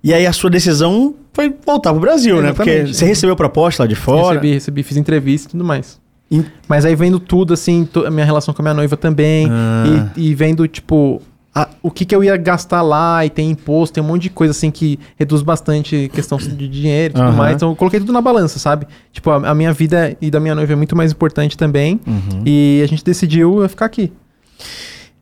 E 0.02 0.12
aí 0.12 0.26
a 0.26 0.32
sua 0.32 0.50
decisão 0.50 1.14
foi 1.32 1.52
voltar 1.64 1.90
pro 1.92 2.00
Brasil, 2.00 2.40
né? 2.42 2.52
Porque 2.52 2.68
Exatamente. 2.70 2.96
você 2.96 3.04
recebeu 3.06 3.34
proposta 3.34 3.82
lá 3.82 3.86
de 3.86 3.94
fora. 3.94 4.34
Recebi, 4.34 4.52
recebi, 4.52 4.82
fiz 4.82 4.96
entrevista 4.96 5.48
e 5.48 5.50
tudo 5.52 5.64
mais. 5.64 5.98
E- 6.30 6.44
Mas 6.68 6.84
aí 6.84 6.94
vendo 6.94 7.18
tudo, 7.18 7.54
assim, 7.54 7.88
a 8.06 8.10
minha 8.10 8.26
relação 8.26 8.52
com 8.52 8.60
a 8.60 8.64
minha 8.64 8.74
noiva 8.74 8.96
também, 8.96 9.46
Ah. 9.50 10.10
e, 10.16 10.28
e 10.30 10.34
vendo, 10.34 10.66
tipo, 10.68 11.22
a- 11.54 11.68
o 11.82 11.90
que, 11.90 12.04
que 12.04 12.14
eu 12.14 12.22
ia 12.22 12.36
gastar 12.36 12.82
lá, 12.82 13.24
e 13.24 13.30
tem 13.30 13.50
imposto, 13.50 13.94
tem 13.94 14.02
um 14.02 14.06
monte 14.06 14.22
de 14.24 14.30
coisa, 14.30 14.50
assim, 14.50 14.70
que 14.70 14.98
reduz 15.18 15.40
bastante 15.42 16.10
questão 16.12 16.36
de 16.36 16.68
dinheiro 16.68 17.12
e 17.12 17.14
tudo 17.14 17.28
Aham. 17.28 17.36
mais. 17.36 17.56
Então 17.56 17.70
eu 17.70 17.76
coloquei 17.76 18.00
tudo 18.00 18.12
na 18.12 18.20
balança, 18.20 18.58
sabe? 18.58 18.86
Tipo, 19.12 19.30
a, 19.30 19.50
a 19.50 19.54
minha 19.54 19.72
vida 19.72 20.16
e 20.20 20.30
da 20.30 20.38
minha 20.40 20.54
noiva 20.54 20.72
é 20.72 20.76
muito 20.76 20.94
mais 20.96 21.12
importante 21.12 21.56
também, 21.56 21.98
Uhum. 22.06 22.42
e 22.44 22.80
a 22.84 22.86
gente 22.86 23.02
decidiu 23.02 23.66
ficar 23.68 23.86
aqui. 23.86 24.12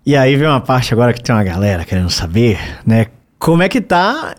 E 0.04 0.16
aí 0.16 0.36
vem 0.36 0.48
uma 0.48 0.60
parte 0.60 0.92
agora 0.92 1.12
que 1.12 1.22
tem 1.22 1.34
uma 1.34 1.44
galera 1.44 1.84
querendo 1.84 2.10
saber, 2.10 2.58
né? 2.84 3.06
Como 3.38 3.62
é 3.62 3.68
que 3.68 3.80
tá 3.80 4.34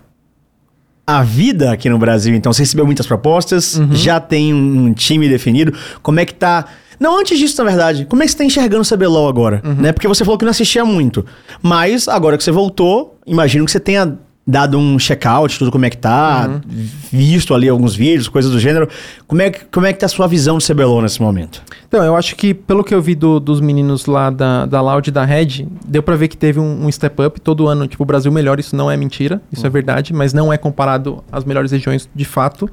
a 1.07 1.23
vida 1.23 1.71
aqui 1.71 1.89
no 1.89 1.97
Brasil? 1.97 2.35
Então, 2.35 2.51
você 2.51 2.63
recebeu 2.63 2.85
muitas 2.85 3.05
propostas, 3.07 3.77
Uhum. 3.77 3.93
já 3.95 4.19
tem 4.19 4.53
um, 4.53 4.93
time 4.93 5.27
definido. 5.29 5.73
Como 6.01 6.19
é 6.19 6.25
que 6.25 6.33
tá. 6.33 6.65
Não, 6.99 7.19
antes 7.19 7.37
disso, 7.37 7.61
na 7.63 7.69
verdade, 7.69 8.05
como 8.05 8.21
é 8.23 8.25
que 8.25 8.31
você 8.31 8.37
tá 8.37 8.45
enxergando 8.45 8.81
o 8.83 8.85
CBLOL 8.85 9.27
agora? 9.27 9.61
Uhum. 9.63 9.73
Né? 9.75 9.91
Porque 9.91 10.07
você 10.07 10.23
falou 10.23 10.37
que 10.37 10.45
não 10.45 10.51
assistia 10.51 10.85
muito. 10.85 11.25
Mas 11.61 12.07
agora 12.07 12.37
que 12.37 12.43
você 12.43 12.51
voltou, 12.51 13.17
imagino 13.25 13.65
que 13.65 13.71
você 13.71 13.79
tenha 13.79 14.17
dado 14.45 14.77
um 14.77 14.99
check-out, 14.99 15.57
tudo 15.57 15.71
como 15.71 15.85
é 15.85 15.89
que 15.89 15.97
tá, 15.97 16.49
Uhum. 16.49 16.85
visto 17.11 17.53
ali 17.53 17.69
alguns 17.69 17.95
vídeos, 17.95 18.27
coisas 18.27 18.51
do 18.51 18.59
gênero. 18.59 18.89
Como 19.25 19.41
é 19.41 19.49
que, 19.49 19.63
como 19.65 19.85
é 19.85 19.93
que 19.93 19.99
tá 19.99 20.05
a 20.05 20.09
sua 20.09 20.27
visão 20.27 20.57
do 20.57 20.63
CBLOL 20.63 21.01
nesse 21.01 21.21
momento? 21.21 21.61
Então, 21.87 22.03
eu 22.03 22.13
acho 22.15 22.35
que, 22.35 22.53
pelo 22.53 22.83
que 22.83 22.93
eu 22.93 23.01
vi 23.01 23.15
do- 23.15 23.39
dos 23.39 23.61
meninos 23.61 24.05
lá 24.05 24.29
da, 24.29 24.65
da 24.65 24.81
Loud 24.81 25.07
e 25.09 25.13
da 25.13 25.23
Red, 25.23 25.65
deu 25.85 26.03
pra 26.03 26.15
ver 26.17 26.27
que 26.27 26.35
teve 26.35 26.59
um, 26.59 26.85
um 26.85 26.91
step 26.91 27.21
up 27.21 27.39
todo 27.39 27.67
ano. 27.69 27.87
Tipo, 27.87 28.03
o 28.03 28.05
Brasil 28.05 28.31
melhor, 28.33 28.59
isso 28.59 28.75
não 28.75 28.91
é 28.91 28.97
mentira, 28.97 29.41
isso 29.51 29.65
é 29.65 29.69
verdade, 29.69 30.11
mas 30.13 30.33
não 30.33 30.51
é 30.51 30.57
comparado 30.57 31.23
às 31.31 31.45
melhores 31.45 31.71
regiões 31.71 32.09
de 32.13 32.25
fato. 32.25 32.69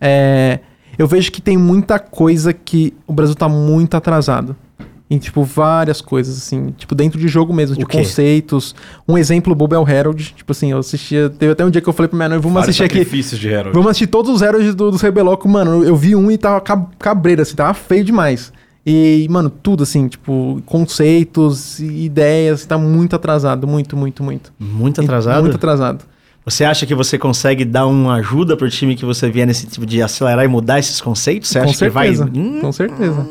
É, 0.00 0.60
eu 0.98 1.06
vejo 1.06 1.30
que 1.30 1.40
tem 1.42 1.56
muita 1.56 1.98
coisa 1.98 2.52
que 2.52 2.94
o 3.06 3.12
Brasil 3.12 3.34
tá 3.34 3.48
muito 3.48 3.96
atrasado. 3.96 4.56
Em, 5.14 5.18
tipo, 5.18 5.42
várias 5.44 6.00
coisas, 6.00 6.38
assim, 6.38 6.72
tipo, 6.78 6.94
dentro 6.94 7.20
de 7.20 7.28
jogo 7.28 7.52
mesmo, 7.52 7.76
de 7.76 7.84
quê? 7.84 7.98
conceitos. 7.98 8.74
Um 9.06 9.18
exemplo, 9.18 9.54
Bobo 9.54 9.74
é 9.74 9.78
o 9.78 9.86
Herald. 9.86 10.32
Tipo 10.34 10.52
assim, 10.52 10.70
eu 10.70 10.78
assistia. 10.78 11.28
Teve 11.28 11.52
até 11.52 11.64
um 11.64 11.70
dia 11.70 11.82
que 11.82 11.88
eu 11.88 11.92
falei 11.92 12.08
pra 12.08 12.16
minha 12.16 12.28
noiva, 12.30 12.40
vamos 12.42 12.54
vários 12.54 12.68
assistir 12.80 12.84
aqui. 12.84 13.38
de 13.38 13.48
Herald. 13.48 13.74
Vamos 13.74 13.90
assistir 13.90 14.06
todos 14.06 14.30
os 14.34 14.40
Heralds 14.40 14.74
do, 14.74 14.90
do 14.90 14.96
Rebeloco, 14.96 15.46
mano. 15.48 15.84
Eu 15.84 15.94
vi 15.96 16.16
um 16.16 16.30
e 16.30 16.38
tava 16.38 16.60
cab- 16.62 16.88
cabreiro, 16.98 17.42
assim, 17.42 17.54
tava 17.54 17.74
feio 17.74 18.02
demais. 18.04 18.52
E, 18.86 19.26
mano, 19.30 19.50
tudo 19.50 19.82
assim, 19.82 20.08
tipo, 20.08 20.62
conceitos, 20.66 21.78
e 21.78 22.04
ideias, 22.06 22.64
tá 22.66 22.76
muito 22.78 23.14
atrasado, 23.14 23.66
muito, 23.66 23.96
muito, 23.96 24.22
muito. 24.24 24.52
Muito 24.58 25.00
atrasado? 25.00 25.42
Muito 25.42 25.56
atrasado. 25.56 26.04
Você 26.44 26.64
acha 26.64 26.84
que 26.84 26.94
você 26.94 27.16
consegue 27.16 27.64
dar 27.64 27.86
uma 27.86 28.14
ajuda 28.14 28.56
pro 28.56 28.68
time 28.68 28.96
que 28.96 29.04
você 29.04 29.30
vier 29.30 29.46
nesse 29.46 29.66
tipo 29.66 29.86
de 29.86 30.02
acelerar 30.02 30.44
e 30.44 30.48
mudar 30.48 30.80
esses 30.80 31.00
conceitos? 31.00 31.48
Você 31.50 31.60
com 31.60 31.68
acha 31.68 31.78
certeza, 31.78 32.24
que 32.24 32.30
vai. 32.32 32.42
Hum, 32.44 32.60
com 32.60 32.72
certeza. 32.72 33.26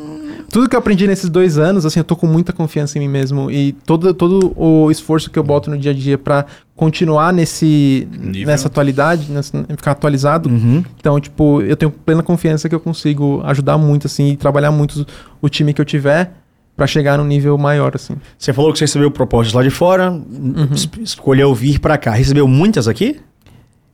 Tudo 0.52 0.68
que 0.68 0.76
eu 0.76 0.78
aprendi 0.78 1.06
nesses 1.06 1.30
dois 1.30 1.56
anos, 1.56 1.86
assim, 1.86 1.98
eu 2.00 2.04
tô 2.04 2.14
com 2.14 2.26
muita 2.26 2.52
confiança 2.52 2.98
em 2.98 3.00
mim 3.00 3.08
mesmo. 3.08 3.50
E 3.50 3.72
todo, 3.72 4.12
todo 4.12 4.52
o 4.54 4.90
esforço 4.90 5.30
que 5.30 5.38
eu 5.38 5.42
boto 5.42 5.70
no 5.70 5.78
dia 5.78 5.92
a 5.92 5.94
dia 5.94 6.18
pra 6.18 6.44
continuar 6.76 7.32
nesse, 7.32 8.06
Nível. 8.12 8.46
nessa 8.48 8.68
atualidade, 8.68 9.32
nessa, 9.32 9.64
ficar 9.76 9.92
atualizado, 9.92 10.50
Uhum. 10.50 10.84
Então, 11.00 11.18
tipo, 11.18 11.62
eu 11.62 11.74
tenho 11.74 11.90
plena 11.90 12.22
confiança 12.22 12.68
que 12.68 12.74
eu 12.74 12.80
consigo 12.80 13.40
ajudar 13.46 13.78
muito, 13.78 14.06
assim, 14.06 14.32
e 14.32 14.36
trabalhar 14.36 14.70
muito 14.70 15.06
o 15.40 15.48
time 15.48 15.72
que 15.72 15.80
eu 15.80 15.84
tiver 15.86 16.32
pra 16.76 16.86
chegar 16.86 17.16
num 17.16 17.24
nível 17.24 17.56
maior, 17.56 17.92
assim. 17.94 18.14
Você 18.38 18.52
falou 18.52 18.72
que 18.74 18.78
você 18.78 18.84
recebeu 18.84 19.10
propostas 19.10 19.54
lá 19.54 19.62
de 19.62 19.70
fora, 19.70 20.10
Uhum. 20.10 20.68
es- 20.72 20.88
escolheu 21.00 21.54
vir 21.54 21.78
pra 21.80 21.96
cá. 21.96 22.10
Recebeu 22.12 22.46
muitas 22.46 22.86
aqui? 22.86 23.18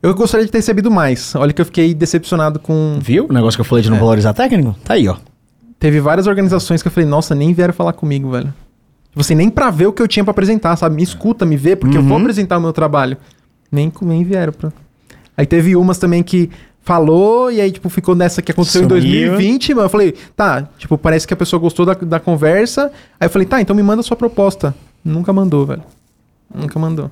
Eu 0.02 0.12
gostaria 0.14 0.44
de 0.46 0.50
ter 0.50 0.58
recebido 0.58 0.90
mais. 0.90 1.34
Olha 1.36 1.52
que 1.52 1.60
eu 1.60 1.66
fiquei 1.66 1.94
decepcionado 1.94 2.58
com... 2.58 2.98
Viu? 3.00 3.26
O 3.28 3.32
negócio 3.32 3.56
que 3.56 3.60
eu 3.60 3.64
falei 3.64 3.82
de 3.84 3.90
não 3.90 3.96
É. 3.96 4.00
valorizar 4.00 4.32
técnico? 4.32 4.76
Tá 4.84 4.94
aí, 4.94 5.06
ó. 5.08 5.16
Teve 5.78 6.00
várias 6.00 6.26
organizações 6.26 6.82
que 6.82 6.89
eu 6.89 6.92
falei, 6.92 7.08
nossa, 7.08 7.34
nem 7.34 7.52
vieram 7.52 7.73
falar 7.73 7.92
comigo, 7.92 8.31
velho. 8.31 8.52
Tipo 9.10 9.20
assim, 9.20 9.34
nem 9.34 9.48
pra 9.48 9.70
ver 9.70 9.86
o 9.86 9.92
que 9.92 10.02
eu 10.02 10.08
tinha 10.08 10.24
pra 10.24 10.32
apresentar, 10.32 10.74
sabe? 10.76 10.97
Me 10.97 11.02
escuta, 11.02 11.47
me 11.47 11.57
vê, 11.57 11.76
porque 11.76 11.97
eu 11.97 12.02
vou 12.02 12.16
Uhum. 12.16 12.23
apresentar 12.23 12.58
o 12.58 12.60
meu 12.60 12.73
trabalho. 12.73 13.16
Nem, 13.70 13.92
nem 14.02 14.24
vieram 14.24 14.52
pra... 14.52 14.73
Aí 15.36 15.47
teve 15.47 15.76
umas 15.76 15.98
também 15.98 16.23
que 16.23 16.50
falou, 16.82 17.50
e 17.52 17.60
aí, 17.60 17.70
tipo, 17.70 17.89
ficou 17.89 18.15
nessa 18.16 18.42
que 18.42 18.50
aconteceu 18.50 18.82
Sumiu. 18.82 18.97
em 18.97 19.00
2020, 19.28 19.74
mas 19.74 19.84
eu 19.84 19.89
falei, 19.90 20.15
tá, 20.34 20.68
tipo, 20.78 20.97
parece 20.98 21.26
que 21.28 21.34
a 21.34 21.36
pessoa 21.36 21.60
gostou 21.60 21.86
da, 21.86 21.94
da 21.94 22.18
conversa. 22.18 22.90
Aí 23.20 23.26
eu 23.26 23.31
falei, 23.31 23.47
tá, 23.47 23.60
então 23.60 23.76
me 23.76 23.82
manda 23.82 24.00
a 24.00 24.02
sua 24.02 24.16
proposta. 24.16 24.74
Nunca 25.05 25.32
mandou, 25.32 25.65
velho. 25.66 25.82
Nunca 26.52 26.78
mandou. 26.78 27.10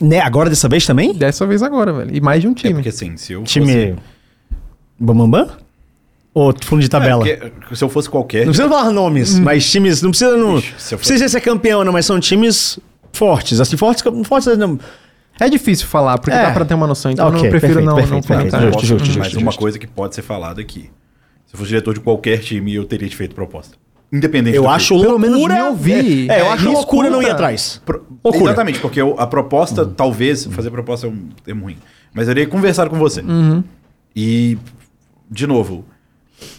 Né, 0.00 0.18
agora 0.18 0.50
dessa 0.50 0.68
vez 0.68 0.84
também? 0.86 1.14
Dessa 1.14 1.46
vez 1.46 1.62
agora, 1.62 1.92
velho. 1.92 2.16
E 2.16 2.20
mais 2.20 2.40
de 2.40 2.48
um 2.48 2.52
É 2.52 2.54
time. 2.54 2.74
porque 2.74 2.88
assim, 2.88 3.16
se 3.16 3.32
eu 3.34 3.44
Time. 3.44 3.94
Bambambam? 4.98 5.48
Ou 6.34 6.46
fundo 6.64 6.80
de 6.80 6.86
fosse... 6.86 6.88
tabela? 6.88 7.28
É, 7.28 7.36
porque 7.36 7.76
se 7.76 7.84
eu 7.84 7.88
fosse 7.88 8.08
qualquer... 8.08 8.46
Não 8.46 8.52
precisa 8.52 8.68
falar 8.68 8.90
nomes, 8.90 9.38
mas 9.38 9.70
times. 9.70 10.00
Não 10.02 10.10
precisa. 10.10 10.36
Não, 10.36 10.58
Ixi, 10.58 10.74
se 10.78 10.94
eu 10.94 10.98
precisa 10.98 11.28
ser 11.28 11.40
campeão, 11.42 11.84
não, 11.84 11.92
mas 11.92 12.06
são 12.06 12.18
times 12.18 12.78
fortes. 13.12 13.60
Assim, 13.60 13.76
fortes. 13.76 14.02
fortes 14.26 14.56
não, 14.56 14.78
É 15.38 15.48
difícil 15.50 15.86
falar, 15.86 16.16
porque 16.18 16.34
É. 16.36 16.42
dá 16.42 16.50
pra 16.52 16.64
ter 16.64 16.72
uma 16.74 16.86
noção. 16.86 17.10
Então 17.10 17.28
Ok, 17.28 17.38
eu 17.46 17.50
prefiro 17.50 17.74
perfeito, 17.74 17.86
não, 17.86 17.94
perfeito, 17.96 18.14
não 18.14 18.22
perfeito. 18.22 18.50
comentar. 18.52 18.72
Justo, 18.82 18.86
justo, 18.86 19.18
Mas 19.18 19.26
justo, 19.28 19.38
uma 19.40 19.46
justo. 19.50 19.60
coisa 19.60 19.78
que 19.78 19.86
pode 19.86 20.14
ser 20.14 20.22
falada 20.22 20.60
aqui. 20.60 20.90
Se 21.46 21.54
eu 21.54 21.58
fosse 21.58 21.68
diretor 21.68 21.92
de 21.94 22.00
qualquer 22.00 22.38
time, 22.38 22.74
eu 22.74 22.84
teria 22.84 23.08
te 23.08 23.16
feito 23.16 23.34
proposta. 23.34 23.76
independente 24.10 24.56
Eu 24.56 24.62
do 24.64 24.68
acho 24.68 24.88
preço. 24.94 25.04
Pelo 25.06 25.18
menos 25.18 25.36
loucura. 25.38 25.54
me 25.54 25.68
ouvir. 25.68 26.30
É, 26.30 26.40
eu 26.40 26.44
É, 26.46 26.48
acho 26.50 26.64
me 26.66 26.72
loucura 26.74 27.10
não 27.10 27.22
ir 27.22 27.30
atrás. 27.30 27.80
Pro- 27.84 28.04
Loucura. 28.24 28.44
Exatamente, 28.52 28.78
porque 28.78 29.02
o- 29.02 29.18
a 29.18 29.26
proposta, 29.26 29.84
talvez, 29.86 30.44
fazer 30.46 30.70
proposta 30.70 31.06
é 31.06 31.10
um 31.10 31.28
termo 31.44 31.64
ruim. 31.64 31.76
Mas 32.14 32.26
eu 32.28 32.32
iria 32.32 32.46
conversar 32.46 32.88
com 32.90 32.98
você. 32.98 33.20
Uhum. 33.22 33.64
E, 34.14 34.56
de 35.30 35.46
novo, 35.46 35.84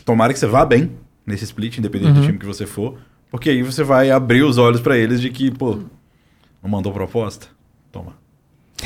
tomara 0.06 0.34
que 0.34 0.40
você 0.40 0.48
vá 0.48 0.66
bem 0.66 0.92
nesse 1.26 1.44
split, 1.46 1.78
independente 1.78 2.12
Uhum. 2.14 2.20
do 2.22 2.26
time 2.26 2.38
que 2.38 2.46
você 2.46 2.66
for. 2.66 2.98
Porque 3.32 3.50
aí 3.50 3.64
você 3.64 3.84
vai 3.84 4.12
abrir 4.12 4.44
os 4.44 4.58
olhos 4.58 4.80
pra 4.82 4.98
eles 4.98 5.20
de 5.22 5.30
que, 5.30 5.50
pô, 5.52 5.80
não 6.62 6.70
mandou 6.70 6.92
proposta? 6.92 7.48
Toma. 7.92 8.14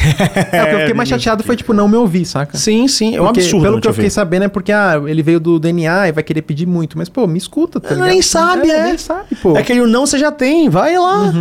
É, 0.51 0.63
o 0.63 0.67
que 0.67 0.73
eu 0.75 0.79
fiquei 0.79 0.93
mais 0.93 1.09
chateado 1.09 1.43
foi, 1.43 1.55
tipo, 1.55 1.73
não 1.73 1.87
me 1.87 1.95
ouvir, 1.95 2.23
saca? 2.25 2.55
Sim, 2.57 2.87
sim. 2.87 3.15
É 3.15 3.21
um 3.21 3.25
Porque, 3.25 3.39
absurdo. 3.41 3.63
Pelo 3.63 3.81
que 3.81 3.87
eu 3.87 3.93
fiquei 3.93 4.05
ouvir. 4.05 4.13
sabendo 4.13 4.43
é 4.45 4.47
porque, 4.47 4.71
ah, 4.71 5.01
ele 5.07 5.21
veio 5.23 5.39
do 5.39 5.59
DNA 5.59 6.07
e 6.09 6.11
vai 6.11 6.23
querer 6.23 6.43
pedir 6.43 6.65
muito. 6.67 6.97
Mas, 6.97 7.09
pô, 7.09 7.25
me 7.27 7.37
escuta, 7.37 7.79
tá 7.79 7.89
ligado? 7.89 8.07
nem 8.07 8.21
sabe, 8.21 8.69
é. 8.69 8.83
Nem 8.83 8.97
sabe, 8.97 9.35
pô. 9.41 9.57
É 9.57 9.61
aquele 9.61 9.81
não 9.85 10.05
você 10.05 10.17
já 10.17 10.31
tem, 10.31 10.69
vai 10.69 10.97
lá. 10.97 11.33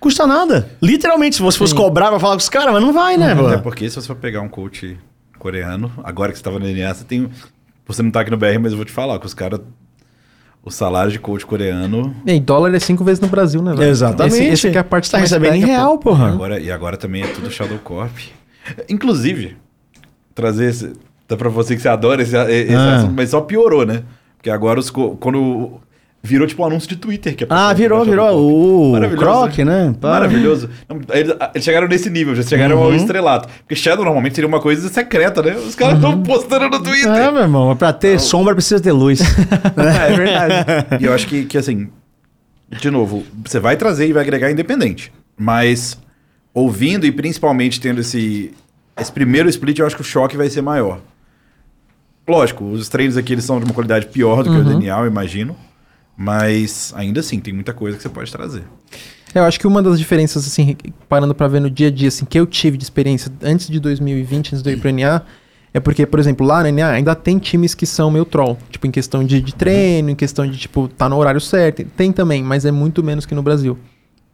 Custa 0.00 0.26
nada. 0.26 0.68
Literalmente, 0.82 1.36
se 1.36 1.42
você 1.42 1.56
fosse 1.56 1.72
Sim. 1.72 1.78
Uhum. 1.78 1.84
cobrar, 1.84 2.10
vai 2.10 2.18
falar 2.18 2.34
com 2.34 2.40
os 2.40 2.48
caras, 2.48 2.72
mas 2.72 2.82
não 2.82 2.92
vai, 2.92 3.16
né, 3.16 3.32
Até 3.32 3.42
mano? 3.42 3.62
porque 3.62 3.88
se 3.88 3.94
você 3.96 4.06
for 4.06 4.16
pegar 4.16 4.40
um 4.40 4.48
coach 4.48 4.98
coreano, 5.38 5.90
agora 6.02 6.32
que 6.32 6.38
você 6.38 6.44
tava 6.44 6.58
no 6.58 6.66
NA, 6.66 6.92
você 6.92 7.04
tem. 7.04 7.28
Você 7.92 8.02
não 8.02 8.10
tá 8.10 8.20
aqui 8.20 8.30
no 8.30 8.36
BR, 8.36 8.58
mas 8.60 8.72
eu 8.72 8.76
vou 8.76 8.84
te 8.84 8.92
falar 8.92 9.18
que 9.18 9.26
os 9.26 9.34
caras. 9.34 9.60
O 10.62 10.70
salário 10.70 11.10
de 11.10 11.18
coach 11.18 11.44
coreano. 11.46 12.14
E 12.26 12.32
aí, 12.32 12.38
dólar 12.40 12.74
é 12.74 12.78
cinco 12.78 13.02
vezes 13.02 13.18
no 13.20 13.28
Brasil, 13.28 13.62
né, 13.62 13.72
velho? 13.74 13.88
Exatamente. 13.90 14.34
Esse, 14.36 14.44
esse 14.66 14.70
que 14.70 14.76
é 14.76 14.80
a 14.80 14.84
parte 14.84 15.10
tá 15.10 15.16
recebendo 15.16 15.54
em 15.54 15.64
real, 15.64 15.96
pô. 15.98 16.10
porra. 16.10 16.28
Agora, 16.28 16.60
e 16.60 16.70
agora 16.70 16.98
também 16.98 17.22
é 17.22 17.26
tudo 17.28 17.50
Shadow 17.50 17.78
Corp. 17.78 18.14
Inclusive, 18.88 19.56
trazer 20.34 20.68
esse. 20.68 20.92
Dá 21.26 21.36
pra 21.36 21.48
você 21.48 21.74
que 21.74 21.80
você 21.80 21.88
adora 21.88 22.20
esse, 22.22 22.36
esse 22.36 22.74
Ah. 22.74 22.96
assunto, 22.98 23.12
mas 23.14 23.30
só 23.30 23.40
piorou, 23.40 23.86
né? 23.86 24.02
Porque 24.36 24.50
agora 24.50 24.78
os. 24.78 24.90
Quando. 24.90 25.80
Virou 26.22 26.46
tipo 26.46 26.62
um 26.62 26.66
anúncio 26.66 26.86
de 26.86 26.96
Twitter. 26.96 27.34
Que 27.34 27.46
Ah, 27.48 27.72
virou, 27.72 28.00
Shadow 28.04 28.10
virou. 28.10 28.88
O 28.88 28.92
Maravilhoso, 28.92 29.24
Croc, 29.24 29.58
né? 29.60 29.94
Pá. 29.98 30.10
Maravilhoso. 30.10 30.68
Eles, 31.14 31.34
eles 31.54 31.64
chegaram 31.64 31.88
nesse 31.88 32.10
nível, 32.10 32.34
já 32.34 32.42
chegaram 32.42 32.76
Uhum. 32.76 32.82
ao 32.84 32.94
estrelato. 32.94 33.48
Porque 33.60 33.74
Shadow 33.74 34.04
normalmente 34.04 34.34
seria 34.34 34.46
uma 34.46 34.60
coisa 34.60 34.86
secreta, 34.90 35.42
né? 35.42 35.56
Os 35.56 35.74
caras 35.74 35.94
estão 35.96 36.22
postando 36.22 36.68
no 36.68 36.82
Twitter. 36.82 37.10
É, 37.10 37.30
meu 37.30 37.40
irmão, 37.40 37.74
pra 37.74 37.90
ter 37.92 38.20
sombra 38.20 38.54
precisa 38.54 38.78
ter 38.82 38.92
luz. 38.92 39.20
É 39.76 40.14
verdade. 40.14 40.54
E 41.00 41.04
eu 41.06 41.14
acho 41.14 41.26
que, 41.26 41.44
que, 41.46 41.56
assim, 41.56 41.88
de 42.70 42.90
novo, 42.90 43.24
você 43.42 43.58
vai 43.58 43.76
trazer 43.78 44.06
e 44.06 44.12
vai 44.12 44.22
agregar 44.22 44.50
independente. 44.50 45.10
Mas 45.38 45.98
ouvindo 46.52 47.06
e 47.06 47.12
principalmente 47.12 47.80
tendo 47.80 48.02
esse, 48.02 48.52
esse 49.00 49.10
primeiro 49.10 49.48
split, 49.48 49.78
eu 49.78 49.86
acho 49.86 49.96
que 49.96 50.02
o 50.02 50.04
choque 50.04 50.36
vai 50.36 50.50
ser 50.50 50.60
maior. 50.60 51.00
Lógico, 52.28 52.64
os 52.66 52.90
treinos 52.90 53.16
aqui 53.16 53.32
eles 53.32 53.44
são 53.44 53.58
de 53.58 53.64
uma 53.64 53.72
qualidade 53.72 54.06
pior 54.06 54.42
do 54.44 54.50
que 54.52 54.56
o 54.58 54.64
DNA, 54.64 54.98
eu 55.00 55.06
imagino. 55.06 55.56
Mas 56.22 56.92
ainda 56.94 57.20
assim, 57.20 57.40
tem 57.40 57.54
muita 57.54 57.72
coisa 57.72 57.96
que 57.96 58.02
você 58.02 58.10
pode 58.10 58.30
trazer. 58.30 58.62
Eu 59.34 59.42
acho 59.44 59.58
que 59.58 59.66
uma 59.66 59.82
das 59.82 59.98
diferenças, 59.98 60.46
assim, 60.46 60.76
parando 61.08 61.34
pra 61.34 61.48
ver 61.48 61.60
no 61.60 61.70
dia 61.70 61.88
a 61.88 61.90
dia, 61.90 62.08
assim, 62.08 62.26
que 62.26 62.38
eu 62.38 62.44
tive 62.44 62.76
de 62.76 62.84
experiência 62.84 63.32
antes 63.42 63.68
de 63.68 63.80
2020, 63.80 64.48
antes 64.48 64.62
de 64.62 64.68
eu 64.68 64.74
ir 64.74 64.80
pro 64.80 64.90
NA, 64.92 65.22
é 65.72 65.80
porque, 65.80 66.04
por 66.04 66.20
exemplo, 66.20 66.46
lá 66.46 66.62
no 66.62 66.70
NA 66.70 66.90
ainda 66.90 67.14
tem 67.14 67.38
times 67.38 67.74
que 67.74 67.86
são 67.86 68.10
meio 68.10 68.26
troll. 68.26 68.58
Tipo, 68.70 68.86
em 68.86 68.90
questão 68.90 69.24
de, 69.24 69.40
de 69.40 69.54
treino, 69.54 70.10
em 70.10 70.14
questão 70.14 70.46
de, 70.46 70.58
tipo, 70.58 70.88
tá 70.88 71.08
no 71.08 71.16
horário 71.16 71.40
certo. 71.40 71.84
Tem 71.96 72.12
também, 72.12 72.42
mas 72.42 72.66
é 72.66 72.70
muito 72.70 73.02
menos 73.02 73.24
que 73.24 73.34
no 73.34 73.42
Brasil. 73.42 73.78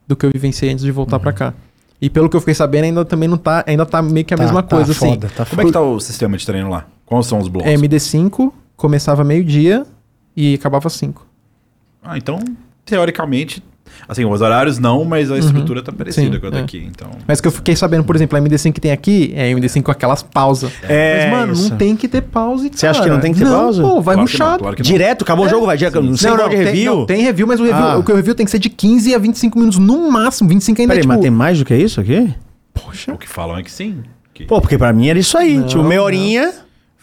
Do 0.08 0.16
que 0.16 0.26
eu 0.26 0.30
vivenciei 0.32 0.72
antes 0.72 0.84
de 0.84 0.90
voltar 0.90 1.20
pra 1.20 1.32
cá. 1.32 1.54
E 2.02 2.10
pelo 2.10 2.28
que 2.28 2.34
eu 2.34 2.40
fiquei 2.40 2.54
sabendo, 2.54 2.84
ainda 2.86 3.04
também 3.04 3.28
não 3.28 3.38
tá. 3.38 3.62
Ainda 3.64 3.86
tá 3.86 4.02
meio 4.02 4.26
que 4.26 4.34
a 4.34 4.36
Tá- 4.36 4.42
mesma 4.42 4.60
tá 4.60 4.74
coisa, 4.76 4.90
assim. 4.90 5.10
foda, 5.10 5.30
tá 5.36 5.46
Como 5.46 5.62
é 5.62 5.64
que 5.66 5.72
tá 5.72 5.80
o 5.80 6.00
sistema 6.00 6.36
de 6.36 6.44
treino 6.44 6.68
lá? 6.68 6.86
Quais 7.04 7.26
são 7.26 7.38
os 7.38 7.46
blocos? 7.46 7.70
É 7.70 7.74
MD5, 7.76 8.52
começava 8.76 9.22
meio-dia 9.22 9.86
e 10.36 10.54
acabava 10.54 10.88
5. 10.90 11.24
Ah, 12.06 12.16
então, 12.16 12.38
teoricamente, 12.84 13.62
assim, 14.08 14.24
os 14.24 14.40
horários 14.40 14.78
não, 14.78 15.04
mas 15.04 15.30
a 15.30 15.38
estrutura 15.38 15.82
tá 15.82 15.90
parecida 15.92 16.26
Uhum. 16.28 16.32
Sim, 16.34 16.40
com 16.40 16.46
a 16.46 16.48
é. 16.48 16.52
daqui, 16.62 16.88
então... 16.88 17.10
Mas 17.26 17.40
que 17.40 17.48
eu 17.48 17.52
fiquei 17.52 17.74
sabendo, 17.74 18.04
por 18.04 18.14
exemplo, 18.14 18.38
a 18.38 18.40
MD5 18.40 18.72
que 18.72 18.80
tem 18.80 18.92
aqui 18.92 19.32
é 19.34 19.50
a 19.52 19.54
MD5 19.56 19.82
com 19.82 19.90
aquelas 19.90 20.22
pausas. 20.22 20.70
É, 20.88 21.28
Mas, 21.28 21.38
mano, 21.40 21.52
isso. 21.52 21.70
não 21.70 21.76
tem 21.76 21.96
que 21.96 22.06
ter 22.06 22.22
pausa. 22.22 22.68
Você 22.72 22.86
acha 22.86 23.02
que 23.02 23.08
não 23.08 23.20
tem 23.20 23.32
que 23.32 23.38
ter 23.40 23.44
não, 23.44 23.52
pausa? 23.52 23.82
Pô, 23.82 24.00
vai 24.00 24.14
Claro 24.14 24.20
ruxado. 24.20 24.58
claro. 24.62 24.82
Direto, 24.82 25.22
acabou 25.22 25.46
o 25.46 25.48
jogo, 25.48 25.66
vai 25.66 25.76
direto. 25.76 26.00
Não 26.00 26.16
sei 26.16 26.30
não, 26.30 26.36
qual 26.36 26.48
não, 26.48 26.56
de 26.56 26.62
tem, 26.64 26.72
review. 26.72 26.96
não, 26.96 27.06
tem 27.06 27.22
review, 27.22 27.46
mas 27.46 27.58
o 27.60 27.64
review, 27.64 27.82
Ah. 27.84 27.96
o 27.98 28.04
que 28.04 28.12
o 28.12 28.16
review 28.16 28.34
tem 28.34 28.44
que 28.44 28.50
ser 28.52 28.58
de 28.58 28.70
15 28.70 29.14
a 29.14 29.18
25 29.18 29.58
minutos 29.58 29.78
no 29.78 30.10
máximo. 30.10 30.48
25 30.48 30.80
ainda 30.80 30.90
Peraí, 30.92 30.98
é 30.98 31.02
tipo... 31.02 31.12
mas 31.12 31.20
tem 31.22 31.30
mais 31.30 31.58
do 31.58 31.64
que 31.64 31.74
isso 31.76 32.00
aqui? 32.00 32.32
Poxa. 32.74 33.12
O 33.12 33.18
que 33.18 33.28
falam 33.28 33.58
é 33.58 33.62
que 33.62 33.70
sim. 33.70 34.02
Que 34.34 34.44
Pô, 34.44 34.60
porque 34.60 34.76
pra 34.76 34.92
mim 34.92 35.08
era 35.08 35.18
isso 35.18 35.36
aí. 35.38 35.56
Não, 35.56 35.66
tipo, 35.66 35.82
meia 35.82 36.02
horinha. 36.02 36.52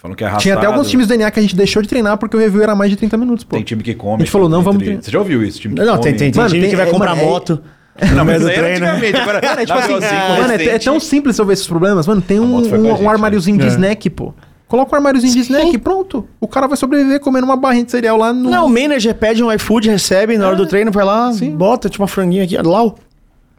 Falam 0.04 0.16
que 0.16 0.24
é 0.24 0.28
arrastado. 0.28 0.44
Tinha 0.44 0.56
até 0.56 0.66
alguns 0.68 0.90
times 0.90 1.08
do 1.08 1.10
DNA 1.10 1.32
que 1.32 1.40
a 1.40 1.42
gente 1.42 1.56
deixou 1.56 1.82
de 1.82 1.88
treinar 1.88 2.18
porque 2.20 2.38
o 2.38 2.40
review 2.40 2.62
era 2.62 2.76
mais 2.76 2.92
de 2.92 2.98
30 2.98 3.18
minutos, 3.18 3.44
pô. 3.44 3.56
Tem 3.56 3.64
time 3.64 3.82
que 3.82 3.96
come. 3.96 4.16
A 4.16 4.18
gente 4.20 4.30
falou, 4.32 4.48
não, 4.48 4.62
vamos. 4.62 4.84
Você 4.84 5.10
já 5.10 5.18
ouviu 5.18 5.42
isso? 5.44 5.60
Time 5.60 5.74
que 5.74 5.82
Não, 5.82 5.94
come. 5.98 6.04
tem, 6.04 6.14
tem, 6.16 6.32
tem 6.32 6.40
Mano, 6.40 6.50
time 6.50 6.62
tem- 6.62 6.70
que 6.70 6.76
vai 6.76 6.88
é, 6.88 6.92
comprar 6.92 7.16
mano, 7.16 7.22
é- 7.22 7.26
moto. 7.26 7.60
Não, 8.02 8.10
no 8.10 8.26
meio 8.26 8.26
mas 8.26 8.42
do 8.42 8.48
aí 8.48 8.54
era 8.56 8.64
treino. 8.64 8.86
antigamente. 8.86 9.18
Agora, 9.18 9.42
Mano, 9.48 9.62
é 9.62 9.66
tipo 9.66 9.78
assim, 9.80 9.94
BO5 9.94 10.40
mano, 10.42 10.54
é, 10.54 10.66
é 10.66 10.80
tão 10.80 11.00
simples 11.00 11.36
resolver 11.36 11.54
esses 11.54 11.68
problemas, 11.68 12.06
mano. 12.08 12.22
Tem 12.22 12.40
um, 12.40 12.48
moto 12.48 12.66
um, 12.66 12.70
gente, 12.70 13.02
um 13.04 13.10
armáriozinho 13.10 13.58
de 13.58 13.64
né? 13.66 13.70
snack, 13.72 14.10
pô. 14.10 14.34
Coloca 14.68 14.92
um 14.92 14.96
armáriozinho 14.96 15.32
de 15.34 15.40
snack, 15.42 15.78
pronto. 15.78 16.28
O 16.42 16.48
cara 16.48 16.68
vai 16.68 16.76
sobreviver 16.76 17.20
comendo 17.20 17.46
uma 17.46 17.56
barrinha 17.56 17.86
de 17.86 17.92
cereal 17.92 18.18
lá 18.18 18.34
no. 18.34 18.50
Não, 18.50 18.66
o 18.66 18.70
manager 18.70 19.14
pede 19.14 19.44
um 19.44 19.52
iFood, 19.54 19.90
recebe 19.90 20.38
na 20.38 20.48
hora 20.48 20.56
do 20.56 20.66
treino, 20.66 20.92
vai 20.92 21.06
lá, 21.06 21.32
sim. 21.32 21.52
bota, 21.56 21.88
tipo 21.88 22.02
uma 22.02 22.08
franguinha 22.08 22.44
aqui, 22.44 22.58
lá. 22.58 22.92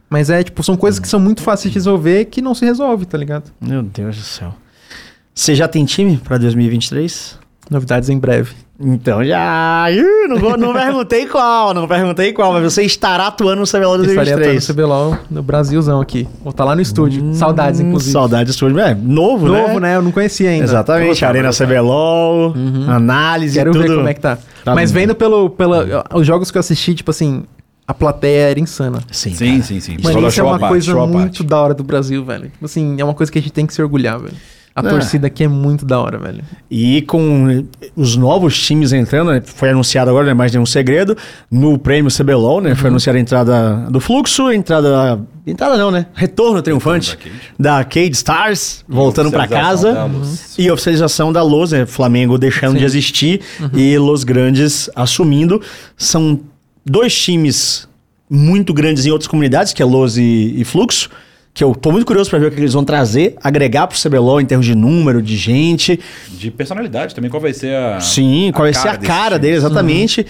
Mas 0.09 0.29
é, 0.29 0.43
tipo, 0.43 0.61
são 0.61 0.75
coisas 0.75 0.99
que 0.99 1.07
são 1.07 1.19
muito 1.19 1.41
fáceis 1.41 1.71
de 1.71 1.79
resolver 1.79 2.25
que 2.25 2.41
não 2.41 2.53
se 2.53 2.65
resolve, 2.65 3.05
tá 3.05 3.17
ligado? 3.17 3.51
Meu 3.61 3.81
Deus 3.81 4.17
do 4.17 4.21
céu. 4.23 4.53
Você 5.35 5.53
já 5.53 5.67
tem 5.67 5.83
time 5.83 6.15
pra 6.23 6.37
2023? 6.37 7.37
Novidades 7.69 8.09
em 8.09 8.17
breve. 8.17 8.51
Então 8.79 9.23
já. 9.23 9.85
Ih, 9.91 10.27
não, 10.27 10.37
vou- 10.37 10.57
não 10.57 10.73
perguntei 10.73 11.25
qual, 11.25 11.73
não 11.73 11.87
perguntei 11.87 12.31
qual, 12.33 12.53
mas 12.53 12.63
você 12.63 12.83
estará 12.83 13.27
atuando 13.27 13.61
no 13.61 13.65
CBLOL 13.67 13.95
Estaria 14.01 14.33
atuando 14.33 14.37
no 14.37 14.53
2023. 14.53 14.67
CBLOL 14.67 15.17
no 15.31 15.41
Brasilzão 15.43 16.01
aqui. 16.01 16.27
Vou 16.43 16.51
estar 16.51 16.63
lá 16.65 16.75
no 16.75 16.81
estúdio. 16.81 17.33
Saudades, 17.35 17.79
Hum, 17.79 17.87
inclusive. 17.87 18.11
Saudades 18.11 18.53
do 18.53 18.55
estúdio. 18.55 18.79
É, 18.79 18.93
novo, 18.93 19.49
né? 19.49 19.61
Novo, 19.61 19.79
né? 19.79 19.95
Eu 19.95 20.01
não 20.01 20.11
conhecia 20.11 20.49
ainda. 20.49 20.63
Exatamente, 20.65 21.23
Arena. 21.25 21.51
CBLOL, 21.51 22.53
análise 22.87 23.57
Quero 23.57 23.71
tudo. 23.71 23.87
ver 23.87 23.95
como 23.95 24.07
é 24.07 24.13
que 24.13 24.19
tá. 24.21 24.37
Tá 24.63 24.75
Mas 24.75 24.91
bom. 24.91 24.99
vendo 24.99 25.15
pelo, 25.15 25.49
pela, 25.49 26.03
os 26.13 26.25
jogos 26.27 26.51
que 26.51 26.57
eu 26.57 26.59
assisti, 26.59 26.93
tipo 26.95 27.11
assim, 27.11 27.43
a 27.87 27.93
plateia 27.93 28.49
era 28.51 28.59
insana. 28.59 28.99
Sim, 29.11 29.33
Sim, 29.35 29.51
cara. 29.51 29.63
sim, 29.63 29.79
sim. 29.79 29.97
Mano, 30.03 30.27
isso 30.27 30.39
é 30.39 30.43
uma 30.43 30.59
coisa 30.59 30.93
muito 31.05 31.17
parte. 31.17 31.43
da 31.43 31.59
hora 31.61 31.73
do 31.73 31.83
Brasil, 31.83 32.23
velho. 32.25 32.49
Tipo 32.49 32.65
assim, 32.65 32.95
é 32.99 33.03
uma 33.03 33.13
coisa 33.13 33.31
que 33.31 33.37
a 33.39 33.41
gente 33.41 33.53
tem 33.53 33.65
que 33.65 33.73
se 33.73 33.81
orgulhar, 33.81 34.19
velho. 34.19 34.33
A 34.75 34.81
É. 34.85 34.89
torcida 34.89 35.27
aqui 35.27 35.41
é 35.45 35.47
muito 35.47 35.85
da 35.85 35.97
hora, 36.01 36.17
velho. 36.17 36.43
E 36.69 37.01
com 37.03 37.63
os 37.95 38.17
novos 38.17 38.59
times 38.61 38.91
entrando, 38.91 39.31
né, 39.31 39.41
foi 39.45 39.69
anunciado 39.69 40.09
agora, 40.09 40.25
não 40.25 40.31
é 40.31 40.33
mais 40.33 40.51
nenhum 40.51 40.65
segredo, 40.65 41.15
no 41.49 41.79
prêmio 41.79 42.11
CBLOL, 42.11 42.59
né? 42.59 42.71
Uhum. 42.71 42.75
Foi 42.75 42.89
anunciada 42.89 43.17
a 43.17 43.21
entrada 43.21 43.87
do 43.89 44.01
Fluxo, 44.01 44.51
entrada. 44.51 45.17
Entrada 45.47 45.77
não, 45.77 45.91
né? 45.91 46.07
Retorno 46.13 46.61
triunfante 46.61 47.11
da 47.11 47.15
Cade. 47.15 47.35
da 47.57 47.83
Cade 47.85 48.11
Stars, 48.15 48.83
voltando 48.85 49.31
pra 49.31 49.43
Oficialização 49.45 49.93
casa. 50.03 50.51
E 50.57 50.67
a 50.67 50.73
oficialização 50.73 51.31
da 51.31 51.41
Los, 51.41 51.71
né? 51.71 51.85
Flamengo 51.85 52.37
deixando 52.37 52.73
Sim. 52.73 52.79
de 52.79 52.83
existir 52.85 53.41
e 53.73 53.97
Los 53.97 54.25
Grandes 54.25 54.89
assumindo. 54.93 55.61
São 55.95 56.41
dois 56.85 57.15
times 57.17 57.87
muito 58.29 58.73
grandes 58.73 59.05
em 59.05 59.11
outras 59.11 59.27
comunidades, 59.27 59.71
que 59.71 59.81
é 59.81 59.85
Los 59.85 60.17
e, 60.17 60.53
e 60.57 60.65
Fluxo. 60.65 61.09
Que 61.55 61.63
eu 61.63 61.73
tô 61.73 61.89
muito 61.89 62.05
curioso 62.05 62.29
pra 62.29 62.37
ver 62.37 62.47
o 62.47 62.51
que 62.51 62.59
eles 62.59 62.73
vão 62.73 62.83
trazer, 62.83 63.35
agregar 63.41 63.87
pro 63.87 63.97
CBLOL 63.97 64.41
em 64.41 64.45
termos 64.45 64.65
de 64.65 64.75
número, 64.75 65.21
de 65.21 65.37
gente. 65.37 65.97
De 66.29 66.51
personalidade 66.51 67.15
também, 67.15 67.31
qual 67.31 67.39
vai 67.41 67.53
ser 67.53 67.73
a. 67.73 68.01
Sim, 68.01 68.51
qual 68.53 68.65
vai 68.65 68.73
ser 68.73 68.89
a 68.89 68.97
cara 68.97 69.29
time? 69.35 69.39
dele, 69.39 69.55
exatamente. 69.55 70.25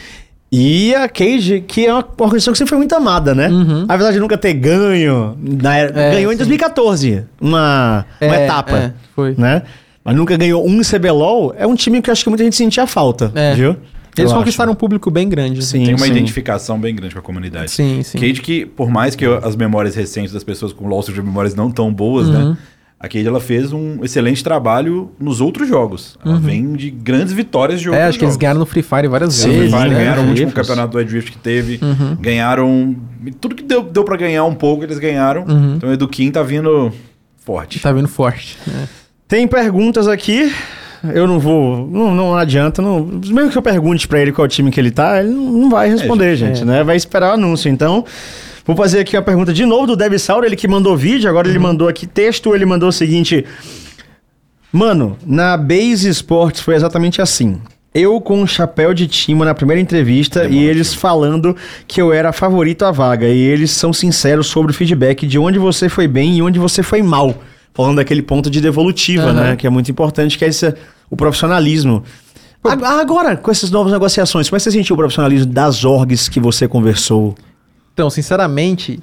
E 0.51 0.93
a 0.93 1.09
Cage, 1.09 1.61
que 1.67 1.87
é 1.87 1.91
uma 1.91 2.05
organização 2.19 2.51
que 2.53 2.59
sempre 2.59 2.69
foi 2.69 2.77
muito 2.77 2.93
amada, 2.95 3.33
né? 3.33 3.49
A 3.89 3.97
verdade 3.97 4.13
de 4.13 4.19
nunca 4.19 4.37
ter 4.37 4.53
ganho. 4.53 5.35
na 5.41 5.75
era- 5.75 5.99
É, 5.99 6.11
ganhou 6.11 6.31
em 6.31 6.35
sim. 6.35 6.37
2014, 6.37 7.23
uma, 7.41 8.05
uma 8.21 8.35
É, 8.35 8.45
etapa. 8.45 8.77
é, 8.77 8.93
foi. 9.15 9.33
Né? 9.35 9.63
Mas 10.03 10.15
nunca 10.15 10.37
ganhou 10.37 10.63
um 10.63 10.81
CBLOL. 10.83 11.55
É 11.57 11.65
um 11.65 11.73
time 11.73 12.03
que 12.03 12.09
eu 12.09 12.11
acho 12.11 12.23
que 12.23 12.29
muita 12.29 12.43
gente 12.43 12.55
sentia 12.55 12.85
falta, 12.85 13.31
É. 13.33 13.55
viu? 13.55 13.75
Eles 14.18 14.32
Eu 14.32 14.38
conquistaram 14.38 14.69
um 14.72 14.74
acho. 14.74 14.80
público 14.80 15.11
bem 15.11 15.27
grande. 15.27 15.64
Sim, 15.64 15.84
Tem 15.85 15.94
uma 15.94 16.06
sim. 16.06 16.11
identificação 16.11 16.80
bem 16.80 16.95
grande 16.95 17.14
com 17.14 17.19
a 17.19 17.24
comunidade. 17.24 17.72
Sim, 17.72 18.02
sim. 18.03 18.18
Cade 18.18 18.42
que, 18.42 18.66
por 18.66 18.90
mais 18.90 19.16
que 19.16 19.26
eu- 19.26 19.38
as 19.45 19.56
memórias 19.56 19.95
recentes 19.95 20.32
das 20.32 20.44
pessoas 20.44 20.72
com 20.74 20.88
LoL 20.88 21.02
sejam 21.03 21.24
memórias 21.24 21.53
não 21.56 21.69
tão 21.72 21.94
boas, 21.94 22.27
Uhum. 22.27 22.50
né? 22.52 22.58
A 22.98 23.10
Cade 23.10 23.27
ela 23.27 23.42
fez 23.42 23.74
um 23.74 24.03
excelente 24.06 24.42
trabalho 24.44 25.11
nos 25.19 25.42
outros 25.42 25.68
jogos. 25.68 26.18
Ela 26.26 26.40
vem 26.40 26.74
de 26.74 26.90
grandes 26.90 27.34
vitórias 27.34 27.82
de 27.82 27.90
outros 27.90 28.00
Uhum. 28.02 28.06
É, 28.06 28.10
acho 28.10 28.18
que 28.18 28.24
eles 28.24 28.34
jogos. 28.35 28.42
ganharam 28.42 28.60
no 28.61 28.66
Free 28.66 28.82
Fire 28.82 29.08
várias 29.10 29.34
Sim, 29.34 29.50
vezes. 29.50 29.69
Free 29.69 29.80
Fire, 29.82 29.90
né? 29.94 30.00
ganharam 30.00 30.24
o 30.26 30.30
último 30.30 30.52
campeonato 30.53 30.92
do 30.94 31.00
Edrift 31.02 31.32
que 31.34 31.38
teve. 31.38 31.80
Uhum. 31.84 32.16
Ganharam. 32.16 32.95
Tudo 33.42 33.53
que 33.53 33.64
deu, 33.64 33.84
deu 33.84 34.03
para 34.06 34.16
ganhar 34.16 34.45
um 34.45 34.56
pouco, 34.56 34.84
eles 34.85 34.98
ganharam. 34.98 35.45
Então 35.76 35.90
o 35.90 35.94
Eduquim 35.94 36.32
tá 36.32 36.42
vindo 36.42 36.92
forte. 37.38 37.77
Uhum. 37.77 37.82
Tá 37.84 37.92
vindo 37.92 38.08
forte. 38.08 38.58
né? 38.66 38.88
Tem 39.27 39.45
perguntas 39.45 40.08
aqui. 40.08 40.52
Eu 41.14 41.27
não 41.27 41.40
vou. 41.40 41.88
Não, 41.88 42.14
não 42.16 42.35
adianta. 42.35 42.82
Não, 42.82 43.00
mesmo 43.03 43.51
que 43.51 43.58
eu 43.58 43.61
pergunte 43.61 44.08
pra 44.08 44.19
ele 44.22 44.32
qual 44.32 44.48
time 44.48 44.72
que 44.72 44.80
ele 44.80 44.92
tá, 44.92 45.22
ele 45.22 45.30
não 45.34 45.69
vai 45.69 45.90
responder, 45.90 46.35
gente, 46.35 46.61
é. 46.61 46.66
né? 46.66 46.84
Vai 46.84 46.95
esperar 46.95 47.32
o 47.32 47.34
anúncio. 47.34 47.69
Então, 47.69 48.06
vou 48.66 48.75
fazer 48.75 49.00
aqui 49.00 49.16
a 49.16 49.22
pergunta 49.22 49.53
de 49.53 49.66
novo 49.66 49.88
do 49.88 49.95
Deb 49.95 50.17
Sauro, 50.17 50.45
ele 50.45 50.56
que 50.56 50.67
mandou 50.67 50.95
vídeo, 50.95 51.30
agora 51.30 51.48
Uhum. 51.48 51.51
ele 51.53 51.59
mandou 51.59 51.88
aqui 51.88 52.08
texto, 52.08 52.56
ele 52.56 52.66
mandou 52.66 52.90
o 52.90 52.93
seguinte. 52.93 53.45
Mano, 54.72 55.17
na 55.25 55.56
Base 55.56 56.09
Sports 56.09 56.61
foi 56.61 56.75
exatamente 56.75 57.22
assim. 57.22 57.59
eu 57.93 58.19
com 58.19 58.42
um 58.42 58.45
chapéu 58.48 58.93
de 58.93 59.08
timo 59.08 59.45
na 59.45 59.53
primeira 59.53 59.82
entrevista 59.82 60.42
Demora, 60.42 60.59
e 60.59 60.66
eles 60.66 60.93
falando 60.93 61.56
que 61.88 62.01
eu 62.01 62.11
era 62.11 62.34
favorito 62.34 62.84
à 62.84 62.92
vaga. 62.92 63.25
E 63.25 63.40
eles 63.40 63.72
são 63.72 63.93
sinceros 63.93 64.48
sobre 64.48 64.74
o 64.74 64.75
feedback 64.75 65.25
de 65.25 65.40
onde 65.40 65.58
você 65.58 65.88
foi 65.88 66.06
bem 66.06 66.35
e 66.35 66.42
onde 66.42 66.59
você 66.59 66.84
foi 66.84 67.01
mal. 67.01 67.34
Falando 67.75 67.97
daquele 67.97 68.21
ponto 68.23 68.49
de 68.49 68.59
devolutiva, 68.61 69.25
Aham. 69.25 69.33
né? 69.33 69.55
Que 69.55 69.67
é 69.67 69.69
muito 69.69 69.91
importante, 69.91 70.37
que 70.37 70.45
é 70.45 70.47
esse, 70.47 70.73
o 71.09 71.15
profissionalismo. 71.15 72.03
Agora, 72.63 73.37
com 73.37 73.51
essas 73.51 73.69
novas 73.69 73.91
negociações, 73.93 74.49
como 74.49 74.57
é 74.57 74.59
que 74.59 74.63
você 74.63 74.71
sentiu 74.71 74.95
o 74.95 74.97
profissionalismo 74.97 75.51
das 75.51 75.85
orgs 75.85 76.27
que 76.27 76.39
você 76.39 76.67
conversou? 76.67 77.35
Então, 77.93 78.09
sinceramente, 78.09 78.99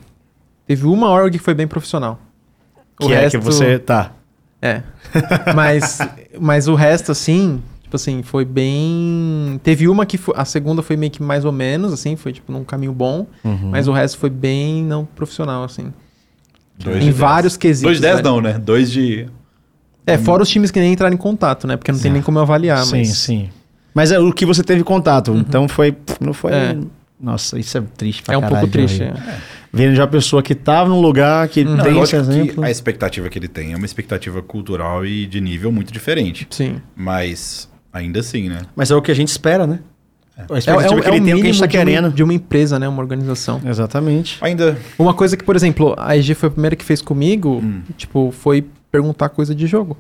teve 0.67 0.87
uma 0.87 1.09
org 1.11 1.31
que 1.31 1.39
foi 1.39 1.55
bem 1.55 1.69
profissional. 1.69 2.19
O 3.01 3.07
que 3.07 3.13
é 3.13 3.21
resto- 3.21 3.39
que 3.39 3.45
você. 3.45 3.79
Tá. 3.79 4.13
É. 4.61 4.83
Mas, 5.55 5.99
mas 6.39 6.69
o 6.69 6.75
resto, 6.75 7.11
assim, 7.13 7.61
tipo 7.83 7.97
assim, 7.97 8.23
foi 8.23 8.45
bem. 8.45 9.61
Teve 9.63 9.89
uma 9.89 10.07
que 10.07 10.17
foi. 10.17 10.35
A 10.37 10.45
segunda 10.45 10.83
foi 10.83 10.97
meio 10.97 11.11
que 11.13 11.23
mais 11.23 11.45
ou 11.45 11.51
menos, 11.53 11.93
assim, 11.93 12.15
foi 12.17 12.33
tipo 12.33 12.51
num 12.53 12.65
caminho 12.65 12.93
bom. 12.93 13.27
Uhum. 13.45 13.71
Mas 13.71 13.89
o 13.89 13.93
resto 13.93 14.19
foi 14.19 14.31
bem 14.31 14.83
não 14.85 15.05
profissional, 15.05 15.65
assim. 15.65 15.93
Dois 16.83 16.97
em 16.97 17.01
de 17.01 17.05
dez. 17.07 17.17
vários 17.17 17.57
quesitos. 17.57 17.83
Dois 17.85 17.97
de 17.99 18.03
10 18.03 18.17
velho. 18.17 18.29
não, 18.29 18.41
né? 18.41 18.59
Dois 18.59 18.91
de. 18.91 19.27
É, 20.07 20.19
fora 20.19 20.43
os 20.43 20.49
times 20.49 20.71
que 20.71 20.81
nem 20.81 20.93
entraram 20.93 21.15
em 21.15 21.19
contato, 21.19 21.67
né? 21.67 21.77
Porque 21.77 21.93
não 21.93 21.99
tem 21.99 22.11
nem 22.13 22.23
como 22.23 22.39
eu 22.39 22.43
avaliar, 22.43 22.85
sim, 22.85 22.99
mas. 22.99 23.09
sim. 23.17 23.49
Mas 23.95 24.11
é 24.11 24.19
o 24.19 24.33
que 24.33 24.45
você 24.47 24.63
teve 24.65 24.83
contato. 24.83 25.33
Então 25.35 25.69
foi. 25.69 25.95
Não 26.21 26.33
foi. 26.33 26.53
É. 26.53 26.77
Nossa, 27.21 27.57
isso 27.59 27.79
é 27.79 27.83
triste 27.97 28.23
pra 28.23 28.35
É 28.35 28.39
um 28.39 28.41
caralho, 28.41 28.61
pouco 28.61 28.73
triste. 28.73 29.03
é. 29.03 29.15
Vendo 29.73 29.95
de 29.95 30.01
uma 30.01 30.09
pessoa 30.09 30.43
que 30.43 30.55
tava 30.55 30.89
num 30.91 31.01
lugar 31.01 31.47
que 31.49 31.63
Uhum. 31.63 31.77
tem 31.79 32.01
esse 32.01 32.17
exemplo. 32.17 32.55
que 32.63 32.65
a 32.65 32.71
expectativa 32.71 33.29
que 33.29 33.39
ele 33.39 33.49
tem 33.49 33.73
é 33.73 33.77
uma 33.77 33.87
expectativa 33.87 34.43
cultural 34.43 35.07
e 35.07 35.25
de 35.27 35.41
nível 35.41 35.71
muito 35.71 35.93
diferente. 35.93 36.47
Sim. 36.51 36.77
Mas 36.97 37.71
ainda 37.93 38.21
assim, 38.21 38.49
né? 38.49 38.63
Mas 38.75 38.91
é 38.91 38.97
o 38.97 39.01
que 39.01 39.11
a 39.11 39.15
gente 39.15 39.29
espera, 39.29 39.67
né? 39.67 39.79
É, 40.37 40.55
é, 40.55 40.59
expectativa 40.59 40.95
o- 40.99 41.03
que 41.03 41.09
é 41.09 41.11
ele 41.13 41.21
o 41.21 41.25
tem, 41.25 41.33
é 41.33 41.35
o 41.35 41.37
que 41.39 41.43
a 41.43 41.47
gente 41.47 41.61
mínimo 41.61 41.61
tá 41.61 41.67
de 41.67 41.77
uma- 41.77 41.85
querendo. 41.85 42.11
de 42.13 42.23
uma 42.23 42.35
empresa, 42.35 42.79
né? 42.79 42.89
Uma 42.89 43.03
organização. 43.03 43.61
Exatamente. 43.65 44.39
Ainda. 44.41 44.79
Uma 44.99 45.13
coisa 45.15 45.37
que, 45.37 45.45
por 45.45 45.55
exemplo, 45.57 45.95
a 45.99 46.17
EG 46.17 46.35
foi 46.35 46.49
a 46.49 46.53
primeira 46.53 46.75
que 46.77 46.85
fez 46.85 47.03
comigo, 47.03 47.61
Hum. 47.63 47.83
tipo, 47.97 48.31
foi 48.33 48.65
perguntar 48.91 49.29
coisa 49.29 49.55
de 49.55 49.67
jogo. 49.67 49.97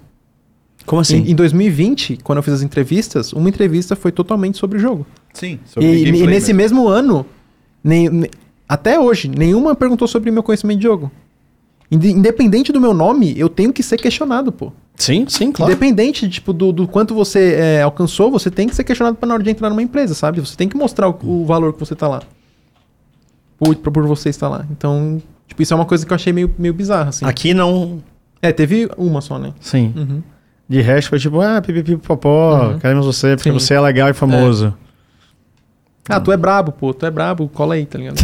Como 0.86 1.00
assim? 1.00 1.18
Em, 1.18 1.30
em 1.30 1.34
2020, 1.34 2.18
quando 2.24 2.38
eu 2.38 2.42
fiz 2.42 2.54
as 2.54 2.62
entrevistas, 2.62 3.32
uma 3.32 3.48
entrevista 3.48 3.94
foi 3.94 4.10
totalmente 4.10 4.58
sobre 4.58 4.78
o 4.78 4.80
jogo. 4.80 5.06
Sim. 5.32 5.60
E, 5.64 5.68
sobre 5.68 5.88
e 5.92 6.04
gameplay 6.06 6.26
nesse 6.26 6.52
mesmo. 6.52 6.78
mesmo 6.80 6.88
ano, 6.88 7.26
nem, 7.84 8.08
ne- 8.08 8.30
até 8.68 8.98
hoje, 8.98 9.28
nenhuma 9.28 9.74
perguntou 9.76 10.08
sobre 10.08 10.30
meu 10.30 10.42
conhecimento 10.42 10.78
de 10.78 10.84
jogo. 10.84 11.10
Inde- 11.90 12.10
Independente 12.10 12.72
do 12.72 12.80
meu 12.80 12.94
nome, 12.94 13.34
eu 13.38 13.48
tenho 13.48 13.72
que 13.72 13.82
ser 13.82 13.98
questionado, 14.00 14.50
pô. 14.50 14.72
Sim, 14.96 15.24
sim, 15.28 15.50
claro. 15.50 15.72
Independente, 15.72 16.28
tipo, 16.28 16.52
do, 16.52 16.70
do 16.72 16.86
quanto 16.86 17.14
você 17.14 17.54
é, 17.54 17.82
alcançou, 17.82 18.30
você 18.30 18.50
tem 18.50 18.68
que 18.68 18.74
ser 18.74 18.84
questionado 18.84 19.16
pra 19.16 19.26
na 19.26 19.34
hora 19.34 19.42
de 19.42 19.50
entrar 19.50 19.68
numa 19.70 19.82
empresa, 19.82 20.14
sabe? 20.14 20.38
Você 20.40 20.56
tem 20.56 20.68
que 20.68 20.76
mostrar 20.76 21.08
o, 21.08 21.18
o 21.24 21.44
valor 21.44 21.72
que 21.72 21.80
você 21.80 21.94
tá 21.94 22.06
lá. 22.06 22.22
Por, 23.58 23.74
por 23.76 24.06
você 24.06 24.28
estar 24.28 24.48
lá. 24.48 24.64
Então, 24.70 25.20
tipo, 25.46 25.62
isso 25.62 25.72
é 25.72 25.76
uma 25.76 25.84
coisa 25.86 26.04
que 26.04 26.12
eu 26.12 26.14
achei 26.14 26.32
meio, 26.32 26.52
meio 26.58 26.74
bizarra, 26.74 27.08
assim. 27.10 27.24
Aqui 27.24 27.54
não. 27.54 28.02
É, 28.40 28.52
teve 28.52 28.88
uma 28.96 29.20
só, 29.20 29.38
né? 29.38 29.52
Sim. 29.60 29.92
Uhum. 29.96 30.22
De 30.68 30.80
resto 30.80 31.10
foi 31.10 31.18
tipo, 31.18 31.40
ah, 31.40 31.60
pipipi, 31.60 31.96
popó, 31.96 32.70
Uhum. 32.72 32.78
queremos 32.78 33.06
você, 33.06 33.36
porque 33.36 33.50
Sim. 33.50 33.58
você 33.58 33.74
é 33.74 33.80
legal 33.80 34.08
e 34.08 34.12
famoso. 34.12 34.74
Ah, 36.08 36.18
tu 36.20 36.32
é 36.32 36.36
brabo, 36.36 36.72
pô, 36.72 36.92
tu 36.92 37.06
é 37.06 37.10
brabo, 37.10 37.48
cola 37.48 37.74
aí, 37.74 37.86
tá 37.86 37.96
ligado? 37.98 38.16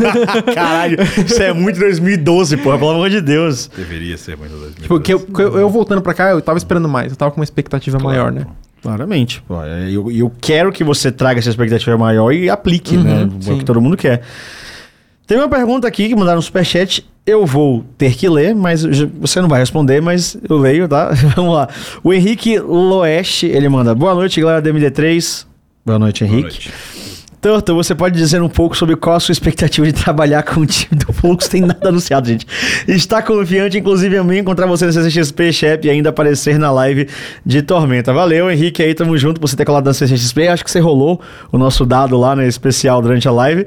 Caralho, 0.54 0.96
isso 1.26 1.42
é 1.42 1.52
muito 1.52 1.78
2012, 1.78 2.56
porra, 2.58 2.78
pelo 2.78 2.90
amor 2.92 3.10
de 3.10 3.20
Deus. 3.20 3.70
Deveria 3.76 4.16
ser 4.16 4.36
muito 4.38 4.52
2012. 4.52 4.82
tipo, 4.82 5.00
que 5.00 5.12
eu, 5.12 5.26
eu, 5.38 5.58
eu 5.60 5.68
voltando 5.68 6.00
pra 6.00 6.14
cá, 6.14 6.30
eu 6.30 6.40
tava 6.40 6.56
esperando 6.56 6.88
mais, 6.88 7.12
eu 7.12 7.16
tava 7.16 7.30
com 7.30 7.38
uma 7.40 7.44
expectativa 7.44 7.98
Claro, 7.98 8.16
maior, 8.18 8.32
né? 8.32 8.44
pô. 8.44 8.50
Claramente. 8.82 9.42
Pô, 9.46 9.62
é, 9.62 9.90
eu, 9.90 10.10
eu 10.10 10.32
quero 10.40 10.72
que 10.72 10.82
você 10.84 11.10
traga 11.12 11.38
essa 11.40 11.50
expectativa 11.50 11.96
maior 11.98 12.32
e 12.32 12.48
aplique, 12.48 12.96
Uhum, 12.96 13.02
né? 13.02 13.22
É 13.22 13.24
o 13.26 13.42
sim. 13.42 13.58
que 13.58 13.64
todo 13.64 13.80
mundo 13.80 13.96
quer. 13.96 14.22
Tem 15.26 15.36
uma 15.36 15.48
pergunta 15.48 15.86
aqui 15.88 16.08
que 16.08 16.14
mandaram 16.14 16.36
no 16.36 16.42
superchat. 16.42 17.04
Eu 17.26 17.44
vou 17.44 17.84
ter 17.98 18.14
que 18.14 18.28
ler, 18.28 18.54
mas 18.54 18.82
você 19.20 19.40
não 19.40 19.48
vai 19.48 19.58
responder, 19.58 20.00
mas 20.00 20.38
eu 20.48 20.56
leio, 20.56 20.86
tá? 20.88 21.10
Vamos 21.34 21.52
lá. 21.54 21.68
O 22.04 22.12
Henrique 22.14 22.58
Loeste, 22.60 23.46
ele 23.46 23.68
manda. 23.68 23.92
Boa 23.94 24.14
noite, 24.14 24.40
galera 24.40 24.62
do 24.62 24.70
MD3. 24.72 25.44
Boa 25.84 25.98
noite, 25.98 26.24
Boa 26.24 26.32
Henrique. 26.32 26.68
noite. 26.68 26.72
Turtle, 27.46 27.76
você 27.76 27.94
pode 27.94 28.16
dizer 28.16 28.42
um 28.42 28.48
pouco 28.48 28.76
sobre 28.76 28.96
qual 28.96 29.14
a 29.14 29.20
sua 29.20 29.30
expectativa 29.30 29.86
de 29.86 29.92
trabalhar 29.92 30.42
com 30.42 30.62
o 30.62 30.66
time 30.66 31.00
do 31.00 31.12
Flux? 31.12 31.46
Tem 31.46 31.60
nada 31.60 31.90
anunciado, 31.90 32.26
gente. 32.26 32.44
Está 32.88 33.22
confiante, 33.22 33.78
inclusive, 33.78 34.16
em 34.16 34.24
mim 34.24 34.38
encontrar 34.38 34.66
você 34.66 34.84
no 34.84 34.92
CCXP, 34.92 35.52
Chep, 35.52 35.86
e 35.86 35.90
ainda 35.90 36.08
aparecer 36.08 36.58
na 36.58 36.72
live 36.72 37.08
de 37.44 37.62
Tormenta. 37.62 38.12
Valeu, 38.12 38.50
Henrique, 38.50 38.82
aí, 38.82 38.92
tamo 38.94 39.16
junto 39.16 39.40
por 39.40 39.48
você 39.48 39.54
ter 39.54 39.64
colado 39.64 39.86
na 39.86 39.94
CCXP. 39.94 40.48
Acho 40.48 40.64
que 40.64 40.70
você 40.72 40.80
rolou 40.80 41.20
o 41.52 41.56
nosso 41.56 41.86
dado 41.86 42.18
lá, 42.18 42.34
né, 42.34 42.48
especial 42.48 43.00
durante 43.00 43.28
a 43.28 43.30
live. 43.30 43.64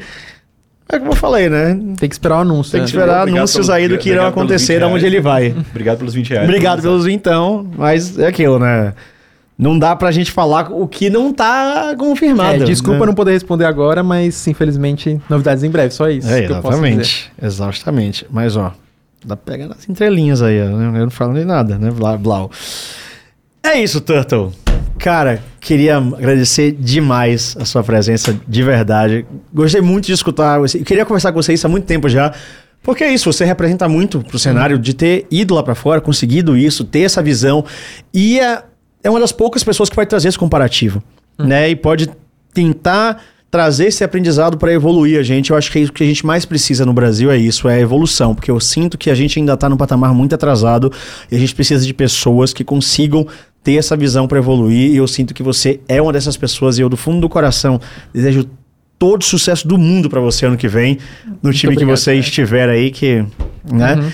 É 0.91 0.99
como 0.99 1.11
eu 1.11 1.15
falei, 1.15 1.49
né? 1.49 1.79
Tem 1.97 2.09
que 2.09 2.15
esperar 2.15 2.39
o 2.39 2.41
anúncio. 2.41 2.73
Tem 2.73 2.81
né? 2.81 2.85
que 2.85 2.89
esperar 2.91 3.21
Obrigado 3.21 3.37
anúncios 3.37 3.67
pelo- 3.67 3.77
aí 3.77 3.87
do 3.87 3.97
que 3.97 4.09
irão 4.09 4.27
acontecer, 4.27 4.73
20 4.73 4.81
da 4.81 4.87
onde 4.87 5.05
ele 5.05 5.21
vai. 5.21 5.55
Obrigado 5.69 5.99
pelos 5.99 6.13
20 6.13 6.31
reais. 6.31 6.49
Obrigado 6.49 6.81
pelos 6.81 7.07
então, 7.07 7.65
mas 7.77 8.19
é 8.19 8.27
aquilo, 8.27 8.59
né? 8.59 8.93
Não 9.59 9.77
dá 9.77 9.93
pra 9.93 10.09
gente 10.09 10.31
falar 10.31 10.71
o 10.71 10.87
que 10.87 11.09
não 11.09 11.33
tá 11.33 11.93
confirmado. 11.99 12.63
É, 12.63 12.65
desculpa 12.65 13.01
né? 13.01 13.07
não 13.07 13.13
poder 13.13 13.33
responder 13.33 13.65
agora, 13.65 14.01
mas 14.01 14.47
infelizmente 14.47 15.19
novidades 15.29 15.65
em 15.65 15.69
breve, 15.69 15.93
só 15.93 16.09
isso. 16.09 16.29
É, 16.29 16.45
exatamente. 16.45 17.29
Exaustamente. 17.41 18.25
Mas, 18.31 18.55
ó, 18.55 18.73
dá 19.25 19.35
pra 19.35 19.53
pegar 19.53 19.67
nas 19.67 19.89
entrelinhas 19.89 20.41
aí, 20.41 20.61
ó. 20.61 20.69
né? 20.77 21.01
Eu 21.01 21.03
não 21.03 21.09
falo 21.09 21.33
nem 21.33 21.43
nada, 21.43 21.77
né? 21.77 21.91
Blau, 21.91 22.17
blau. 22.17 22.51
É 23.61 23.77
isso, 23.83 23.99
Turtle. 23.99 24.53
Cara, 24.97 25.43
queria 25.59 25.97
agradecer 25.97 26.71
demais 26.71 27.57
a 27.59 27.65
sua 27.65 27.83
presença, 27.83 28.33
de 28.47 28.63
verdade. 28.63 29.25
Gostei 29.53 29.81
muito 29.81 30.05
de 30.05 30.13
escutar 30.13 30.57
você. 30.57 30.79
Queria 30.79 31.05
conversar 31.05 31.33
com 31.33 31.41
você 31.41 31.53
isso 31.53 31.67
há 31.67 31.69
muito 31.69 31.85
tempo 31.85 32.07
já. 32.07 32.33
Porque 32.81 33.03
é 33.03 33.13
isso, 33.13 33.31
você 33.31 33.43
representa 33.43 33.89
muito 33.89 34.21
pro 34.21 34.39
cenário 34.39 34.79
de 34.79 34.93
ter 34.93 35.27
ido 35.29 35.53
lá 35.53 35.61
pra 35.61 35.75
fora, 35.75 35.99
conseguido 35.99 36.55
isso, 36.55 36.85
ter 36.85 37.01
essa 37.01 37.21
visão. 37.21 37.65
E 38.13 38.39
é, 38.39 38.63
é 39.09 39.11
uma 39.11 39.19
das 39.19 39.31
poucas 39.31 39.63
pessoas 39.63 39.89
que 39.89 39.95
vai 39.95 40.05
trazer 40.05 40.29
esse 40.29 40.37
comparativo, 40.37 41.03
né? 41.37 41.69
E 41.69 41.75
pode 41.75 42.09
tentar 42.53 43.21
trazer 43.51 43.87
esse 43.87 44.03
aprendizado 44.03 44.57
para 44.57 44.71
evoluir 44.71 45.19
a 45.19 45.23
gente. 45.23 45.49
Eu 45.49 45.57
acho 45.57 45.71
que 45.71 45.79
é 45.79 45.81
isso 45.81 45.91
que 45.91 46.03
a 46.03 46.07
gente 46.07 46.25
mais 46.25 46.45
precisa 46.45 46.85
no 46.85 46.93
Brasil 46.93 47.31
é 47.31 47.37
isso, 47.37 47.67
é 47.67 47.75
a 47.75 47.79
evolução, 47.79 48.35
porque 48.35 48.51
eu 48.51 48.59
sinto 48.59 48.97
que 48.97 49.09
a 49.09 49.15
gente 49.15 49.39
ainda 49.39 49.53
está 49.53 49.67
num 49.67 49.77
patamar 49.77 50.13
muito 50.13 50.35
atrasado 50.35 50.91
e 51.31 51.35
a 51.35 51.39
gente 51.39 51.55
precisa 51.55 51.85
de 51.85 51.93
pessoas 51.93 52.53
que 52.53 52.63
consigam 52.63 53.25
ter 53.63 53.75
essa 53.75 53.97
visão 53.97 54.27
para 54.27 54.37
evoluir. 54.37 54.91
E 54.91 54.97
eu 54.97 55.07
sinto 55.07 55.33
que 55.33 55.41
você 55.41 55.79
é 55.87 56.01
uma 56.01 56.13
dessas 56.13 56.37
pessoas 56.37 56.77
e 56.77 56.81
eu 56.81 56.89
do 56.89 56.95
fundo 56.95 57.21
do 57.21 57.29
coração 57.29 57.81
desejo 58.13 58.47
todo 58.99 59.21
o 59.21 59.25
sucesso 59.25 59.67
do 59.67 59.77
mundo 59.77 60.09
para 60.09 60.19
você 60.19 60.45
ano 60.45 60.57
que 60.57 60.67
vem 60.67 60.97
no 61.41 61.51
time 61.51 61.73
que 61.73 61.83
obrigado, 61.83 61.97
você 61.97 62.11
cara. 62.11 62.19
estiver 62.19 62.69
aí 62.69 62.91
que, 62.91 63.25
né, 63.71 63.95
Uhum. 63.95 64.11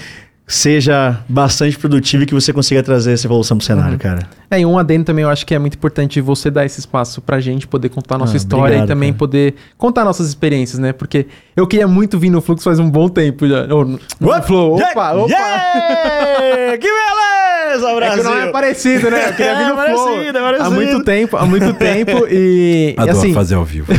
Seja 0.47 1.19
bastante 1.27 1.75
produtivo 1.77 2.23
e 2.23 2.25
que 2.27 2.33
você 2.33 2.53
consiga 2.53 2.83
trazer 2.83 3.13
essa 3.13 3.25
evolução 3.25 3.57
pro 3.57 3.65
cenário, 3.65 3.93
Uhum. 3.93 3.97
cara. 3.97 4.19
É, 4.51 4.59
e 4.59 4.65
um 4.65 4.77
adendo 4.77 5.03
também, 5.03 5.23
eu 5.23 5.29
acho 5.29 5.43
que 5.45 5.55
é 5.55 5.59
muito 5.59 5.73
importante 5.73 6.21
você 6.21 6.51
dar 6.51 6.63
esse 6.65 6.79
espaço 6.79 7.19
pra 7.19 7.39
gente 7.39 7.67
poder 7.67 7.89
contar 7.89 8.15
a 8.15 8.17
nossa 8.19 8.33
Ah, 8.33 8.37
história 8.37 8.63
obrigado, 8.65 8.85
e 8.85 8.87
também 8.87 9.09
cara. 9.11 9.17
poder 9.17 9.55
contar 9.75 10.05
nossas 10.05 10.27
experiências, 10.27 10.77
né? 10.77 10.93
Porque 10.93 11.25
eu 11.55 11.65
queria 11.65 11.87
muito 11.87 12.19
vir 12.19 12.29
no 12.29 12.41
Flux 12.41 12.63
faz 12.63 12.77
um 12.77 12.87
bom 12.89 13.09
tempo 13.09 13.47
já. 13.47 13.65
No 13.65 13.99
no 14.19 14.41
Flow. 14.43 14.75
Opa, 14.75 14.83
Yeah! 14.85 15.13
opa! 15.15 15.31
Yeah! 15.31 16.77
que 16.77 16.87
beleza, 16.87 17.89
É 17.89 17.95
Brasil! 17.95 18.23
que 18.23 18.29
não 18.29 18.37
é 18.37 18.51
parecido, 18.51 19.09
né? 19.09 19.29
Eu 19.29 19.33
queria 19.33 19.55
vir 19.55 19.63
É 19.63 19.67
no 19.69 19.75
Flow. 19.75 20.05
parecido, 20.05 20.37
é 20.37 20.41
parecido. 20.41 20.67
Há 20.67 20.71
muito 20.71 21.03
tempo, 21.03 21.37
há 21.37 21.45
muito 21.47 21.73
tempo 21.73 22.27
e... 22.29 22.93
e 22.95 23.01
Adoro 23.01 23.17
assim, 23.17 23.33
fazer 23.33 23.55
ao 23.55 23.65
vivo. 23.65 23.91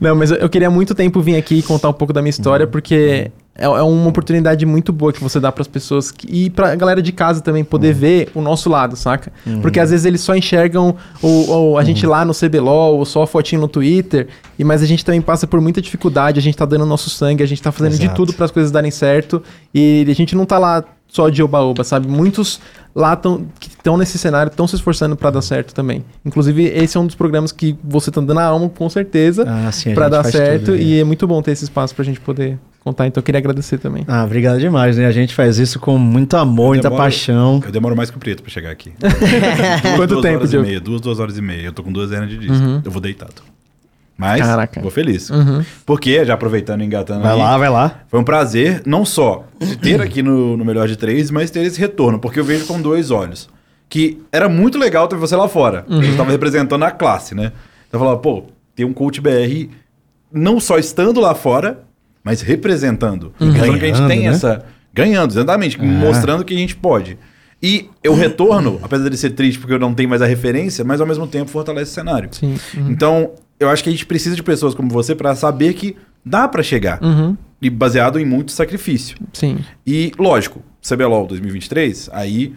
Não, 0.00 0.14
mas 0.14 0.30
eu- 0.30 0.38
eu 0.38 0.48
queria 0.48 0.68
há 0.68 0.70
muito 0.70 0.94
tempo 0.94 1.20
vir 1.20 1.36
aqui 1.36 1.56
e 1.58 1.62
contar 1.62 1.88
um 1.88 1.92
pouco 1.92 2.12
da 2.12 2.22
minha 2.22 2.30
história, 2.30 2.66
porque 2.66 3.30
é, 3.60 3.64
é 3.66 3.82
uma 3.82 4.08
oportunidade 4.08 4.64
muito 4.66 4.92
boa 4.92 5.12
que 5.12 5.22
você 5.22 5.38
dá 5.38 5.52
pras 5.52 5.68
pessoas 5.68 6.10
que- 6.10 6.26
e 6.28 6.50
pra 6.50 6.74
galera 6.74 7.00
de 7.02 7.12
casa 7.12 7.40
também 7.40 7.62
poder 7.62 7.92
ver 7.94 8.30
o 8.34 8.40
nosso 8.40 8.68
lado, 8.70 8.96
saca? 8.96 9.30
Porque 9.62 9.78
às 9.78 9.90
vezes 9.90 10.06
eles 10.06 10.20
só 10.22 10.34
enxergam 10.34 10.96
o, 11.22 11.72
o- 11.72 11.78
a 11.78 11.84
gente 11.84 12.04
lá 12.06 12.24
no 12.24 12.32
CBLOL, 12.34 12.96
ou 12.98 13.04
só 13.04 13.22
a 13.22 13.26
fotinho 13.26 13.60
no 13.60 13.68
Twitter, 13.68 14.28
e 14.58 14.64
mas 14.64 14.82
a 14.82 14.86
gente 14.86 15.04
também 15.04 15.20
passa 15.20 15.46
por 15.46 15.60
muita 15.60 15.80
dificuldade, 15.80 16.38
a 16.38 16.42
gente 16.42 16.56
tá 16.56 16.64
dando 16.64 16.86
nosso 16.86 17.10
sangue, 17.10 17.42
a 17.42 17.46
gente 17.46 17.60
tá 17.62 17.70
fazendo 17.70 17.96
de 17.98 18.04
Exato. 18.06 18.16
tudo 18.16 18.32
para 18.32 18.46
as 18.46 18.50
coisas 18.50 18.72
darem 18.72 18.90
certo, 18.90 19.42
e 19.74 20.04
a 20.08 20.14
gente 20.14 20.34
não 20.34 20.44
tá 20.46 20.58
lá 20.58 20.82
só 21.10 21.28
de 21.28 21.42
oba-oba, 21.42 21.82
sabe? 21.84 22.06
Muitos 22.08 22.60
lá 22.94 23.14
tão, 23.16 23.46
que 23.58 23.68
estão 23.68 23.96
nesse 23.96 24.16
cenário 24.18 24.50
estão 24.50 24.66
se 24.66 24.74
esforçando 24.76 25.16
pra 25.16 25.30
dar 25.30 25.42
certo 25.42 25.74
também. 25.74 26.04
Inclusive, 26.24 26.64
esse 26.64 26.96
é 26.96 27.00
um 27.00 27.06
dos 27.06 27.14
programas 27.14 27.52
que 27.52 27.76
você 27.84 28.10
tá 28.10 28.20
dando 28.20 28.38
a 28.38 28.44
alma, 28.44 28.68
com 28.68 28.88
certeza 28.88 29.44
Ah, 29.46 29.68
a 29.68 29.70
gente 29.70 29.94
dar 29.94 30.24
certo 30.24 30.66
tudo, 30.66 30.76
né? 30.76 30.82
e 30.82 31.00
é 31.00 31.04
muito 31.04 31.26
bom 31.26 31.40
ter 31.42 31.52
esse 31.52 31.64
espaço 31.64 31.94
pra 31.94 32.04
gente 32.04 32.20
poder 32.20 32.58
contar. 32.82 33.06
Então 33.06 33.20
eu 33.20 33.24
queria 33.24 33.38
agradecer 33.38 33.78
também. 33.78 34.04
Ah, 34.08 34.24
obrigado 34.24 34.58
demais, 34.58 34.96
né? 34.96 35.06
A 35.06 35.12
gente 35.12 35.34
faz 35.34 35.58
isso 35.58 35.78
com 35.78 35.98
muito 35.98 36.36
amor, 36.36 36.68
muita 36.68 36.84
demoro- 36.88 37.02
paixão. 37.02 37.60
Eu 37.64 37.70
demoro 37.72 37.94
mais 37.96 38.10
que 38.10 38.16
o 38.16 38.20
Preto 38.20 38.42
pra 38.42 38.50
chegar 38.50 38.70
aqui. 38.70 38.92
Quanto 39.96 40.10
duas 40.14 40.22
tempo, 40.22 40.36
horas 40.38 40.48
e 40.48 40.50
Diogo? 40.52 40.66
meia, 40.66 40.80
duas, 40.80 41.00
duas 41.00 41.18
horas 41.20 41.36
e 41.38 41.42
meia. 41.42 41.66
Eu 41.66 41.72
tô 41.72 41.82
com 41.82 41.92
duas 41.92 42.10
hernias 42.10 42.30
de 42.30 42.38
disco. 42.38 42.64
Uhum. 42.64 42.82
Eu 42.84 42.90
vou 42.90 43.00
deitado. 43.00 43.42
Mas, 44.20 44.42
Caraca. 44.42 44.82
vou 44.82 44.90
feliz. 44.90 45.30
Uhum. 45.30 45.64
Porque, 45.86 46.22
já 46.26 46.34
aproveitando 46.34 46.82
e 46.82 46.84
engatando 46.84 47.22
Vai 47.22 47.32
aí, 47.32 47.38
lá, 47.38 47.56
vai 47.56 47.70
lá. 47.70 48.00
Foi 48.08 48.20
um 48.20 48.24
prazer, 48.24 48.82
não 48.84 49.02
só 49.02 49.46
ter 49.80 49.98
aqui 50.02 50.22
no, 50.22 50.58
no 50.58 50.64
Melhor 50.64 50.86
de 50.86 50.94
Três, 50.96 51.30
mas 51.30 51.50
ter 51.50 51.60
esse 51.64 51.80
retorno, 51.80 52.18
porque 52.18 52.38
eu 52.38 52.44
vejo 52.44 52.66
com 52.66 52.78
dois 52.82 53.10
olhos. 53.10 53.48
que 53.88 54.20
era 54.30 54.46
muito 54.46 54.78
legal 54.78 55.08
ter 55.08 55.16
você 55.16 55.34
lá 55.34 55.48
fora. 55.48 55.86
A 55.88 56.02
gente 56.02 56.18
tava 56.18 56.30
representando 56.30 56.84
a 56.84 56.90
classe, 56.90 57.34
né? 57.34 57.52
Então 57.88 57.98
eu 57.98 58.04
falava, 58.04 58.18
pô, 58.18 58.44
tem 58.76 58.84
um 58.84 58.92
coach 58.92 59.20
BR 59.22 59.68
não 60.30 60.60
só 60.60 60.78
estando 60.78 61.18
lá 61.18 61.34
fora, 61.34 61.80
mas 62.22 62.42
representando. 62.42 63.32
Mostrando 63.40 63.78
que 63.78 63.84
a 63.84 63.88
gente 63.88 63.94
Ganhando, 63.96 64.08
tem 64.08 64.20
né? 64.20 64.26
essa. 64.26 64.64
Ganhando, 64.92 65.30
exatamente. 65.32 65.80
Mostrando 65.82 66.44
que 66.44 66.54
a 66.54 66.58
gente 66.58 66.76
pode. 66.76 67.16
E 67.62 67.88
eu 68.04 68.14
retorno, 68.14 68.78
apesar 68.82 69.08
de 69.08 69.16
ser 69.16 69.30
triste 69.30 69.58
porque 69.58 69.74
eu 69.74 69.78
não 69.78 69.92
tenho 69.94 70.08
mais 70.08 70.22
a 70.22 70.26
referência, 70.26 70.84
mas 70.84 71.00
ao 71.00 71.06
mesmo 71.06 71.26
tempo 71.26 71.50
fortalece 71.50 71.90
o 71.90 71.94
cenário. 71.94 72.28
Sim. 72.32 72.56
Uhum. 72.76 72.90
Então, 72.90 73.30
eu 73.60 73.68
acho 73.68 73.82
que 73.84 73.90
a 73.90 73.92
gente 73.92 74.06
precisa 74.06 74.34
de 74.34 74.42
pessoas 74.42 74.74
como 74.74 74.88
você 74.88 75.14
para 75.14 75.34
saber 75.36 75.74
que 75.74 75.94
dá 76.24 76.48
para 76.48 76.62
chegar. 76.62 77.00
Uhum. 77.02 77.36
E 77.60 77.68
baseado 77.68 78.18
em 78.18 78.24
muito 78.24 78.52
sacrifício. 78.52 79.18
Sim. 79.34 79.58
E, 79.86 80.12
lógico, 80.18 80.62
CBLOL 80.82 81.26
2023, 81.26 82.08
aí 82.12 82.54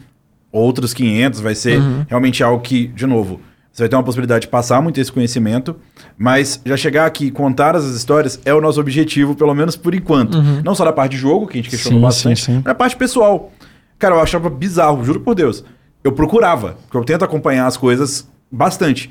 outros 0.51 0.93
500 0.93 1.41
vai 1.41 1.53
ser 1.55 1.79
Uhum. 1.79 2.05
realmente 2.07 2.41
algo 2.41 2.61
que, 2.63 2.87
de 2.87 3.05
novo, 3.05 3.41
você 3.69 3.83
vai 3.83 3.89
ter 3.89 3.95
uma 3.97 4.03
possibilidade 4.03 4.43
de 4.43 4.47
passar 4.47 4.81
muito 4.81 5.01
esse 5.01 5.11
conhecimento, 5.11 5.75
mas 6.17 6.61
já 6.65 6.77
chegar 6.77 7.05
aqui 7.05 7.25
e 7.25 7.31
contar 7.31 7.75
as 7.75 7.83
histórias 7.85 8.39
é 8.45 8.53
o 8.53 8.61
nosso 8.61 8.79
objetivo, 8.79 9.35
pelo 9.35 9.53
menos 9.53 9.75
por 9.75 9.93
enquanto. 9.93 10.37
Não 10.63 10.73
só 10.75 10.85
da 10.85 10.93
parte 10.93 11.13
de 11.13 11.17
jogo, 11.17 11.47
que 11.47 11.57
a 11.57 11.61
gente 11.61 11.69
questionou 11.71 11.99
Sim, 11.99 12.03
bastante, 12.05 12.39
sim, 12.39 12.45
sim. 12.45 12.53
mas 12.57 12.63
da 12.65 12.75
parte 12.75 12.95
pessoal. 12.95 13.51
Cara, 13.99 14.15
eu 14.15 14.21
achava 14.21 14.49
bizarro, 14.49 15.03
juro 15.03 15.19
por 15.19 15.33
Deus. 15.35 15.65
Eu 16.03 16.11
procurava, 16.11 16.77
porque 16.83 16.97
eu 16.97 17.03
tento 17.03 17.25
acompanhar 17.25 17.65
as 17.65 17.75
coisas 17.75 18.29
bastante. 18.51 19.09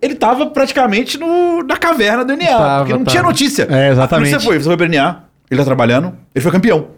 Ele 0.00 0.14
tava 0.14 0.46
praticamente 0.46 1.18
no, 1.18 1.62
na 1.62 1.76
caverna 1.76 2.24
do 2.24 2.36
NA, 2.36 2.46
Tava, 2.46 2.78
porque 2.80 2.92
não 2.92 2.98
tava. 3.04 3.10
tinha 3.10 3.22
notícia. 3.22 3.66
É, 3.70 3.90
exatamente. 3.90 4.30
Você 4.30 4.40
foi, 4.40 4.58
você 4.58 4.64
foi 4.64 4.76
pro 4.76 4.88
NA, 4.88 5.22
ele 5.50 5.58
tá 5.58 5.64
trabalhando, 5.64 6.12
ele 6.34 6.42
foi 6.42 6.52
campeão. 6.52 6.88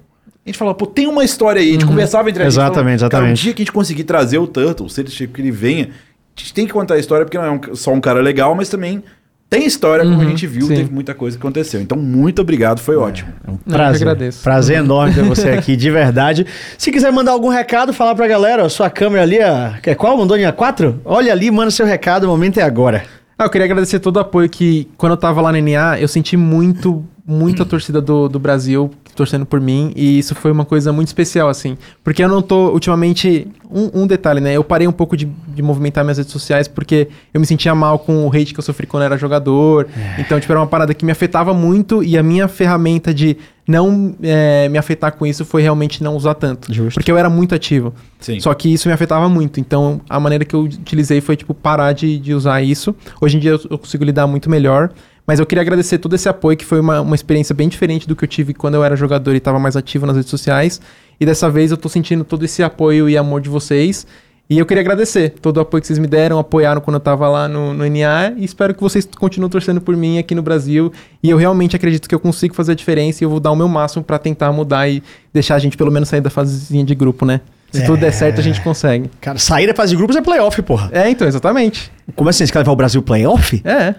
A 0.45 0.49
gente 0.49 0.59
falava, 0.59 0.77
pô, 0.77 0.87
tem 0.87 1.07
uma 1.07 1.23
história 1.25 1.61
aí. 1.61 1.69
A 1.71 1.73
gente 1.73 1.87
conversava 1.87 2.29
entre 2.31 2.43
a 2.43 2.47
gente. 2.47 2.55
Exatamente, 2.55 2.99
falava, 3.01 3.11
Cara, 3.11 3.23
exatamente. 3.25 3.41
um 3.41 3.43
dia 3.45 3.53
que 3.55 3.63
a 3.63 3.65
gente 3.65 3.73
conseguir 3.73 4.05
trazer 4.05 4.39
o 4.39 4.47
Turtle, 4.47 4.89
se 4.89 5.01
ele, 5.01 5.11
que 5.29 5.41
ele 5.41 5.51
venha, 5.51 5.91
a 6.37 6.41
gente 6.41 6.55
tem 6.55 6.67
que 6.67 6.73
contar 6.73 6.95
a 6.95 6.99
história, 6.99 7.25
porque 7.27 7.37
não 7.39 7.45
é 7.45 7.51
um- 7.51 7.75
só 7.77 7.93
um 7.93 8.01
cara 8.01 8.21
legal, 8.21 8.55
mas 8.55 8.69
também 8.69 9.03
tem 9.51 9.67
história, 9.67 10.05
como 10.05 10.17
a 10.17 10.25
Uhum, 10.25 10.29
gente 10.31 10.47
viu, 10.47 10.67
sim. 10.67 10.75
teve 10.75 10.93
muita 10.93 11.15
coisa 11.15 11.37
que 11.37 11.43
aconteceu. 11.43 11.81
Então, 11.81 11.97
muito 11.97 12.43
obrigado, 12.43 12.81
foi 12.81 12.97
ótimo. 12.97 13.33
É 13.47 13.51
um 13.51 13.57
prazer. 13.57 13.95
eu 13.95 13.97
que 13.99 14.03
agradeço. 14.05 14.43
Prazer 14.43 14.77
enorme 14.85 15.15
ter 15.15 15.23
você 15.25 15.51
aqui, 15.51 15.75
de 15.77 15.91
verdade. 15.91 16.47
Se 16.77 16.91
quiser 16.93 17.11
mandar 17.11 17.33
algum 17.33 17.49
recado, 17.49 17.93
falar 17.93 18.15
pra 18.15 18.29
galera, 18.29 18.65
ó, 18.65 18.69
sua 18.69 18.91
câmera 18.91 19.23
ali, 19.23 19.39
que 19.83 19.91
é 19.91 19.95
qual? 19.95 20.17
Mandou 20.19 20.37
em 20.37 20.43
A4? 20.43 20.97
Olha 21.05 21.33
ali, 21.33 21.51
manda 21.51 21.71
seu 21.71 21.87
recado, 21.87 22.25
o 22.25 22.29
momento 22.29 22.59
é 22.59 22.63
agora. 22.63 23.05
Ah, 23.39 23.45
eu 23.45 23.51
queria 23.51 23.65
agradecer 23.65 24.01
todo 24.01 24.17
o 24.17 24.21
apoio 24.21 24.49
que, 24.49 24.89
quando 24.99 25.13
eu 25.13 25.17
tava 25.17 25.41
lá 25.41 25.53
no 25.53 25.59
NA, 25.61 25.99
eu 26.01 26.09
senti 26.09 26.37
muito, 26.37 27.05
muito 27.27 27.63
a 27.63 27.67
torcida 27.67 28.01
do, 28.01 28.29
do 28.29 28.39
Brasil 28.39 28.91
torcendo 29.19 29.45
por 29.45 29.61
mim, 29.61 29.93
e 29.97 30.19
isso 30.19 30.35
foi 30.35 30.53
uma 30.53 30.65
coisa 30.65 30.93
muito 30.93 31.09
especial, 31.09 31.49
assim. 31.49 31.77
Porque 32.05 32.23
eu 32.23 32.29
não 32.29 32.41
tô, 32.41 32.71
ultimamente, 32.71 33.49
um, 33.69 34.03
um 34.03 34.07
detalhe, 34.07 34.41
né? 34.41 34.57
Eu 34.57 34.63
parei 34.63 34.87
um 34.87 34.93
pouco 34.93 35.17
de, 35.17 35.27
de 35.49 35.61
movimentar 35.61 36.05
minhas 36.05 36.19
redes 36.19 36.33
sociais, 36.33 36.69
porque 36.69 37.09
eu 37.35 37.41
me 37.41 37.47
sentia 37.47 37.75
mal 37.75 37.99
com 37.99 38.25
o 38.25 38.29
hate 38.29 38.55
que 38.55 38.61
eu 38.61 38.65
sofri 38.65 38.87
quando 38.87 39.03
eu 39.03 39.07
era 39.07 39.19
jogador. 39.19 39.89
Então, 40.19 40.39
tipo, 40.39 40.53
era 40.53 40.61
uma 40.61 40.67
parada 40.69 40.95
que 40.95 41.05
me 41.05 41.11
afetava 41.11 41.53
muito, 41.53 42.03
e 42.03 42.17
a 42.17 42.23
minha 42.23 42.47
ferramenta 42.47 43.13
de 43.13 43.37
não 43.67 44.15
é, 44.23 44.69
me 44.69 44.79
afetar 44.79 45.13
com 45.13 45.27
isso 45.27 45.45
foi 45.45 45.61
realmente 45.61 46.03
não 46.03 46.17
usar 46.17 46.35
tanto. 46.35 46.73
Justo. 46.73 46.95
Porque 46.95 47.11
eu 47.11 47.19
era 47.19 47.29
muito 47.29 47.55
ativo. 47.55 47.93
Sim. 48.21 48.41
Só 48.41 48.55
que 48.55 48.73
isso 48.73 48.89
me 48.89 48.95
afetava 48.95 49.29
muito. 49.29 49.61
Então, 49.61 50.01
a 50.09 50.19
maneira 50.19 50.45
que 50.45 50.55
eu 50.55 50.63
utilizei 50.63 51.21
foi, 51.21 51.37
tipo, 51.37 51.53
parar 51.53 51.93
de, 51.93 52.19
de 52.19 52.33
usar 52.33 52.63
isso. 52.63 52.95
Hoje 53.21 53.37
em 53.37 53.41
dia 53.41 53.51
eu, 53.51 53.61
eu 53.71 53.77
consigo 53.77 54.05
lidar 54.05 54.27
muito 54.27 54.49
melhor. 54.49 54.91
Mas 55.29 55.39
eu 55.39 55.45
queria 55.45 55.61
agradecer 55.61 55.99
todo 55.99 56.15
esse 56.15 56.27
apoio, 56.27 56.57
que 56.57 56.65
foi 56.65 56.81
uma, 56.81 57.03
uma 57.03 57.15
experiência 57.15 57.55
bem 57.55 57.69
diferente 57.69 58.09
do 58.09 58.17
que 58.17 58.25
eu 58.25 58.29
tive 58.29 58.55
quando 58.55 58.77
eu 58.77 58.83
era 58.83 58.97
jogador 58.97 59.35
e 59.35 59.37
estava 59.37 59.59
mais 59.59 59.77
ativo 59.77 60.07
nas 60.07 60.17
redes 60.17 60.31
sociais. 60.31 60.81
E 61.21 61.27
dessa 61.27 61.51
vez 61.51 61.71
eu 61.71 61.77
tô 61.77 61.87
sentindo 61.87 62.25
todo 62.25 62.47
esse 62.47 62.63
apoio 62.63 63.11
e 63.11 63.15
amor 63.15 63.43
de 63.43 63.51
vocês. 63.51 64.07
E 64.49 64.59
eu 64.59 64.65
queria 64.65 64.81
agradecer 64.81 65.35
todo 65.43 65.59
o 65.59 65.61
apoio 65.61 65.83
que 65.83 65.87
vocês 65.87 65.99
me 65.99 66.07
deram, 66.07 66.39
apoiaram 66.39 66.81
quando 66.81 66.95
eu 66.95 67.01
tava 67.01 67.29
lá 67.29 67.47
no, 67.47 67.75
no 67.75 67.85
NA. 67.85 68.33
E 68.39 68.45
espero 68.47 68.73
que 68.73 68.81
vocês 68.81 69.07
continuem 69.19 69.51
torcendo 69.51 69.83
por 69.83 69.95
mim 69.95 70.19
aqui 70.19 70.35
no 70.35 70.41
Brasil. 70.41 70.91
E 71.23 71.29
eu 71.29 71.37
realmente 71.37 71.77
acredito 71.77 72.09
que 72.09 72.15
eu 72.15 72.21
consigo 72.21 72.55
fazer 72.55 72.73
a 72.73 72.75
diferença 72.75 73.23
e 73.23 73.27
eu 73.27 73.29
vou 73.29 73.39
dar 73.39 73.51
o 73.51 73.57
meu 73.57 73.69
máximo 73.69 74.03
para 74.03 74.19
tentar 74.19 74.51
mudar 74.51 74.89
e 74.89 75.03
deixar 75.31 75.57
a 75.57 75.59
gente 75.59 75.77
pelo 75.77 75.93
menos 75.93 76.09
sair 76.09 76.23
da 76.23 76.31
fasezinha 76.31 76.83
de 76.83 76.95
grupo, 76.95 77.27
né? 77.27 77.43
Se 77.71 77.85
tudo 77.85 78.01
der 78.01 78.13
certo, 78.13 78.41
a 78.41 78.43
gente 78.43 78.63
consegue. 78.63 79.11
Cara, 79.21 79.39
sair 79.39 79.67
da 79.67 79.75
fase 79.75 79.91
de 79.91 79.97
grupos 79.99 80.17
é 80.17 80.23
playoff, 80.23 80.63
porra. 80.63 80.89
É, 80.91 81.11
então, 81.11 81.29
exatamente. 81.29 81.93
Como 82.17 82.31
assim? 82.31 82.47
Você 82.47 82.53
quer 82.53 82.61
levar 82.61 82.73
o 82.73 82.77
Brasil 82.77 83.03
playoff? 83.03 83.61
É. 83.63 83.95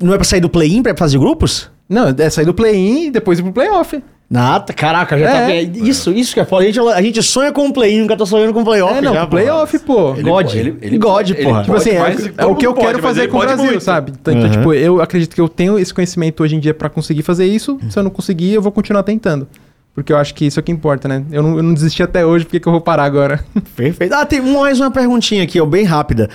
Não 0.00 0.12
é 0.14 0.16
pra 0.16 0.24
sair 0.24 0.40
do 0.40 0.48
play-in 0.48 0.82
pra 0.82 1.06
de 1.06 1.18
grupos? 1.18 1.70
Não, 1.88 2.08
é 2.16 2.30
sair 2.30 2.44
do 2.44 2.54
play-in 2.54 3.06
e 3.06 3.10
depois 3.10 3.38
ir 3.38 3.42
pro 3.42 3.52
playoff. 3.52 4.02
Nada, 4.32 4.72
caraca, 4.72 5.18
já 5.18 5.28
É. 5.28 5.66
tá. 5.66 5.78
Isso, 5.80 6.12
isso 6.12 6.32
que 6.34 6.38
é 6.38 6.44
foda. 6.44 6.62
A 6.62 6.66
gente, 6.66 6.78
a 6.78 7.02
gente 7.02 7.20
sonha 7.20 7.50
com 7.50 7.66
o 7.66 7.72
play-in, 7.72 8.02
nunca 8.02 8.16
tá 8.16 8.24
sonhando 8.24 8.52
com 8.54 8.60
o 8.60 8.64
playoff. 8.64 8.94
É, 8.96 9.00
não, 9.00 9.12
já, 9.12 9.20
pro 9.22 9.30
playoff, 9.30 9.76
pô. 9.80 10.12
Ele 10.12 10.22
God, 10.22 10.46
pode- 10.46 10.58
ele- 10.58 10.78
ele 10.80 10.98
God, 10.98 11.10
pode- 11.12 11.32
ele 11.32 11.42
porra. 11.42 11.60
Tipo 11.62 11.72
pode 11.72 11.88
assim, 11.88 11.96
é, 11.96 11.98
mais, 11.98 12.26
é 12.26 12.28
todo 12.30 12.50
o 12.52 12.54
que 12.54 12.64
eu 12.64 12.70
mundo 12.70 12.76
pode, 12.76 12.86
quero 12.92 12.98
mas 13.02 13.10
fazer 13.10 13.20
ele 13.22 13.28
com 13.28 13.36
o 13.36 13.40
pode 13.40 13.52
Brasil, 13.52 13.70
muito. 13.72 13.82
sabe? 13.82 14.12
Então, 14.20 14.34
Uhum. 14.34 14.50
tipo, 14.50 14.72
eu 14.72 15.02
acredito 15.02 15.34
que 15.34 15.40
eu 15.40 15.48
tenho 15.48 15.76
esse 15.80 15.92
conhecimento 15.92 16.44
hoje 16.44 16.54
em 16.54 16.60
dia 16.60 16.72
pra 16.72 16.88
conseguir 16.88 17.22
fazer 17.22 17.44
isso. 17.46 17.76
Se 17.90 17.98
eu 17.98 18.04
não 18.04 18.10
conseguir, 18.10 18.52
eu 18.54 18.62
vou 18.62 18.70
continuar 18.70 19.02
tentando. 19.02 19.48
Porque 19.92 20.12
eu 20.12 20.16
acho 20.16 20.32
que 20.32 20.46
isso 20.46 20.60
é 20.60 20.62
o 20.62 20.64
que 20.64 20.70
importa, 20.70 21.08
né? 21.08 21.24
Eu 21.32 21.42
não, 21.42 21.56
eu 21.56 21.62
não 21.64 21.74
desisti 21.74 22.00
até 22.00 22.24
hoje, 22.24 22.44
por 22.44 22.52
que 22.52 22.60
que 22.60 22.68
eu 22.68 22.72
vou 22.72 22.80
parar 22.80 23.02
agora? 23.02 23.44
Perfeito. 23.74 24.14
Ah, 24.14 24.24
tem 24.24 24.40
mais 24.40 24.78
uma 24.78 24.92
perguntinha 24.92 25.42
aqui, 25.42 25.60
ó, 25.60 25.66
bem 25.66 25.82
rápida. 25.84 26.30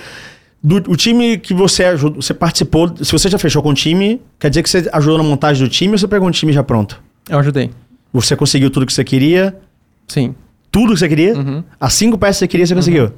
Do, 0.66 0.82
o 0.90 0.96
time 0.96 1.38
que 1.38 1.54
você 1.54 1.84
ajudou, 1.84 2.20
você 2.20 2.34
participou, 2.34 2.92
se 2.96 3.12
você 3.12 3.28
já 3.28 3.38
fechou 3.38 3.62
com 3.62 3.68
o 3.68 3.74
time, 3.74 4.20
quer 4.36 4.50
dizer 4.50 4.64
que 4.64 4.68
você 4.68 4.90
ajudou 4.92 5.16
na 5.16 5.22
montagem 5.22 5.64
do 5.64 5.70
time 5.70 5.92
ou 5.92 5.98
você 5.98 6.08
pegou 6.08 6.26
um 6.26 6.32
time 6.32 6.52
já 6.52 6.60
pronto? 6.64 7.00
Eu 7.28 7.38
ajudei. 7.38 7.70
Você 8.12 8.34
conseguiu 8.34 8.68
tudo 8.68 8.84
que 8.84 8.92
você 8.92 9.04
queria? 9.04 9.56
Sim. 10.08 10.34
Tudo 10.72 10.92
que 10.92 10.98
você 10.98 11.08
queria? 11.08 11.36
Uhum. 11.36 11.62
As 11.78 11.94
cinco 11.94 12.18
peças 12.18 12.38
que 12.38 12.40
você 12.40 12.48
queria, 12.48 12.66
você 12.66 12.74
conseguiu? 12.74 13.12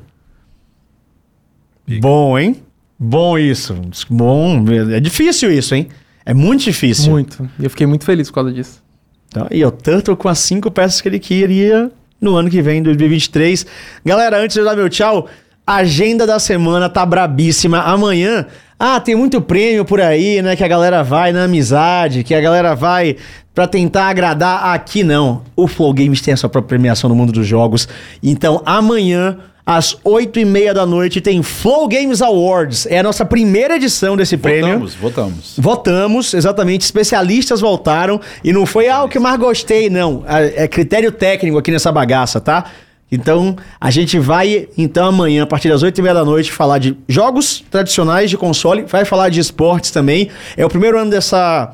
Bom, 2.03 2.39
hein? 2.39 2.63
Bom 2.99 3.39
isso. 3.39 3.75
Bom, 4.11 4.63
é 4.93 5.01
difícil 5.01 5.51
isso, 5.51 5.75
hein? 5.75 5.89
É 6.27 6.35
muito 6.35 6.65
difícil. 6.65 7.11
Muito. 7.11 7.49
E 7.59 7.65
eu 7.65 7.71
fiquei 7.71 7.87
muito 7.87 8.05
feliz 8.05 8.29
por 8.29 8.35
causa 8.35 8.53
disso. 8.53 8.83
Então, 9.29 9.47
e 9.51 9.65
o 9.65 9.71
Turtle 9.71 10.19
com 10.19 10.29
as 10.29 10.39
cinco 10.39 10.71
peças 10.71 11.01
que 11.01 11.09
ele 11.09 11.19
queria 11.19 11.91
no 12.21 12.37
ano 12.37 12.51
que 12.51 12.61
vem, 12.61 12.83
2023. 12.83 13.65
Galera, 14.05 14.39
antes 14.39 14.53
de 14.53 14.61
eu 14.61 14.67
dar 14.67 14.77
meu 14.77 14.91
tchau, 14.91 15.27
a 15.69 15.77
agenda 15.77 16.27
da 16.27 16.39
semana 16.39 16.89
tá 16.89 17.05
brabíssima. 17.05 17.81
Amanhã, 17.83 18.47
ah, 18.79 18.99
tem 18.99 19.15
muito 19.15 19.39
prêmio 19.39 19.85
por 19.85 20.01
aí, 20.01 20.41
né? 20.41 20.57
Que 20.57 20.65
a 20.65 20.69
galera 20.69 21.03
vai 21.05 21.31
na 21.31 21.45
amizade, 21.45 22.25
que 22.25 22.35
a 22.35 22.41
galera 22.41 22.75
vai 22.75 23.17
pra 23.55 23.67
tentar 23.67 24.09
agradar. 24.09 24.65
Aqui 24.73 25.05
não. 25.05 25.43
O 25.55 25.69
Flow 25.69 25.93
Games 25.93 26.23
tem 26.23 26.33
a 26.33 26.39
sua 26.39 26.49
própria 26.49 26.69
premiação 26.69 27.11
no 27.11 27.15
mundo 27.15 27.33
dos 27.33 27.47
jogos. 27.47 27.87
Então, 28.23 28.63
amanhã. 28.65 29.37
Às 29.71 29.99
oito 30.03 30.41
e 30.41 30.47
meia 30.47 30.73
da 30.73 30.87
noite 30.87 31.21
tem 31.21 31.43
Flow 31.43 31.87
Games 31.87 32.23
Awards. 32.23 32.87
É 32.87 33.01
a 33.01 33.03
nossa 33.03 33.23
primeira 33.23 33.77
edição 33.77 34.17
desse 34.17 34.39
prêmio. 34.39 34.79
Votamos, 34.79 34.95
votamos. 34.95 35.55
Votamos, 35.59 36.33
exatamente. 36.33 36.81
Especialistas 36.81 37.61
votaram. 37.61 38.19
E 38.43 38.51
não 38.51 38.65
foi, 38.65 38.89
ah, 38.89 39.05
o 39.05 39.11
que 39.11 39.19
mais 39.19 39.39
gostei, 39.39 39.91
não. 39.91 40.25
É 40.27 40.65
é 40.65 40.69
critério 40.69 41.13
técnico 41.13 41.59
aqui 41.59 41.71
nessa 41.71 41.93
bagaça, 41.93 42.41
tá? 42.41 42.65
Então, 43.11 43.57
a 43.81 43.91
gente 43.91 44.19
vai, 44.19 44.69
então, 44.77 45.07
amanhã, 45.07 45.45
a 45.45 45.47
partir 45.47 45.69
das 45.69 45.83
8 45.83 45.99
e 45.99 46.03
meia 46.03 46.15
da 46.15 46.25
noite, 46.25 46.53
falar 46.53 46.79
de 46.79 46.97
jogos 47.09 47.65
tradicionais 47.71 48.29
de 48.29 48.37
console. 48.37 48.83
Vai 48.83 49.05
falar 49.05 49.31
de 49.31 49.41
esportes 49.41 49.91
também. 49.91 50.29
É 50.57 50.65
o 50.65 50.69
primeiro 50.69 50.99
ano 50.99 51.11
dessa 51.11 51.73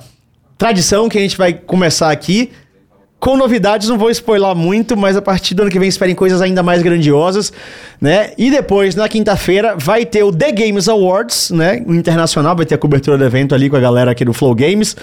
tradição 0.57 1.09
que 1.09 1.19
a 1.19 1.21
gente 1.21 1.37
vai 1.37 1.53
começar 1.53 2.11
aqui. 2.11 2.51
Com 3.19 3.39
novidades, 3.39 3.89
não 3.89 3.97
vou 3.97 4.11
spoiler 4.11 4.55
muito, 4.55 4.99
mas 4.99 5.17
a 5.17 5.23
partir 5.23 5.55
do 5.55 5.63
ano 5.63 5.71
que 5.71 5.79
vem 5.79 5.89
esperem 5.89 6.15
coisas 6.15 6.43
ainda 6.43 6.63
mais 6.63 6.83
grandiosas, 6.83 7.53
né? 7.99 8.33
E 8.37 8.51
depois, 8.51 8.95
na 8.95 9.09
quinta-feira, 9.09 9.75
vai 9.79 10.05
ter 10.05 10.23
o 10.23 10.31
The 10.31 10.53
Games 10.53 10.91
Awards, 10.91 11.51
né? 11.51 11.83
O 11.87 11.95
internacional, 11.95 12.55
vai 12.55 12.67
ter 12.67 12.75
a 12.75 12.79
cobertura 12.79 13.17
do 13.17 13.25
evento 13.25 13.55
ali 13.55 13.71
com 13.71 13.77
a 13.77 13.81
galera 13.81 14.11
aqui 14.11 14.27
do 14.27 14.35
Flow 14.35 14.55
Games. 14.55 14.95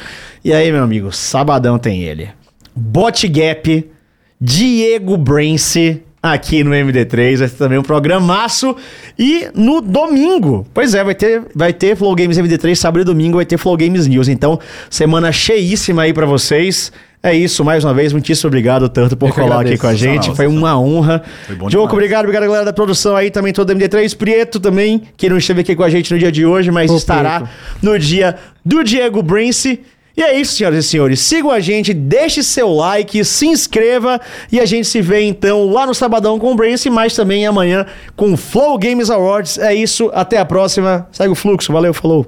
E 0.45 0.53
aí, 0.53 0.71
meu 0.71 0.83
amigo, 0.83 1.11
sabadão 1.11 1.79
tem 1.79 2.03
ele. 2.03 2.29
Bot 2.75 3.27
Gap, 3.27 3.91
Diego 4.39 5.17
Brance, 5.17 6.03
aqui 6.21 6.63
no 6.63 6.71
MD3, 6.71 7.37
vai 7.37 7.49
ter 7.49 7.55
também 7.55 7.77
um 7.77 7.83
programaço. 7.83 8.75
E 9.17 9.47
no 9.55 9.81
domingo, 9.81 10.65
pois 10.73 10.93
é, 10.93 11.03
vai 11.03 11.15
ter, 11.15 11.41
vai 11.55 11.73
ter 11.73 11.95
Flow 11.95 12.13
Games 12.15 12.37
MD3, 12.37 12.75
sábado 12.75 13.01
e 13.01 13.03
domingo 13.03 13.37
vai 13.37 13.45
ter 13.45 13.57
Flow 13.57 13.75
Games 13.75 14.07
News. 14.07 14.27
Então, 14.27 14.59
semana 14.89 15.31
cheíssima 15.31 16.03
aí 16.03 16.13
pra 16.13 16.25
vocês. 16.25 16.91
É 17.23 17.35
isso, 17.35 17.63
mais 17.63 17.83
uma 17.83 17.93
vez, 17.93 18.11
muitíssimo 18.13 18.47
obrigado, 18.47 18.89
Tanto, 18.89 19.15
por 19.15 19.29
Eu 19.29 19.33
colar 19.35 19.45
aqui 19.61 19.73
agradeço. 19.75 19.81
com 19.81 19.87
a 19.87 19.93
gente. 19.93 20.35
Foi 20.35 20.47
uma 20.47 20.79
honra. 20.79 21.21
Foi 21.45 21.55
bom 21.55 21.67
Diogo, 21.67 21.93
obrigado, 21.93 22.23
obrigado, 22.23 22.45
galera 22.45 22.65
da 22.65 22.73
produção 22.73 23.15
aí, 23.15 23.29
também 23.29 23.53
todo 23.53 23.71
MD3. 23.71 24.15
Prieto 24.17 24.59
também, 24.59 25.03
que 25.15 25.29
não 25.29 25.37
esteve 25.37 25.61
aqui 25.61 25.75
com 25.75 25.83
a 25.83 25.89
gente 25.89 26.11
no 26.11 26.17
dia 26.17 26.31
de 26.31 26.45
hoje, 26.47 26.71
mas 26.71 26.89
Ô, 26.89 26.97
estará 26.97 27.41
Prieto. 27.41 27.55
no 27.83 27.99
dia 27.99 28.35
do 28.65 28.83
Diego 28.83 29.21
Brince. 29.21 29.81
E 30.15 30.21
é 30.21 30.37
isso, 30.39 30.53
senhoras 30.53 30.85
e 30.85 30.87
senhores. 30.87 31.19
Sigam 31.21 31.51
a 31.51 31.59
gente, 31.59 31.93
deixe 31.93 32.43
seu 32.43 32.69
like, 32.69 33.23
se 33.23 33.47
inscreva 33.47 34.19
e 34.51 34.59
a 34.59 34.65
gente 34.65 34.87
se 34.87 35.01
vê 35.01 35.21
então 35.23 35.69
lá 35.69 35.85
no 35.85 35.93
Sabadão 35.93 36.37
com 36.37 36.51
o 36.51 36.55
Brance, 36.55 36.89
mas 36.89 37.15
também 37.15 37.45
amanhã 37.45 37.85
com 38.15 38.33
o 38.33 38.37
Flow 38.37 38.77
Games 38.77 39.09
Awards. 39.09 39.57
É 39.57 39.73
isso, 39.73 40.11
até 40.13 40.37
a 40.37 40.45
próxima. 40.45 41.07
Segue 41.11 41.31
o 41.31 41.35
fluxo, 41.35 41.71
valeu, 41.71 41.93
falou. 41.93 42.27